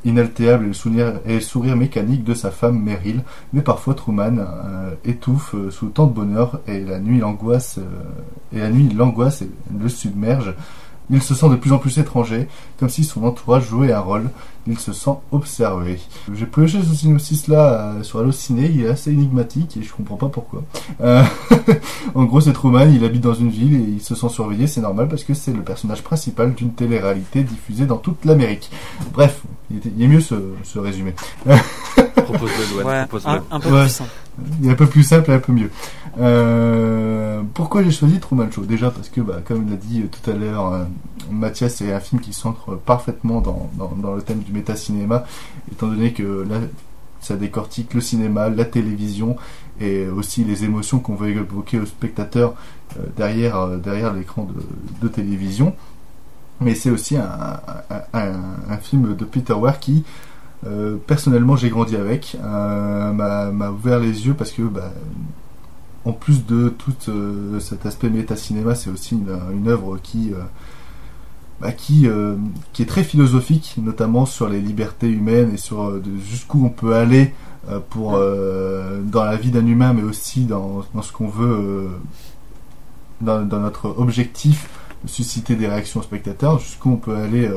inaltéable 0.04 0.64
et 0.64 0.68
le, 0.68 0.74
sourire, 0.74 1.20
et 1.26 1.34
le 1.34 1.40
sourire 1.40 1.76
mécanique 1.76 2.24
de 2.24 2.34
sa 2.34 2.50
femme 2.50 2.80
Meryl. 2.80 3.22
Mais 3.52 3.62
parfois 3.62 3.94
Truman 3.94 4.38
euh, 4.38 4.94
étouffe 5.04 5.54
euh, 5.54 5.70
sous 5.70 5.88
tant 5.88 6.06
de 6.06 6.12
bonheur 6.12 6.60
et 6.66 6.80
la 6.80 7.00
nuit 7.00 7.18
l'angoisse 7.18 7.78
euh, 7.78 8.56
et 8.56 8.60
la 8.60 8.70
nuit 8.70 8.88
l'angoisse 8.88 9.44
le 9.78 9.88
submerge. 9.88 10.54
Il 11.10 11.22
se 11.22 11.34
sent 11.34 11.48
de 11.48 11.56
plus 11.56 11.72
en 11.72 11.78
plus 11.78 11.98
étranger, 11.98 12.48
comme 12.78 12.88
si 12.90 13.02
son 13.04 13.24
entourage 13.24 13.66
jouait 13.66 13.92
un 13.92 14.00
rôle. 14.00 14.28
Il 14.66 14.78
se 14.78 14.92
sent 14.92 15.12
observé. 15.32 15.98
J'ai 16.34 16.44
pioché 16.44 16.82
ce 16.82 16.94
synopsis 16.94 17.48
là 17.48 17.94
euh, 17.96 18.02
sur 18.02 18.18
Allociné, 18.18 18.70
il 18.70 18.82
est 18.84 18.88
assez 18.88 19.10
énigmatique 19.10 19.78
et 19.78 19.82
je 19.82 19.90
comprends 19.94 20.16
pas 20.16 20.28
pourquoi. 20.28 20.62
Euh, 21.00 21.24
en 22.14 22.24
gros, 22.24 22.42
c'est 22.42 22.52
Truman, 22.52 22.86
il 22.92 23.02
habite 23.04 23.22
dans 23.22 23.32
une 23.32 23.48
ville 23.48 23.74
et 23.76 23.84
il 23.96 24.02
se 24.02 24.14
sent 24.14 24.28
surveillé, 24.28 24.66
c'est 24.66 24.82
normal 24.82 25.08
parce 25.08 25.24
que 25.24 25.32
c'est 25.32 25.54
le 25.54 25.62
personnage 25.62 26.02
principal 26.02 26.52
d'une 26.52 26.72
télé-réalité 26.74 27.42
diffusée 27.44 27.86
dans 27.86 27.96
toute 27.96 28.26
l'Amérique. 28.26 28.70
Bref, 29.14 29.40
il, 29.70 29.78
était- 29.78 29.92
il 29.96 30.02
est 30.04 30.08
mieux 30.08 30.20
ce, 30.20 30.34
ce 30.64 30.78
résumé. 30.78 31.14
Propose-le, 32.16 32.84
Ouais, 32.84 32.94
un, 33.24 33.42
un 33.50 33.60
peu 33.60 33.70
Ouais. 33.72 33.82
plus 33.84 33.90
simple. 33.90 34.10
Il 34.62 34.68
est 34.68 34.72
un 34.72 34.74
peu 34.76 34.86
plus 34.86 35.02
simple 35.02 35.30
et 35.30 35.34
un 35.34 35.38
peu 35.38 35.52
mieux. 35.52 35.70
Euh, 36.18 37.42
pourquoi 37.54 37.82
j'ai 37.82 37.90
choisi 37.90 38.18
Truman 38.18 38.50
Show? 38.50 38.62
Déjà 38.62 38.90
parce 38.90 39.08
que, 39.08 39.20
bah, 39.20 39.40
comme 39.44 39.70
l'a 39.70 39.76
dit 39.76 40.02
euh, 40.02 40.06
tout 40.10 40.30
à 40.30 40.34
l'heure 40.34 40.72
euh, 40.72 40.84
Mathias, 41.30 41.76
c'est 41.76 41.92
un 41.92 42.00
film 42.00 42.20
qui 42.20 42.32
s'ancre 42.32 42.76
parfaitement 42.76 43.40
dans, 43.40 43.70
le 44.16 44.22
thème 44.22 44.40
du 44.40 44.52
méta-cinéma, 44.52 45.24
étant 45.70 45.86
donné 45.86 46.12
que 46.12 46.44
là, 46.48 46.56
ça 47.20 47.36
décortique 47.36 47.94
le 47.94 48.00
cinéma, 48.00 48.48
la 48.48 48.64
télévision 48.64 49.36
et 49.80 50.08
aussi 50.08 50.44
les 50.44 50.64
émotions 50.64 50.98
qu'on 50.98 51.14
veut 51.14 51.28
évoquer 51.28 51.78
au 51.78 51.86
spectateur 51.86 52.54
euh, 52.98 53.02
derrière, 53.16 54.12
l'écran 54.12 54.48
de, 55.00 55.08
télévision. 55.08 55.74
Mais 56.60 56.74
c'est 56.74 56.90
aussi 56.90 57.16
un, 57.16 58.76
film 58.82 59.14
de 59.14 59.24
Peter 59.24 59.54
Weir 59.54 59.78
qui, 59.78 60.02
personnellement, 61.06 61.54
j'ai 61.54 61.68
grandi 61.68 61.94
avec, 61.94 62.36
m'a 62.42 63.70
ouvert 63.70 64.00
les 64.00 64.26
yeux 64.26 64.34
parce 64.34 64.50
que, 64.50 64.62
bah, 64.62 64.92
en 66.08 66.12
plus 66.12 66.46
de 66.46 66.70
tout 66.70 66.94
euh, 67.08 67.60
cet 67.60 67.84
aspect 67.84 68.08
méta-cinéma, 68.08 68.74
c'est 68.74 68.88
aussi 68.88 69.14
une, 69.14 69.68
œuvre 69.68 69.98
qui, 70.02 70.32
euh, 70.32 70.38
bah, 71.60 71.68
euh, 72.04 72.36
qui 72.72 72.82
est 72.82 72.86
très 72.86 73.04
philosophique, 73.04 73.74
notamment 73.76 74.24
sur 74.24 74.48
les 74.48 74.60
libertés 74.60 75.10
humaines 75.10 75.52
et 75.52 75.58
sur 75.58 76.00
jusqu'où 76.18 76.64
on 76.64 76.70
peut 76.70 76.94
aller 76.94 77.34
pour 77.90 78.12
dans 78.12 79.24
la 79.24 79.36
vie 79.36 79.50
d'un 79.50 79.66
humain, 79.66 79.92
mais 79.92 80.02
aussi 80.02 80.44
dans, 80.46 80.82
dans 80.94 81.02
ce 81.02 81.12
qu'on 81.12 81.28
veut, 81.28 81.90
dans, 83.20 83.42
dans 83.42 83.60
notre 83.60 83.94
objectif 83.98 84.70
de 85.04 85.08
susciter 85.10 85.54
des 85.54 85.66
réactions 85.66 86.00
aux 86.00 86.04
spectateurs, 86.04 86.58
jusqu'où 86.60 86.92
on 86.92 86.96
peut 86.96 87.16
aller 87.16 87.50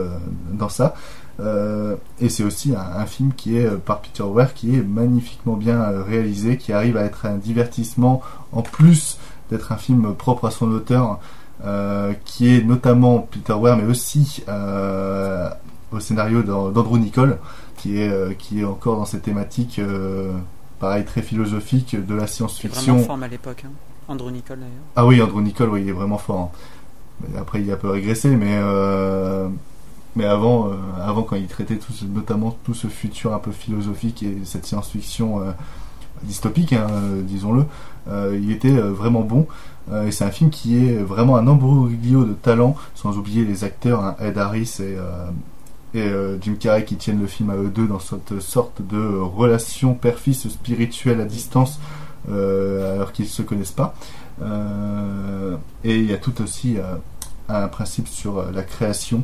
dans 0.51 0.67
ça. 0.67 0.95
Euh, 1.41 1.95
et 2.19 2.30
c'est 2.30 2.43
aussi 2.43 2.76
un, 2.76 2.99
un 3.01 3.05
film 3.05 3.31
qui 3.35 3.57
est 3.57 3.65
euh, 3.65 3.77
par 3.77 4.01
Peter 4.01 4.22
Weir 4.23 4.53
qui 4.53 4.76
est 4.76 4.84
magnifiquement 4.84 5.55
bien 5.55 5.81
euh, 5.81 6.03
réalisé, 6.03 6.57
qui 6.57 6.72
arrive 6.72 6.97
à 6.97 7.01
être 7.01 7.26
un 7.26 7.38
divertissement 7.38 8.22
en 8.51 8.61
plus 8.61 9.18
d'être 9.49 9.72
un 9.72 9.77
film 9.77 10.13
propre 10.13 10.45
à 10.47 10.51
son 10.51 10.72
auteur, 10.72 11.19
euh, 11.65 12.13
qui 12.26 12.53
est 12.55 12.63
notamment 12.63 13.19
Peter 13.19 13.53
Weir, 13.53 13.76
mais 13.77 13.85
aussi 13.85 14.43
euh, 14.49 15.49
au 15.91 15.99
scénario 15.99 16.43
d'An- 16.43 16.69
d'Andrew 16.69 16.97
Nicole, 16.99 17.38
qui 17.77 17.99
est 17.99 18.38
qui 18.38 18.61
est 18.61 18.63
encore 18.65 18.97
dans 18.97 19.05
cette 19.05 19.23
thématique, 19.23 19.81
pareil 20.80 21.05
très 21.05 21.22
philosophique 21.22 21.95
de 22.05 22.13
la 22.15 22.27
science-fiction. 22.27 22.93
vraiment 22.93 23.07
forme 23.07 23.23
à 23.23 23.27
l'époque. 23.27 23.63
Hein. 23.65 23.72
Andrew 24.07 24.30
Nicole 24.31 24.59
d'ailleurs. 24.59 24.73
Ah 24.95 25.05
oui, 25.07 25.22
Andrew 25.22 25.41
Nicole, 25.41 25.69
oui, 25.69 25.81
il 25.81 25.89
est 25.89 25.93
vraiment 25.93 26.18
fort. 26.18 26.51
hein. 27.23 27.27
Après, 27.39 27.61
il 27.61 27.69
a 27.69 27.73
un 27.76 27.77
peu 27.77 27.89
régressé, 27.89 28.30
mais 28.35 28.57
mais 30.15 30.25
avant, 30.25 30.67
euh, 30.67 30.73
avant 31.01 31.23
quand 31.23 31.35
il 31.35 31.47
traitait 31.47 31.77
tout 31.77 31.93
notamment 32.13 32.57
tout 32.63 32.73
ce 32.73 32.88
futur 32.88 33.33
un 33.33 33.39
peu 33.39 33.51
philosophique 33.51 34.23
et 34.23 34.39
cette 34.43 34.65
science-fiction 34.65 35.41
euh, 35.41 35.51
dystopique, 36.23 36.73
hein, 36.73 36.88
euh, 36.89 37.21
disons-le, 37.21 37.65
il 38.33 38.51
était 38.51 38.71
vraiment 38.71 39.21
bon. 39.21 39.47
Et 40.05 40.11
c'est 40.11 40.23
un 40.23 40.31
film 40.31 40.49
qui 40.49 40.85
est 40.85 40.97
vraiment 40.97 41.38
un 41.38 41.47
embroglio 41.47 42.25
de 42.25 42.33
talent, 42.33 42.75
sans 42.95 43.17
oublier 43.17 43.45
les 43.45 43.63
acteurs, 43.63 44.03
hein, 44.03 44.15
Ed 44.19 44.38
Harris 44.38 44.79
et 45.93 46.09
Jim 46.41 46.55
Carrey 46.59 46.83
qui 46.83 46.95
tiennent 46.95 47.21
le 47.21 47.27
film 47.27 47.49
à 47.51 47.55
eux 47.55 47.69
deux 47.73 47.88
dans 47.88 47.99
cette 47.99 48.39
sorte 48.39 48.81
de 48.81 49.17
relation 49.19 49.93
père-fils 49.93 50.49
spirituelle 50.49 51.21
à 51.21 51.25
distance 51.25 51.79
alors 52.27 53.11
qu'ils 53.11 53.27
se 53.27 53.43
connaissent 53.43 53.71
pas. 53.71 53.93
Et 55.83 55.97
il 55.97 56.05
y 56.05 56.13
a 56.13 56.17
tout 56.17 56.41
aussi 56.41 56.77
un 57.49 57.67
principe 57.67 58.07
sur 58.07 58.51
la 58.51 58.63
création 58.63 59.23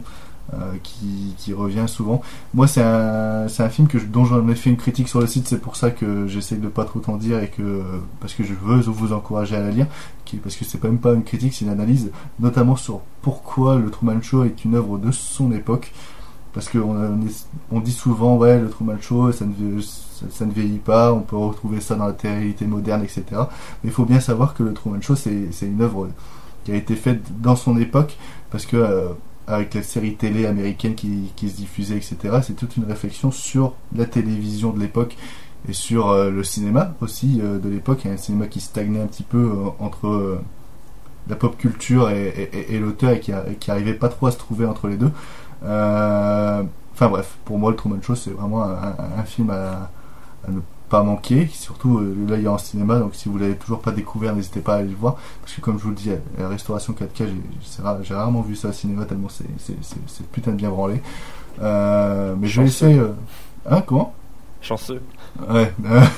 qui, 0.84 1.34
qui 1.38 1.54
revient 1.54 1.86
souvent. 1.88 2.22
Moi, 2.54 2.68
c'est 2.68 2.82
un, 2.84 3.46
un 3.48 3.70
film 3.70 3.88
que 3.88 4.00
je- 4.00 4.06
dont 4.06 4.26
j'en 4.26 4.48
ai 4.48 4.56
fait 4.56 4.70
une 4.70 4.78
critique 4.78 5.08
sur 5.10 5.20
le 5.20 5.28
site, 5.28 5.48
c'est 5.48 5.60
pour 5.62 5.76
ça 5.76 5.92
que 5.92 6.28
j'essaye 6.28 6.58
de 6.60 6.68
pas 6.70 6.86
trop 6.86 7.00
t'en 7.00 7.18
dire 7.18 7.40
et 7.40 7.50
que 7.50 7.82
parce 8.20 8.34
que 8.34 8.44
je 8.44 8.54
veux 8.54 8.80
vous 8.82 9.14
encourager 9.14 9.56
à 9.56 9.62
la 9.62 9.72
lire, 9.72 9.88
qui, 10.26 10.38
parce 10.38 10.56
que 10.56 10.66
c'est 10.66 10.78
pas 10.78 10.88
même 10.88 11.00
pas 11.00 11.14
une 11.14 11.24
critique, 11.24 11.54
c'est 11.54 11.66
une 11.66 11.72
analyse, 11.72 12.12
notamment 12.40 12.76
sur 12.76 13.02
pourquoi 13.22 13.76
le 13.78 13.90
Truman 13.90 14.22
Show 14.22 14.44
est 14.46 14.64
une 14.66 14.76
œuvre 14.76 14.98
de 14.98 15.12
son 15.12 15.52
époque. 15.52 15.92
Parce 16.54 16.70
qu'on 16.70 16.96
on, 17.72 17.80
dit 17.82 17.92
souvent, 17.92 18.36
ouais, 18.38 18.60
le 18.60 18.70
Truman 18.70 18.96
Show, 19.00 19.32
ça 19.32 19.46
ne, 19.46 20.52
vieillit 20.52 20.80
pas, 20.80 21.14
on 21.14 21.20
peut 21.20 21.36
retrouver 21.36 21.82
ça 21.82 21.94
dans 21.96 22.08
la 22.08 22.16
réalité 22.24 22.66
moderne, 22.66 23.04
etc. 23.04 23.24
Mais 23.84 23.90
il 23.90 23.92
faut 23.92 24.06
bien 24.06 24.20
savoir 24.20 24.56
que 24.56 24.64
le 24.64 24.74
Truman 24.74 25.00
Show, 25.02 25.16
c'est 25.16 25.50
c'est 25.52 25.68
une 25.68 25.82
œuvre 25.82 26.10
qui 26.64 26.72
a 26.72 26.76
été 26.76 26.96
faite 26.96 27.22
dans 27.42 27.56
son 27.56 27.78
époque, 27.78 28.18
parce 28.50 28.66
que 28.66 28.76
euh, 28.78 29.10
avec 29.48 29.74
la 29.74 29.82
série 29.82 30.16
télé 30.16 30.46
américaine 30.46 30.94
qui, 30.96 31.32
se 31.38 31.56
diffusait, 31.56 31.96
etc., 31.96 32.40
c'est 32.44 32.56
toute 32.56 32.76
une 32.78 32.84
réflexion 32.84 33.32
sur 33.32 33.74
la 33.96 34.06
télévision 34.06 34.72
de 34.72 34.80
l'époque 34.80 35.16
et 35.68 35.74
sur 35.74 36.10
euh, 36.10 36.30
le 36.30 36.44
cinéma 36.44 36.94
aussi 37.02 37.40
euh, 37.42 37.58
de 37.58 37.70
l'époque, 37.70 38.06
un 38.06 38.18
cinéma 38.18 38.48
qui 38.48 38.60
stagnait 38.60 39.02
un 39.02 39.08
petit 39.08 39.24
peu 39.24 39.38
euh, 39.38 39.70
entre, 39.80 40.42
la 41.30 41.36
pop 41.36 41.58
culture 41.58 42.10
et, 42.10 42.80
l'auteur 42.80 43.12
et 43.12 43.20
qui, 43.20 43.34
a, 43.34 43.44
qui 43.60 43.70
arrivait 43.70 43.94
pas 43.94 44.08
trop 44.08 44.28
à 44.28 44.32
se 44.32 44.38
trouver 44.38 44.66
entre 44.66 44.88
les 44.88 44.96
deux. 44.96 45.12
Enfin 45.62 47.10
bref, 47.10 47.38
pour 47.44 47.60
moi 47.60 47.72
le 47.72 47.76
Truman 47.76 48.02
Show 48.02 48.16
c'est 48.16 48.32
vraiment 48.32 48.64
un, 48.64 49.24
film 49.26 49.50
à, 49.50 49.92
ne 50.48 50.62
pas 50.90 51.04
manquer, 51.04 51.50
surtout 51.54 52.00
là 52.00 52.38
il 52.38 52.46
est 52.46 52.48
en 52.48 52.58
cinéma, 52.58 53.00
donc 53.00 53.14
si 53.14 53.28
vous 53.30 53.38
l'avez 53.38 53.56
toujours 53.56 53.82
pas 53.82 53.92
découvert, 53.92 54.36
n'hésitez 54.36 54.62
pas 54.62 54.76
à 54.76 54.78
aller 54.78 54.90
le 54.90 54.96
voir, 54.96 55.18
parce 55.42 55.54
que 55.54 55.62
comme 55.62 55.78
je 55.78 55.84
vous 55.84 55.90
le 55.90 55.96
dis, 55.96 56.12
la 56.38 56.48
restauration 56.48 56.94
4K, 56.94 57.28
j'ai 58.04 58.14
rarement 58.14 58.42
vu 58.42 58.56
ça 58.56 58.70
au 58.70 58.72
cinéma 58.72 59.06
tellement 59.06 59.28
c'est 59.30 60.32
putain 60.32 60.52
de 60.52 60.58
bien 60.58 60.70
branlé. 60.70 61.02
mais 61.60 62.48
je 62.48 62.62
vais 62.62 62.68
essayer... 62.68 63.02
Hein, 63.70 63.82
comment? 63.86 64.14
Chanceux. 64.62 65.02
Ouais. 65.50 65.74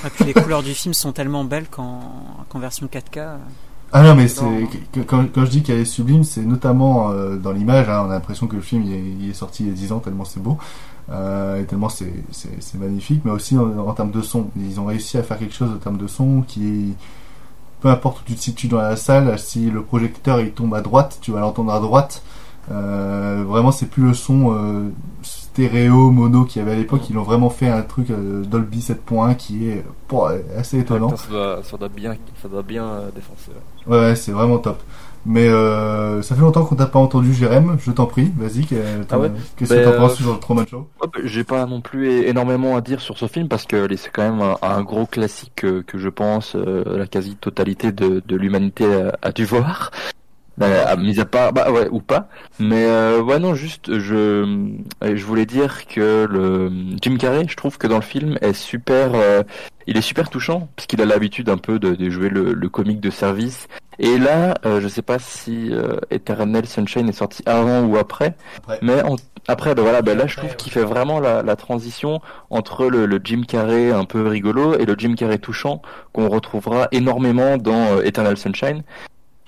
Et 0.05 0.09
puis 0.15 0.25
les 0.25 0.33
couleurs 0.33 0.63
du 0.63 0.73
film 0.73 0.93
sont 0.93 1.11
tellement 1.11 1.43
belles 1.43 1.67
qu'en 1.67 2.59
version 2.59 2.87
4K. 2.87 3.37
Ah 3.91 4.03
non, 4.03 4.15
mais 4.15 4.27
c'est 4.27 4.67
quand, 5.07 5.25
quand, 5.33 5.45
je 5.45 5.49
dis 5.49 5.63
qu'elle 5.63 5.79
est 5.79 5.85
sublime, 5.85 6.23
c'est 6.23 6.45
notamment 6.45 7.09
euh, 7.09 7.37
dans 7.37 7.51
l'image. 7.51 7.89
Hein, 7.89 8.03
on 8.05 8.11
a 8.11 8.13
l'impression 8.13 8.45
que 8.47 8.55
le 8.55 8.61
film 8.61 8.83
il 8.83 9.29
est, 9.29 9.33
sorti 9.33 9.63
il 9.63 9.69
y 9.69 9.71
a 9.71 9.73
10 9.73 9.91
ans 9.93 9.99
tellement 9.99 10.25
c'est 10.25 10.39
beau 10.41 10.57
euh, 11.11 11.61
et 11.61 11.65
tellement 11.65 11.89
c'est 11.89 12.13
magnifique. 12.75 13.21
Mais 13.25 13.31
aussi 13.31 13.57
en, 13.57 13.93
termes 13.93 14.11
de 14.11 14.21
son, 14.21 14.49
ils 14.57 14.79
ont 14.79 14.85
réussi 14.85 15.17
à 15.17 15.23
faire 15.23 15.39
quelque 15.39 15.55
chose 15.55 15.71
en 15.71 15.77
termes 15.77 15.97
de 15.97 16.07
son 16.07 16.41
qui 16.41 16.93
peu 17.81 17.87
importe 17.87 18.21
où 18.21 18.23
tu 18.25 18.35
te 18.35 18.41
situes 18.41 18.67
dans 18.67 18.81
la 18.81 18.97
salle, 18.97 19.39
si 19.39 19.71
le 19.71 19.81
projecteur 19.81 20.41
il 20.41 20.51
tombe 20.51 20.73
à 20.75 20.81
droite, 20.81 21.19
tu 21.21 21.31
vas 21.31 21.39
l'entendre 21.39 21.71
à 21.71 21.79
droite. 21.79 22.23
Euh, 22.71 23.43
vraiment, 23.47 23.71
c'est 23.71 23.85
plus 23.85 24.03
le 24.03 24.13
son 24.13 24.53
euh, 24.53 24.89
stéréo, 25.23 26.11
mono 26.11 26.43
qu'il 26.43 26.61
y 26.61 26.61
avait 26.61 26.73
à 26.73 26.75
l'époque. 26.75 27.09
Ils 27.09 27.17
ont 27.17 27.23
vraiment 27.23 27.49
fait 27.49 27.69
un 27.69 27.81
truc 27.81 28.11
Dolby 28.11 28.79
7.1 28.79 29.37
qui 29.37 29.69
est 29.69 29.85
assez 30.57 30.79
étonnant. 30.79 31.15
ça, 31.15 31.77
doit, 31.77 31.89
bien, 31.89 32.17
ça 32.41 32.49
doit 32.49 32.61
bien 32.61 33.03
défoncer. 33.15 33.51
Ouais, 33.87 34.13
c'est 34.17 34.33
vraiment 34.33 34.57
top. 34.57 34.83
Mais 35.25 35.47
ça 36.21 36.35
fait 36.35 36.41
longtemps 36.41 36.65
qu'on 36.65 36.75
t'a 36.75 36.85
pas 36.85 36.99
entendu, 36.99 37.33
Jérém. 37.33 37.77
Je 37.79 37.91
t'en 37.91 38.05
prie, 38.05 38.31
vas-y. 38.37 38.65
Ah 39.11 39.17
qu'est-ce 39.57 39.73
que 39.73 39.83
t'en 39.83 39.97
penses 39.97 40.15
sur 40.15 40.33
le 40.33 40.39
Truman 40.39 40.65
Show? 40.65 40.87
bah, 41.01 41.07
J'ai 41.23 41.43
pas 41.43 41.65
non 41.65 41.81
plus 41.81 42.09
énormément 42.27 42.75
à 42.75 42.81
dire 42.81 43.01
sur 43.01 43.17
ce 43.17 43.27
film 43.27 43.47
parce 43.47 43.65
que 43.65 43.87
c'est 43.95 44.11
quand 44.11 44.23
même 44.23 44.55
un, 44.61 44.81
gros 44.83 45.05
classique 45.05 45.53
que, 45.55 45.83
je 45.93 46.09
pense 46.09 46.55
la 46.55 47.07
quasi-totalité 47.07 47.91
de, 47.91 48.21
de 48.25 48.35
l'humanité 48.35 48.85
a, 49.21 49.31
dû 49.31 49.45
voir. 49.45 49.91
Euh, 50.61 50.97
mis 50.97 51.19
à 51.19 51.25
part, 51.25 51.53
bah 51.53 51.71
ouais, 51.71 51.87
ou 51.89 52.01
pas. 52.01 52.27
Mais 52.59 52.85
euh, 52.85 53.21
ouais, 53.21 53.39
non, 53.39 53.53
juste, 53.53 53.97
je, 53.97 54.73
je 55.01 55.25
voulais 55.25 55.45
dire 55.45 55.87
que 55.87 56.27
le 56.29 56.71
Jim 57.01 57.17
Carrey, 57.17 57.45
je 57.47 57.55
trouve 57.55 57.77
que 57.77 57.87
dans 57.87 57.95
le 57.95 58.01
film 58.01 58.37
est 58.41 58.53
super, 58.53 59.11
euh, 59.13 59.43
il 59.87 59.97
est 59.97 60.01
super 60.01 60.29
touchant 60.29 60.67
parce 60.75 60.85
qu'il 60.87 61.01
a 61.01 61.05
l'habitude 61.05 61.49
un 61.49 61.57
peu 61.57 61.79
de, 61.79 61.95
de 61.95 62.09
jouer 62.09 62.29
le, 62.29 62.53
le, 62.53 62.69
comique 62.69 62.99
de 62.99 63.09
service. 63.09 63.67
Et 63.99 64.17
là, 64.17 64.55
euh, 64.65 64.79
je 64.81 64.87
sais 64.87 65.01
pas 65.01 65.19
si 65.19 65.69
euh, 65.71 65.97
Eternal 66.09 66.65
Sunshine 66.65 67.09
est 67.09 67.13
sorti 67.13 67.43
avant 67.45 67.83
ou 67.83 67.97
après, 67.97 68.35
mais 68.81 69.01
après, 69.47 69.75
ben 69.75 69.81
voilà, 69.81 70.01
ben 70.01 70.17
là, 70.17 70.27
je 70.27 70.37
trouve 70.37 70.55
qu'il 70.55 70.71
fait 70.71 70.83
vraiment 70.83 71.19
la, 71.19 71.41
la 71.41 71.55
transition 71.55 72.21
entre 72.49 72.85
le, 72.87 73.05
le, 73.05 73.19
Jim 73.23 73.41
Carrey 73.47 73.91
un 73.91 74.05
peu 74.05 74.27
rigolo 74.27 74.77
et 74.77 74.85
le 74.85 74.95
Jim 74.97 75.15
Carrey 75.15 75.37
touchant 75.39 75.81
qu'on 76.13 76.29
retrouvera 76.29 76.87
énormément 76.91 77.57
dans 77.57 78.01
Eternal 78.01 78.37
Sunshine. 78.37 78.83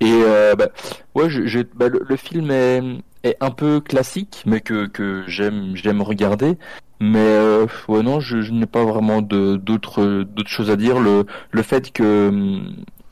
Et 0.01 0.11
euh, 0.11 0.55
bah, 0.55 0.69
ouais, 1.13 1.29
je, 1.29 1.61
bah, 1.75 1.87
le, 1.87 2.15
film 2.15 2.49
est, 2.49 2.81
est, 3.23 3.37
un 3.39 3.51
peu 3.51 3.79
classique, 3.79 4.41
mais 4.47 4.59
que, 4.59 4.87
que 4.87 5.23
j'aime 5.27 5.75
j'aime 5.75 6.01
regarder. 6.01 6.57
Mais 6.99 7.19
euh, 7.19 7.67
ouais 7.87 8.01
non, 8.01 8.19
je, 8.19 8.41
je 8.41 8.51
n'ai 8.51 8.65
pas 8.65 8.83
vraiment 8.83 9.21
d'autres 9.21 10.23
d'autres 10.23 10.49
choses 10.49 10.71
à 10.71 10.75
dire. 10.75 10.99
Le 10.99 11.25
le 11.51 11.61
fait 11.61 11.91
que 11.91 12.59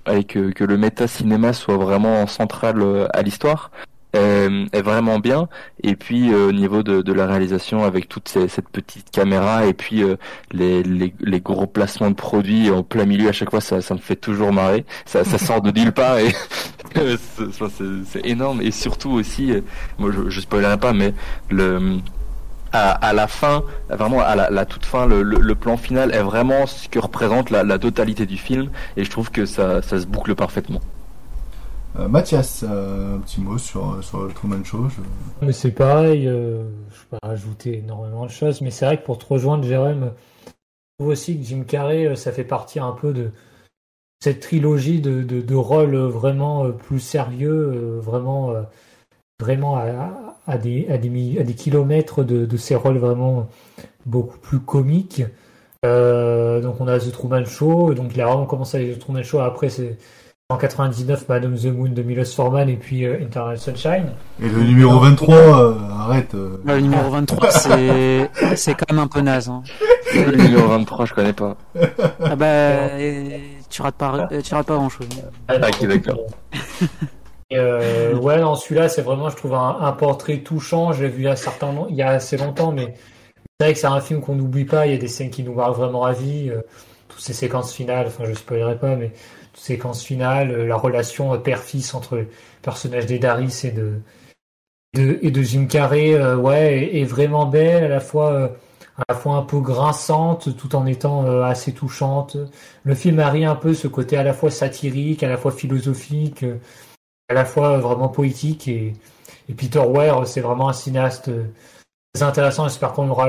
avec 0.06 0.28
que 0.30 0.64
le 0.64 0.78
méta 0.78 1.08
cinéma 1.08 1.54
soit 1.54 1.78
vraiment 1.78 2.26
central 2.26 2.82
euh, 2.82 3.08
à 3.14 3.22
l'histoire, 3.22 3.70
euh, 4.16 4.66
est 4.72 4.82
vraiment 4.82 5.20
bien. 5.20 5.48
Et 5.84 5.96
puis 5.96 6.34
euh, 6.34 6.50
au 6.50 6.52
niveau 6.52 6.84
de, 6.84 7.02
de, 7.02 7.14
la 7.14 7.28
réalisation 7.28 7.84
avec 7.84 8.10
toute 8.10 8.28
cette 8.28 8.70
petite 8.70 9.12
caméra 9.12 9.66
et 9.66 9.74
puis 9.74 10.04
euh, 10.04 10.16
les, 10.52 10.84
les, 10.84 11.14
les, 11.20 11.40
gros 11.40 11.68
placements 11.68 12.10
de 12.10 12.16
produits 12.16 12.72
en 12.72 12.84
plein 12.84 13.06
milieu 13.06 13.30
à 13.30 13.32
chaque 13.32 13.52
fois, 13.52 13.62
ça, 13.62 13.82
ça 13.82 13.94
me 13.94 14.00
fait 14.00 14.16
toujours 14.16 14.52
marrer. 14.52 14.86
Ça, 15.06 15.24
ça 15.24 15.38
sort 15.38 15.62
de 15.62 15.72
nulle 15.72 15.92
part 15.92 16.18
et 16.18 16.34
c'est 18.06 18.26
énorme. 18.26 18.62
Et 18.62 18.72
surtout 18.72 19.12
aussi, 19.12 19.54
moi 19.98 20.12
je, 20.12 20.30
je 20.30 20.40
spoilerai 20.42 20.78
pas, 20.78 20.94
mais 20.94 21.14
le 21.50 22.00
à, 22.72 22.92
à, 22.92 23.14
la 23.14 23.28
fin, 23.28 23.64
vraiment 23.90 24.22
à 24.22 24.36
la, 24.36 24.50
la 24.50 24.66
toute 24.66 24.86
fin, 24.86 25.08
le, 25.08 25.24
le, 25.24 25.56
plan 25.56 25.78
final 25.78 26.14
est 26.14 26.22
vraiment 26.22 26.68
ce 26.68 26.88
que 26.88 27.00
représente 27.00 27.50
la, 27.50 27.64
la, 27.64 27.80
totalité 27.80 28.26
du 28.26 28.38
film, 28.38 28.70
et 28.96 29.04
je 29.04 29.10
trouve 29.10 29.32
que 29.32 29.46
ça, 29.46 29.82
ça 29.82 30.00
se 30.00 30.06
boucle 30.06 30.36
parfaitement. 30.36 30.82
Euh, 31.98 32.08
Mathias, 32.08 32.64
euh, 32.68 33.16
un 33.16 33.20
petit 33.20 33.42
mot 33.42 33.58
sur, 33.58 34.04
sur 34.04 34.24
le 34.24 34.32
Truman 34.32 34.64
Show. 34.64 34.88
Mais 35.42 35.52
c'est 35.52 35.72
pareil, 35.72 36.28
euh, 36.28 36.64
je 36.92 37.00
vais 37.00 37.18
pas 37.20 37.28
rajouter 37.28 37.80
énormément 37.80 38.26
de 38.26 38.32
choses, 38.32 38.62
mais 38.62 38.70
c'est 38.70 38.86
vrai 38.86 38.98
que 39.00 39.06
pour 39.06 39.18
te 39.18 39.26
rejoindre, 39.26 39.64
Jérém, 39.64 40.12
je 40.46 40.52
trouve 41.00 41.12
aussi 41.12 41.38
que 41.40 41.44
Jim 41.44 41.64
Carrey, 41.68 42.16
ça 42.16 42.32
fait 42.32 42.44
partie 42.44 42.80
un 42.80 42.92
peu 42.92 43.12
de 43.12 43.32
cette 44.22 44.42
trilogie 44.42 45.02
de, 45.02 45.24
de, 45.24 45.56
rôles 45.56 45.96
vraiment 45.96 46.70
plus 46.72 47.00
sérieux, 47.00 48.00
vraiment, 48.02 48.54
vraiment 49.40 49.78
à, 49.78 50.58
des, 50.58 50.88
à, 50.90 50.98
des, 50.98 51.54
kilomètres 51.54 52.26
de, 52.26 52.46
de 52.46 52.58
ces 52.58 52.76
rôles 52.76 52.98
vraiment 52.98 53.48
beaucoup 54.06 54.38
plus 54.38 54.60
comiques. 54.60 55.24
donc 55.84 56.82
on 56.82 56.88
a 56.88 57.00
The 57.00 57.14
Truman 57.14 57.46
Show, 57.46 57.94
donc 57.94 58.12
il 58.14 58.20
a 58.20 58.26
vraiment 58.26 58.46
commencé 58.46 58.78
avec 58.78 58.98
The 58.98 59.00
Truman 59.00 59.24
Show, 59.24 59.40
après 59.40 59.70
c'est 59.70 59.98
en 60.52 60.58
99, 60.58 61.30
Madame 61.30 61.56
the 61.56 61.66
Moon 61.66 61.90
de 61.90 62.02
Milos 62.02 62.34
Forman 62.34 62.68
et 62.70 62.76
puis 62.76 63.06
euh, 63.06 63.20
Internal 63.22 63.60
Sunshine. 63.60 64.14
Et 64.42 64.50
le 64.50 64.64
numéro 64.64 64.98
23, 64.98 65.36
euh, 65.36 65.76
arrête. 65.92 66.34
Euh. 66.34 66.60
Le 66.66 66.80
numéro 66.80 67.08
23, 67.12 67.52
c'est 67.52 68.32
c'est 68.56 68.74
quand 68.74 68.92
même 68.92 69.04
un 69.04 69.08
peu 69.08 69.22
naze. 69.22 69.48
Hein. 69.48 69.62
Le 70.16 70.36
numéro 70.36 70.68
23, 70.70 71.06
je 71.06 71.14
connais 71.14 71.34
pas. 71.34 71.56
Ah 72.24 72.36
bah, 72.36 72.88
tu 73.70 73.84
rates 73.84 73.94
pas, 73.94 74.28
tu 74.44 74.56
rates 74.56 74.66
pas 74.66 74.74
grand 74.74 74.90
chose. 74.90 75.08
Ah, 75.50 75.58
ok, 75.58 75.86
d'accord. 75.86 76.18
Euh, 77.54 78.16
ouais, 78.16 78.40
non, 78.40 78.56
celui-là, 78.56 78.90
c'est 78.90 79.04
vraiment, 79.04 79.30
je 79.30 79.36
trouve, 79.36 79.54
un, 79.54 79.92
portrait 79.92 80.40
touchant. 80.40 80.94
Je 80.94 81.04
l'ai 81.04 81.10
vu 81.10 81.22
il 81.22 81.26
y, 81.26 81.28
a 81.28 81.36
certain, 81.36 81.74
il 81.90 81.96
y 81.96 82.02
a 82.02 82.10
assez 82.10 82.38
longtemps, 82.38 82.72
mais 82.72 82.96
c'est 83.60 83.66
vrai 83.66 83.74
que 83.74 83.80
c'est 83.80 83.86
un 83.86 84.02
film 84.02 84.22
qu'on 84.22 84.36
n'oublie 84.36 84.66
pas. 84.66 84.88
Il 84.88 84.94
y 84.94 84.96
a 84.96 85.00
des 85.00 85.08
scènes 85.08 85.30
qui 85.30 85.44
nous 85.44 85.54
marquent 85.54 85.78
vraiment 85.78 86.06
à 86.06 86.12
vie. 86.12 86.52
toutes 87.08 87.22
ces 87.22 87.34
séquences 87.34 87.72
finales, 87.72 88.08
enfin, 88.08 88.24
je 88.28 88.34
spoilerai 88.34 88.80
pas, 88.80 88.96
mais 88.96 89.14
séquence 89.60 90.04
finale, 90.04 90.52
euh, 90.52 90.68
la 90.68 90.76
relation 90.76 91.38
père-fils 91.40 91.94
entre 91.94 92.18
le 92.18 92.28
personnage 92.62 93.06
d'Edaris 93.06 93.62
et 93.66 93.72
de, 93.72 94.02
et 95.22 95.32
de 95.32 95.42
Jim 95.42 95.68
Carrey, 95.68 96.14
euh, 96.14 96.36
ouais, 96.36 96.96
est, 96.96 97.04
vraiment 97.04 97.46
belle, 97.46 97.84
à 97.84 97.88
la 97.90 98.00
fois, 98.00 98.32
euh, 98.32 98.48
à 98.98 99.04
la 99.10 99.16
fois 99.16 99.36
un 99.36 99.44
peu 99.44 99.60
grinçante, 99.60 100.56
tout 100.58 100.76
en 100.76 100.86
étant 100.86 101.42
assez 101.44 101.74
touchante. 101.74 102.38
Le 102.84 102.96
film 102.96 103.20
a 103.20 103.30
un 103.30 103.56
peu 103.56 103.74
ce 103.74 103.88
côté 103.88 104.18
à 104.18 104.24
la 104.24 104.34
fois 104.34 104.52
satirique, 104.52 105.24
à 105.24 105.30
la 105.30 105.38
fois 105.38 105.52
philosophique, 105.52 106.46
à 107.30 107.34
la 107.34 107.46
fois 107.46 107.78
vraiment 107.78 108.10
poétique. 108.10 108.68
Et, 108.68 108.94
et 109.48 109.54
Peter 109.54 109.80
Weir, 109.80 110.28
c'est 110.28 110.42
vraiment 110.42 110.70
un 110.70 110.74
cinéaste 110.74 111.30
très 112.14 112.24
intéressant. 112.24 112.68
J'espère 112.68 112.94
qu'on 112.94 113.10
aura 113.10 113.28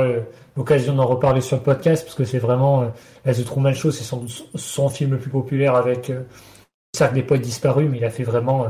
l'occasion 0.57 0.94
d'en 0.94 1.07
reparler 1.07 1.40
sur 1.40 1.57
le 1.57 1.62
podcast 1.62 2.05
parce 2.05 2.16
que 2.16 2.24
c'est 2.24 2.39
vraiment 2.39 2.82
euh, 3.27 3.32
The 3.32 3.44
Truman 3.44 3.74
Show, 3.74 3.90
c'est 3.90 4.05
son, 4.05 4.24
son, 4.55 4.89
film 4.89 5.12
le 5.12 5.19
plus 5.19 5.31
populaire 5.31 5.74
avec 5.74 6.11
euh, 6.11 6.20
le 6.20 6.98
Cercle 6.98 7.15
des 7.15 7.23
poètes 7.23 7.43
disparus, 7.43 7.89
mais 7.90 7.98
il 7.98 8.05
a 8.05 8.11
fait 8.11 8.24
vraiment 8.24 8.65
euh, 8.65 8.69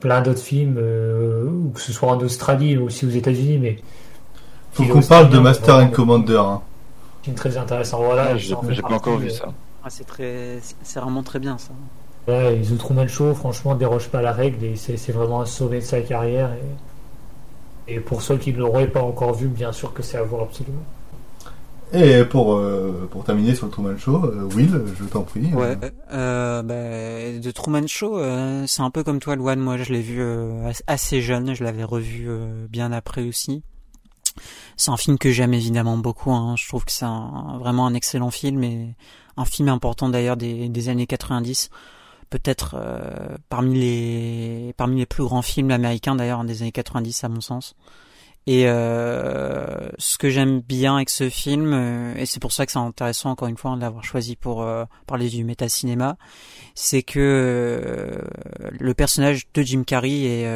plein 0.00 0.20
d'autres 0.20 0.40
films, 0.40 0.76
euh, 0.78 1.50
que 1.74 1.80
ce 1.80 1.92
soit 1.92 2.10
en 2.10 2.18
Australie 2.20 2.76
ou 2.76 2.86
aussi 2.86 3.06
aux 3.06 3.10
États-Unis. 3.10 3.58
Mais 3.58 3.76
faut 4.72 4.84
qu'on 4.84 5.02
parle 5.02 5.30
de 5.30 5.38
Master 5.38 5.76
and 5.76 5.88
Commander. 5.88 6.36
Hein. 6.36 6.60
Film 7.22 7.36
très 7.36 7.56
intéressant. 7.56 8.02
Voilà, 8.02 8.28
ah, 8.32 8.36
j'ai 8.36 8.54
pas 8.54 8.94
encore 8.94 9.18
vu 9.18 9.30
ça. 9.30 9.48
Ah, 9.82 9.90
c'est 9.90 10.04
très, 10.04 10.58
c'est 10.82 11.00
vraiment 11.00 11.22
très 11.22 11.38
bien 11.38 11.58
ça. 11.58 11.72
Ouais, 12.28 12.60
The 12.60 12.76
Truman 12.76 13.06
Show, 13.06 13.34
franchement, 13.34 13.74
déroge 13.74 14.08
pas 14.08 14.20
la 14.20 14.32
règle 14.32 14.64
et 14.64 14.76
c'est 14.76 15.12
vraiment 15.12 15.40
un 15.40 15.46
sommet 15.46 15.78
de 15.78 15.84
sa 15.84 16.00
carrière. 16.00 16.52
Et... 16.52 16.85
Et 17.88 18.00
pour 18.00 18.22
ceux 18.22 18.36
qui 18.36 18.52
ne 18.52 18.58
l'auraient 18.58 18.88
pas 18.88 19.02
encore 19.02 19.34
vu, 19.34 19.48
bien 19.48 19.72
sûr 19.72 19.92
que 19.92 20.02
c'est 20.02 20.18
à 20.18 20.22
voir 20.22 20.42
absolument. 20.42 20.82
Et 21.92 22.24
pour, 22.24 22.56
euh, 22.56 23.08
pour 23.10 23.22
terminer 23.22 23.54
sur 23.54 23.66
le 23.66 23.72
Truman 23.72 23.96
Show, 23.96 24.24
euh, 24.24 24.48
Will, 24.54 24.82
je 24.98 25.04
t'en 25.04 25.22
prie. 25.22 25.52
Ouais, 25.54 25.78
euh, 26.12 26.62
bah, 26.62 27.38
de 27.38 27.50
Truman 27.52 27.86
Show, 27.86 28.20
c'est 28.66 28.82
un 28.82 28.90
peu 28.90 29.04
comme 29.04 29.20
toi, 29.20 29.36
Luan. 29.36 29.58
Moi, 29.60 29.76
je 29.76 29.92
l'ai 29.92 30.00
vu 30.00 30.22
assez 30.86 31.20
jeune, 31.20 31.54
je 31.54 31.62
l'avais 31.62 31.84
revu 31.84 32.28
bien 32.68 32.90
après 32.90 33.22
aussi. 33.22 33.62
C'est 34.76 34.90
un 34.90 34.96
film 34.96 35.16
que 35.16 35.30
j'aime 35.30 35.54
évidemment 35.54 35.96
beaucoup. 35.96 36.32
Hein. 36.32 36.56
Je 36.58 36.66
trouve 36.68 36.84
que 36.84 36.92
c'est 36.92 37.06
vraiment 37.06 37.86
un 37.86 37.94
excellent 37.94 38.30
film 38.30 38.64
et 38.64 38.94
un 39.36 39.44
film 39.44 39.68
important 39.68 40.08
d'ailleurs 40.08 40.36
des, 40.36 40.68
des 40.68 40.88
années 40.88 41.06
90 41.06 41.70
peut-être 42.30 42.76
euh, 42.78 43.36
parmi 43.48 43.78
les 43.78 44.74
parmi 44.76 44.98
les 44.98 45.06
plus 45.06 45.24
grands 45.24 45.42
films 45.42 45.70
américains 45.70 46.16
d'ailleurs 46.16 46.44
des 46.44 46.62
années 46.62 46.72
90 46.72 47.24
à 47.24 47.28
mon 47.28 47.40
sens. 47.40 47.74
Et 48.48 48.68
euh, 48.68 49.88
ce 49.98 50.18
que 50.18 50.30
j'aime 50.30 50.60
bien 50.60 50.96
avec 50.96 51.10
ce 51.10 51.28
film, 51.28 51.72
euh, 51.74 52.14
et 52.14 52.26
c'est 52.26 52.38
pour 52.38 52.52
ça 52.52 52.64
que 52.64 52.70
c'est 52.70 52.78
intéressant 52.78 53.30
encore 53.30 53.48
une 53.48 53.56
fois 53.56 53.74
de 53.74 53.80
l'avoir 53.80 54.04
choisi 54.04 54.36
pour 54.36 54.62
euh, 54.62 54.84
parler 55.08 55.28
du 55.28 55.42
méta-cinéma, 55.42 56.16
c'est 56.76 57.02
que 57.02 57.18
euh, 57.18 58.22
le 58.70 58.94
personnage 58.94 59.48
de 59.52 59.62
Jim 59.62 59.82
Carrey 59.84 60.12
et 60.12 60.46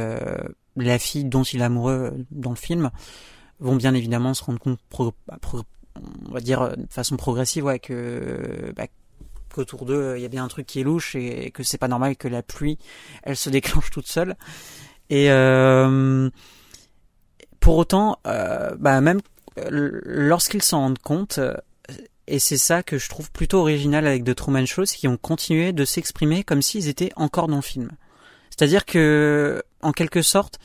la 0.76 0.98
fille 1.00 1.24
dont 1.24 1.42
il 1.42 1.60
est 1.60 1.64
amoureux 1.64 2.14
dans 2.30 2.50
le 2.50 2.56
film 2.56 2.90
vont 3.58 3.74
bien 3.74 3.92
évidemment 3.94 4.34
se 4.34 4.44
rendre 4.44 4.60
compte, 4.60 4.78
bah, 5.26 5.38
on 6.28 6.32
va 6.32 6.40
dire 6.40 6.76
de 6.76 6.86
façon 6.88 7.16
progressive, 7.16 7.64
ouais, 7.64 7.80
que 7.80 8.72
bah, 8.76 8.86
qu'autour 9.54 9.84
d'eux 9.84 10.14
il 10.16 10.22
y 10.22 10.24
a 10.24 10.28
bien 10.28 10.44
un 10.44 10.48
truc 10.48 10.66
qui 10.66 10.80
est 10.80 10.84
louche 10.84 11.14
et, 11.14 11.50
que 11.50 11.62
c'est 11.62 11.78
pas 11.78 11.88
normal 11.88 12.16
que 12.16 12.28
la 12.28 12.42
pluie 12.42 12.78
elle 13.22 13.36
se 13.36 13.50
déclenche 13.50 13.90
toute 13.90 14.06
seule. 14.06 14.36
Et 15.10 15.30
euh, 15.30 16.30
pour 17.58 17.76
autant, 17.76 18.18
euh, 18.26 18.74
bah 18.78 19.00
même 19.00 19.20
euh, 19.58 20.00
lorsqu'ils 20.04 20.62
s'en 20.62 20.80
rendent 20.80 20.98
compte, 20.98 21.38
euh, 21.38 21.54
et 22.26 22.38
c'est 22.38 22.56
ça 22.56 22.82
que 22.82 22.98
je 22.98 23.08
trouve 23.08 23.30
plutôt 23.30 23.58
original 23.58 24.06
avec 24.06 24.24
The 24.24 24.34
Truman 24.34 24.66
Show, 24.66 24.84
c'est 24.84 24.96
qu'ils 24.96 25.08
ont 25.08 25.16
continué 25.16 25.72
de 25.72 25.84
s'exprimer 25.84 26.44
comme 26.44 26.62
s'ils 26.62 26.88
étaient 26.88 27.10
encore 27.16 27.48
dans 27.48 27.56
le 27.56 27.62
film. 27.62 27.90
C'est-à-dire 28.50 28.84
que, 28.84 29.62
en 29.82 29.92
quelque 29.92 30.22
sorte, 30.22 30.58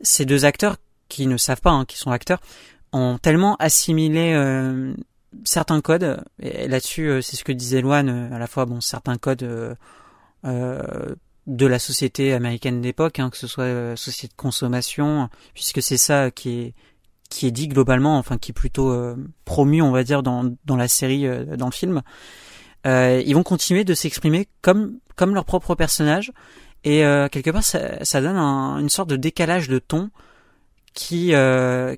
ces 0.00 0.24
deux 0.24 0.44
acteurs 0.44 0.76
qui 1.08 1.26
ne 1.26 1.36
savent 1.36 1.60
pas, 1.60 1.70
hein, 1.70 1.84
qui 1.84 1.96
sont 1.96 2.10
acteurs, 2.10 2.40
ont 2.92 3.18
tellement 3.18 3.56
assimilé 3.56 4.32
euh, 4.34 4.94
certains 5.44 5.80
codes. 5.80 6.22
Et 6.40 6.68
là-dessus, 6.68 7.22
c'est 7.22 7.36
ce 7.36 7.44
que 7.44 7.52
disait 7.52 7.80
Loan, 7.80 8.30
à 8.32 8.38
la 8.38 8.46
fois 8.46 8.66
bon 8.66 8.80
certains 8.80 9.16
codes 9.16 9.76
euh, 10.44 11.14
de 11.46 11.66
la 11.66 11.78
société 11.78 12.32
américaine 12.32 12.80
d'époque, 12.80 13.18
hein, 13.18 13.30
que 13.30 13.36
ce 13.36 13.46
soit 13.46 13.64
euh, 13.64 13.96
société 13.96 14.28
de 14.28 14.36
consommation, 14.36 15.28
puisque 15.54 15.82
c'est 15.82 15.96
ça 15.96 16.30
qui 16.30 16.60
est 16.60 16.74
qui 17.28 17.46
est 17.46 17.52
dit 17.52 17.68
globalement, 17.68 18.18
enfin 18.18 18.38
qui 18.38 18.50
est 18.50 18.54
plutôt 18.54 18.90
euh, 18.90 19.16
promu, 19.44 19.82
on 19.82 19.92
va 19.92 20.02
dire, 20.02 20.24
dans, 20.24 20.52
dans 20.64 20.76
la 20.76 20.88
série, 20.88 21.28
euh, 21.28 21.56
dans 21.56 21.66
le 21.66 21.72
film. 21.72 22.02
ils 22.84 23.32
vont 23.34 23.44
continuer 23.44 23.84
de 23.84 23.94
s'exprimer 23.94 24.48
comme 24.62 24.98
comme 25.16 25.34
leur 25.34 25.44
propre 25.44 25.74
personnage, 25.74 26.32
et 26.84 27.00
quelque 27.30 27.50
part 27.50 27.64
ça, 27.64 28.04
ça 28.04 28.20
donne 28.20 28.36
une 28.36 28.88
sorte 28.88 29.10
de 29.10 29.16
décalage 29.16 29.68
de 29.68 29.78
ton 29.78 30.10
qui 30.94 31.32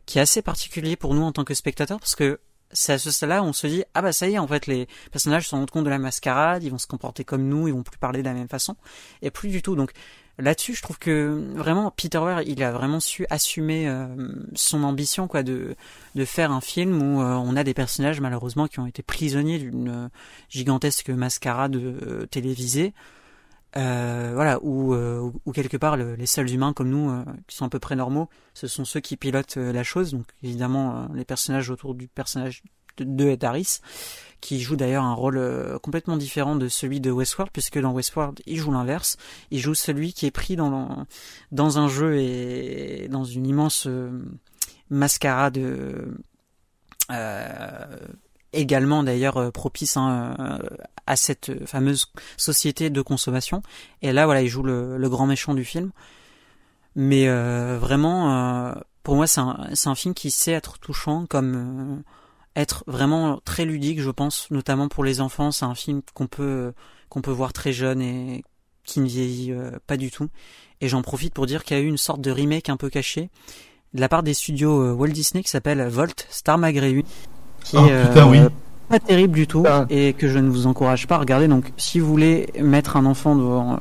qui 0.07 0.19
est 0.19 0.21
assez 0.21 0.43
particulier 0.43 0.97
pour 0.97 1.15
nous 1.15 1.23
en 1.23 1.33
tant 1.33 1.45
que 1.45 1.55
spectateurs, 1.55 2.01
parce 2.01 2.17
que 2.17 2.41
c'est 2.73 2.95
à 2.95 2.99
ce 2.99 3.11
stade-là 3.11 3.43
où 3.43 3.47
on 3.47 3.53
se 3.53 3.67
dit 3.67 3.85
ah 3.95 4.03
bah 4.03 4.13
ça 4.13 4.29
y 4.29 4.35
est 4.35 4.39
en 4.39 4.47
fait 4.47 4.67
les 4.67 4.89
personnages 5.11 5.49
se 5.49 5.55
rendent 5.55 5.71
compte 5.71 5.85
de 5.85 5.91
la 5.91 5.99
mascarade, 5.99 6.63
ils 6.65 6.71
vont 6.71 6.79
se 6.79 6.87
comporter 6.87 7.25
comme 7.25 7.49
nous, 7.49 7.69
ils 7.69 7.75
vont 7.75 7.83
plus 7.83 7.99
parler 7.99 8.21
de 8.21 8.25
la 8.27 8.35
même 8.35 8.49
façon 8.49 8.77
et 9.21 9.31
plus 9.31 9.49
du 9.49 9.63
tout. 9.63 9.77
Donc 9.77 9.93
là-dessus, 10.39 10.75
je 10.75 10.83
trouve 10.83 10.99
que 10.99 11.53
vraiment 11.55 11.91
Peter 11.91 12.19
Weir, 12.19 12.43
il 12.43 12.63
a 12.63 12.73
vraiment 12.73 13.01
su 13.01 13.27
assumer 13.31 13.89
euh, 13.89 14.07
son 14.55 14.85
ambition 14.85 15.29
quoi 15.29 15.43
de 15.43 15.77
de 16.15 16.25
faire 16.25 16.51
un 16.53 16.61
film 16.61 17.03
où 17.03 17.23
euh, 17.23 17.35
on 17.35 17.57
a 17.57 17.65
des 17.65 17.75
personnages 17.75 18.21
malheureusement 18.21 18.67
qui 18.67 18.81
ont 18.81 18.87
été 18.87 19.03
prisonniers 19.03 19.59
d'une 19.59 20.11
gigantesque 20.49 21.11
mascarade 21.11 21.77
euh, 21.77 22.27
télévisée. 22.27 22.95
Voilà, 23.75 24.59
où, 24.63 24.95
où, 24.95 25.53
quelque 25.53 25.77
part 25.77 25.97
les 25.97 26.27
seuls 26.27 26.51
humains 26.51 26.73
comme 26.73 26.91
nous, 26.91 27.25
qui 27.47 27.57
sont 27.57 27.67
à 27.67 27.69
peu 27.69 27.79
près 27.79 27.97
normaux, 27.97 28.29
ce 28.55 28.67
sont 28.67 28.85
ceux 28.85 29.01
qui 29.01 29.17
pilotent 29.17 29.57
la 29.57 29.83
chose. 29.83 30.13
Donc 30.13 30.27
évidemment 30.43 31.09
les 31.15 31.25
personnages 31.25 31.71
autour 31.71 31.95
du 31.95 32.09
personnage 32.09 32.63
de, 32.97 33.05
de 33.05 33.29
Ed 33.29 33.45
Harris, 33.45 33.81
qui 34.43 34.61
joue 34.61 34.77
d'ailleurs 34.77 35.05
un 35.05 35.15
rôle 35.15 35.39
euh, 35.39 35.79
complètement 35.79 36.17
différent 36.17 36.57
de 36.57 36.69
celui 36.69 37.01
de 37.01 37.11
Westworld, 37.11 37.53
puisque 37.53 37.79
dans 37.79 37.93
Westworld, 37.93 38.41
il 38.47 38.59
joue 38.59 38.73
l'inverse. 38.73 39.17
Il 39.51 39.61
joue 39.61 39.75
celui 39.75 40.13
qui 40.13 40.27
est 40.27 40.31
pris 40.31 40.57
dans, 40.57 41.07
dans 41.53 41.79
un 41.79 41.89
jeu 41.89 42.19
et 42.19 43.09
dans 43.09 43.25
une 43.25 43.47
immense 43.47 43.87
euh, 43.87 44.11
mascarade 44.91 45.59
euh, 45.59 46.13
également 48.53 49.03
d'ailleurs 49.03 49.53
propice 49.53 49.97
hein, 49.97 50.59
à 51.07 51.17
cette 51.17 51.67
fameuse 51.67 52.07
société 52.37 52.91
de 52.91 53.03
consommation. 53.03 53.63
Et 54.03 54.13
là, 54.13 54.25
voilà, 54.27 54.43
il 54.43 54.49
joue 54.49 54.63
le, 54.63 54.97
le 54.97 55.09
grand 55.09 55.27
méchant 55.27 55.55
du 55.55 55.65
film. 55.65 55.91
Mais 56.95 57.27
vraiment, 57.79 58.75
pour 59.03 59.17
moi, 59.17 59.27
c'est 59.27 59.41
un, 59.41 59.71
un, 59.87 59.95
film 59.95 60.13
qui 60.13 60.31
sait 60.31 60.53
être 60.53 60.79
touchant 60.79 61.25
comme 61.27 62.03
être 62.55 62.85
vraiment 62.87 63.41
très 63.45 63.65
ludique, 63.65 64.01
je 64.01 64.11
pense, 64.11 64.51
notamment 64.51 64.89
pour 64.89 65.03
les 65.03 65.21
enfants. 65.21 65.51
C'est 65.53 65.65
un 65.65 65.75
film 65.75 66.03
qu'on 66.15 66.27
peut 66.27 66.73
qu'on 67.09 67.21
peut 67.21 67.31
voir 67.31 67.53
très 67.53 67.73
jeune 67.73 68.01
et 68.01 68.45
qui 68.85 69.01
ne 69.01 69.07
vieillit 69.07 69.53
euh, 69.53 69.71
pas 69.87 69.97
du 69.97 70.11
tout. 70.11 70.29
Et 70.81 70.89
j'en 70.89 71.03
profite 71.03 71.35
pour 71.35 71.47
dire 71.47 71.65
qu'il 71.65 71.77
y 71.77 71.81
a 71.81 71.83
eu 71.83 71.87
une 71.87 71.99
sorte 71.99 72.21
de 72.21 72.31
remake 72.31 72.69
un 72.69 72.77
peu 72.77 72.91
caché 72.91 73.31
de 73.93 74.01
la 74.01 74.09
part 74.09 74.23
des 74.23 74.35
studios 74.35 74.81
euh, 74.83 74.93
Walt 74.93 75.09
Disney 75.09 75.43
qui 75.43 75.51
s'appelle 75.51 75.87
Volt 75.89 76.27
Star 76.31 76.57
Magre 76.57 77.03
qui 77.65 77.77
oh, 77.77 77.87
est 77.87 78.09
putain, 78.09 78.29
oui. 78.29 78.41
Euh, 78.93 78.99
pas 78.99 79.01
terrible 79.01 79.35
du 79.35 79.47
tout 79.47 79.65
et 79.91 80.13
que 80.13 80.29
je 80.29 80.39
ne 80.39 80.51
vous 80.51 80.67
encourage 80.67 81.07
pas 81.07 81.17
à 81.17 81.19
regarder. 81.19 81.49
Donc, 81.49 81.73
si 81.77 81.99
vous 81.99 82.07
voulez 82.07 82.53
mettre 82.61 82.97
un 82.97 83.07
enfant 83.07 83.35
devant 83.37 83.79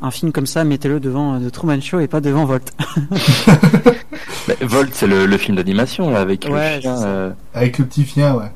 un 0.00 0.10
film 0.10 0.32
comme 0.32 0.46
ça, 0.46 0.64
mettez-le 0.64 1.00
devant 1.00 1.40
The 1.40 1.50
Truman 1.50 1.80
Show 1.80 2.00
et 2.00 2.06
pas 2.06 2.20
devant 2.20 2.44
Volt. 2.44 2.72
Volt, 4.60 4.90
c'est 4.94 5.06
le, 5.06 5.26
le, 5.26 5.36
film 5.36 5.56
d'animation 5.56 6.14
avec 6.14 6.44
le 6.44 6.80
chien. 6.80 7.02
Euh... 7.02 7.30
Avec 7.52 7.78
le 7.78 7.84
petit 7.84 8.06
chien, 8.06 8.34
ouais. 8.34 8.50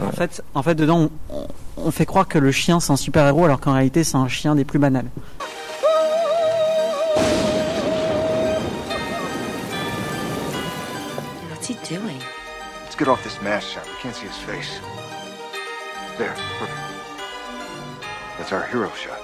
En 0.00 0.12
fait, 0.12 0.42
en 0.54 0.62
fait, 0.62 0.74
dedans, 0.74 1.08
on, 1.30 1.46
on 1.76 1.90
fait 1.90 2.06
croire 2.06 2.26
que 2.26 2.38
le 2.38 2.50
chien 2.50 2.80
c'est 2.80 2.92
un 2.92 2.96
super 2.96 3.26
héros, 3.26 3.44
alors 3.44 3.60
qu'en 3.60 3.74
réalité, 3.74 4.04
c'est 4.04 4.16
un 4.16 4.28
chien 4.28 4.54
des 4.54 4.64
plus 4.64 4.78
banals. 4.78 5.06
What's 11.50 11.68
he 11.68 11.76
doing? 11.88 12.18
Let's 12.84 12.96
get 12.96 13.08
off 13.08 13.22
this 13.22 13.40
mask 13.42 13.68
shot. 13.68 13.84
We 13.86 14.02
can't 14.02 14.14
see 14.14 14.26
his 14.26 14.36
face. 14.36 14.80
There, 16.16 16.32
perfect. 16.32 16.78
That's 18.38 18.52
our 18.52 18.62
hero 18.66 18.88
shot. 18.90 19.18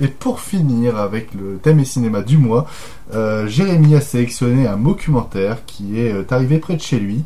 Et 0.00 0.08
pour 0.08 0.40
finir 0.40 0.96
avec 0.98 1.34
le 1.34 1.58
thème 1.58 1.80
et 1.80 1.84
cinéma 1.84 2.22
du 2.22 2.36
mois, 2.36 2.66
euh, 3.14 3.46
Jérémy 3.46 3.94
a 3.94 4.00
sélectionné 4.00 4.66
un 4.66 4.76
documentaire 4.76 5.64
qui 5.66 6.00
est 6.00 6.12
euh, 6.12 6.24
arrivé 6.30 6.58
près 6.58 6.76
de 6.76 6.80
chez 6.80 6.98
lui, 6.98 7.22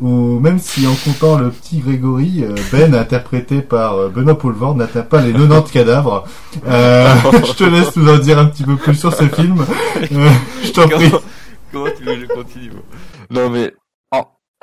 où 0.00 0.38
même 0.40 0.58
si 0.58 0.86
en 0.86 0.94
comptant 0.94 1.38
le 1.38 1.50
petit 1.50 1.78
Grégory, 1.78 2.44
euh, 2.44 2.54
Ben, 2.72 2.94
interprété 2.94 3.60
par 3.60 3.94
euh, 3.94 4.08
Benoît 4.08 4.38
Poulvord, 4.38 4.74
n'atteint 4.74 5.02
pas 5.02 5.20
les 5.20 5.32
90 5.32 5.70
cadavres. 5.70 6.24
Euh, 6.66 7.14
je 7.44 7.52
te 7.52 7.64
laisse 7.64 7.94
nous 7.96 8.08
en 8.08 8.18
dire 8.18 8.38
un 8.38 8.46
petit 8.46 8.64
peu 8.64 8.76
plus 8.76 8.94
sur 8.94 9.12
ce 9.12 9.24
film. 9.28 9.64
Euh, 10.12 10.30
je 10.62 10.70
t'en 10.72 10.88
prie. 10.88 11.10
Comment 11.72 11.88
tu 11.96 12.04
veux 12.04 12.14
que 12.14 12.20
je 12.20 12.26
continue 12.26 12.70
Non 13.30 13.50
mais 13.50 13.72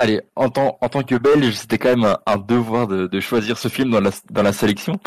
Allez, 0.02 0.22
en 0.34 0.48
tant, 0.48 0.78
en 0.80 0.88
tant 0.88 1.02
que 1.02 1.16
belge, 1.16 1.52
c'était 1.56 1.76
quand 1.76 1.90
même 1.90 2.04
un, 2.04 2.16
un 2.24 2.38
devoir 2.38 2.86
de, 2.86 3.06
de, 3.06 3.20
choisir 3.20 3.58
ce 3.58 3.68
film 3.68 3.90
dans 3.90 4.00
la, 4.00 4.08
dans 4.30 4.42
la 4.42 4.54
sélection. 4.54 4.98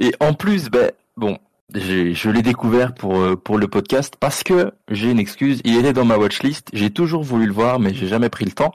Et 0.00 0.12
en 0.18 0.34
plus, 0.34 0.70
ben, 0.70 0.90
bon, 1.16 1.38
je 1.72 2.30
l'ai 2.30 2.42
découvert 2.42 2.92
pour 2.92 3.40
pour 3.44 3.58
le 3.58 3.68
podcast 3.68 4.14
parce 4.18 4.42
que 4.42 4.72
j'ai 4.90 5.08
une 5.08 5.20
excuse. 5.20 5.60
Il 5.64 5.76
était 5.76 5.92
dans 5.92 6.04
ma 6.04 6.18
watchlist. 6.18 6.68
J'ai 6.72 6.90
toujours 6.90 7.22
voulu 7.22 7.46
le 7.46 7.52
voir, 7.52 7.78
mais 7.78 7.94
j'ai 7.94 8.08
jamais 8.08 8.28
pris 8.28 8.44
le 8.44 8.50
temps. 8.50 8.72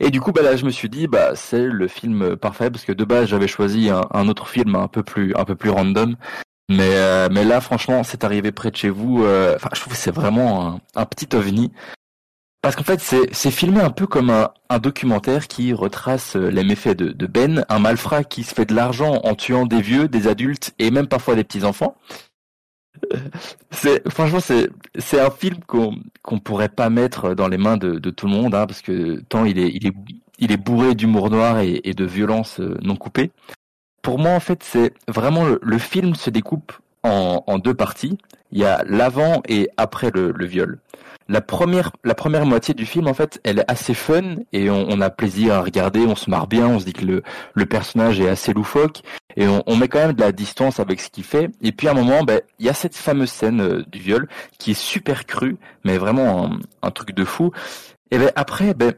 Et 0.00 0.10
du 0.10 0.20
coup, 0.20 0.32
bah 0.32 0.42
là, 0.42 0.56
je 0.56 0.64
me 0.64 0.70
suis 0.70 0.88
dit, 0.88 1.06
bah 1.06 1.34
c'est 1.34 1.66
le 1.66 1.88
film 1.88 2.36
parfait 2.36 2.70
parce 2.70 2.84
que 2.84 2.92
de 2.92 3.04
base, 3.04 3.28
j'avais 3.28 3.48
choisi 3.48 3.90
un, 3.90 4.28
autre 4.28 4.48
film 4.48 4.74
un 4.74 4.88
peu 4.88 5.02
plus 5.02 5.34
un 5.36 5.44
peu 5.44 5.54
plus 5.54 5.70
random. 5.70 6.16
Mais 6.68 6.96
euh, 6.96 7.28
mais 7.30 7.44
là, 7.44 7.60
franchement, 7.60 8.02
c'est 8.02 8.24
arrivé 8.24 8.52
près 8.52 8.70
de 8.70 8.76
chez 8.76 8.90
vous. 8.90 9.24
Euh, 9.24 9.54
enfin, 9.56 9.68
je 9.74 9.80
trouve 9.80 9.92
que 9.92 9.98
c'est 9.98 10.10
vraiment 10.10 10.80
un, 10.94 11.06
petit 11.06 11.34
ovni. 11.36 11.72
Parce 12.62 12.74
qu'en 12.74 12.82
fait, 12.82 13.00
c'est, 13.00 13.50
filmé 13.52 13.80
un 13.80 13.90
peu 13.90 14.08
comme 14.08 14.30
un, 14.30 14.50
un, 14.70 14.78
documentaire 14.80 15.46
qui 15.46 15.72
retrace 15.72 16.34
les 16.34 16.64
méfaits 16.64 16.96
de, 16.96 17.12
de 17.12 17.26
Ben, 17.26 17.64
un 17.68 17.78
malfrat 17.78 18.24
qui 18.24 18.42
se 18.42 18.54
fait 18.54 18.66
de 18.66 18.74
l'argent 18.74 19.20
en 19.22 19.36
tuant 19.36 19.66
des 19.66 19.80
vieux, 19.80 20.08
des 20.08 20.26
adultes 20.26 20.74
et 20.80 20.90
même 20.90 21.06
parfois 21.06 21.36
des 21.36 21.44
petits-enfants 21.44 21.96
c'est 23.70 24.08
franchement 24.10 24.40
c'est 24.40 24.68
c'est 24.98 25.20
un 25.20 25.30
film 25.30 25.58
qu'on 25.66 25.96
qu'on 26.22 26.38
pourrait 26.38 26.68
pas 26.68 26.90
mettre 26.90 27.34
dans 27.34 27.48
les 27.48 27.58
mains 27.58 27.76
de, 27.76 27.98
de 27.98 28.10
tout 28.10 28.26
le 28.26 28.32
monde 28.32 28.54
hein, 28.54 28.66
parce 28.66 28.82
que 28.82 29.20
tant 29.28 29.44
il 29.44 29.58
est 29.58 29.70
il 29.74 29.86
est 29.86 29.94
il 30.38 30.52
est 30.52 30.56
bourré 30.56 30.94
d'humour 30.94 31.30
noir 31.30 31.60
et, 31.60 31.80
de 31.80 32.04
violence 32.04 32.60
euh, 32.60 32.76
non 32.82 32.96
coupée. 32.96 33.30
Pour 34.02 34.18
moi 34.18 34.32
en 34.32 34.40
fait 34.40 34.62
c'est 34.62 34.92
vraiment 35.08 35.44
le, 35.44 35.58
le, 35.62 35.78
film 35.78 36.14
se 36.14 36.30
découpe 36.30 36.72
en, 37.06 37.44
en 37.46 37.58
deux 37.58 37.74
parties. 37.74 38.18
Il 38.52 38.58
y 38.58 38.64
a 38.64 38.82
l'avant 38.86 39.42
et 39.48 39.68
après 39.76 40.10
le, 40.14 40.32
le 40.32 40.46
viol 40.46 40.78
la 41.28 41.40
première, 41.40 41.90
la 42.04 42.14
première 42.14 42.46
moitié 42.46 42.74
du 42.74 42.86
film, 42.86 43.08
en 43.08 43.14
fait, 43.14 43.40
elle 43.44 43.58
est 43.58 43.70
assez 43.70 43.94
fun 43.94 44.36
et 44.52 44.70
on, 44.70 44.86
on, 44.88 45.00
a 45.00 45.10
plaisir 45.10 45.54
à 45.54 45.60
regarder, 45.60 46.00
on 46.00 46.14
se 46.14 46.30
marre 46.30 46.46
bien, 46.46 46.68
on 46.68 46.78
se 46.78 46.84
dit 46.84 46.92
que 46.92 47.04
le, 47.04 47.22
le 47.54 47.66
personnage 47.66 48.20
est 48.20 48.28
assez 48.28 48.52
loufoque 48.52 49.02
et 49.36 49.48
on, 49.48 49.62
on, 49.66 49.76
met 49.76 49.88
quand 49.88 49.98
même 49.98 50.12
de 50.12 50.20
la 50.20 50.32
distance 50.32 50.78
avec 50.78 51.00
ce 51.00 51.10
qu'il 51.10 51.24
fait. 51.24 51.50
Et 51.62 51.72
puis 51.72 51.88
à 51.88 51.92
un 51.92 51.94
moment, 51.94 52.22
ben, 52.22 52.40
il 52.58 52.66
y 52.66 52.68
a 52.68 52.74
cette 52.74 52.94
fameuse 52.94 53.30
scène 53.30 53.60
euh, 53.60 53.84
du 53.88 53.98
viol 53.98 54.28
qui 54.58 54.72
est 54.72 54.80
super 54.80 55.26
crue, 55.26 55.56
mais 55.84 55.98
vraiment 55.98 56.46
un, 56.46 56.58
un 56.82 56.90
truc 56.90 57.12
de 57.12 57.24
fou. 57.24 57.50
Et 58.10 58.18
ben 58.18 58.30
après, 58.36 58.74
ben, 58.74 58.94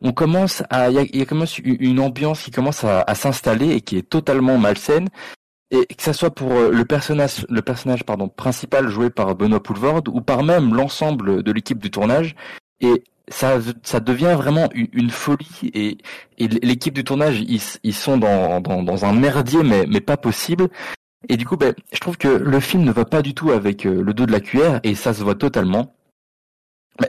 on 0.00 0.12
commence 0.12 0.62
à, 0.70 0.90
il 0.90 0.94
y 0.94 0.98
a, 0.98 1.02
y 1.12 1.22
a 1.22 1.26
commence 1.26 1.58
une 1.58 1.98
ambiance 1.98 2.42
qui 2.42 2.52
commence 2.52 2.84
à, 2.84 3.00
à 3.00 3.14
s'installer 3.16 3.70
et 3.70 3.80
qui 3.80 3.98
est 3.98 4.08
totalement 4.08 4.58
malsaine 4.58 5.08
et 5.70 5.94
que 5.94 6.02
ça 6.02 6.12
soit 6.12 6.30
pour 6.30 6.52
euh, 6.52 6.70
le 6.70 6.84
personnage, 6.84 7.46
le 7.48 7.62
personnage 7.62 8.04
pardon 8.04 8.28
principal 8.28 8.88
joué 8.88 9.10
par 9.10 9.34
Benoît 9.34 9.62
Poulvord 9.62 10.02
ou 10.08 10.20
par 10.20 10.42
même 10.42 10.74
l'ensemble 10.74 11.42
de 11.42 11.52
l'équipe 11.52 11.78
du 11.78 11.90
tournage, 11.90 12.34
et 12.80 13.04
ça, 13.28 13.58
ça 13.82 14.00
devient 14.00 14.34
vraiment 14.36 14.70
une, 14.72 15.10
folie 15.10 15.70
et, 15.74 15.98
l'équipe 16.38 16.94
du 16.94 17.04
tournage 17.04 17.40
ils, 17.40 17.94
sont 17.94 18.16
dans, 18.16 19.04
un 19.04 19.12
merdier 19.12 19.62
mais, 19.62 19.84
mais 19.86 20.00
pas 20.00 20.16
possible. 20.16 20.68
Et 21.28 21.36
du 21.36 21.44
coup, 21.44 21.56
ben, 21.56 21.74
je 21.92 21.98
trouve 21.98 22.16
que 22.16 22.28
le 22.28 22.60
film 22.60 22.84
ne 22.84 22.92
va 22.92 23.04
pas 23.04 23.22
du 23.22 23.34
tout 23.34 23.50
avec 23.50 23.84
euh, 23.84 24.02
le 24.02 24.14
dos 24.14 24.24
de 24.24 24.32
la 24.32 24.40
cuillère 24.40 24.80
et 24.84 24.94
ça 24.94 25.12
se 25.12 25.22
voit 25.22 25.34
totalement. 25.34 25.94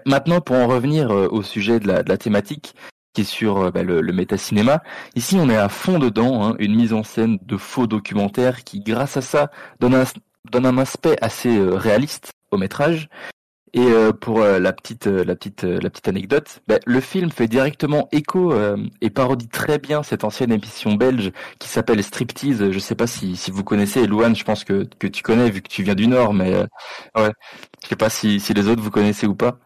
Maintenant, 0.05 0.41
pour 0.41 0.55
en 0.57 0.67
revenir 0.67 1.11
euh, 1.11 1.27
au 1.29 1.43
sujet 1.43 1.79
de 1.79 1.87
la 1.87 2.17
thématique, 2.17 2.75
qui 3.13 3.21
est 3.21 3.23
sur 3.23 3.71
bah, 3.71 3.83
le, 3.83 4.01
le 4.01 4.13
métacinéma. 4.13 4.81
Ici, 5.15 5.37
on 5.39 5.49
est 5.49 5.57
à 5.57 5.69
fond 5.69 5.99
dedans, 5.99 6.43
hein, 6.43 6.55
une 6.59 6.75
mise 6.75 6.93
en 6.93 7.03
scène 7.03 7.39
de 7.41 7.57
faux 7.57 7.87
documentaires 7.87 8.63
qui, 8.63 8.81
grâce 8.81 9.17
à 9.17 9.21
ça, 9.21 9.49
donne 9.79 9.95
un, 9.95 10.03
donne 10.51 10.65
un 10.65 10.77
aspect 10.77 11.17
assez 11.21 11.57
euh, 11.57 11.75
réaliste 11.75 12.31
au 12.51 12.57
métrage. 12.57 13.09
Et 13.73 13.81
euh, 13.81 14.11
pour 14.11 14.41
euh, 14.41 14.57
la 14.57 14.73
petite, 14.73 15.05
la 15.05 15.35
petite, 15.35 15.63
la 15.63 15.91
petite 15.91 16.07
anecdote, 16.07 16.61
bah, 16.67 16.79
le 16.87 16.99
film 16.99 17.29
fait 17.29 17.47
directement 17.47 18.09
écho 18.11 18.51
et 19.01 19.11
parodie 19.11 19.47
très 19.47 19.77
bien 19.77 20.01
cette 20.01 20.23
ancienne 20.23 20.51
émission 20.51 20.95
belge 20.95 21.31
qui 21.59 21.67
s'appelle 21.67 22.03
Striptease. 22.03 22.71
Je 22.71 22.79
sais 22.79 22.95
pas 22.95 23.05
si, 23.05 23.35
si 23.35 23.51
vous 23.51 23.63
connaissez, 23.63 24.07
Louane, 24.07 24.35
je 24.35 24.43
pense 24.43 24.63
que, 24.63 24.87
que 24.97 25.05
tu 25.05 25.21
connais 25.21 25.51
vu 25.51 25.61
que 25.61 25.69
tu 25.69 25.83
viens 25.83 25.93
du 25.93 26.07
Nord, 26.07 26.33
mais 26.33 26.55
ouais, 27.15 27.31
je 27.83 27.87
sais 27.89 27.95
pas 27.95 28.09
si, 28.09 28.39
si 28.39 28.55
les 28.55 28.67
autres 28.67 28.81
vous 28.81 28.89
connaissez 28.89 29.27
ou 29.27 29.35
pas. 29.35 29.59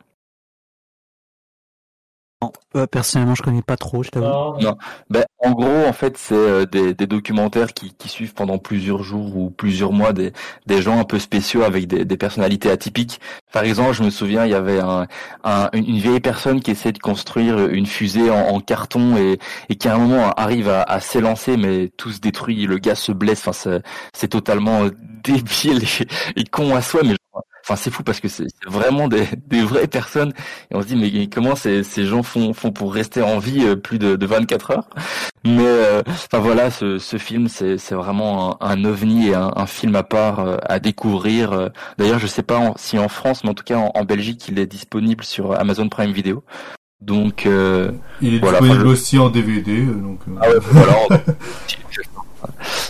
Euh, 2.76 2.88
personnellement, 2.88 3.36
je 3.36 3.44
connais 3.44 3.62
pas 3.62 3.78
trop, 3.78 4.04
je 4.04 4.10
t'avoue. 4.10 4.26
Non. 4.60 4.78
Ben, 5.10 5.24
en 5.40 5.52
gros, 5.52 5.86
en 5.88 5.94
fait, 5.94 6.18
c'est 6.18 6.34
euh, 6.34 6.66
des, 6.66 6.94
des, 6.94 7.06
documentaires 7.06 7.74
qui, 7.74 7.94
qui, 7.94 8.10
suivent 8.10 8.34
pendant 8.34 8.58
plusieurs 8.58 9.04
jours 9.04 9.38
ou 9.38 9.50
plusieurs 9.52 9.92
mois 9.92 10.12
des, 10.12 10.34
des 10.66 10.82
gens 10.82 11.00
un 11.00 11.04
peu 11.04 11.20
spéciaux 11.20 11.64
avec 11.64 11.88
des, 11.88 12.06
des, 12.06 12.18
personnalités 12.18 12.72
atypiques. 12.72 13.20
Par 13.52 13.64
exemple, 13.64 13.94
je 13.94 14.04
me 14.04 14.10
souviens, 14.10 14.46
il 14.46 14.52
y 14.52 14.56
avait 14.56 14.80
un, 14.80 15.08
un, 15.44 15.70
une 15.74 15.98
vieille 15.98 16.20
personne 16.20 16.62
qui 16.62 16.72
essaie 16.72 16.92
de 16.92 17.00
construire 17.00 17.68
une 17.68 17.86
fusée 17.86 18.30
en, 18.32 18.48
en 18.48 18.60
carton 18.60 19.18
et, 19.18 19.40
et, 19.70 19.76
qui 19.76 19.88
à 19.88 19.96
un 19.96 20.00
moment 20.00 20.32
arrive 20.32 20.70
à, 20.70 20.82
à 20.82 21.00
s'élancer, 21.00 21.58
mais 21.58 21.90
tout 21.98 22.12
se 22.12 22.20
détruit, 22.20 22.66
le 22.66 22.78
gars 22.80 22.96
se 22.96 23.12
blesse. 23.12 23.48
Enfin, 23.48 23.82
c'est 24.14 24.30
totalement 24.30 24.86
débile 25.24 25.84
et, 25.84 26.42
et 26.42 26.44
con 26.46 26.76
à 26.76 26.82
soi, 26.82 27.02
mais 27.04 27.16
Enfin, 27.64 27.76
c'est 27.76 27.92
fou 27.92 28.04
parce 28.04 28.20
que 28.20 28.28
c'est 28.28 28.48
vraiment 28.68 29.08
des, 29.08 29.26
des, 29.48 29.62
vraies 29.62 29.88
personnes. 29.88 30.34
Et 30.70 30.76
on 30.76 30.82
se 30.82 30.88
dit, 30.88 30.96
mais 30.96 31.28
comment 31.28 31.56
ces, 31.56 31.84
ces 31.84 32.06
gens 32.06 32.22
font, 32.22 32.54
font 32.54 32.72
pour 32.72 32.94
rester 32.94 33.22
en 33.22 33.40
vie 33.40 33.64
euh, 33.66 33.76
plus 33.76 34.00
de, 34.00 34.16
de 34.16 34.26
24 34.26 34.72
heures? 34.72 34.90
Mais 35.46 35.66
euh, 35.66 36.02
enfin 36.08 36.40
voilà, 36.40 36.72
ce, 36.72 36.98
ce 36.98 37.18
film, 37.18 37.48
c'est 37.48 37.78
vraiment 37.92 38.62
un, 38.62 38.70
un, 38.70 38.86
ovni 38.86 39.30
et 39.30 39.34
un, 39.34 39.52
un, 39.56 39.66
film 39.66 39.96
à 39.96 40.04
part 40.04 40.40
euh, 40.40 40.58
à 40.64 40.80
découvrir. 40.80 41.70
D'ailleurs, 41.98 42.20
je 42.20 42.28
sais 42.28 42.44
pas 42.44 42.74
si 42.76 43.00
en 43.00 43.08
France, 43.08 43.44
mais 43.44 43.50
en 43.52 43.54
tout 43.54 43.64
cas 43.64 43.78
en, 43.78 43.92
en, 43.94 44.04
Belgique, 44.04 44.48
il 44.50 44.60
est 44.60 44.68
disponible 44.68 45.24
sur 45.24 45.54
Amazon 45.54 45.88
Prime 45.88 46.12
Video. 46.12 46.44
Donc, 47.04 47.46
euh, 47.46 47.92
il 48.22 48.36
est 48.36 48.40
voilà, 48.40 48.62
disponible 48.62 48.88
aussi 48.88 49.20
en 49.20 49.30
DVD. 49.30 49.84
Donc, 49.84 50.22
ah 50.42 50.50
ouais, 50.50 50.56
voilà. 50.62 50.96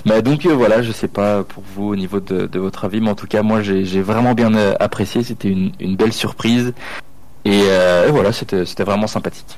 Mais 0.05 0.21
donc 0.21 0.45
euh, 0.45 0.53
voilà, 0.53 0.81
je 0.81 0.91
sais 0.91 1.07
pas 1.07 1.43
pour 1.43 1.63
vous 1.75 1.89
au 1.89 1.95
niveau 1.95 2.19
de, 2.19 2.47
de 2.47 2.59
votre 2.59 2.85
avis, 2.85 3.01
mais 3.01 3.09
en 3.09 3.15
tout 3.15 3.27
cas 3.27 3.41
moi 3.41 3.61
j'ai 3.61 4.01
vraiment 4.01 4.33
bien 4.33 4.53
euh, 4.55 4.73
apprécié, 4.79 5.23
c'était 5.23 5.49
une, 5.49 5.71
une, 5.79 5.95
belle 5.95 6.13
surprise 6.13 6.73
et, 7.45 7.63
euh, 7.65 8.07
et 8.07 8.11
voilà, 8.11 8.31
c'était 8.31 8.83
vraiment 8.83 9.07
sympathique. 9.07 9.57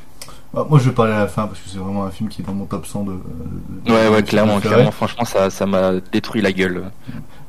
Bah, 0.54 0.66
moi 0.70 0.80
je 0.80 0.86
vais 0.90 0.96
parler 0.96 1.14
à 1.14 1.20
la 1.20 1.28
fin 1.28 1.48
parce 1.48 1.60
que 1.60 1.70
c'est 1.70 1.78
vraiment 1.78 2.06
un 2.06 2.12
film 2.12 2.30
qui 2.30 2.42
est 2.42 2.46
dans 2.46 2.54
mon 2.54 2.66
top 2.66 2.86
100 2.86 3.04
de. 3.04 3.12
de 3.86 3.92
ouais 3.92 4.08
ouais 4.08 4.24
clairement 4.24 4.60
clairement 4.62 4.92
franchement 4.92 5.26
ça 5.26 5.50
ça 5.50 5.66
m'a 5.66 5.94
détruit 6.14 6.42
la 6.42 6.54
gueule. 6.54 6.84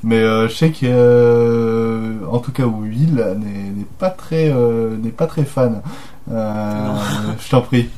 Mais 0.02 0.18
euh, 0.18 0.48
je 0.48 0.54
sais 0.54 0.70
que 0.70 0.78
euh, 0.84 2.16
en 2.28 2.40
tout 2.40 2.50
cas 2.50 2.64
Will 2.64 3.14
n'est 3.14 3.86
pas 3.98 4.10
très 4.10 4.52
n'est 4.52 5.10
pas 5.10 5.26
très 5.26 5.44
fan. 5.44 5.82
je 6.28 7.50
t'en 7.50 7.60
prie. 7.60 7.88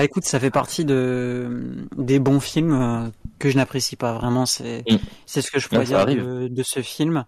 Bah, 0.00 0.04
écoute, 0.04 0.24
ça 0.24 0.40
fait 0.40 0.50
partie 0.50 0.86
de 0.86 1.86
des 1.98 2.20
bons 2.20 2.40
films 2.40 2.72
euh, 2.72 3.10
que 3.40 3.50
je 3.50 3.56
n'apprécie 3.56 3.96
pas 3.96 4.12
vraiment. 4.12 4.46
C'est 4.46 4.84
mm. 4.88 4.98
c'est 5.26 5.42
ce 5.42 5.50
que 5.50 5.58
je 5.58 5.68
pourrais 5.68 5.84
dire 5.84 6.06
de, 6.06 6.46
de, 6.46 6.62
ce 6.62 6.80
film. 6.80 7.24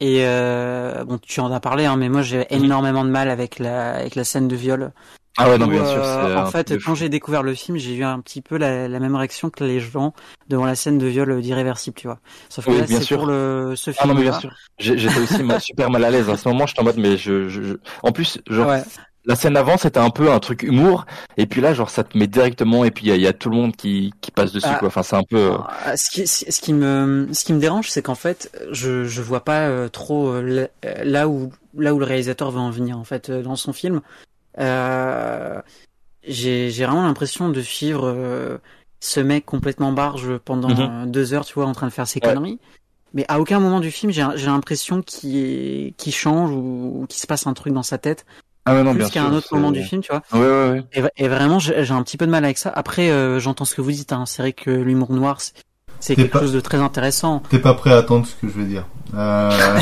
Et 0.00 0.24
euh, 0.26 1.04
bon, 1.04 1.18
tu 1.18 1.40
en 1.40 1.50
as 1.50 1.60
parlé, 1.60 1.86
hein, 1.86 1.96
mais 1.96 2.10
moi 2.10 2.20
j'ai 2.22 2.46
énormément 2.50 3.04
de 3.04 3.10
mal 3.10 3.30
avec 3.30 3.58
la 3.58 3.92
avec 3.94 4.14
la 4.14 4.24
scène 4.24 4.48
de 4.48 4.56
viol. 4.56 4.92
Ah 5.38 5.48
ouais, 5.48 5.56
non, 5.56 5.66
bien 5.66 5.82
sûr. 5.86 6.02
Euh, 6.04 6.36
en 6.36 6.46
fait, 6.50 6.76
quand 6.84 6.94
j'ai 6.94 7.08
découvert 7.08 7.42
le 7.42 7.54
film, 7.54 7.78
j'ai 7.78 7.94
eu 7.94 8.04
un 8.04 8.20
petit 8.20 8.42
peu 8.42 8.58
la, 8.58 8.86
la, 8.86 9.00
même 9.00 9.16
réaction 9.16 9.48
que 9.48 9.64
les 9.64 9.80
gens 9.80 10.12
devant 10.48 10.66
la 10.66 10.74
scène 10.74 10.98
de 10.98 11.06
viol 11.06 11.40
d'irréversible, 11.40 11.96
tu 11.96 12.06
vois. 12.06 12.18
Sauf 12.50 12.66
que 12.66 12.70
oui, 12.70 12.80
là, 12.80 12.86
c'est 12.86 13.16
pour 13.16 13.24
le 13.24 13.72
ce 13.74 13.92
film. 13.92 14.00
Ah 14.02 14.06
non, 14.08 14.14
mais 14.14 14.22
bien 14.22 14.38
sûr. 14.38 14.54
J'étais 14.78 15.18
aussi 15.18 15.60
super 15.60 15.88
mal 15.88 16.04
à 16.04 16.10
l'aise 16.10 16.28
à 16.28 16.36
ce 16.36 16.46
moment. 16.46 16.66
J'étais 16.66 16.80
en 16.80 16.84
mode, 16.84 16.98
mais 16.98 17.16
je, 17.16 17.48
je, 17.48 17.62
je... 17.62 17.74
en 18.02 18.12
plus, 18.12 18.42
genre, 18.46 18.68
ouais 18.68 18.82
la 19.24 19.36
scène 19.36 19.56
avant 19.56 19.76
c'était 19.76 20.00
un 20.00 20.10
peu 20.10 20.30
un 20.32 20.40
truc 20.40 20.62
humour. 20.62 21.06
Et 21.36 21.46
puis 21.46 21.60
là 21.60 21.74
genre 21.74 21.90
ça 21.90 22.04
te 22.04 22.16
met 22.18 22.26
directement 22.26 22.84
et 22.84 22.90
puis 22.90 23.06
il 23.06 23.14
y, 23.14 23.20
y, 23.20 23.26
a 23.26 23.32
tout 23.32 23.50
le 23.50 23.56
monde 23.56 23.76
qui, 23.76 24.12
qui 24.20 24.30
passe 24.30 24.52
dessus 24.52 24.66
ah, 24.68 24.78
quoi. 24.78 24.88
Enfin 24.88 25.02
c'est 25.02 25.16
un 25.16 25.22
peu 25.22 25.52
euh... 25.52 25.96
ce 25.96 26.10
qui 26.10 26.26
ce 26.26 26.60
qui 26.60 26.72
me 26.72 27.28
ce 27.32 27.44
qui 27.44 27.52
me 27.52 27.60
dérange 27.60 27.88
c'est 27.90 28.02
qu'en 28.02 28.14
fait 28.14 28.50
je 28.72 29.04
je 29.04 29.22
vois 29.22 29.44
pas 29.44 29.68
euh, 29.68 29.88
trop 29.88 30.28
euh, 30.28 30.66
là 31.04 31.28
où 31.28 31.52
là 31.76 31.94
où 31.94 31.98
le 31.98 32.04
réalisateur 32.04 32.50
veut 32.50 32.60
en 32.60 32.70
venir 32.70 32.98
en 32.98 33.04
fait 33.04 33.30
dans 33.30 33.56
son 33.56 33.72
film. 33.72 34.00
J'ai 36.24 36.70
j'ai 36.70 36.84
vraiment 36.84 37.02
l'impression 37.02 37.48
de 37.48 37.60
suivre 37.60 38.60
ce 39.00 39.20
mec 39.20 39.44
complètement 39.44 39.92
barge 39.92 40.38
pendant 40.38 40.68
mm 40.68 40.72
-hmm. 40.72 41.10
deux 41.10 41.34
heures 41.34 41.44
tu 41.44 41.54
vois 41.54 41.66
en 41.66 41.72
train 41.72 41.88
de 41.88 41.92
faire 41.92 42.06
ses 42.06 42.20
ouais. 42.20 42.28
conneries. 42.34 42.58
Mais 43.14 43.24
à 43.28 43.40
aucun 43.40 43.60
moment 43.60 43.80
du 43.80 43.90
film 43.90 44.10
j'ai 44.12 44.46
l'impression 44.46 45.02
qu'il 45.02 45.94
qu'il 45.96 46.14
change 46.14 46.50
ou, 46.50 47.02
ou 47.02 47.06
qu'il 47.08 47.20
se 47.20 47.26
passe 47.26 47.46
un 47.46 47.54
truc 47.54 47.72
dans 47.72 47.82
sa 47.82 47.98
tête 47.98 48.24
ah 48.64 48.74
ouais, 48.74 48.82
non, 48.84 48.94
plus 48.94 49.10
qu'à 49.10 49.24
un 49.24 49.32
autre 49.32 49.54
moment 49.54 49.72
du 49.72 49.82
film, 49.82 50.02
tu 50.02 50.12
vois. 50.12 50.22
Ouais, 50.32 50.40
ouais, 50.46 50.70
ouais. 50.70 51.10
Et, 51.16 51.24
et 51.24 51.28
vraiment, 51.28 51.58
j'ai 51.58 51.90
un 51.90 52.02
petit 52.02 52.16
peu 52.16 52.26
de 52.26 52.30
mal 52.30 52.44
avec 52.44 52.58
ça. 52.58 52.70
Après, 52.74 53.10
euh, 53.10 53.40
j'entends 53.40 53.64
ce 53.64 53.74
que 53.74 53.80
vous 53.80 53.90
dites. 53.90 54.12
Hein. 54.12 54.24
C'est 54.26 54.42
vrai 54.42 54.52
que 54.52 54.70
l'humour 54.70 55.12
noir, 55.12 55.38
c'est 55.98 56.14
quelque 56.14 56.32
pas... 56.32 56.40
chose 56.40 56.52
de 56.52 56.60
très 56.60 56.78
intéressant. 56.78 57.42
T'es 57.48 57.58
pas 57.58 57.74
prêt 57.74 57.92
à 57.92 57.96
attendre 57.98 58.26
ce 58.26 58.34
que 58.34 58.48
je 58.48 58.52
veux 58.52 58.66
dire. 58.66 58.86
Euh... 59.14 59.50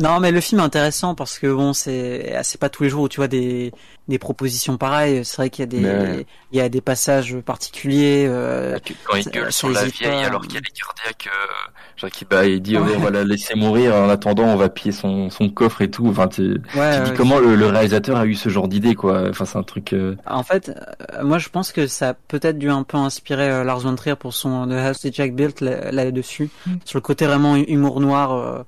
non, 0.00 0.18
mais 0.18 0.30
le 0.30 0.40
film 0.40 0.60
est 0.60 0.64
intéressant 0.64 1.14
parce 1.14 1.38
que 1.38 1.46
bon, 1.46 1.72
c'est 1.72 2.34
c'est 2.42 2.58
pas 2.58 2.68
tous 2.68 2.84
les 2.84 2.88
jours 2.88 3.02
où 3.02 3.08
tu 3.08 3.18
vois 3.18 3.28
des 3.28 3.72
des 4.08 4.18
propositions 4.18 4.76
pareilles. 4.76 5.24
C'est 5.24 5.36
vrai 5.36 5.50
qu'il 5.50 5.62
y 5.62 5.64
a 5.64 5.66
des 5.66 5.80
mais... 5.80 6.26
il 6.52 6.58
y 6.58 6.60
a 6.60 6.68
des 6.68 6.80
passages 6.80 7.36
particuliers. 7.40 8.26
Euh, 8.28 8.78
Quand 9.04 9.16
il 9.16 9.28
gueule 9.30 9.52
sur 9.52 9.68
la 9.68 9.84
vieille 9.84 10.24
alors 10.24 10.46
qu'elle 10.46 10.58
est 10.58 10.78
cardiaque. 10.78 11.28
Euh 11.28 11.70
genre 12.00 12.10
qui 12.10 12.24
bah 12.24 12.46
il 12.46 12.62
dit 12.62 12.76
ouais. 12.76 12.96
on 12.96 13.00
va 13.00 13.10
la 13.10 13.24
laisser 13.24 13.54
mourir 13.54 13.94
en 13.94 14.08
attendant 14.08 14.44
on 14.44 14.56
va 14.56 14.68
piller 14.68 14.92
son, 14.92 15.30
son 15.30 15.50
coffre 15.50 15.82
et 15.82 15.90
tout 15.90 16.06
enfin 16.08 16.28
tu, 16.28 16.60
ouais, 16.74 17.04
tu 17.04 17.10
dis 17.10 17.16
comment 17.16 17.38
le, 17.38 17.54
le, 17.54 17.66
réalisateur 17.66 18.16
a 18.16 18.26
eu 18.26 18.34
ce 18.34 18.48
genre 18.48 18.68
d'idée 18.68 18.94
quoi 18.94 19.28
enfin 19.28 19.44
c'est 19.44 19.58
un 19.58 19.62
truc 19.62 19.92
euh... 19.92 20.16
en 20.26 20.42
fait 20.42 20.70
euh, 20.70 21.24
moi 21.24 21.38
je 21.38 21.48
pense 21.48 21.72
que 21.72 21.86
ça 21.86 22.10
a 22.10 22.14
peut-être 22.14 22.58
dû 22.58 22.70
un 22.70 22.82
peu 22.82 22.96
inspirer 22.96 23.50
euh, 23.50 23.64
Lars 23.64 23.80
von 23.80 23.94
Trier 23.94 24.16
pour 24.16 24.32
son 24.32 24.66
The 24.66 24.72
House 24.72 25.00
that 25.00 25.10
Jack 25.12 25.34
Built 25.34 25.60
là, 25.60 26.10
dessus 26.10 26.50
mm. 26.66 26.76
sur 26.84 26.96
le 26.96 27.02
côté 27.02 27.26
vraiment 27.26 27.56
humour 27.56 28.00
noir 28.00 28.32
euh, 28.32 28.62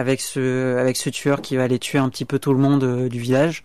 avec 0.00 0.20
ce 0.20 0.76
avec 0.76 0.96
ce 0.96 1.10
tueur 1.10 1.40
qui 1.40 1.56
va 1.56 1.64
aller 1.64 1.78
tuer 1.78 1.98
un 1.98 2.08
petit 2.08 2.24
peu 2.24 2.38
tout 2.38 2.52
le 2.52 2.58
monde 2.58 2.82
euh, 2.84 3.08
du 3.08 3.20
village 3.20 3.62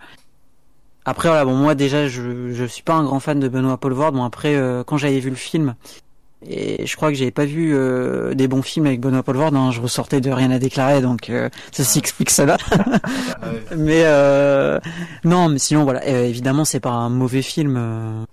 après 1.05 1.29
voilà 1.29 1.45
bon 1.45 1.55
moi 1.55 1.75
déjà 1.75 2.07
je 2.07 2.51
je 2.51 2.65
suis 2.65 2.83
pas 2.83 2.93
un 2.93 3.03
grand 3.03 3.19
fan 3.19 3.39
de 3.39 3.47
Benoît 3.47 3.77
Paul 3.77 3.93
Ward 3.93 4.13
bon 4.13 4.23
après 4.23 4.55
euh, 4.55 4.83
quand 4.83 4.97
j'avais 4.97 5.19
vu 5.19 5.29
le 5.29 5.35
film 5.35 5.75
et 6.47 6.85
je 6.85 6.95
crois 6.95 7.09
que 7.09 7.15
j'avais 7.15 7.31
pas 7.31 7.45
vu 7.45 7.73
euh, 7.73 8.33
des 8.33 8.47
bons 8.47 8.61
films 8.61 8.85
avec 8.85 8.99
Benoît 8.99 9.23
Poelvoorde. 9.23 9.55
Hein. 9.55 9.71
Je 9.71 9.81
ressortais 9.81 10.21
de 10.21 10.29
rien 10.29 10.51
à 10.51 10.59
déclarer, 10.59 11.01
donc 11.01 11.29
euh, 11.29 11.49
ça 11.71 11.83
s'explique 11.83 12.29
cela. 12.29 12.57
mais 13.75 14.03
euh, 14.05 14.79
non, 15.23 15.49
mais 15.49 15.59
sinon 15.59 15.83
voilà, 15.83 16.05
évidemment 16.07 16.65
c'est 16.65 16.79
pas 16.79 16.91
un 16.91 17.09
mauvais 17.09 17.41
film. 17.41 18.25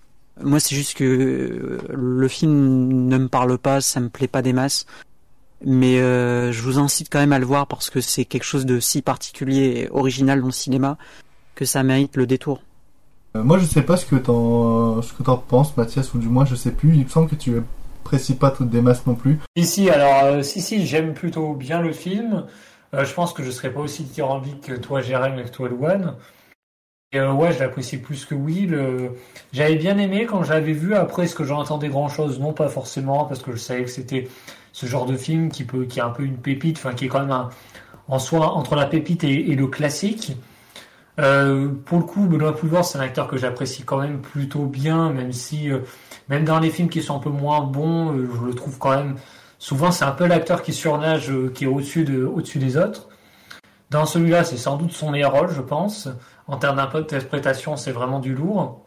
Moi 0.42 0.60
c'est 0.60 0.74
juste 0.74 0.96
que 0.96 1.78
le 1.88 2.28
film 2.28 3.06
ne 3.08 3.18
me 3.18 3.28
parle 3.28 3.56
pas, 3.58 3.80
ça 3.80 4.00
me 4.00 4.08
plaît 4.08 4.28
pas 4.28 4.42
des 4.42 4.52
masses. 4.52 4.86
Mais 5.64 5.98
je 5.98 6.60
vous 6.62 6.78
incite 6.78 7.08
quand 7.10 7.20
même 7.20 7.32
à 7.32 7.38
le 7.38 7.46
voir 7.46 7.66
parce 7.66 7.90
que 7.90 8.00
c'est 8.00 8.24
quelque 8.24 8.44
chose 8.44 8.66
de 8.66 8.80
si 8.80 9.02
particulier 9.02 9.82
et 9.82 9.90
original 9.90 10.40
dans 10.40 10.46
le 10.46 10.52
cinéma 10.52 10.98
que 11.54 11.64
ça 11.64 11.82
mérite 11.82 12.16
le 12.16 12.26
détour. 12.26 12.62
moi 13.34 13.58
je 13.58 13.64
sais 13.64 13.82
pas 13.82 13.96
ce 13.96 14.06
que 14.06 14.16
t'en 14.16 15.02
ce 15.02 15.12
que 15.12 15.22
t'en 15.22 15.36
penses 15.36 15.76
Mathias 15.76 16.14
ou 16.14 16.18
du 16.18 16.28
moins 16.28 16.44
je 16.44 16.54
sais 16.54 16.72
plus. 16.72 16.96
Il 16.96 17.04
me 17.04 17.08
semble 17.08 17.28
que 17.28 17.36
tu 17.36 17.52
t'apprécies 18.02 18.34
pas 18.34 18.50
toutes 18.50 18.68
des 18.70 18.82
masses 18.82 19.06
non 19.06 19.14
plus. 19.14 19.38
Si, 19.56 19.64
si, 19.64 19.90
alors, 19.90 20.24
euh, 20.24 20.42
si, 20.42 20.60
si, 20.60 20.86
j'aime 20.86 21.14
plutôt 21.14 21.54
bien 21.54 21.80
le 21.80 21.92
film. 21.92 22.44
Euh, 22.94 23.04
je 23.04 23.14
pense 23.14 23.32
que 23.32 23.42
je 23.42 23.50
serais 23.50 23.72
pas 23.72 23.80
aussi 23.80 24.02
dithyrambique 24.02 24.60
que 24.60 24.74
toi, 24.74 25.00
Jérém, 25.00 25.38
et 25.38 25.44
que 25.44 25.48
toi, 25.50 25.68
Louane. 25.68 26.16
Et 27.12 27.18
euh, 27.18 27.32
ouais, 27.32 27.52
je 27.52 27.58
l'apprécie 27.58 27.98
plus 27.98 28.26
que 28.26 28.34
Will. 28.34 28.74
Euh, 28.74 29.08
J'avais 29.52 29.76
bien 29.76 29.96
aimé 29.98 30.26
quand 30.26 30.42
j'avais 30.42 30.72
vu. 30.72 30.94
Après, 30.94 31.24
est-ce 31.24 31.34
que 31.34 31.44
j'en 31.44 31.60
attendais 31.60 31.88
grand-chose 31.88 32.38
Non, 32.38 32.52
pas 32.52 32.68
forcément, 32.68 33.24
parce 33.24 33.42
que 33.42 33.52
je 33.52 33.56
savais 33.56 33.84
que 33.84 33.90
c'était 33.90 34.28
ce 34.72 34.86
genre 34.86 35.06
de 35.06 35.16
film 35.16 35.50
qui 35.50 35.64
peut, 35.64 35.84
qui 35.84 35.98
est 35.98 36.02
un 36.02 36.10
peu 36.10 36.24
une 36.24 36.36
pépite, 36.38 36.78
enfin 36.78 36.94
qui 36.94 37.04
est 37.04 37.08
quand 37.08 37.24
même 37.24 37.48
en 38.08 38.18
soi 38.18 38.52
entre 38.52 38.74
la 38.74 38.86
pépite 38.86 39.24
et, 39.24 39.54
le 39.54 39.66
classique. 39.66 40.36
Euh, 41.20 41.68
pour 41.84 41.98
le 41.98 42.04
coup, 42.04 42.26
Benoît 42.26 42.56
Poulvord, 42.56 42.84
c'est 42.84 42.98
un 42.98 43.02
acteur 43.02 43.28
que 43.28 43.36
j'apprécie 43.36 43.82
quand 43.82 43.98
même 43.98 44.20
plutôt 44.20 44.64
bien, 44.64 45.10
même 45.10 45.32
si, 45.32 45.70
euh, 45.70 45.80
même 46.28 46.44
dans 46.44 46.58
les 46.58 46.70
films 46.70 46.88
qui 46.88 47.02
sont 47.02 47.16
un 47.16 47.20
peu 47.20 47.30
moins 47.30 47.60
bons, 47.60 48.16
euh, 48.16 48.28
je 48.34 48.46
le 48.46 48.54
trouve 48.54 48.78
quand 48.78 48.96
même. 48.96 49.16
Souvent, 49.58 49.90
c'est 49.92 50.04
un 50.04 50.12
peu 50.12 50.26
l'acteur 50.26 50.62
qui 50.62 50.72
surnage, 50.72 51.32
qui 51.54 51.64
est 51.64 51.68
au-dessus 51.68 52.04
de, 52.04 52.24
au-dessus 52.24 52.58
des 52.58 52.76
autres. 52.76 53.08
Dans 53.90 54.06
celui-là, 54.06 54.42
c'est 54.42 54.56
sans 54.56 54.76
doute 54.76 54.92
son 54.92 55.10
meilleur 55.10 55.32
rôle, 55.32 55.50
je 55.50 55.60
pense. 55.60 56.08
En 56.48 56.56
termes 56.56 56.76
d'interprétation, 56.76 57.76
c'est 57.76 57.92
vraiment 57.92 58.18
du 58.18 58.34
lourd. 58.34 58.86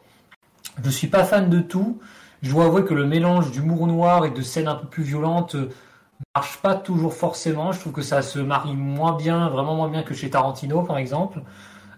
Je 0.83 0.89
suis 0.89 1.07
pas 1.07 1.23
fan 1.23 1.49
de 1.49 1.59
tout. 1.59 1.99
Je 2.45 2.51
dois 2.51 2.65
avouer 2.65 2.85
que 2.85 2.93
le 2.93 3.05
mélange 3.07 3.49
d'humour 3.49 3.87
noir 3.87 4.23
et 4.23 4.29
de 4.29 4.41
scènes 4.43 4.67
un 4.67 4.75
peu 4.75 4.85
plus 4.87 5.01
violentes 5.01 5.55
euh, 5.55 5.69
marche 6.35 6.57
pas 6.61 6.75
toujours 6.75 7.13
forcément. 7.15 7.71
Je 7.71 7.79
trouve 7.79 7.91
que 7.93 8.03
ça 8.03 8.21
se 8.21 8.37
marie 8.37 8.75
moins 8.75 9.13
bien, 9.13 9.49
vraiment 9.49 9.73
moins 9.75 9.89
bien 9.89 10.03
que 10.03 10.13
chez 10.13 10.29
Tarantino, 10.29 10.83
par 10.83 10.99
exemple. 10.99 11.41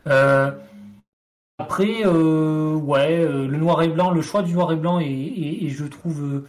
Euh, 0.08 0.52
après, 1.60 2.06
euh, 2.06 2.76
ouais, 2.76 3.20
euh, 3.20 3.46
le 3.46 3.58
noir 3.58 3.82
et 3.82 3.90
blanc, 3.90 4.12
le 4.12 4.22
choix 4.22 4.42
du 4.42 4.54
noir 4.54 4.72
et 4.72 4.78
blanc 4.78 5.00
est, 5.00 5.06
est- 5.06 5.66
est, 5.66 5.70
je 5.70 5.84
trouve, 5.84 6.44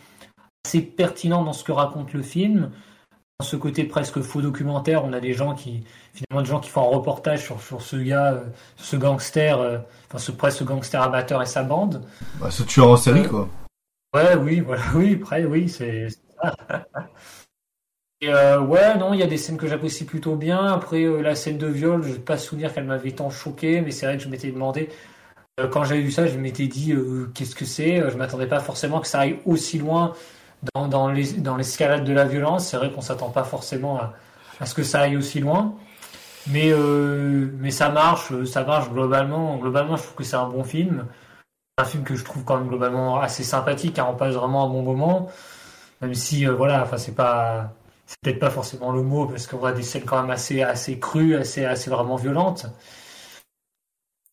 assez 0.65 0.81
pertinent 0.81 1.43
dans 1.43 1.53
ce 1.53 1.65
que 1.65 1.73
raconte 1.73 2.13
le 2.13 2.23
film. 2.23 2.71
Dans 3.41 3.47
ce 3.47 3.57
côté 3.57 3.83
presque 3.83 4.21
faux 4.21 4.43
documentaire, 4.43 5.05
on 5.05 5.13
a 5.13 5.19
des 5.21 5.33
gens 5.33 5.55
qui, 5.55 5.83
finalement, 6.13 6.43
des 6.43 6.49
gens 6.51 6.61
qui 6.61 6.71
font 6.71 6.83
un 6.83 6.97
reportage 6.97 7.43
sur, 7.45 7.61
sur 7.61 7.83
ce 7.83 7.97
gars, 7.97 8.43
ce 8.77 8.95
gangster, 8.97 9.59
enfin, 10.09 10.19
ce 10.19 10.31
presque 10.31 10.63
gangster 10.63 11.03
amateur 11.03 11.43
et 11.43 11.47
sa 11.47 11.65
bande. 11.65 12.03
Bah, 12.41 12.51
ce 12.53 12.63
tueur 12.63 12.91
en 12.91 12.97
série, 12.97 13.27
quoi. 13.27 13.49
Ouais, 14.15 14.35
oui, 14.37 14.61
voilà, 14.67 14.83
oui, 14.95 15.15
après, 15.21 15.45
oui, 15.45 15.69
c'est 15.69 16.09
ça. 16.11 16.55
Et 18.21 18.29
euh, 18.31 18.61
ouais, 18.61 18.97
non, 18.99 19.15
il 19.15 19.21
y 19.21 19.23
a 19.23 19.27
des 19.29 19.37
scènes 19.37 19.57
que 19.59 19.69
j'apprécie 19.69 20.05
plutôt 20.05 20.35
bien. 20.37 20.65
Après, 20.67 21.05
euh, 21.05 21.21
la 21.23 21.35
scène 21.37 21.57
de 21.59 21.69
viol, 21.69 22.03
je 22.03 22.13
n'ai 22.15 22.19
pas 22.19 22.37
souvenir 22.37 22.75
qu'elle 22.75 22.85
m'avait 22.85 23.13
tant 23.13 23.31
choqué, 23.31 23.81
mais 23.81 23.93
c'est 23.93 24.07
vrai 24.07 24.17
que 24.17 24.25
je 24.25 24.29
m'étais 24.29 24.51
demandé, 24.51 24.89
euh, 25.61 25.69
quand 25.69 25.85
j'avais 25.85 26.03
vu 26.03 26.13
ça, 26.13 26.27
je 26.27 26.39
m'étais 26.39 26.69
dit, 26.69 26.95
qu'est-ce 27.35 27.57
que 27.57 27.65
c'est? 27.67 28.11
Je 28.11 28.17
m'attendais 28.19 28.47
pas 28.49 28.61
forcément 28.61 29.01
que 29.01 29.09
ça 29.09 29.21
aille 29.21 29.41
aussi 29.47 29.79
loin 29.79 30.15
dans, 30.75 30.89
dans 30.89 31.09
les, 31.11 31.35
dans 31.35 31.57
l'escalade 31.57 32.05
de 32.05 32.13
la 32.15 32.25
violence. 32.27 32.69
C'est 32.69 32.77
vrai 32.79 32.93
qu'on 32.93 33.03
s'attend 33.03 33.31
pas 33.31 33.45
forcément 33.45 33.99
à, 33.99 34.15
à 34.61 34.67
ce 34.67 34.75
que 34.75 34.85
ça 34.85 35.03
aille 35.03 35.17
aussi 35.17 35.41
loin. 35.41 35.75
Mais, 36.49 36.73
mais 37.61 37.71
ça 37.71 37.91
marche, 37.91 38.33
ça 38.45 38.65
marche 38.65 38.91
globalement. 38.91 39.57
Globalement, 39.59 39.97
je 39.97 40.03
trouve 40.05 40.17
que 40.17 40.25
c'est 40.25 40.37
un 40.37 40.49
bon 40.49 40.65
film. 40.65 41.07
Un 41.79 41.85
film 41.85 42.03
que 42.03 42.17
je 42.17 42.25
trouve 42.25 42.45
quand 42.45 42.59
même 42.59 42.69
globalement 42.69 43.21
assez 43.21 43.45
sympathique, 43.45 43.95
car 43.95 44.11
on 44.11 44.17
passe 44.17 44.35
vraiment 44.35 44.65
un 44.65 44.69
bon 44.69 44.83
moment. 44.83 45.29
Même 46.01 46.15
si, 46.15 46.47
euh, 46.47 46.53
voilà, 46.55 46.83
enfin, 46.83 46.97
c'est 46.99 47.15
pas, 47.15 47.73
c'est 48.07 48.19
peut-être 48.21 48.41
pas 48.41 48.51
forcément 48.51 48.93
le 48.93 49.03
mot, 49.03 49.27
parce 49.27 49.47
qu'on 49.47 49.59
voit 49.59 49.73
des 49.73 49.83
scènes 49.83 50.05
quand 50.05 50.21
même 50.21 50.31
assez, 50.31 50.63
assez 50.63 50.99
crues, 50.99 51.37
assez, 51.37 51.65
assez 51.65 51.89
vraiment 51.89 52.17
violentes. 52.17 52.67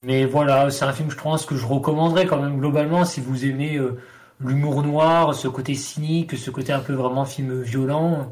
Mais 0.04 0.26
voilà, 0.26 0.70
c'est 0.72 0.86
un 0.86 0.94
film, 0.94 1.10
je 1.12 1.18
pense, 1.18 1.46
que 1.46 1.56
je 1.56 1.66
recommanderais 1.66 2.26
quand 2.26 2.42
même 2.42 2.60
globalement 2.60 3.06
si 3.06 3.22
vous 3.22 3.46
aimez 3.46 3.78
euh, 3.78 4.00
l'humour 4.40 4.84
noir, 4.84 5.34
ce 5.36 5.48
côté 5.48 5.76
cynique, 5.76 6.38
ce 6.38 6.52
côté 6.52 6.74
un 6.74 6.80
peu 6.80 6.94
vraiment 6.94 7.26
film 7.26 7.62
violent. 7.62 8.32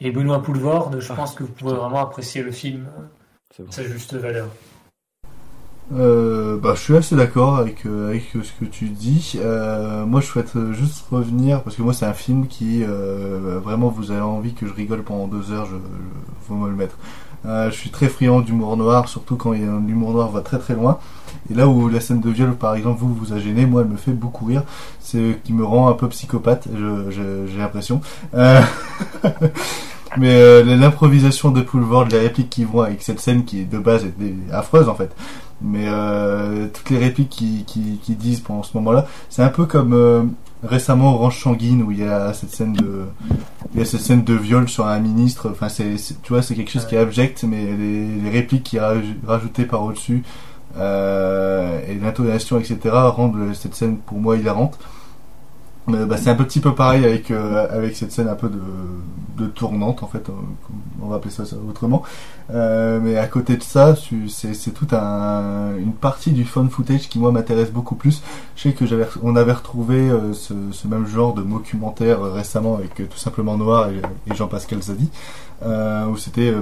Et 0.00 0.10
Benoît 0.10 0.42
Poulvord, 0.42 0.98
je 1.00 1.12
pense 1.12 1.34
que 1.34 1.42
vous 1.42 1.52
pouvez 1.52 1.74
vraiment 1.74 2.00
apprécier 2.00 2.42
le 2.42 2.52
film 2.52 2.86
euh, 3.60 3.64
sa 3.70 3.82
juste 3.82 4.14
valeur. 4.14 4.48
Euh, 5.94 6.56
bah, 6.58 6.72
je 6.74 6.80
suis 6.80 6.96
assez 6.96 7.14
d'accord 7.14 7.56
avec, 7.58 7.86
euh, 7.86 8.08
avec 8.08 8.24
ce 8.32 8.50
que 8.58 8.64
tu 8.68 8.86
dis. 8.88 9.34
Euh, 9.36 10.04
moi, 10.04 10.20
je 10.20 10.26
souhaite 10.26 10.52
juste 10.72 11.04
revenir 11.10 11.62
parce 11.62 11.76
que 11.76 11.82
moi, 11.82 11.92
c'est 11.92 12.06
un 12.06 12.12
film 12.12 12.48
qui 12.48 12.82
euh, 12.82 13.60
vraiment 13.62 13.88
vous 13.88 14.10
avez 14.10 14.20
envie 14.20 14.52
que 14.54 14.66
je 14.66 14.72
rigole 14.72 15.02
pendant 15.04 15.28
deux 15.28 15.52
heures. 15.52 15.66
Je, 15.66 15.76
je- 15.76 16.46
faut 16.48 16.54
me 16.54 16.68
le 16.68 16.74
mettre. 16.76 16.96
Je 17.44 17.70
suis 17.70 17.90
très 17.90 18.08
friand 18.08 18.40
d'humour 18.40 18.76
noir, 18.76 19.08
surtout 19.08 19.36
quand 19.36 19.52
il 19.52 19.62
y 19.62 19.64
a 19.64 19.70
un 19.70 19.86
humour 19.86 20.10
noir 20.12 20.30
va 20.32 20.40
très 20.40 20.58
très 20.58 20.74
loin. 20.74 20.98
Et 21.48 21.54
là 21.54 21.68
où 21.68 21.88
la 21.88 22.00
scène 22.00 22.20
de 22.20 22.28
viol, 22.28 22.56
par 22.56 22.74
exemple, 22.74 22.98
vous 23.00 23.14
vous 23.14 23.32
a 23.32 23.38
gêné, 23.38 23.66
moi, 23.66 23.82
elle 23.82 23.88
me 23.88 23.96
fait 23.96 24.10
beaucoup 24.10 24.46
rire. 24.46 24.64
C'est 24.98 25.18
euh, 25.18 25.32
qui 25.44 25.52
me 25.52 25.64
rend 25.64 25.86
un 25.88 25.92
peu 25.92 26.08
psychopathe. 26.08 26.66
J'ai 27.10 27.58
l'impression. 27.58 28.00
Mais 30.18 30.62
l'improvisation 30.62 31.50
de 31.50 31.60
Poulvord, 31.60 32.06
les 32.06 32.18
répliques 32.20 32.48
qui 32.50 32.64
vont 32.64 32.80
avec 32.82 33.02
cette 33.02 33.20
scène 33.20 33.44
qui 33.44 33.64
de 33.66 33.78
base 33.78 34.04
est 34.04 34.52
affreuse 34.52 34.88
en 34.88 34.94
fait. 34.94 35.14
Mais 35.62 35.84
euh, 35.86 36.66
toutes 36.72 36.90
les 36.90 36.98
répliques 36.98 37.30
qui, 37.30 37.64
qui, 37.66 37.98
qui 38.02 38.14
disent 38.14 38.40
pendant 38.40 38.62
ce 38.62 38.76
moment-là, 38.76 39.06
c'est 39.30 39.42
un 39.42 39.48
peu 39.48 39.64
comme 39.64 39.94
euh, 39.94 40.22
récemment 40.62 41.14
Orange 41.14 41.40
Sanguine 41.40 41.82
où 41.82 41.92
il 41.92 42.00
y 42.00 42.04
a 42.04 42.34
cette 42.34 42.50
scène 42.50 42.74
de 42.74 43.06
il 43.74 43.78
y 43.80 43.82
a 43.82 43.86
cette 43.86 44.00
scène 44.02 44.22
de 44.22 44.34
viol 44.34 44.68
sur 44.68 44.86
un 44.86 44.98
ministre. 44.98 45.48
Enfin 45.50 45.68
c'est 45.70 45.96
tu 46.22 46.32
vois 46.32 46.42
c'est 46.42 46.54
quelque 46.54 46.70
chose 46.70 46.86
qui 46.86 46.94
est 46.94 46.98
abject, 46.98 47.44
mais 47.44 47.64
les, 47.74 48.06
les 48.06 48.30
répliques 48.30 48.64
qui 48.64 48.78
raj- 48.78 49.16
rajoutées 49.26 49.64
par 49.64 49.82
au-dessus 49.82 50.22
euh, 50.76 51.80
et 51.88 51.94
l'intonation 51.94 52.58
etc 52.58 52.76
rendent 52.92 53.54
cette 53.54 53.74
scène 53.74 53.96
pour 53.96 54.18
moi 54.18 54.36
hilarante. 54.36 54.78
Bah, 55.88 56.16
c'est 56.16 56.30
un 56.30 56.34
petit 56.34 56.60
peu 56.60 56.74
pareil 56.74 57.04
avec 57.04 57.30
euh, 57.30 57.68
avec 57.70 57.94
cette 57.94 58.10
scène 58.10 58.28
un 58.28 58.34
peu 58.34 58.48
de, 58.48 58.60
de 59.36 59.46
tournante 59.46 60.02
en 60.02 60.06
fait, 60.06 60.28
euh, 60.28 60.32
on 61.02 61.08
va 61.08 61.16
appeler 61.16 61.30
ça, 61.30 61.44
autrement. 61.68 62.02
Euh, 62.50 63.00
mais 63.02 63.16
à 63.16 63.26
côté 63.26 63.56
de 63.56 63.62
ça, 63.62 63.94
c'est 64.28 64.54
c'est 64.54 64.70
tout 64.70 64.88
un 64.92 65.76
une 65.78 65.92
partie 65.92 66.32
du 66.32 66.44
fun 66.44 66.68
footage 66.68 67.08
qui 67.08 67.18
moi 67.18 67.32
m'intéresse 67.32 67.70
beaucoup 67.70 67.94
plus. 67.94 68.22
Je 68.56 68.62
sais 68.62 68.72
que 68.72 68.86
j'avais 68.86 69.06
on 69.22 69.36
avait 69.36 69.52
retrouvé 69.52 69.96
euh, 69.96 70.32
ce, 70.32 70.54
ce 70.72 70.88
même 70.88 71.06
genre 71.06 71.34
de 71.34 71.42
documentaire 71.42 72.22
euh, 72.22 72.32
récemment 72.32 72.76
avec 72.76 72.94
tout 72.94 73.18
simplement 73.18 73.56
Noir 73.56 73.90
et, 73.90 74.34
Jean-Pascal 74.34 74.82
Zadi. 74.82 75.10
Où 75.64 76.16
c'était 76.18 76.52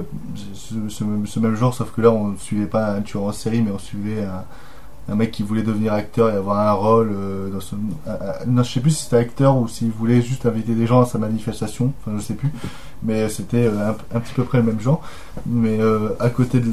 ce, 0.53 0.75
ce, 0.87 1.03
ce 1.25 1.39
même 1.39 1.55
genre 1.55 1.73
sauf 1.73 1.91
que 1.91 2.01
là 2.01 2.11
on 2.11 2.37
suivait 2.37 2.65
pas 2.65 2.93
un 2.93 3.01
tueur 3.01 3.23
en 3.23 3.33
série 3.33 3.61
mais 3.61 3.71
on 3.71 3.77
suivait 3.77 4.23
un, 4.23 4.45
un 5.07 5.15
mec 5.15 5.31
qui 5.31 5.43
voulait 5.43 5.61
devenir 5.63 5.93
acteur 5.93 6.29
et 6.29 6.33
avoir 6.35 6.59
un 6.67 6.71
rôle 6.73 7.11
euh, 7.13 7.49
dans 7.49 7.59
son 7.59 7.77
un- 8.07 8.11
un- 8.11 8.45
non 8.47 8.63
je 8.63 8.71
sais 8.73 8.79
plus 8.79 8.91
si 8.91 9.03
c'était 9.03 9.17
acteur 9.17 9.55
ou 9.57 9.67
s'il 9.67 9.91
voulait 9.91 10.21
juste 10.21 10.45
inviter 10.45 10.73
des 10.73 10.87
gens 10.87 11.01
à 11.01 11.05
sa 11.05 11.17
manifestation 11.19 11.93
enfin 12.01 12.17
je 12.17 12.23
sais 12.23 12.33
plus. 12.33 12.51
Mais 13.03 13.29
c'était 13.29 13.67
euh, 13.67 13.91
un, 14.13 14.19
petit 14.19 14.33
peu 14.33 14.43
près 14.43 14.57
le 14.59 14.63
même 14.63 14.79
genre. 14.79 15.01
Mais 15.45 15.79
euh, 15.79 16.09
à 16.19 16.29
côté 16.29 16.59
de 16.59 16.71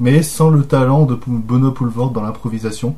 mais 0.00 0.22
sans 0.22 0.50
le 0.50 0.62
talent 0.64 1.04
de 1.06 1.16
Bono 1.26 1.70
Poulvord 1.72 2.10
dans 2.12 2.22
l'improvisation 2.22 2.94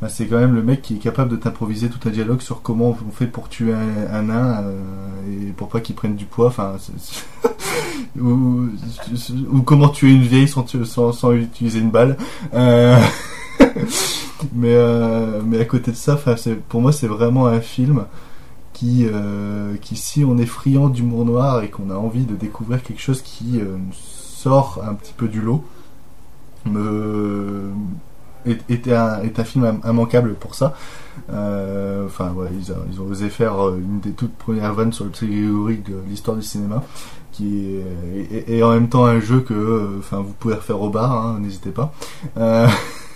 Ben, 0.00 0.08
c'est 0.08 0.26
quand 0.26 0.38
même 0.38 0.54
le 0.54 0.62
mec 0.62 0.82
qui 0.82 0.94
est 0.94 0.98
capable 0.98 1.30
de 1.30 1.36
t'improviser 1.36 1.88
tout 1.88 2.06
un 2.08 2.12
dialogue 2.12 2.40
sur 2.40 2.62
comment 2.62 2.90
on 3.06 3.10
fait 3.12 3.26
pour 3.26 3.48
tuer 3.48 3.72
un, 3.72 4.14
un 4.14 4.22
nain 4.22 4.62
euh, 4.62 4.78
et 5.30 5.52
pour 5.52 5.68
pas 5.68 5.80
qu'il 5.80 5.94
prenne 5.96 6.14
du 6.14 6.24
poids. 6.26 6.46
Enfin 6.48 6.74
ou, 8.20 8.68
ou 9.52 9.62
comment 9.62 9.88
tuer 9.88 10.12
une 10.12 10.22
vieille 10.22 10.48
sans, 10.48 10.66
sans, 10.84 11.12
sans 11.12 11.32
utiliser 11.32 11.80
une 11.80 11.90
balle. 11.90 12.16
Euh, 12.54 12.98
mais 14.52 14.74
euh, 14.74 15.40
mais 15.44 15.60
à 15.60 15.64
côté 15.64 15.90
de 15.90 15.96
ça 15.96 16.18
pour 16.68 16.80
moi 16.80 16.92
c'est 16.92 17.06
vraiment 17.08 17.46
un 17.46 17.60
film 17.60 18.04
qui 18.72 19.06
euh, 19.12 19.74
qui 19.80 19.96
si 19.96 20.24
on 20.24 20.38
est 20.38 20.46
friand 20.46 20.88
d'humour 20.88 21.24
noir 21.24 21.62
et 21.62 21.68
qu'on 21.70 21.90
a 21.90 21.94
envie 21.94 22.24
de 22.24 22.34
découvrir 22.34 22.82
quelque 22.82 23.00
chose 23.00 23.22
qui 23.22 23.58
euh, 23.60 23.76
sort 23.92 24.80
un 24.88 24.94
petit 24.94 25.12
peu 25.16 25.26
du 25.28 25.40
lot 25.40 25.64
me 26.66 27.70
est, 28.46 28.88
un, 28.88 29.22
est 29.22 29.38
un 29.38 29.44
film 29.44 29.64
im- 29.64 29.80
immanquable 29.90 30.34
pour 30.34 30.54
ça. 30.54 30.74
Euh, 31.32 32.06
enfin 32.06 32.30
ouais 32.32 32.48
ils, 32.52 32.72
ils 32.92 33.00
ont 33.00 33.06
osé 33.06 33.28
faire 33.28 33.60
euh, 33.66 33.76
une 33.78 34.00
des 34.00 34.12
toutes 34.12 34.34
premières 34.34 34.72
vannes 34.74 34.92
sur 34.92 35.04
le 35.04 35.10
Grégory 35.10 35.78
de 35.78 35.96
l'histoire 36.08 36.36
du 36.36 36.42
cinéma 36.44 36.82
qui 37.32 37.74
est, 37.74 38.36
et, 38.48 38.58
et 38.58 38.62
en 38.62 38.70
même 38.70 38.88
temps 38.88 39.04
un 39.04 39.18
jeu 39.20 39.40
que 39.40 39.52
euh, 39.54 39.96
enfin 39.98 40.18
vous 40.18 40.32
pouvez 40.38 40.54
refaire 40.54 40.80
au 40.80 40.88
bar 40.90 41.12
hein, 41.12 41.38
n'hésitez 41.40 41.70
pas. 41.70 41.92
Euh, 42.36 42.68
et 42.68 42.70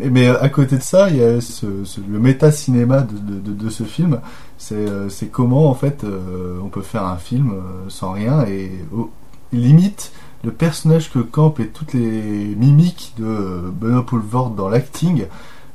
mais 0.00 0.28
à 0.28 0.48
côté 0.48 0.76
de 0.78 0.82
ça, 0.82 1.10
il 1.10 1.16
y 1.16 1.22
a 1.22 1.32
le 1.34 2.18
méta-cinéma 2.18 3.02
de, 3.02 3.70
ce 3.70 3.84
film. 3.84 4.20
C'est 4.58 4.74
euh, 4.76 5.08
comment, 5.30 5.68
en 5.70 5.74
fait, 5.74 6.04
euh, 6.04 6.58
on 6.62 6.68
peut 6.68 6.82
faire 6.82 7.04
un 7.04 7.16
film 7.16 7.52
euh, 7.52 7.60
sans 7.88 8.12
rien 8.12 8.44
et 8.46 8.70
au- 8.92 9.10
limite 9.52 10.12
le 10.44 10.50
personnage 10.50 11.10
que 11.12 11.18
campe 11.20 11.60
et 11.60 11.68
toutes 11.68 11.92
les 11.92 12.54
mimiques 12.56 13.14
de 13.18 13.70
Benoît 13.80 14.04
Poulvord 14.04 14.50
dans 14.50 14.68
l'acting 14.68 15.26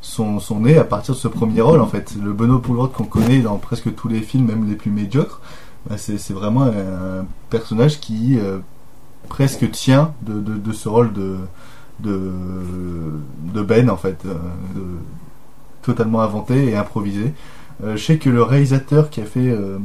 sont, 0.02 0.40
sont 0.40 0.60
nées 0.62 0.78
à 0.78 0.84
partir 0.84 1.14
de 1.16 1.20
ce 1.20 1.28
premier 1.30 1.62
rôle, 1.62 1.80
en 1.80 1.88
fait. 1.88 2.14
Le 2.22 2.34
Benoît 2.34 2.62
Poulvord 2.62 2.92
qu'on 2.92 3.06
connaît 3.06 3.40
dans 3.40 3.58
presque 3.58 3.94
tous 3.96 4.08
les 4.10 4.20
films, 4.22 4.46
même 4.48 4.68
les 4.68 4.76
plus 4.76 4.92
médiocres, 4.92 5.42
bah, 5.90 5.96
c'est 5.98 6.32
vraiment 6.32 6.64
un 6.64 7.26
personnage 7.50 8.00
qui 8.02 8.38
presque 9.30 9.72
tient 9.72 10.14
de 10.22 10.72
ce 10.74 10.90
rôle 10.90 11.14
de 11.14 11.38
de, 12.00 13.62
Ben 13.64 13.90
en 13.90 13.98
fait, 13.98 14.24
euh, 14.26 14.36
totalement 15.82 16.22
inventé 16.22 16.70
et 16.70 16.76
improvisé. 16.76 17.34
Euh, 17.84 17.96
je 17.96 18.04
sais 18.04 18.18
que 18.18 18.30
le 18.30 18.42
réalisateur 18.42 19.10
qui 19.10 19.22
a 19.22 19.26
fait, 19.26 19.50
euh, 19.50 19.78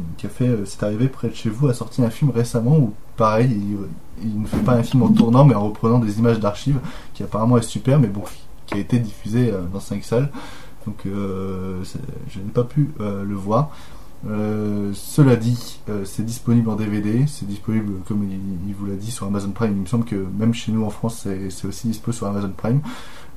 arrivé 0.80 1.08
près 1.08 1.28
de 1.28 1.34
chez 1.34 1.50
vous 1.50 1.68
a 1.68 1.74
sorti 1.74 2.02
un 2.02 2.10
film 2.10 2.30
récemment 2.30 2.76
où, 2.78 2.94
pareil, 3.16 3.50
il, 3.50 3.76
il 4.24 4.40
ne 4.40 4.46
fait 4.46 4.58
pas 4.58 4.72
un 4.72 4.82
film 4.82 5.02
en 5.02 5.08
tournant 5.08 5.44
mais 5.44 5.54
en 5.54 5.66
reprenant 5.66 5.98
des 5.98 6.18
images 6.18 6.40
d'archives 6.40 6.78
qui 7.14 7.22
apparemment 7.22 7.58
est 7.58 7.62
super, 7.62 7.98
mais 7.98 8.08
bon, 8.08 8.22
qui 8.66 8.74
a 8.74 8.78
été 8.78 8.98
diffusé 8.98 9.52
dans 9.72 9.80
5 9.80 10.02
salles. 10.04 10.30
Donc 10.86 10.96
je 11.04 12.38
n'ai 12.38 12.50
pas 12.52 12.64
pu 12.64 12.90
le 12.98 13.34
voir. 13.34 13.70
Euh, 14.28 14.92
cela 14.94 15.36
dit, 15.36 15.80
euh, 15.88 16.04
c'est 16.04 16.24
disponible 16.24 16.68
en 16.70 16.76
DVD, 16.76 17.24
c'est 17.26 17.46
disponible, 17.46 17.94
comme 18.06 18.22
il, 18.24 18.38
il 18.68 18.74
vous 18.74 18.86
l'a 18.86 18.94
dit, 18.94 19.10
sur 19.10 19.26
Amazon 19.26 19.50
Prime. 19.50 19.72
Il 19.72 19.80
me 19.82 19.86
semble 19.86 20.04
que 20.04 20.14
même 20.38 20.54
chez 20.54 20.70
nous 20.72 20.84
en 20.84 20.90
France, 20.90 21.26
c'est 21.50 21.66
aussi 21.66 21.88
dispo 21.88 22.12
sur 22.12 22.26
Amazon 22.26 22.52
Prime. 22.56 22.80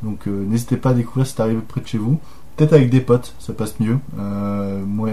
Donc 0.04 0.28
euh, 0.28 0.46
n'hésitez 0.46 0.78
pas 0.78 0.90
à 0.92 0.94
découvrir 0.94 1.26
si 1.26 1.34
c'est 1.36 1.42
arrivé 1.42 1.62
près 1.68 1.82
de 1.82 1.88
chez 1.88 1.98
vous. 1.98 2.20
Peut-être 2.56 2.72
avec 2.74 2.90
des 2.90 3.02
potes, 3.02 3.36
ça 3.40 3.52
passe 3.52 3.80
mieux. 3.82 3.98
Euh, 4.18 4.82
moi, 4.86 5.10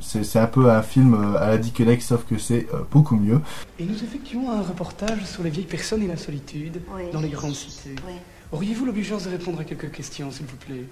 c'est 0.00 0.38
un 0.38 0.46
peu 0.46 0.70
un 0.70 0.82
film 0.82 1.14
à 1.38 1.48
la 1.48 1.56
Dick 1.58 1.80
Neck, 1.80 2.02
sauf 2.02 2.26
que 2.26 2.36
c'est 2.36 2.66
euh, 2.74 2.80
beaucoup 2.90 3.16
mieux. 3.16 3.40
Et 3.78 3.86
nous 3.86 3.94
effectuons 3.94 4.50
un 4.50 4.60
reportage 4.60 5.24
sur 5.24 5.42
les 5.42 5.48
vieilles 5.50 5.64
personnes 5.64 6.02
et 6.02 6.06
la 6.06 6.18
solitude 6.18 6.82
Oui. 6.94 7.04
dans 7.10 7.20
les 7.22 7.30
grandes 7.30 7.54
cités. 7.54 7.94
Oui. 8.06 8.12
Auriez-vous 8.52 8.84
l'obligeance 8.84 9.24
de 9.24 9.30
répondre 9.30 9.60
à 9.60 9.64
quelques 9.64 9.90
questions, 9.90 10.30
s'il 10.30 10.44
vous 10.46 10.56
plaît? 10.56 10.84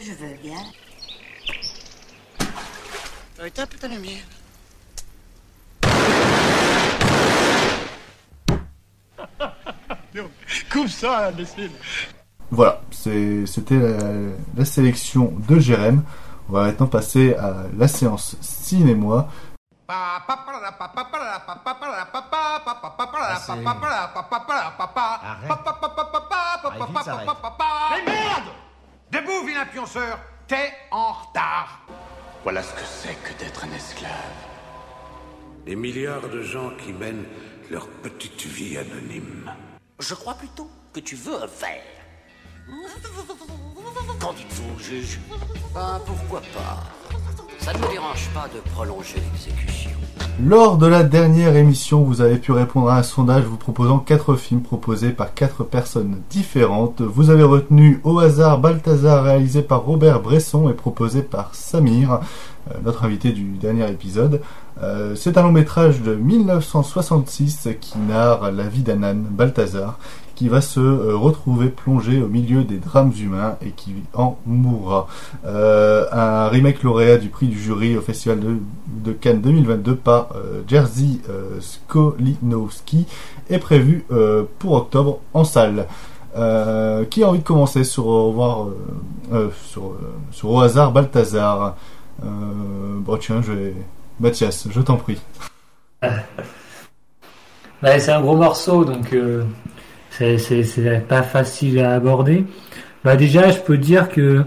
Je 0.00 0.10
veux 0.10 0.34
bien. 0.42 0.58
Éteins 3.44 3.64
un 3.64 3.66
peu 3.66 3.76
ta 3.76 3.88
lumière. 3.88 4.22
Coupe 10.70 10.88
ça, 10.88 11.26
imbécile 11.28 11.70
Voilà, 12.52 12.80
c'était 12.92 13.78
la, 13.78 13.98
la 14.56 14.64
sélection 14.64 15.32
de 15.48 15.58
Jérém. 15.58 16.04
On 16.48 16.52
va 16.52 16.64
maintenant 16.66 16.86
passer 16.86 17.34
à 17.34 17.64
la 17.76 17.88
séance 17.88 18.36
cinéma. 18.40 19.26
Mais 27.90 28.04
merde 28.12 28.44
Debout, 29.10 29.44
vilain 29.46 29.66
pionceur 29.66 30.18
T'es 30.46 30.72
en 30.92 31.12
retard 31.12 31.80
Voilà 32.42 32.62
ce 32.62 32.72
que 32.72 32.84
c'est 32.84 33.14
que 33.22 33.38
d'être 33.38 33.64
un 33.64 33.72
esclave. 33.72 34.10
Des 35.64 35.76
milliards 35.76 36.28
de 36.28 36.42
gens 36.42 36.70
qui 36.70 36.92
mènent 36.92 37.24
leur 37.70 37.86
petite 37.86 38.46
vie 38.46 38.76
anonyme. 38.76 39.48
Je 40.00 40.14
crois 40.14 40.34
plutôt 40.34 40.68
que 40.92 40.98
tu 40.98 41.14
veux 41.14 41.36
un 41.36 41.46
verre. 41.46 41.82
Qu'en 44.18 44.32
dites-vous, 44.32 44.78
juge? 44.80 45.20
Ben 45.72 46.00
pourquoi 46.04 46.40
pas? 46.52 46.82
Ça 47.62 47.72
ne 47.72 47.78
me 47.78 47.92
dérange 47.92 48.28
pas 48.34 48.48
de 48.52 48.58
prolonger 48.72 49.22
l'exécution. 49.32 49.90
Lors 50.44 50.78
de 50.78 50.86
la 50.88 51.04
dernière 51.04 51.54
émission, 51.54 52.02
vous 52.02 52.20
avez 52.20 52.38
pu 52.38 52.50
répondre 52.50 52.90
à 52.90 52.98
un 52.98 53.02
sondage 53.04 53.44
vous 53.44 53.56
proposant 53.56 54.00
quatre 54.00 54.34
films 54.34 54.62
proposés 54.62 55.10
par 55.10 55.32
quatre 55.32 55.62
personnes 55.62 56.22
différentes. 56.28 57.02
Vous 57.02 57.30
avez 57.30 57.44
retenu 57.44 58.00
au 58.02 58.18
hasard 58.18 58.58
Balthazar 58.58 59.22
réalisé 59.22 59.62
par 59.62 59.84
Robert 59.84 60.20
Bresson 60.20 60.68
et 60.68 60.72
proposé 60.72 61.22
par 61.22 61.54
Samir, 61.54 62.14
euh, 62.72 62.74
notre 62.82 63.04
invité 63.04 63.30
du 63.30 63.44
dernier 63.58 63.88
épisode. 63.88 64.40
Euh, 64.82 65.14
c'est 65.14 65.38
un 65.38 65.42
long 65.42 65.52
métrage 65.52 66.00
de 66.00 66.16
1966 66.16 67.68
qui 67.80 67.96
narre 67.98 68.50
la 68.50 68.64
vie 68.64 68.82
d'un 68.82 69.04
âne, 69.04 69.22
Balthazar, 69.30 70.00
qui 70.42 70.48
va 70.48 70.60
se 70.60 70.80
euh, 70.80 71.14
retrouver 71.14 71.68
plongé 71.68 72.20
au 72.20 72.26
milieu 72.26 72.64
des 72.64 72.78
drames 72.78 73.12
humains 73.16 73.56
et 73.64 73.70
qui 73.70 73.94
en 74.12 74.36
mourra. 74.44 75.06
Euh, 75.46 76.04
un 76.10 76.48
remake 76.48 76.82
lauréat 76.82 77.18
du 77.18 77.28
prix 77.28 77.46
du 77.46 77.56
jury 77.56 77.96
au 77.96 78.00
Festival 78.00 78.40
de, 78.40 78.56
de 79.04 79.12
Cannes 79.12 79.40
2022 79.40 79.94
par 79.94 80.30
euh, 80.34 80.62
Jerzy 80.66 81.20
Skolinowski 81.60 83.06
est 83.50 83.60
prévu 83.60 84.04
pour 84.58 84.72
octobre 84.72 85.20
en 85.32 85.44
salle. 85.44 85.86
Qui 86.34 87.22
a 87.22 87.28
envie 87.28 87.38
de 87.38 87.44
commencer 87.44 87.84
sur 87.84 88.08
au 88.08 88.74
sur, 89.64 90.50
au 90.50 90.60
hasard 90.60 90.90
Balthazar? 90.90 91.76
Bon 92.20 93.16
tiens, 93.16 93.42
je 93.42 93.52
vais... 93.52 93.74
Mathias, 94.18 94.66
je 94.68 94.80
t'en 94.80 94.96
prie. 94.96 95.20
Bah, 97.80 97.98
c'est 97.98 98.12
un 98.12 98.20
gros 98.20 98.36
morceau, 98.36 98.84
donc 98.84 99.12
c'est- 100.38 101.06
pas 101.08 101.22
facile 101.22 101.80
à 101.80 101.94
aborder. 101.94 102.44
Bah, 103.04 103.16
déjà, 103.16 103.50
je 103.50 103.58
peux 103.60 103.78
dire 103.78 104.08
que 104.08 104.44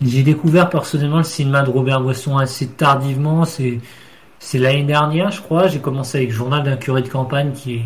j'ai 0.00 0.22
découvert 0.22 0.68
personnellement 0.70 1.18
le 1.18 1.24
cinéma 1.24 1.62
de 1.62 1.70
Robert 1.70 2.00
Bresson 2.00 2.36
assez 2.38 2.66
tardivement. 2.68 3.44
C'est 3.44 3.80
c'est 4.38 4.58
l'année 4.58 4.84
dernière, 4.84 5.30
je 5.30 5.40
crois. 5.42 5.66
J'ai 5.68 5.80
commencé 5.80 6.18
avec 6.18 6.30
Journal 6.30 6.62
d'un 6.62 6.76
curé 6.76 7.02
de 7.02 7.08
campagne 7.08 7.52
qui, 7.52 7.82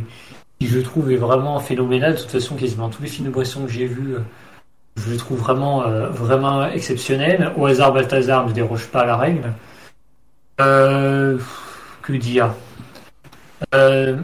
je 0.61 0.81
trouve, 0.81 1.11
est 1.13 1.17
vraiment 1.17 1.59
phénoménal. 1.61 2.15
De 2.15 2.21
toute 2.21 2.31
façon, 2.31 2.57
quasiment 2.57 2.89
tous 2.89 3.03
les 3.03 3.09
films 3.09 3.29
de 3.29 3.33
Bresson 3.33 3.65
que 3.67 3.73
j'ai 3.73 3.87
vus, 3.87 4.17
euh, 4.17 4.21
je 4.97 5.11
les 5.11 5.17
trouve 5.17 5.39
vraiment, 5.39 5.85
euh, 5.87 6.09
vraiment 6.11 6.67
exceptionnels. 6.67 7.53
Au 7.57 7.67
hasard, 7.67 7.93
Balthazar 7.93 8.47
ne 8.47 8.53
déroge 8.53 8.89
pas 8.89 9.03
à 9.03 9.07
la 9.07 9.17
règle. 9.17 9.53
Euh, 10.61 11.39
que 12.03 12.13
dire? 12.15 12.53
Euh, 13.75 14.17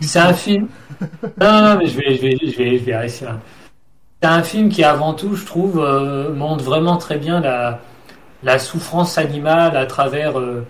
C'est 0.00 0.18
un 0.20 0.32
film. 0.34 0.68
Non, 1.40 1.62
non, 1.62 1.78
mais 1.78 1.86
je 1.86 1.96
vais, 1.96 2.14
je 2.16 2.20
vais, 2.22 2.36
je 2.42 2.56
vais, 2.58 2.78
je 2.78 2.84
vais 2.84 2.92
arrêter 2.92 3.24
là. 3.24 3.38
C'est 4.22 4.28
un 4.28 4.42
film 4.42 4.68
qui, 4.70 4.84
avant 4.84 5.14
tout, 5.14 5.34
je 5.36 5.46
trouve, 5.46 5.80
euh, 5.80 6.32
montre 6.34 6.64
vraiment 6.64 6.96
très 6.98 7.18
bien 7.18 7.40
la, 7.40 7.80
la 8.44 8.58
souffrance 8.58 9.18
animale 9.18 9.76
à 9.76 9.86
travers, 9.86 10.38
euh, 10.40 10.66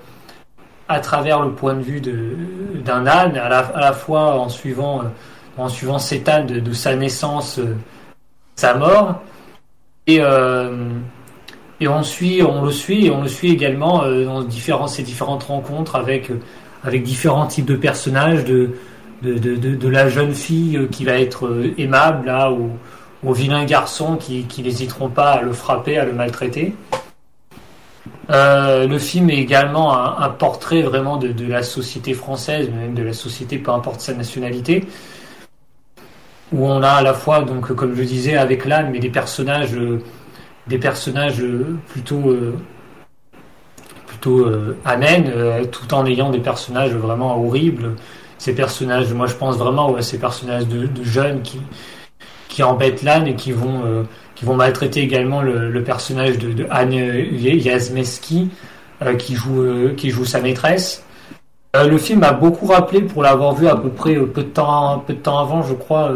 à 0.89 1.01
travers 1.01 1.43
le 1.43 1.53
point 1.53 1.75
de 1.75 1.83
vue 1.83 2.01
de- 2.01 2.37
d'un 2.85 3.07
âne, 3.07 3.37
à 3.39 3.49
la, 3.49 3.59
à 3.61 3.81
la 3.81 3.93
fois 3.95 4.41
en 4.41 4.49
suivant, 4.49 5.03
en 5.59 5.69
suivant 5.69 5.99
cet 5.99 6.29
âne 6.29 6.47
de, 6.47 6.61
de 6.61 6.73
sa 6.75 6.97
naissance, 6.97 7.61
sa 8.57 8.75
mort, 8.75 9.23
et, 10.07 10.21
et 11.81 11.89
on 11.89 12.03
suit, 12.03 12.43
on 12.43 12.65
le 12.65 12.73
suit, 12.73 13.07
et 13.07 13.11
on 13.11 13.23
le 13.23 13.29
suit 13.29 13.51
également 13.53 14.03
dans 14.03 14.43
différents, 14.43 14.89
ces 14.89 15.03
différentes 15.03 15.45
rencontres 15.45 15.95
avec, 15.97 16.31
avec 16.85 17.03
différents 17.03 17.47
types 17.47 17.67
de 17.67 17.77
personnages, 17.77 18.45
de, 18.45 18.71
de, 19.23 19.57
de, 19.57 19.89
la 19.89 20.09
jeune 20.09 20.35
fille 20.35 20.77
euh, 20.77 20.87
qui 20.87 21.05
va 21.05 21.19
être 21.19 21.47
euh, 21.47 21.75
aimable, 21.79 22.27
là, 22.27 22.51
au, 22.51 22.71
au 23.25 23.33
vilain 23.33 23.65
garçon 23.65 24.17
qui, 24.17 24.45
qui 24.45 24.63
n'hésiteront 24.63 25.09
pas 25.09 25.33
à 25.33 25.43
le 25.43 25.53
frapper, 25.53 25.99
à 25.99 26.05
le 26.05 26.13
maltraiter. 26.13 26.75
Euh, 28.31 28.87
le 28.87 28.99
film 28.99 29.31
est 29.31 29.39
également 29.39 29.97
un, 29.97 30.29
portrait 30.29 30.83
vraiment 30.83 31.17
de, 31.17 31.47
la 31.47 31.63
société 31.63 32.15
française, 32.15 32.71
même 32.71 32.95
de 32.95 33.03
la 33.03 33.15
société, 33.15 33.59
peu 33.59 33.71
importe 33.73 34.01
sa 34.01 34.15
nationalité, 34.15 34.85
où 36.53 36.67
on 36.67 36.83
a 36.83 36.91
à 36.91 37.03
la 37.03 37.15
fois, 37.15 37.43
donc, 37.43 37.75
comme 37.75 37.95
je 37.95 38.03
disais, 38.03 38.37
avec 38.37 38.67
l'âne, 38.67 38.91
mais 38.93 38.99
des 38.99 39.11
personnages, 39.11 39.77
des 40.67 40.79
personnages 40.79 41.43
plutôt, 41.89 42.37
plutôt 44.19 44.47
euh, 44.47 44.77
amènes, 44.85 45.31
euh, 45.35 45.65
tout 45.65 45.95
en 45.95 46.05
ayant 46.07 46.31
des 46.31 46.41
personnages 46.41 46.93
vraiment 46.93 47.39
horribles. 47.41 47.95
Ces 48.39 48.55
personnages, 48.55 49.13
moi, 49.13 49.27
je 49.27 49.35
pense 49.35 49.57
vraiment 49.57 49.95
à 49.95 50.03
ces 50.03 50.19
personnages 50.19 50.67
de, 50.67 50.89
jeunes 51.03 51.43
qui, 51.43 51.61
qui 52.49 52.63
embêtent 52.63 53.03
l'âne 53.03 53.27
et 53.29 53.35
qui 53.35 53.53
vont, 53.53 53.83
euh, 53.85 54.03
qui 54.35 54.45
vont 54.45 54.55
maltraiter 54.55 55.01
également 55.01 55.43
le, 55.43 55.83
personnage 55.83 56.39
de, 56.39 56.67
Anne 56.71 56.93
Yazmeski, 56.93 58.51
qui, 59.19 59.35
joue, 59.35 59.95
qui 59.97 60.11
joue 60.11 60.25
sa 60.25 60.41
maîtresse. 60.41 61.05
Le 61.75 61.99
film 61.99 62.21
m'a 62.21 62.33
beaucoup 62.33 62.67
rappelé, 62.67 63.03
pour 63.03 63.23
l'avoir 63.23 63.55
vu 63.55 63.69
à 63.69 63.77
peu 63.77 63.91
près 63.91 64.15
peu 64.15 64.43
de 64.43 64.49
temps, 64.49 65.03
peu 65.07 65.15
de 65.15 65.19
temps 65.19 65.39
avant, 65.39 65.63
je 65.63 65.75
crois, 65.75 66.13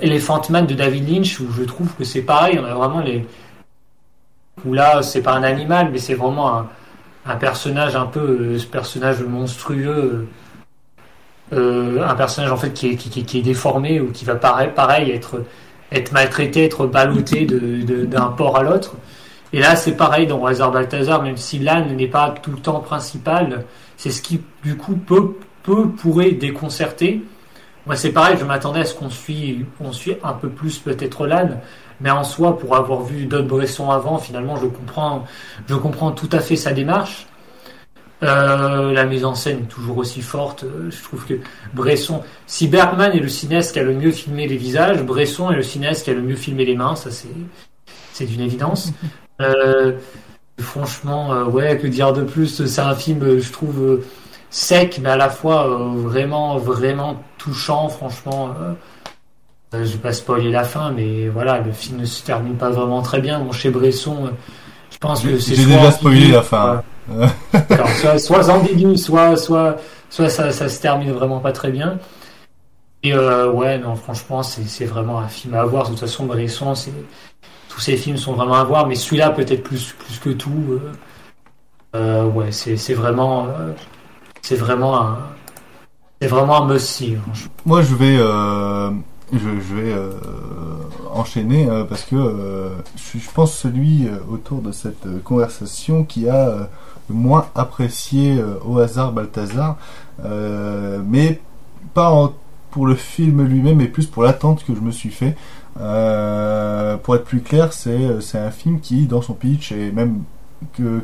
Elephant 0.00 0.42
Man 0.50 0.66
de 0.66 0.74
David 0.74 1.08
Lynch, 1.08 1.40
où 1.40 1.50
je 1.52 1.64
trouve 1.64 1.94
que 1.94 2.04
c'est 2.04 2.22
pareil, 2.22 2.58
on 2.60 2.64
a 2.64 2.74
vraiment 2.74 3.00
les. 3.00 3.26
Où 4.64 4.74
là, 4.74 5.02
c'est 5.02 5.22
pas 5.22 5.32
un 5.32 5.42
animal, 5.42 5.90
mais 5.90 5.98
c'est 5.98 6.14
vraiment 6.14 6.64
un, 7.26 7.36
personnage 7.36 7.96
un 7.96 8.06
peu, 8.06 8.20
euh, 8.20 8.58
ce 8.58 8.66
personnage 8.66 9.22
monstrueux, 9.22 10.28
euh, 11.52 11.96
euh, 11.98 12.06
un 12.06 12.14
personnage 12.14 12.52
en 12.52 12.56
fait 12.56 12.72
qui 12.72 12.88
est, 12.88 13.42
déformé 13.42 14.00
ou 14.00 14.10
qui 14.12 14.24
va 14.24 14.34
pareil, 14.36 14.70
pareil 14.74 15.10
être, 15.10 15.44
être 15.90 16.12
maltraité, 16.12 16.64
être 16.64 16.86
ballotté 16.86 17.46
d'un 17.46 18.28
port 18.28 18.58
à 18.58 18.62
l'autre. 18.62 18.94
Et 19.52 19.60
là, 19.60 19.76
c'est 19.76 19.96
pareil 19.96 20.26
dans 20.26 20.44
Hazard 20.46 20.72
Balthazar, 20.72 21.22
même 21.22 21.36
si 21.36 21.58
l'âne 21.58 21.94
n'est 21.94 22.06
pas 22.06 22.34
tout 22.42 22.52
le 22.52 22.58
temps 22.58 22.80
principal, 22.80 23.64
c'est 23.96 24.10
ce 24.10 24.22
qui, 24.22 24.40
du 24.64 24.76
coup, 24.76 24.96
peut, 24.96 25.34
peut 25.62 25.88
pourrait 25.88 26.32
déconcerter. 26.32 27.22
Moi, 27.86 27.96
c'est 27.96 28.12
pareil, 28.12 28.36
je 28.38 28.44
m'attendais 28.44 28.80
à 28.80 28.84
ce 28.84 28.94
qu'on 28.94 29.10
suit, 29.10 29.66
on 29.80 29.92
suit 29.92 30.16
un 30.22 30.32
peu 30.32 30.48
plus 30.48 30.78
peut-être 30.78 31.26
l'âne, 31.26 31.60
mais 32.02 32.10
en 32.10 32.24
soi, 32.24 32.58
pour 32.58 32.76
avoir 32.76 33.02
vu 33.02 33.26
Don 33.26 33.44
Bresson 33.44 33.90
avant, 33.90 34.18
finalement, 34.18 34.56
je 34.56 34.66
comprends, 34.66 35.24
je 35.66 35.74
comprends 35.74 36.10
tout 36.12 36.28
à 36.32 36.40
fait 36.40 36.56
sa 36.56 36.72
démarche. 36.72 37.26
Euh, 38.22 38.92
la 38.92 39.04
mise 39.04 39.24
en 39.24 39.34
scène 39.34 39.60
est 39.60 39.68
toujours 39.68 39.98
aussi 39.98 40.22
forte. 40.22 40.64
Euh, 40.64 40.90
Je 40.90 41.02
trouve 41.02 41.24
que 41.26 41.34
Bresson, 41.74 42.22
si 42.46 42.68
Bergman 42.68 43.12
est 43.12 43.20
le 43.20 43.28
cinéaste 43.28 43.72
qui 43.72 43.80
a 43.80 43.82
le 43.82 43.94
mieux 43.94 44.12
filmé 44.12 44.46
les 44.46 44.56
visages, 44.56 45.02
Bresson 45.02 45.50
est 45.50 45.56
le 45.56 45.62
cinéaste 45.62 46.04
qui 46.04 46.10
a 46.10 46.14
le 46.14 46.22
mieux 46.22 46.36
filmé 46.36 46.64
les 46.64 46.76
mains. 46.76 46.94
Ça, 46.96 47.10
c'est, 47.10 47.28
c'est 48.12 48.26
d'une 48.26 48.40
évidence. 48.42 48.92
Euh, 49.40 49.94
franchement, 50.60 51.44
ouais, 51.46 51.76
que 51.76 51.88
dire 51.88 52.12
de 52.12 52.22
plus? 52.22 52.64
C'est 52.64 52.80
un 52.80 52.94
film, 52.94 53.40
je 53.40 53.50
trouve, 53.50 54.04
sec, 54.50 55.00
mais 55.02 55.08
à 55.08 55.16
la 55.16 55.30
fois 55.30 55.66
vraiment, 55.96 56.58
vraiment 56.58 57.20
touchant, 57.38 57.88
franchement. 57.88 58.54
Je 59.72 59.78
vais 59.78 59.98
pas 59.98 60.12
spoiler 60.12 60.50
la 60.50 60.64
fin, 60.64 60.90
mais 60.90 61.28
voilà, 61.28 61.60
le 61.60 61.72
film 61.72 62.00
ne 62.00 62.04
se 62.04 62.22
termine 62.24 62.56
pas 62.56 62.70
vraiment 62.70 63.02
très 63.02 63.20
bien. 63.20 63.40
Bon, 63.40 63.52
chez 63.52 63.70
Bresson, 63.70 64.30
je 64.90 64.98
pense 64.98 65.22
que 65.22 65.38
c'est 65.38 65.54
J'ai 65.54 65.64
déjà 65.64 65.90
spoilé 65.90 66.28
la 66.28 66.42
fin. 66.42 66.82
soit, 67.96 68.18
soit 68.18 68.48
ambigu, 68.50 68.96
soit, 68.96 69.36
soit, 69.36 69.76
soit 70.10 70.28
ça, 70.28 70.52
ça 70.52 70.68
se 70.68 70.80
termine 70.80 71.12
vraiment 71.12 71.40
pas 71.40 71.52
très 71.52 71.70
bien. 71.70 71.98
Et 73.02 73.12
euh, 73.14 73.50
ouais, 73.50 73.78
non, 73.78 73.96
franchement, 73.96 74.42
c'est 74.42 74.84
vraiment 74.84 75.18
un 75.18 75.28
film 75.28 75.54
à 75.54 75.64
voir. 75.64 75.84
De 75.84 75.90
toute 75.90 76.00
façon, 76.00 76.26
Bresson, 76.26 76.74
tous 77.68 77.80
ces 77.80 77.96
films 77.96 78.16
sont 78.16 78.34
vraiment 78.34 78.54
à 78.54 78.64
voir, 78.64 78.86
mais 78.86 78.94
celui-là 78.94 79.30
peut-être 79.30 79.64
plus, 79.64 79.94
plus 79.98 80.18
que 80.18 80.30
tout. 80.30 80.64
Euh, 80.70 80.92
euh, 81.94 82.24
ouais, 82.24 82.52
c'est 82.52 82.94
vraiment, 82.94 83.48
c'est 84.40 84.56
vraiment 84.56 85.00
un, 85.00 85.18
c'est 86.20 86.28
vraiment 86.28 86.62
un 86.62 86.66
must 86.66 87.02
Moi, 87.66 87.82
je 87.82 87.94
vais, 87.96 88.18
je, 89.32 89.74
vais 89.74 89.94
enchaîner 91.12 91.68
parce 91.88 92.02
que 92.04 92.70
je, 92.96 93.18
je, 93.18 93.30
pense 93.30 93.54
celui 93.54 94.08
autour 94.30 94.60
de 94.60 94.72
cette 94.72 95.22
conversation 95.24 96.04
qui 96.04 96.28
a 96.28 96.68
le 97.08 97.14
moins 97.14 97.46
apprécié 97.54 98.42
au 98.64 98.78
hasard 98.78 99.12
Balthazar, 99.12 99.76
mais 100.22 101.40
pas 101.94 102.32
pour 102.72 102.86
le 102.86 102.94
film 102.94 103.42
lui-même, 103.42 103.76
mais 103.76 103.86
plus 103.86 104.06
pour 104.06 104.24
l'attente 104.24 104.64
que 104.64 104.74
je 104.74 104.80
me 104.80 104.90
suis 104.90 105.10
fait. 105.10 105.36
Euh, 105.80 106.96
pour 106.96 107.14
être 107.14 107.24
plus 107.24 107.40
clair, 107.40 107.72
c'est 107.72 108.38
un 108.38 108.50
film 108.50 108.80
qui, 108.80 109.06
dans 109.06 109.22
son 109.22 109.34
pitch, 109.34 109.72
et 109.72 109.92
même 109.92 110.22
que, 110.74 111.02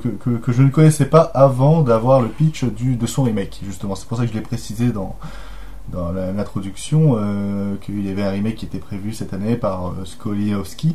je 0.48 0.62
ne 0.62 0.70
connaissais 0.70 1.06
pas 1.06 1.22
avant 1.34 1.82
d'avoir 1.82 2.20
le 2.20 2.28
pitch 2.28 2.64
de 2.64 3.06
son 3.06 3.22
remake, 3.22 3.60
justement. 3.64 3.94
C'est 3.94 4.08
pour 4.08 4.18
ça 4.18 4.24
que 4.24 4.30
je 4.30 4.34
l'ai 4.34 4.42
précisé 4.42 4.88
dans, 4.88 5.16
dans 5.92 6.12
l'introduction 6.12 7.16
euh, 7.16 7.76
qu'il 7.80 8.06
y 8.06 8.10
avait 8.10 8.22
un 8.22 8.30
remake 8.30 8.56
qui 8.56 8.66
était 8.66 8.78
prévu 8.78 9.12
cette 9.12 9.32
année 9.32 9.56
par 9.56 9.88
euh, 9.88 10.04
Skoliowski, 10.04 10.94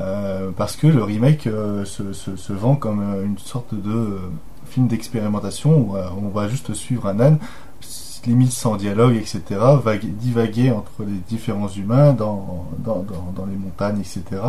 euh, 0.00 0.50
parce 0.56 0.76
que 0.76 0.86
le 0.86 1.02
remake 1.02 1.48
se, 1.84 2.52
vend 2.52 2.76
comme 2.76 3.02
une 3.24 3.38
sorte 3.38 3.74
de 3.74 4.18
film 4.66 4.88
d'expérimentation 4.88 5.90
où 5.90 5.96
on 5.96 6.28
va 6.28 6.48
juste 6.48 6.72
suivre 6.74 7.06
un 7.06 7.20
âne 7.20 7.38
limite 8.24 8.52
sans 8.52 8.76
dialogue, 8.76 9.16
etc., 9.16 9.60
divaguer 10.04 10.70
entre 10.70 11.02
les 11.02 11.18
différents 11.28 11.68
humains 11.68 12.12
dans, 12.12 12.68
les 13.50 13.56
montagnes, 13.56 13.98
etc., 13.98 14.40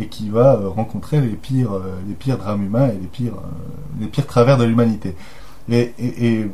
et 0.00 0.06
qui 0.06 0.30
va 0.30 0.58
rencontrer 0.74 1.20
les 1.20 1.36
pires, 1.36 1.78
les 2.08 2.14
pires 2.14 2.38
drames 2.38 2.64
humains 2.64 2.88
et 2.88 2.94
les 2.98 3.08
pires, 3.12 3.36
les 4.00 4.06
pires 4.06 4.26
travers 4.26 4.56
de 4.56 4.64
l'humanité. 4.64 5.16
Et, 5.70 6.48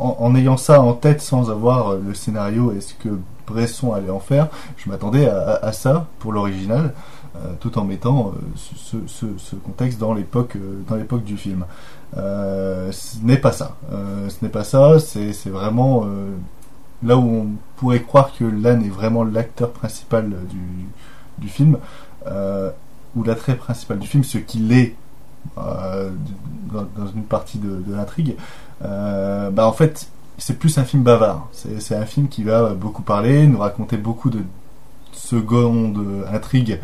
en, 0.00 0.34
ayant 0.34 0.56
ça 0.56 0.80
en 0.80 0.94
tête 0.94 1.20
sans 1.20 1.50
avoir 1.50 1.94
le 1.94 2.14
scénario 2.14 2.72
et 2.72 2.80
ce 2.80 2.94
que 2.94 3.10
Bresson 3.46 3.92
allait 3.92 4.10
en 4.10 4.20
faire, 4.20 4.48
je 4.76 4.88
m'attendais 4.88 5.28
à, 5.28 5.72
ça 5.72 6.06
pour 6.18 6.32
l'original, 6.32 6.94
tout 7.58 7.78
en 7.78 7.84
mettant 7.84 8.32
ce, 8.54 8.96
ce, 9.06 9.56
contexte 9.56 9.98
dans 9.98 10.14
l'époque 10.14 10.56
du 11.24 11.36
film. 11.36 11.64
Euh, 12.16 12.90
ce 12.92 13.18
n'est 13.22 13.36
pas 13.36 13.52
ça. 13.52 13.76
Euh, 13.92 14.28
ce 14.28 14.44
n'est 14.44 14.50
pas 14.50 14.64
ça. 14.64 14.98
C'est 14.98 15.48
vraiment 15.48 16.04
euh, 16.04 16.30
là 17.02 17.16
où 17.16 17.28
on 17.28 17.46
pourrait 17.76 18.02
croire 18.02 18.32
que 18.36 18.44
l'âne 18.44 18.84
est 18.84 18.90
vraiment 18.90 19.24
l'acteur 19.24 19.70
principal 19.70 20.30
du 21.38 21.48
film, 21.48 21.78
ou 23.16 23.24
l'attrait 23.24 23.56
principal 23.56 23.98
du 23.98 24.06
film, 24.06 24.24
ce 24.24 24.38
qu'il 24.38 24.72
est 24.72 24.94
dans, 25.56 27.06
une 27.14 27.24
partie 27.24 27.58
de, 27.58 27.82
l'intrigue. 27.94 28.36
bah 28.80 29.66
en 29.66 29.72
fait, 29.72 30.08
c'est 30.38 30.58
plus 30.58 30.78
un 30.78 30.84
film 30.84 31.02
bavard. 31.02 31.48
C'est 31.52 31.94
un 31.94 32.06
film 32.06 32.28
qui 32.28 32.42
va 32.42 32.74
beaucoup 32.74 33.02
parler, 33.02 33.46
nous 33.46 33.58
raconter 33.58 33.96
beaucoup 33.96 34.30
de 34.30 34.40
secondes 35.12 36.24
intrigues, 36.32 36.80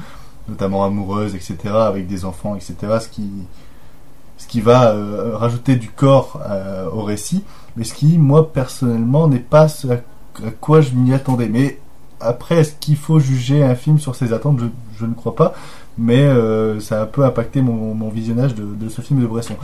notamment 0.48 0.84
amoureuses, 0.84 1.34
etc., 1.34 1.56
avec 1.74 2.06
des 2.06 2.24
enfants, 2.24 2.54
etc., 2.54 2.98
ce 3.00 3.08
qui, 3.08 4.60
va 4.60 4.90
euh, 4.90 5.36
rajouter 5.36 5.76
du 5.76 5.88
corps 5.90 6.40
euh, 6.48 6.88
au 6.90 7.02
récit, 7.02 7.44
mais 7.76 7.84
ce 7.84 7.94
qui, 7.94 8.18
moi, 8.18 8.52
personnellement, 8.52 9.28
n'est 9.28 9.38
pas 9.38 9.66
à, 9.90 9.96
quoi 10.60 10.80
je 10.80 10.92
m'y 10.92 11.12
attendais. 11.14 11.48
Mais 11.48 11.78
après, 12.20 12.58
est-ce 12.58 12.74
qu'il 12.74 12.96
faut 12.96 13.18
juger 13.18 13.62
un 13.64 13.74
film 13.74 13.98
sur 13.98 14.14
ses 14.14 14.32
attentes? 14.32 14.60
Je, 14.98 15.06
ne 15.06 15.14
crois 15.14 15.34
pas, 15.34 15.54
mais 15.98 16.22
euh, 16.22 16.80
ça 16.80 17.00
a 17.00 17.02
un 17.04 17.06
peu 17.06 17.24
impacté 17.24 17.62
mon, 17.62 18.08
visionnage 18.08 18.54
de, 18.54 18.88
ce 18.88 19.00
film 19.00 19.20
de 19.20 19.26
Bresson. 19.26 19.56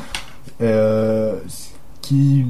ce 0.60 1.36
qui 2.00 2.46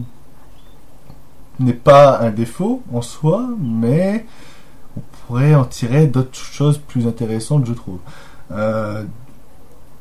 n'est 1.60 1.72
pas 1.72 2.18
un 2.20 2.30
défaut 2.30 2.82
en 2.92 3.02
soi, 3.02 3.46
mais 3.60 4.26
on 4.96 5.00
pourrait 5.26 5.54
en 5.54 5.64
tirer 5.64 6.06
d'autres 6.06 6.34
choses 6.34 6.78
plus 6.78 7.06
intéressantes, 7.06 7.66
je 7.66 7.72
trouve. 7.72 7.98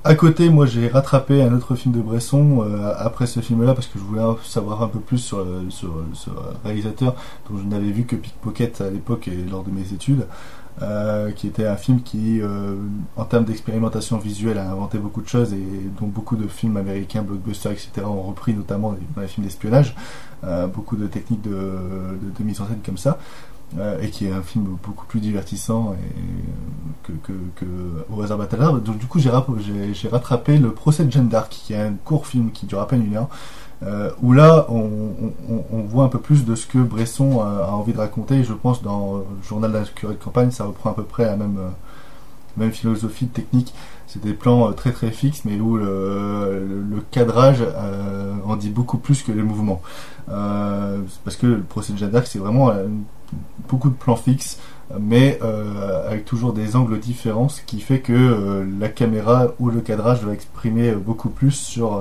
À 0.04 0.16
côté, 0.16 0.50
moi 0.50 0.66
j'ai 0.66 0.88
rattrapé 0.88 1.44
un 1.44 1.54
autre 1.54 1.76
film 1.76 1.94
de 1.94 2.02
Bresson 2.02 2.66
euh, 2.66 2.92
après 2.98 3.28
ce 3.28 3.40
film-là 3.40 3.76
parce 3.76 3.86
que 3.86 4.00
je 4.00 4.04
voulais 4.04 4.24
savoir 4.44 4.82
un 4.82 4.88
peu 4.88 5.00
plus 5.00 5.20
sur, 5.20 5.46
sur, 5.70 5.94
sur 6.14 6.34
réalisateur 6.64 7.14
dont 7.48 7.60
je 7.60 7.64
n'avais 7.66 7.92
vu 7.92 8.06
que 8.06 8.16
Pickpocket 8.16 8.82
à 8.82 8.90
l'époque 8.90 9.28
et 9.28 9.46
lors 9.48 9.64
de 9.64 9.70
mes 9.70 9.94
études, 9.94 10.26
euh, 10.82 11.32
qui 11.32 11.48
était 11.48 11.68
un 11.68 11.76
film 11.76 12.02
qui, 12.02 12.42
euh, 12.42 12.76
en 13.18 13.26
termes 13.26 13.46
d'expérimentation 13.46 14.18
visuelle, 14.18 14.58
a 14.58 14.72
inventé 14.72 14.98
beaucoup 14.98 15.22
de 15.22 15.28
choses 15.28 15.54
et 15.54 15.66
dont 16.00 16.08
beaucoup 16.08 16.36
de 16.36 16.48
films 16.48 16.78
américains, 16.78 17.22
blockbusters, 17.22 17.72
etc. 17.72 18.04
ont 18.06 18.22
repris, 18.22 18.54
notamment 18.54 18.96
dans 19.16 19.22
les 19.22 19.28
films 19.28 19.46
d'espionnage, 19.46 19.96
beaucoup 20.74 20.96
de 20.96 21.08
techniques 21.08 21.44
de, 21.44 21.52
de, 21.52 22.44
mise 22.44 22.62
en 22.62 22.68
scène 22.68 22.82
comme 22.84 22.98
ça. 22.98 23.20
Euh, 23.80 24.02
et 24.02 24.10
qui 24.10 24.26
est 24.26 24.32
un 24.34 24.42
film 24.42 24.66
beaucoup 24.84 25.06
plus 25.06 25.22
divertissant 25.22 25.94
et, 25.94 27.14
que, 27.24 27.32
que, 27.56 27.66
au 28.10 28.22
hasard 28.22 28.38
Batalar. 28.38 28.74
Donc 28.82 28.98
du 28.98 29.06
coup 29.06 29.20
j'ai 29.20 29.30
rattrapé 30.10 30.58
le 30.58 30.72
procès 30.72 31.06
de 31.06 31.12
Jeanne 31.12 31.30
d'Arc, 31.30 31.50
qui 31.50 31.72
est 31.72 31.82
un 31.82 31.94
court 31.94 32.28
film 32.28 32.52
qui 32.52 32.66
dure 32.66 32.82
à 32.82 32.88
peine 32.88 33.06
une 33.06 33.16
heure, 33.16 33.30
euh, 33.84 34.12
où 34.22 34.34
là 34.34 34.68
on, 34.70 35.82
voit 35.88 36.04
un 36.04 36.08
peu 36.08 36.20
plus 36.20 36.46
de 36.46 36.54
ce 36.54 36.68
que 36.68 36.78
Bresson 36.78 37.42
a, 37.42 37.72
envie 37.72 37.94
de 37.94 37.98
raconter. 37.98 38.44
je 38.44 38.54
pense 38.54 38.84
dans 38.84 39.18
le 39.18 39.24
journal 39.48 39.72
de 39.72 39.78
la 39.78 39.84
curée 39.86 40.14
de 40.14 40.24
campagne, 40.24 40.52
ça 40.52 40.66
reprend 40.66 40.92
à 40.92 40.94
peu 40.94 41.04
près 41.04 41.26
la 41.26 41.36
même, 41.36 41.58
euh, 42.60 42.70
philosophie 42.70 43.28
technique. 43.28 43.74
C'est 44.06 44.22
des 44.22 44.34
plans 44.34 44.70
euh, 44.70 44.72
très 44.74 44.92
très 44.92 45.10
fixes, 45.10 45.46
mais 45.46 45.60
où 45.60 45.78
le, 45.78 47.04
cadrage 47.10 47.62
euh, 47.62 48.34
en 48.46 48.56
dit 48.56 48.70
beaucoup 48.70 49.00
plus 49.00 49.24
que 49.24 49.32
les 49.32 49.42
mouvements. 49.42 49.82
Parce 50.28 51.36
que 51.38 51.48
le 51.48 51.62
procès 51.62 51.94
de 51.94 51.98
Jeanne 51.98 52.22
c'est 52.26 52.40
vraiment 52.40 52.72
beaucoup 53.68 53.90
de 53.90 53.96
plans 53.96 54.16
fixes, 54.16 54.60
mais 55.00 55.40
avec 56.08 56.26
toujours 56.26 56.54
des 56.54 56.76
angles 56.76 57.00
différents, 57.00 57.50
ce 57.50 57.62
qui 57.64 57.82
fait 57.82 58.00
que 58.00 58.66
la 58.80 58.88
caméra 58.90 59.48
ou 59.60 59.70
le 59.70 59.82
cadrage 59.82 60.24
va 60.24 60.34
exprimer 60.34 60.92
beaucoup 60.92 61.30
plus 61.30 61.52
sur 61.52 62.00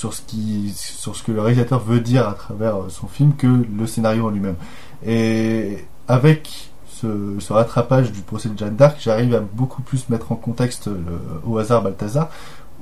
sur 0.00 0.14
ce 0.14 0.22
qui 0.22 0.72
sur 0.74 1.14
ce 1.14 1.22
que 1.22 1.30
le 1.30 1.42
réalisateur 1.42 1.78
veut 1.78 2.00
dire 2.00 2.26
à 2.26 2.32
travers 2.32 2.76
son 2.88 3.06
film 3.06 3.34
que 3.36 3.46
le 3.46 3.86
scénario 3.86 4.26
en 4.26 4.30
lui-même. 4.30 4.56
Et 5.04 5.84
avec 6.08 6.70
ce, 6.88 7.52
rattrapage 7.52 8.10
du 8.10 8.22
procès 8.22 8.48
de 8.48 8.58
Jeanne 8.58 8.76
d'Arc, 8.76 8.96
j'arrive 8.98 9.34
à 9.34 9.40
beaucoup 9.40 9.82
plus 9.82 10.08
mettre 10.08 10.32
en 10.32 10.36
contexte 10.36 10.86
le, 10.86 11.18
au 11.44 11.58
hasard 11.58 11.82
Balthazar, 11.82 12.30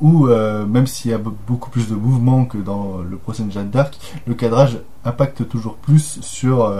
où 0.01 0.29
même 0.29 0.87
s'il 0.87 1.11
y 1.11 1.15
a 1.15 1.19
beaucoup 1.19 1.71
plus 1.71 1.89
de 1.89 1.95
mouvements 1.95 2.45
que 2.45 2.59
dans 2.59 2.99
le 2.99 3.17
procès 3.17 3.43
de 3.43 3.51
Jeanne 3.51 3.71
d'Arc, 3.71 3.99
le 4.27 4.35
cadrage 4.35 4.79
impacte 5.05 5.49
toujours 5.49 5.77
plus 5.77 6.21
sur 6.21 6.73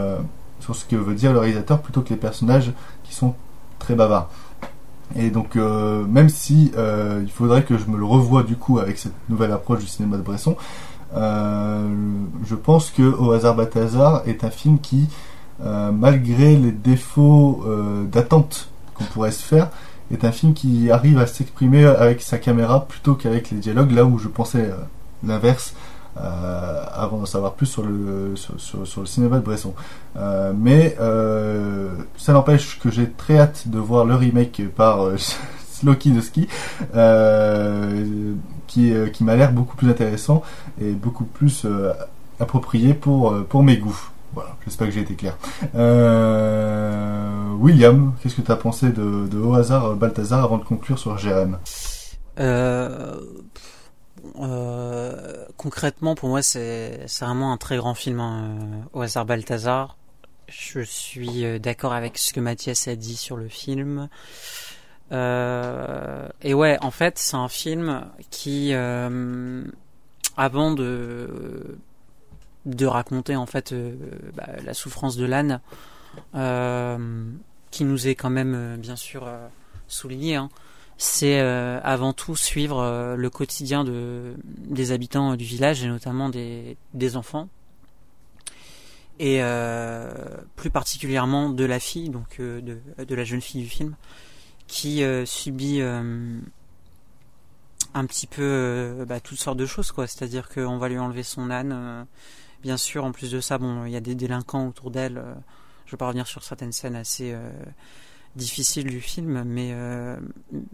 sur 0.61 0.75
ce 0.77 0.85
que 0.85 0.97
veut 0.97 1.15
dire 1.15 1.33
le 1.33 1.39
réalisateur 1.39 1.81
plutôt 1.81 2.03
que 2.03 2.11
les 2.11 2.17
personnages 2.17 2.73
qui 3.05 3.15
sont 3.15 3.35
très 3.79 3.95
bavards. 3.95 4.31
Et 5.17 5.31
donc, 5.31 5.57
euh, 5.57 6.05
même 6.05 6.29
si 6.29 6.73
euh, 6.77 7.21
il 7.23 7.31
faudrait 7.31 7.63
que 7.63 7.79
je 7.79 7.87
me 7.87 7.97
le 7.97 8.05
revoie 8.05 8.43
du 8.43 8.57
coup 8.57 8.79
avec 8.79 8.99
cette 8.99 9.15
nouvelle 9.29 9.53
approche 9.53 9.81
du 9.81 9.87
cinéma 9.87 10.17
de 10.17 10.23
Bresson, 10.23 10.57
euh, 11.17 11.89
je 12.45 12.55
pense 12.55 12.91
que 12.91 13.03
Au 13.03 13.33
hasard 13.33 13.55
Balthazar 13.55 14.23
est 14.27 14.45
un 14.45 14.51
film 14.51 14.79
qui, 14.79 15.09
malgré 15.61 16.57
les 16.57 16.73
défauts 16.73 17.65
d'attente 18.13 18.69
qu'on 18.95 19.05
pourrait 19.05 19.33
se 19.33 19.43
faire, 19.43 19.71
est 20.13 20.25
un 20.25 20.33
film 20.33 20.55
qui 20.55 20.91
arrive 20.91 21.19
à 21.19 21.27
s'exprimer 21.27 21.85
avec 21.85 22.23
sa 22.23 22.39
caméra 22.39 22.87
plutôt 22.87 23.15
qu'avec 23.15 23.51
les 23.51 23.59
dialogues, 23.59 23.93
là 23.93 24.05
où 24.05 24.19
je 24.19 24.29
pensais 24.29 24.71
l'inverse 25.25 25.75
euh, 26.21 26.85
avant 26.95 27.19
d'en 27.19 27.27
savoir 27.27 27.53
plus 27.55 27.67
sur 27.67 27.83
le, 27.85 28.35
sur, 28.35 28.87
sur, 28.87 29.01
le 29.01 29.07
cinéma 29.07 29.37
de 29.39 29.45
Bresson. 29.45 29.75
Euh, 30.17 30.53
mais 30.57 30.97
euh, 31.01 31.91
ça 32.17 32.33
n'empêche 32.33 32.79
que 32.81 32.91
j'ai 32.91 33.09
très 33.11 33.39
hâte 33.39 33.69
de 33.69 33.79
voir 33.79 34.05
le 34.05 34.15
remake 34.15 34.63
par 34.75 35.07
Sloki 35.71 36.11
Noski, 36.11 36.49
qui, 38.67 38.93
qui 39.13 39.25
m'a 39.25 39.37
l'air 39.37 39.53
beaucoup 39.53 39.77
plus 39.77 39.89
intéressant 39.89 40.43
et 40.81 40.91
beaucoup 40.91 41.25
plus 41.25 41.67
approprié 42.41 42.95
pour, 42.95 43.35
pour 43.45 43.63
mes 43.63 43.77
goûts. 43.77 44.11
Voilà, 44.35 44.57
j'espère 44.65 44.89
que 44.89 44.93
j'ai 44.93 45.01
été 45.01 45.15
clair. 45.15 45.37
William, 47.61 48.13
qu'est-ce 48.21 48.35
que 48.35 48.43
tu 48.43 48.53
as 48.53 48.57
pensé 48.57 48.89
de, 48.91 49.29
de 49.29 49.39
Au 49.39 49.55
hasard 49.55 49.95
Balthazar 49.95 50.43
avant 50.43 50.59
de 50.59 50.65
conclure 50.65 50.99
sur 50.99 51.17
Jérém 51.17 51.59
euh, 54.41 54.45
euh, 54.45 55.45
concrètement, 55.57 56.15
pour 56.15 56.29
moi, 56.29 56.43
c'est 56.43 57.07
vraiment 57.21 57.53
un 57.53 57.57
très 57.57 57.77
grand 57.77 57.95
film 57.95 58.21
hein, 58.21 58.59
au 58.93 59.01
hasard 59.03 59.25
Balthazar. 59.25 59.97
Je 60.49 60.81
suis 60.81 61.45
euh, 61.45 61.59
d'accord 61.59 61.93
avec 61.93 62.17
ce 62.19 62.33
que 62.33 62.41
Mathias 62.41 62.89
a 62.89 62.97
dit 62.97 63.17
sur 63.17 63.37
le 63.37 63.49
film. 63.49 64.09
Euh, 65.13 66.29
et 66.43 66.55
ouais, 66.55 66.79
en 66.81 66.91
fait, 66.91 67.19
c'est 67.19 67.37
un 67.37 67.49
film 67.49 68.07
qui, 68.31 68.71
euh, 68.73 69.65
avant 70.37 70.73
de 70.73 71.79
raconter 72.83 73.37
en 73.37 73.47
fait 73.47 73.73
euh, 73.73 73.95
bah, 74.35 74.47
la 74.65 74.75
souffrance 74.75 75.17
de 75.17 75.25
l'âne, 75.25 75.61
qui 77.71 77.85
nous 77.85 78.09
est 78.09 78.15
quand 78.15 78.31
même 78.31 78.77
bien 78.79 78.97
sûr 78.97 79.29
souligné, 79.89 80.37
hein, 80.37 80.49
c'est 80.99 81.39
avant 81.41 82.13
tout 82.13 82.37
suivre 82.37 83.15
le 83.17 83.31
quotidien 83.31 83.85
de 83.85 84.35
des 84.45 84.93
habitants 84.93 85.37
du 85.37 85.45
village 85.45 85.83
et 85.85 85.89
notamment 85.89 86.29
des 86.29 87.17
enfants 87.17 87.49
et 89.19 89.41
plus 90.57 90.71
particulièrement 90.71 91.51
de 91.51 91.65
la 91.65 91.81
fille, 91.81 92.11
donc 92.11 92.41
de, 92.41 93.15
la 93.15 93.25
jeune 93.25 93.41
fille 93.41 93.63
du 93.63 93.69
film, 93.69 93.95
qui 94.69 95.03
euh, 95.03 95.27
subit 95.27 95.81
euh, 95.81 96.39
un 97.95 98.07
petit 98.07 98.27
peu 98.29 98.43
euh, 98.43 99.05
bah, 99.05 99.19
toutes 99.19 99.41
sortes 99.41 99.57
de 99.57 99.67
choses, 99.67 99.91
quoi. 99.91 100.07
C'est-à-dire 100.07 100.49
qu'on 100.49 100.79
va 100.79 100.89
lui 100.89 100.99
enlever 100.99 101.25
son 101.25 101.51
âne. 101.51 102.07
bien 102.63 102.77
sûr, 102.77 103.05
en 103.05 103.11
plus 103.11 103.33
de 103.33 103.41
ça, 103.41 103.59
bon, 103.59 103.87
il 103.87 103.93
y 103.93 103.97
a 103.97 104.01
des 104.01 104.15
délinquants 104.15 104.69
autour 104.69 104.91
d'elle. 104.93 105.23
je 105.87 105.93
vais 105.93 105.97
pas 105.97 106.07
revenir 106.07 106.27
sur 106.27 106.45
certaines 106.45 106.73
scènes 106.73 106.97
assez 106.97 107.35
difficiles 108.39 108.87
du 108.87 109.01
film, 109.01 109.45
mais 109.45 109.75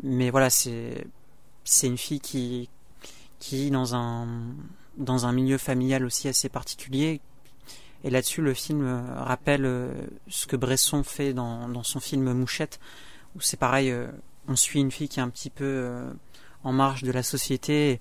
mais 0.02 0.30
voilà, 0.30 0.50
c'est 0.50 1.06
une 1.82 1.98
fille 1.98 2.20
qui 2.20 2.68
qui 3.40 3.70
dans 3.70 3.94
un 3.94 4.28
dans 4.96 5.26
un 5.26 5.32
milieu 5.32 5.58
familial 5.58 6.04
aussi 6.04 6.28
assez 6.28 6.48
particulier. 6.48 7.20
Et 8.04 8.10
là-dessus, 8.10 8.42
le 8.42 8.52
film 8.52 8.86
rappelle 9.16 9.64
ce 10.28 10.46
que 10.46 10.56
Bresson 10.56 11.02
fait 11.02 11.32
dans, 11.32 11.82
son 11.82 12.00
film 12.00 12.32
Mouchette, 12.34 12.78
où 13.34 13.40
c'est 13.40 13.56
pareil, 13.56 13.90
euh, 13.90 14.06
on 14.48 14.56
suit 14.56 14.80
une 14.80 14.90
fille 14.90 15.08
qui 15.08 15.20
est 15.20 15.22
un 15.22 15.30
petit 15.30 15.50
peu 15.50 15.64
euh, 15.64 16.10
en 16.62 16.72
marge 16.72 17.02
de 17.02 17.12
la 17.12 17.22
société, 17.22 18.00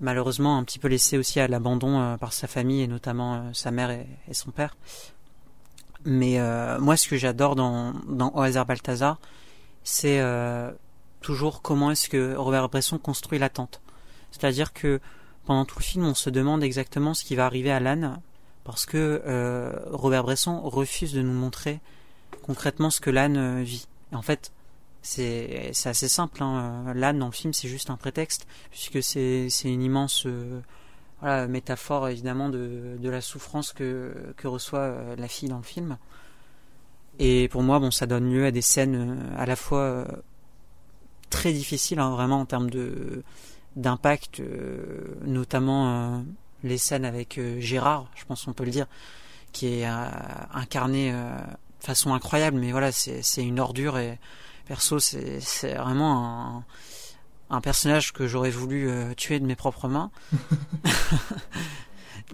malheureusement 0.00 0.58
un 0.58 0.64
petit 0.64 0.78
peu 0.78 0.88
laissée 0.88 1.18
aussi 1.18 1.40
à 1.40 1.48
l'abandon 1.48 2.00
euh, 2.00 2.16
par 2.16 2.32
sa 2.32 2.46
famille 2.46 2.82
et 2.82 2.86
notamment 2.86 3.52
sa 3.54 3.70
mère 3.70 3.90
et, 3.90 4.34
son 4.34 4.50
père. 4.50 4.76
Mais 6.04 6.38
moi, 6.80 6.96
ce 6.96 7.08
que 7.08 7.16
j'adore 7.16 7.54
dans, 7.54 7.92
dans 8.08 8.30
hasard 8.30 8.66
Balthazar, 8.66 9.18
c'est 9.84 10.20
toujours 11.20 11.62
comment 11.62 11.90
est-ce 11.92 12.08
que 12.08 12.34
Robert 12.34 12.68
Bresson 12.68 12.98
construit 12.98 13.38
l'attente. 13.38 13.80
C'est-à-dire 14.32 14.72
que 14.72 15.00
pendant 15.44 15.64
tout 15.64 15.78
le 15.78 15.84
film, 15.84 16.04
on 16.04 16.14
se 16.14 16.30
demande 16.30 16.62
exactement 16.64 17.14
ce 17.14 17.24
qui 17.24 17.36
va 17.36 17.46
arriver 17.46 17.70
à 17.70 17.78
l'âne, 17.80 18.20
parce 18.64 18.84
que 18.84 19.22
Robert 19.90 20.24
Bresson 20.24 20.60
refuse 20.60 21.12
de 21.12 21.22
nous 21.22 21.32
montrer 21.32 21.80
concrètement 22.42 22.90
ce 22.90 23.00
que 23.00 23.10
l'âne 23.10 23.62
vit 23.62 23.86
en 24.14 24.22
fait, 24.22 24.52
c'est 25.02 25.72
assez 25.84 26.08
simple. 26.08 26.42
Hein. 26.42 26.92
L'âne 26.94 27.18
dans 27.18 27.26
le 27.26 27.32
film, 27.32 27.52
c'est 27.52 27.68
juste 27.68 27.90
un 27.90 27.96
prétexte, 27.96 28.46
puisque 28.70 29.02
c'est 29.02 29.48
une 29.64 29.82
immense 29.82 30.24
euh, 30.26 30.60
voilà, 31.22 31.46
métaphore 31.46 32.08
évidemment 32.08 32.48
de, 32.48 32.96
de, 32.98 33.08
la 33.08 33.20
souffrance 33.20 33.72
que, 33.72 34.12
que 34.36 34.48
reçoit 34.48 34.80
euh, 34.80 35.16
la 35.16 35.28
fille 35.28 35.48
dans 35.48 35.58
le 35.58 35.62
film. 35.62 35.96
Et 37.20 37.48
pour 37.48 37.62
moi, 37.62 37.78
bon, 37.78 37.92
ça 37.92 38.06
donne 38.06 38.30
lieu 38.30 38.44
à 38.44 38.50
des 38.50 38.60
scènes 38.60 38.96
euh, 38.96 39.40
à 39.40 39.46
la 39.46 39.54
fois 39.56 40.06
très 41.30 41.52
difficiles, 41.52 42.00
hein, 42.00 42.10
vraiment 42.10 42.40
en 42.40 42.44
termes 42.44 42.70
de 42.70 43.22
d'impact, 43.76 44.42
notamment 45.24 46.22
les 46.62 46.76
scènes 46.76 47.06
avec 47.06 47.40
Gérard, 47.58 48.10
je 48.14 48.26
pense 48.26 48.44
qu'on 48.44 48.52
peut 48.52 48.66
le 48.66 48.70
dire, 48.70 48.86
qui 49.52 49.66
est 49.66 49.86
incarné 50.52 51.14
façon 51.80 52.12
incroyable, 52.12 52.58
mais 52.58 52.70
voilà, 52.70 52.92
c'est 52.92 53.42
une 53.42 53.60
ordure 53.60 53.96
et 53.96 54.18
perso, 54.66 54.98
c'est 54.98 55.40
vraiment 55.74 56.58
un, 56.58 56.64
un, 57.52 57.60
personnage 57.60 58.12
que 58.12 58.26
j'aurais 58.26 58.50
voulu 58.50 58.88
euh, 58.88 59.14
tuer 59.14 59.38
de 59.38 59.46
mes 59.46 59.54
propres 59.54 59.88
mains. 59.88 60.10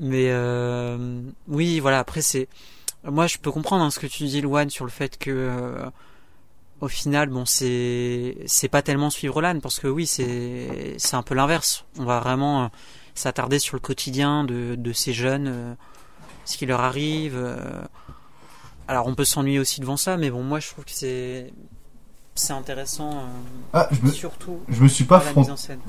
mais 0.01 0.29
euh, 0.31 1.21
oui, 1.47 1.81
voilà, 1.81 1.99
après 1.99 2.23
c'est. 2.23 2.49
Moi, 3.05 3.27
je 3.27 3.39
peux 3.39 3.51
comprendre 3.51 3.85
hein, 3.85 3.91
ce 3.91 3.99
que 3.99 4.07
tu 4.07 4.25
dis, 4.25 4.41
Luan, 4.41 4.71
sur 4.71 4.85
le 4.85 4.91
fait 4.91 5.19
que. 5.19 5.31
Euh, 5.31 5.91
au 6.81 6.89
final, 6.89 7.29
bon, 7.29 7.45
c'est 7.45 8.37
c'est 8.47 8.69
pas 8.69 8.83
tellement 8.83 9.11
suivre 9.11 9.43
l'âne 9.43 9.61
parce 9.61 9.81
que 9.81 9.89
oui, 9.89 10.07
c'est 10.07 10.95
c'est 10.99 11.17
un 11.17 11.23
peu 11.23 11.35
l'inverse. 11.35 11.85
On 11.99 12.05
va 12.05 12.21
vraiment 12.21 12.71
s'attarder 13.17 13.59
sur 13.59 13.75
le 13.75 13.81
quotidien 13.81 14.45
de, 14.45 14.77
de 14.77 14.93
ces 14.93 15.13
jeunes, 15.13 15.77
ce 16.45 16.57
qui 16.57 16.67
leur 16.67 16.81
arrive, 16.81 17.37
alors 18.89 19.07
on 19.07 19.15
peut 19.15 19.27
s'ennuyer 19.27 19.59
aussi 19.59 19.81
devant 19.81 19.99
ça, 19.99 20.17
mais 20.17 20.31
bon, 20.31 20.43
moi 20.43 20.61
je 20.61 20.69
trouve 20.69 20.87
que 20.87 20.91
c'est 20.91 21.53
c'est 22.39 22.53
intéressant. 22.53 23.11
Euh, 23.11 23.25
ah, 23.73 23.89
je 23.91 24.07
me, 24.07 24.11
surtout. 24.11 24.59
Je 24.69 24.83
me 24.83 24.89
suis 24.89 25.05
pas 25.05 25.23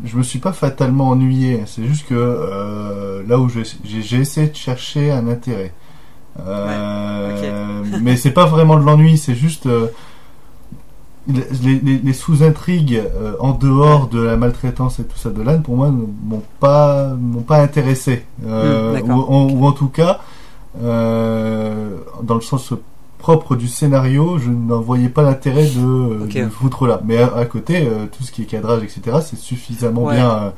je 0.03 0.17
me 0.17 0.23
suis 0.23 0.39
pas 0.39 0.51
fatalement 0.51 1.09
ennuyé. 1.09 1.63
C'est 1.65 1.85
juste 1.85 2.07
que 2.07 2.15
euh, 2.15 3.23
là 3.27 3.39
où 3.39 3.49
j'ai 3.49 4.19
essayé 4.19 4.47
de 4.47 4.55
chercher 4.55 5.11
un 5.11 5.27
intérêt. 5.27 5.73
Euh, 6.39 7.83
Mais 8.01 8.15
c'est 8.15 8.31
pas 8.31 8.45
vraiment 8.45 8.77
de 8.77 8.83
l'ennui, 8.83 9.17
c'est 9.17 9.35
juste 9.35 9.65
euh, 9.65 9.87
les, 11.27 11.79
les, 11.79 12.13
sous-intrigues 12.13 13.03
en 13.39 13.51
dehors 13.51 14.07
de 14.07 14.21
la 14.21 14.37
maltraitance 14.37 14.99
et 14.99 15.03
tout 15.03 15.17
ça 15.17 15.31
de 15.31 15.41
l'âne, 15.41 15.63
pour 15.63 15.75
moi, 15.75 15.91
m'ont 15.91 16.43
pas 16.59 17.09
m'ont 17.09 17.41
pas 17.41 17.61
intéressé. 17.61 18.25
Hmm, 18.41 19.11
ou, 19.11 19.11
ou, 19.11 19.65
en 19.65 19.73
tout 19.73 19.89
cas, 19.89 20.21
dans 20.75 22.35
le 22.35 22.41
sens 22.41 22.73
propre 23.19 23.55
du 23.55 23.67
scénario, 23.67 24.39
je 24.39 24.49
n'en 24.49 24.81
voyais 24.81 25.09
pas 25.09 25.21
l'intérêt 25.21 25.65
de, 25.65 26.25
de, 26.25 26.49
foutre 26.49 26.87
là. 26.87 27.01
Mais 27.03 27.17
à, 27.17 27.45
côté, 27.45 27.85
euh, 27.85 28.07
tout 28.07 28.23
ce 28.23 28.31
qui 28.31 28.41
est 28.41 28.45
cadrage, 28.45 28.81
etc., 28.81 29.17
c'est 29.21 29.37
suffisamment 29.37 30.09
bien, 30.09 30.31
euh, 30.31 30.49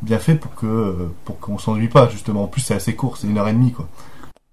bien 0.00 0.18
fait 0.18 0.36
pour 0.36 0.54
que 0.54 1.08
pour 1.24 1.38
qu'on 1.40 1.58
s'ennuie 1.58 1.88
pas 1.88 2.08
justement. 2.08 2.44
En 2.44 2.46
plus, 2.46 2.62
c'est 2.62 2.74
assez 2.74 2.94
court, 2.94 3.18
c'est 3.18 3.26
une 3.26 3.36
heure 3.36 3.48
et 3.48 3.52
demie 3.52 3.72
quoi. 3.72 3.88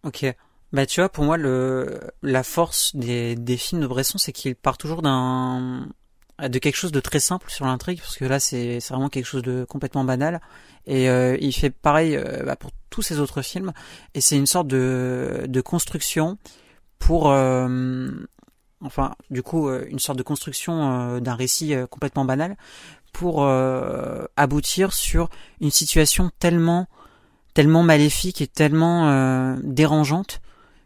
Ok. 0.03 0.25
Bah 0.73 0.85
tu 0.85 1.01
vois, 1.01 1.09
pour 1.09 1.23
moi, 1.23 1.37
le 1.37 1.99
la 2.23 2.43
force 2.43 2.95
des, 2.95 3.35
des 3.35 3.57
films 3.57 3.81
de 3.81 3.87
Bresson, 3.87 4.17
c'est 4.17 4.31
qu'il 4.31 4.55
part 4.55 4.77
toujours 4.77 5.01
d'un 5.01 5.87
de 6.41 6.57
quelque 6.57 6.75
chose 6.75 6.91
de 6.91 6.99
très 6.99 7.19
simple 7.19 7.51
sur 7.51 7.65
l'intrigue, 7.67 7.99
parce 7.99 8.17
que 8.17 8.25
là, 8.25 8.39
c'est 8.39 8.79
vraiment 8.89 9.09
quelque 9.09 9.25
chose 9.25 9.43
de 9.43 9.65
complètement 9.65 10.03
banal. 10.03 10.41
Et 10.87 11.07
euh, 11.07 11.37
il 11.39 11.53
fait 11.53 11.69
pareil 11.69 12.19
bah, 12.43 12.55
pour 12.55 12.71
tous 12.89 13.03
ses 13.03 13.19
autres 13.19 13.43
films, 13.43 13.71
et 14.15 14.21
c'est 14.21 14.37
une 14.37 14.47
sorte 14.47 14.67
de 14.67 15.45
de 15.47 15.61
construction 15.61 16.39
pour 17.01 17.31
euh, 17.31 18.09
enfin 18.79 19.15
du 19.29 19.43
coup 19.43 19.67
euh, 19.67 19.85
une 19.89 19.99
sorte 19.99 20.17
de 20.17 20.23
construction 20.23 21.15
euh, 21.15 21.19
d'un 21.19 21.35
récit 21.35 21.73
complètement 21.89 22.23
banal 22.23 22.55
pour 23.11 23.45
aboutir 24.37 24.93
sur 24.93 25.29
une 25.59 25.71
situation 25.71 26.31
tellement 26.39 26.87
tellement 27.53 27.83
maléfique 27.83 28.41
et 28.41 28.47
tellement 28.47 29.57
dérangeante 29.61 30.39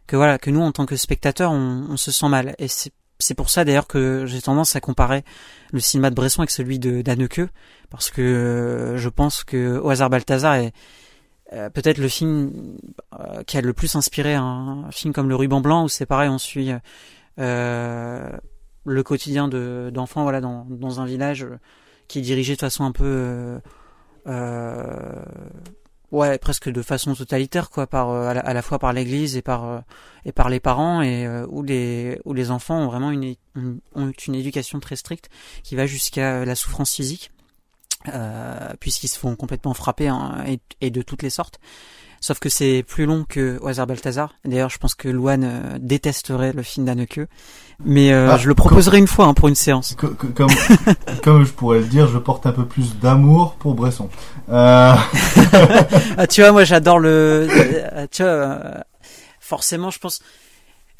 que 0.08 0.16
voilà 0.16 0.40
que 0.40 0.50
nous 0.50 0.62
en 0.62 0.72
tant 0.72 0.88
que 0.88 0.96
spectateurs 0.96 1.52
on, 1.52 1.98
se 1.98 2.12
sent 2.12 2.28
mal. 2.28 2.56
Et 2.58 2.68
c'est 2.68 2.92
c'est 3.20 3.36
pour 3.36 3.52
ça 3.52 3.64
d'ailleurs 3.64 3.86
que 3.86 4.26
j'ai 4.26 4.42
tendance 4.42 4.76
à 4.76 4.82
comparer 4.82 5.24
le 5.72 5.80
cinéma 5.80 6.10
de 6.10 6.16
Bresson 6.16 6.42
avec 6.42 6.50
celui 6.50 6.80
de 6.80 7.04
parce 7.92 8.10
que 8.10 8.96
je 8.98 9.10
pense 9.10 9.44
que 9.44 9.78
au 9.78 9.90
hasard 9.92 10.10
Balthazar 10.10 10.56
est 10.56 10.74
euh, 11.56 11.70
peut-être 11.70 12.00
le 12.00 12.10
film 12.10 12.78
euh, 13.18 13.44
qui 13.44 13.58
a 13.58 13.62
le 13.62 13.72
plus 13.72 13.96
inspiré 13.96 14.34
un, 14.34 14.88
film 14.92 15.14
comme 15.14 15.30
Le 15.30 15.36
Ruban 15.36 15.62
Blanc 15.62 15.86
où 15.86 15.88
c'est 15.88 16.06
pareil 16.06 16.28
on 16.28 16.38
suit 16.38 16.72
euh, 17.40 18.30
le 18.84 19.04
quotidien 19.04 19.48
de 19.48 19.90
d'enfants 19.94 20.24
voilà 20.24 20.42
dans, 20.42 20.66
dans 20.70 21.00
un 21.00 21.06
village 21.06 21.48
qui 22.10 22.20
est 22.20 22.24
dirigé 22.24 22.56
de 22.56 22.60
façon 22.60 22.84
un 22.84 22.92
peu 22.92 23.60
ouais 26.12 26.38
presque 26.40 26.70
de 26.70 26.82
façon 26.82 27.14
totalitaire 27.16 27.70
quoi 27.70 27.88
par 27.88 28.10
à 28.10 28.54
la, 28.54 28.62
fois 28.62 28.78
par 28.78 28.92
l'église 28.92 29.38
et 29.38 29.42
par 29.42 29.84
et 30.26 30.34
par 30.34 30.50
les 30.50 30.60
parents 30.60 31.02
et 31.02 31.26
où 31.48 31.64
les 31.64 32.20
où 32.26 32.34
les 32.34 32.52
enfants 32.52 32.80
ont 32.80 32.88
vraiment 32.88 33.12
une, 33.12 33.36
ont 33.96 34.12
une 34.28 34.36
éducation 34.36 34.80
très 34.82 34.98
stricte 34.98 35.30
qui 35.64 35.76
va 35.76 35.86
jusqu'à 35.86 36.44
la 36.44 36.56
souffrance 36.56 36.94
physique 36.94 37.32
euh, 38.14 38.74
puisqu'ils 38.80 39.08
se 39.08 39.20
font 39.20 39.36
complètement 39.36 39.74
frapper 39.74 40.08
hein, 40.08 40.44
et, 40.82 40.90
de 40.90 41.02
toutes 41.02 41.24
les 41.24 41.30
sortes. 41.30 41.60
Sauf 42.22 42.40
que 42.40 42.50
c'est 42.50 42.84
plus 42.88 43.06
long 43.06 43.26
que 43.28 43.60
hasard 43.68 43.86
Balthazar. 43.86 44.34
D'ailleurs, 44.46 44.70
je 44.70 44.78
pense 44.80 44.96
que 44.96 45.08
Luan 45.08 45.44
euh, 45.44 45.78
détesterait 45.80 46.54
le 46.54 46.64
film 46.64 46.86
d'Anneke. 46.86 47.22
Mais 47.84 48.14
euh, 48.14 48.32
ah, 48.32 48.38
je 48.38 48.48
le 48.48 48.56
proposerai 48.56 48.98
une 48.98 49.08
fois 49.08 49.26
hein, 49.26 49.34
pour 49.34 49.48
une 49.48 49.56
séance. 49.56 49.96
comme, 49.96 50.16
comme 51.24 51.46
je 51.46 51.52
pourrais 51.52 51.80
le 51.80 51.86
dire, 51.86 52.08
je 52.08 52.18
porte 52.18 52.48
un 52.48 52.52
peu 52.52 52.66
plus 52.66 52.98
d'amour 52.98 53.56
pour 53.60 53.76
Bresson. 53.76 54.10
ah, 54.52 54.98
tu 56.30 56.42
vois, 56.42 56.52
moi 56.52 56.64
j'adore 56.64 57.00
le... 57.00 57.48
tu 58.12 58.24
vois, 58.24 58.60
forcément, 59.40 59.92
je 59.92 60.00
pense... 60.00 60.22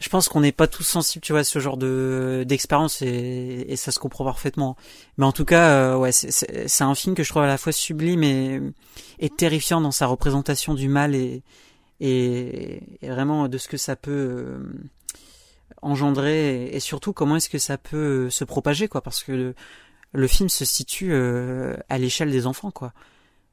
je 0.06 0.10
pense 0.12 0.30
qu'on 0.30 0.42
n'est 0.42 0.52
pas 0.52 0.68
tous 0.68 0.84
sensibles, 0.84 1.24
tu 1.26 1.32
vois, 1.32 1.40
à 1.40 1.44
ce 1.44 1.58
genre 1.58 1.78
de 1.78 2.46
d'expérience 2.48 3.02
et, 3.02 3.66
et 3.68 3.76
ça 3.76 3.92
se 3.92 3.98
comprend 3.98 4.24
parfaitement. 4.24 4.78
Mais 5.18 5.26
en 5.26 5.32
tout 5.32 5.46
cas, 5.46 5.70
euh, 5.70 5.98
ouais, 5.98 6.12
c'est 6.12 6.84
un 6.84 6.94
film 6.94 7.16
que 7.16 7.24
je 7.24 7.30
trouve 7.30 7.42
à 7.42 7.48
la 7.48 7.58
fois 7.58 7.72
sublime 7.72 8.22
et, 8.22 8.62
et 9.18 9.32
terrifiant 9.32 9.82
dans 9.82 9.90
sa 9.90 10.06
représentation 10.06 10.76
du 10.76 10.90
mal 10.90 11.16
et, 11.16 11.42
et, 12.02 12.82
vraiment 13.02 13.48
de 13.48 13.58
ce 13.58 13.68
que 13.68 13.78
ça 13.78 13.96
peut 13.96 14.12
euh, 14.12 14.60
engendrer 15.82 16.66
et, 16.68 16.80
surtout 16.80 17.12
comment 17.12 17.38
est-ce 17.38 17.50
que 17.50 17.58
ça 17.58 17.80
peut 17.80 18.30
se 18.30 18.44
propager, 18.44 18.88
quoi, 18.88 19.02
parce 19.02 19.24
que 19.24 19.32
le, 19.32 19.56
le 20.14 20.28
film 20.28 20.50
se 20.50 20.66
situe 20.66 21.14
euh, 21.14 21.76
à 21.90 21.98
l'échelle 21.98 22.30
des 22.30 22.46
enfants, 22.46 22.70
quoi. 22.70 22.94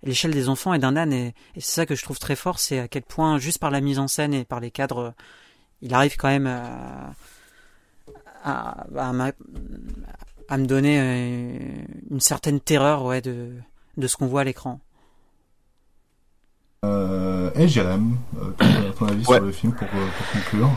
L'échelle 0.02 0.32
des 0.32 0.50
enfants 0.50 0.74
et 0.74 0.78
d'un 0.78 0.96
âne, 0.96 1.14
et, 1.14 1.28
et 1.56 1.60
c'est 1.62 1.72
ça 1.72 1.86
que 1.86 1.94
je 1.94 2.02
trouve 2.02 2.18
très 2.18 2.36
fort, 2.36 2.58
c'est 2.58 2.78
à 2.78 2.88
quel 2.88 3.04
point, 3.04 3.38
juste 3.38 3.58
par 3.58 3.70
la 3.70 3.80
mise 3.80 3.98
en 3.98 4.06
scène 4.08 4.34
et 4.34 4.44
par 4.44 4.60
les 4.60 4.70
cadres 4.70 5.14
il 5.82 5.92
arrive 5.94 6.16
quand 6.16 6.28
même 6.28 6.46
à, 6.46 7.12
à, 8.94 9.12
me 9.12 10.66
donner 10.66 10.98
euh, 11.00 11.58
une 12.10 12.20
certaine 12.20 12.60
terreur 12.60 13.04
ouais, 13.04 13.20
de, 13.20 13.50
de 13.96 14.06
ce 14.06 14.16
qu'on 14.16 14.26
voit 14.26 14.42
à 14.42 14.44
l'écran. 14.44 14.80
Euh, 16.84 17.50
et 17.54 17.68
Jérém, 17.68 18.16
euh, 18.40 18.92
ton 18.98 19.06
avis 19.06 19.24
sur 19.24 19.40
le 19.40 19.52
film 19.52 19.72
pour, 19.72 19.86
euh, 19.88 20.06
pour 20.16 20.32
conclure? 20.32 20.70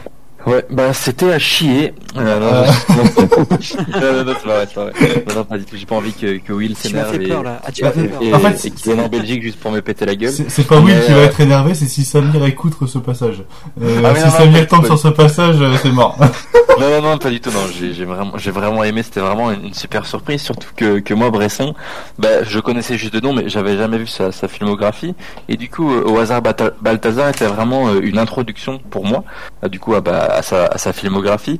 Ouais, 0.46 0.64
bah 0.70 0.94
c'était 0.94 1.32
à 1.32 1.40
chier. 1.40 1.94
Euh, 2.18 2.40
non, 2.40 2.46
euh... 2.46 2.66
non, 2.90 4.14
non, 4.14 4.24
non, 4.24 4.34
c'est 4.38 4.48
pas 4.48 4.54
vrai, 4.54 4.68
c'est 4.68 4.76
pas 4.76 4.84
vrai. 4.86 4.94
Non, 5.28 5.36
non, 5.36 5.44
pas 5.44 5.58
du 5.58 5.66
tout. 5.66 5.76
J'ai 5.76 5.86
pas 5.86 5.96
envie 5.96 6.14
que, 6.14 6.38
que 6.38 6.54
Will 6.54 6.76
s'énerve 6.76 7.20
et, 7.20 7.32
ah, 7.32 7.72
tu 7.72 7.84
et, 7.84 8.28
et, 8.28 8.34
en 8.34 8.40
fait, 8.40 8.66
et 8.68 8.72
qu'il 8.72 8.94
vienne 8.94 9.06
en 9.06 9.10
Belgique 9.10 9.42
juste 9.42 9.60
pour 9.60 9.72
me 9.72 9.82
péter 9.82 10.06
la 10.06 10.16
gueule. 10.16 10.32
C'est 10.32 10.68
pas 10.68 10.80
Will 10.80 11.02
qui 11.06 11.12
va 11.12 11.22
être 11.22 11.42
énervé, 11.42 11.74
c'est 11.74 11.88
si 11.88 12.06
Samir 12.06 12.46
écoute 12.46 12.74
ce 12.88 13.00
passage. 13.00 13.44
Euh, 13.82 14.02
ah, 14.04 14.16
si 14.16 14.30
Samir 14.30 14.68
tombe 14.68 14.86
sur 14.86 15.00
ce 15.00 15.08
passage, 15.08 15.58
c'est 15.82 15.92
mort. 15.92 16.18
non, 16.80 16.90
non, 16.90 17.02
non, 17.02 17.18
pas 17.18 17.30
du 17.30 17.40
tout. 17.40 17.52
Non, 17.52 17.68
j'ai 17.70 18.06
vraiment, 18.06 18.38
j'ai 18.38 18.52
vraiment 18.52 18.84
aimé. 18.84 19.04
C'était 19.04 19.20
vraiment 19.20 19.52
une, 19.52 19.74
super 19.74 20.06
surprise, 20.06 20.42
surtout 20.42 20.70
que 20.76 21.00
que 21.00 21.14
moi 21.14 21.30
Bresson, 21.30 21.74
bah, 22.18 22.44
je 22.44 22.60
connaissais 22.60 22.98
juste 22.98 23.14
de 23.14 23.20
nom, 23.20 23.34
mais 23.34 23.50
j'avais 23.50 23.78
jamais 23.78 23.98
vu 23.98 24.08
sa, 24.08 24.32
sa 24.32 24.48
filmographie. 24.48 25.16
Et 25.50 25.58
du 25.58 25.70
coup, 25.70 25.90
au 25.90 26.18
hasard 26.18 26.42
Balthazar 26.42 27.30
était 27.30 27.48
vraiment 27.48 27.94
une 27.94 28.18
introduction 28.18 28.80
pour 28.90 29.06
moi. 29.06 29.24
Du 29.70 29.80
coup, 29.80 30.00
bah 30.02 30.26
à 30.26 30.42
sa, 30.42 30.66
à 30.66 30.78
sa 30.78 30.94
filmographie. 30.94 31.60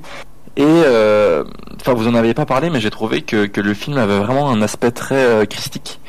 Et 0.58 0.64
euh, 0.64 1.44
enfin, 1.82 1.94
vous 1.94 2.08
en 2.08 2.16
avez 2.16 2.34
pas 2.34 2.46
parlé, 2.46 2.70
mais 2.70 2.80
j'ai 2.80 2.90
trouvé 2.90 3.22
que, 3.22 3.46
que 3.46 3.60
le 3.60 3.74
film 3.74 3.98
avait 3.98 4.18
vraiment 4.18 4.50
un 4.50 4.62
aspect 4.62 4.92
très 4.92 5.24
euh, 5.24 5.46
christique. 5.46 6.00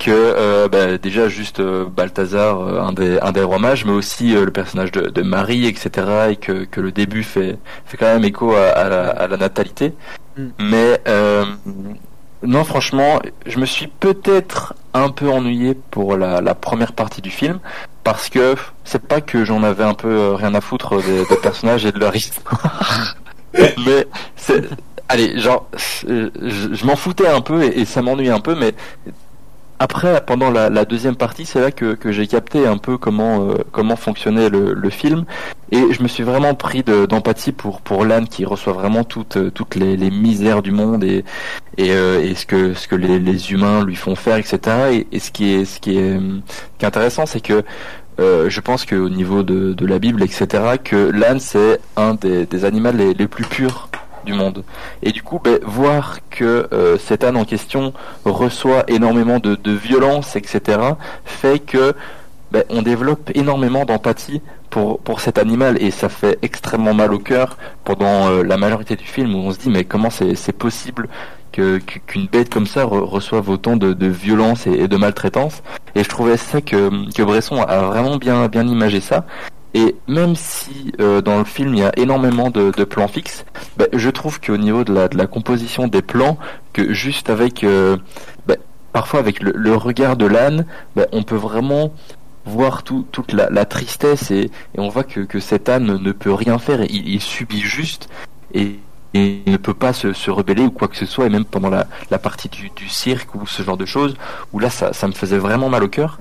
Que 0.00 0.10
euh, 0.10 0.66
bah, 0.66 0.96
déjà 0.96 1.28
juste 1.28 1.60
euh, 1.60 1.84
Balthazar, 1.84 2.58
euh, 2.58 2.80
un 2.80 2.94
des 2.94 3.18
un 3.20 3.32
des 3.32 3.42
rois 3.42 3.58
mages, 3.58 3.84
mais 3.84 3.92
aussi 3.92 4.32
le 4.32 4.50
personnage 4.50 4.92
de, 4.92 5.10
de, 5.10 5.20
Marie, 5.20 5.66
etc. 5.66 6.30
Et 6.30 6.36
que, 6.36 6.64
que 6.64 6.80
le 6.80 6.90
début 6.90 7.22
fait 7.22 7.58
fait 7.84 7.98
quand 7.98 8.06
même 8.06 8.24
écho 8.24 8.54
à, 8.54 8.68
à, 8.70 8.88
la, 8.88 9.10
à 9.10 9.28
la, 9.28 9.36
natalité. 9.36 9.92
Mm. 10.38 10.48
Mais 10.58 11.00
non, 12.42 12.64
franchement, 12.64 13.20
je 13.44 13.58
me 13.58 13.66
suis 13.66 13.88
peut-être 13.88 14.74
un 14.94 15.10
peu 15.10 15.28
ennuyé 15.28 15.74
pour 15.74 16.16
la, 16.16 16.40
la, 16.40 16.54
première 16.54 16.94
partie 16.94 17.20
du 17.20 17.30
film 17.30 17.60
parce 18.02 18.30
que 18.30 18.54
c'est 18.84 19.06
pas 19.06 19.20
que 19.20 19.44
j'en 19.44 19.62
avais 19.62 19.84
un 19.84 19.92
peu 19.92 20.32
rien 20.32 20.54
à 20.54 20.62
foutre 20.62 21.02
des, 21.02 21.26
des 21.26 21.36
personnages 21.42 21.84
et 21.84 21.92
de 21.92 21.98
leur 21.98 22.16
histoire, 22.16 23.16
mais 23.54 24.06
c'est 24.34 24.64
allez, 25.08 25.38
genre 25.38 25.68
je, 25.76 26.30
je 26.72 26.86
m'en 26.86 26.96
foutais 26.96 27.28
un 27.28 27.42
peu 27.42 27.64
et, 27.64 27.80
et 27.80 27.84
ça 27.84 28.00
m'ennuyait 28.00 28.30
un 28.30 28.40
peu, 28.40 28.54
mais 28.54 28.72
après, 29.82 30.22
pendant 30.26 30.50
la, 30.50 30.84
deuxième 30.84 31.16
partie, 31.16 31.46
c'est 31.46 31.58
là 31.58 31.70
que, 31.70 31.94
que 31.94 32.12
j'ai 32.12 32.26
capté 32.26 32.66
un 32.66 32.76
peu 32.76 32.98
comment 32.98 33.48
euh, 33.48 33.54
comment 33.72 33.96
fonctionnait 33.96 34.50
le, 34.50 34.74
le, 34.74 34.90
film, 34.90 35.24
et 35.72 35.94
je 35.94 36.02
me 36.02 36.08
suis 36.08 36.22
vraiment 36.22 36.54
pris 36.54 36.82
d'empathie 36.82 37.52
pour 37.52 37.80
pour 37.80 38.04
l'âne 38.04 38.28
qui 38.28 38.44
reçoit 38.44 38.74
vraiment 38.74 39.04
toutes 39.04 39.54
toutes 39.54 39.76
les, 39.76 39.96
misères 40.10 40.60
du 40.60 40.70
monde 40.70 41.02
et 41.02 41.24
euh, 41.80 42.20
et, 42.22 42.34
ce 42.34 42.44
que 42.44 42.74
ce 42.74 42.88
que 42.88 42.94
les, 42.94 43.18
les, 43.18 43.52
humains 43.52 43.82
lui 43.82 43.96
font 43.96 44.16
faire, 44.16 44.36
etc. 44.36 45.06
Et, 45.10 45.18
ce 45.18 45.30
qui 45.30 45.54
est 45.54 45.64
ce 45.64 45.80
qui 45.80 45.96
est, 45.96 46.20
intéressant, 46.82 47.24
c'est 47.24 47.40
que 47.40 47.62
euh, 48.20 48.50
je 48.50 48.60
pense 48.60 48.84
qu'au 48.84 49.08
niveau 49.08 49.42
de, 49.42 49.72
de 49.72 49.86
la 49.86 49.98
Bible, 49.98 50.22
etc., 50.22 50.46
que 50.84 51.10
l'âne 51.10 51.40
c'est 51.40 51.80
un 51.96 52.12
des, 52.14 52.44
des 52.44 52.66
animaux 52.66 52.92
les, 52.92 53.14
les 53.14 53.28
plus 53.28 53.46
purs 53.46 53.88
monde. 54.32 54.64
Et 55.02 55.12
du 55.12 55.22
coup, 55.22 55.40
ben, 55.42 55.58
voir 55.62 56.18
que 56.30 56.68
euh, 56.72 56.98
cet 56.98 57.24
âne 57.24 57.36
en 57.36 57.44
question 57.44 57.92
reçoit 58.24 58.84
énormément 58.88 59.38
de, 59.38 59.72
violence, 59.72 60.36
etc., 60.36 60.78
fait 61.24 61.58
que 61.58 61.94
ben, 62.50 62.64
on 62.68 62.82
développe 62.82 63.30
énormément 63.34 63.84
d'empathie 63.84 64.42
pour, 64.70 65.00
pour 65.00 65.20
cet 65.20 65.38
animal 65.38 65.80
et 65.80 65.90
ça 65.90 66.08
fait 66.08 66.38
extrêmement 66.42 66.94
mal 66.94 67.12
au 67.12 67.18
cœur 67.18 67.58
pendant 67.84 68.28
euh, 68.28 68.42
la 68.42 68.56
majorité 68.56 68.96
du 68.96 69.04
film 69.04 69.34
où 69.34 69.38
on 69.38 69.52
se 69.52 69.58
dit 69.58 69.70
mais 69.70 69.84
comment 69.84 70.10
c'est 70.10 70.52
possible 70.52 71.08
qu'une 71.52 72.26
bête 72.30 72.48
comme 72.48 72.66
ça 72.66 72.84
reçoive 72.84 73.48
autant 73.50 73.76
de, 73.76 74.06
violence 74.06 74.66
et, 74.66 74.72
et, 74.72 74.88
de 74.88 74.96
maltraitance? 74.96 75.62
Et 75.94 76.04
je 76.04 76.08
trouvais 76.08 76.36
ça 76.36 76.60
que, 76.60 77.12
que 77.12 77.22
Bresson 77.22 77.62
a 77.62 77.82
vraiment 77.82 78.16
bien 78.16 78.48
bien 78.48 78.66
imagé 78.66 79.00
ça 79.00 79.26
et 79.74 79.94
même 80.08 80.34
si 80.34 80.92
euh, 81.00 81.20
dans 81.20 81.38
le 81.38 81.44
film 81.44 81.74
il 81.74 81.80
y 81.80 81.84
a 81.84 81.92
énormément 81.96 82.50
de, 82.50 82.70
plans 82.84 83.08
fixes, 83.08 83.44
bah, 83.76 83.86
je 83.92 84.10
trouve 84.10 84.40
qu'au 84.40 84.56
niveau 84.56 84.84
de 84.84 84.92
la, 84.92 85.26
composition 85.26 85.86
des 85.86 86.02
plans, 86.02 86.38
que 86.72 86.92
juste 86.92 87.30
avec, 87.30 87.62
euh, 87.62 87.96
bah, 88.46 88.56
parfois 88.92 89.20
avec 89.20 89.40
le, 89.40 89.76
regard 89.76 90.16
de 90.16 90.26
l'âne, 90.26 90.66
bah, 90.96 91.06
on 91.12 91.22
peut 91.22 91.36
vraiment 91.36 91.92
voir 92.46 92.82
tout, 92.82 93.06
toute 93.12 93.32
la, 93.32 93.48
la 93.48 93.64
tristesse 93.64 94.30
et, 94.32 94.50
on 94.76 94.88
voit 94.88 95.04
que, 95.04 95.40
cet 95.40 95.68
âne 95.68 95.98
ne 96.02 96.12
peut 96.12 96.32
rien 96.32 96.58
faire, 96.58 96.82
il, 96.82 97.20
subit 97.20 97.60
juste 97.60 98.08
et, 98.52 98.80
et 99.14 99.42
ne 99.46 99.56
peut 99.56 99.74
pas 99.74 99.92
se, 99.92 100.30
rebeller 100.30 100.64
ou 100.64 100.72
quoi 100.72 100.88
que 100.88 100.96
ce 100.96 101.06
soit, 101.06 101.26
et 101.26 101.28
même 101.28 101.44
pendant 101.44 101.70
la, 101.70 102.18
partie 102.18 102.48
du, 102.48 102.88
cirque 102.88 103.36
ou 103.36 103.46
ce 103.46 103.62
genre 103.62 103.76
de 103.76 103.86
choses, 103.86 104.16
où 104.52 104.58
là 104.58 104.68
ça 104.68 105.06
me 105.06 105.12
faisait 105.12 105.38
vraiment 105.38 105.68
mal 105.68 105.84
au 105.84 105.88
cœur. 105.88 106.18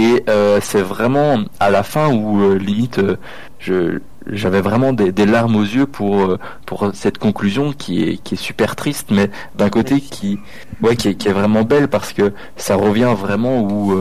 Et 0.00 0.24
euh, 0.30 0.60
c'est 0.62 0.80
vraiment 0.80 1.40
à 1.60 1.68
la 1.68 1.82
fin 1.82 2.08
où 2.10 2.40
euh, 2.40 2.56
limite 2.56 3.00
euh, 3.00 3.16
je 3.58 4.00
j'avais 4.26 4.62
vraiment 4.62 4.94
des, 4.94 5.12
des, 5.12 5.26
larmes 5.26 5.56
aux 5.56 5.62
yeux 5.62 5.84
pour 5.86 6.38
pour 6.64 6.90
cette 6.94 7.18
conclusion 7.18 7.74
qui 7.74 8.02
est 8.04 8.16
qui 8.16 8.34
est 8.34 8.38
super 8.38 8.76
triste, 8.76 9.10
mais 9.10 9.30
d'un 9.56 9.68
côté 9.68 10.00
qui 10.00 10.38
ouais 10.82 10.96
qui 10.96 11.08
est, 11.08 11.14
qui 11.16 11.28
est, 11.28 11.32
vraiment 11.32 11.64
belle 11.64 11.88
parce 11.88 12.14
que 12.14 12.32
ça 12.56 12.76
revient 12.76 13.14
vraiment 13.18 13.60
où 13.62 13.94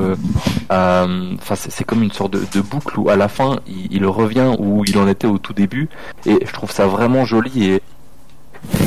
enfin 0.69 1.55
c'est 1.55 1.83
comme 1.83 2.03
une 2.03 2.11
sorte 2.11 2.31
de, 2.31 2.43
de, 2.53 2.61
boucle 2.61 2.97
où 2.97 3.09
à 3.09 3.17
la 3.17 3.27
fin 3.27 3.59
il, 3.67 3.91
il 3.91 4.05
revient 4.05 4.55
où 4.57 4.85
il 4.85 4.97
en 4.99 5.07
était 5.07 5.27
au 5.27 5.37
tout 5.37 5.53
début. 5.53 5.89
Et 6.25 6.45
je 6.45 6.53
trouve 6.53 6.71
ça 6.71 6.87
vraiment 6.87 7.25
joli 7.25 7.71
et 7.71 7.81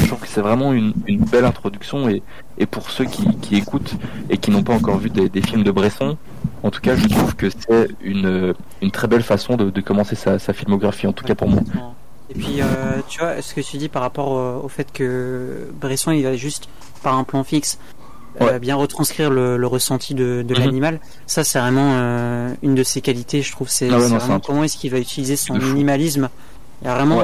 je 0.01 0.07
trouve 0.07 0.21
que 0.21 0.29
c'est 0.29 0.41
vraiment 0.41 0.73
une, 0.73 0.93
une, 1.07 1.25
belle 1.25 1.45
introduction 1.45 2.09
et, 2.09 2.23
et 2.59 2.67
pour 2.67 2.91
ceux 2.91 3.05
qui, 3.05 3.27
qui, 3.39 3.57
écoutent 3.57 3.95
et 4.31 4.39
qui 4.39 4.51
n'ont 4.51 4.63
pas 4.63 4.75
encore 4.75 4.99
vu 4.99 5.11
des, 5.11 5.29
des, 5.29 5.43
films 5.43 5.65
de 5.65 5.71
Bresson, 5.71 6.17
en 6.63 6.71
tout 6.71 6.81
cas, 6.81 6.95
je 6.97 7.09
trouve 7.09 7.35
que 7.35 7.49
c'est 7.51 7.89
une, 8.03 8.55
une 8.81 8.91
très 8.91 9.09
belle 9.09 9.23
façon 9.23 9.57
de, 9.57 9.71
de 9.71 9.81
commencer 9.81 10.15
sa, 10.15 10.39
sa, 10.39 10.53
filmographie, 10.53 11.07
en 11.07 11.13
tout 11.13 11.25
cas 11.25 11.35
pour 11.35 11.49
moi. 11.49 11.63
Et 12.31 12.35
puis, 12.35 12.61
euh, 12.61 12.65
tu 13.09 13.21
vois, 13.21 13.43
ce 13.43 13.55
que 13.55 13.61
tu 13.61 13.77
dis 13.77 13.89
par 13.89 14.03
rapport 14.03 14.31
au, 14.31 14.65
au, 14.65 14.69
fait 14.69 14.91
que 14.93 15.69
Bresson, 15.81 16.13
il 16.13 16.23
va 16.23 16.37
juste 16.37 16.69
par 17.03 17.17
un 17.17 17.25
plan 17.25 17.45
fixe 17.45 17.79
euh, 18.41 18.59
bien 18.59 18.77
retranscrire 18.77 19.31
le, 19.31 19.59
le 19.59 19.67
ressenti 19.67 20.15
de, 20.15 20.43
de 20.47 20.55
mm 20.55 20.57
-hmm. 20.57 20.65
l'animal, 20.65 21.01
ça 21.27 21.45
c'est 21.45 21.59
vraiment 21.59 21.91
euh, 21.93 22.55
une 22.63 22.75
de 22.75 22.83
ses 22.83 23.03
qualités, 23.03 23.43
je 23.43 23.53
trouve. 23.53 23.69
C'est 23.69 23.91
ah 23.91 23.99
ouais, 23.99 24.09
vraiment 24.09 24.41
comment 24.41 24.65
est-ce 24.65 24.79
qu'il 24.79 24.91
va 24.91 24.99
utiliser 24.99 25.37
son 25.37 25.55
minimalisme. 25.55 26.31
Il 26.81 26.89
y 26.89 26.91
a 26.91 26.95
vraiment 26.95 27.23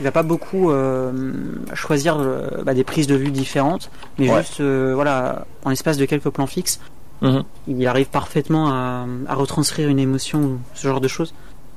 il 0.00 0.04
va 0.04 0.12
pas 0.12 0.22
beaucoup 0.22 0.70
euh, 0.70 1.12
choisir 1.74 2.16
euh, 2.18 2.48
bah, 2.64 2.74
des 2.74 2.84
prises 2.84 3.06
de 3.06 3.14
vue 3.14 3.30
différentes, 3.30 3.90
mais 4.18 4.30
ouais. 4.30 4.40
juste 4.40 4.60
euh, 4.60 4.92
voilà, 4.94 5.46
en 5.64 5.70
l'espace 5.70 5.96
de 5.96 6.04
quelques 6.04 6.30
plans 6.30 6.46
fixes, 6.46 6.80
mm 7.22 7.28
-hmm. 7.28 7.44
il 7.68 7.86
arrive 7.86 8.08
parfaitement 8.08 8.68
à, 8.68 9.06
à, 9.28 9.34
retranscrire 9.34 9.88
une 9.88 10.00
émotion 10.00 10.40
ou 10.40 10.58
ce 10.74 10.88
genre 10.88 11.00
de 11.00 11.08
choses. 11.08 11.32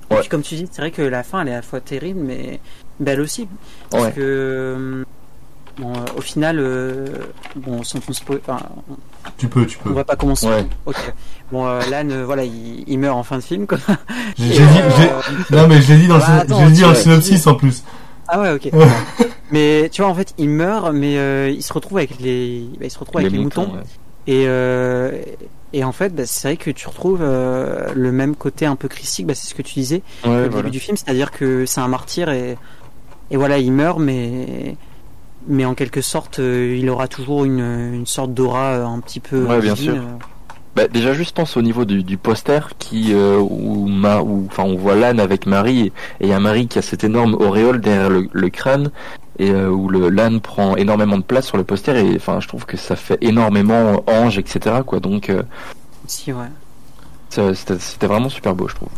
Ouais. 0.09 0.17
Et 0.17 0.19
puis 0.21 0.29
comme 0.29 0.41
tu 0.41 0.55
dis, 0.55 0.67
c'est 0.71 0.81
vrai 0.81 0.91
que 0.91 1.01
la 1.01 1.23
fin 1.23 1.41
elle 1.41 1.49
est 1.49 1.53
à 1.53 1.57
la 1.57 1.61
fois 1.61 1.79
terrible 1.79 2.21
mais 2.21 2.59
belle 2.99 3.21
aussi, 3.21 3.47
parce 3.89 4.05
ouais. 4.05 4.11
que 4.13 5.03
bon, 5.77 5.93
au 6.17 6.21
final, 6.21 6.55
bon, 7.55 7.83
sans 7.83 7.99
ton 7.99 8.13
spoil, 8.13 8.39
enfin, 8.41 8.59
tu 9.37 9.47
peux, 9.47 9.65
tu 9.65 9.77
peux. 9.77 9.89
On 9.89 9.93
va 9.93 10.03
pas 10.03 10.15
commencer. 10.15 10.47
Ouais. 10.47 10.65
Ok. 10.85 11.13
Bon, 11.51 11.65
euh, 11.65 11.79
l'âne, 11.89 12.23
voilà, 12.23 12.43
il, 12.43 12.83
il, 12.87 12.99
meurt 12.99 13.17
en 13.17 13.23
fin 13.23 13.37
de 13.37 13.43
film, 13.43 13.67
quoi. 13.67 13.77
J'ai 14.37 14.49
dit, 14.49 14.59
euh... 14.59 15.21
non 15.51 15.67
mais 15.67 15.81
je 15.81 15.93
l'ai 15.93 15.99
dit 15.99 16.07
dans 16.07 16.17
bah, 16.17 16.43
le, 16.47 16.71
dit 16.71 16.81
dans 16.81 16.89
le 16.89 16.95
synopsis 16.95 17.45
en 17.47 17.55
plus. 17.55 17.83
Ah 18.27 18.41
ouais, 18.41 18.51
ok. 18.51 18.71
mais 19.51 19.89
tu 19.91 20.01
vois, 20.01 20.11
en 20.11 20.15
fait, 20.15 20.33
il 20.37 20.49
meurt, 20.49 20.93
mais 20.93 21.17
euh, 21.17 21.49
il 21.49 21.63
se 21.63 21.73
retrouve 21.73 21.97
avec 21.97 22.19
les, 22.19 22.67
bah, 22.79 22.85
il 22.85 22.91
se 22.91 22.99
retrouve 22.99 23.19
avec 23.21 23.31
les, 23.31 23.37
les 23.37 23.43
moutons. 23.43 23.61
moutons 23.67 23.77
ouais. 23.77 23.83
Et 24.27 24.43
euh, 24.47 25.21
et 25.73 25.83
en 25.83 25.91
fait, 25.91 26.13
bah, 26.13 26.25
c'est 26.25 26.49
vrai 26.49 26.57
que 26.57 26.71
tu 26.71 26.87
retrouves 26.87 27.21
euh, 27.21 27.87
le 27.93 28.11
même 28.11 28.35
côté 28.35 28.65
un 28.65 28.75
peu 28.75 28.87
christique. 28.87 29.25
Bah, 29.25 29.35
c'est 29.35 29.47
ce 29.47 29.55
que 29.55 29.61
tu 29.61 29.73
disais 29.75 30.01
ouais, 30.23 30.29
au 30.29 30.31
voilà. 30.31 30.49
début 30.49 30.71
du 30.71 30.79
film, 30.79 30.97
c'est-à-dire 30.97 31.31
que 31.31 31.65
c'est 31.65 31.81
un 31.81 31.87
martyr 31.87 32.29
et 32.29 32.57
et 33.29 33.37
voilà, 33.37 33.57
il 33.57 33.71
meurt, 33.71 33.99
mais 33.99 34.75
mais 35.47 35.65
en 35.65 35.75
quelque 35.75 36.01
sorte, 36.01 36.39
euh, 36.39 36.77
il 36.77 36.89
aura 36.89 37.07
toujours 37.07 37.45
une, 37.45 37.93
une 37.93 38.05
sorte 38.05 38.33
d'aura 38.33 38.75
un 38.83 38.99
petit 38.99 39.19
peu. 39.19 39.45
Ouais, 39.45 39.59
bien 39.59 39.75
sûr. 39.75 39.95
Bah, 40.77 40.87
déjà 40.87 41.13
juste 41.13 41.35
pense 41.35 41.57
au 41.57 41.61
niveau 41.63 41.85
du, 41.85 42.03
du 42.03 42.17
poster 42.17 42.59
qui 42.77 43.11
euh, 43.13 43.37
où, 43.39 43.87
Ma- 43.87 44.21
où 44.21 44.45
enfin 44.47 44.63
on 44.63 44.75
voit 44.77 44.93
l'âne 44.95 45.19
avec 45.19 45.47
Marie 45.47 45.87
et 45.87 45.91
il 46.21 46.27
y 46.29 46.33
a 46.33 46.39
Marie 46.39 46.67
qui 46.67 46.77
a 46.77 46.83
cette 46.83 47.03
énorme 47.03 47.33
auréole 47.33 47.81
derrière 47.81 48.09
le, 48.11 48.27
le 48.31 48.49
crâne 48.49 48.91
et 49.39 49.49
euh, 49.49 49.69
où 49.69 49.89
le 49.89 50.09
l'âne 50.09 50.39
prend 50.39 50.75
énormément 50.75 51.17
de 51.17 51.23
place 51.23 51.47
sur 51.47 51.57
le 51.57 51.63
poster 51.63 51.97
et 51.97 52.15
enfin 52.15 52.39
je 52.41 52.47
trouve 52.47 52.65
que 52.67 52.77
ça 52.77 52.95
fait 52.95 53.17
énormément 53.21 54.03
ange 54.07 54.37
etc 54.37 54.77
quoi 54.85 54.99
donc 54.99 55.29
euh, 55.31 55.41
Si, 56.05 56.31
ouais. 56.31 56.45
c'était 57.29 58.07
vraiment 58.07 58.29
super 58.29 58.53
beau 58.53 58.67
je 58.67 58.75
trouve. 58.75 58.89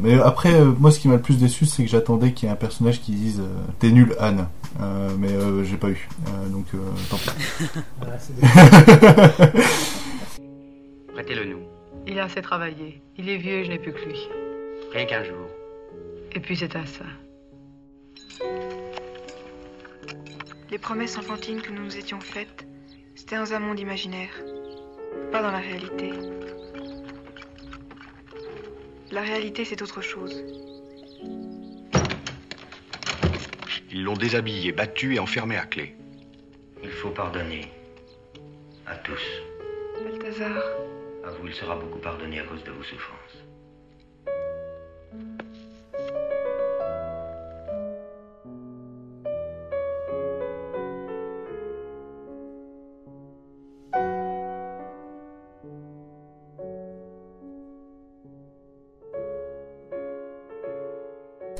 Mais 0.00 0.20
après, 0.20 0.54
euh, 0.54 0.72
moi, 0.78 0.92
ce 0.92 1.00
qui 1.00 1.08
m'a 1.08 1.14
le 1.16 1.20
plus 1.20 1.36
déçu, 1.36 1.66
c'est 1.66 1.82
que 1.84 1.90
j'attendais 1.90 2.32
qu'il 2.32 2.46
y 2.46 2.48
ait 2.48 2.52
un 2.52 2.56
personnage 2.56 3.00
qui 3.00 3.10
dise 3.12 3.40
euh, 3.40 3.48
T'es 3.80 3.90
nul, 3.90 4.14
Anne. 4.20 4.46
Euh, 4.80 5.08
mais 5.18 5.32
euh, 5.32 5.64
j'ai 5.64 5.76
pas 5.76 5.88
eu. 5.88 6.08
Euh, 6.28 6.48
donc, 6.48 6.66
euh, 6.74 6.78
tant 7.10 7.16
pis. 7.16 7.30
Voilà, 8.00 8.16
c'est 8.20 9.52
Prêtez-le 11.20 11.44
nous. 11.44 11.68
Il 12.06 12.18
a 12.18 12.24
assez 12.24 12.40
travaillé. 12.40 13.02
Il 13.18 13.28
est 13.28 13.36
vieux 13.36 13.58
et 13.58 13.64
je 13.64 13.68
n'ai 13.68 13.78
plus 13.78 13.92
que 13.92 14.06
lui. 14.06 14.26
Rien 14.90 15.04
qu'un 15.04 15.22
jour. 15.22 15.50
Et 16.32 16.40
puis 16.40 16.56
c'est 16.56 16.74
à 16.74 16.86
ça. 16.86 17.04
Les 20.70 20.78
promesses 20.78 21.18
enfantines 21.18 21.60
que 21.60 21.72
nous 21.72 21.82
nous 21.82 21.96
étions 21.98 22.20
faites, 22.20 22.66
c'était 23.14 23.36
dans 23.36 23.52
un 23.52 23.58
monde 23.58 23.78
imaginaire, 23.78 24.30
pas 25.30 25.42
dans 25.42 25.50
la 25.50 25.58
réalité. 25.58 26.10
La 29.10 29.20
réalité, 29.20 29.66
c'est 29.66 29.82
autre 29.82 30.00
chose. 30.00 30.42
Ils 33.90 34.04
l'ont 34.04 34.16
déshabillé, 34.16 34.72
battu 34.72 35.16
et 35.16 35.18
enfermé 35.18 35.58
à 35.58 35.66
clé. 35.66 35.94
Il 36.82 36.90
faut 36.90 37.10
pardonner. 37.10 37.70
À 38.86 38.94
tous. 38.96 39.20
Balthazar, 40.02 40.62
À 41.22 41.30
vous, 41.30 41.46
il 41.46 41.54
sera 41.54 41.76
beaucoup 41.76 41.98
pardonné 41.98 42.40
à 42.40 42.44
cause 42.44 42.64
de 42.64 42.70
vos 42.70 42.82
souffrances. 42.82 43.44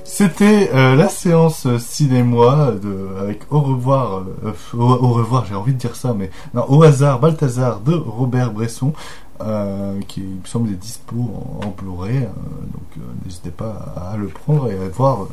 C'était 0.04 0.70
euh, 0.74 0.96
la 0.96 1.08
séance 1.08 1.66
euh, 1.66 1.78
cinéma 1.78 2.72
de, 2.72 3.08
avec 3.20 3.50
Au 3.50 3.60
revoir, 3.60 4.24
euh, 4.44 4.52
au, 4.74 4.82
au 4.82 5.12
revoir, 5.14 5.46
j'ai 5.46 5.54
envie 5.54 5.72
de 5.72 5.78
dire 5.78 5.96
ça, 5.96 6.12
mais 6.14 6.30
non, 6.52 6.66
au 6.68 6.82
hasard, 6.82 7.20
Balthazar 7.20 7.80
de 7.80 7.94
Robert 7.94 8.52
Bresson, 8.52 8.92
euh, 9.42 10.00
qui 10.08 10.20
me 10.20 10.46
semble 10.46 10.70
est 10.70 10.74
dispo 10.74 11.16
en, 11.16 11.66
en 11.66 11.74
euh, 12.04 12.20
donc 12.20 12.82
euh, 12.98 13.00
n'hésitez 13.24 13.50
pas 13.50 13.94
à, 14.12 14.16
le 14.16 14.28
prendre 14.28 14.70
et 14.70 14.74
à 14.74 14.88
voir 14.88 15.26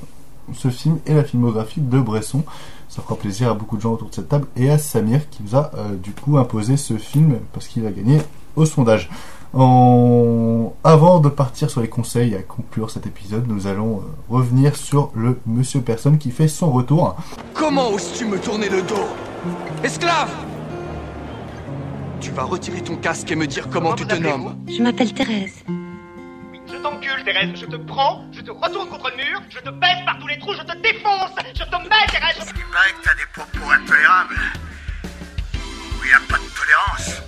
ce 0.54 0.70
film 0.70 1.00
et 1.06 1.14
la 1.14 1.24
filmographie 1.24 1.82
de 1.82 2.00
Bresson. 2.00 2.44
Ça 2.90 3.02
fera 3.02 3.16
plaisir 3.16 3.52
à 3.52 3.54
beaucoup 3.54 3.76
de 3.76 3.82
gens 3.82 3.94
autour 3.94 4.10
de 4.10 4.16
cette 4.16 4.30
table 4.30 4.48
et 4.56 4.70
à 4.70 4.78
Samir 4.78 5.30
qui 5.30 5.44
nous 5.44 5.56
a 5.58 5.72
du 6.02 6.12
coup 6.12 6.38
imposé 6.38 6.78
ce 6.78 6.98
film 6.98 7.40
parce 7.52 7.68
qu'il 7.68 7.86
a 7.86 7.92
gagné 7.92 8.22
au 8.56 8.66
sondage. 8.66 9.10
Avant 9.54 11.20
de 11.20 11.28
partir 11.28 11.70
sur 11.70 11.82
les 11.82 11.90
conseils 11.90 12.34
à 12.34 12.42
conclure 12.42 12.90
cet 12.92 13.06
épisode, 13.06 13.46
nous 13.48 13.68
allons 13.68 14.04
revenir 14.30 14.78
sur 14.78 15.12
le 15.16 15.38
Monsieur 15.46 15.82
Personne 15.82 16.18
qui 16.18 16.32
fait 16.32 16.48
son 16.48 16.72
retour. 16.72 17.18
Comment 17.54 17.92
oses-tu 17.92 18.24
me 18.24 18.40
tourner 18.40 18.70
le 18.70 18.82
dos? 18.84 18.96
Esclave 19.84 20.47
Tu 22.20 22.32
vas 22.32 22.44
retirer 22.44 22.82
ton 22.82 22.96
casque 22.96 23.32
et 23.32 23.36
me 23.36 23.46
dire 23.48 23.70
comment 23.70 23.94
tu 23.94 24.06
te 24.06 24.16
nommes. 24.16 24.56
Je 24.68 24.82
m'appelle 24.82 25.14
Thérèse. 25.14 25.64
Je 25.68 26.76
t'encule, 26.82 27.24
Thérèse, 27.24 27.52
je 27.56 27.66
te 27.66 27.76
prends, 27.76 28.24
je 28.32 28.42
te 28.42 28.52
retourne 28.52 28.90
contre 28.90 29.10
le 29.12 29.18
mur, 29.18 29.42
je 29.50 29.60
te 29.60 29.70
baisse 29.70 30.04
par 30.06 30.18
tous 30.20 30.28
les 30.28 30.38
trous, 30.40 30.54
je 30.54 30.64
te 30.64 30.78
défonce, 30.82 31.32
je 31.54 31.64
te 31.64 31.76
mets, 31.84 32.08
Thérèse, 32.12 32.36
je... 32.40 32.54
Il 32.56 32.66
paraît 32.74 32.92
que 32.92 33.04
t'as 33.04 33.16
des 33.16 33.26
propos 33.34 33.72
intolérables. 33.72 34.36
Où 35.54 36.04
il 36.04 36.08
n'y 36.08 36.14
a 36.14 36.20
pas 36.28 36.38
de 36.38 36.60
tolérance. 36.60 37.22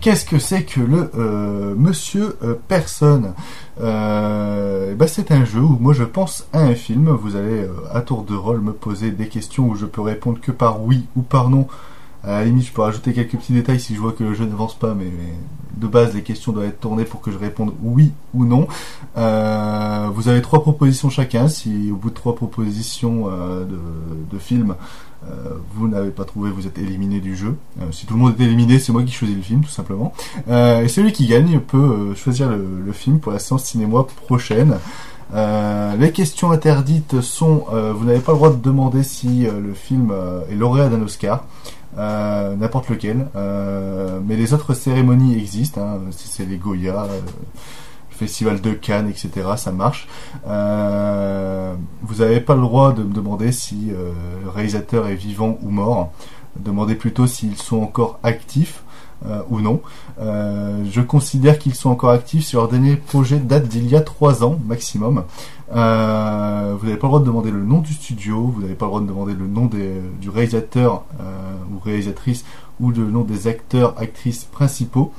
Qu'est-ce 0.00 0.24
que 0.24 0.38
c'est 0.38 0.62
que 0.62 0.80
le 0.80 1.10
euh, 1.16 1.74
Monsieur 1.76 2.36
euh, 2.42 2.54
Personne? 2.68 3.34
Euh, 3.80 4.94
bah, 4.94 5.08
C'est 5.08 5.32
un 5.32 5.44
jeu 5.44 5.60
où 5.60 5.76
moi 5.80 5.92
je 5.92 6.04
pense 6.04 6.46
à 6.52 6.60
un 6.60 6.74
film. 6.76 7.10
Vous 7.10 7.34
allez 7.34 7.64
euh, 7.64 7.72
à 7.92 8.00
tour 8.00 8.22
de 8.22 8.34
rôle 8.34 8.60
me 8.60 8.72
poser 8.72 9.10
des 9.10 9.26
questions 9.28 9.68
où 9.68 9.74
je 9.74 9.86
peux 9.86 10.00
répondre 10.00 10.40
que 10.40 10.52
par 10.52 10.82
oui 10.82 11.06
ou 11.16 11.22
par 11.22 11.50
non. 11.50 11.66
À 12.24 12.40
la 12.40 12.44
limite, 12.44 12.66
je 12.66 12.72
peux 12.72 12.82
rajouter 12.82 13.12
quelques 13.12 13.36
petits 13.36 13.52
détails 13.52 13.80
si 13.80 13.94
je 13.94 14.00
vois 14.00 14.12
que 14.12 14.24
le 14.24 14.34
jeu 14.34 14.44
n'avance 14.44 14.76
pas, 14.76 14.94
mais, 14.94 15.06
de 15.78 15.86
base, 15.86 16.14
les 16.14 16.22
questions 16.22 16.52
doivent 16.52 16.66
être 16.66 16.80
tournées 16.80 17.04
pour 17.04 17.20
que 17.20 17.30
je 17.30 17.38
réponde 17.38 17.72
oui 17.82 18.12
ou 18.34 18.44
non. 18.44 18.66
Euh, 19.16 20.08
vous 20.12 20.28
avez 20.28 20.42
trois 20.42 20.60
propositions 20.62 21.10
chacun. 21.10 21.48
Si 21.48 21.90
au 21.92 21.96
bout 21.96 22.10
de 22.10 22.14
trois 22.14 22.34
propositions 22.34 23.28
euh, 23.28 23.64
de, 23.64 23.78
de 24.30 24.38
films, 24.38 24.74
euh, 25.24 25.54
vous 25.74 25.88
n'avez 25.88 26.10
pas 26.10 26.24
trouvé, 26.24 26.50
vous 26.50 26.66
êtes 26.66 26.78
éliminé 26.78 27.20
du 27.20 27.36
jeu. 27.36 27.56
Euh, 27.80 27.84
si 27.92 28.06
tout 28.06 28.14
le 28.14 28.20
monde 28.20 28.34
est 28.38 28.44
éliminé, 28.44 28.78
c'est 28.78 28.92
moi 28.92 29.02
qui 29.02 29.12
choisis 29.12 29.36
le 29.36 29.42
film, 29.42 29.62
tout 29.62 29.70
simplement. 29.70 30.12
Et 30.48 30.88
celui 30.88 31.12
qui 31.12 31.26
gagne 31.26 31.60
peut 31.60 32.14
choisir 32.14 32.48
le, 32.50 32.92
film 32.92 33.20
pour 33.20 33.32
la 33.32 33.38
séance 33.38 33.64
cinéma 33.64 34.04
prochaine. 34.26 34.78
Les 35.34 36.12
questions 36.12 36.50
interdites 36.50 37.20
sont, 37.20 37.66
vous 37.94 38.04
n'avez 38.04 38.20
pas 38.20 38.32
le 38.32 38.38
droit 38.38 38.50
de 38.50 38.60
demander 38.60 39.02
si 39.02 39.46
le 39.46 39.74
film 39.74 40.12
est 40.50 40.54
lauréat 40.54 40.88
d'un 40.88 41.02
Oscar, 41.02 41.44
euh, 41.98 42.54
n'importe 42.56 42.88
lequel, 42.88 43.26
euh, 43.36 44.20
mais 44.24 44.36
les 44.36 44.54
autres 44.54 44.74
cérémonies 44.74 45.36
existent, 45.36 45.80
hein, 45.80 45.98
si 46.10 46.28
c'est 46.28 46.44
les 46.46 46.56
Goya, 46.56 47.02
euh, 47.04 47.20
le 48.10 48.16
Festival 48.16 48.60
de 48.60 48.72
Cannes, 48.72 49.08
etc., 49.08 49.30
ça 49.56 49.72
marche. 49.72 50.08
Euh, 50.46 51.74
vous 52.02 52.16
n'avez 52.16 52.40
pas 52.40 52.54
le 52.54 52.60
droit 52.62 52.92
de 52.92 53.02
me 53.02 53.12
demander 53.12 53.52
si 53.52 53.90
euh, 53.90 54.12
le 54.44 54.50
réalisateur 54.50 55.06
est 55.08 55.14
vivant 55.14 55.58
ou 55.62 55.70
mort, 55.70 56.12
demandez 56.56 56.94
plutôt 56.94 57.26
s'ils 57.26 57.56
sont 57.56 57.82
encore 57.82 58.18
actifs. 58.22 58.82
euh, 59.26 59.42
ou 59.50 59.60
non. 59.60 59.80
Je 60.20 61.00
considère 61.00 61.58
qu'ils 61.58 61.74
sont 61.74 61.90
encore 61.90 62.10
actifs 62.10 62.44
si 62.46 62.54
leur 62.54 62.68
dernier 62.68 62.94
projet 62.94 63.38
date 63.38 63.66
d'il 63.66 63.88
y 63.88 63.96
a 63.96 64.00
trois 64.00 64.44
ans 64.44 64.58
maximum. 64.66 65.24
Euh, 65.74 66.74
vous 66.78 66.86
n'avez 66.86 66.98
pas 66.98 67.06
le 67.06 67.10
droit 67.10 67.20
de 67.20 67.26
demander 67.26 67.50
le 67.50 67.62
nom 67.62 67.80
du 67.80 67.92
studio, 67.92 68.52
vous 68.54 68.62
n'avez 68.62 68.74
pas 68.74 68.86
le 68.86 68.90
droit 68.90 69.00
de 69.00 69.06
demander 69.06 69.34
le 69.34 69.46
nom 69.46 69.66
du 69.66 70.30
réalisateur 70.30 71.04
euh, 71.20 71.54
ou 71.72 71.78
réalisatrice 71.78 72.44
ou 72.80 72.90
le 72.90 73.10
nom 73.10 73.22
des 73.22 73.48
acteurs, 73.48 73.94
actrices 73.98 74.44
principaux. 74.44 75.12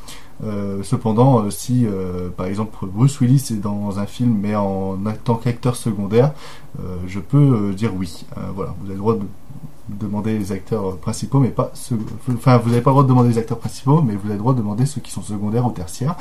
Euh, 0.44 0.84
cependant, 0.84 1.44
euh, 1.44 1.50
si 1.50 1.86
euh, 1.86 2.30
par 2.30 2.46
exemple 2.46 2.86
Bruce 2.86 3.20
Willis 3.20 3.48
est 3.52 3.62
dans 3.62 4.00
un 4.00 4.06
film 4.06 4.38
mais 4.42 4.56
en 4.56 4.98
tant 5.24 5.36
qu'acteur 5.36 5.76
secondaire, 5.76 6.32
euh, 6.80 6.96
je 7.08 7.20
peux 7.20 7.74
dire 7.74 7.94
oui. 7.96 8.26
Voilà, 8.56 8.74
vous 8.80 8.86
avez 8.86 8.96
le 8.96 9.00
droit 9.00 9.16
de 9.16 9.26
demander 9.90 10.38
les 10.38 10.52
acteurs 10.52 10.98
principaux, 10.98 11.40
mais 11.40 11.50
pas. 11.50 11.72
Enfin, 12.32 12.58
vous 12.58 12.70
n'avez 12.70 12.82
pas 12.82 12.92
le 12.92 12.94
droit 12.94 13.04
de 13.04 13.10
demander 13.10 13.30
les 13.30 13.38
acteurs 13.38 13.58
principaux, 13.58 14.02
mais 14.02 14.14
vous 14.16 14.28
avez 14.28 14.36
le 14.36 14.40
droit 14.40 14.54
de 14.54 14.60
demander 14.60 14.86
ceux 14.86 15.02
qui 15.02 15.12
sont 15.12 15.24
secondaires 15.24 15.66
ou 15.66 15.72
tertiaires. 15.72 16.16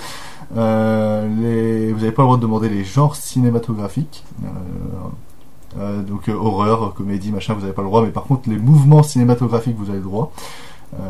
Les... 0.54 1.92
Vous 1.92 2.00
n'avez 2.00 2.12
pas 2.12 2.22
le 2.22 2.26
droit 2.26 2.36
de 2.38 2.42
demander 2.42 2.68
les 2.68 2.84
genres 2.84 3.14
cinématographiques. 3.14 4.24
Donc 5.76 6.28
horreur, 6.28 6.94
comédie, 6.94 7.30
machin, 7.30 7.52
vous 7.54 7.60
n'avez 7.60 7.74
pas 7.74 7.82
le 7.82 7.88
droit, 7.88 8.02
mais 8.02 8.10
par 8.10 8.24
contre 8.24 8.48
les 8.48 8.58
mouvements 8.58 9.02
cinématographiques, 9.02 9.76
vous 9.76 9.90
avez 9.90 9.98
le 9.98 10.04
droit. 10.04 10.32
Euh, 10.94 11.00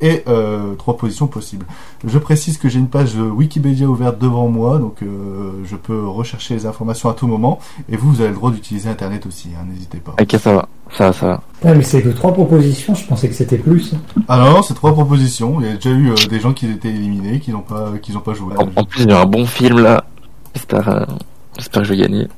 et 0.00 0.22
euh, 0.28 0.74
trois 0.74 0.96
positions 0.96 1.26
possibles. 1.28 1.64
Je 2.06 2.18
précise 2.18 2.58
que 2.58 2.68
j'ai 2.68 2.78
une 2.78 2.88
page 2.88 3.14
Wikipédia 3.16 3.86
ouverte 3.86 4.18
devant 4.18 4.48
moi, 4.48 4.78
donc 4.78 5.02
euh, 5.02 5.52
je 5.64 5.76
peux 5.76 6.06
rechercher 6.06 6.54
les 6.54 6.66
informations 6.66 7.08
à 7.08 7.14
tout 7.14 7.26
moment. 7.26 7.58
Et 7.90 7.96
vous, 7.96 8.10
vous 8.12 8.20
avez 8.20 8.28
le 8.30 8.34
droit 8.36 8.50
d'utiliser 8.50 8.88
Internet 8.90 9.24
aussi, 9.26 9.48
hein, 9.58 9.64
n'hésitez 9.68 9.98
pas. 9.98 10.14
Ok 10.20 10.36
ça 10.38 10.52
va, 10.52 10.68
ça 10.92 11.06
va, 11.06 11.12
ça 11.14 11.26
va. 11.26 11.42
Ah, 11.64 11.74
mais 11.74 11.82
c'est 11.82 12.02
que 12.02 12.10
trois 12.10 12.32
propositions, 12.32 12.94
je 12.94 13.06
pensais 13.06 13.28
que 13.28 13.34
c'était 13.34 13.58
plus. 13.58 13.94
Ah 14.28 14.38
non, 14.38 14.50
non, 14.52 14.62
c'est 14.62 14.74
trois 14.74 14.92
propositions. 14.92 15.56
Il 15.60 15.66
y 15.66 15.70
a 15.70 15.74
déjà 15.74 15.90
eu 15.90 16.10
euh, 16.10 16.14
des 16.28 16.38
gens 16.38 16.52
qui 16.52 16.66
étaient 16.66 16.88
éliminés, 16.90 17.40
qui 17.40 17.50
n'ont 17.50 17.60
pas, 17.62 17.92
qui 18.02 18.12
n'ont 18.12 18.20
pas 18.20 18.34
joué. 18.34 18.54
En, 18.58 18.68
en 18.80 18.84
plus, 18.84 19.02
il 19.04 19.08
y 19.08 19.12
a 19.12 19.20
un 19.20 19.26
bon 19.26 19.46
film 19.46 19.78
là. 19.80 20.04
J'espère, 20.54 20.88
euh, 20.88 21.04
j'espère 21.56 21.82
que 21.82 21.88
je 21.88 21.94
vais 21.94 22.00
gagner. 22.02 22.28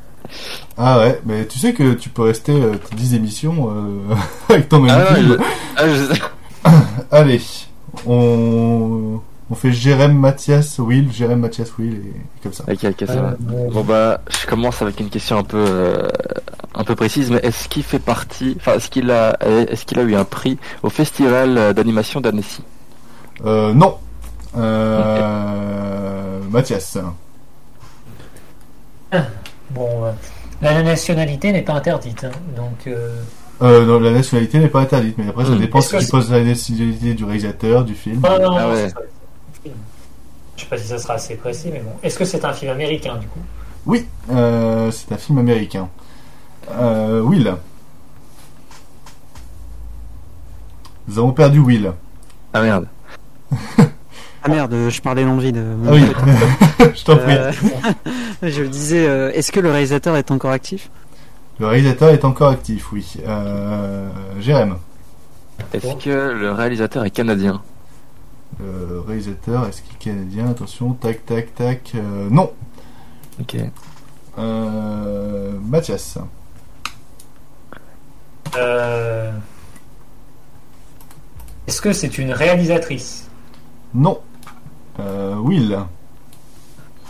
Ah 0.78 0.98
ouais, 1.01 1.20
mais 1.26 1.47
tu 1.47 1.59
sais 1.59 1.72
que 1.74 1.94
tu 1.94 2.09
peux 2.10 2.22
rester 2.22 2.52
euh, 2.52 2.74
10 2.97 3.14
émissions 3.14 3.68
euh, 3.70 4.14
avec 4.48 4.68
ton 4.68 4.80
même 4.80 4.97
Ah, 4.97 5.14
film. 5.16 5.36
je- 5.38 5.44
ah, 5.76 5.88
je- 5.88 6.20
Allez, 7.11 7.41
on, 8.07 9.20
on 9.51 9.55
fait 9.55 9.73
Jérém, 9.73 10.12
Mathias, 10.12 10.78
Will, 10.78 11.12
Jérém, 11.12 11.41
Mathias, 11.41 11.77
Will, 11.78 11.95
et 11.95 12.43
comme 12.43 12.53
ça. 12.53 12.65
Ok, 12.69 12.85
ok, 12.85 13.05
ça 13.07 13.20
va. 13.20 13.37
Bon 13.39 13.82
bah, 13.82 14.20
je 14.28 14.47
commence 14.47 14.81
avec 14.82 15.01
une 15.01 15.09
question 15.09 15.39
un 15.39 15.43
peu, 15.43 15.65
euh, 15.66 16.09
un 16.74 16.85
peu 16.85 16.95
précise, 16.95 17.31
mais 17.31 17.41
est-ce 17.43 17.69
qu'il 17.69 17.82
fait 17.82 17.99
partie, 17.99 18.57
enfin, 18.59 18.74
est-ce 18.74 18.91
qu'il 18.91 19.11
a, 19.11 19.37
est-ce 19.41 19.85
qu'il 19.85 19.99
a 19.99 20.03
eu 20.03 20.15
un 20.15 20.24
prix 20.24 20.59
au 20.82 20.91
festival 20.91 21.74
d'animation 21.74 22.20
d'Annecy? 22.20 22.62
Euh, 23.45 23.73
non. 23.74 23.97
Euh, 24.57 26.41
Mathias. 26.51 26.99
Bon, 29.73 30.05
euh, 30.05 30.11
la 30.62 30.82
nationalité 30.82 31.53
n'est 31.53 31.62
pas 31.62 31.74
interdite, 31.74 32.24
hein, 32.24 32.32
donc. 32.57 32.93
Euh, 33.62 33.82
Euh, 33.82 33.87
non, 33.87 34.01
la 34.01 34.11
nationalité 34.12 34.59
n'est 34.59 34.69
pas 34.69 34.81
interdite, 34.81 35.16
mais 35.19 35.28
après 35.28 35.45
ça 35.45 35.51
Hmm. 35.53 35.59
dépend 35.59 35.78
Est-ce 35.78 35.89
si 35.89 35.95
que 35.95 35.99
tu 36.01 36.05
c'est- 36.07 36.11
poses 36.11 36.31
la 36.31 36.43
nationalité 36.45 37.15
du 37.15 37.24
réalisateur, 37.24 37.85
du 37.85 37.95
film. 37.95 38.20
Ah, 38.24 38.39
non, 38.39 38.57
Ah 38.57 38.62
non, 38.62 38.70
ouais. 38.73 38.77
c'est 38.77 38.89
ça. 38.91 39.01
Je 40.57 40.62
sais 40.65 40.69
pas 40.69 40.77
si 40.78 40.87
ça 40.89 40.99
sera 40.99 41.15
assez 41.15 41.37
précis, 41.37 41.69
mais 41.73 41.81
bon. 41.81 41.93
Est-ce 42.03 42.19
que 42.19 42.24
c'est 42.24 42.45
un 42.45 42.53
film 42.53 42.70
américain 42.70 43.16
du 43.16 43.27
coup? 43.28 43.41
Oui, 43.87 44.07
euh, 44.31 44.91
c'est 44.91 45.11
un 45.12 45.16
film 45.16 45.39
américain. 45.39 45.89
Euh, 46.70 47.20
Will. 47.23 47.55
Nous 51.09 51.19
avons 51.19 51.32
perdu 51.32 51.59
Will. 51.59 51.93
Ah 52.53 52.61
merde. 52.62 52.87
Ah 54.43 54.49
merde, 54.49 54.74
je 54.89 55.01
parlais 55.01 55.24
dans 55.24 55.35
le 55.35 55.43
vide. 55.43 55.62
Ah 55.87 55.91
oui, 55.93 56.03
je 56.95 57.05
t'en 57.05 57.16
prie. 57.16 57.32
Euh, 57.37 57.53
je 58.43 58.62
disais, 58.65 59.07
euh, 59.07 59.31
est-ce 59.32 59.51
que 59.53 59.61
le 59.61 59.70
réalisateur 59.70 60.16
est 60.16 60.31
encore 60.31 60.51
actif? 60.51 60.91
Le 61.61 61.66
réalisateur 61.66 62.09
est 62.09 62.24
encore 62.24 62.49
actif, 62.49 62.91
oui. 62.91 63.07
Euh, 63.27 64.09
Jérém. 64.41 64.78
Est-ce 65.74 65.95
que 66.03 66.32
le 66.32 66.53
réalisateur 66.53 67.05
est 67.05 67.11
canadien? 67.11 67.61
Le 68.59 69.01
réalisateur, 69.01 69.69
est-ce 69.69 69.82
qu'il 69.82 69.93
est 69.93 69.99
canadien? 69.99 70.49
Attention, 70.49 70.95
tac, 70.95 71.27
tac, 71.27 71.55
tac. 71.55 71.93
Euh, 71.95 72.28
non. 72.31 72.51
Ok. 73.41 73.57
Euh, 74.39 75.53
Mathias. 75.62 76.16
Euh, 78.57 79.31
Est-ce 81.66 81.82
que 81.82 81.93
c'est 81.93 82.16
une 82.16 82.32
réalisatrice? 82.32 83.28
Non. 83.93 84.19
Euh, 84.99 85.35
Will. 85.37 85.78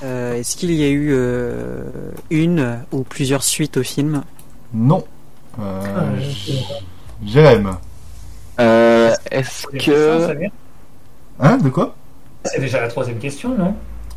Euh, 0.02 0.35
Est-ce 0.35 0.56
qu'il 0.56 0.72
y 0.72 0.82
a 0.82 0.89
eu 0.89 1.10
euh, 1.12 2.10
une 2.31 2.81
ou 2.90 3.05
plusieurs 3.05 3.44
suites 3.44 3.77
au 3.77 3.85
film? 3.85 4.24
Non. 4.72 5.05
Euh, 5.59 6.20
Jérém. 7.24 7.76
Euh, 8.60 9.12
Est-ce 9.30 9.66
que. 9.66 10.28
Hein 11.40 11.56
De 11.59 11.68
quoi? 11.70 11.94
C'est 12.44 12.60
déjà 12.60 12.80
la 12.80 12.88
troisième 12.88 13.18
question, 13.18 13.51
non? 13.56 13.74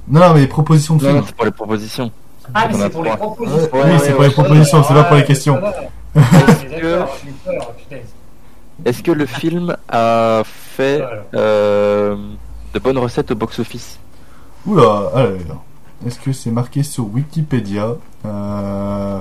Non, 0.08 0.20
non, 0.20 0.34
mais 0.34 0.48
propositions 0.48 0.96
de 0.96 1.04
Non, 1.04 1.10
film. 1.10 1.20
non, 1.22 1.26
c'est 1.28 1.36
pour 1.36 1.46
les 1.46 1.52
propositions. 1.52 2.12
Ah, 2.54 2.68
mais 2.68 2.74
c'est 2.78 2.90
pour 2.90 3.04
les 3.04 3.12
propositions. 3.12 3.70
Ouais, 3.74 3.82
oui, 3.86 4.00
c'est 4.04 4.14
pour 4.14 4.24
les 4.24 4.30
propositions, 4.30 4.84
c'est 4.84 4.94
pas 4.94 5.04
pour 5.06 5.16
les 5.18 5.26
questions. 5.26 5.60
Ah. 6.16 7.08
Est-ce 8.86 9.02
que 9.02 9.12
le 9.12 9.26
film 9.26 9.76
a 9.90 10.42
fait 10.46 11.02
euh, 11.34 12.16
de 12.74 12.80
bonnes 12.80 12.98
recettes 12.98 13.32
au 13.32 13.36
box-office? 13.36 13.98
Oula, 14.66 15.10
alors. 15.16 15.64
Est-ce 16.06 16.20
que 16.20 16.32
c'est 16.34 16.52
marqué 16.52 16.84
sur 16.84 17.06
Wikipédia? 17.08 17.96
Euh, 18.26 19.20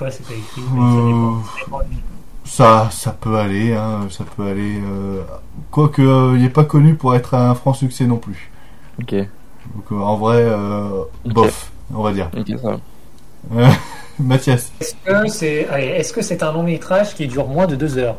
Ouais, 0.00 0.10
c'est 0.10 0.26
pas 0.26 0.34
écrit, 0.34 0.62
mais 0.72 0.80
ça 0.80 1.64
dépend. 1.64 1.78
euh, 1.78 1.82
ça, 2.44 2.88
ça 2.90 3.12
peut 3.12 3.36
aller, 3.36 3.74
hein, 3.74 4.00
ça 4.10 4.24
peut 4.36 4.44
aller. 4.44 4.80
Euh, 4.82 5.22
Quoique, 5.70 6.00
euh, 6.02 6.34
il 6.36 6.42
n'est 6.42 6.48
pas 6.50 6.64
connu 6.64 6.94
pour 6.94 7.14
être 7.14 7.34
un 7.34 7.54
franc 7.54 7.74
succès 7.74 8.06
non 8.06 8.16
plus. 8.16 8.50
Ok. 9.00 9.14
Donc, 9.14 9.92
euh, 9.92 10.00
en 10.00 10.16
vrai, 10.16 10.38
euh, 10.40 11.02
bof, 11.26 11.70
on 11.92 12.02
va 12.02 12.12
dire. 12.12 12.30
Ok, 12.36 12.48
ça 12.60 12.76
va. 13.50 13.70
Mathias. 14.18 14.72
Est-ce 14.80 14.94
que 15.04 15.28
c'est 15.28 15.68
est-ce 15.96 16.12
que 16.12 16.22
c'est 16.22 16.42
un 16.42 16.52
long 16.52 16.62
métrage 16.64 17.14
qui 17.14 17.26
dure 17.28 17.46
moins 17.46 17.66
de 17.66 17.76
deux 17.76 17.98
heures 17.98 18.16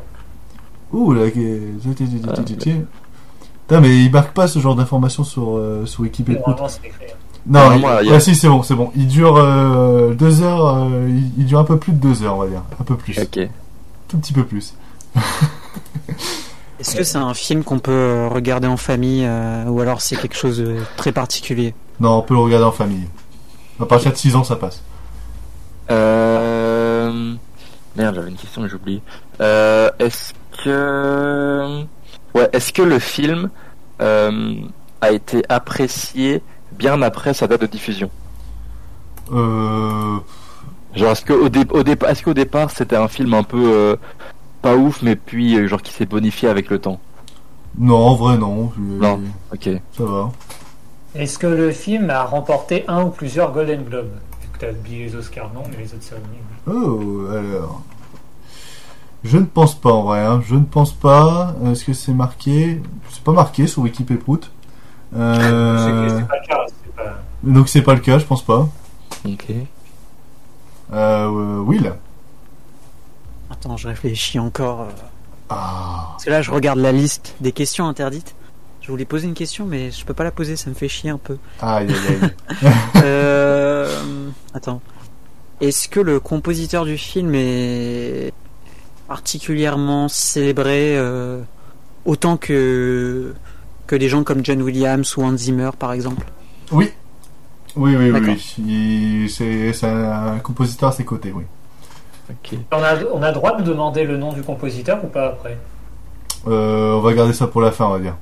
Ouh 0.94 1.12
là, 1.14 1.26
Putain, 1.30 2.86
mais 3.82 4.06
il 4.06 4.12
marque 4.12 4.34
pas 4.34 4.48
ce 4.48 4.60
genre 4.60 4.76
d'informations 4.76 5.24
sur, 5.24 5.58
euh, 5.58 5.86
sur 5.86 6.02
Wikipédia. 6.02 6.42
Non, 7.48 7.60
Ah, 7.72 7.76
il- 7.76 7.82
moi, 7.82 8.00
il 8.04 8.10
y 8.10 8.12
a- 8.12 8.16
ah, 8.16 8.20
si, 8.20 8.36
c'est 8.36 8.48
bon, 8.48 8.62
c'est 8.64 8.76
bon. 8.76 8.92
Il 8.96 9.08
dure 9.08 9.38
euh, 9.38 10.14
deux 10.14 10.42
heures, 10.42 10.66
euh, 10.78 11.08
il, 11.10 11.32
il 11.40 11.46
dure 11.46 11.60
un 11.60 11.64
peu 11.64 11.78
plus 11.78 11.94
de 11.94 11.98
deux 11.98 12.24
heures, 12.24 12.36
on 12.36 12.40
va 12.40 12.48
dire. 12.48 12.62
Un 12.80 12.84
peu 12.84 12.96
plus. 12.96 13.18
Ok. 13.18 13.40
Tout 14.08 14.18
petit 14.18 14.34
peu 14.34 14.44
plus. 14.46 14.74
Est-ce 16.80 16.96
que 16.96 17.04
c'est 17.04 17.18
un 17.18 17.34
film 17.34 17.64
qu'on 17.64 17.80
peut 17.80 18.28
regarder 18.32 18.68
en 18.68 18.78
famille 18.78 19.26
euh, 19.26 19.66
ou 19.66 19.82
alors 19.82 20.02
c'est 20.02 20.16
quelque 20.16 20.36
chose 20.36 20.60
de 20.60 20.78
très 20.98 21.12
particulier? 21.12 21.74
Non, 22.00 22.18
on 22.18 22.22
peut 22.22 22.34
le 22.34 22.40
regarder 22.40 22.66
en 22.66 22.72
famille. 22.72 23.06
À 23.82 23.86
partir 23.86 24.12
de 24.12 24.18
6 24.18 24.36
ans, 24.36 24.44
ça 24.44 24.56
passe. 24.56 24.82
Euh... 25.92 27.34
Merde, 27.96 28.16
j'avais 28.16 28.30
une 28.30 28.38
question 28.38 28.62
mais 28.62 28.70
j'ai 28.70 28.76
oublié. 28.76 29.02
Euh, 29.42 29.90
est-ce 30.00 30.34
que... 30.64 31.84
Ouais, 32.36 32.50
est-ce 32.54 32.72
que 32.72 32.82
le 32.82 33.00
film 33.00 33.50
euh, 34.02 34.56
a 35.02 35.12
été 35.12 35.44
apprécié 35.50 36.42
bien 36.80 37.00
après 37.04 37.34
sa 37.36 37.46
date 37.48 37.62
de 37.62 37.68
diffusion 37.68 38.10
Euh... 39.32 40.18
Genre, 40.96 41.12
est-ce 41.12 41.24
qu'au 41.24 41.50
dé- 41.50 41.68
au 41.70 41.84
départ, 41.84 42.10
est-ce 42.10 42.24
qu'au 42.24 42.34
départ 42.34 42.72
c'était 42.72 42.96
un 42.96 43.08
film 43.08 43.36
un 43.36 43.44
peu 43.44 43.62
euh, 43.64 43.96
pas 44.64 44.76
ouf, 44.76 45.04
mais 45.04 45.16
puis 45.16 45.56
euh, 45.56 45.68
genre 45.68 45.84
qui 45.84 45.94
s'est 45.94 46.08
bonifié 46.08 46.50
avec 46.50 46.72
le 46.72 46.80
temps? 46.80 47.00
Non, 47.78 47.98
en 48.08 48.16
vrai, 48.16 48.38
non. 48.40 48.72
Non, 48.78 49.20
ok. 49.54 49.70
Ça 49.96 50.04
va. 50.04 50.32
Est-ce 51.14 51.38
que 51.38 51.46
le 51.46 51.72
film 51.72 52.10
a 52.10 52.24
remporté 52.24 52.86
un 52.88 53.04
ou 53.04 53.10
plusieurs 53.10 53.52
Golden 53.52 53.84
Globes? 53.84 54.10
T'as 54.58 54.72
oublié 54.72 55.06
les 55.06 55.16
Oscars, 55.16 55.52
non, 55.54 55.62
mais 55.70 55.78
les 55.84 55.94
autres 55.94 56.04
cérémonies. 56.04 56.40
Oh, 56.68 57.28
alors. 57.32 57.84
Je 59.24 59.38
ne 59.38 59.46
pense 59.46 59.76
pas 59.76 59.92
en 59.92 60.04
vrai, 60.04 60.20
hein. 60.26 60.42
je 60.48 60.56
ne 60.56 60.64
pense 60.66 60.92
pas. 60.92 61.54
Est-ce 61.66 61.86
que 61.86 61.94
c'est 61.94 62.14
marqué? 62.14 62.82
C'est 63.12 63.24
pas 63.24 63.32
marqué 63.34 63.68
sur 63.68 63.84
Wikipédia. 63.84 64.24
Euh... 65.16 66.22
Pas 66.22 66.36
le 66.42 66.48
cas, 66.48 66.66
c'est 66.68 66.96
pas. 66.96 67.20
Donc 67.44 67.70
c'est 67.70 67.82
pas 67.82 67.94
le 67.94 68.00
cas, 68.00 68.20
je 68.20 68.26
pense 68.26 68.44
pas. 68.44 68.68
Ok. 69.26 69.46
Euh, 70.94 71.60
Will 71.62 71.94
Attends, 73.52 73.78
je 73.78 73.88
réfléchis 73.88 74.40
encore. 74.40 74.82
euh. 74.82 74.90
Ah. 75.50 76.10
Parce 76.12 76.26
que 76.26 76.30
là, 76.30 76.42
je 76.42 76.52
regarde 76.52 76.80
la 76.80 76.92
liste 76.92 77.36
des 77.42 77.52
questions 77.52 77.88
interdites. 77.88 78.36
Je 78.82 78.92
voulais 78.92 79.06
poser 79.06 79.28
une 79.28 79.34
question, 79.34 79.66
mais 79.66 79.92
je 79.92 80.06
peux 80.06 80.14
pas 80.14 80.24
la 80.24 80.32
poser, 80.32 80.56
ça 80.56 80.70
me 80.70 80.76
fait 80.76 80.88
chier 80.88 81.10
un 81.10 81.18
peu. 81.18 81.38
Aïe 81.62 81.88
aïe 81.92 82.20
aïe. 82.62 82.74
Euh, 83.04 84.30
Attends. 84.54 84.82
Est-ce 85.62 85.90
que 85.90 86.00
le 86.00 86.20
compositeur 86.20 86.86
du 86.86 86.98
film 86.98 87.34
est 87.36 88.32
particulièrement 89.08 90.08
célébré 90.08 90.96
euh, 90.98 91.42
autant 92.06 92.38
que 92.38 93.34
que 93.90 93.96
des 93.96 94.08
gens 94.08 94.24
comme 94.24 94.46
John 94.46 94.62
Williams 94.62 95.18
ou 95.18 95.24
Hans 95.24 95.36
Zimmer, 95.36 95.72
par 95.78 95.94
exemple 95.94 96.28
Oui. 96.72 96.92
Oui, 97.76 97.96
oui, 97.96 98.12
oui. 98.12 99.28
C'est 99.28 99.84
un 99.84 100.38
compositeur 100.44 100.90
à 100.90 100.92
ses 100.92 101.04
côtés, 101.04 101.34
oui. 101.36 101.44
On 102.72 102.84
a, 102.84 103.04
on 103.12 103.24
a 103.24 103.32
droit 103.32 103.58
de 103.58 103.64
demander 103.64 104.04
le 104.04 104.16
nom 104.18 104.32
du 104.32 104.44
compositeur 104.44 105.04
ou 105.04 105.08
pas 105.08 105.30
après? 105.30 105.58
Euh, 106.48 106.94
on 106.94 107.00
va 107.02 107.14
garder 107.16 107.34
ça 107.34 107.48
pour 107.48 107.62
la 107.62 107.72
fin, 107.72 107.86
on 107.88 107.94
va 107.94 108.00
dire. 108.00 108.16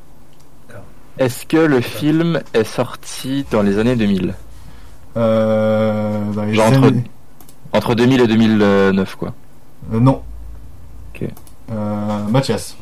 Est-ce 1.18 1.46
que 1.46 1.58
le 1.58 1.82
film 1.82 2.42
est 2.54 2.64
sorti 2.64 3.46
dans 3.52 3.62
les 3.62 3.78
années 3.78 3.98
2000 3.98 4.36
Euh, 5.18 6.32
dans 6.32 6.44
les 6.44 6.54
Genre 6.54 6.72
entre 7.74 7.94
2000 7.94 8.22
et 8.22 8.28
2009, 8.28 9.16
quoi. 9.18 9.34
Euh, 9.94 10.00
non. 10.00 10.22
Ok. 11.14 11.28
Euh, 11.72 12.24
Mathias. 12.30 12.78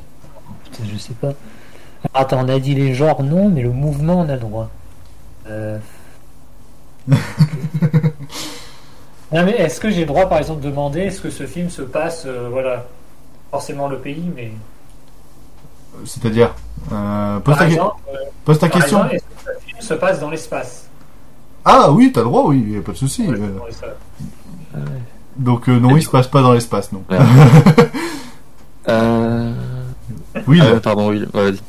Putain, 0.65 0.83
je 0.93 0.97
sais 0.99 1.13
pas. 1.13 1.33
Alors, 2.14 2.26
attends, 2.27 2.45
on 2.45 2.49
a 2.49 2.60
dit 2.60 2.76
les 2.76 2.94
genres 2.94 3.23
non, 3.23 3.49
mais 3.49 3.61
le 3.61 3.72
mouvement 3.72 4.19
on 4.22 4.30
a 4.30 4.34
le 4.34 4.40
droit. 4.40 4.69
Euh... 5.48 5.77
non 9.32 9.44
mais 9.44 9.52
est-ce 9.57 9.80
que 9.80 9.90
j'ai 9.90 10.02
le 10.02 10.06
droit 10.07 10.27
par 10.27 10.38
exemple 10.40 10.61
de 10.61 10.69
demander 10.69 11.02
est-ce 11.02 11.22
que 11.22 11.30
ce 11.30 11.45
film 11.45 11.69
se 11.69 11.82
passe, 11.84 12.23
euh, 12.26 12.48
voilà, 12.52 12.86
forcément 13.52 13.88
le 13.88 13.98
pays, 13.99 14.32
mais 14.36 14.52
C'est-à-dire 16.06 16.53
euh, 16.91 17.40
Pose 17.40 17.53
par 17.56 17.57
ta, 17.60 17.65
que- 17.68 17.72
exemple, 17.73 17.95
euh, 18.14 18.18
pose 18.44 18.60
ta 18.60 18.69
par 18.69 18.80
question. 18.82 18.98
exemple, 19.06 19.15
est-ce 19.15 19.23
que 19.23 19.53
ce 19.60 19.65
film 19.65 19.82
se 19.82 19.94
passe 19.94 20.19
dans 20.19 20.30
l'espace? 20.30 20.88
Ah 21.64 21.91
oui, 21.91 22.11
t'as 22.14 22.22
le 22.22 22.26
droit, 22.27 22.44
oui, 22.48 22.64
y 22.73 22.77
a 22.77 22.82
pas 22.82 22.91
de 22.91 22.98
souci. 22.98 23.27
Ouais, 23.27 23.38
euh. 23.40 24.80
Donc 25.36 25.68
euh, 25.68 25.80
non, 25.80 25.95
il 25.98 26.03
se 26.03 26.10
passe 26.10 26.27
pas 26.27 26.41
dans 26.41 26.53
l'espace, 26.53 26.91
non. 26.91 27.03
Euh... 28.88 29.52
Oui, 30.45 30.60
Ah, 30.61 30.73
là. 30.73 30.80
pardon, 30.80 31.10
oui. 31.10 31.26
Ouais, 31.34 31.49
vas-y. 31.52 31.60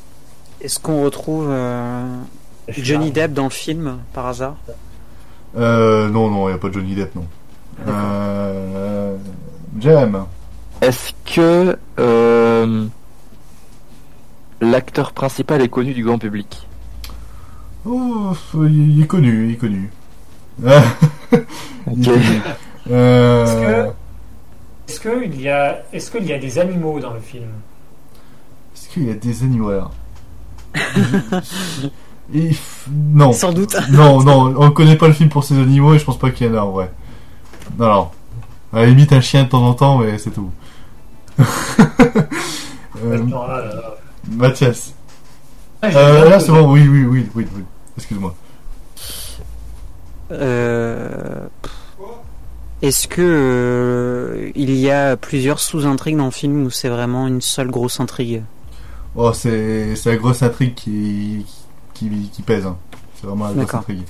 Est-ce 0.66 0.80
qu'on 0.80 1.05
retrouve 1.05 1.47
euh, 1.48 2.05
Johnny 2.66 3.12
Depp 3.12 3.32
dans 3.32 3.44
le 3.44 3.51
film, 3.51 3.98
par 4.12 4.26
hasard? 4.26 4.56
Euh, 5.56 6.09
non, 6.09 6.28
non, 6.28 6.48
il 6.48 6.55
a 6.55 6.59
pas 6.59 6.66
de 6.66 6.72
Johnny 6.74 6.97
Depp, 6.97 7.14
non. 7.14 7.24
Euh, 7.86 9.16
Jem. 9.78 10.24
Est-ce 10.80 11.12
que 11.24 11.78
euh, 12.01 12.84
l'acteur 14.60 15.12
principal 15.12 15.62
est 15.62 15.68
connu 15.68 15.94
du 15.94 16.02
grand 16.02 16.18
public? 16.18 16.66
Oh, 17.84 18.32
il 18.64 19.01
est 19.05 19.06
connu, 19.06 19.47
il 19.47 19.52
est 19.52 19.56
connu. 19.56 19.88
Il 20.64 20.66
est 20.72 21.43
Ok. 21.86 22.05
connu. 22.12 22.40
Euh, 22.90 23.44
Est-ce 23.44 23.55
que 23.60 23.93
est-ce 24.88 25.01
que 25.01 25.24
il 25.26 25.40
y 25.40 25.48
a 25.48 25.84
est-ce 25.93 26.10
qu'il 26.10 26.24
y 26.26 26.32
a 26.32 26.38
des 26.38 26.59
animaux 26.59 26.98
dans 26.98 27.12
le 27.14 27.20
film? 27.20 27.51
Est-ce 28.74 28.88
qu'il 28.88 29.05
y 29.06 29.10
a 29.12 29.14
des 29.14 29.43
animaux 29.44 29.68
alors? 29.70 29.93
Et 32.35 32.51
Non. 32.90 33.32
Sans 33.32 33.53
doute. 33.53 33.77
Non, 33.90 34.23
non, 34.23 34.55
on 34.57 34.70
connaît 34.73 34.97
pas 34.97 35.07
le 35.09 35.12
film 35.15 35.28
pour 35.28 35.44
ces 35.44 35.55
animaux 35.59 35.94
et 35.94 35.98
je 35.98 36.05
pense 36.05 36.19
pas 36.19 36.31
qu'il 36.31 36.47
y 36.47 36.51
en 36.51 36.55
a 36.55 36.61
en 36.61 36.70
vrai. 36.73 36.90
Non, 37.78 37.86
non. 37.86 38.09
À 38.73 38.81
la 38.81 38.86
limite 38.86 39.12
un 39.12 39.20
chien 39.20 39.44
de 39.44 39.48
temps 39.48 39.65
en 39.65 39.74
temps, 39.74 39.98
mais 39.98 40.19
c'est 40.19 40.31
tout. 40.31 40.51
Euh, 43.05 43.19
Attends, 43.27 43.47
là, 43.47 43.59
là, 43.59 43.74
là. 43.74 43.94
Mathias. 44.31 44.94
Ah, 45.82 45.89
Euh, 45.94 46.31
là 46.31 46.40
c'est 46.40 46.51
bon, 46.51 46.73
oui, 46.73 46.89
oui, 46.89 47.05
oui, 47.05 47.28
oui. 47.35 47.47
oui. 47.55 47.62
Excuse-moi. 47.98 48.35
Euh, 50.32 51.47
Est-ce 52.81 53.07
que 53.07 53.20
euh, 53.20 54.51
il 54.55 54.74
y 54.74 54.90
a 54.90 55.16
plusieurs 55.19 55.61
sous-intrigues 55.61 56.16
dans 56.16 56.24
le 56.24 56.31
film 56.31 56.65
ou 56.65 56.70
c'est 56.70 56.89
vraiment 56.89 57.27
une 57.27 57.43
seule 57.43 57.70
grosse 57.70 58.01
intrigue? 58.01 58.43
Oh, 59.16 59.32
c'est 59.32 59.97
c'est 59.97 60.10
la 60.10 60.16
grosse 60.16 60.43
intrigue 60.43 60.74
qui, 60.74 61.44
qui, 61.94 62.09
qui 62.32 62.43
pèse. 62.43 62.66
hein. 62.66 62.76
C'est 63.14 63.26
vraiment 63.26 63.47
la 63.48 63.55
grosse 63.55 63.74
intrigue. 63.74 64.02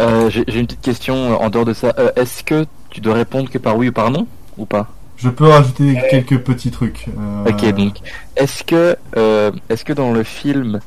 Euh, 0.00 0.28
J'ai 0.30 0.44
une 0.58 0.66
petite 0.66 0.80
question 0.80 1.14
euh, 1.32 1.36
en 1.36 1.50
dehors 1.50 1.64
de 1.64 1.72
ça. 1.72 1.94
Euh, 1.98 2.10
Est-ce 2.16 2.42
que 2.44 2.66
tu 2.90 3.00
dois 3.00 3.14
répondre 3.14 3.48
que 3.50 3.58
par 3.58 3.76
oui 3.76 3.88
ou 3.88 3.92
par 3.92 4.10
non 4.10 4.26
ou 4.56 4.64
pas? 4.66 4.88
Je 5.16 5.28
peux 5.28 5.46
rajouter 5.46 5.96
quelques 6.10 6.38
petits 6.40 6.70
trucs. 6.70 7.06
euh, 7.18 7.50
Ok, 7.50 7.64
donc 7.74 7.96
est-ce 8.36 8.62
que 8.62 8.96
euh, 9.16 9.50
est-ce 9.68 9.84
que 9.84 9.92
dans 9.92 10.12
le 10.12 10.22
film 10.22 10.80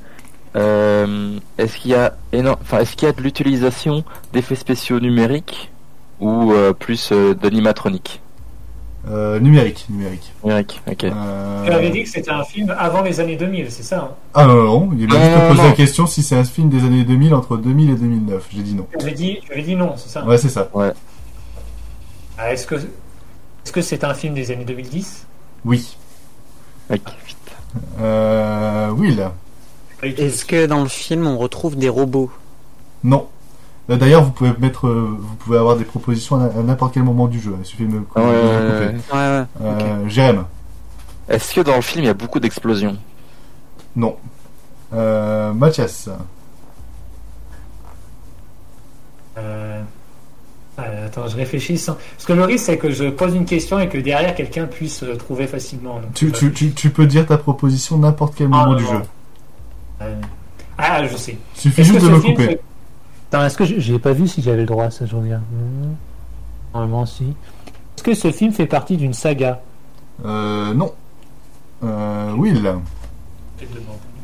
euh, 0.55 1.37
est-ce 1.57 1.77
qu'il 1.77 1.91
y 1.91 1.95
a 1.95 2.13
enfin 2.61 2.79
est-ce 2.79 2.95
qu'il 2.95 3.07
y 3.07 3.09
a 3.09 3.13
de 3.13 3.21
l'utilisation 3.21 4.03
d'effets 4.33 4.55
spéciaux 4.55 4.99
numériques 4.99 5.69
ou 6.19 6.51
euh, 6.53 6.71
plus 6.73 7.09
euh, 7.11 7.33
d'animatronique 7.33 8.21
euh, 9.09 9.39
numérique, 9.39 9.85
numérique. 9.89 10.31
Numérique, 10.43 10.81
ok. 10.89 11.03
Euh, 11.05 11.65
Tu 11.65 11.71
avais 11.71 11.89
dit 11.89 12.03
que 12.03 12.09
c'était 12.09 12.31
un 12.31 12.43
film 12.43 12.73
avant 12.77 13.01
les 13.01 13.19
années 13.19 13.35
2000, 13.35 13.71
c'est 13.71 13.81
ça 13.83 13.97
hein? 13.99 14.09
Ah 14.33 14.45
non, 14.45 14.55
non, 14.55 14.63
non, 14.85 14.89
il 14.97 15.07
m'a 15.07 15.13
Non, 15.15 15.19
juste 15.23 15.47
posé 15.49 15.61
non. 15.61 15.67
la 15.69 15.71
question 15.73 16.05
si 16.07 16.21
c'est 16.23 16.35
un 16.35 16.43
film 16.43 16.69
des 16.69 16.83
années 16.85 17.03
2000 17.03 17.33
entre 17.33 17.57
2000 17.57 17.89
et 17.89 17.95
2009. 17.95 18.47
J'ai 18.53 18.61
dit 18.61 18.73
non. 18.75 18.85
Tu 18.91 19.03
avais 19.03 19.11
dit, 19.13 19.39
tu 19.43 19.51
avais 19.51 19.63
dit 19.63 19.75
non, 19.75 19.93
c'est 19.97 20.09
ça? 20.09 20.23
Ouais, 20.25 20.37
c'est 20.37 20.49
ça. 20.49 20.69
Ouais. 20.73 20.91
Ah, 22.37 22.53
Est-ce 22.53 22.67
que 22.67 22.75
est-ce 22.75 23.71
que 23.71 23.81
c'est 23.81 24.03
un 24.03 24.13
film 24.13 24.33
des 24.33 24.51
années 24.51 24.65
2010 24.65 25.25
Oui. 25.65 25.95
Ok. 26.91 26.99
Euh, 27.99 28.89
Will. 28.91 29.29
Est-ce 30.03 30.45
que 30.45 30.65
dans 30.65 30.81
le 30.81 30.89
film 30.89 31.27
on 31.27 31.37
retrouve 31.37 31.75
des 31.75 31.89
robots? 31.89 32.31
Non. 33.03 33.27
Euh, 33.89 33.97
D'ailleurs, 33.97 34.23
vous 34.23 34.31
pouvez 34.31 34.53
mettre, 34.59 34.87
euh, 34.87 35.17
vous 35.19 35.35
pouvez 35.35 35.57
avoir 35.57 35.75
des 35.75 35.83
propositions 35.85 36.37
à 36.39 36.45
à 36.45 36.63
n'importe 36.63 36.93
quel 36.93 37.03
moment 37.03 37.27
du 37.27 37.39
jeu. 37.39 37.53
Il 37.59 37.65
suffit 37.65 37.83
de 37.83 37.89
me, 37.89 37.99
ouais, 37.99 38.05
couper. 38.05 38.23
ouais. 39.13 39.45
Euh, 39.61 40.07
Jérém. 40.07 40.45
Est-ce 41.27 41.53
que 41.55 41.61
dans 41.61 41.75
le 41.75 41.81
film 41.81 42.03
il 42.03 42.07
y 42.07 42.09
a 42.09 42.13
beaucoup 42.13 42.39
d'explosions? 42.39 42.97
Non. 43.95 44.15
Euh, 44.93 45.51
Mathias. 45.53 46.09
Euh, 49.37 49.81
euh, 50.79 51.05
attends, 51.07 51.27
je 51.27 51.35
réfléchis. 51.37 51.77
sans- 51.77 51.95
Parce 52.15 52.25
que 52.25 52.33
le 52.33 52.43
risque, 52.43 52.65
c'est 52.65 52.77
que 52.77 52.91
je 52.91 53.05
pose 53.09 53.33
une 53.35 53.45
question 53.45 53.79
et 53.79 53.87
que 53.89 53.97
derrière, 53.97 54.35
quelqu'un 54.35 54.65
puisse 54.65 55.03
le 55.03 55.17
trouver 55.17 55.47
facilement. 55.47 55.95
Donc, 55.99 56.13
Tu, 56.13 56.27
je 56.29 56.33
tu, 56.33 56.51
tu, 56.51 56.71
tu 56.73 56.89
peux 56.89 57.05
dire 57.07 57.25
ta 57.25 57.37
proposition 57.37 57.97
n'importe 57.97 58.35
quel 58.35 58.49
moment 58.49 58.73
Ah, 58.73 58.75
du 58.75 58.83
non. 58.83 58.91
jeu. 58.91 59.01
Euh, 60.01 60.15
Ah, 60.77 61.05
je 61.07 61.15
sais. 61.15 61.37
Suffit 61.53 61.83
juste 61.83 62.01
de 62.03 62.09
me 62.09 62.19
film 62.19 62.35
couper. 62.35 62.59
Attends, 63.31 63.45
est-ce 63.45 63.57
que 63.57 63.65
je 63.65 63.79
j'ai 63.79 63.97
pas 63.99 64.11
vu 64.13 64.27
si 64.27 64.41
j'avais 64.41 64.57
le 64.57 64.65
droit, 64.65 64.89
ça 64.91 65.05
je 65.05 65.15
regarde. 65.15 65.43
Hmm. 65.53 65.93
Normalement, 66.73 67.05
si. 67.05 67.23
Est-ce 67.95 68.03
que 68.03 68.13
ce 68.13 68.31
film 68.31 68.51
fait 68.51 68.65
partie 68.65 68.97
d'une 68.97 69.13
saga? 69.13 69.61
Euh, 70.25 70.73
non. 70.73 70.93
Euh, 71.83 72.33
Will. 72.33 72.73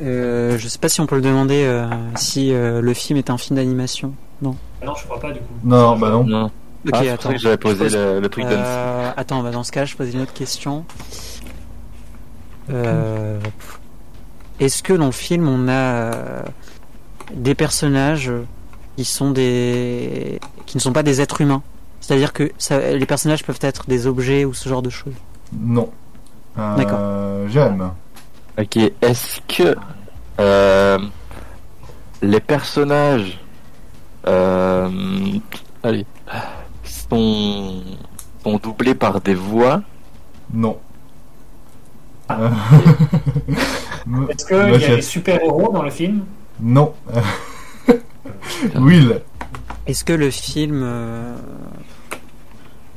Euh, 0.02 0.58
je 0.58 0.68
sais 0.68 0.78
pas 0.80 0.90
si 0.90 1.00
on 1.02 1.06
peut 1.08 1.16
le 1.16 1.22
demander 1.22 1.64
euh, 1.66 1.88
si 2.16 2.52
euh, 2.54 2.82
le 2.82 2.94
film 2.94 3.18
est 3.18 3.30
un 3.30 3.38
film 3.38 3.56
d'animation. 3.58 4.14
Non. 4.42 4.56
Non, 4.86 4.94
je 4.96 5.06
crois 5.06 5.20
pas 5.20 5.32
du 5.32 5.40
coup. 5.40 5.46
Non, 5.64 5.98
bah 5.98 6.10
non. 6.12 6.24
Non. 6.24 6.46
Ok, 6.86 6.94
Ah, 6.94 7.14
attends. 7.14 7.30
que 7.32 7.38
j'avais 7.38 7.58
posé 7.58 7.76
Je 7.76 7.84
pose- 7.84 7.96
le- 7.96 8.20
le 8.20 8.30
truc. 8.30 8.46
Euh, 8.46 9.12
attends, 9.18 9.42
bah 9.42 9.52
dans 9.52 9.64
ce 9.64 9.72
cas, 9.72 9.86
je 9.86 9.96
pose 9.96 10.14
une 10.14 10.22
autre 10.22 10.34
question. 10.34 10.86
Euh, 12.70 13.40
Est-ce 14.60 14.84
que 14.84 14.94
dans 14.94 15.06
le 15.08 15.12
film 15.12 15.48
on 15.48 15.68
a 15.68 15.72
euh, 15.72 16.44
des 17.34 17.56
personnages 17.56 18.32
qui 18.98 19.06
sont 19.06 19.30
des 19.32 20.40
qui 20.66 20.76
ne 20.76 20.82
sont 20.82 20.92
pas 20.92 21.04
des 21.04 21.22
êtres 21.22 21.40
humains 21.42 21.62
C'est-à-dire 22.02 22.34
que 22.34 22.52
ça- 22.58 22.92
les 22.92 23.06
personnages 23.06 23.44
peuvent 23.44 23.60
être 23.62 23.86
des 23.88 24.08
objets 24.08 24.44
ou 24.44 24.54
ce 24.54 24.68
genre 24.68 24.82
de 24.82 24.90
choses. 24.90 25.14
Non. 25.58 25.90
Euh, 26.58 26.76
D'accord. 26.76 27.50
Jérém. 27.50 27.92
Ok, 28.60 28.78
est-ce 29.02 29.40
que 29.48 29.76
euh, 30.40 30.98
les 32.24 32.40
personnages 32.40 33.40
euh, 34.28 34.90
allez, 35.84 36.06
sont, 36.84 37.82
sont 38.44 38.58
doublés 38.58 38.96
par 38.96 39.22
des 39.22 39.36
voix? 39.36 39.82
Non. 40.52 40.78
Ah. 42.30 42.38
Euh, 42.42 42.50
Est-ce 44.30 44.46
qu'il 44.46 44.58
y 44.82 44.86
a 44.92 44.96
des 44.96 45.02
super-héros 45.02 45.72
dans 45.72 45.84
le 45.84 45.92
film? 45.92 46.26
Non. 46.60 46.94
Will. 48.76 49.22
Est-ce 49.86 50.04
que 50.04 50.14
le 50.14 50.30
film 50.32 50.82
euh, 50.84 51.36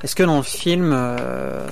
est-ce 0.03 0.15
que 0.17 0.23
dans 0.23 0.39
le 0.39 0.43
film 0.43 0.91
euh, 0.93 1.67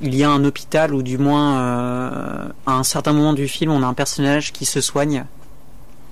il 0.00 0.14
y 0.14 0.22
a 0.24 0.30
un 0.30 0.44
hôpital 0.44 0.92
ou 0.94 1.02
du 1.02 1.18
moins 1.18 1.58
euh, 1.58 2.48
à 2.66 2.72
un 2.74 2.82
certain 2.84 3.12
moment 3.12 3.32
du 3.32 3.48
film 3.48 3.70
on 3.72 3.82
a 3.82 3.86
un 3.86 3.94
personnage 3.94 4.52
qui 4.52 4.64
se 4.64 4.80
soigne 4.80 5.24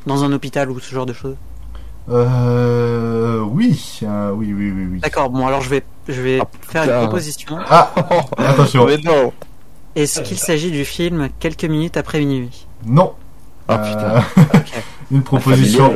dans 0.07 0.25
un 0.25 0.33
hôpital 0.33 0.71
ou 0.71 0.81
ce 0.81 0.93
genre 0.95 1.07
de 1.07 1.13
choses? 1.13 1.37
Euh, 2.09 3.41
oui. 3.41 4.01
Euh, 4.03 4.31
oui, 4.33 4.53
oui, 4.53 4.73
oui, 4.75 4.87
oui. 4.93 4.99
D'accord, 5.01 5.31
bon 5.31 5.47
alors 5.47 5.61
je 5.61 5.71
vais 5.71 5.85
je 6.09 6.21
vais 6.21 6.41
faire 6.63 6.83
une 6.83 6.89
putain. 6.89 7.03
proposition. 7.03 7.59
Ah 7.69 7.93
Attention. 8.39 8.87
Mais 8.87 8.97
non 9.05 9.33
Est-ce 9.95 10.21
qu'il 10.23 10.39
s'agit 10.39 10.71
du 10.73 10.85
film 10.85 11.29
quelques 11.39 11.65
minutes 11.65 11.97
après 11.97 12.19
minuit? 12.19 12.67
Non. 12.85 13.13
Ah 13.69 13.81
Euh, 13.85 14.21
une 15.13 15.23
proposition. 15.23 15.93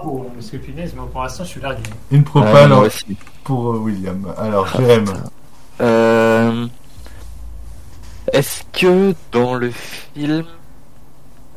Bravo, 0.00 0.30
parce 0.34 0.50
que 0.50 0.56
punaise, 0.58 0.94
moi 0.94 1.08
pour 1.10 1.22
l'instant 1.22 1.44
je 1.44 1.48
suis 1.48 1.60
largué. 1.60 1.82
Une 2.10 2.20
Ah, 2.26 2.30
propale 2.30 2.68
moi 2.68 2.78
aussi. 2.86 3.16
pour 3.44 3.72
euh, 3.72 3.78
William. 3.78 4.26
Alors, 4.36 4.66
Ah, 4.72 4.76
Jérém. 4.78 5.04
Euh, 5.80 6.66
Est-ce 8.32 8.62
que 8.72 9.14
dans 9.32 9.54
le 9.54 9.70
film 9.70 10.44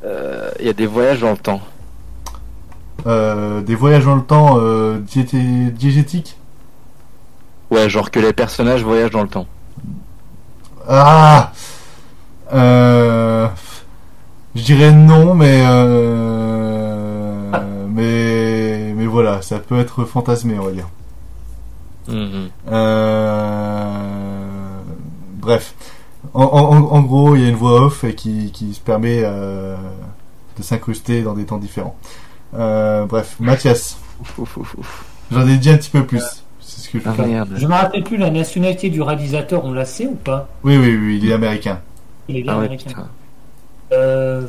euh, 0.03 0.49
il 0.59 0.65
y 0.65 0.69
a 0.69 0.73
des 0.73 0.87
voyages 0.87 1.19
dans 1.19 1.31
le 1.31 1.37
temps? 1.37 1.61
Euh, 3.05 3.61
des 3.61 3.75
voyages 3.75 4.05
dans 4.05 4.15
le 4.15 4.23
temps 4.23 4.57
euh, 4.59 4.99
diété- 4.99 5.71
diégétiques? 5.71 6.37
Ouais, 7.69 7.89
genre 7.89 8.09
que 8.11 8.19
les 8.19 8.33
personnages 8.33 8.83
voyagent 8.83 9.11
dans 9.11 9.21
le 9.23 9.29
temps. 9.29 9.47
Ah 10.87 11.51
euh, 12.53 13.47
Je 14.55 14.61
dirais 14.63 14.91
non, 14.91 15.33
mais 15.35 15.63
euh, 15.65 16.50
mais 17.93 18.93
mais 18.95 19.05
voilà, 19.05 19.41
ça 19.41 19.59
peut 19.59 19.79
être 19.79 20.05
fantasmé, 20.05 20.57
on 20.59 20.65
va 20.65 20.71
dire. 20.71 20.87
Mhm. 22.07 22.49
Euh, 22.71 24.47
bref, 25.39 25.75
en, 26.33 26.43
en- 26.43 26.91
en 26.91 27.01
gros, 27.01 27.35
il 27.35 27.41
y 27.41 27.45
a 27.45 27.49
une 27.49 27.55
voix 27.55 27.81
off 27.85 28.05
qui, 28.15 28.51
qui 28.51 28.73
se 28.73 28.79
permet 28.79 29.21
euh, 29.23 29.75
de 30.57 30.63
s'incruster 30.63 31.21
dans 31.21 31.33
des 31.33 31.45
temps 31.45 31.57
différents. 31.57 31.95
Euh, 32.55 33.05
bref, 33.05 33.35
Mathias. 33.39 33.97
J'en 35.31 35.47
ai 35.47 35.57
dit 35.57 35.69
un 35.69 35.77
petit 35.77 35.89
peu 35.89 36.05
plus. 36.05 36.21
C'est 36.59 36.81
ce 36.81 36.89
que 36.89 36.99
je 36.99 37.03
Ah, 37.07 37.13
fais. 37.13 37.25
merde. 37.25 37.49
Je 37.55 37.65
me 37.67 37.73
rappelle 37.73 38.03
plus 38.03 38.17
la 38.17 38.29
nationalité 38.29 38.89
du 38.89 39.01
réalisateur, 39.01 39.65
on 39.65 39.71
la 39.73 39.85
sait 39.85 40.07
ou 40.07 40.15
pas? 40.15 40.47
Oui, 40.63 40.77
oui, 40.77 40.95
oui, 40.95 41.19
il 41.21 41.29
est 41.29 41.33
américain. 41.33 41.79
Il 42.27 42.37
est 42.37 42.43
bien 42.43 42.53
Ah 42.53 42.57
américain. 42.59 43.07
Euh, 43.93 44.43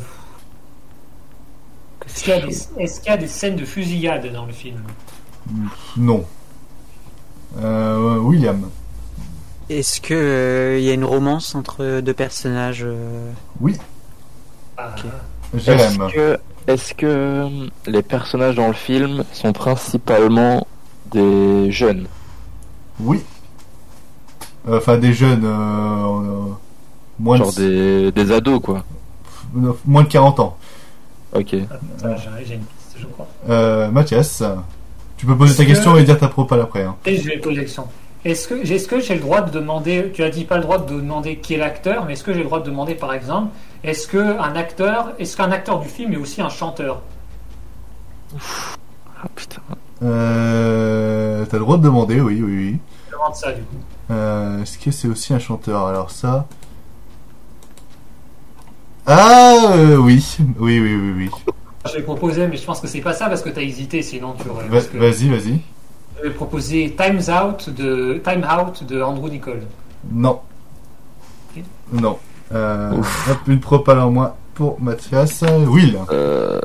Est-ce 2.15 2.25
qu'il 2.25 2.33
y, 2.33 2.37
a 2.37 2.41
des- 2.47 2.83
est-ce 2.83 3.01
qu'il 3.01 3.11
y 3.11 3.15
a 3.15 3.17
des 3.17 3.27
scènes 3.27 3.57
de 3.57 3.65
fusillade 3.65 4.31
dans 4.33 4.47
le 4.47 4.53
film 4.53 4.83
Non. 5.97 6.25
Euh, 7.59 8.19
William. 8.19 8.69
Est-ce 9.71 10.01
que 10.01 10.15
euh, 10.15 10.79
il 10.79 10.85
y 10.85 10.91
a 10.91 10.95
une 10.95 11.05
romance 11.05 11.55
entre 11.55 12.01
deux 12.01 12.15
personnages 12.15 12.83
euh, 12.85 13.31
Oui. 13.61 13.77
Ah, 14.77 14.95
Jérém. 15.55 16.09
Est-ce 16.69 16.95
que, 16.95 17.49
les 17.87 18.03
personnages 18.03 18.55
dans 18.55 18.69
le 18.69 18.73
film 18.73 19.25
sont 19.33 19.53
principalement 19.53 20.67
des 21.11 21.71
jeunes? 21.73 22.07
Oui. 23.01 23.23
Euh, 24.69 24.79
Enfin, 24.79 24.97
des 24.99 25.13
jeunes. 25.13 25.45
euh, 25.45 25.49
euh, 25.49 26.41
moins, 27.19 27.37
Genre 27.39 27.53
de, 27.55 28.11
des, 28.11 28.25
des 28.25 28.33
ados, 28.33 28.61
quoi. 28.63 28.85
moins 29.85 30.03
de 30.05 30.09
40 30.09 30.39
ans. 30.41 30.57
Ok. 31.35 31.49
J'ai 31.51 31.59
j'ai 32.47 32.55
une 32.55 32.61
piste, 32.61 32.97
je 32.99 33.07
crois. 33.07 33.27
Euh, 33.49 33.91
Mathias. 33.91 34.43
Tu 35.17 35.27
peux 35.27 35.37
poser 35.37 35.57
ta 35.57 35.65
question 35.65 35.95
que- 35.95 35.99
et 36.01 36.05
dire 36.05 36.19
ta 36.19 36.29
propale 36.29 36.61
après. 36.61 36.83
hein. 36.83 36.97
Et 37.07 37.17
je 37.17 37.29
vais 37.29 37.39
poser 37.39 37.57
la 37.57 37.63
question. 37.63 37.87
Est-ce 38.25 38.47
que 38.49 39.01
j'ai 39.01 39.15
le 39.15 39.21
droit 39.21 39.41
de 39.41 39.51
demander 39.51 40.11
Tu 40.15 40.23
as 40.23 40.31
dit 40.31 40.45
pas 40.45 40.57
le 40.57 40.63
droit 40.63 40.79
de 40.79 40.87
demander 40.95 41.37
qui 41.39 41.55
est 41.55 41.59
l'acteur, 41.59 42.05
mais 42.05 42.13
est-ce 42.15 42.23
que 42.25 42.33
j'ai 42.33 42.41
le 42.41 42.45
droit 42.45 42.61
de 42.61 42.67
demander 42.67 42.95
par 42.95 43.13
exemple 43.15 43.49
Est-ce 43.85 44.07
que 44.07 44.19
un 44.39 44.55
acteur, 44.57 45.13
est-ce 45.19 45.37
qu'un 45.37 45.51
acteur 45.53 45.81
du 45.81 45.89
film 45.89 46.13
est 46.13 46.17
aussi 46.17 46.41
un 46.41 46.49
chanteur? 46.49 47.01
Ah 48.37 49.27
putain. 49.35 49.61
Euh, 50.03 51.45
T'as 51.47 51.57
le 51.57 51.63
droit 51.65 51.77
de 51.79 51.83
demander, 51.83 52.21
oui, 52.21 52.41
oui, 52.43 52.53
oui. 52.57 52.79
Je 53.09 53.13
demande 53.17 53.35
ça 53.35 53.53
du 53.53 53.63
coup. 53.63 53.77
Euh, 54.11 54.63
Est-ce 54.63 54.79
que 54.79 54.91
c'est 54.91 55.09
aussi 55.09 55.33
un 55.35 55.39
chanteur? 55.39 55.87
Alors 55.87 56.11
ça... 56.11 56.47
Ah 59.07 59.73
euh, 59.75 59.97
oui, 59.97 60.25
oui, 60.59 60.81
oui, 60.81 60.95
oui, 60.95 61.13
oui. 61.17 61.53
Je 61.87 61.93
vais 61.97 62.03
proposer, 62.03 62.47
mais 62.47 62.57
je 62.57 62.65
pense 62.65 62.81
que 62.81 62.87
c'est 62.87 63.01
pas 63.01 63.13
ça 63.15 63.29
parce 63.29 63.43
que 63.43 63.49
t'as 63.51 63.61
hésité, 63.63 64.03
sinon 64.03 64.35
tu 64.41 64.49
aurais. 64.49 64.69
Va- 64.69 64.79
Vas-y, 64.95 65.29
vas-y. 65.29 65.61
Je 66.19 66.23
vais 66.29 66.31
proposer 66.35 66.95
Time's 66.97 67.29
Out 67.29 67.71
de 67.71 68.21
Time 68.25 68.47
Out 68.49 68.85
de 68.85 69.03
Andrew 69.03 69.29
Nicole. 69.29 69.63
Non. 70.11 70.41
Non. 71.93 72.19
Euh, 72.55 72.93
hop, 73.31 73.39
une 73.49 73.61
propale 73.61 73.99
en 73.99 74.11
moins 74.11 74.35
pour 74.55 74.81
Mathias. 74.81 75.43
Will. 75.67 75.99
Euh, 76.11 76.61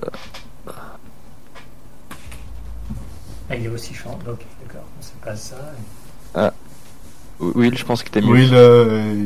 Ah, 3.49 3.55
il 3.55 3.65
est 3.65 3.69
aussi 3.69 3.93
chant. 3.93 4.17
Ok, 4.29 4.39
d'accord. 4.61 4.85
C'est 4.99 5.15
pas 5.21 5.35
ça. 5.35 5.55
Ah. 6.35 6.51
Will, 7.39 7.77
je 7.77 7.85
pense 7.85 8.03
que 8.03 8.09
t'es 8.09 8.21
mieux. 8.21 8.29
Will, 8.33 8.49
euh, 8.53 9.25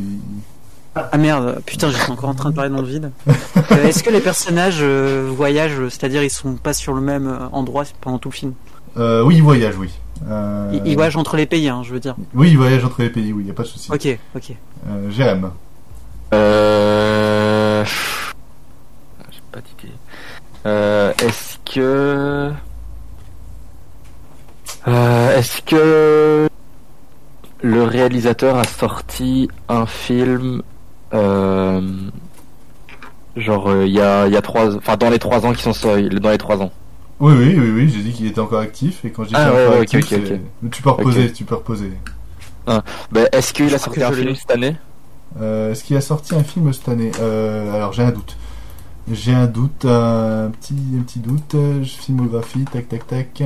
Ah 0.94 1.18
merde, 1.18 1.62
putain, 1.66 1.90
j'étais 1.90 2.10
encore 2.12 2.30
en 2.30 2.34
train 2.34 2.50
de 2.50 2.56
parler 2.56 2.70
dans 2.70 2.82
le 2.82 2.88
vide. 2.88 3.12
Euh, 3.28 3.86
Est-ce 3.88 4.04
que 4.04 4.10
les 4.10 4.20
personnages 4.20 4.80
euh, 4.82 5.32
voyagent, 5.34 5.88
c'est-à-dire 5.88 6.22
ils 6.22 6.30
sont 6.30 6.56
pas 6.56 6.74
sur 6.74 6.94
le 6.94 7.00
même 7.00 7.28
euh, 7.28 7.48
endroit 7.54 7.86
pendant 8.02 8.18
tout 8.18 8.28
le 8.30 8.34
film? 8.34 8.54
Euh, 8.98 9.24
oui, 9.24 9.36
il 9.38 9.44
voyage, 9.44 9.78
oui. 9.78 9.90
Euh, 10.28 10.70
Ils, 10.74 10.82
ils 10.86 10.96
voyagent 10.96 11.16
entre 11.16 11.38
les 11.38 11.46
pays, 11.46 11.70
hein, 11.70 11.82
je 11.84 11.94
veux 11.94 12.02
dire. 12.02 12.16
Oui, 12.34 12.50
il 12.50 12.58
voyage 12.58 12.84
entre 12.84 13.02
les 13.02 13.10
pays, 13.10 13.32
oui, 13.32 13.44
il 13.46 13.52
a 13.52 13.54
pas 13.54 13.64
de 13.64 13.68
souci. 13.70 13.90
Ok, 13.90 14.20
ok. 14.36 14.54
Euh, 14.90 15.10
Jérém. 15.12 15.50
Euh... 16.34 17.86
J'ai 17.86 19.40
pas 19.52 19.60
d'idée. 19.62 19.94
Euh, 20.66 21.14
est-ce 21.24 21.58
que... 21.74 22.52
Euh, 24.88 25.38
est-ce 25.38 25.62
que 25.62 26.48
le 27.64 27.84
réalisateur 27.84 28.58
a 28.58 28.64
sorti 28.66 29.48
un 29.70 29.86
film 29.86 30.64
euh, 31.14 31.82
genre 33.38 33.70
euh, 33.70 33.86
il 33.86 33.94
y 33.94 34.02
a 34.02 34.28
il 34.28 34.34
y 34.34 34.38
a 34.38 34.42
trois 34.42 34.76
enfin 34.76 34.98
dans 34.98 35.10
les 35.10 35.20
trois 35.20 35.46
ans 35.46 35.54
qui 35.54 35.62
sont 35.62 35.74
sortis 35.74 36.10
dans 36.10 36.30
les 36.32 36.38
trois 36.38 36.62
ans 36.62 36.72
Oui, 37.20 37.34
oui, 37.38 37.56
oui, 37.58 37.70
oui, 37.72 37.90
j'ai 37.90 38.02
dit 38.02 38.12
qu'il 38.14 38.28
était 38.28 38.40
encore 38.42 38.60
actif, 38.60 39.06
et 39.06 39.12
quand 39.12 39.24
je 39.24 39.30
dis 39.30 39.36
Ah, 39.38 39.52
ouais, 39.54 39.68
ouais, 39.68 39.80
actif. 39.82 40.12
Mais 40.62 40.70
tu 40.70 40.82
peux 40.82 40.90
reposer, 40.90 41.32
tu 41.32 41.44
peux 41.44 41.56
reposer. 41.56 41.92
Ah, 42.68 42.84
ben, 43.12 43.28
est-ce 43.32 43.54
qu'il 43.54 43.74
a 43.74 43.78
sorti 43.78 44.04
un 44.04 44.12
film 44.12 44.36
cette 44.36 44.52
année? 44.52 44.76
Euh, 45.40 45.72
Est-ce 45.72 45.84
qu'il 45.84 45.96
a 45.96 46.02
sorti 46.02 46.36
un 46.36 46.44
film 46.44 46.72
cette 46.74 46.90
année? 46.90 47.12
Euh, 47.22 47.74
Alors 47.74 47.94
j'ai 47.94 48.04
un 48.04 48.12
doute. 48.12 48.36
J'ai 49.12 49.34
un 49.34 49.48
doute, 49.48 49.86
un 49.86 50.52
petit, 50.52 50.76
un 50.98 51.02
petit 51.04 51.20
doute. 51.20 51.56
euh, 51.56 51.84
Filmographie, 51.84 52.66
tac, 52.66 52.88
tac, 52.90 53.08
tac. 53.08 53.44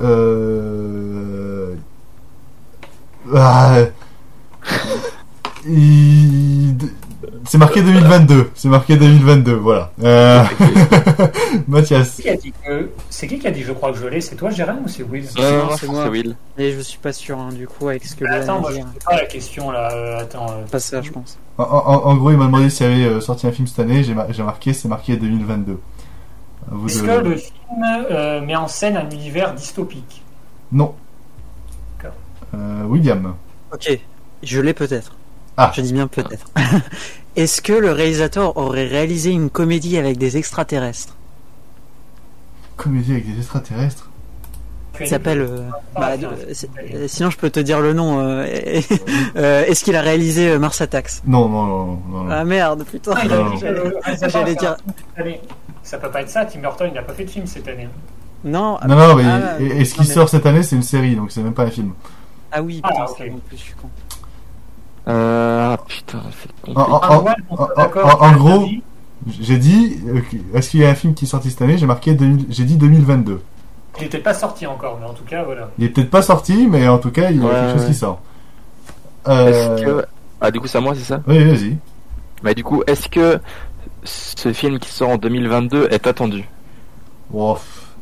Euh... 0.00 1.74
Ah, 3.34 3.78
il- 5.66 6.76
C'est 7.46 7.58
marqué 7.58 7.82
2022. 7.82 8.50
C'est 8.54 8.68
marqué 8.68 8.96
2022. 8.96 9.54
Voilà. 9.54 9.90
Euh... 10.02 10.44
Mathias. 11.68 12.16
Qui 12.20 12.28
a 12.28 12.36
dit 12.36 12.52
que- 12.64 12.90
C'est 13.10 13.26
qui 13.26 13.38
qui 13.38 13.46
a 13.46 13.50
dit 13.50 13.62
je 13.62 13.72
crois 13.72 13.92
que 13.92 13.98
je 13.98 14.06
l'ai 14.06 14.20
C'est 14.20 14.36
toi, 14.36 14.50
Jérém, 14.50 14.78
ou 14.84 14.88
c'est 14.88 15.02
Will 15.02 15.24
Non, 15.36 15.76
c'est 15.76 15.86
moi. 15.88 16.10
Et 16.58 16.72
je 16.72 16.80
suis 16.80 16.98
pas 16.98 17.12
sûr, 17.12 17.38
hein, 17.38 17.50
du 17.52 17.66
coup, 17.66 17.88
avec 17.88 18.04
ce 18.04 18.14
que 18.14 18.24
Bah, 18.24 18.34
Attends, 18.34 18.60
moi 18.60 18.70
je 18.70 18.76
sais 18.76 18.82
pas 19.04 19.16
la 19.16 19.26
question 19.26 19.70
là. 19.70 19.90
euh, 19.92 20.20
Attends. 20.20 20.46
euh, 20.50 20.64
Pas 20.70 20.78
ça, 20.78 21.00
je 21.02 21.10
pense. 21.10 21.38
En, 21.58 21.64
en- 21.64 22.04
en 22.06 22.16
gros, 22.16 22.30
il 22.30 22.36
m'a 22.36 22.46
demandé 22.46 22.70
s'il 22.70 22.86
avait 22.86 23.04
euh, 23.04 23.20
sorti 23.20 23.46
un 23.46 23.52
film 23.52 23.66
cette 23.66 23.80
année. 23.80 24.04
J'ai 24.04 24.14
mar- 24.14 24.26
j'ai 24.32 24.42
marqué, 24.42 24.72
c'est 24.72 24.88
marqué 24.88 25.16
2022. 25.16 25.72
À 26.70 26.74
vous 26.74 26.86
Est-ce 26.88 27.02
de- 27.02 27.06
que 27.06 27.28
le 27.28 27.36
film 27.36 27.54
euh, 28.10 28.40
met 28.42 28.56
en 28.56 28.68
scène 28.68 28.96
un 28.96 29.08
univers 29.10 29.54
dystopique? 29.54 30.22
Non. 30.70 30.94
D'accord. 31.98 32.16
Euh, 32.54 32.84
William. 32.84 33.34
Ok, 33.72 33.98
je 34.42 34.60
l'ai 34.60 34.74
peut-être. 34.74 35.12
Ah. 35.60 35.72
Je 35.74 35.80
dis 35.82 35.92
bien 35.92 36.06
peut-être. 36.06 36.46
Est-ce 37.36 37.60
que 37.60 37.72
le 37.72 37.90
réalisateur 37.92 38.56
aurait 38.56 38.86
réalisé 38.86 39.30
une 39.30 39.50
comédie 39.50 39.98
avec 39.98 40.16
des 40.16 40.36
extraterrestres? 40.36 41.14
Comédie 42.76 43.12
avec 43.12 43.30
des 43.32 43.38
extraterrestres? 43.38 44.08
Il 45.00 45.06
s'appelle. 45.06 45.40
euh, 45.42 45.62
bah, 45.94 46.12
euh, 46.14 47.06
sinon, 47.06 47.30
je 47.30 47.36
peux 47.36 47.50
te 47.50 47.60
dire 47.60 47.80
le 47.80 47.92
nom. 47.92 48.20
euh, 48.20 48.44
Est-ce 49.66 49.84
qu'il 49.84 49.94
a 49.94 50.00
réalisé 50.00 50.58
Mars 50.58 50.80
Attacks? 50.80 51.22
Non, 51.24 51.48
non, 51.48 51.64
non, 51.66 51.86
non, 52.08 52.24
non. 52.24 52.30
Ah 52.30 52.44
merde, 52.44 52.84
putain. 52.84 53.12
Ah, 53.16 53.22
J'allais 54.28 54.54
dire. 54.56 54.76
année. 55.16 55.40
Ça 55.84 55.98
peut 55.98 56.10
pas 56.10 56.22
être 56.22 56.30
ça. 56.30 56.44
Tim 56.46 56.60
Burton, 56.60 56.88
il 56.90 56.94
n'a 56.94 57.02
pas 57.02 57.12
fait 57.14 57.24
de 57.24 57.30
film 57.30 57.46
cette 57.46 57.68
année. 57.68 57.88
Non, 58.44 58.78
Non, 58.86 58.96
non, 58.96 59.14
mais 59.16 59.24
ah, 59.24 59.60
et, 59.60 59.80
et 59.80 59.84
ce 59.84 59.94
qui 59.94 60.00
non, 60.00 60.06
mais- 60.08 60.14
sort 60.14 60.28
cette 60.28 60.46
année, 60.46 60.62
c'est 60.62 60.76
une 60.76 60.82
série, 60.82 61.14
donc 61.16 61.30
c'est 61.32 61.42
même 61.42 61.54
pas 61.54 61.64
un 61.64 61.70
film. 61.70 61.92
Ah 62.52 62.62
oui, 62.62 62.80
Ah, 62.82 62.88
putain, 62.90 63.04
ok. 63.04 63.14
c'est 63.18 63.30
en 63.30 63.36
plus, 63.38 63.56
je 63.56 63.62
suis 63.62 63.74
con. 63.74 63.88
Euh, 65.08 65.74
ah 65.74 65.78
putain 65.86 66.20
c'est 66.40 66.50
En, 66.76 66.84
compliqué. 66.84 67.34
en- 67.50 67.66
Ah, 67.76 67.90
en- 68.04 68.26
en- 68.26 68.32
gros, 68.36 68.68
j'ai 69.40 69.58
dit, 69.58 69.98
euh, 70.06 70.20
est-ce 70.54 70.70
qu'il 70.70 70.80
y 70.80 70.84
a 70.84 70.90
un 70.90 70.94
film 70.94 71.14
qui 71.14 71.24
est 71.24 71.28
sorti 71.28 71.50
cette 71.50 71.62
année? 71.62 71.78
J'ai 71.78 71.86
marqué, 71.86 72.14
2000 72.14 72.46
j'ai 72.50 72.64
dit 72.64 72.76
2022. 72.76 73.40
Il 73.98 74.02
n'était 74.04 74.18
pas 74.18 74.34
sorti 74.34 74.66
encore, 74.66 74.98
mais 75.00 75.06
en 75.08 75.12
tout 75.14 75.24
cas, 75.24 75.42
voilà. 75.42 75.70
Il 75.78 75.84
est 75.84 75.88
peut-être 75.88 76.10
pas 76.10 76.22
sorti, 76.22 76.68
mais 76.70 76.86
en 76.88 76.98
tout 76.98 77.10
cas, 77.10 77.30
il 77.30 77.38
y 77.38 77.40
a 77.40 77.44
Ouais, 77.44 77.50
quelque 77.52 77.72
chose 77.72 77.80
ouais. 77.82 77.88
qui 77.88 77.94
sort. 77.94 78.20
Est-ce 79.26 79.68
Euh, 79.70 80.00
que 80.00 80.06
ah 80.40 80.50
du 80.50 80.60
coup 80.60 80.66
c'est 80.68 80.78
à 80.78 80.80
moi 80.80 80.94
c'est 80.94 81.02
ça? 81.04 81.20
Oui, 81.26 81.42
vas-y. 81.44 81.76
Mais 82.44 82.54
du 82.54 82.62
coup 82.64 82.82
est-ce 82.86 83.08
que 83.08 83.40
ce 84.04 84.52
film 84.52 84.78
qui 84.78 84.90
sort 84.90 85.10
en 85.10 85.16
2022 85.16 85.88
est 85.90 86.06
attendu? 86.06 86.44
Pff. 87.32 87.94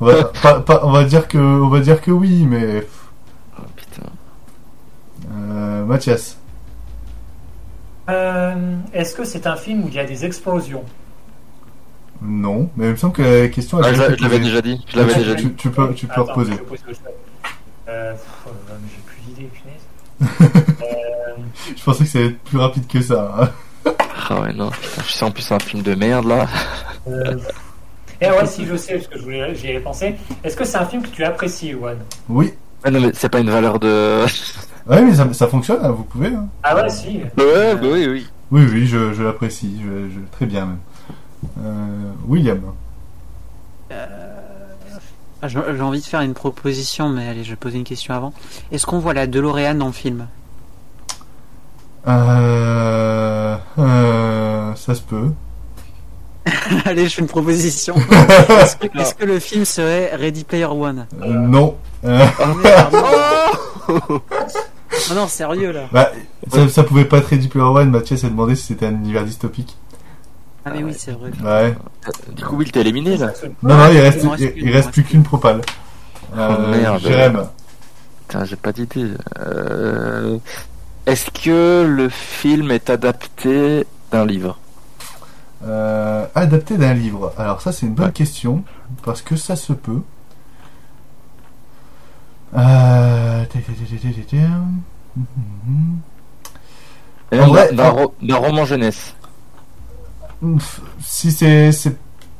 on, 0.00 0.04
va, 0.04 0.30
on 0.84 0.90
va 0.92 1.04
dire 1.04 1.26
que, 1.26 1.38
on 1.38 1.68
va 1.68 1.80
dire 1.80 2.00
que 2.02 2.10
oui, 2.10 2.46
mais 2.46 2.86
Mathias. 5.30 6.36
Euh, 8.08 8.54
Est-ce 8.92 9.14
que 9.14 9.24
c'est 9.24 9.46
un 9.46 9.56
film 9.56 9.84
où 9.84 9.88
il 9.88 9.94
y 9.94 9.98
a 9.98 10.04
des 10.04 10.24
explosions? 10.24 10.84
Non, 12.22 12.68
mais 12.76 12.86
il 12.86 12.90
me 12.92 12.96
semble 12.96 13.12
que 13.12 13.22
la 13.22 13.48
question. 13.48 13.78
Ah, 13.82 13.92
je 13.92 14.00
l'avais 14.22 14.38
déjà 14.40 14.60
dit. 14.62 14.84
Je 14.88 14.96
l'avais 14.96 15.12
Tu- 15.12 15.18
déjà 15.20 15.34
dit. 15.34 15.52
tu 15.54 15.70
peux, 15.70 15.94
tu 15.94 16.06
peux 16.06 16.12
Attends, 16.14 16.24
reposer. 16.24 16.52
Euh, 16.54 16.56
euh, 17.88 18.14
j'ai 19.28 19.34
plus 19.36 19.48
punaise. 19.48 20.20
euh, 20.82 21.42
Je 21.76 21.84
pensais 21.84 22.04
que 22.04 22.10
ça 22.10 22.18
allait 22.18 22.28
être 22.28 22.38
plus 22.40 22.58
rapide 22.58 22.86
que 22.88 23.00
ça. 23.00 23.34
hein. 23.40 23.92
Ah 24.30 24.40
ouais 24.40 24.52
non. 24.52 24.70
Putain, 24.70 25.02
je 25.06 25.12
sais 25.12 25.24
en 25.24 25.30
plus 25.30 25.42
c'est 25.42 25.54
un 25.54 25.58
film 25.60 25.82
de 25.82 25.94
merde 25.94 26.26
là. 26.26 26.46
euh, 27.08 27.36
Et 28.20 28.28
ouais, 28.28 28.46
si 28.46 28.66
je 28.66 28.76
sais, 28.76 28.94
parce 28.94 29.06
que 29.06 29.18
je 29.18 29.22
voulais- 29.22 29.54
j'y 29.54 29.68
avais 29.68 29.80
pensé. 29.80 30.16
Est-ce 30.42 30.56
que 30.56 30.64
c'est 30.64 30.76
un 30.78 30.86
film 30.86 31.02
que 31.02 31.08
tu 31.08 31.22
apprécies, 31.24 31.70
Juan? 31.72 31.96
Oui. 32.28 32.52
Ah 32.82 32.90
non 32.90 33.00
mais 33.00 33.10
c'est 33.14 33.28
pas 33.28 33.38
une 33.40 33.50
valeur 33.50 33.78
de. 33.78 34.24
Ouais, 34.88 35.02
mais 35.02 35.14
ça, 35.14 35.30
ça 35.34 35.46
fonctionne, 35.48 35.80
hein, 35.84 35.90
vous 35.90 36.04
pouvez. 36.04 36.28
hein. 36.28 36.48
Ah 36.62 36.74
ouais, 36.76 36.88
si. 36.88 37.18
ouais 37.36 37.74
bah 37.76 37.80
oui 37.92 38.06
oui. 38.08 38.26
Oui, 38.50 38.66
oui, 38.72 38.86
je, 38.86 39.12
je 39.12 39.22
l'apprécie, 39.22 39.76
je, 39.84 40.08
je- 40.08 40.20
très 40.32 40.46
bien 40.46 40.64
même. 40.66 40.78
Euh, 41.62 42.10
William. 42.26 42.60
Ah, 43.90 45.46
J'ai 45.46 45.58
envie 45.82 46.00
de 46.00 46.06
faire 46.06 46.22
une 46.22 46.34
proposition, 46.34 47.08
mais 47.10 47.28
allez, 47.28 47.44
je 47.44 47.50
vais 47.50 47.56
poser 47.56 47.76
une 47.78 47.84
question 47.84 48.14
avant. 48.14 48.32
Est-ce 48.72 48.86
qu'on 48.86 48.98
voit 48.98 49.14
la 49.14 49.26
DeLorean 49.26 49.74
dans 49.74 49.86
le 49.86 49.92
film? 49.92 50.26
Euh, 52.06 53.56
euh, 53.78 54.74
ça 54.74 54.94
se 54.94 55.02
peut. 55.02 55.30
Allez, 56.86 57.06
je 57.08 57.14
fais 57.16 57.20
une 57.22 57.28
proposition. 57.28 57.94
Est-ce 58.96 59.14
que, 59.14 59.24
le 59.26 59.38
film 59.38 59.64
serait 59.66 60.16
Ready 60.16 60.44
Player 60.44 60.64
One? 60.64 61.06
Euh, 61.22 61.26
non. 61.34 61.76
Euh, 62.04 62.26
Oh 62.40 62.54
merde 62.54 62.96
Oh 65.10 65.14
non, 65.14 65.26
sérieux 65.28 65.70
là 65.72 65.88
bah, 65.92 66.10
ça, 66.50 66.68
ça 66.68 66.82
pouvait 66.82 67.04
pas 67.04 67.18
être 67.18 67.26
Ready 67.26 67.48
Player 67.48 67.66
One. 67.66 67.90
Mathias 67.90 68.24
a 68.24 68.28
demandé 68.28 68.56
si 68.56 68.64
c'était 68.64 68.86
un 68.86 68.92
univers 68.92 69.24
dystopique. 69.24 69.76
Ah 70.64 70.70
mais 70.74 70.82
oui, 70.82 70.94
c'est 70.96 71.12
vrai. 71.12 71.30
Ouais. 71.44 71.74
Du 72.34 72.44
coup 72.44 72.56
Will 72.56 72.70
t'es 72.72 72.80
éliminé 72.80 73.16
là. 73.16 73.32
Non, 73.62 73.76
non, 73.76 73.88
il 73.92 73.98
reste, 74.00 74.26
Il 74.56 74.70
reste 74.70 74.88
il, 74.88 74.92
plus 74.92 75.04
qu'une 75.04 75.22
propale. 75.22 75.60
Euh, 76.36 76.56
Oh, 76.58 76.70
merde. 76.70 77.00
Jérém. 77.00 77.48
Putain 78.28 78.44
j'ai 78.44 78.56
pas 78.56 78.72
d'idée. 78.72 79.08
Euh... 79.38 80.38
Est-ce 81.06 81.30
que 81.30 81.86
le 81.88 82.08
film 82.10 82.70
est 82.70 82.90
adapté 82.90 83.86
d'un 84.12 84.26
livre? 84.26 84.58
Euh, 85.64 86.26
adapté 86.34 86.76
d'un 86.76 86.92
livre. 86.94 87.32
Alors 87.38 87.62
ça 87.62 87.72
c'est 87.72 87.86
une 87.86 87.94
bonne 87.94 88.06
Ouais. 88.06 88.12
question 88.12 88.62
parce 89.04 89.22
que 89.22 89.36
ça 89.36 89.56
se 89.56 89.72
peut. 89.72 90.00
Euh... 90.00 90.02
ta- 90.02 90.06
ta- 90.06 90.06
ta- 90.06 90.06
ta- 90.06 90.22
ta- 90.22 90.26
ta- 90.26 90.42
ta. 91.60 91.62
Mhm. 91.62 92.06
Et 92.10 92.26
En 92.26 92.26
même 92.28 92.37
vrai, 97.46 97.72
d'un- 97.74 98.36
roman 98.36 98.64
jeunesse. 98.64 99.14
Si 101.00 101.32
c'est 101.32 101.72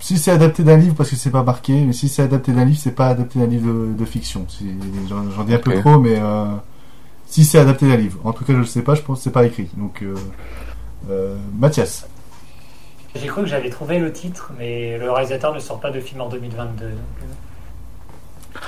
si 0.01 0.17
c'est 0.17 0.31
adapté 0.31 0.63
d'un 0.63 0.77
livre 0.77 0.95
parce 0.95 1.11
que 1.11 1.17
c'est 1.17 1.31
pas 1.31 1.43
marqué, 1.43 1.73
mais 1.85 1.93
si 1.93 2.09
c'est 2.09 2.23
adapté 2.23 2.53
d'un 2.53 2.65
livre 2.65 2.79
c'est 2.81 2.95
pas 2.95 3.09
adapté 3.09 3.41
d'un 3.41 3.47
livre 3.47 3.67
de, 3.67 3.93
de 3.95 4.05
fiction. 4.05 4.47
J'en 5.09 5.45
dis 5.45 5.55
un 5.55 5.59
peu 5.59 5.79
trop, 5.81 5.99
mais 5.99 6.17
euh, 6.19 6.47
si 7.27 7.45
c'est 7.45 7.59
adapté 7.59 7.89
d'un 7.89 7.97
livre. 7.97 8.19
En 8.25 8.33
tout 8.33 8.45
cas 8.45 8.53
je 8.53 8.59
le 8.59 8.65
sais 8.65 8.83
pas, 8.83 8.95
je 8.95 9.03
pense 9.03 9.19
que 9.19 9.25
c'est 9.25 9.31
pas 9.33 9.45
écrit. 9.45 9.69
Donc 9.77 10.03
euh, 10.03 10.15
euh, 11.11 11.37
Mathias. 11.59 12.07
J'ai 13.17 13.27
cru 13.27 13.43
que 13.43 13.49
j'avais 13.49 13.71
trouvé 13.71 13.99
le 13.99 14.13
titre, 14.13 14.53
mais 14.59 14.97
le 14.99 15.11
réalisateur 15.11 15.53
ne 15.53 15.59
sort 15.59 15.81
pas 15.81 15.91
de 15.91 16.01
film 16.01 16.21
en 16.21 16.29
2022. 16.29 16.85
donc, 16.91 16.99
euh. 17.23 17.27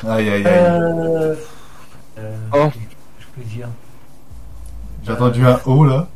Aïe 0.09 0.29
aïe 0.29 0.31
aïe. 0.31 0.45
Euh, 0.47 1.35
euh, 2.19 2.37
Oh. 2.53 2.69
Je 3.19 3.27
peux 3.35 3.49
dire. 3.49 3.69
J'ai 5.05 5.13
entendu 5.13 5.47
un 5.47 5.59
O 5.67 5.85
là. 5.85 6.07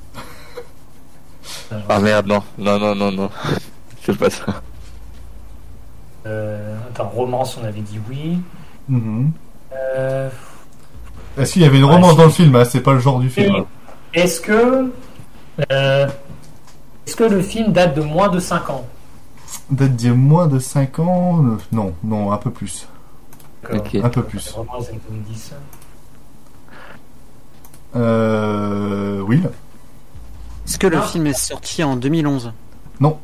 Ah 1.88 1.98
merde 1.98 2.26
non 2.26 2.42
non 2.58 2.78
non 2.78 2.94
non 2.94 3.10
non. 3.12 3.30
C'est 4.02 4.16
pas 4.16 4.30
ça. 4.30 4.44
Euh, 6.26 6.76
attends, 6.90 7.08
romance, 7.08 7.58
on 7.60 7.64
avait 7.66 7.80
dit 7.80 7.98
oui. 8.08 8.38
Mhm. 8.88 9.30
Euh, 9.74 10.28
Est-ce 11.38 11.54
qu'il 11.54 11.62
y 11.62 11.64
avait 11.64 11.78
une 11.78 11.84
romance 11.84 12.16
dans 12.16 12.24
le 12.24 12.30
film 12.30 12.54
hein 12.56 12.64
C'est 12.64 12.80
pas 12.80 12.92
le 12.92 12.98
genre 13.00 13.18
du 13.18 13.28
film. 13.30 13.54
Hein. 13.56 13.64
Est-ce 14.12 14.40
que. 14.40 14.92
euh, 15.72 16.06
Est-ce 17.06 17.16
que 17.16 17.24
le 17.24 17.42
film 17.42 17.72
date 17.72 17.94
de 17.96 18.02
moins 18.02 18.28
de 18.28 18.38
5 18.38 18.70
ans? 18.70 18.86
Date 19.70 20.04
a 20.04 20.10
moins 20.10 20.46
de 20.46 20.58
5 20.58 20.98
ans 21.00 21.42
Non, 21.72 21.94
non, 22.04 22.30
un 22.32 22.36
peu 22.38 22.50
plus. 22.50 22.86
Un 24.02 24.08
peu 24.08 24.22
plus. 24.22 24.50
Vraiment 24.52 24.78
les 24.80 24.88
années 24.88 25.00
2010. 25.10 25.52
Euh. 27.96 29.20
Will 29.22 29.48
Est-ce 30.66 30.78
que 30.78 30.86
le 30.86 30.98
Ah. 30.98 31.02
film 31.02 31.26
est 31.26 31.38
sorti 31.38 31.82
en 31.84 31.96
2011 31.96 32.52
Non. 33.00 33.18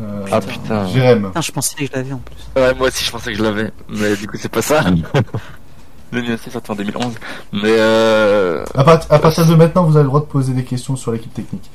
Euh, 0.00 0.24
Ah 0.30 0.40
putain. 0.40 0.86
Jérém. 0.86 1.26
Putain, 1.26 1.40
je 1.40 1.52
pensais 1.52 1.74
que 1.76 1.86
je 1.86 1.92
l'avais 1.92 2.12
en 2.12 2.18
plus. 2.18 2.36
Ouais, 2.60 2.72
moi 2.74 2.88
aussi 2.88 3.04
je 3.04 3.10
pensais 3.10 3.32
que 3.32 3.38
je 3.38 3.42
l'avais, 3.42 3.72
mais 3.88 4.14
du 4.14 4.26
coup 4.28 4.36
c'est 4.38 4.48
pas 4.48 4.62
ça. 4.62 4.82
Le 6.10 6.22
mien 6.22 6.34
aussi 6.34 6.48
est 6.48 6.52
sorti 6.52 6.70
en 6.70 6.74
2011. 6.76 7.14
Mais 7.52 7.60
euh... 7.66 8.64
À, 8.74 8.82
part- 8.84 9.00
à 9.10 9.18
partir 9.18 9.44
de 9.46 9.54
maintenant, 9.54 9.84
vous 9.84 9.96
avez 9.96 10.04
le 10.04 10.08
droit 10.08 10.20
de 10.20 10.24
poser 10.26 10.54
des 10.54 10.64
questions 10.64 10.96
sur 10.96 11.12
l'équipe 11.12 11.34
technique. 11.34 11.68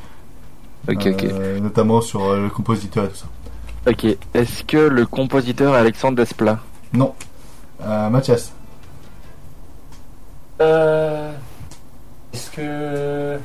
Ok, 0.90 1.06
ok. 1.06 1.24
Euh, 1.26 1.60
notamment 1.60 2.02
sur 2.02 2.24
euh, 2.24 2.42
le 2.44 2.50
compositeur 2.50 3.06
et 3.06 3.10
tout 3.10 3.16
ça. 3.18 3.26
Ok. 3.88 4.06
Est-ce 4.34 4.64
que 4.64 4.78
le 4.78 5.06
compositeur 5.06 5.76
est 5.76 5.80
Alexandre 5.80 6.16
Desplat? 6.18 6.60
Non. 6.94 7.14
Euh, 7.86 8.10
Mathias. 8.10 8.52
Euh, 10.62 11.32
Est-ce 12.34 12.50
que. 12.52 13.36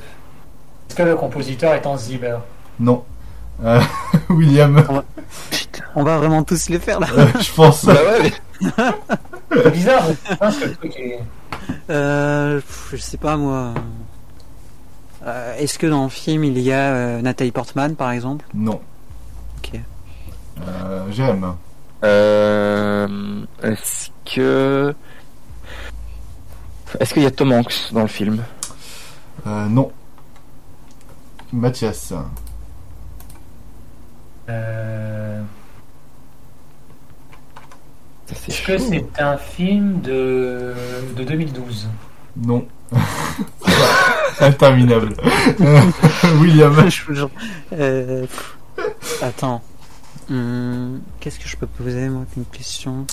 Est-ce 0.89 0.95
que 0.97 1.03
le 1.03 1.17
compositeur 1.17 1.75
est 1.75 1.87
Hans 1.87 1.97
Zimmer 1.97 2.37
Non. 2.79 3.05
Euh, 3.65 3.81
William. 4.31 4.83
On 5.95 6.05
va 6.05 6.19
vraiment 6.19 6.43
tous 6.45 6.69
les 6.69 6.79
faire 6.79 7.01
là. 7.01 7.09
Euh, 7.17 7.27
je 7.41 7.53
pense. 7.53 7.85
Bah 7.85 7.95
ouais, 7.95 8.33
C'est 9.53 9.71
bizarre, 9.73 10.03
mais 10.09 10.15
putain, 10.15 10.51
ce 10.51 10.65
truc 10.67 10.97
est. 10.97 11.21
Euh, 11.91 12.57
pff, 12.61 12.91
je 12.93 12.97
sais 12.99 13.17
pas 13.17 13.37
moi. 13.37 13.75
Euh, 15.27 15.57
Est-ce 15.57 15.79
que 15.79 15.87
dans 15.87 16.05
le 16.05 16.09
film 16.11 16.45
il 16.45 16.59
y 16.61 16.73
a 16.73 16.93
euh, 16.95 17.21
Nathalie 17.23 17.51
Portman 17.51 17.97
par 17.97 18.13
exemple? 18.13 18.45
Non. 18.55 18.81
Ok. 19.59 19.81
Euh, 20.67 21.11
Jérém. 21.11 21.55
Euh... 22.05 23.45
Est-ce 23.63 24.11
que... 24.25 24.95
Est-ce 27.01 27.15
qu'il 27.15 27.23
y 27.23 27.27
a 27.27 27.31
Tom 27.31 27.53
Hanks 27.53 27.93
dans 27.93 28.03
le 28.03 28.09
film? 28.09 28.43
Euh, 29.47 29.67
non. 29.67 29.93
Mathias. 31.53 32.13
Euh, 34.49 35.43
Est-ce 38.31 38.63
que 38.63 38.79
c'est 38.79 39.07
un 39.19 39.37
film 39.37 40.01
de, 40.01 40.75
de 41.17 41.25
2012 41.25 41.89
Non. 42.37 42.67
Interminable. 44.41 45.15
William. 46.41 46.75
Euh, 47.73 48.27
Attends. 49.21 49.63
Hum, 50.31 51.01
Qu'est-ce 51.21 51.39
que 51.39 51.49
je 51.49 51.57
peux 51.57 51.67
poser 51.67 52.09
moi 52.09 52.23
comme 52.35 52.45
question 52.45 53.07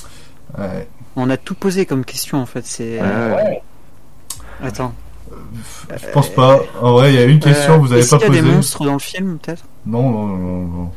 Ouais. 0.57 0.87
On 1.15 1.29
a 1.29 1.37
tout 1.37 1.55
posé 1.55 1.85
comme 1.85 2.03
question 2.05 2.39
en 2.41 2.45
fait. 2.45 2.65
C'est. 2.65 2.99
Ouais. 3.01 3.33
Ouais. 3.35 3.61
Attends. 4.63 4.93
Je 5.89 6.07
pense 6.13 6.29
pas. 6.29 6.59
En 6.81 6.93
vrai, 6.93 7.13
il 7.13 7.19
y 7.19 7.23
a 7.23 7.25
une 7.25 7.39
question 7.39 7.73
Euh, 7.73 7.77
que 7.77 7.81
vous 7.81 7.91
avez 7.91 8.01
est-ce 8.01 8.11
pas 8.11 8.17
qu'il 8.17 8.27
y 8.27 8.29
a 8.29 8.31
posée. 8.41 8.41
des 8.49 8.55
monstres 8.55 8.85
dans 8.85 8.93
le 8.93 8.99
film 8.99 9.37
peut-être? 9.39 9.63
Non, 9.85 10.09
non, 10.09 10.27
non, 10.27 10.67
non. 10.67 10.91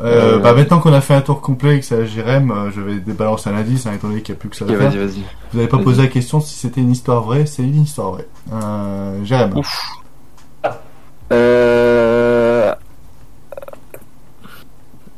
Euh, 0.00 0.36
Euh, 0.36 0.38
Bah 0.38 0.54
maintenant 0.54 0.80
qu'on 0.80 0.92
a 0.94 1.00
fait 1.02 1.14
un 1.14 1.20
tour 1.20 1.40
complet 1.42 1.76
et 1.76 1.80
que 1.80 1.84
c'est 1.86 1.94
à 1.96 2.04
Jérém, 2.06 2.50
euh, 2.50 2.70
je 2.74 2.80
vais 2.80 3.00
débalancer 3.00 3.50
un 3.50 3.54
indice, 3.56 3.86
hein, 3.86 3.92
étant 3.94 4.08
donné 4.08 4.22
qu'il 4.22 4.34
n'y 4.34 4.38
a 4.38 4.40
plus 4.40 4.48
que 4.48 4.56
ça 4.56 4.64
à 4.64 4.68
faire. 4.68 4.78
vas-y, 4.78 4.96
vas-y. 4.98 5.22
Vous 5.52 5.58
n'avez 5.58 5.68
pas 5.68 5.76
Vas-y. 5.76 5.84
posé 5.84 6.02
la 6.02 6.08
question 6.08 6.40
si 6.40 6.54
c'était 6.56 6.80
une 6.80 6.90
histoire 6.90 7.22
vraie, 7.22 7.44
c'est 7.46 7.62
une 7.62 7.82
histoire 7.82 8.12
vraie. 8.12 8.26
Euh, 8.52 9.24
Jérém. 9.24 9.54
Ouf. 9.56 9.82
Euh... 11.32 12.09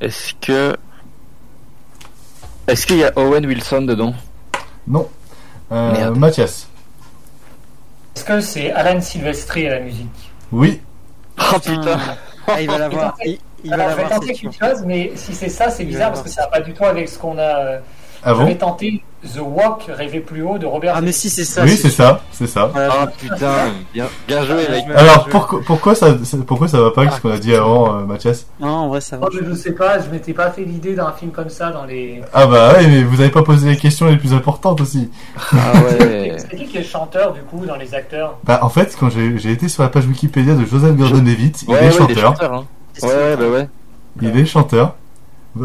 Est-ce 0.02 0.34
que... 0.40 0.76
Est-ce 2.66 2.86
qu'il 2.86 2.96
y 2.96 3.04
a 3.04 3.12
Owen 3.16 3.46
Wilson 3.46 3.82
dedans? 3.82 4.14
Non. 4.88 5.08
Euh. 5.70 6.12
Mathias. 6.14 6.66
Est-ce 8.16 8.24
que 8.24 8.40
c'est 8.40 8.72
Alan 8.72 9.00
Silvestri 9.00 9.68
à 9.68 9.78
la 9.78 9.80
musique? 9.80 10.32
Oui. 10.50 10.80
Oh 11.38 11.58
putain 11.58 11.98
Ah, 12.48 12.60
il 12.60 12.68
va 12.68 12.78
l'avoir. 12.78 13.16
Il, 13.24 13.38
il 13.64 13.70
va 13.70 13.76
Alors, 13.76 13.90
je 13.90 13.94
vais 13.94 14.02
l'avoir, 14.02 14.20
quelque 14.20 14.52
chose, 14.52 14.82
mais 14.84 15.12
si 15.14 15.32
c'est 15.34 15.48
ça, 15.48 15.70
c'est 15.70 15.84
Il 15.84 15.86
va 15.86 15.92
bizarre 15.92 16.10
parce 16.10 16.22
que 16.24 16.28
ça 16.28 16.42
va 16.42 16.48
pas 16.48 16.60
du 16.60 16.74
tout 16.74 16.84
avec 16.84 17.08
ce 17.08 17.16
qu'on 17.16 17.38
a. 17.38 17.78
Ah 18.24 18.34
je 18.34 18.38
bon 18.38 18.46
vais 18.46 18.54
tenter 18.56 19.02
The 19.24 19.38
Walk, 19.40 19.84
Rêver 19.88 20.18
plus 20.20 20.42
haut 20.42 20.58
de 20.58 20.66
Robert. 20.66 20.94
Ah 20.96 21.00
mais 21.00 21.12
si 21.12 21.30
c'est 21.30 21.44
ça. 21.44 21.62
Oui, 21.62 21.76
c'est 21.76 21.90
ça, 21.90 22.22
c'est 22.32 22.46
ça. 22.48 22.70
Ah 22.74 23.06
putain, 23.18 23.70
bien, 23.94 24.06
bien 24.26 24.44
joué 24.44 24.56
mec. 24.68 24.84
Alors 24.96 25.26
pourquoi, 25.28 25.60
pourquoi 25.64 25.94
ça, 25.94 26.16
pourquoi 26.46 26.66
ça 26.68 26.80
va 26.80 26.90
pas 26.90 27.02
avec 27.02 27.12
ce 27.14 27.20
qu'on 27.20 27.30
a 27.30 27.38
dit 27.38 27.54
avant, 27.54 27.98
euh, 28.00 28.04
Mathias 28.04 28.46
Non, 28.60 28.68
en 28.68 28.88
vrai 28.88 29.00
ça 29.00 29.16
va. 29.16 29.26
Oh, 29.30 29.34
mais 29.40 29.46
je 29.48 29.54
sais 29.54 29.72
pas, 29.72 30.00
je 30.00 30.08
m'étais 30.10 30.32
pas 30.32 30.50
fait 30.50 30.64
l'idée 30.64 30.94
d'un 30.94 31.12
film 31.12 31.30
comme 31.30 31.50
ça 31.50 31.70
dans 31.70 31.84
les. 31.84 32.20
Ah 32.32 32.46
bah 32.46 32.74
ouais, 32.74 32.86
mais 32.88 33.04
vous 33.04 33.20
avez 33.20 33.30
pas 33.30 33.42
posé 33.42 33.68
les 33.70 33.76
questions 33.76 34.06
les 34.06 34.16
plus 34.16 34.32
importantes 34.34 34.80
aussi. 34.80 35.08
Ah 35.52 35.72
ouais. 35.84 36.36
C'est 36.38 36.56
qui 36.56 36.66
qui 36.66 36.76
est 36.78 36.80
le 36.80 36.86
chanteur 36.86 37.32
du 37.32 37.42
coup 37.42 37.64
dans 37.64 37.76
les 37.76 37.94
acteurs? 37.94 38.38
Bah 38.44 38.58
en 38.62 38.68
fait, 38.68 38.96
quand 38.98 39.08
j'ai 39.10 39.50
été 39.52 39.68
sur 39.68 39.82
la 39.84 39.88
page 39.88 40.06
Wikipédia 40.06 40.54
de 40.54 40.64
Joseph 40.64 40.96
Gordon-Levitt, 40.96 41.62
il 41.62 41.68
Ouais, 41.70 41.76
est 41.76 41.80
ouais, 41.80 41.86
il 41.86 41.88
est 41.90 41.98
chanteur. 41.98 42.22
chanteur. 42.36 42.54
Hein. 42.54 42.64
Ouais, 43.02 43.08
ouais, 43.08 43.36
bah 43.36 43.48
ouais. 43.48 43.68
Il 44.20 44.36
est 44.36 44.46
chanteur, 44.46 44.96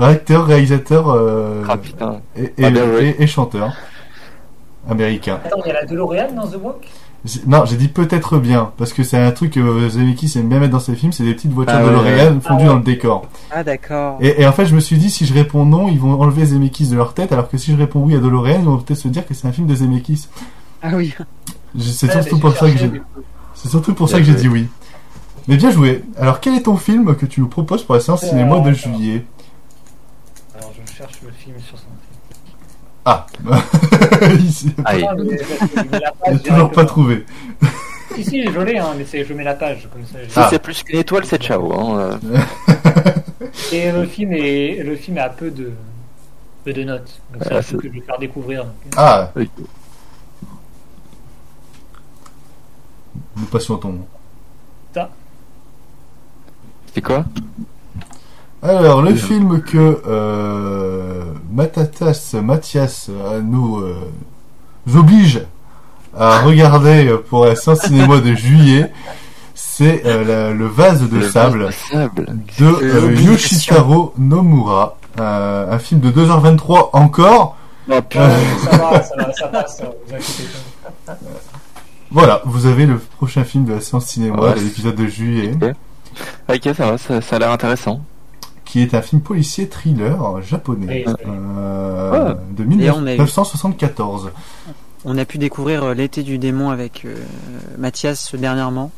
acteur, 0.02 0.46
réalisateur 0.46 1.10
euh, 1.10 1.64
Ah 1.70 1.78
putain. 1.78 2.22
et, 2.36 2.52
Ah, 2.64 2.70
joué. 2.74 3.16
et- 3.20 3.24
et 3.24 3.28
chanteur 3.28 3.74
américain. 4.90 5.40
Attends, 5.46 5.62
il 5.66 5.68
y 5.68 5.72
a 5.72 5.74
la 5.82 5.86
DeLorean 5.86 6.34
dans 6.36 6.48
The 6.48 6.58
Walk? 6.62 6.88
Non, 7.46 7.66
j'ai 7.66 7.76
dit 7.76 7.88
peut-être 7.90 8.38
bien, 8.38 8.72
parce 8.78 8.94
que 8.94 9.04
c'est 9.04 9.18
un 9.18 9.32
truc 9.32 9.54
que 9.54 9.90
Zemeckis 9.90 10.38
aime 10.38 10.48
bien 10.48 10.60
mettre 10.60 10.72
dans 10.72 10.80
ses 10.80 10.96
films, 10.96 11.12
c'est 11.12 11.24
des 11.24 11.34
petites 11.34 11.52
voitures 11.52 11.76
Ah 11.78 11.82
de 11.82 11.88
ouais, 11.88 11.94
L'Oréal 11.94 12.34
ouais. 12.36 12.40
fondues 12.42 12.66
dans 12.66 12.76
le 12.76 12.84
décor. 12.84 13.26
Ah 13.52 13.64
d'accord. 13.64 14.18
Et, 14.22 14.42
et 14.42 14.48
en 14.48 14.54
fait, 14.54 14.66
je 14.66 14.76
me 14.76 14.80
suis 14.80 14.98
dit, 14.98 15.10
si 15.10 15.26
je 15.26 15.34
réponds 15.34 15.66
non, 15.66 15.90
ils 15.90 16.00
vont 16.00 16.22
enlever 16.22 16.46
Zemeckis 16.46 16.88
de 16.88 16.96
leur 16.96 17.14
tête, 17.14 17.34
alors 17.34 17.50
que 17.50 17.58
si 17.58 17.72
je 17.72 17.78
réponds 17.78 18.02
oui 18.02 18.16
à 18.16 18.20
DeLorean, 18.20 18.60
ils 18.60 18.66
vont 18.66 18.78
peut-être 18.78 19.00
se 19.00 19.08
dire 19.10 19.26
que 19.28 19.34
c'est 19.34 19.48
un 19.48 19.52
film 19.52 19.68
de 19.68 19.76
Zemeckis. 19.76 20.28
Ah 20.82 20.92
oui. 20.94 21.14
C'est 21.78 22.10
surtout 22.12 22.40
pour 22.40 22.54
ça 22.54 22.60
que 22.68 22.72
cherché, 22.74 22.78
j'ai, 22.86 22.88
du 22.92 23.02
coup. 23.02 23.06
c'est 23.56 23.68
surtout 23.70 23.94
pour 23.94 24.06
Bien 24.08 24.14
ça 24.16 24.20
que 24.20 24.26
j'ai 24.26 24.32
joué. 24.34 24.42
dit 24.42 24.48
oui. 24.50 24.68
Mais 25.50 25.58
bien 25.58 25.72
joué. 25.72 26.04
Alors, 26.18 26.40
quel 26.40 26.54
est 26.56 26.64
ton 26.64 26.78
film 26.78 27.14
que 27.16 27.26
tu 27.26 27.42
nous 27.42 27.48
proposes 27.48 27.84
pour 27.84 27.96
la 27.96 28.02
séance 28.02 28.24
Euh, 28.24 28.28
cinéma 28.30 28.60
de 28.60 28.72
juillet 28.72 29.26
Alors 30.58 30.72
je 30.88 30.94
cherche 30.94 31.20
le 31.24 31.30
film 31.48 31.60
sur 31.62 31.78
son. 31.78 31.86
Ah, 33.06 33.26
il 33.46 34.74
n'a 35.92 36.12
page 36.12 36.44
toujours 36.44 36.72
pas 36.72 36.84
trouvé. 36.86 37.26
Si, 38.16 38.24
si, 38.24 38.52
je 38.52 38.60
l'ai, 38.60 38.78
hein, 38.78 38.94
mais 38.98 39.06
c'est- 39.06 39.24
je 39.24 39.34
mets 39.34 39.44
la 39.46 39.54
page 39.56 39.88
comme 39.94 40.06
ça. 40.06 40.18
Si 40.28 40.34
Ah. 40.40 40.48
c'est 40.50 40.60
plus 40.60 40.84
qu'une 40.84 41.00
étoile, 41.00 41.24
c'est 41.26 41.42
ciao. 41.42 41.72
Hein. 41.74 42.20
euh. 42.28 42.40
Et 43.72 43.92
le 43.92 44.06
film 44.06 44.34
est, 44.34 44.84
le 44.84 44.96
film 44.98 45.18
a 45.20 45.30
peu 45.30 45.52
de, 45.52 45.72
peu 46.66 46.74
de 46.74 46.84
notes. 46.84 47.22
Donc 47.34 47.44
c'est 47.44 47.54
Ah, 47.54 47.58
un 47.58 47.62
film 47.62 47.80
que 47.82 47.88
je 47.88 47.94
vais 47.94 48.02
faire 48.02 48.20
découvrir. 48.20 48.66
donc. 48.66 48.74
Ah, 48.98 49.32
Ok. 49.36 49.48
nous 53.38 53.46
patientons. 53.46 54.00
Ça. 54.94 55.10
C'est 56.94 57.02
quoi? 57.02 57.24
Alors, 58.68 59.02
le 59.02 59.16
film 59.16 59.62
que 59.62 60.02
euh, 60.08 61.24
Matatas, 61.54 62.34
Mathias 62.44 63.08
euh, 63.10 63.40
nous 63.42 63.78
euh, 63.78 63.96
oblige 64.96 65.42
à 66.18 66.40
regarder 66.44 67.16
pour 67.30 67.46
la 67.46 67.56
séance 67.56 67.82
cinéma 67.82 68.18
de 68.20 68.34
juillet, 68.36 68.92
c'est 69.56 70.02
euh, 70.06 70.54
le 70.54 70.66
vase 70.68 71.02
de 71.10 71.16
Le 71.18 71.30
sable 71.30 71.64
vase 71.64 71.76
de 71.92 71.96
sable. 71.96 72.26
de 72.60 72.66
euh, 72.66 73.02
L'obligation. 73.02 73.32
Yoshitaro 73.32 74.14
Nomura. 74.18 74.98
Euh, 75.20 75.72
un 75.74 75.80
film 75.80 76.00
de 76.02 76.12
2h23 76.12 76.90
encore. 76.94 77.56
Putain. 77.88 78.20
Euh, 78.22 78.38
Ça 78.70 78.78
va, 78.78 79.02
ça 79.02 79.16
va, 79.18 79.34
ça 79.34 79.48
passe, 79.48 79.82
vous 80.08 80.14
inquiétez 80.14 80.44
pas. 81.06 81.18
voilà, 82.12 82.42
vous 82.46 82.66
avez 82.66 82.86
le 82.86 82.98
prochain 82.98 83.44
film 83.46 83.64
de 83.66 83.74
la 83.74 83.82
séance 83.82 84.06
cinéma 84.08 84.42
Ouais. 84.42 84.54
de 84.56 84.60
l'épisode 84.60 84.96
de 84.96 85.08
juillet, 85.08 85.54
Ok, 86.50 86.70
ça 86.76 86.92
va, 86.92 86.98
ça, 86.98 87.22
ça 87.22 87.36
a 87.38 87.40
l'air 87.40 87.52
intéressant. 87.52 88.02
Qui 88.68 88.82
est 88.82 88.94
un 88.94 89.02
film 89.02 89.22
policier 89.22 89.68
thriller 89.70 90.42
japonais 90.44 91.06
Oui, 91.08 91.14
euh, 91.28 92.34
de 92.52 92.64
Et 92.82 92.92
on 92.92 92.98
a 93.06 93.14
eu- 93.14 93.18
1974. 93.18 94.32
On 95.06 95.18
a 95.18 95.26
pu 95.26 95.38
découvrir 95.38 95.84
euh, 95.84 95.94
l'été 95.94 96.22
du 96.24 96.38
démon 96.38 96.70
avec 96.70 97.04
euh, 97.06 97.16
Mathias 97.78 98.36
dernièrement. 98.36 98.92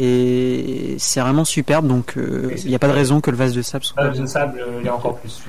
Et 0.00 0.94
c'est 0.98 1.18
vraiment 1.20 1.44
superbe, 1.44 1.88
donc 1.88 2.14
euh, 2.16 2.52
il 2.62 2.68
n'y 2.68 2.74
a 2.76 2.78
pas 2.78 2.86
de 2.86 2.92
raison 2.92 3.20
que 3.20 3.32
le 3.32 3.36
vase 3.36 3.52
de 3.52 3.62
sable 3.62 3.82
soit. 3.84 4.00
Le 4.16 4.26
sable, 4.28 4.60
euh, 4.60 4.78
il 4.80 4.86
y 4.86 4.88
a 4.88 4.94
encore 4.94 5.16
plus. 5.18 5.42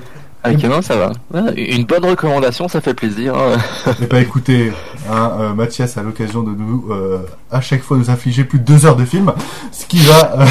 Ok, 0.44 0.64
non, 0.64 0.82
ça 0.82 0.96
va. 0.96 1.12
Une 1.56 1.84
bonne 1.84 2.04
recommandation, 2.04 2.66
ça 2.66 2.80
fait 2.80 2.94
plaisir. 2.94 3.36
hein. 3.36 3.58
Eh 4.02 4.06
ben 4.06 4.20
écoutez, 4.20 4.72
hein, 5.08 5.32
euh, 5.38 5.54
Mathias 5.54 5.96
a 5.98 6.02
l'occasion 6.02 6.42
de 6.42 6.50
nous 6.50 6.86
euh, 6.90 7.18
à 7.52 7.60
chaque 7.60 7.82
fois 7.82 7.96
nous 7.96 8.10
infliger 8.10 8.42
plus 8.42 8.58
de 8.58 8.64
deux 8.64 8.86
heures 8.86 8.96
de 8.96 9.04
film, 9.04 9.32
ce 9.70 9.86
qui 9.86 9.98
va. 9.98 10.34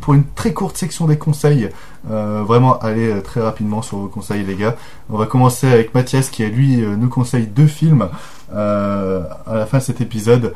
pour 0.00 0.14
une 0.14 0.24
très 0.24 0.52
courte 0.52 0.76
section 0.76 1.06
des 1.06 1.18
conseils. 1.18 1.68
Euh, 2.10 2.42
vraiment, 2.42 2.78
allez 2.78 3.22
très 3.22 3.40
rapidement 3.40 3.82
sur 3.82 3.98
vos 3.98 4.08
conseils, 4.08 4.44
les 4.44 4.56
gars. 4.56 4.76
On 5.10 5.16
va 5.16 5.26
commencer 5.26 5.70
avec 5.70 5.94
Mathias 5.94 6.30
qui, 6.30 6.44
lui, 6.46 6.78
nous 6.78 7.08
conseille 7.08 7.46
deux 7.46 7.66
films 7.66 8.08
à 8.54 9.54
la 9.54 9.66
fin 9.66 9.78
de 9.78 9.82
cet 9.82 10.00
épisode. 10.00 10.54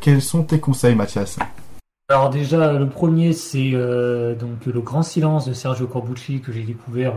quels 0.00 0.22
sont 0.22 0.42
tes 0.42 0.60
conseils, 0.60 0.94
Mathias? 0.94 1.38
Alors 2.08 2.30
déjà, 2.30 2.72
le 2.72 2.88
premier, 2.88 3.32
c'est 3.32 3.72
donc 3.72 4.66
Le 4.66 4.80
Grand 4.80 5.02
Silence 5.02 5.46
de 5.46 5.52
Sergio 5.52 5.86
Corbucci 5.86 6.40
que 6.40 6.52
j'ai 6.52 6.62
découvert 6.62 7.14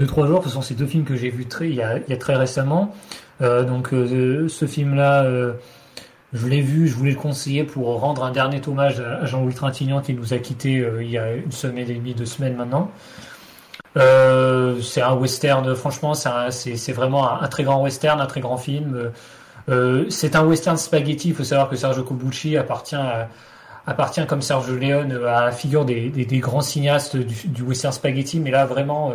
deux 0.00 0.06
trois 0.06 0.26
jours. 0.26 0.42
Ce 0.44 0.50
sont 0.50 0.62
ces 0.62 0.74
deux 0.74 0.86
films 0.86 1.04
que 1.04 1.16
j'ai 1.16 1.30
vus 1.30 1.46
très 1.46 1.68
il 1.68 1.76
y 1.76 1.82
a, 1.82 1.98
très 2.16 2.36
récemment. 2.36 2.94
donc 3.40 3.88
ce 3.90 4.66
film-là 4.66 5.24
je 6.32 6.46
l'ai 6.46 6.62
vu, 6.62 6.88
je 6.88 6.94
voulais 6.94 7.10
le 7.10 7.18
conseiller 7.18 7.62
pour 7.64 8.00
rendre 8.00 8.24
un 8.24 8.30
dernier 8.30 8.60
hommage 8.66 9.00
à 9.00 9.26
Jean-Louis 9.26 9.54
Trintignant 9.54 10.00
qui 10.00 10.14
nous 10.14 10.32
a 10.32 10.38
quittés 10.38 10.78
euh, 10.78 11.02
il 11.02 11.10
y 11.10 11.18
a 11.18 11.34
une 11.34 11.52
semaine 11.52 11.90
et 11.90 11.94
demie, 11.94 12.14
deux 12.14 12.26
semaines 12.26 12.56
maintenant. 12.56 12.90
Euh, 13.98 14.80
c'est 14.80 15.02
un 15.02 15.12
western, 15.12 15.74
franchement, 15.74 16.14
c'est 16.14 16.92
vraiment 16.92 17.42
un, 17.42 17.46
très 17.48 17.64
grand 17.64 17.82
western, 17.82 18.20
un 18.20 18.26
très 18.26 18.40
grand 18.40 18.56
film. 18.56 19.12
Euh, 19.68 20.06
c'est 20.08 20.34
un 20.34 20.44
western 20.44 20.78
spaghetti. 20.78 21.28
Il 21.28 21.34
faut 21.34 21.44
savoir 21.44 21.68
que 21.68 21.76
Sergio 21.76 22.02
Cobucci 22.02 22.56
appartient, 22.56 22.96
appartient 23.86 24.26
comme 24.26 24.40
Sergio 24.40 24.76
Leone 24.76 25.12
à 25.26 25.44
la 25.44 25.52
figure 25.52 25.84
des, 25.84 26.24
grands 26.40 26.62
cinéastes 26.62 27.16
du, 27.18 27.62
western 27.62 27.92
spaghetti. 27.92 28.40
Mais 28.40 28.50
là, 28.50 28.64
vraiment, 28.64 29.12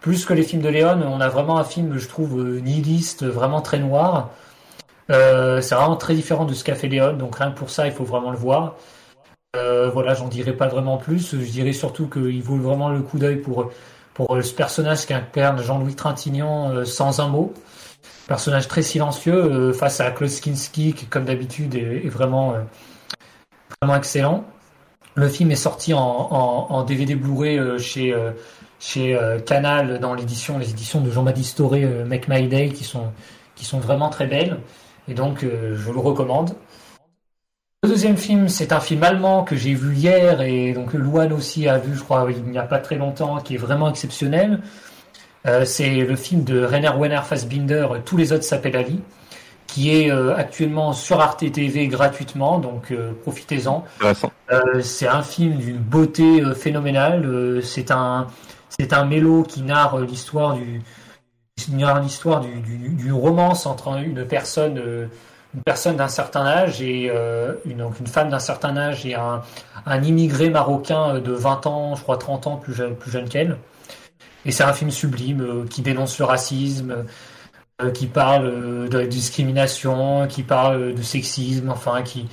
plus 0.00 0.24
que 0.24 0.34
les 0.34 0.42
films 0.42 0.62
de 0.62 0.68
Leone, 0.68 1.04
on 1.04 1.20
a 1.20 1.28
vraiment 1.28 1.58
un 1.58 1.64
film, 1.64 1.96
je 1.96 2.08
trouve, 2.08 2.44
nihiliste, 2.60 3.24
vraiment 3.24 3.60
très 3.60 3.78
noir. 3.78 4.30
Euh, 5.10 5.60
c'est 5.60 5.74
vraiment 5.74 5.96
très 5.96 6.14
différent 6.14 6.44
de 6.44 6.54
ce 6.54 6.64
qu'a 6.64 6.74
fait 6.74 6.88
Léon, 6.88 7.12
donc 7.14 7.36
rien 7.36 7.50
que 7.52 7.58
pour 7.58 7.70
ça, 7.70 7.86
il 7.86 7.92
faut 7.92 8.04
vraiment 8.04 8.30
le 8.30 8.36
voir. 8.36 8.74
Euh, 9.56 9.88
voilà, 9.88 10.14
j'en 10.14 10.28
dirai 10.28 10.52
pas 10.52 10.68
vraiment 10.68 10.98
plus. 10.98 11.32
Je 11.32 11.50
dirais 11.50 11.72
surtout 11.72 12.08
qu'il 12.08 12.42
vaut 12.42 12.56
vraiment 12.56 12.90
le 12.90 13.00
coup 13.00 13.18
d'œil 13.18 13.36
pour, 13.36 13.70
pour 14.14 14.42
ce 14.42 14.52
personnage 14.52 15.06
qu'incarne 15.06 15.62
Jean-Louis 15.62 15.94
Trintignant 15.94 16.70
euh, 16.70 16.84
sans 16.84 17.20
un 17.20 17.28
mot. 17.28 17.54
Personnage 18.28 18.66
très 18.68 18.82
silencieux 18.82 19.72
face 19.72 20.00
à 20.00 20.10
Klaus 20.10 20.40
Kinski 20.40 20.94
qui, 20.94 21.06
comme 21.06 21.24
d'habitude, 21.26 21.76
est, 21.76 22.08
vraiment, 22.08 22.54
vraiment 23.80 23.96
excellent. 23.96 24.44
Le 25.14 25.28
film 25.28 25.52
est 25.52 25.54
sorti 25.54 25.94
en, 25.94 26.82
DVD 26.82 27.14
Blu-ray 27.14 27.78
chez, 27.78 28.16
chez 28.80 29.16
Canal 29.46 30.00
dans 30.00 30.12
l'édition, 30.12 30.58
les 30.58 30.70
éditions 30.70 31.00
de 31.00 31.10
Jean-Baptiste 31.12 31.58
Toré, 31.58 31.84
Make 32.04 32.26
My 32.26 32.48
Day, 32.48 32.70
qui 32.70 32.82
sont, 32.82 33.12
qui 33.54 33.64
sont 33.64 33.78
vraiment 33.78 34.08
très 34.08 34.26
belles. 34.26 34.58
Et 35.08 35.14
donc, 35.14 35.44
euh, 35.44 35.76
je 35.76 35.90
le 35.90 35.98
recommande. 35.98 36.54
Le 37.82 37.90
deuxième 37.90 38.16
film, 38.16 38.48
c'est 38.48 38.72
un 38.72 38.80
film 38.80 39.02
allemand 39.04 39.44
que 39.44 39.54
j'ai 39.54 39.74
vu 39.74 39.94
hier 39.94 40.40
et 40.40 40.72
donc 40.72 40.92
Luan 40.92 41.32
aussi 41.32 41.68
a 41.68 41.78
vu, 41.78 41.94
je 41.94 42.02
crois, 42.02 42.26
il 42.30 42.42
n'y 42.44 42.58
a 42.58 42.64
pas 42.64 42.78
très 42.78 42.96
longtemps, 42.96 43.38
qui 43.38 43.54
est 43.54 43.58
vraiment 43.58 43.88
exceptionnel. 43.88 44.60
Euh, 45.46 45.64
c'est 45.64 45.94
le 46.00 46.16
film 46.16 46.42
de 46.42 46.60
Rainer 46.62 46.90
Werner 46.98 47.20
Fassbinder, 47.24 47.86
Tous 48.04 48.16
les 48.16 48.32
autres 48.32 48.42
s'appellent 48.42 48.76
Ali, 48.76 49.00
qui 49.68 49.94
est 49.94 50.10
euh, 50.10 50.34
actuellement 50.34 50.92
sur 50.92 51.20
Arte 51.20 51.50
TV 51.52 51.86
gratuitement, 51.86 52.58
donc 52.58 52.92
profitez-en. 53.22 53.84
c'est 54.80 55.06
un 55.06 55.22
film 55.22 55.58
d'une 55.58 55.78
beauté 55.78 56.42
phénoménale. 56.56 57.60
c'est 57.62 57.92
un 57.92 58.26
c'est 58.68 58.92
un 58.92 59.04
mélo 59.04 59.44
qui 59.44 59.62
narre 59.62 60.00
l'histoire 60.00 60.54
du 60.54 60.82
une 61.68 62.04
histoire 62.04 62.40
d'une 62.40 63.12
romance 63.12 63.66
entre 63.66 63.96
une 63.98 64.24
personne, 64.26 64.78
euh, 64.78 65.06
une 65.54 65.62
personne 65.62 65.96
d'un 65.96 66.08
certain 66.08 66.44
âge 66.46 66.82
et 66.82 67.10
euh, 67.10 67.54
une, 67.64 67.90
femme 68.06 68.28
d'un 68.28 68.38
certain 68.38 68.76
âge 68.76 69.06
et 69.06 69.14
un, 69.14 69.42
immigré 70.02 70.50
marocain 70.50 71.18
de 71.18 71.32
20 71.32 71.66
ans, 71.66 71.96
je 71.96 72.02
crois 72.02 72.18
30 72.18 72.46
ans 72.46 72.56
plus 72.56 72.74
jeune, 72.74 73.28
qu'elle. 73.28 73.56
Et 74.44 74.52
c'est 74.52 74.64
un 74.64 74.72
film 74.72 74.90
sublime 74.90 75.40
euh, 75.40 75.66
qui 75.66 75.82
dénonce 75.82 76.18
le 76.18 76.24
racisme, 76.24 77.04
qui 77.92 78.06
parle 78.06 78.88
de 78.88 79.02
discrimination, 79.02 80.26
qui 80.28 80.42
parle 80.42 80.94
de 80.94 81.02
sexisme, 81.02 81.68
enfin 81.68 82.02
qui, 82.02 82.26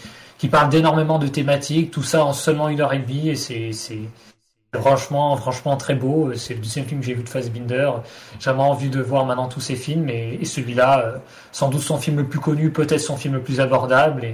parle 0.47 0.69
d'énormément 0.69 1.19
de 1.19 1.27
thématiques, 1.27 1.91
tout 1.91 2.03
ça 2.03 2.23
en 2.23 2.31
seulement 2.31 2.69
une 2.69 2.79
heure 2.79 2.93
et 2.93 2.99
demie 2.99 3.35
c'est 3.35 3.73
Franchement, 4.79 5.37
franchement 5.37 5.77
très 5.77 5.95
beau. 5.95 6.31
C'est 6.35 6.55
le 6.55 6.59
deuxième 6.59 6.85
film 6.85 6.99
que 7.01 7.05
j'ai 7.05 7.13
vu 7.13 7.23
de 7.23 7.29
Fassbinder. 7.29 7.91
J'ai 8.39 8.49
vraiment 8.49 8.71
envie 8.71 8.89
de 8.89 9.01
voir 9.01 9.25
maintenant 9.25 9.47
tous 9.47 9.59
ses 9.59 9.75
films 9.75 10.09
et, 10.09 10.43
celui-là, 10.45 11.05
euh, 11.05 11.17
sans 11.51 11.69
doute 11.69 11.81
son 11.81 11.97
film 11.97 12.17
le 12.17 12.25
plus 12.25 12.39
connu, 12.39 12.71
peut-être 12.71 12.99
son 12.99 13.15
film 13.15 13.35
le 13.35 13.41
plus 13.41 13.59
abordable 13.59 14.25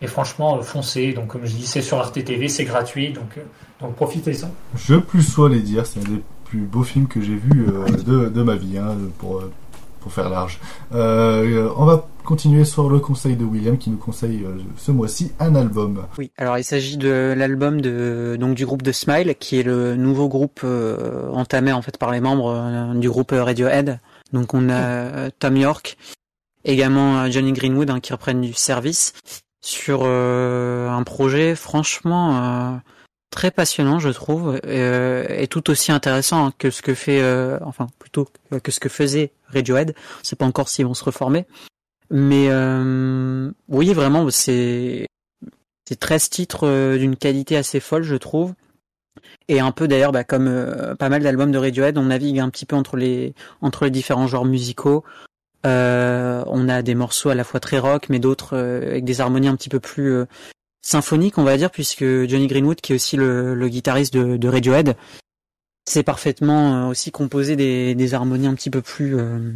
et, 0.00 0.06
franchement 0.06 0.58
euh, 0.58 0.62
foncez. 0.62 1.12
Donc 1.14 1.28
comme 1.28 1.46
je 1.46 1.54
dis, 1.54 1.66
c'est 1.66 1.82
sur 1.82 1.98
Arte 1.98 2.22
TV, 2.22 2.48
c'est 2.48 2.64
gratuit, 2.64 3.12
donc 3.12 3.38
euh, 3.38 3.42
donc 3.80 3.94
profitez-en. 3.94 4.50
Je 4.76 4.96
plus 4.96 5.22
sois 5.22 5.48
les 5.48 5.60
dire, 5.60 5.86
c'est 5.86 6.00
un 6.00 6.10
des 6.10 6.22
plus 6.44 6.60
beaux 6.60 6.82
films 6.82 7.08
que 7.08 7.20
j'ai 7.20 7.36
vu 7.36 7.66
de, 8.06 8.28
de, 8.28 8.42
ma 8.42 8.54
vie 8.54 8.78
hein, 8.78 8.96
pour 9.18 9.42
pour 10.00 10.12
faire 10.12 10.28
large. 10.28 10.60
On 10.92 11.84
va 11.84 12.06
continuer 12.28 12.66
sur 12.66 12.90
le 12.90 12.98
conseil 12.98 13.36
de 13.36 13.44
William 13.44 13.78
qui 13.78 13.88
nous 13.88 13.96
conseille 13.96 14.44
euh, 14.44 14.58
ce 14.76 14.92
mois-ci 14.92 15.32
un 15.40 15.54
album. 15.54 16.06
Oui, 16.18 16.30
alors 16.36 16.58
il 16.58 16.64
s'agit 16.64 16.98
de 16.98 17.34
l'album 17.34 17.80
de 17.80 18.36
donc 18.38 18.54
du 18.54 18.66
groupe 18.66 18.82
de 18.82 18.92
Smile 18.92 19.34
qui 19.40 19.58
est 19.58 19.62
le 19.62 19.96
nouveau 19.96 20.28
groupe 20.28 20.60
euh, 20.62 21.30
entamé 21.30 21.72
en 21.72 21.80
fait 21.80 21.96
par 21.96 22.12
les 22.12 22.20
membres 22.20 22.94
du 22.96 23.08
groupe 23.08 23.32
Radiohead. 23.32 24.00
Donc 24.34 24.52
on 24.52 24.68
a 24.68 25.30
Tom 25.30 25.56
York, 25.56 25.96
également 26.64 27.30
Johnny 27.30 27.52
Greenwood 27.52 27.88
hein, 27.88 28.00
qui 28.00 28.12
reprennent 28.12 28.42
du 28.42 28.52
service 28.52 29.14
sur 29.62 30.04
un 30.04 31.02
projet 31.04 31.54
franchement 31.54 32.78
très 33.30 33.50
passionnant, 33.50 33.98
je 33.98 34.08
trouve, 34.08 34.60
euh, 34.64 35.26
et 35.28 35.48
tout 35.48 35.70
aussi 35.70 35.92
intéressant 35.92 36.50
que 36.56 36.70
ce 36.70 36.82
que 36.82 36.94
fait, 36.94 37.20
euh, 37.20 37.58
enfin 37.62 37.86
plutôt 37.98 38.28
que 38.62 38.70
ce 38.70 38.80
que 38.80 38.88
faisait 38.88 39.32
Radiohead. 39.52 39.94
C'est 40.22 40.36
pas 40.36 40.46
encore 40.46 40.68
s'ils 40.68 40.86
vont 40.86 40.94
se 40.94 41.04
reformer, 41.04 41.46
mais 42.10 42.48
euh, 42.50 43.50
oui, 43.68 43.92
vraiment, 43.92 44.28
c'est 44.30 45.06
c'est 45.88 45.98
13 45.98 46.30
titres 46.30 46.66
euh, 46.66 46.98
d'une 46.98 47.16
qualité 47.16 47.56
assez 47.56 47.80
folle, 47.80 48.02
je 48.02 48.16
trouve. 48.16 48.54
Et 49.48 49.60
un 49.60 49.72
peu 49.72 49.88
d'ailleurs, 49.88 50.12
bah, 50.12 50.24
comme 50.24 50.46
euh, 50.46 50.94
pas 50.94 51.08
mal 51.08 51.22
d'albums 51.22 51.50
de 51.50 51.58
Radiohead, 51.58 51.98
on 51.98 52.04
navigue 52.04 52.38
un 52.40 52.50
petit 52.50 52.66
peu 52.66 52.76
entre 52.76 52.96
les 52.96 53.34
entre 53.62 53.84
les 53.84 53.90
différents 53.90 54.26
genres 54.26 54.44
musicaux. 54.44 55.04
on 55.64 56.68
a 56.68 56.82
des 56.82 56.94
morceaux 56.94 57.30
à 57.30 57.34
la 57.34 57.44
fois 57.44 57.60
très 57.60 57.78
rock, 57.78 58.08
mais 58.08 58.18
d'autres 58.18 58.56
avec 58.56 59.04
des 59.04 59.20
harmonies 59.20 59.48
un 59.48 59.56
petit 59.56 59.68
peu 59.68 59.80
plus 59.80 60.24
symphonique, 60.82 61.38
on 61.38 61.44
va 61.44 61.56
dire, 61.56 61.70
puisque 61.70 62.04
Johnny 62.04 62.46
Greenwood, 62.46 62.80
qui 62.80 62.92
est 62.92 62.94
aussi 62.94 63.16
le, 63.16 63.68
guitariste 63.68 64.14
de, 64.14 64.36
de, 64.36 64.48
Radiohead, 64.48 64.96
sait 65.88 66.02
parfaitement 66.02 66.74
euh, 66.74 66.90
aussi 66.90 67.10
composer 67.10 67.56
des, 67.56 68.14
harmonies 68.14 68.46
un 68.46 68.54
petit 68.54 68.70
peu 68.70 68.82
plus 68.82 69.18
euh, 69.18 69.52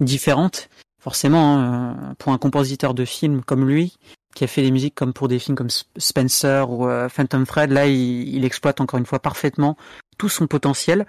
différentes. 0.00 0.68
Forcément, 1.04 1.58
hein, 1.58 1.96
euh, 2.10 2.14
pour 2.18 2.32
un 2.32 2.38
compositeur 2.38 2.94
de 2.94 3.04
films 3.04 3.42
comme 3.44 3.68
lui, 3.68 3.96
qui 4.34 4.42
a 4.42 4.48
fait 4.48 4.62
des 4.62 4.72
musiques 4.72 4.96
comme 4.96 5.12
pour 5.12 5.28
des 5.28 5.38
films 5.38 5.56
comme 5.56 5.68
Spencer 5.96 6.68
ou 6.68 6.88
Phantom 7.08 7.46
Thread, 7.46 7.70
là, 7.70 7.86
il, 7.86 8.44
exploite 8.44 8.80
encore 8.80 8.98
une 8.98 9.06
fois 9.06 9.20
parfaitement 9.20 9.76
tout 10.18 10.28
son 10.28 10.48
potentiel. 10.48 11.06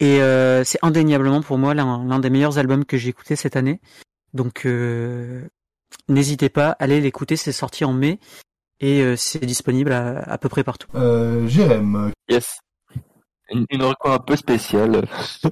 Et 0.00 0.20
c'est 0.64 0.78
indéniablement 0.80 1.42
pour 1.42 1.58
moi 1.58 1.74
l'un 1.74 2.18
des 2.20 2.30
meilleurs 2.30 2.56
albums 2.56 2.86
que 2.86 2.96
j'ai 2.96 3.10
écouté 3.10 3.36
cette 3.36 3.56
année. 3.56 3.82
Donc 4.32 4.66
n'hésitez 6.08 6.48
pas, 6.48 6.70
allez 6.78 7.00
l'écouter, 7.02 7.36
c'est 7.36 7.52
sorti 7.52 7.84
en 7.84 7.92
mai 7.92 8.18
et 8.80 9.00
euh, 9.02 9.16
c'est 9.16 9.44
disponible 9.44 9.92
à, 9.92 10.18
à, 10.20 10.38
peu 10.38 10.48
près 10.48 10.64
partout. 10.64 10.88
Euh, 10.94 11.46
Jérém. 11.48 12.12
Yes. 12.28 12.60
Une, 13.50 13.64
une 13.70 13.82
un 13.82 14.18
peu 14.18 14.36
spéciale. 14.36 15.08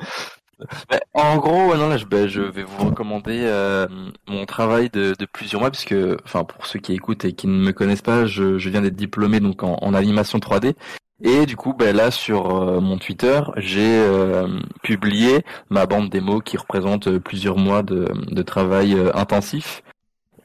en 1.12 1.36
gros, 1.36 1.74
non, 1.76 1.88
là, 1.88 1.96
je, 1.96 2.04
ben, 2.04 2.26
je 2.28 2.42
vais 2.42 2.62
vous 2.62 2.86
recommander 2.86 3.40
euh, 3.42 3.86
mon 4.26 4.46
travail 4.46 4.90
de, 4.90 5.14
plusieurs 5.32 5.60
mois, 5.60 5.70
puisque, 5.70 5.94
enfin, 6.24 6.44
pour 6.44 6.66
ceux 6.66 6.78
qui 6.78 6.92
écoutent 6.92 7.24
et 7.24 7.32
qui 7.32 7.46
ne 7.46 7.52
me 7.52 7.72
connaissent 7.72 8.02
pas, 8.02 8.26
je, 8.26 8.56
viens 8.68 8.82
d'être 8.82 8.96
diplômé 8.96 9.40
donc 9.40 9.62
en, 9.62 9.76
en, 9.80 9.94
animation 9.94 10.38
3D. 10.38 10.74
Et 11.22 11.46
du 11.46 11.56
coup, 11.56 11.72
ben, 11.72 11.94
là, 11.96 12.10
sur 12.10 12.54
euh, 12.54 12.80
mon 12.80 12.98
Twitter, 12.98 13.40
j'ai 13.56 13.98
euh, 13.98 14.48
publié 14.82 15.44
ma 15.70 15.86
bande 15.86 16.10
démo 16.10 16.40
qui 16.40 16.56
représente 16.56 17.18
plusieurs 17.18 17.56
mois 17.56 17.82
de 17.82 18.42
travail 18.42 18.96
intensif 19.14 19.82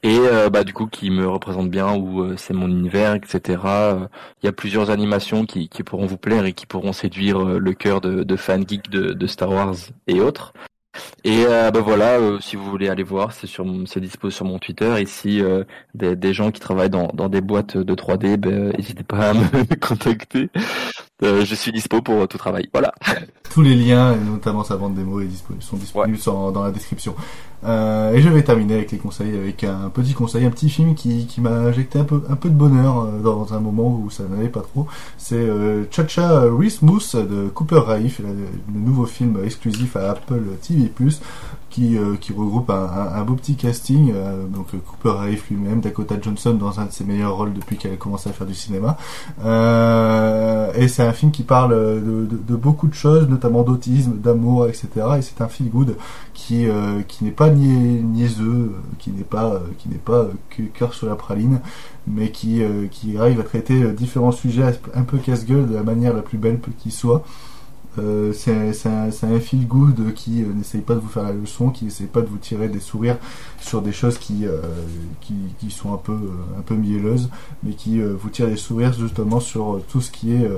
et 0.02 0.18
euh, 0.18 0.50
bah 0.50 0.64
du 0.64 0.72
coup 0.72 0.86
qui 0.86 1.10
me 1.10 1.28
représente 1.28 1.70
bien 1.70 1.94
où 1.94 2.22
euh, 2.22 2.34
c'est 2.36 2.54
mon 2.54 2.68
univers 2.68 3.14
etc 3.14 3.40
il 4.42 4.46
y 4.46 4.48
a 4.48 4.52
plusieurs 4.52 4.90
animations 4.90 5.46
qui, 5.46 5.68
qui 5.68 5.82
pourront 5.82 6.06
vous 6.06 6.16
plaire 6.16 6.44
et 6.44 6.52
qui 6.52 6.66
pourront 6.66 6.92
séduire 6.92 7.40
euh, 7.40 7.58
le 7.58 7.72
cœur 7.72 8.00
de, 8.00 8.24
de 8.24 8.36
fans 8.36 8.60
geeks 8.66 8.90
de, 8.90 9.12
de, 9.12 9.26
Star 9.26 9.50
Wars 9.50 9.76
et 10.06 10.20
autres. 10.20 10.52
Et 11.24 11.44
bah 11.46 11.80
voilà 11.80 12.18
si 12.40 12.54
vous 12.54 12.68
voulez 12.68 12.90
aller 12.90 13.02
voir 13.02 13.32
c'est 13.32 13.46
sur 13.46 13.64
c'est 13.86 14.00
dispo 14.00 14.28
sur 14.28 14.44
mon 14.44 14.58
Twitter. 14.58 14.94
Et 15.00 15.06
si 15.06 15.40
des, 15.94 16.16
des, 16.16 16.34
gens 16.34 16.50
qui 16.50 16.60
travaillent 16.60 16.90
dans, 16.90 17.08
dans 17.14 17.30
des 17.30 17.40
boîtes 17.40 17.78
de 17.78 17.94
3D 17.94 18.36
ben, 18.36 18.72
n'hésitez 18.76 19.02
pas 19.02 19.30
à 19.30 19.34
me 19.34 19.74
contacter 19.76 20.50
je 21.22 21.54
suis 21.54 21.72
dispo 21.72 22.02
pour 22.02 22.26
tout 22.28 22.38
travail 22.38 22.68
voilà 22.72 22.92
tous 23.52 23.62
les 23.62 23.74
liens, 23.74 24.14
et 24.14 24.18
notamment 24.18 24.64
sa 24.64 24.76
bande 24.76 24.94
démo, 24.94 25.20
sont 25.60 25.76
disponibles 25.76 26.18
dans 26.24 26.64
la 26.64 26.70
description. 26.70 27.14
Euh, 27.64 28.12
et 28.12 28.20
je 28.20 28.28
vais 28.28 28.42
terminer 28.42 28.74
avec 28.74 28.90
les 28.90 28.98
conseils, 28.98 29.36
avec 29.36 29.62
un 29.62 29.90
petit 29.90 30.14
conseil, 30.14 30.46
un 30.46 30.50
petit 30.50 30.70
film 30.70 30.94
qui, 30.94 31.26
qui 31.26 31.40
m'a 31.40 31.50
injecté 31.50 31.98
un 31.98 32.04
peu, 32.04 32.22
un 32.28 32.34
peu 32.34 32.48
de 32.48 32.54
bonheur 32.54 33.04
euh, 33.04 33.18
dans 33.18 33.52
un 33.52 33.60
moment 33.60 34.00
où 34.02 34.10
ça 34.10 34.24
n'allait 34.24 34.48
pas 34.48 34.62
trop. 34.62 34.86
C'est 35.18 35.36
euh, 35.36 35.84
Cha-Cha 35.90 36.44
Christmas 36.58 37.14
de 37.14 37.48
Cooper 37.48 37.82
Raif, 37.86 38.20
le 38.20 38.80
nouveau 38.80 39.04
film 39.04 39.38
exclusif 39.44 39.96
à 39.96 40.12
Apple 40.12 40.42
TV+, 40.66 40.90
qui, 41.72 41.96
euh, 41.96 42.16
qui 42.20 42.32
regroupe 42.32 42.68
un, 42.70 42.84
un- 43.16 43.24
beau 43.24 43.34
petit 43.34 43.54
casting. 43.56 44.12
euh, 44.14 44.46
donc 44.46 44.66
euh, 44.74 44.78
Cooper 44.86 45.18
Raif 45.18 45.48
lui-même, 45.50 45.80
Dakota 45.80 46.16
Johnson 46.20 46.52
dans 46.54 46.78
un 46.78 46.84
de 46.84 46.92
ses 46.92 47.04
meilleurs 47.04 47.34
rôles 47.36 47.54
depuis 47.54 47.76
qu'elle 47.78 47.94
a 47.94 47.96
commencé 47.96 48.28
à 48.28 48.32
faire 48.32 48.46
du 48.46 48.54
cinéma. 48.54 48.96
Euh, 49.44 50.72
et 50.74 50.88
c'est 50.88 51.02
un 51.02 51.12
film 51.12 51.32
qui 51.32 51.42
parle 51.42 51.72
de, 51.74 52.26
de- 52.26 52.36
de 52.46 52.56
beaucoup 52.56 52.88
de 52.88 52.94
choses, 52.94 53.28
notamment 53.28 53.62
d'autisme, 53.62 54.12
d'amour, 54.18 54.66
etc. 54.68 54.88
Et 55.18 55.22
c'est 55.22 55.40
un 55.40 55.48
feel 55.48 55.70
good 55.70 55.96
qui 56.34 56.68
euh, 56.68 57.00
qui 57.08 57.24
n'est 57.24 57.30
pas 57.30 57.48
niais- 57.50 58.02
niaiseux, 58.02 58.72
qui 58.98 59.10
n'est 59.10 59.24
pas 59.24 59.54
euh, 59.54 59.58
qui 59.78 59.88
n'est 59.88 59.96
pas 59.96 60.26
cœur 60.74 60.92
sur 60.94 61.06
la 61.08 61.14
praline, 61.16 61.60
mais 62.06 62.30
qui 62.30 62.62
qui 62.90 63.16
arrive 63.16 63.40
à 63.40 63.44
traiter 63.44 63.92
différents 63.92 64.32
sujets 64.32 64.64
un 64.94 65.02
peu 65.02 65.18
casse-gueule 65.18 65.66
de 65.68 65.74
la 65.74 65.82
manière 65.82 66.12
la 66.14 66.22
plus 66.22 66.38
belle 66.38 66.58
qui 66.78 66.90
soit. 66.90 67.24
Euh, 67.98 68.32
c'est 68.32 68.52
un, 68.86 69.10
un 69.10 69.40
feel 69.40 69.66
good 69.66 70.14
qui 70.14 70.42
euh, 70.42 70.46
n'essaye 70.54 70.80
pas 70.80 70.94
de 70.94 71.00
vous 71.00 71.08
faire 71.08 71.24
la 71.24 71.32
leçon, 71.32 71.68
qui 71.70 71.84
n'essaye 71.84 72.06
pas 72.06 72.22
de 72.22 72.26
vous 72.26 72.38
tirer 72.38 72.68
des 72.68 72.80
sourires 72.80 73.18
sur 73.60 73.82
des 73.82 73.92
choses 73.92 74.16
qui 74.16 74.46
euh, 74.46 74.60
qui, 75.20 75.70
sont 75.70 75.92
un 75.92 75.98
peu 75.98 76.16
un 76.58 76.62
peu 76.62 76.74
mielleuses, 76.74 77.28
mais 77.62 77.72
qui 77.72 78.00
vous 78.00 78.30
tire 78.30 78.48
des 78.48 78.56
sourires 78.56 78.92
justement 78.92 79.40
sur 79.40 79.80
tout 79.88 80.00
ce 80.00 80.10
qui 80.10 80.32
est 80.32 80.48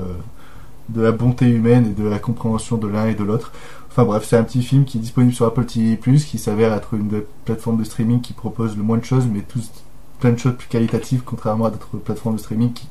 de 0.89 1.01
la 1.01 1.11
bonté 1.11 1.47
humaine 1.47 1.87
et 1.87 2.01
de 2.01 2.07
la 2.07 2.19
compréhension 2.19 2.77
de 2.77 2.87
l'un 2.87 3.07
et 3.07 3.15
de 3.15 3.23
l'autre. 3.23 3.51
Enfin 3.89 4.03
bref, 4.03 4.25
c'est 4.27 4.37
un 4.37 4.43
petit 4.43 4.61
film 4.61 4.85
qui 4.85 4.97
est 4.97 5.01
disponible 5.01 5.33
sur 5.33 5.45
Apple 5.45 5.65
TV+, 5.65 5.97
qui 5.97 6.37
s'avère 6.37 6.73
être 6.73 6.93
une 6.95 7.07
des 7.07 7.25
plateformes 7.45 7.77
de 7.77 7.83
streaming 7.83 8.21
qui 8.21 8.33
propose 8.33 8.75
le 8.75 8.83
moins 8.83 8.97
de 8.97 9.05
choses, 9.05 9.25
mais 9.31 9.41
tous 9.41 9.71
plein 10.19 10.31
de 10.31 10.37
choses 10.37 10.55
plus 10.57 10.67
qualitatives, 10.67 11.21
contrairement 11.25 11.65
à 11.65 11.71
d'autres 11.71 11.97
plateformes 11.97 12.35
de 12.35 12.41
streaming 12.41 12.73
qui 12.73 12.87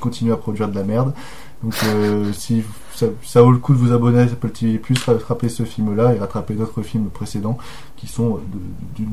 continuent 0.00 0.32
à 0.32 0.36
produire 0.36 0.68
de 0.68 0.74
la 0.74 0.84
merde. 0.84 1.12
Donc 1.62 1.74
si 2.32 2.64
ça, 3.00 3.06
ça 3.22 3.42
vaut 3.42 3.50
le 3.50 3.58
coup 3.58 3.72
de 3.72 3.78
vous 3.78 3.92
abonner 3.92 4.20
à 4.20 4.22
Apple 4.24 4.50
TV+, 4.50 4.80
rattraper 5.06 5.48
ce 5.48 5.64
film-là 5.64 6.14
et 6.14 6.18
rattraper 6.18 6.54
d'autres 6.54 6.82
films 6.82 7.08
précédents 7.08 7.58
qui 7.96 8.06
sont 8.06 8.40
d'une 8.94 9.08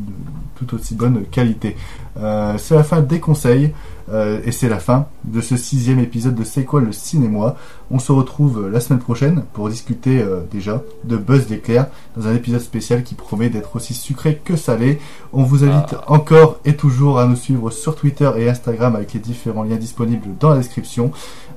tout 0.56 0.76
aussi 0.76 0.96
bonne 0.96 1.26
qualité. 1.26 1.76
Euh, 2.18 2.58
c'est 2.58 2.76
la 2.76 2.84
fin 2.84 3.02
des 3.02 3.20
conseils 3.20 3.74
euh, 4.10 4.40
et 4.46 4.52
c'est 4.52 4.70
la 4.70 4.80
fin 4.80 5.08
de 5.26 5.42
ce 5.42 5.58
sixième 5.58 6.00
épisode 6.00 6.36
de 6.36 6.44
C'est 6.44 6.64
quoi 6.64 6.82
le 6.82 6.92
cinéma? 6.92 7.56
On 7.92 8.00
se 8.00 8.12
retrouve 8.12 8.70
la 8.70 8.80
semaine 8.80 9.00
prochaine 9.00 9.44
pour 9.54 9.70
discuter 9.70 10.22
euh, 10.22 10.42
déjà 10.52 10.82
de 11.04 11.18
Buzz 11.18 11.48
d'éclair 11.48 11.88
dans 12.16 12.28
un 12.28 12.36
épisode 12.36 12.62
spécial 12.62 13.04
qui 13.04 13.16
promet 13.16 13.50
d'être 13.50 13.76
aussi 13.76 13.94
sucré 13.94 14.42
que 14.44 14.56
salé. 14.56 15.00
On 15.34 15.44
vous 15.44 15.64
invite 15.64 15.96
encore 16.08 16.60
et 16.66 16.76
toujours 16.76 17.20
à 17.20 17.26
nous 17.26 17.36
suivre 17.36 17.70
sur 17.70 17.96
Twitter 17.96 18.30
et 18.38 18.50
Instagram 18.50 18.96
avec 18.96 19.14
les 19.14 19.20
différents 19.20 19.64
liens 19.64 19.76
disponibles 19.76 20.28
dans 20.40 20.50
la 20.50 20.58
description. 20.58 21.12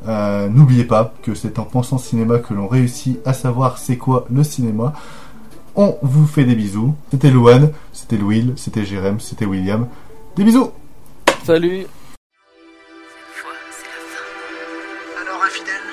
Euh, 0.08 0.48
N'oubliez 0.48 0.84
pas 0.84 1.12
que 1.22 1.34
c'est 1.34 1.58
en 1.58 1.64
pensant 1.64 1.98
cinéma 1.98 2.38
que 2.38 2.54
l'on 2.54 2.68
réussit 2.68 3.18
à 3.26 3.32
savoir 3.32 3.78
c'est 3.78 3.96
quoi 3.96 4.26
le 4.32 4.42
cinéma. 4.42 4.92
On 5.76 5.98
vous 6.02 6.26
fait 6.26 6.44
des 6.44 6.54
bisous. 6.54 6.94
C'était 7.10 7.30
Louane, 7.30 7.72
c'était 7.92 8.16
Louis, 8.16 8.52
c'était 8.56 8.84
Jérém, 8.84 9.20
c'était 9.20 9.44
William. 9.46 9.86
Des 10.36 10.44
bisous 10.44 10.70
Salut 11.44 11.86
Alors, 15.20 15.42
infidèle, 15.44 15.86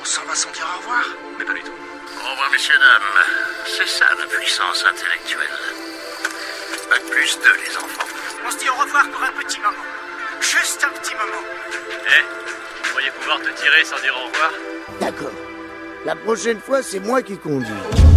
on 0.00 0.04
s'en 0.04 0.22
va 0.28 0.34
sans 0.34 0.50
dire 0.52 0.66
au 0.74 0.78
revoir 0.80 1.04
Mais 1.38 1.44
pas 1.44 1.54
du 1.54 1.60
tout. 1.60 1.72
Au 2.24 2.30
revoir, 2.30 2.50
messieurs, 2.52 2.74
dames. 2.78 3.24
C'est 3.66 3.88
ça 3.88 4.04
la 4.18 4.26
puissance 4.38 4.84
intellectuelle. 4.84 5.56
Bac 6.90 7.02
plus 7.10 7.38
2, 7.42 7.48
les 7.68 7.76
enfants. 7.76 8.06
On 8.46 8.50
se 8.50 8.58
dit 8.58 8.68
au 8.68 8.80
revoir 8.80 9.08
pour 9.10 9.22
un 9.22 9.32
petit 9.42 9.58
moment. 9.60 9.88
Juste 10.40 10.84
un 10.84 10.92
petit 11.00 11.14
moment. 11.14 11.44
Eh, 12.06 12.24
vous 12.84 12.90
pourriez 12.92 13.10
pouvoir 13.10 13.38
te 13.40 13.60
tirer 13.60 13.84
sans 13.84 14.00
dire 14.00 14.14
au 14.14 14.26
revoir 14.28 14.52
D'accord. 15.00 15.32
La 16.04 16.14
prochaine 16.16 16.60
fois, 16.60 16.82
c'est 16.82 17.00
moi 17.00 17.22
qui 17.22 17.38
conduis. 17.38 18.13